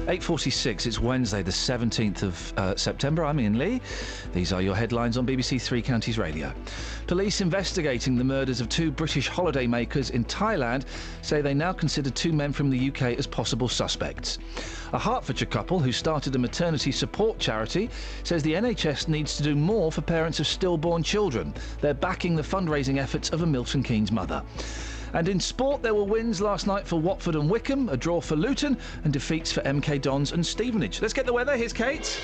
8.46, 0.06 0.86
it's 0.86 1.00
Wednesday, 1.00 1.42
the 1.42 1.50
17th 1.50 2.22
of 2.22 2.54
uh, 2.58 2.76
September. 2.76 3.26
I'm 3.26 3.40
Iain 3.40 3.58
Lee. 3.58 3.82
These 4.34 4.54
are 4.54 4.62
your 4.62 4.76
headlines 4.76 5.18
on 5.18 5.26
BBC 5.26 5.60
Three 5.60 5.82
Counties 5.82 6.20
Radio. 6.20 6.54
Police 7.08 7.42
investigating 7.42 8.18
the 8.18 8.24
murders 8.24 8.62
of 8.62 8.70
two 8.70 8.90
British 8.90 9.30
holidaymakers 9.30 10.12
in 10.12 10.24
Thailand 10.26 10.86
say 11.22 11.42
they 11.42 11.54
now 11.54 11.74
consider 11.74 12.10
two 12.10 12.32
men 12.32 12.54
from 12.54 12.70
the 12.70 12.90
UK 12.90 13.18
as 13.18 13.28
possible 13.28 13.68
suspects. 13.68 14.40
A 14.94 15.00
Hertfordshire 15.00 15.48
couple 15.48 15.80
who 15.80 15.92
started 15.92 16.36
a 16.36 16.40
maternity 16.40 16.92
support 16.92 17.40
charity 17.40 17.90
says 18.24 18.42
the 18.42 18.54
NHS 18.54 19.10
needs 19.10 19.36
to 19.38 19.44
do 19.44 19.56
more 19.56 19.92
for 19.92 20.02
parents 20.02 20.40
of 20.40 20.48
stillborn 20.48 21.04
children. 21.04 21.54
They're 21.82 21.94
backing 21.94 22.36
the 22.36 22.42
fundraising 22.42 23.00
efforts 23.00 23.30
of 23.32 23.42
a 23.42 23.46
Milton 23.46 23.84
Keynes 23.84 24.12
mother. 24.12 24.42
And 25.14 25.28
in 25.28 25.40
sport, 25.40 25.84
there 25.84 25.94
were 25.94 26.06
wins 26.06 26.42
last 26.42 26.68
night 26.68 26.88
for 26.88 27.00
Watford 27.00 27.36
and 27.36 27.50
Wycombe, 27.50 27.90
a 27.90 27.98
draw 27.98 28.22
for 28.22 28.36
Luton, 28.36 28.78
and 29.04 29.14
defeats 29.14 29.52
for 29.52 29.62
MK 29.62 30.02
Dons 30.02 30.32
and 30.32 30.44
Stevenage. 30.44 31.02
Let's 31.02 31.14
get 31.14 31.26
the 31.26 31.34
weather. 31.34 31.56
Here's 31.56 31.74
Kate. 31.74 32.20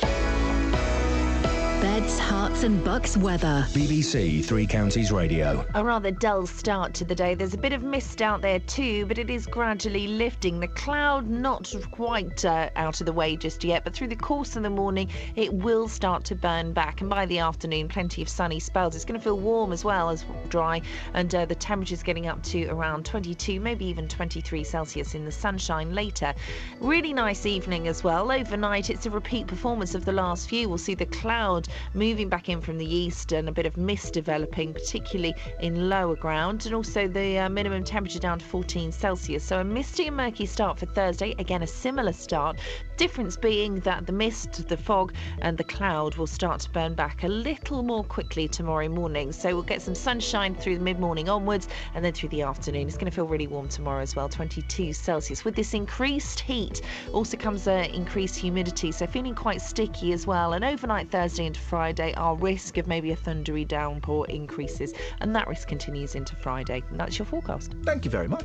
Beds, 1.81 2.19
Herts, 2.19 2.63
and 2.63 2.83
bucks 2.83 3.15
weather. 3.15 3.65
BBC 3.69 4.43
Three 4.43 4.67
Counties 4.67 5.13
Radio. 5.13 5.65
A 5.75 5.83
rather 5.83 6.11
dull 6.11 6.45
start 6.45 6.93
to 6.95 7.05
the 7.05 7.15
day. 7.15 7.35
There's 7.35 7.53
a 7.53 7.57
bit 7.57 7.71
of 7.71 7.81
mist 7.83 8.21
out 8.21 8.41
there 8.41 8.59
too, 8.59 9.05
but 9.05 9.17
it 9.17 9.29
is 9.29 9.45
gradually 9.45 10.05
lifting. 10.05 10.59
The 10.59 10.67
cloud 10.67 11.29
not 11.29 11.73
quite 11.91 12.43
uh, 12.43 12.69
out 12.75 12.99
of 12.99 13.05
the 13.05 13.13
way 13.13 13.37
just 13.37 13.63
yet, 13.63 13.85
but 13.85 13.93
through 13.93 14.09
the 14.09 14.17
course 14.17 14.57
of 14.57 14.63
the 14.63 14.69
morning, 14.69 15.09
it 15.37 15.53
will 15.53 15.87
start 15.87 16.25
to 16.25 16.35
burn 16.35 16.73
back. 16.73 16.99
And 16.99 17.09
by 17.09 17.25
the 17.25 17.39
afternoon, 17.39 17.87
plenty 17.87 18.21
of 18.21 18.27
sunny 18.27 18.59
spells. 18.59 18.93
It's 18.93 19.05
going 19.05 19.17
to 19.17 19.23
feel 19.23 19.39
warm 19.39 19.71
as 19.71 19.85
well 19.85 20.09
as 20.09 20.25
dry, 20.49 20.81
and 21.13 21.33
uh, 21.33 21.45
the 21.45 21.55
temperature's 21.55 22.03
getting 22.03 22.27
up 22.27 22.43
to 22.43 22.65
around 22.65 23.05
22, 23.05 23.61
maybe 23.61 23.85
even 23.85 24.09
23 24.09 24.65
Celsius 24.65 25.15
in 25.15 25.23
the 25.23 25.31
sunshine 25.31 25.95
later. 25.95 26.33
Really 26.81 27.13
nice 27.13 27.45
evening 27.45 27.87
as 27.87 28.03
well. 28.03 28.33
Overnight, 28.33 28.89
it's 28.89 29.05
a 29.05 29.09
repeat 29.09 29.47
performance 29.47 29.95
of 29.95 30.03
the 30.03 30.11
last 30.11 30.49
few. 30.49 30.67
We'll 30.67 30.77
see 30.77 30.95
the 30.95 31.05
cloud 31.05 31.68
moving 31.93 32.29
back 32.29 32.49
in 32.49 32.61
from 32.61 32.77
the 32.77 32.95
east 32.95 33.31
and 33.31 33.47
a 33.47 33.51
bit 33.51 33.65
of 33.65 33.77
mist 33.77 34.13
developing, 34.13 34.73
particularly 34.73 35.33
in 35.59 35.89
lower 35.89 36.15
ground, 36.15 36.65
and 36.65 36.75
also 36.75 37.07
the 37.07 37.39
uh, 37.39 37.49
minimum 37.49 37.83
temperature 37.83 38.19
down 38.19 38.39
to 38.39 38.45
14 38.45 38.91
Celsius. 38.91 39.43
So 39.43 39.59
a 39.59 39.63
misty 39.63 40.07
and 40.07 40.17
murky 40.17 40.45
start 40.45 40.79
for 40.79 40.85
Thursday. 40.85 41.35
Again, 41.39 41.63
a 41.63 41.67
similar 41.67 42.13
start. 42.13 42.57
Difference 42.99 43.37
being 43.37 43.79
that 43.79 44.05
the 44.07 44.11
mist, 44.11 44.67
the 44.67 44.75
fog, 44.75 45.13
and 45.41 45.57
the 45.57 45.63
cloud 45.63 46.15
will 46.15 46.27
start 46.27 46.59
to 46.59 46.69
burn 46.71 46.95
back 46.95 47.23
a 47.23 47.29
little 47.29 47.81
more 47.81 48.03
quickly 48.03 48.49
tomorrow 48.49 48.89
morning. 48.89 49.31
So 49.31 49.53
we'll 49.53 49.63
get 49.63 49.81
some 49.81 49.95
sunshine 49.95 50.53
through 50.53 50.79
the 50.79 50.83
mid 50.83 50.99
morning 50.99 51.29
onwards 51.29 51.69
and 51.95 52.03
then 52.03 52.11
through 52.11 52.27
the 52.27 52.41
afternoon. 52.41 52.89
It's 52.89 52.97
going 52.97 53.09
to 53.09 53.15
feel 53.15 53.25
really 53.25 53.47
warm 53.47 53.69
tomorrow 53.69 54.01
as 54.01 54.17
well, 54.17 54.27
22 54.27 54.91
Celsius. 54.91 55.45
With 55.45 55.55
this 55.55 55.73
increased 55.73 56.41
heat 56.41 56.81
also 57.13 57.37
comes 57.37 57.69
uh, 57.69 57.87
increased 57.93 58.35
humidity, 58.35 58.91
so 58.91 59.07
feeling 59.07 59.33
quite 59.33 59.61
sticky 59.61 60.11
as 60.11 60.27
well. 60.27 60.51
And 60.51 60.65
overnight 60.65 61.09
Thursday 61.09 61.45
into 61.45 61.61
Friday, 61.61 62.13
our 62.15 62.35
risk 62.35 62.77
of 62.77 62.85
maybe 62.85 63.11
a 63.11 63.15
thundery 63.15 63.63
downpour 63.63 64.25
increases, 64.27 64.93
and 65.21 65.33
that 65.37 65.47
risk 65.47 65.69
continues 65.69 66.15
into 66.15 66.35
Friday. 66.35 66.83
And 66.89 66.99
that's 66.99 67.17
your 67.17 67.27
forecast. 67.27 67.75
Thank 67.85 68.03
you 68.03 68.11
very 68.11 68.27
much. 68.27 68.43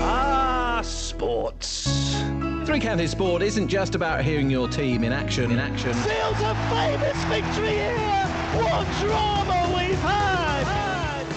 Ah, 0.00 0.67
sports. 0.82 2.14
Three 2.64 2.80
Counties 2.80 3.12
Sport 3.12 3.42
isn't 3.42 3.68
just 3.68 3.94
about 3.94 4.22
hearing 4.24 4.50
your 4.50 4.68
team 4.68 5.04
in 5.04 5.12
action. 5.12 5.50
In 5.50 5.58
action. 5.58 5.92
Feels 5.94 6.40
a 6.40 6.54
famous 6.70 7.16
victory 7.24 7.70
here! 7.70 8.26
What 8.56 8.86
drama 9.00 9.74
we've 9.74 9.98
had! 10.00 10.87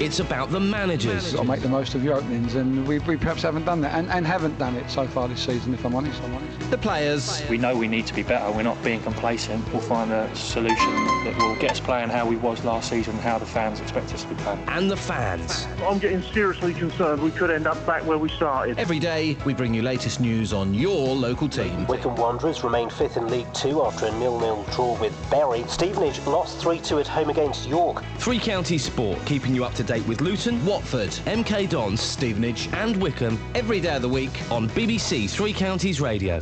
It's 0.01 0.19
about 0.19 0.49
the 0.49 0.59
managers. 0.59 1.35
I'll 1.35 1.43
make 1.43 1.61
the 1.61 1.69
most 1.69 1.93
of 1.93 2.03
your 2.03 2.15
openings, 2.15 2.55
and 2.55 2.87
we, 2.87 2.97
we 2.97 3.17
perhaps 3.17 3.43
haven't 3.43 3.65
done 3.65 3.81
that, 3.81 3.93
and, 3.93 4.09
and 4.09 4.25
haven't 4.25 4.57
done 4.57 4.75
it 4.75 4.89
so 4.89 5.05
far 5.05 5.27
this 5.27 5.41
season. 5.41 5.75
If 5.75 5.85
I'm 5.85 5.93
honest, 5.93 6.19
I'm 6.23 6.33
honest. 6.33 6.71
The 6.71 6.77
players. 6.79 7.43
We 7.47 7.59
know 7.59 7.77
we 7.77 7.87
need 7.87 8.07
to 8.07 8.13
be 8.15 8.23
better. 8.23 8.51
We're 8.51 8.63
not 8.63 8.83
being 8.83 8.99
complacent. 9.03 9.63
We'll 9.71 9.79
find 9.79 10.11
a 10.11 10.35
solution 10.35 10.91
that 11.23 11.35
will 11.37 11.55
get 11.57 11.73
us 11.73 11.79
playing 11.79 12.09
how 12.09 12.27
we 12.27 12.35
was 12.35 12.65
last 12.65 12.89
season, 12.89 13.13
and 13.13 13.21
how 13.21 13.37
the 13.37 13.45
fans 13.45 13.79
expect 13.79 14.11
us 14.11 14.23
to 14.23 14.29
be 14.29 14.35
playing. 14.41 14.67
And 14.69 14.89
the 14.89 14.97
fans. 14.97 15.67
I'm 15.83 15.99
getting 15.99 16.23
seriously 16.33 16.73
concerned 16.73 17.21
we 17.21 17.29
could 17.29 17.51
end 17.51 17.67
up 17.67 17.85
back 17.85 18.03
where 18.03 18.17
we 18.17 18.29
started. 18.29 18.79
Every 18.79 18.97
day, 18.97 19.37
we 19.45 19.53
bring 19.53 19.71
you 19.71 19.83
latest 19.83 20.19
news 20.19 20.51
on 20.51 20.73
your 20.73 21.15
local 21.15 21.47
team. 21.47 21.85
Wycombe 21.85 22.15
Wanderers 22.15 22.63
remain 22.63 22.89
fifth 22.89 23.17
in 23.17 23.27
League 23.27 23.53
Two 23.53 23.83
after 23.85 24.07
a 24.07 24.11
nil-nil 24.17 24.65
draw 24.71 24.99
with 24.99 25.15
Bury. 25.29 25.63
Stevenage 25.67 26.25
lost 26.25 26.57
3-2 26.57 27.01
at 27.01 27.07
home 27.07 27.29
against 27.29 27.69
York. 27.69 28.03
Three 28.17 28.39
Counties 28.39 28.83
Sport, 28.83 29.23
keeping 29.27 29.53
you 29.53 29.63
up 29.63 29.75
to 29.75 29.83
date 29.83 29.90
with 29.99 30.21
Luton, 30.21 30.65
Watford, 30.65 31.09
MK 31.25 31.69
Dons, 31.69 31.99
Stevenage, 31.99 32.69
and 32.73 32.95
Wycombe 33.01 33.37
every 33.55 33.81
day 33.81 33.95
of 33.97 34.01
the 34.01 34.07
week 34.09 34.31
on 34.49 34.69
BBC 34.69 35.29
Three 35.29 35.51
Counties 35.51 35.99
Radio. 35.99 36.39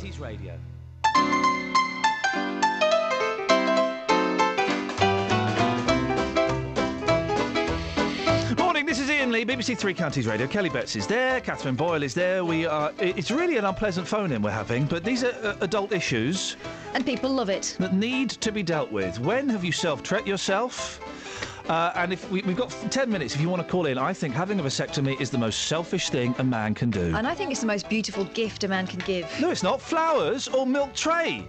Morning, 8.57 8.85
this 8.85 8.99
is 8.99 9.09
Iain 9.09 9.31
Lee, 9.31 9.45
BBC 9.45 9.77
Three 9.77 9.93
Counties 9.93 10.27
Radio. 10.27 10.45
Kelly 10.45 10.69
Betts 10.69 10.95
is 10.95 11.07
there. 11.07 11.41
Catherine 11.41 11.75
Boyle 11.75 12.03
is 12.03 12.13
there. 12.13 12.45
We 12.45 12.65
are. 12.67 12.91
It's 12.99 13.31
really 13.31 13.57
an 13.57 13.65
unpleasant 13.65 14.07
phone-in 14.07 14.41
we're 14.41 14.51
having, 14.51 14.85
but 14.85 15.03
these 15.03 15.23
are 15.23 15.33
uh, 15.43 15.55
adult 15.61 15.91
issues 15.91 16.55
And 16.93 17.03
people 17.05 17.31
love 17.31 17.49
it. 17.49 17.75
that 17.79 17.93
need 17.95 18.29
to 18.29 18.51
be 18.51 18.61
dealt 18.61 18.91
with. 18.91 19.19
When 19.19 19.49
have 19.49 19.63
you 19.63 19.71
self-tret 19.71 20.27
yourself? 20.27 20.99
Uh, 21.69 21.91
and 21.95 22.11
if 22.11 22.29
we, 22.31 22.41
we've 22.41 22.57
got 22.57 22.71
ten 22.89 23.11
minutes, 23.11 23.35
if 23.35 23.41
you 23.41 23.47
want 23.47 23.61
to 23.61 23.67
call 23.71 23.85
in, 23.85 23.99
I 23.99 24.11
think 24.11 24.33
having 24.33 24.59
a 24.59 24.63
vasectomy 24.63 25.19
is 25.21 25.29
the 25.29 25.37
most 25.37 25.67
selfish 25.67 26.09
thing 26.09 26.33
a 26.39 26.43
man 26.43 26.73
can 26.73 26.89
do. 26.89 27.13
And 27.15 27.27
I 27.27 27.35
think 27.35 27.51
it's 27.51 27.61
the 27.61 27.67
most 27.67 27.87
beautiful 27.87 28.25
gift 28.25 28.63
a 28.63 28.67
man 28.67 28.87
can 28.87 28.99
give. 29.01 29.27
No, 29.39 29.51
it's 29.51 29.61
not. 29.61 29.79
Flowers 29.79 30.47
or 30.47 30.65
milk 30.65 30.95
tray. 30.95 31.45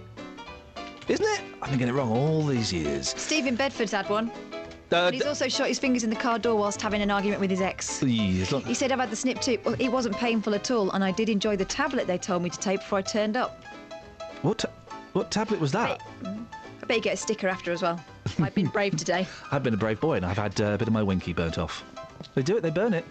Isn't 1.07 1.25
it? 1.25 1.41
I've 1.61 1.71
been 1.71 1.79
getting 1.79 1.95
it 1.95 1.97
wrong 1.97 2.11
all 2.11 2.45
these 2.45 2.71
years. 2.71 3.09
Steve 3.17 3.47
in 3.47 3.55
Bedford's 3.55 3.91
had 3.91 4.07
one. 4.09 4.31
Uh, 4.91 5.09
he's 5.09 5.25
also 5.25 5.47
shot 5.47 5.67
his 5.67 5.79
fingers 5.79 6.03
in 6.03 6.09
the 6.11 6.15
car 6.15 6.37
door 6.37 6.55
whilst 6.59 6.79
having 6.81 7.01
an 7.01 7.09
argument 7.09 7.41
with 7.41 7.49
his 7.49 7.61
ex. 7.61 8.03
Yeah, 8.03 8.45
not- 8.51 8.63
He 8.65 8.75
said, 8.75 8.91
I've 8.91 8.99
had 8.99 9.09
the 9.09 9.15
snip 9.15 9.41
too. 9.41 9.57
Well, 9.63 9.75
it 9.79 9.89
wasn't 9.91 10.17
painful 10.17 10.53
at 10.53 10.69
all, 10.69 10.91
and 10.91 11.03
I 11.03 11.11
did 11.11 11.29
enjoy 11.29 11.55
the 11.55 11.65
tablet 11.65 12.05
they 12.05 12.17
told 12.19 12.43
me 12.43 12.49
to 12.51 12.59
take 12.59 12.81
before 12.81 12.99
I 12.99 13.01
turned 13.01 13.37
up. 13.37 13.63
What, 14.43 14.59
ta- 14.59 14.69
what 15.13 15.31
tablet 15.31 15.59
was 15.59 15.71
that? 15.71 16.01
I 16.81 16.85
bet 16.85 16.97
you 16.97 17.03
get 17.03 17.13
a 17.13 17.17
sticker 17.17 17.47
after 17.47 17.71
as 17.71 17.81
well. 17.81 18.03
I've 18.41 18.55
been 18.55 18.67
brave 18.67 18.95
today. 18.95 19.27
I've 19.51 19.63
been 19.63 19.73
a 19.73 19.77
brave 19.77 19.99
boy 19.99 20.13
and 20.15 20.25
I've 20.25 20.37
had 20.37 20.59
uh, 20.61 20.65
a 20.73 20.77
bit 20.77 20.87
of 20.87 20.93
my 20.93 21.03
winky 21.03 21.33
burnt 21.33 21.57
off. 21.57 21.83
They 22.35 22.41
do 22.43 22.57
it, 22.57 22.61
they 22.61 22.69
burn 22.69 22.93
it. 22.93 23.05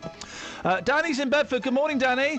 Uh, 0.65 0.81
Danny's 0.81 1.19
in 1.21 1.31
Bedford. 1.31 1.63
Good 1.63 1.73
morning, 1.75 1.99
Danny. 1.99 2.39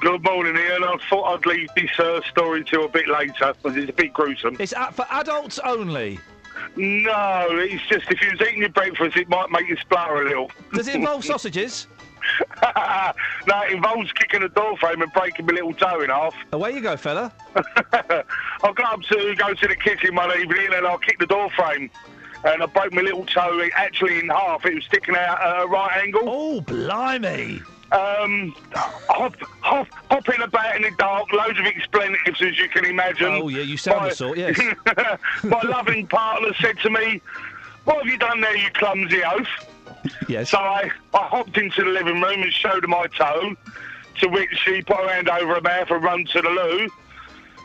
Good 0.00 0.22
morning, 0.24 0.56
Iain. 0.56 0.82
I 0.84 0.96
thought 1.08 1.34
I'd 1.34 1.46
leave 1.46 1.68
this 1.76 1.90
uh, 1.98 2.20
story 2.30 2.64
till 2.64 2.84
a 2.84 2.88
bit 2.88 3.08
later 3.08 3.52
because 3.62 3.76
it's 3.76 3.90
a 3.90 3.92
bit 3.92 4.12
gruesome. 4.12 4.56
It's 4.58 4.72
a- 4.72 4.92
for 4.92 5.06
adults 5.10 5.58
only. 5.60 6.18
No, 6.76 7.46
it's 7.52 7.82
just 7.86 8.10
if 8.10 8.20
you 8.22 8.30
was 8.32 8.40
eating 8.40 8.60
your 8.60 8.68
breakfast, 8.70 9.16
it 9.16 9.28
might 9.28 9.50
make 9.50 9.68
you 9.68 9.76
splutter 9.76 10.22
a 10.22 10.24
little. 10.28 10.50
Does 10.72 10.88
it 10.88 10.96
involve 10.96 11.24
sausages? 11.24 11.86
no, 13.46 13.62
it 13.62 13.72
involves 13.72 14.10
kicking 14.12 14.42
a 14.42 14.48
door 14.48 14.76
frame 14.78 15.02
and 15.02 15.12
breaking 15.12 15.46
my 15.46 15.52
little 15.52 15.74
toe 15.74 16.00
in 16.00 16.10
half. 16.10 16.34
Away 16.52 16.72
you 16.72 16.80
go, 16.80 16.96
fella. 16.96 17.32
I 17.56 18.22
got 18.62 18.94
up 18.94 19.02
to 19.02 19.34
go 19.36 19.54
to 19.54 19.68
the 19.68 19.76
kitchen 19.76 20.14
one 20.14 20.30
evening 20.38 20.68
and 20.72 20.86
I'll 20.86 20.98
kick 20.98 21.18
the 21.18 21.26
door 21.26 21.50
frame. 21.50 21.90
And 22.44 22.62
I 22.62 22.66
broke 22.66 22.92
my 22.92 23.00
little 23.02 23.24
toe 23.24 23.66
actually 23.74 24.18
in 24.18 24.28
half. 24.28 24.66
It 24.66 24.74
was 24.74 24.84
sticking 24.84 25.16
out 25.16 25.40
at 25.40 25.62
a 25.62 25.66
right 25.66 26.02
angle. 26.02 26.22
Oh, 26.24 26.60
blimey. 26.60 27.60
Um, 27.92 28.54
hop, 28.74 29.36
hop, 29.60 29.86
hopping 30.10 30.42
about 30.42 30.76
in 30.76 30.82
the 30.82 30.90
dark, 30.98 31.32
loads 31.32 31.58
of 31.60 31.64
expletives, 31.66 32.42
as 32.42 32.58
you 32.58 32.68
can 32.68 32.84
imagine. 32.86 33.28
Oh, 33.28 33.48
yeah, 33.48 33.62
you 33.62 33.76
sound 33.76 34.00
My- 34.00 34.08
the 34.08 34.14
sort, 34.14 34.38
yes. 34.38 34.58
My 35.44 35.60
loving 35.62 36.06
partner 36.06 36.52
said 36.60 36.78
to 36.80 36.90
me, 36.90 37.20
What 37.84 37.98
have 38.02 38.06
you 38.06 38.18
done 38.18 38.40
there, 38.40 38.56
you 38.56 38.68
clumsy 38.72 39.22
oaf? 39.22 39.46
Yes. 40.28 40.50
So 40.50 40.58
I, 40.58 40.90
I 41.12 41.18
hopped 41.18 41.56
into 41.58 41.82
the 41.84 41.90
living 41.90 42.20
room 42.20 42.42
and 42.42 42.52
showed 42.52 42.82
her 42.82 42.88
my 42.88 43.06
toe, 43.08 43.54
to 44.20 44.28
which 44.28 44.50
she 44.64 44.82
put 44.82 44.96
her 44.96 45.08
hand 45.08 45.28
over 45.28 45.54
her 45.54 45.60
mouth 45.60 45.90
and 45.90 46.02
run 46.02 46.24
to 46.26 46.40
the 46.40 46.48
loo. 46.48 46.88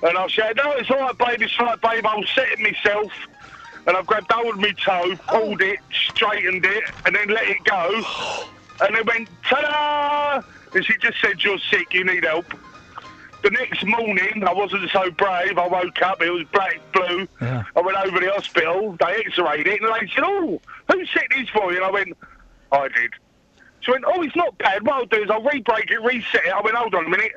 And 0.04 0.18
I 0.18 0.28
said, 0.28 0.58
No, 0.58 0.72
it's 0.74 0.90
all 0.90 1.00
right, 1.00 1.18
babe, 1.18 1.42
it's 1.42 1.54
all 1.60 1.68
right, 1.68 1.82
babe, 1.82 2.06
I'll 2.06 2.24
set 2.24 2.50
it 2.50 2.60
myself. 2.60 3.12
And 3.88 3.96
I 3.96 4.04
grabbed 4.04 4.32
hold 4.32 4.56
of 4.56 4.60
my 4.60 4.72
toe, 4.72 5.16
pulled 5.28 5.62
it, 5.62 5.80
straightened 6.14 6.66
it, 6.66 6.84
and 7.06 7.16
then 7.16 7.28
let 7.30 7.48
it 7.48 7.64
go. 7.64 8.04
And 8.82 8.96
it 8.96 9.06
went, 9.06 9.28
ta-da! 9.44 10.42
And 10.74 10.86
she 10.86 10.94
just 11.00 11.20
said, 11.20 11.44
you're 11.44 11.60
sick, 11.60 11.94
you 11.94 12.06
need 12.06 12.24
help. 12.24 12.46
The 13.42 13.52
next 13.52 13.86
morning, 13.86 14.44
I 14.44 14.54
wasn't 14.54 14.90
so 14.92 15.10
brave. 15.12 15.58
I 15.58 15.68
woke 15.68 16.02
up, 16.02 16.22
it 16.22 16.30
was 16.30 16.46
black, 16.52 16.80
blue. 16.92 17.28
Yeah. 17.42 17.64
I 17.76 17.82
went 17.82 17.98
over 17.98 18.20
to 18.20 18.26
the 18.26 18.32
hospital, 18.34 18.98
they 19.00 19.24
x-rayed 19.26 19.66
it, 19.66 19.82
and 19.82 19.94
they 19.94 20.14
said, 20.14 20.24
oh, 20.26 20.60
who 20.92 21.06
set 21.06 21.24
this 21.36 21.48
for 21.50 21.72
you? 21.72 21.78
And 21.78 21.86
I 21.86 21.92
went, 21.92 22.18
I 22.72 22.88
did. 22.90 23.12
She 23.82 23.92
went, 23.92 24.04
oh, 24.06 24.22
it's 24.24 24.36
not 24.36 24.58
bad. 24.58 24.86
What 24.86 24.96
I'll 24.96 25.06
do 25.06 25.24
is 25.24 25.30
I'll 25.30 25.42
re-break 25.42 25.90
it, 25.90 26.02
reset 26.02 26.46
it. 26.46 26.54
I 26.54 26.62
went, 26.62 26.76
hold 26.76 26.94
on 26.96 27.06
a 27.06 27.10
minute. 27.10 27.32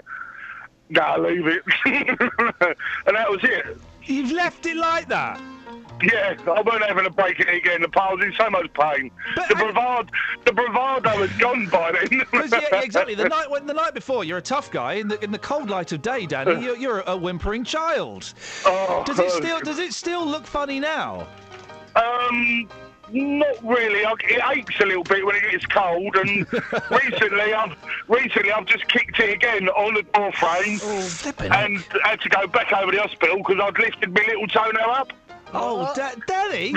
No, 0.90 1.16
leave 1.18 1.46
it. 1.46 1.62
and 1.86 3.16
that 3.16 3.30
was 3.30 3.40
it. 3.44 3.78
You've 4.04 4.32
left 4.32 4.66
it 4.66 4.76
like 4.76 5.08
that? 5.08 5.40
Yeah, 6.02 6.36
I 6.46 6.62
weren't 6.62 6.84
having 6.84 7.04
to 7.04 7.10
break 7.10 7.38
it 7.38 7.48
again. 7.48 7.82
The 7.82 8.00
I 8.00 8.12
was 8.12 8.24
in 8.24 8.32
so 8.32 8.50
much 8.50 8.72
pain. 8.72 9.10
the 9.48 9.54
bravado, 9.54 10.10
the 10.44 10.52
bravado 10.52 11.20
was 11.20 11.30
gone 11.34 11.68
by 11.68 11.92
then. 11.92 12.22
yeah, 12.50 12.80
exactly. 12.80 13.14
The 13.14 13.28
night 13.28 13.48
when 13.50 13.66
the 13.66 13.74
night 13.74 13.94
before, 13.94 14.24
you're 14.24 14.38
a 14.38 14.42
tough 14.42 14.70
guy. 14.70 14.94
In 14.94 15.08
the 15.08 15.22
in 15.22 15.30
the 15.30 15.38
cold 15.38 15.70
light 15.70 15.92
of 15.92 16.02
day, 16.02 16.26
Danny, 16.26 16.64
you're, 16.64 16.76
you're 16.76 17.00
a 17.06 17.16
whimpering 17.16 17.64
child. 17.64 18.32
Oh. 18.66 19.04
does 19.06 19.18
it 19.18 19.30
still 19.30 19.60
does 19.60 19.78
it 19.78 19.92
still 19.92 20.26
look 20.26 20.46
funny 20.46 20.80
now? 20.80 21.26
Um, 21.94 22.68
not 23.12 23.62
really. 23.62 24.04
I, 24.04 24.14
it 24.20 24.56
aches 24.56 24.80
a 24.80 24.86
little 24.86 25.04
bit 25.04 25.24
when 25.24 25.36
it 25.36 25.50
gets 25.50 25.66
cold, 25.66 26.16
and 26.16 26.46
recently 26.90 27.52
I've 27.52 27.76
recently 28.08 28.50
I've 28.50 28.66
just 28.66 28.88
kicked 28.88 29.18
it 29.20 29.30
again 29.30 29.68
on 29.68 29.94
the 29.94 30.02
door 30.02 30.32
frame, 30.32 30.80
and 31.52 31.84
had 32.02 32.20
to 32.22 32.28
go 32.28 32.46
back 32.46 32.72
over 32.72 32.90
the 32.90 32.98
hospital 32.98 33.36
because 33.38 33.58
I'd 33.62 33.78
lifted 33.78 34.14
my 34.14 34.24
little 34.26 34.46
toenail 34.48 34.90
up. 34.90 35.12
Oh, 35.54 35.80
uh, 35.82 35.94
da- 35.94 36.12
Danny! 36.26 36.70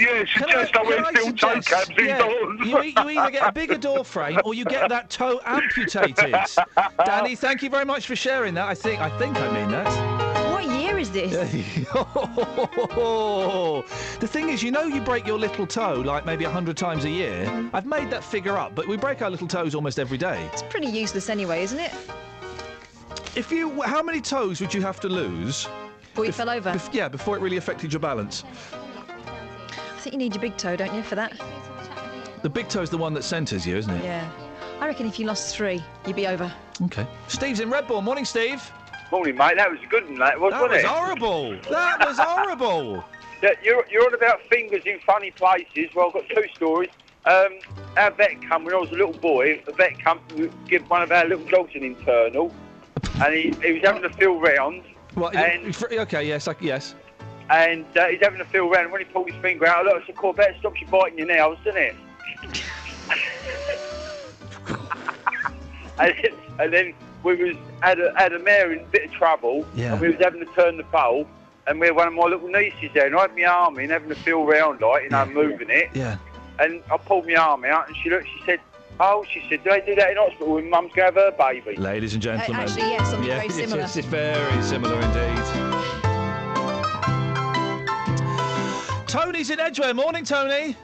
yes, 0.00 0.28
Can 0.34 0.48
just 0.48 0.76
I, 0.76 0.82
wear 0.82 1.02
can 1.02 1.16
steel 1.16 1.32
toe 1.32 1.60
suggest- 1.60 1.68
caps 1.68 1.90
yeah, 1.98 2.22
indoors. 2.24 2.60
you, 2.60 2.82
you 2.82 3.08
either 3.20 3.30
get 3.30 3.48
a 3.48 3.52
bigger 3.52 3.76
door 3.78 4.04
frame 4.04 4.38
or 4.44 4.54
you 4.54 4.64
get 4.64 4.88
that 4.88 5.10
toe 5.10 5.40
amputated. 5.44 6.34
Danny, 7.04 7.34
thank 7.36 7.62
you 7.62 7.70
very 7.70 7.84
much 7.84 8.06
for 8.06 8.14
sharing 8.16 8.54
that. 8.54 8.68
I 8.68 8.74
think 8.74 9.00
I 9.00 9.08
think 9.18 9.36
I 9.38 9.50
mean 9.52 9.70
that. 9.70 10.52
What 10.52 10.64
year 10.80 10.98
is 10.98 11.10
this? 11.10 11.32
the 14.20 14.28
thing 14.28 14.48
is, 14.50 14.62
you 14.62 14.70
know, 14.70 14.84
you 14.84 15.00
break 15.00 15.26
your 15.26 15.38
little 15.38 15.66
toe 15.66 15.94
like 16.00 16.24
maybe 16.26 16.44
a 16.44 16.50
hundred 16.50 16.76
times 16.76 17.04
a 17.04 17.10
year. 17.10 17.70
I've 17.72 17.86
made 17.86 18.10
that 18.10 18.22
figure 18.22 18.56
up, 18.56 18.74
but 18.74 18.86
we 18.86 18.96
break 18.96 19.20
our 19.22 19.30
little 19.30 19.48
toes 19.48 19.74
almost 19.74 19.98
every 19.98 20.18
day. 20.18 20.48
It's 20.52 20.62
pretty 20.62 20.86
useless 20.88 21.28
anyway, 21.28 21.62
isn't 21.64 21.80
it? 21.80 21.92
If 23.34 23.50
you, 23.50 23.80
how 23.82 24.02
many 24.02 24.20
toes 24.20 24.60
would 24.60 24.74
you 24.74 24.82
have 24.82 25.00
to 25.00 25.08
lose? 25.08 25.66
Before 26.12 26.26
you 26.26 26.32
fell 26.32 26.50
over. 26.50 26.70
Bef- 26.72 26.92
yeah, 26.92 27.08
before 27.08 27.36
it 27.38 27.40
really 27.40 27.56
affected 27.56 27.90
your 27.90 28.00
balance. 28.00 28.44
I 28.74 29.98
think 30.00 30.12
you 30.12 30.18
need 30.18 30.34
your 30.34 30.42
big 30.42 30.58
toe, 30.58 30.76
don't 30.76 30.94
you, 30.94 31.02
for 31.02 31.14
that? 31.14 31.32
The 32.42 32.50
big 32.50 32.68
toe's 32.68 32.90
the 32.90 32.98
one 32.98 33.14
that 33.14 33.22
centres 33.24 33.66
you, 33.66 33.76
isn't 33.78 33.94
it? 33.94 34.04
Yeah. 34.04 34.28
I 34.78 34.86
reckon 34.88 35.06
if 35.06 35.18
you 35.18 35.24
lost 35.26 35.56
three, 35.56 35.82
you'd 36.06 36.16
be 36.16 36.26
over. 36.26 36.52
Okay. 36.82 37.06
Steve's 37.28 37.60
in 37.60 37.70
Redbourn. 37.70 38.02
Morning, 38.02 38.26
Steve. 38.26 38.70
Morning, 39.10 39.36
mate. 39.36 39.56
That 39.56 39.70
was 39.70 39.80
a 39.82 39.86
good 39.86 40.04
one, 40.04 40.18
that 40.18 40.38
was, 40.38 40.50
That 40.52 40.60
wasn't 40.60 40.72
was 40.72 40.84
it? 40.84 40.86
horrible. 40.86 41.50
That 41.70 42.06
was 42.06 42.18
horrible. 42.18 43.04
Yeah, 43.42 43.50
you're, 43.60 43.84
you're 43.90 44.06
on 44.06 44.14
about 44.14 44.40
fingers 44.42 44.82
in 44.86 45.00
funny 45.04 45.32
places. 45.32 45.90
Well, 45.96 46.06
I've 46.06 46.12
got 46.12 46.28
two 46.28 46.44
stories. 46.54 46.90
Um, 47.24 47.58
our 47.96 48.12
vet 48.12 48.40
come 48.48 48.64
when 48.64 48.72
I 48.72 48.76
was 48.78 48.90
a 48.90 48.94
little 48.94 49.14
boy. 49.14 49.60
A 49.66 49.72
vet 49.72 49.98
come 50.00 50.20
to 50.36 50.48
give 50.68 50.88
one 50.88 51.02
of 51.02 51.10
our 51.10 51.24
little 51.24 51.44
dogs 51.46 51.72
an 51.74 51.82
internal, 51.82 52.54
and 53.20 53.34
he, 53.34 53.52
he 53.60 53.72
was 53.72 53.82
having 53.82 54.02
to 54.02 54.10
feel 54.10 54.38
round. 54.38 54.84
What? 55.14 55.34
And- 55.36 55.76
okay. 55.92 56.26
Yes. 56.26 56.48
I, 56.48 56.54
yes. 56.60 56.94
And 57.50 57.84
uh, 57.98 58.06
he's 58.06 58.20
having 58.22 58.38
to 58.38 58.44
feel 58.46 58.70
round. 58.70 58.90
When 58.92 59.00
he 59.00 59.04
pulled 59.06 59.30
his 59.30 59.40
finger 59.42 59.66
out, 59.66 59.86
I 59.86 59.90
looked, 59.92 60.04
I 60.04 60.06
said, 60.06 60.16
Corbett, 60.16 60.56
stop 60.60 60.80
you 60.80 60.86
biting 60.86 61.18
your 61.18 61.26
nails, 61.26 61.58
didn't 61.64 61.82
it? 61.82 61.94
and, 65.98 66.14
then- 66.22 66.34
and 66.58 66.72
then 66.72 66.94
we 67.22 67.34
was 67.36 67.56
had 67.80 68.00
a, 68.00 68.12
had 68.16 68.32
a 68.32 68.38
mare 68.38 68.72
in 68.72 68.80
a 68.80 68.84
bit 68.86 69.04
of 69.06 69.12
trouble, 69.12 69.66
Yeah. 69.74 69.92
and 69.92 70.00
we 70.00 70.08
was 70.08 70.16
having 70.20 70.40
to 70.40 70.46
turn 70.54 70.76
the 70.76 70.82
bowl, 70.84 71.26
and 71.66 71.78
we 71.78 71.86
had 71.88 71.96
one 71.96 72.08
of 72.08 72.14
my 72.14 72.24
little 72.24 72.48
nieces 72.48 72.90
there, 72.94 73.06
and 73.06 73.16
I 73.16 73.22
had 73.22 73.34
my 73.36 73.44
arm 73.44 73.78
in, 73.78 73.90
having 73.90 74.08
to 74.08 74.14
feel 74.14 74.44
round, 74.44 74.80
like, 74.80 75.04
you 75.04 75.10
know, 75.10 75.26
moving 75.26 75.70
it. 75.70 75.90
Yeah. 75.94 76.16
And 76.58 76.82
I 76.92 76.96
pulled 76.96 77.26
my 77.26 77.34
arm 77.34 77.64
out, 77.64 77.88
and 77.88 77.96
she 77.96 78.10
looked, 78.10 78.26
she 78.26 78.42
said, 78.46 78.60
oh, 79.02 79.24
she 79.30 79.42
said, 79.48 79.62
do 79.64 79.70
they 79.70 79.80
do 79.80 79.94
that 79.96 80.10
in 80.10 80.16
hospital 80.16 80.54
when 80.54 80.70
mum's 80.70 80.92
going 80.94 81.12
to 81.12 81.20
have 81.20 81.34
her 81.34 81.36
baby? 81.36 81.76
Ladies 81.76 82.14
and 82.14 82.22
gentlemen. 82.22 82.56
Uh, 82.56 82.62
actually, 82.62 82.82
yes, 82.82 83.10
something 83.10 83.28
yeah, 83.28 83.34
very 83.36 83.46
it 83.46 83.50
is- 83.50 83.56
similar. 83.56 83.82
It's, 83.82 83.96
very 83.96 84.62
similar 84.62 85.00
indeed. 85.00 85.42
Tony's 89.06 89.50
in 89.50 89.60
Edgware. 89.60 89.92
Morning, 89.92 90.24
Tony. 90.24 90.76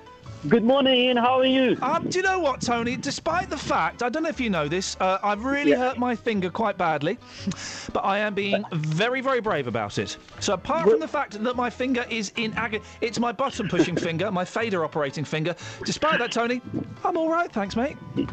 Good 0.46 0.62
morning, 0.62 0.92
Iain. 1.08 1.16
How 1.16 1.40
are 1.40 1.44
you? 1.44 1.76
Um, 1.82 2.06
do 2.08 2.18
you 2.18 2.22
know 2.22 2.38
what, 2.38 2.60
Tony? 2.60 2.96
Despite 2.96 3.50
the 3.50 3.56
fact, 3.56 4.04
I 4.04 4.08
don't 4.08 4.22
know 4.22 4.28
if 4.28 4.38
you 4.38 4.50
know 4.50 4.68
this, 4.68 4.96
uh, 5.00 5.18
I've 5.20 5.44
really 5.44 5.72
Yeah. 5.72 5.78
hurt 5.78 5.98
my 5.98 6.14
finger 6.14 6.48
quite 6.48 6.78
badly, 6.78 7.18
but 7.92 8.04
I 8.04 8.18
am 8.18 8.34
being 8.34 8.64
very, 8.72 9.20
very 9.20 9.40
brave 9.40 9.66
about 9.66 9.98
it. 9.98 10.16
So 10.38 10.52
apart 10.54 10.88
from 10.88 11.00
the 11.00 11.08
fact 11.08 11.42
that 11.42 11.56
my 11.56 11.70
finger 11.70 12.06
is 12.08 12.32
in 12.36 12.52
agony, 12.54 12.84
it's 13.00 13.18
my 13.18 13.32
button 13.32 13.66
pushing 13.66 13.96
finger, 14.08 14.30
my 14.30 14.44
fader 14.44 14.84
operating 14.84 15.24
finger. 15.24 15.56
Despite 15.84 16.20
that, 16.20 16.30
Tony, 16.30 16.62
I'm 17.04 17.16
all 17.16 17.28
right, 17.28 17.50
thanks, 17.50 17.74
mate. 17.74 17.96
Do 18.14 18.26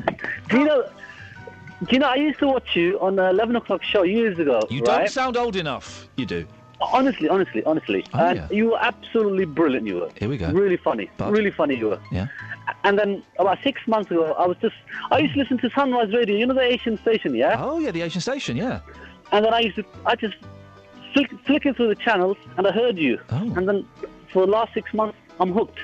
you 0.60 0.66
know? 0.66 0.88
Do 1.88 1.88
you 1.90 2.00
know? 2.00 2.08
I 2.08 2.16
used 2.16 2.38
to 2.40 2.48
watch 2.48 2.76
you 2.76 3.00
on 3.00 3.16
the 3.16 3.30
11 3.30 3.56
o'clock 3.56 3.84
show 3.84 4.04
years 4.04 4.38
ago. 4.38 4.62
You 4.70 4.82
right? 4.82 5.00
don't 5.00 5.10
sound 5.10 5.38
old 5.38 5.56
enough. 5.56 6.08
You 6.18 6.28
do. 6.28 6.46
Honestly, 6.82 7.30
honestly, 7.30 7.64
honestly. 7.64 8.06
Oh, 8.14 8.20
and 8.20 8.38
yeah. 8.38 8.48
you 8.52 8.72
were 8.72 8.80
absolutely 8.80 9.46
brilliant. 9.46 9.88
You 9.88 9.96
were. 9.96 10.10
Here 10.18 10.30
we 10.30 10.38
go. 10.38 10.52
Really 10.52 10.78
funny. 10.78 11.10
But- 11.18 11.32
Really 11.32 11.52
funny. 11.52 11.76
You 11.76 11.90
were. 11.90 12.00
Yeah. 12.12 12.28
And 12.84 12.98
then 12.98 13.24
about 13.38 13.60
six 13.64 13.82
months 13.88 14.12
ago, 14.12 14.34
I 14.34 14.46
was 14.48 14.58
just. 14.58 14.76
I 15.12 15.20
used 15.20 15.34
to 15.34 15.40
listen 15.40 15.58
to 15.60 15.70
Sunrise 15.70 16.14
Radio. 16.14 16.36
You 16.36 16.48
know 16.48 16.54
the 16.54 16.62
Asian 16.62 16.98
station, 16.98 17.36
yeah. 17.36 17.64
Oh 17.64 17.80
yeah, 17.80 17.92
the 17.92 18.02
Asian 18.02 18.22
station, 18.22 18.58
yeah. 18.58 18.82
And 19.32 19.46
then 19.46 19.54
I 19.54 19.60
used 19.60 19.76
to. 19.76 19.86
I 20.06 20.16
just 20.16 20.36
flick, 21.14 21.32
flicking 21.46 21.74
through 21.74 21.90
the 21.90 21.96
channels, 21.96 22.38
and 22.58 22.68
I 22.68 22.72
heard 22.72 22.98
you. 22.98 23.20
Oh. 23.30 23.54
And 23.56 23.68
then 23.68 23.88
for 24.32 24.46
the 24.46 24.52
last 24.52 24.74
six 24.74 24.94
months, 24.94 25.18
I'm 25.40 25.52
hooked. 25.52 25.80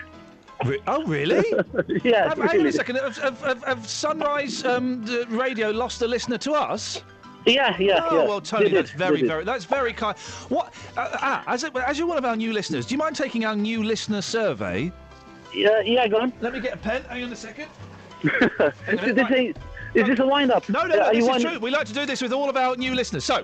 Re- 0.66 0.82
oh, 0.88 1.04
really? 1.06 1.44
yeah, 2.04 2.30
Have, 2.30 2.38
hang 2.38 2.62
on 2.62 2.68
a 2.68 2.72
second. 2.72 2.98
Have, 2.98 3.18
have, 3.18 3.64
have, 3.64 3.88
Sunrise 3.88 4.64
um, 4.64 5.04
the 5.06 5.26
Radio 5.30 5.72
lost 5.72 6.02
a 6.02 6.08
listener 6.08 6.38
to 6.40 6.52
us? 6.52 7.02
Yeah, 7.46 7.76
yeah, 7.80 8.08
Oh 8.10 8.20
yeah. 8.22 8.28
well, 8.28 8.42
Tony, 8.42 8.66
did, 8.66 8.74
that's 8.76 8.92
very, 8.92 9.24
very, 9.26 9.44
that's 9.44 9.66
very 9.66 9.94
kind. 9.94 10.18
What? 10.50 10.74
Uh, 10.96 11.10
ah, 11.14 11.44
as, 11.48 11.64
a, 11.64 11.88
as 11.88 11.98
you're 11.98 12.08
one 12.08 12.18
of 12.18 12.26
our 12.26 12.36
new 12.36 12.54
listeners, 12.54 12.86
do 12.86 12.94
you 12.94 13.00
mind 13.00 13.16
taking 13.16 13.46
our 13.46 13.56
new 13.56 13.82
listener 13.84 14.22
survey? 14.22 14.92
Yeah, 15.54 15.82
yeah, 15.82 16.08
go 16.08 16.20
on. 16.20 16.34
Let 16.40 16.54
me 16.54 16.60
get 16.60 16.74
a 16.74 16.78
pen. 16.78 17.04
Hang 17.04 17.24
on 17.24 17.32
a 17.32 17.36
second. 17.36 17.68
is, 18.24 18.32
this 19.16 19.32
a, 19.32 19.54
is 19.96 20.08
this 20.08 20.20
a 20.20 20.26
wind 20.28 20.52
up? 20.52 20.70
No, 20.70 20.86
no, 20.86 20.96
no. 20.96 21.12
This 21.12 21.28
is 21.28 21.44
true. 21.44 21.60
We 21.60 21.72
like 21.72 21.88
to 21.88 21.94
do 21.94 22.06
this 22.06 22.22
with 22.22 22.32
all 22.32 22.50
of 22.50 22.56
our 22.58 22.76
new 22.76 22.94
listeners. 22.94 23.26
So, 23.26 23.44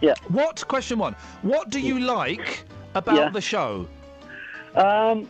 yeah. 0.00 0.14
What? 0.28 0.66
Question 0.68 0.98
one. 0.98 1.16
What 1.42 1.70
do 1.70 1.80
you 1.80 1.98
like 1.98 2.64
about 2.94 3.16
Yeah. 3.16 3.30
the 3.30 3.40
show? 3.40 3.88
Um, 4.76 5.28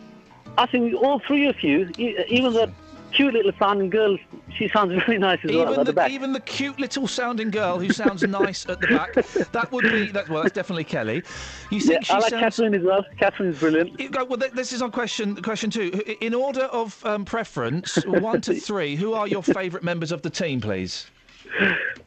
I 0.57 0.65
think 0.67 0.93
all 0.95 1.19
three 1.19 1.47
of 1.47 1.61
you, 1.63 1.89
even 1.97 2.53
the 2.53 2.71
cute 3.15 3.33
little 3.33 3.51
sounding 3.57 3.89
girl, 3.89 4.17
she 4.57 4.67
sounds 4.69 4.91
very 5.05 5.17
nice 5.17 5.39
as 5.43 5.51
well 5.51 5.61
Even 5.61 5.73
at 5.73 5.77
the, 5.79 5.83
the 5.85 5.93
back. 5.93 6.11
even 6.11 6.33
the 6.33 6.39
cute 6.41 6.79
little 6.79 7.07
sounding 7.07 7.49
girl 7.51 7.79
who 7.79 7.89
sounds 7.91 8.23
nice 8.23 8.65
at 8.67 8.81
the 8.81 8.87
back. 8.87 9.13
That 9.51 9.71
would 9.71 9.83
be 9.83 10.07
that. 10.11 10.29
Well, 10.29 10.43
that's 10.43 10.53
definitely 10.53 10.83
Kelly. 10.83 11.23
You 11.71 11.79
Yeah, 11.79 11.87
think 11.87 12.05
she 12.05 12.13
I 12.13 12.17
like 12.19 12.29
sounds? 12.29 12.41
Catherine 12.41 12.75
as 12.75 12.83
well. 12.83 13.05
Catherine 13.17 13.49
is 13.49 13.59
brilliant. 13.59 13.99
You 13.99 14.09
Well, 14.27 14.37
this 14.53 14.73
is 14.73 14.81
on 14.81 14.91
question 14.91 15.35
question 15.41 15.69
two. 15.69 16.01
In 16.21 16.33
order 16.33 16.63
of 16.65 17.03
um, 17.05 17.25
preference, 17.25 17.95
one 18.05 18.41
to 18.41 18.53
three, 18.59 18.95
who 18.95 19.13
are 19.13 19.27
your 19.27 19.43
favourite 19.43 19.83
members 19.83 20.11
of 20.11 20.21
the 20.21 20.29
team, 20.29 20.59
please? 20.61 21.07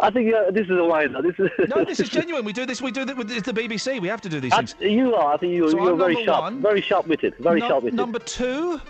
I 0.01 0.11
think 0.11 0.35
uh, 0.35 0.51
this 0.51 0.65
is 0.65 0.70
a 0.73 0.85
up. 0.85 1.23
This 1.23 1.35
is 1.39 1.49
No, 1.69 1.85
this 1.85 2.01
is 2.01 2.09
genuine. 2.19 2.45
We 2.45 2.53
do 2.53 2.67
this. 2.67 2.83
We 2.83 2.91
do 2.91 3.05
this 3.05 3.17
with 3.17 3.31
it's 3.31 3.47
the 3.47 3.53
BBC. 3.53 4.01
We 4.01 4.09
have 4.09 4.20
to 4.23 4.28
do 4.28 4.41
these 4.41 4.53
I- 4.53 4.59
things. 4.59 4.75
you 4.81 5.15
are. 5.15 5.35
I 5.35 5.37
think 5.39 5.55
you, 5.55 5.70
So 5.70 5.83
you're 5.83 5.97
very 5.97 6.23
sharp. 6.25 6.43
one. 6.43 6.61
Very 6.61 6.81
sharp 6.81 7.07
witted. 7.07 7.35
Very 7.39 7.61
Num- 7.61 7.69
sharp 7.69 7.85
witted. 7.85 7.97
Number 7.97 8.19
two, 8.19 8.81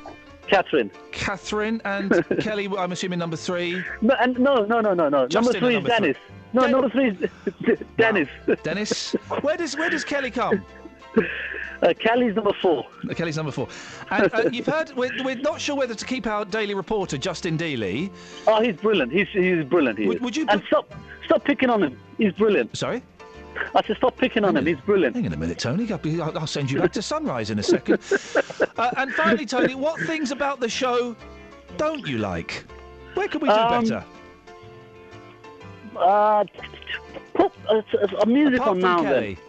Catherine. 0.49 0.91
Catherine 1.13 1.81
and 1.85 2.25
Kelly. 2.41 2.69
I'm 2.79 2.93
assuming 2.93 3.19
number 3.19 3.37
three. 3.37 3.83
No, 4.01 4.15
and 4.21 4.39
no, 4.39 4.65
no, 4.65 4.81
no, 4.81 4.95
no, 4.95 5.09
no. 5.09 5.27
Number 5.27 5.53
three 5.53 5.69
is 5.69 5.75
number 5.75 5.89
Dennis. 5.89 6.17
No, 6.53 6.63
Den- 6.63 6.71
number 6.73 6.89
three 6.89 7.09
is 7.11 7.79
Dennis. 7.97 8.29
Dennis. 8.63 9.13
Where 9.43 9.57
does 9.57 9.77
where 9.77 9.91
does 9.91 10.05
Kelly 10.05 10.31
come? 10.31 10.65
Uh, 11.81 11.95
Kelly's 11.95 12.35
number 12.35 12.51
four. 12.61 12.85
Uh, 13.09 13.15
Kelly's 13.15 13.37
number 13.37 13.53
four. 13.53 13.69
And 14.11 14.35
uh, 14.35 14.51
you've 14.51 14.67
heard 14.67 14.91
we're, 14.97 15.13
we're 15.23 15.37
not 15.37 15.61
sure 15.61 15.77
whether 15.77 15.95
to 15.95 16.05
keep 16.05 16.27
our 16.27 16.45
daily 16.45 16.75
reporter 16.75 17.17
Justin 17.17 17.57
Dealey. 17.57 18.11
Oh, 18.49 18.61
he's 18.61 18.75
brilliant. 18.75 19.13
He's 19.13 19.29
he's 19.29 19.65
brilliant. 19.65 19.97
He 19.97 20.09
Would- 20.09 20.21
would 20.21 20.37
you 20.37 20.45
And 20.49 20.61
stop 20.67 20.93
stop 21.25 21.45
picking 21.45 21.71
on 21.71 21.85
him. 21.85 21.97
He's 22.19 22.33
brilliant. 22.33 22.77
Sorry. 22.77 23.01
I 23.75 23.83
said 23.87 23.97
stop 23.97 24.17
picking 24.17 24.45
on 24.45 24.57
him. 24.57 24.67
He's 24.67 24.81
brilliant. 24.81 25.17
Hang 25.17 25.27
on 25.27 25.33
a 25.33 25.37
minute, 25.37 25.59
Tony. 25.59 25.91
I'll, 25.91 25.99
be, 25.99 26.21
I'll, 26.21 26.47
send 26.47 26.71
you 26.71 26.81
back 26.81 26.93
to 26.93 27.03
Sunrise 27.03 27.51
in 27.51 27.59
a 27.59 27.63
second. 27.63 28.01
uh, 28.77 28.91
and 28.97 29.13
finally, 29.15 29.47
Tony, 29.47 29.75
what 29.75 30.01
things 30.01 30.31
about 30.31 30.61
the 30.61 30.69
show 30.69 31.15
don't 31.77 32.07
you 32.07 32.19
like? 32.19 32.65
Where 33.15 33.29
could 33.29 33.43
we 33.43 33.49
do 33.49 33.55
Um, 33.55 33.85
better? 33.85 34.05
Uh, 35.97 36.45
put 37.35 37.53
uh, 37.69 37.83
a 38.23 38.27
music 38.27 38.61
Apart 38.61 38.71
on 38.71 38.79
now 38.81 38.99
and 38.99 39.07
Kelly. 39.07 39.35
then. 39.35 39.45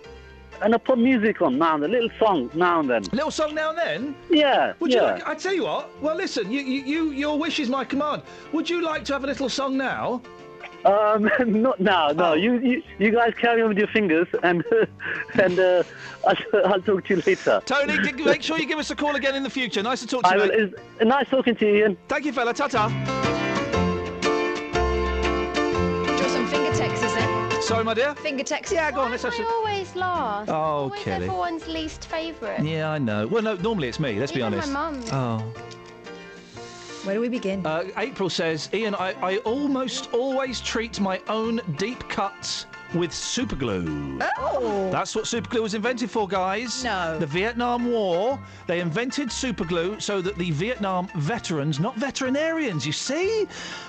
And 0.62 0.76
I 0.76 0.78
put 0.78 0.98
music 0.98 1.42
on 1.42 1.58
now 1.58 1.76
and 1.76 1.84
then. 1.84 1.90
A 1.92 1.94
little 1.94 2.10
songs 2.20 2.54
now 2.54 2.82
and 2.82 2.90
then. 2.90 3.04
Little 3.14 3.32
song 3.32 3.56
now 3.56 3.70
and 3.70 3.78
then. 3.78 4.16
Yeah. 4.30 4.74
Would 4.80 4.92
yeah. 4.92 4.98
you 4.98 5.04
like? 5.14 5.28
I 5.28 5.36
tell 5.36 5.54
you 5.54 5.64
what. 5.64 6.02
Well, 6.02 6.16
listen. 6.16 6.52
You, 6.52 6.60
you, 6.62 6.84
you, 6.84 7.12
your 7.12 7.40
wish 7.40 7.60
is 7.60 7.70
my 7.70 7.86
command. 7.86 8.24
Would 8.52 8.70
you 8.70 8.82
like 8.82 9.06
to 9.06 9.14
have 9.14 9.24
a 9.24 9.28
little 9.28 9.48
song 9.50 9.78
now? 9.78 10.22
Um, 10.86 11.30
not 11.62 11.80
now. 11.80 12.10
Oh. 12.10 12.14
No, 12.14 12.34
you, 12.34 12.58
you 12.60 12.84
you 13.00 13.12
guys 13.12 13.34
carry 13.36 13.62
on 13.62 13.70
with 13.70 13.78
your 13.78 13.88
fingers, 13.88 14.28
and 14.44 14.64
and 15.42 15.60
uh, 15.60 15.84
I'll, 16.26 16.36
I'll 16.66 16.82
talk 16.82 17.06
to 17.06 17.16
you 17.16 17.22
later. 17.26 17.62
Tony, 17.66 17.98
make 18.24 18.42
sure 18.42 18.58
you 18.58 18.66
give 18.66 18.80
us 18.80 18.90
a 18.92 18.96
call 18.96 19.16
again 19.16 19.36
in 19.36 19.44
the 19.44 19.50
future. 19.50 19.84
Nice 19.84 20.00
to 20.02 20.08
talk 20.08 20.24
to 20.24 20.30
I 20.30 20.36
you. 20.36 20.42
will. 20.42 20.48
mate. 20.48 20.74
It's 21.00 21.06
nice 21.06 21.30
talking 21.30 21.56
to 21.56 21.66
you, 21.68 21.84
Iain. 21.86 21.98
Thank 22.08 22.26
you, 22.26 22.32
fella. 22.34 22.54
Ta-ta. 22.54 22.88
Draw 26.18 26.28
some 26.28 26.48
finger 26.48 26.74
texts, 26.76 27.06
is 27.06 27.14
it? 27.16 27.64
Sorry, 27.64 27.84
my 27.84 27.94
dear. 27.94 28.16
Finger 28.16 28.44
texts. 28.44 28.74
Yeah, 28.74 28.90
go 28.92 29.02
on. 29.02 29.12
Let's 29.12 29.24
have 29.24 29.34
I 29.34 29.38
some. 29.38 29.46
always 29.46 29.96
last. 29.96 30.50
Oh, 30.50 30.54
always 30.54 31.02
Kelly. 31.04 31.26
everyone's 31.26 31.68
least 31.68 32.06
favourite. 32.06 32.64
Yeah, 32.64 32.90
I 32.90 32.98
know. 32.98 33.28
Well, 33.28 33.44
no. 33.44 33.56
Normally 33.56 33.90
it's 33.90 34.00
me. 34.00 34.18
Let's 34.20 34.32
be 34.32 34.40
Even 34.40 34.52
my 34.54 34.58
honest. 34.60 35.12
mum. 35.12 35.44
Oh. 35.46 35.62
Where 37.10 37.16
do 37.16 37.22
we 37.22 37.30
begin? 37.30 37.66
Uh, 37.66 37.86
April 37.98 38.30
says, 38.30 38.70
Iain, 38.72 38.94
I, 38.94 39.14
I 39.24 39.38
almost 39.38 40.14
always 40.14 40.62
treat 40.62 41.00
my 41.00 41.20
own 41.28 41.60
deep 41.76 42.08
cuts 42.08 42.68
with 42.94 43.10
superglue. 43.10 44.24
Oh! 44.38 44.92
That's 44.92 45.16
what 45.16 45.26
superglue 45.26 45.64
was 45.64 45.74
invented 45.74 46.12
for, 46.12 46.28
guys. 46.28 46.84
No. 46.84 47.18
The 47.18 47.26
Vietnam 47.26 47.90
War, 47.90 48.40
they 48.68 48.80
invented 48.80 49.30
superglue 49.30 50.00
so 50.00 50.22
that 50.22 50.38
the 50.38 50.52
Vietnam 50.52 51.08
veterans, 51.16 51.80
not 51.80 51.96
veterinarians, 51.96 52.86
you 52.86 52.94
see, 52.94 53.48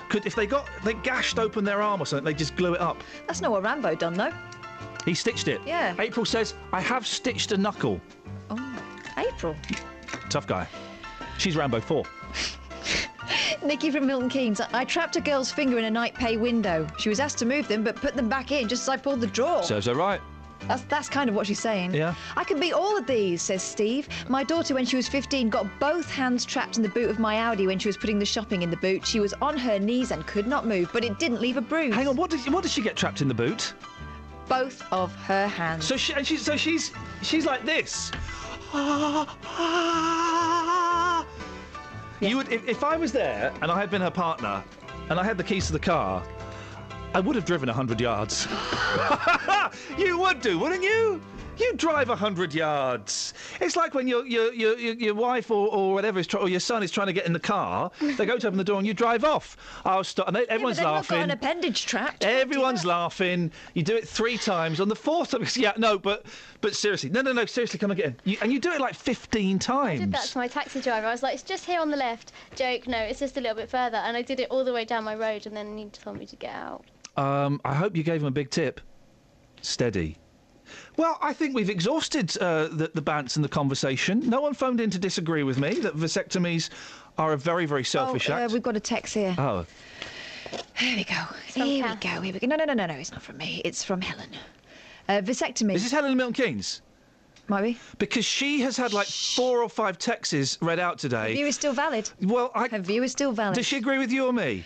could 0.09 0.25
if 0.25 0.33
they 0.33 0.47
got 0.47 0.67
they 0.83 0.95
gashed 0.95 1.37
open 1.37 1.63
their 1.63 1.83
arm 1.83 2.01
or 2.01 2.07
something, 2.07 2.25
they 2.25 2.33
just 2.33 2.55
glue 2.55 2.73
it 2.73 2.81
up. 2.81 3.03
That's 3.27 3.39
not 3.39 3.51
what 3.51 3.61
Rambo 3.61 3.93
done, 3.93 4.15
though. 4.15 4.33
He 5.05 5.13
stitched 5.13 5.47
it. 5.47 5.61
Yeah. 5.63 5.93
April 5.99 6.25
says, 6.25 6.55
I 6.73 6.81
have 6.81 7.05
stitched 7.05 7.51
a 7.51 7.57
knuckle. 7.57 8.01
Oh, 8.49 8.83
April. 9.15 9.55
Tough 10.31 10.47
guy. 10.47 10.67
She's 11.37 11.55
Rambo 11.55 11.81
4. 11.81 12.03
Nikki 13.63 13.91
from 13.91 14.07
Milton 14.07 14.29
Keynes. 14.29 14.61
I 14.61 14.85
trapped 14.85 15.15
a 15.15 15.21
girl's 15.21 15.51
finger 15.51 15.77
in 15.77 15.85
a 15.85 15.91
night 15.91 16.13
pay 16.15 16.37
window. 16.37 16.87
She 16.97 17.09
was 17.09 17.19
asked 17.19 17.37
to 17.39 17.45
move 17.45 17.67
them, 17.67 17.83
but 17.83 17.95
put 17.95 18.15
them 18.15 18.29
back 18.29 18.51
in 18.51 18.67
just 18.67 18.83
as 18.83 18.89
I 18.89 18.97
pulled 18.97 19.21
the 19.21 19.27
drawer. 19.27 19.63
Serves 19.63 19.85
her 19.85 19.95
right. 19.95 20.21
That's, 20.67 20.83
that's 20.83 21.09
kind 21.09 21.29
of 21.29 21.35
what 21.35 21.47
she's 21.47 21.59
saying. 21.59 21.93
Yeah. 21.93 22.13
I 22.35 22.43
can 22.43 22.59
beat 22.59 22.73
all 22.73 22.97
of 22.97 23.07
these, 23.07 23.41
says 23.41 23.63
Steve. 23.63 24.07
My 24.29 24.43
daughter, 24.43 24.75
when 24.75 24.85
she 24.85 24.95
was 24.95 25.07
15, 25.07 25.49
got 25.49 25.67
both 25.79 26.09
hands 26.09 26.45
trapped 26.45 26.77
in 26.77 26.83
the 26.83 26.89
boot 26.89 27.09
of 27.09 27.19
my 27.19 27.39
Audi 27.39 27.67
when 27.67 27.79
she 27.79 27.87
was 27.87 27.97
putting 27.97 28.19
the 28.19 28.25
shopping 28.25 28.61
in 28.61 28.69
the 28.69 28.77
boot. 28.77 29.05
She 29.05 29.19
was 29.19 29.33
on 29.41 29.57
her 29.57 29.79
knees 29.79 30.11
and 30.11 30.25
could 30.27 30.47
not 30.47 30.67
move, 30.67 30.89
but 30.93 31.03
it 31.03 31.17
didn't 31.19 31.41
leave 31.41 31.57
a 31.57 31.61
bruise. 31.61 31.95
Hang 31.95 32.07
on, 32.07 32.15
what 32.15 32.29
did, 32.29 32.39
what 32.53 32.63
did 32.63 32.71
she 32.71 32.81
get 32.81 32.95
trapped 32.95 33.21
in 33.21 33.27
the 33.27 33.33
boot? 33.33 33.73
Both 34.47 34.83
of 34.91 35.13
her 35.15 35.47
hands. 35.47 35.85
So 35.85 35.97
she, 35.97 36.13
she, 36.23 36.37
so 36.37 36.57
she's 36.57 36.91
she's 37.21 37.45
like 37.45 37.65
this. 37.65 38.11
Ah, 38.73 39.37
ah, 39.45 41.25
You 42.21 42.37
would 42.37 42.51
if, 42.51 42.67
if 42.67 42.83
I 42.83 42.97
was 42.97 43.11
there 43.11 43.51
and 43.63 43.71
I 43.71 43.79
had 43.79 43.89
been 43.89 44.01
her 44.01 44.11
partner 44.11 44.63
and 45.09 45.19
I 45.19 45.23
had 45.23 45.37
the 45.37 45.43
keys 45.43 45.65
to 45.67 45.73
the 45.73 45.79
car, 45.79 46.23
I 47.15 47.19
would 47.19 47.35
have 47.35 47.45
driven 47.45 47.67
hundred 47.67 47.99
yards. 47.99 48.47
you 49.97 50.19
would 50.19 50.39
do, 50.39 50.59
wouldn't 50.59 50.83
you? 50.83 51.19
You 51.61 51.73
drive 51.75 52.07
hundred 52.07 52.55
yards. 52.55 53.35
It's 53.59 53.75
like 53.75 53.93
when 53.93 54.07
your 54.07 54.25
your 54.25 54.51
your, 54.51 54.77
your, 54.77 55.13
wife 55.13 55.51
or, 55.51 55.67
or 55.67 55.93
whatever 55.93 56.19
is 56.19 56.25
try, 56.25 56.41
or 56.41 56.49
your 56.49 56.59
son 56.59 56.81
is 56.81 56.89
trying 56.89 57.05
to 57.05 57.13
get 57.13 57.27
in 57.27 57.33
the 57.33 57.39
car. 57.39 57.91
They 57.99 58.25
go 58.25 58.39
to 58.39 58.47
open 58.47 58.57
the 58.57 58.63
door 58.63 58.79
and 58.79 58.87
you 58.87 58.95
drive 58.95 59.23
off. 59.23 59.57
I'll 59.85 60.03
stop. 60.03 60.27
And 60.27 60.35
they, 60.35 60.47
everyone's 60.47 60.79
not 60.79 60.93
laughing. 60.93 61.17
got 61.17 61.23
an 61.25 61.31
appendage 61.31 61.85
trapped. 61.85 62.25
Everyone's 62.25 62.83
laughing. 62.83 63.51
You 63.75 63.83
do 63.83 63.95
it 63.95 64.07
three 64.07 64.39
times. 64.39 64.79
On 64.79 64.89
the 64.89 64.95
fourth 64.95 65.31
time, 65.31 65.45
yeah, 65.55 65.73
no, 65.77 65.99
but 65.99 66.25
but 66.61 66.75
seriously, 66.75 67.11
no, 67.11 67.21
no, 67.21 67.31
no, 67.31 67.45
seriously, 67.45 67.77
come 67.77 67.91
and 67.91 67.97
get 67.97 68.07
in. 68.07 68.15
You, 68.23 68.37
and 68.41 68.51
you 68.51 68.59
do 68.59 68.71
it 68.71 68.81
like 68.81 68.95
fifteen 68.95 69.57
I 69.67 69.97
did 69.97 70.11
that 70.13 70.17
times. 70.17 70.31
to 70.31 70.37
my 70.39 70.47
taxi 70.47 70.81
driver. 70.81 71.05
I 71.05 71.11
was 71.11 71.21
like, 71.21 71.35
it's 71.35 71.43
just 71.43 71.65
here 71.65 71.79
on 71.79 71.91
the 71.91 71.97
left. 71.97 72.31
Joke, 72.55 72.87
no, 72.87 72.97
it's 72.97 73.19
just 73.19 73.37
a 73.37 73.41
little 73.41 73.55
bit 73.55 73.69
further. 73.69 73.97
And 73.97 74.17
I 74.17 74.23
did 74.23 74.39
it 74.39 74.49
all 74.49 74.65
the 74.65 74.73
way 74.73 74.83
down 74.83 75.03
my 75.03 75.15
road, 75.15 75.45
and 75.45 75.55
then 75.55 75.77
he 75.77 75.85
told 75.85 76.17
me 76.17 76.25
to 76.25 76.35
get 76.35 76.55
out. 76.55 76.85
Um, 77.17 77.61
I 77.63 77.75
hope 77.75 77.95
you 77.95 78.03
gave 78.03 78.21
him 78.21 78.27
a 78.27 78.31
big 78.31 78.49
tip. 78.49 78.81
Steady. 79.61 80.17
Well, 80.97 81.17
I 81.21 81.33
think 81.33 81.55
we've 81.55 81.69
exhausted 81.69 82.37
uh, 82.37 82.67
the, 82.67 82.91
the 82.93 83.01
bants 83.01 83.35
and 83.35 83.45
the 83.45 83.49
conversation. 83.49 84.29
No 84.29 84.41
one 84.41 84.53
phoned 84.53 84.81
in 84.81 84.89
to 84.89 84.99
disagree 84.99 85.43
with 85.43 85.57
me 85.57 85.75
that 85.75 85.95
vasectomies 85.95 86.69
are 87.17 87.33
a 87.33 87.37
very, 87.37 87.65
very 87.65 87.83
selfish 87.83 88.29
oh, 88.29 88.33
uh, 88.33 88.39
act. 88.39 88.53
we've 88.53 88.63
got 88.63 88.75
a 88.75 88.79
text 88.79 89.13
here. 89.13 89.35
Oh, 89.37 89.65
Here 90.75 90.97
we 90.97 91.03
go. 91.03 91.23
Here 91.47 91.65
we 91.65 91.95
go. 91.95 92.21
Here 92.21 92.33
we 92.33 92.39
go. 92.39 92.47
No, 92.47 92.55
no, 92.55 92.65
no, 92.65 92.73
no, 92.73 92.85
no. 92.85 92.93
It's 92.93 93.11
not 93.11 93.21
from 93.21 93.37
me. 93.37 93.61
It's 93.63 93.83
from 93.83 94.01
Helen. 94.01 94.29
Uh, 95.07 95.21
vasectomy. 95.21 95.75
is 95.75 95.83
this 95.83 95.91
Helen 95.91 96.15
Milton 96.15 96.33
Keynes? 96.33 96.81
Might 97.47 97.63
be. 97.63 97.77
Because 97.97 98.23
she 98.23 98.61
has 98.61 98.77
had 98.77 98.93
like 98.93 99.07
four 99.07 99.61
or 99.61 99.69
five 99.69 99.97
texts 99.97 100.57
read 100.61 100.79
out 100.79 100.97
today. 100.97 101.33
View 101.33 101.47
is 101.47 101.55
still 101.55 101.73
valid. 101.73 102.09
Well, 102.21 102.51
I, 102.55 102.67
her 102.67 102.79
view 102.79 103.03
is 103.03 103.11
still 103.11 103.31
valid. 103.33 103.55
Does 103.55 103.65
she 103.65 103.77
agree 103.77 103.97
with 103.97 104.11
you 104.11 104.25
or 104.27 104.33
me? 104.33 104.63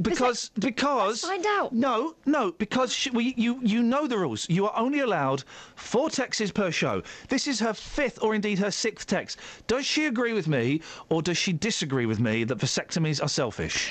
Because 0.00 0.50
because 0.58 1.20
find 1.20 1.44
out. 1.46 1.74
No, 1.74 2.14
no, 2.24 2.52
because 2.52 2.92
she, 2.92 3.10
we, 3.10 3.34
you 3.36 3.60
you 3.62 3.82
know 3.82 4.06
the 4.06 4.16
rules. 4.16 4.48
You 4.48 4.66
are 4.66 4.78
only 4.78 5.00
allowed 5.00 5.44
four 5.76 6.08
texts 6.08 6.50
per 6.50 6.70
show. 6.70 7.02
This 7.28 7.46
is 7.46 7.60
her 7.60 7.74
fifth 7.74 8.22
or 8.22 8.34
indeed 8.34 8.58
her 8.58 8.70
sixth 8.70 9.06
text. 9.06 9.38
Does 9.66 9.84
she 9.84 10.06
agree 10.06 10.32
with 10.32 10.48
me 10.48 10.80
or 11.10 11.20
does 11.20 11.36
she 11.36 11.52
disagree 11.52 12.06
with 12.06 12.20
me 12.20 12.44
that 12.44 12.58
vasectomies 12.58 13.22
are 13.22 13.28
selfish? 13.28 13.90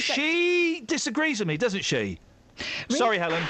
she 0.00 0.82
disagrees 0.86 1.38
with 1.38 1.48
me, 1.48 1.56
doesn't 1.56 1.84
she? 1.84 2.18
Sorry, 2.88 3.18
Helen. 3.18 3.42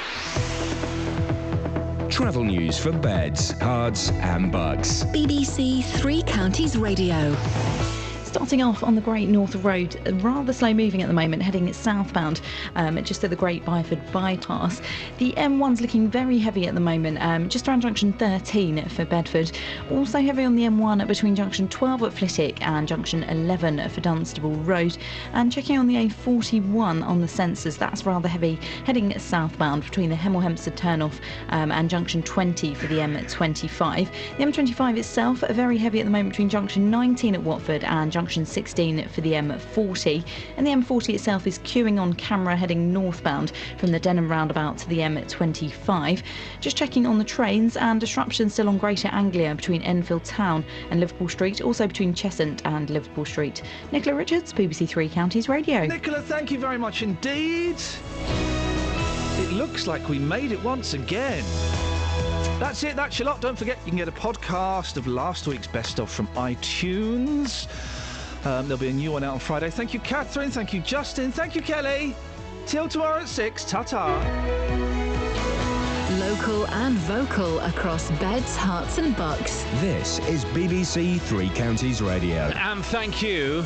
Travel 2.10 2.44
news 2.44 2.78
for 2.78 2.92
beds, 2.92 3.52
Herts, 3.54 4.12
and 4.12 4.52
Bucks. 4.52 5.04
BBC 5.04 5.84
Three 5.84 6.22
Counties 6.22 6.76
Radio. 6.76 7.34
Starting 8.36 8.62
off 8.62 8.84
on 8.84 8.94
the 8.94 9.00
Great 9.00 9.30
North 9.30 9.54
Road, 9.54 9.98
rather 10.22 10.52
slow 10.52 10.74
moving 10.74 11.00
at 11.00 11.08
the 11.08 11.14
moment, 11.14 11.42
heading 11.42 11.72
southbound 11.72 12.42
um, 12.74 13.02
just 13.02 13.24
at 13.24 13.30
the 13.30 13.36
Great 13.36 13.64
Barford 13.64 13.98
bypass. 14.12 14.82
The 15.16 15.32
M1's 15.38 15.80
looking 15.80 16.10
very 16.10 16.36
heavy 16.36 16.66
at 16.66 16.74
the 16.74 16.80
moment, 16.80 17.16
um, 17.22 17.48
just 17.48 17.66
around 17.66 17.80
junction 17.80 18.12
13 18.12 18.90
for 18.90 19.06
Bedford. 19.06 19.52
Also 19.90 20.20
heavy 20.20 20.44
on 20.44 20.54
the 20.54 20.64
M1 20.64 21.06
between 21.06 21.34
junction 21.34 21.66
12 21.66 22.02
at 22.02 22.12
Flitwick 22.12 22.60
and 22.60 22.86
junction 22.86 23.22
11 23.22 23.88
for 23.88 24.02
Dunstable 24.02 24.52
Road. 24.56 24.98
And 25.32 25.50
checking 25.50 25.78
on 25.78 25.86
the 25.86 25.94
A41 25.94 27.02
on 27.06 27.22
the 27.22 27.26
sensors, 27.26 27.78
that's 27.78 28.04
rather 28.04 28.28
heavy, 28.28 28.58
heading 28.84 29.18
southbound 29.18 29.84
between 29.84 30.10
the 30.10 30.14
Hemel 30.14 30.42
Hempstead 30.42 30.76
turnoff 30.76 31.20
um, 31.48 31.72
and 31.72 31.88
junction 31.88 32.22
20 32.22 32.74
for 32.74 32.86
the 32.86 32.98
M25. 32.98 34.10
The 34.36 34.44
M25 34.44 34.98
itself 34.98 35.42
very 35.48 35.78
heavy 35.78 36.00
at 36.00 36.04
the 36.04 36.10
moment 36.10 36.32
between 36.32 36.50
junction 36.50 36.90
19 36.90 37.34
at 37.34 37.42
Watford 37.42 37.82
and 37.84 38.12
junction 38.12 38.25
16 38.28 39.08
for 39.08 39.20
the 39.20 39.32
M40. 39.32 40.24
And 40.56 40.66
the 40.66 40.70
M40 40.70 41.14
itself 41.14 41.46
is 41.46 41.58
queuing 41.60 42.00
on 42.00 42.12
camera 42.14 42.56
heading 42.56 42.92
northbound 42.92 43.52
from 43.78 43.92
the 43.92 44.00
Denham 44.00 44.28
roundabout 44.28 44.78
to 44.78 44.88
the 44.88 44.98
M25. 44.98 46.22
Just 46.60 46.76
checking 46.76 47.06
on 47.06 47.18
the 47.18 47.24
trains 47.24 47.76
and 47.76 48.00
disruption 48.00 48.50
still 48.50 48.68
on 48.68 48.78
Greater 48.78 49.08
Anglia 49.08 49.54
between 49.54 49.82
Enfield 49.82 50.24
Town 50.24 50.64
and 50.90 51.00
Liverpool 51.00 51.28
Street, 51.28 51.60
also 51.60 51.86
between 51.86 52.14
Cheshunt 52.14 52.60
and 52.64 52.90
Liverpool 52.90 53.24
Street. 53.24 53.62
Nicola 53.92 54.16
Richards, 54.16 54.52
BBC 54.52 54.88
Three 54.88 55.08
Counties 55.08 55.48
Radio. 55.48 55.86
Nicola, 55.86 56.20
thank 56.22 56.50
you 56.50 56.58
very 56.58 56.78
much 56.78 57.02
indeed. 57.02 57.76
It 59.38 59.52
looks 59.52 59.86
like 59.86 60.08
we 60.08 60.18
made 60.18 60.52
it 60.52 60.62
once 60.62 60.94
again. 60.94 61.44
That's 62.58 62.82
it, 62.84 62.96
that's 62.96 63.18
your 63.18 63.26
lot. 63.26 63.42
Don't 63.42 63.56
forget, 63.56 63.76
you 63.84 63.90
can 63.90 63.98
get 63.98 64.08
a 64.08 64.12
podcast 64.12 64.96
of 64.96 65.06
last 65.06 65.46
week's 65.46 65.66
best 65.66 66.00
of 66.00 66.10
from 66.10 66.26
iTunes. 66.28 67.68
Um, 68.46 68.68
there'll 68.68 68.80
be 68.80 68.90
a 68.90 68.92
new 68.92 69.10
one 69.10 69.24
out 69.24 69.32
on 69.32 69.40
Friday. 69.40 69.70
Thank 69.70 69.92
you, 69.92 69.98
Catherine. 69.98 70.52
Thank 70.52 70.72
you, 70.72 70.80
Justin. 70.80 71.32
Thank 71.32 71.56
you, 71.56 71.62
Kelly. 71.62 72.14
Till 72.64 72.88
tomorrow 72.88 73.22
at 73.22 73.28
six. 73.28 73.64
Ta 73.64 73.82
ta. 73.82 74.06
Local 76.20 76.68
and 76.68 76.94
vocal 76.98 77.58
across 77.58 78.08
beds, 78.12 78.56
Herts, 78.56 78.98
and 78.98 79.16
bucks. 79.16 79.64
This 79.80 80.20
is 80.28 80.44
BBC 80.46 81.20
Three 81.22 81.48
Counties 81.50 82.00
Radio. 82.00 82.52
And 82.56 82.84
thank 82.84 83.20
you, 83.20 83.64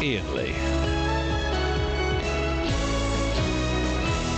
Iain 0.00 0.34
Lee. 0.34 0.99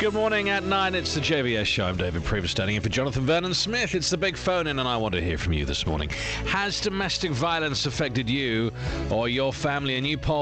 Good 0.02 0.14
morning 0.14 0.48
at 0.48 0.64
nine. 0.64 0.96
It's 0.96 1.14
the 1.14 1.20
JVS 1.20 1.64
show. 1.64 1.84
I'm 1.84 1.96
David 1.96 2.24
Prever 2.24 2.48
standing 2.48 2.74
in 2.74 2.82
for 2.82 2.88
Jonathan 2.88 3.24
Vernon 3.24 3.54
Smith. 3.54 3.94
It's 3.94 4.10
the 4.10 4.16
big 4.16 4.36
phone 4.36 4.66
in, 4.66 4.80
and 4.80 4.88
I 4.88 4.96
want 4.96 5.14
to 5.14 5.22
hear 5.22 5.38
from 5.38 5.52
you 5.52 5.64
this 5.64 5.86
morning. 5.86 6.08
Has 6.46 6.80
domestic 6.80 7.30
violence 7.30 7.86
affected 7.86 8.28
you 8.28 8.72
or 9.10 9.28
your 9.28 9.52
family? 9.52 9.94
A 9.94 10.00
new 10.00 10.18
poll 10.18 10.40